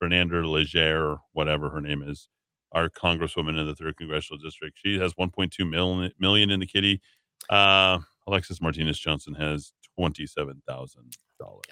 Fernanda 0.04 0.46
Leger, 0.46 1.12
or 1.12 1.20
whatever 1.32 1.70
her 1.70 1.80
name 1.80 2.02
is, 2.02 2.28
our 2.72 2.90
congresswoman 2.90 3.58
in 3.58 3.66
the 3.66 3.74
third 3.74 3.96
congressional 3.96 4.38
district. 4.38 4.78
She 4.84 4.98
has 4.98 5.14
1.2 5.14 5.66
million 5.66 6.12
million 6.18 6.50
in 6.50 6.60
the 6.60 6.66
kitty. 6.66 7.00
Uh, 7.48 8.00
Alexis 8.26 8.60
Martinez 8.60 8.98
Johnson 8.98 9.32
has 9.34 9.72
twenty-seven 9.96 10.62
thousand 10.68 11.16
dollars. 11.40 11.62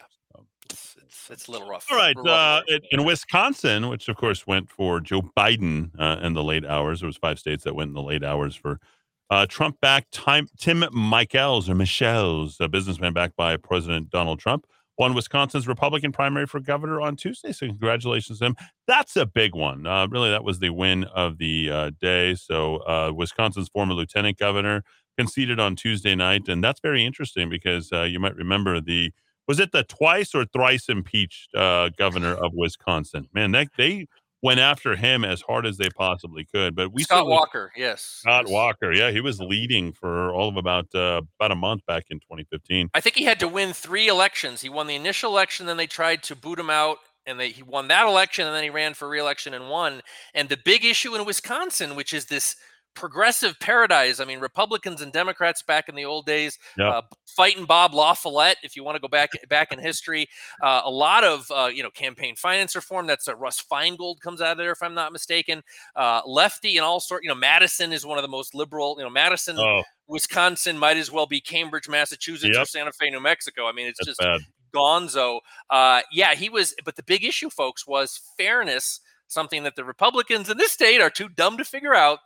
It's, 0.70 0.96
it's, 1.28 1.48
a 1.48 1.50
little 1.50 1.68
rough. 1.68 1.86
All 1.90 1.98
right, 1.98 2.16
rough. 2.16 2.26
uh, 2.26 2.62
in, 2.68 2.80
in 2.92 3.04
Wisconsin, 3.04 3.90
which 3.90 4.08
of 4.08 4.16
course 4.16 4.46
went 4.46 4.70
for 4.70 5.00
Joe 5.00 5.30
Biden 5.36 5.90
uh, 5.98 6.20
in 6.22 6.32
the 6.32 6.42
late 6.42 6.64
hours. 6.64 7.00
There 7.00 7.06
was 7.06 7.18
five 7.18 7.38
states 7.38 7.64
that 7.64 7.74
went 7.74 7.88
in 7.88 7.94
the 7.94 8.02
late 8.02 8.24
hours 8.24 8.56
for 8.56 8.80
uh, 9.28 9.44
Trump-backed 9.46 10.12
Tim, 10.12 10.48
Tim 10.58 10.84
Michels 10.94 11.68
or 11.68 11.74
Michelle's, 11.74 12.56
a 12.60 12.68
businessman 12.68 13.12
backed 13.12 13.36
by 13.36 13.58
President 13.58 14.08
Donald 14.08 14.38
Trump, 14.38 14.66
won 14.98 15.14
Wisconsin's 15.14 15.66
Republican 15.66 16.12
primary 16.12 16.46
for 16.46 16.60
governor 16.60 17.00
on 17.00 17.16
Tuesday. 17.16 17.52
So 17.52 17.66
congratulations 17.66 18.38
to 18.38 18.46
him. 18.46 18.56
That's 18.86 19.16
a 19.16 19.26
big 19.26 19.54
one. 19.54 19.86
Uh, 19.86 20.06
really, 20.08 20.30
that 20.30 20.44
was 20.44 20.58
the 20.58 20.70
win 20.70 21.04
of 21.04 21.38
the 21.38 21.70
uh, 21.70 21.90
day. 22.00 22.34
So 22.34 22.76
uh, 22.78 23.12
Wisconsin's 23.14 23.68
former 23.68 23.94
lieutenant 23.94 24.38
governor 24.38 24.84
conceded 25.16 25.60
on 25.60 25.76
Tuesday 25.76 26.14
night, 26.14 26.48
and 26.48 26.62
that's 26.62 26.80
very 26.80 27.04
interesting 27.04 27.48
because 27.48 27.92
uh, 27.92 28.02
you 28.02 28.18
might 28.20 28.36
remember 28.36 28.80
the 28.80 29.12
was 29.48 29.58
it 29.58 29.72
the 29.72 29.82
twice 29.82 30.34
or 30.34 30.44
thrice 30.44 30.88
impeached 30.88 31.52
uh, 31.54 31.90
governor 31.98 32.32
of 32.32 32.52
Wisconsin? 32.54 33.28
Man, 33.34 33.50
that, 33.52 33.68
they 33.76 34.06
went 34.42 34.58
after 34.58 34.96
him 34.96 35.24
as 35.24 35.40
hard 35.40 35.64
as 35.64 35.76
they 35.76 35.88
possibly 35.88 36.44
could. 36.44 36.74
But 36.74 36.92
we 36.92 37.04
Scott 37.04 37.26
Walker, 37.26 37.72
yes. 37.76 38.02
Scott 38.20 38.48
Walker, 38.48 38.92
yeah, 38.92 39.10
he 39.10 39.20
was 39.20 39.40
leading 39.40 39.92
for 39.92 40.32
all 40.32 40.48
of 40.48 40.56
about 40.56 40.94
uh, 40.94 41.22
about 41.38 41.52
a 41.52 41.56
month 41.56 41.86
back 41.86 42.06
in 42.10 42.18
2015. 42.20 42.90
I 42.92 43.00
think 43.00 43.16
he 43.16 43.24
had 43.24 43.40
to 43.40 43.48
win 43.48 43.72
three 43.72 44.08
elections. 44.08 44.60
He 44.60 44.68
won 44.68 44.86
the 44.86 44.96
initial 44.96 45.30
election, 45.30 45.66
then 45.66 45.76
they 45.76 45.86
tried 45.86 46.22
to 46.24 46.36
boot 46.36 46.58
him 46.58 46.70
out, 46.70 46.98
and 47.26 47.38
they, 47.38 47.50
he 47.50 47.62
won 47.62 47.88
that 47.88 48.06
election, 48.06 48.46
and 48.46 48.54
then 48.54 48.64
he 48.64 48.70
ran 48.70 48.94
for 48.94 49.08
reelection 49.08 49.54
and 49.54 49.68
won. 49.68 50.02
And 50.34 50.48
the 50.48 50.56
big 50.56 50.84
issue 50.84 51.14
in 51.14 51.24
Wisconsin, 51.24 51.94
which 51.94 52.12
is 52.12 52.26
this 52.26 52.56
progressive 52.94 53.58
paradise. 53.60 54.20
I 54.20 54.24
mean, 54.24 54.40
Republicans 54.40 55.00
and 55.00 55.12
Democrats 55.12 55.62
back 55.62 55.88
in 55.88 55.94
the 55.94 56.04
old 56.04 56.26
days, 56.26 56.58
Yeah. 56.76 56.90
uh, 56.90 57.02
fighting 57.26 57.64
Bob 57.64 57.94
La 57.94 58.14
Follette. 58.14 58.56
If 58.62 58.76
you 58.76 58.84
want 58.84 58.96
to 58.96 59.00
go 59.00 59.08
back 59.08 59.30
back 59.48 59.72
in 59.72 59.78
history, 59.78 60.28
uh, 60.62 60.82
a 60.84 60.90
lot 60.90 61.24
of 61.24 61.50
uh, 61.50 61.70
you 61.72 61.82
know 61.82 61.90
campaign 61.90 62.36
finance 62.36 62.74
reform. 62.76 63.06
That's 63.06 63.28
a 63.28 63.34
Russ 63.36 63.62
Feingold 63.70 64.20
comes 64.20 64.40
out 64.40 64.52
of 64.52 64.58
there, 64.58 64.72
if 64.72 64.82
I'm 64.82 64.94
not 64.94 65.12
mistaken. 65.12 65.62
Uh, 65.96 66.20
lefty 66.26 66.76
and 66.76 66.84
all 66.84 67.00
sort. 67.00 67.22
You 67.22 67.28
know, 67.30 67.34
Madison 67.34 67.92
is 67.92 68.04
one 68.06 68.18
of 68.18 68.22
the 68.22 68.28
most 68.28 68.54
liberal. 68.54 68.94
You 68.98 69.04
know, 69.04 69.10
Madison. 69.10 69.58
Oh. 69.58 69.82
Wisconsin 70.08 70.76
might 70.76 70.98
as 70.98 71.10
well 71.10 71.26
be 71.26 71.40
Cambridge, 71.40 71.88
Massachusetts, 71.88 72.58
or 72.58 72.66
Santa 72.66 72.92
Fe, 72.92 73.08
New 73.08 73.20
Mexico. 73.20 73.66
I 73.66 73.72
mean, 73.72 73.86
it's 73.86 73.98
That's 74.04 74.18
just 74.18 74.20
bad. 74.20 74.40
gonzo. 74.74 75.40
Uh, 75.70 76.02
yeah, 76.12 76.34
he 76.34 76.50
was. 76.50 76.74
But 76.84 76.96
the 76.96 77.02
big 77.02 77.24
issue, 77.24 77.48
folks, 77.48 77.86
was 77.86 78.20
fairness. 78.36 79.00
Something 79.28 79.62
that 79.62 79.76
the 79.76 79.84
Republicans 79.84 80.50
in 80.50 80.58
this 80.58 80.72
state 80.72 81.00
are 81.00 81.08
too 81.08 81.30
dumb 81.30 81.56
to 81.56 81.64
figure 81.64 81.94
out. 81.94 82.18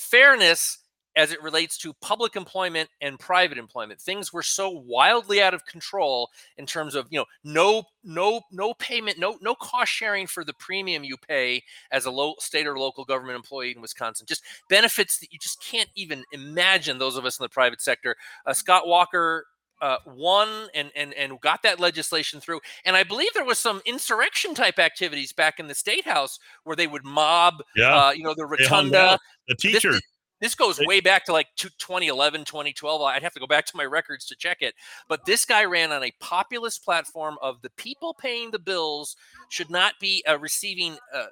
Fairness 0.00 0.78
as 1.16 1.30
it 1.30 1.42
relates 1.42 1.76
to 1.76 1.92
public 2.00 2.36
employment 2.36 2.88
and 3.02 3.18
private 3.18 3.58
employment. 3.58 4.00
Things 4.00 4.32
were 4.32 4.42
so 4.42 4.70
wildly 4.70 5.42
out 5.42 5.52
of 5.52 5.66
control 5.66 6.30
in 6.56 6.64
terms 6.64 6.94
of 6.94 7.06
you 7.10 7.18
know 7.18 7.26
no 7.44 7.82
no 8.02 8.40
no 8.50 8.72
payment, 8.74 9.18
no 9.18 9.36
no 9.42 9.54
cost 9.54 9.92
sharing 9.92 10.26
for 10.26 10.42
the 10.42 10.54
premium 10.54 11.04
you 11.04 11.16
pay 11.18 11.62
as 11.92 12.06
a 12.06 12.10
low 12.10 12.34
state 12.38 12.66
or 12.66 12.78
local 12.78 13.04
government 13.04 13.36
employee 13.36 13.72
in 13.74 13.82
Wisconsin. 13.82 14.26
Just 14.26 14.42
benefits 14.70 15.18
that 15.18 15.32
you 15.32 15.38
just 15.38 15.62
can't 15.62 15.90
even 15.96 16.24
imagine. 16.32 16.98
Those 16.98 17.16
of 17.16 17.26
us 17.26 17.38
in 17.38 17.44
the 17.44 17.50
private 17.50 17.82
sector. 17.82 18.16
Uh, 18.46 18.54
Scott 18.54 18.86
Walker 18.86 19.44
uh, 19.80 19.96
won 20.06 20.68
and, 20.74 20.90
and 20.94 21.14
and 21.14 21.40
got 21.40 21.62
that 21.62 21.80
legislation 21.80 22.40
through. 22.40 22.60
And 22.84 22.96
I 22.96 23.02
believe 23.02 23.28
there 23.34 23.44
was 23.44 23.58
some 23.58 23.80
insurrection 23.86 24.54
type 24.54 24.78
activities 24.78 25.32
back 25.32 25.58
in 25.58 25.66
the 25.68 25.74
state 25.74 26.06
house 26.06 26.38
where 26.64 26.76
they 26.76 26.86
would 26.86 27.04
mob, 27.04 27.62
Yeah. 27.76 27.96
uh, 27.96 28.10
you 28.10 28.22
know, 28.22 28.34
the 28.34 28.46
rotunda. 28.46 29.18
The 29.48 29.54
This- 29.54 30.00
This, 30.40 30.54
goes 30.54 30.80
way 30.80 31.00
back 31.00 31.26
to 31.26 31.32
like 31.32 31.48
two- 31.56 31.68
2011, 31.78 32.46
2012. 32.46 33.02
I'd 33.02 33.22
have 33.22 33.34
to 33.34 33.40
go 33.40 33.46
back 33.46 33.66
to 33.66 33.76
my 33.76 33.84
records 33.84 34.24
to 34.26 34.34
check 34.36 34.62
it. 34.62 34.74
But 35.06 35.26
this 35.26 35.44
guy 35.44 35.64
ran 35.66 35.92
on 35.92 36.02
a 36.02 36.12
populist 36.18 36.82
platform 36.82 37.36
of 37.42 37.60
the 37.60 37.68
people 37.70 38.14
paying 38.14 38.50
the 38.50 38.58
bills 38.58 39.16
should 39.50 39.68
not 39.68 39.94
be 40.00 40.24
uh, 40.26 40.38
receiving 40.38 40.96
uh, 41.14 41.26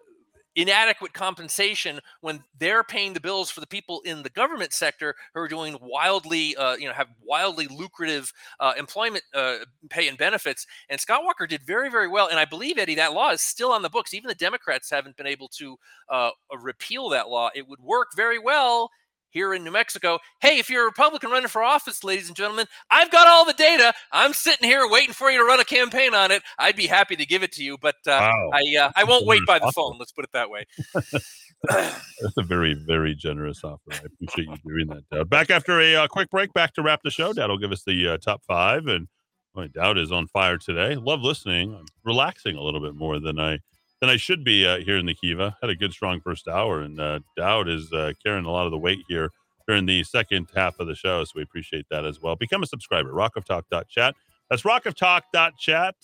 inadequate 0.59 1.13
compensation 1.13 2.01
when 2.21 2.43
they're 2.59 2.83
paying 2.83 3.13
the 3.13 3.21
bills 3.21 3.49
for 3.49 3.61
the 3.61 3.67
people 3.67 4.01
in 4.05 4.25
the 4.25 4.31
government 4.31 4.73
sector 4.73 5.15
who 5.33 5.41
are 5.41 5.49
doing 5.49 5.79
wildly, 5.81 6.57
uh, 6.57 6.75
you 6.75 6.89
know, 6.89 6.93
have 6.93 7.07
wildly 7.25 7.69
lucrative 7.69 8.33
uh, 8.59 8.73
employment 8.77 9.23
uh, 9.35 9.59
pay 9.89 10.09
and 10.09 10.19
benefits. 10.19 10.67
And 10.91 11.01
Scott 11.01 11.23
Walker 11.23 11.47
did 11.47 11.63
very, 11.63 11.91
very 11.91 12.09
well. 12.09 12.29
And 12.29 12.41
I 12.41 12.45
believe 12.45 12.77
Eddie, 12.77 12.97
that 12.97 13.13
law 13.13 13.31
is 13.31 13.41
still 13.41 13.71
on 13.71 13.83
the 13.83 13.89
books. 13.89 14.13
Even 14.13 14.29
the 14.29 14.35
Democrats 14.35 14.91
haven't 14.91 15.17
been 15.17 15.29
able 15.29 15.49
to 15.49 15.77
uh, 16.11 16.31
repeal 16.61 17.09
that 17.11 17.29
law. 17.29 17.51
It 17.55 17.69
would 17.69 17.81
work 17.81 18.09
very 18.17 18.41
well 18.41 18.91
here 19.31 19.55
in 19.55 19.65
New 19.65 19.71
Mexico. 19.71 20.19
Hey, 20.41 20.59
if 20.59 20.71
you're 20.71 20.83
a 20.83 20.87
Republican 20.87 21.31
running 21.31 21.49
for 21.49 21.63
office, 21.63 22.03
ladies 22.05 22.29
and 22.29 22.37
gentlemen, 22.37 22.67
I've 22.91 23.11
got 23.11 23.27
all 23.29 23.45
the 23.45 23.53
data. 23.53 23.93
I'm 24.13 24.33
sitting 24.33 24.69
here 24.69 24.89
waiting 24.89 25.13
for 25.15 25.31
you 25.31 25.39
to 25.39 25.45
run 25.45 25.61
a 25.61 25.65
campaign 25.65 26.15
on 26.15 26.31
it. 26.31 26.43
I'd 26.59 26.77
be 26.77 26.87
happy 26.87 27.17
to 27.17 27.27
give 27.27 27.43
it 27.43 27.53
to 27.53 27.63
you, 27.65 27.77
but 27.81 27.97
uh, 28.07 28.19
Wow. 28.21 28.51
I 28.55 28.77
uh, 28.81 28.91
I 28.97 29.05
won't 29.05 29.27
wait 29.27 29.43
by 29.47 29.59
the 29.59 29.67
Awesome. 29.67 29.73
phone. 29.93 29.97
Let's 29.99 30.13
put 30.13 30.25
it 30.25 30.31
that 30.33 30.51
way. 30.51 30.65
That's 31.69 32.37
a 32.37 32.43
very, 32.43 32.75
very 32.75 33.15
generous 33.15 33.65
offer. 33.65 33.81
I 33.91 33.97
appreciate 34.05 34.49
you 34.49 34.57
doing 34.65 34.87
that, 34.89 35.09
Dowd. 35.11 35.29
Back 35.29 35.51
after 35.51 35.81
a 35.81 35.97
uh, 35.97 36.07
quick 36.09 36.31
break, 36.31 36.53
back 36.53 36.73
to 36.75 36.83
wrap 36.83 37.03
the 37.03 37.11
show. 37.11 37.33
Dad 37.33 37.49
will 37.49 37.59
give 37.59 37.73
us 37.73 37.83
the 37.85 38.09
uh, 38.11 38.19
top 38.19 38.43
five. 38.47 38.87
And 38.87 39.09
my 39.55 39.67
Dowd 39.67 39.99
is 39.99 40.13
on 40.13 40.29
fire 40.29 40.57
today. 40.57 40.95
Love 40.95 41.21
listening. 41.21 41.75
I'm 41.75 41.87
relaxing 42.05 42.57
a 42.57 42.63
little 42.63 42.81
bit 42.81 42.95
more 42.95 43.19
than 43.19 43.41
I 43.41 43.59
than 44.01 44.11
I 44.11 44.17
should 44.17 44.45
be 44.45 44.67
uh, 44.67 44.79
here 44.79 44.97
in 44.97 45.07
the 45.07 45.15
Kiva. 45.15 45.57
Had 45.61 45.71
a 45.71 45.77
good, 45.77 45.93
strong 45.93 46.21
first 46.21 46.49
hour, 46.49 46.81
and 46.81 47.01
uh, 47.01 47.21
Dowd 47.37 47.69
is 47.69 47.93
uh, 47.93 48.13
carrying 48.25 48.45
a 48.45 48.51
lot 48.51 48.67
of 48.67 48.73
the 48.73 48.79
weight 48.79 49.01
here 49.09 49.31
during 49.67 49.87
the 49.87 50.03
second 50.05 50.49
half 50.55 50.79
of 50.81 50.87
the 50.87 50.95
show. 50.95 51.25
So 51.25 51.33
we 51.37 51.43
appreciate 51.43 51.87
that 51.91 52.05
as 52.05 52.21
well. 52.21 52.37
Become 52.37 52.63
a 52.63 52.67
subscriber. 52.67 53.13
Rockoftalk.chat. 53.13 54.15
That's 54.51 54.63
rockoftalk.chat. 54.63 55.95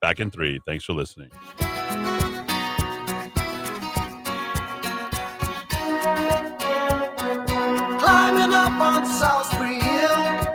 Back 0.00 0.20
in 0.20 0.30
three. 0.30 0.60
Thanks 0.66 0.84
for 0.84 0.94
listening. 0.94 1.30
Climbing 7.88 8.52
up 8.54 8.72
on 8.80 9.04
Solsbury 9.06 9.80
Hill, 9.80 10.46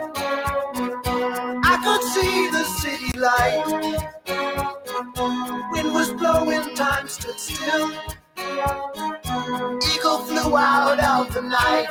I 1.64 1.80
could 1.82 2.02
see 2.12 2.50
the 2.50 2.64
city 2.64 3.18
light. 3.18 4.17
Wind 4.98 5.94
was 5.94 6.12
blowing, 6.12 6.74
time 6.74 7.08
stood 7.08 7.38
still. 7.38 7.92
Eagle 9.94 10.18
flew 10.26 10.56
out 10.56 10.98
of 10.98 11.32
the 11.32 11.42
night. 11.42 11.88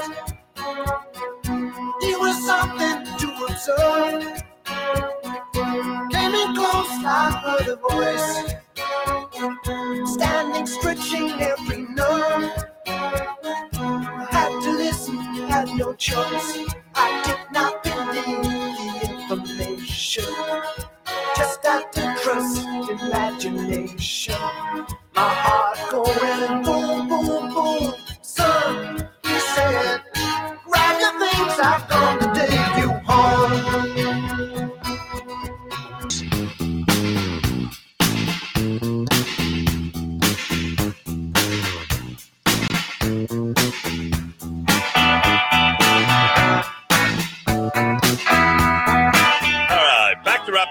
There 2.02 2.19
was 2.19 2.45
something 2.45 3.06
to 3.19 3.45
observe. 3.45 4.44
Came 6.11 6.36
in 6.36 6.56
close, 6.56 6.92
I 7.06 7.32
heard 7.44 7.68
a 7.69 7.77
voice. 7.77 8.56
Standing, 10.14 10.68
stretching 10.68 11.32
every 11.42 11.84
nerve. 11.84 12.66
I 12.88 14.27
had 14.32 14.61
to 14.64 14.72
listen, 14.72 15.18
had 15.48 15.69
no 15.69 15.94
choice. 15.94 16.60
I 16.94 17.22
did 17.24 17.53
not 17.53 17.84
believe 17.84 18.44
the 18.44 19.18
information. 19.22 20.26
Just 21.38 21.66
had 21.66 21.91
to 21.93 22.16
trust 22.24 22.66
imagination. 22.90 24.35
My 25.16 25.30
heart 25.30 25.91
going 25.91 26.64
boom, 26.64 27.09
boom, 27.09 27.53
boom. 27.53 27.93
Son, 28.22 29.09
he 29.24 29.40
said, 29.40 30.01
grab 30.66 30.99
your 31.01 31.19
things, 31.19 31.59
I've 31.59 31.88
come 31.90 32.19
to 32.19 32.27
take 32.33 32.77
you 32.83 32.86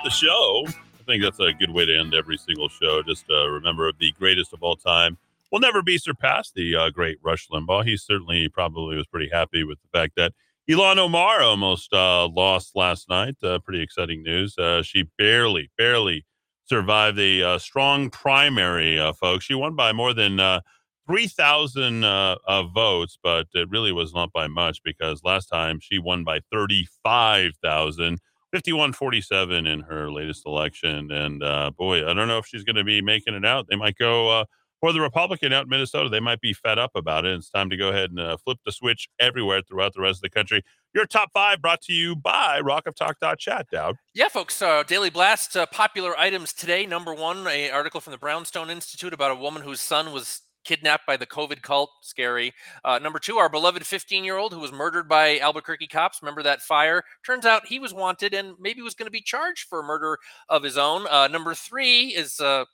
the 0.07 0.11
show. 0.11 0.65
I 0.69 1.03
think 1.05 1.21
that's 1.21 1.41
a 1.41 1.53
good 1.53 1.71
way 1.71 1.85
to 1.85 1.99
end 1.99 2.15
every 2.15 2.37
single 2.37 2.69
show. 2.69 3.03
Just 3.03 3.25
uh, 3.29 3.49
remember 3.49 3.91
the 3.91 4.13
greatest 4.13 4.53
of 4.53 4.63
all 4.63 4.77
time 4.77 5.19
will 5.51 5.59
never 5.59 5.83
be 5.83 5.99
surpassed. 5.99 6.55
The 6.55 6.77
uh, 6.77 6.91
great 6.91 7.19
Rush 7.25 7.49
Limbaugh. 7.49 7.85
He 7.85 7.97
certainly 7.97 8.49
probably 8.49 8.97
was 8.97 9.09
pretty 9.09 9.29
happy 9.33 9.65
with 9.65 9.79
the 9.83 9.99
fact 9.99 10.13
that 10.17 10.33
Ilhan 10.71 10.99
Omar 10.99 11.43
almost 11.43 11.93
uh, 11.93 12.29
lost 12.29 12.77
last 12.77 13.09
night. 13.09 13.35
Uh, 13.43 13.59
pretty 13.59 13.83
exciting 13.83 14.23
news. 14.23 14.57
Uh, 14.57 14.81
she 14.81 15.09
barely, 15.19 15.73
barely 15.77 16.25
survived 16.67 17.19
a 17.19 17.43
uh, 17.43 17.59
strong 17.59 18.09
primary, 18.09 18.99
folks. 19.19 19.45
She 19.45 19.55
won 19.55 19.75
by 19.75 19.93
more 19.93 20.15
than 20.15 20.39
uh, 20.39 20.61
3,000 21.09 22.05
uh, 22.05 22.37
uh, 22.47 22.63
votes, 22.63 23.19
but 23.21 23.49
it 23.55 23.69
really 23.71 23.91
was 23.91 24.15
not 24.15 24.33
by 24.33 24.47
much 24.47 24.85
because 24.85 25.25
last 25.25 25.47
time 25.47 25.81
she 25.81 25.99
won 25.99 26.23
by 26.23 26.39
35,000. 26.53 28.21
5147 28.53 29.67
in 29.67 29.81
her 29.81 30.11
latest 30.11 30.47
election. 30.47 31.11
And 31.11 31.43
uh, 31.43 31.71
boy, 31.77 32.09
I 32.09 32.15
don't 32.15 32.29
know 32.29 32.39
if 32.39 32.47
she's 32.47 32.65
going 32.65 32.77
to 32.77 32.85
be 32.85 33.03
making 33.03 33.35
it 33.35 33.45
out. 33.45 33.67
They 33.69 33.77
might 33.77 33.97
go 33.97 34.41
uh, 34.41 34.45
for 34.81 34.93
the 34.93 35.01
Republican 35.01 35.53
out 35.53 35.65
in 35.65 35.69
Minnesota. 35.69 36.09
They 36.09 36.21
might 36.21 36.41
be 36.41 36.53
fed 36.53 36.79
up 36.79 36.93
about 36.95 37.25
it. 37.25 37.35
It's 37.35 37.51
time 37.51 37.71
to 37.71 37.77
go 37.77 37.89
ahead 37.89 38.11
and 38.11 38.21
uh, 38.21 38.37
flip 38.37 38.59
the 38.65 38.73
switch 38.73 39.09
everywhere 39.19 39.63
throughout 39.63 39.95
the 39.95 40.01
rest 40.01 40.19
of 40.19 40.23
the 40.23 40.31
country. 40.31 40.63
Your 40.95 41.07
top 41.07 41.31
five 41.35 41.61
brought 41.61 41.83
to 41.83 41.93
you 41.93 42.17
by 42.17 42.61
rockoftalk.chat, 42.63 43.67
Dowd. 43.71 43.97
Yeah, 44.15 44.29
folks. 44.29 44.63
Uh, 44.63 44.83
Daily 44.83 45.11
Blast 45.11 45.57
uh, 45.57 45.67
popular 45.67 46.19
items 46.19 46.53
today. 46.53 46.87
Number 46.87 47.15
one, 47.15 47.47
a 47.47 47.71
article 47.71 48.01
from 48.01 48.13
the 48.13 48.19
Brownstone 48.19 48.71
Institute 48.71 49.13
about 49.13 49.31
a 49.31 49.37
woman 49.37 49.63
whose 49.63 49.81
son 49.81 50.13
was 50.13 50.43
kidnapped 50.67 51.07
by 51.07 51.17
the 51.17 51.27
COVID 51.27 51.63
cult. 51.63 51.91
Scary. 52.03 52.53
Uh, 52.85 52.99
number 52.99 53.19
two, 53.19 53.37
our 53.37 53.49
beloved 53.49 53.87
15 53.87 54.25
year 54.25 54.37
old 54.37 54.53
who 54.53 54.61
was 54.61 54.73
murdered 54.73 55.09
by 55.09 55.39
Albuquerque 55.39 55.87
cops. 55.87 56.21
Remember 56.21 56.43
that 56.43 56.61
fire? 56.61 57.05
Turns 57.25 57.47
out 57.47 57.67
he 57.67 57.79
was 57.79 57.95
wanted 57.95 58.35
and 58.35 58.55
maybe 58.61 58.83
was 58.83 58.95
going 58.95 59.07
to 59.07 59.11
be 59.13 59.23
charged 59.23 59.69
for 59.69 59.81
a 59.81 59.85
murder 59.85 60.19
of 60.49 60.63
his 60.63 60.77
own. 60.77 61.07
Uh, 61.07 61.29
number 61.29 61.55
three 61.55 62.09
is. 62.09 62.41
Uh, 62.41 62.65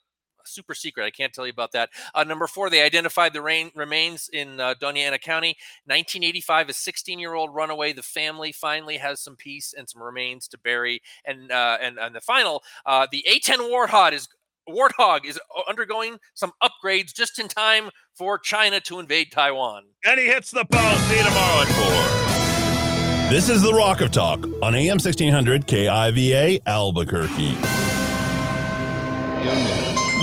super 0.45 0.75
secret. 0.75 1.05
I 1.05 1.09
can't 1.09 1.31
tell 1.33 1.45
you 1.45 1.53
about 1.53 1.71
that. 1.71 1.89
Uh, 2.13 2.25
number 2.25 2.47
four, 2.47 2.69
they 2.69 2.81
identified 2.81 3.31
the 3.31 3.41
rain, 3.41 3.71
remains 3.75 4.29
in 4.33 4.59
uh, 4.59 4.75
Doña 4.75 4.97
Ana 4.97 5.17
County. 5.17 5.55
1985, 5.85 6.69
a 6.69 6.73
16 6.73 7.17
year 7.17 7.33
old 7.33 7.53
runaway. 7.55 7.93
The 7.93 8.03
family 8.03 8.51
finally 8.51 8.97
has 8.97 9.21
some 9.21 9.37
peace 9.37 9.73
and 9.77 9.89
some 9.89 10.03
remains 10.03 10.49
to 10.49 10.57
bury. 10.57 11.01
And 11.23 11.49
uh, 11.49 11.77
and, 11.81 11.97
and 11.97 12.13
the 12.13 12.19
final, 12.21 12.61
uh, 12.85 13.07
the 13.09 13.25
A10 13.29 13.71
Warthog 13.71 14.11
is 14.11 14.27
Warthog 14.69 15.25
is 15.25 15.37
uh, 15.37 15.61
undergoing 15.67 16.17
some 16.33 16.51
upgrades 16.61 17.13
just 17.13 17.39
in 17.39 17.47
time 17.47 17.89
for 18.15 18.37
China 18.37 18.79
to 18.81 18.99
invade 18.99 19.31
Taiwan. 19.31 19.83
And 20.05 20.19
he 20.19 20.27
hits 20.27 20.51
the 20.51 20.65
ball. 20.69 20.95
See 20.97 21.17
you 21.17 21.23
tomorrow 21.23 21.61
at 21.61 23.27
4. 23.27 23.29
This 23.29 23.49
is 23.49 23.61
the 23.61 23.73
Rock 23.73 24.01
of 24.01 24.11
Talk 24.11 24.45
on 24.61 24.75
AM 24.75 24.99
1600 24.99 25.65
KIVA 25.65 26.59
Albuquerque. 26.65 27.57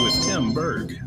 with 0.02 0.24
Tim 0.24 0.52
Berg. 0.52 0.99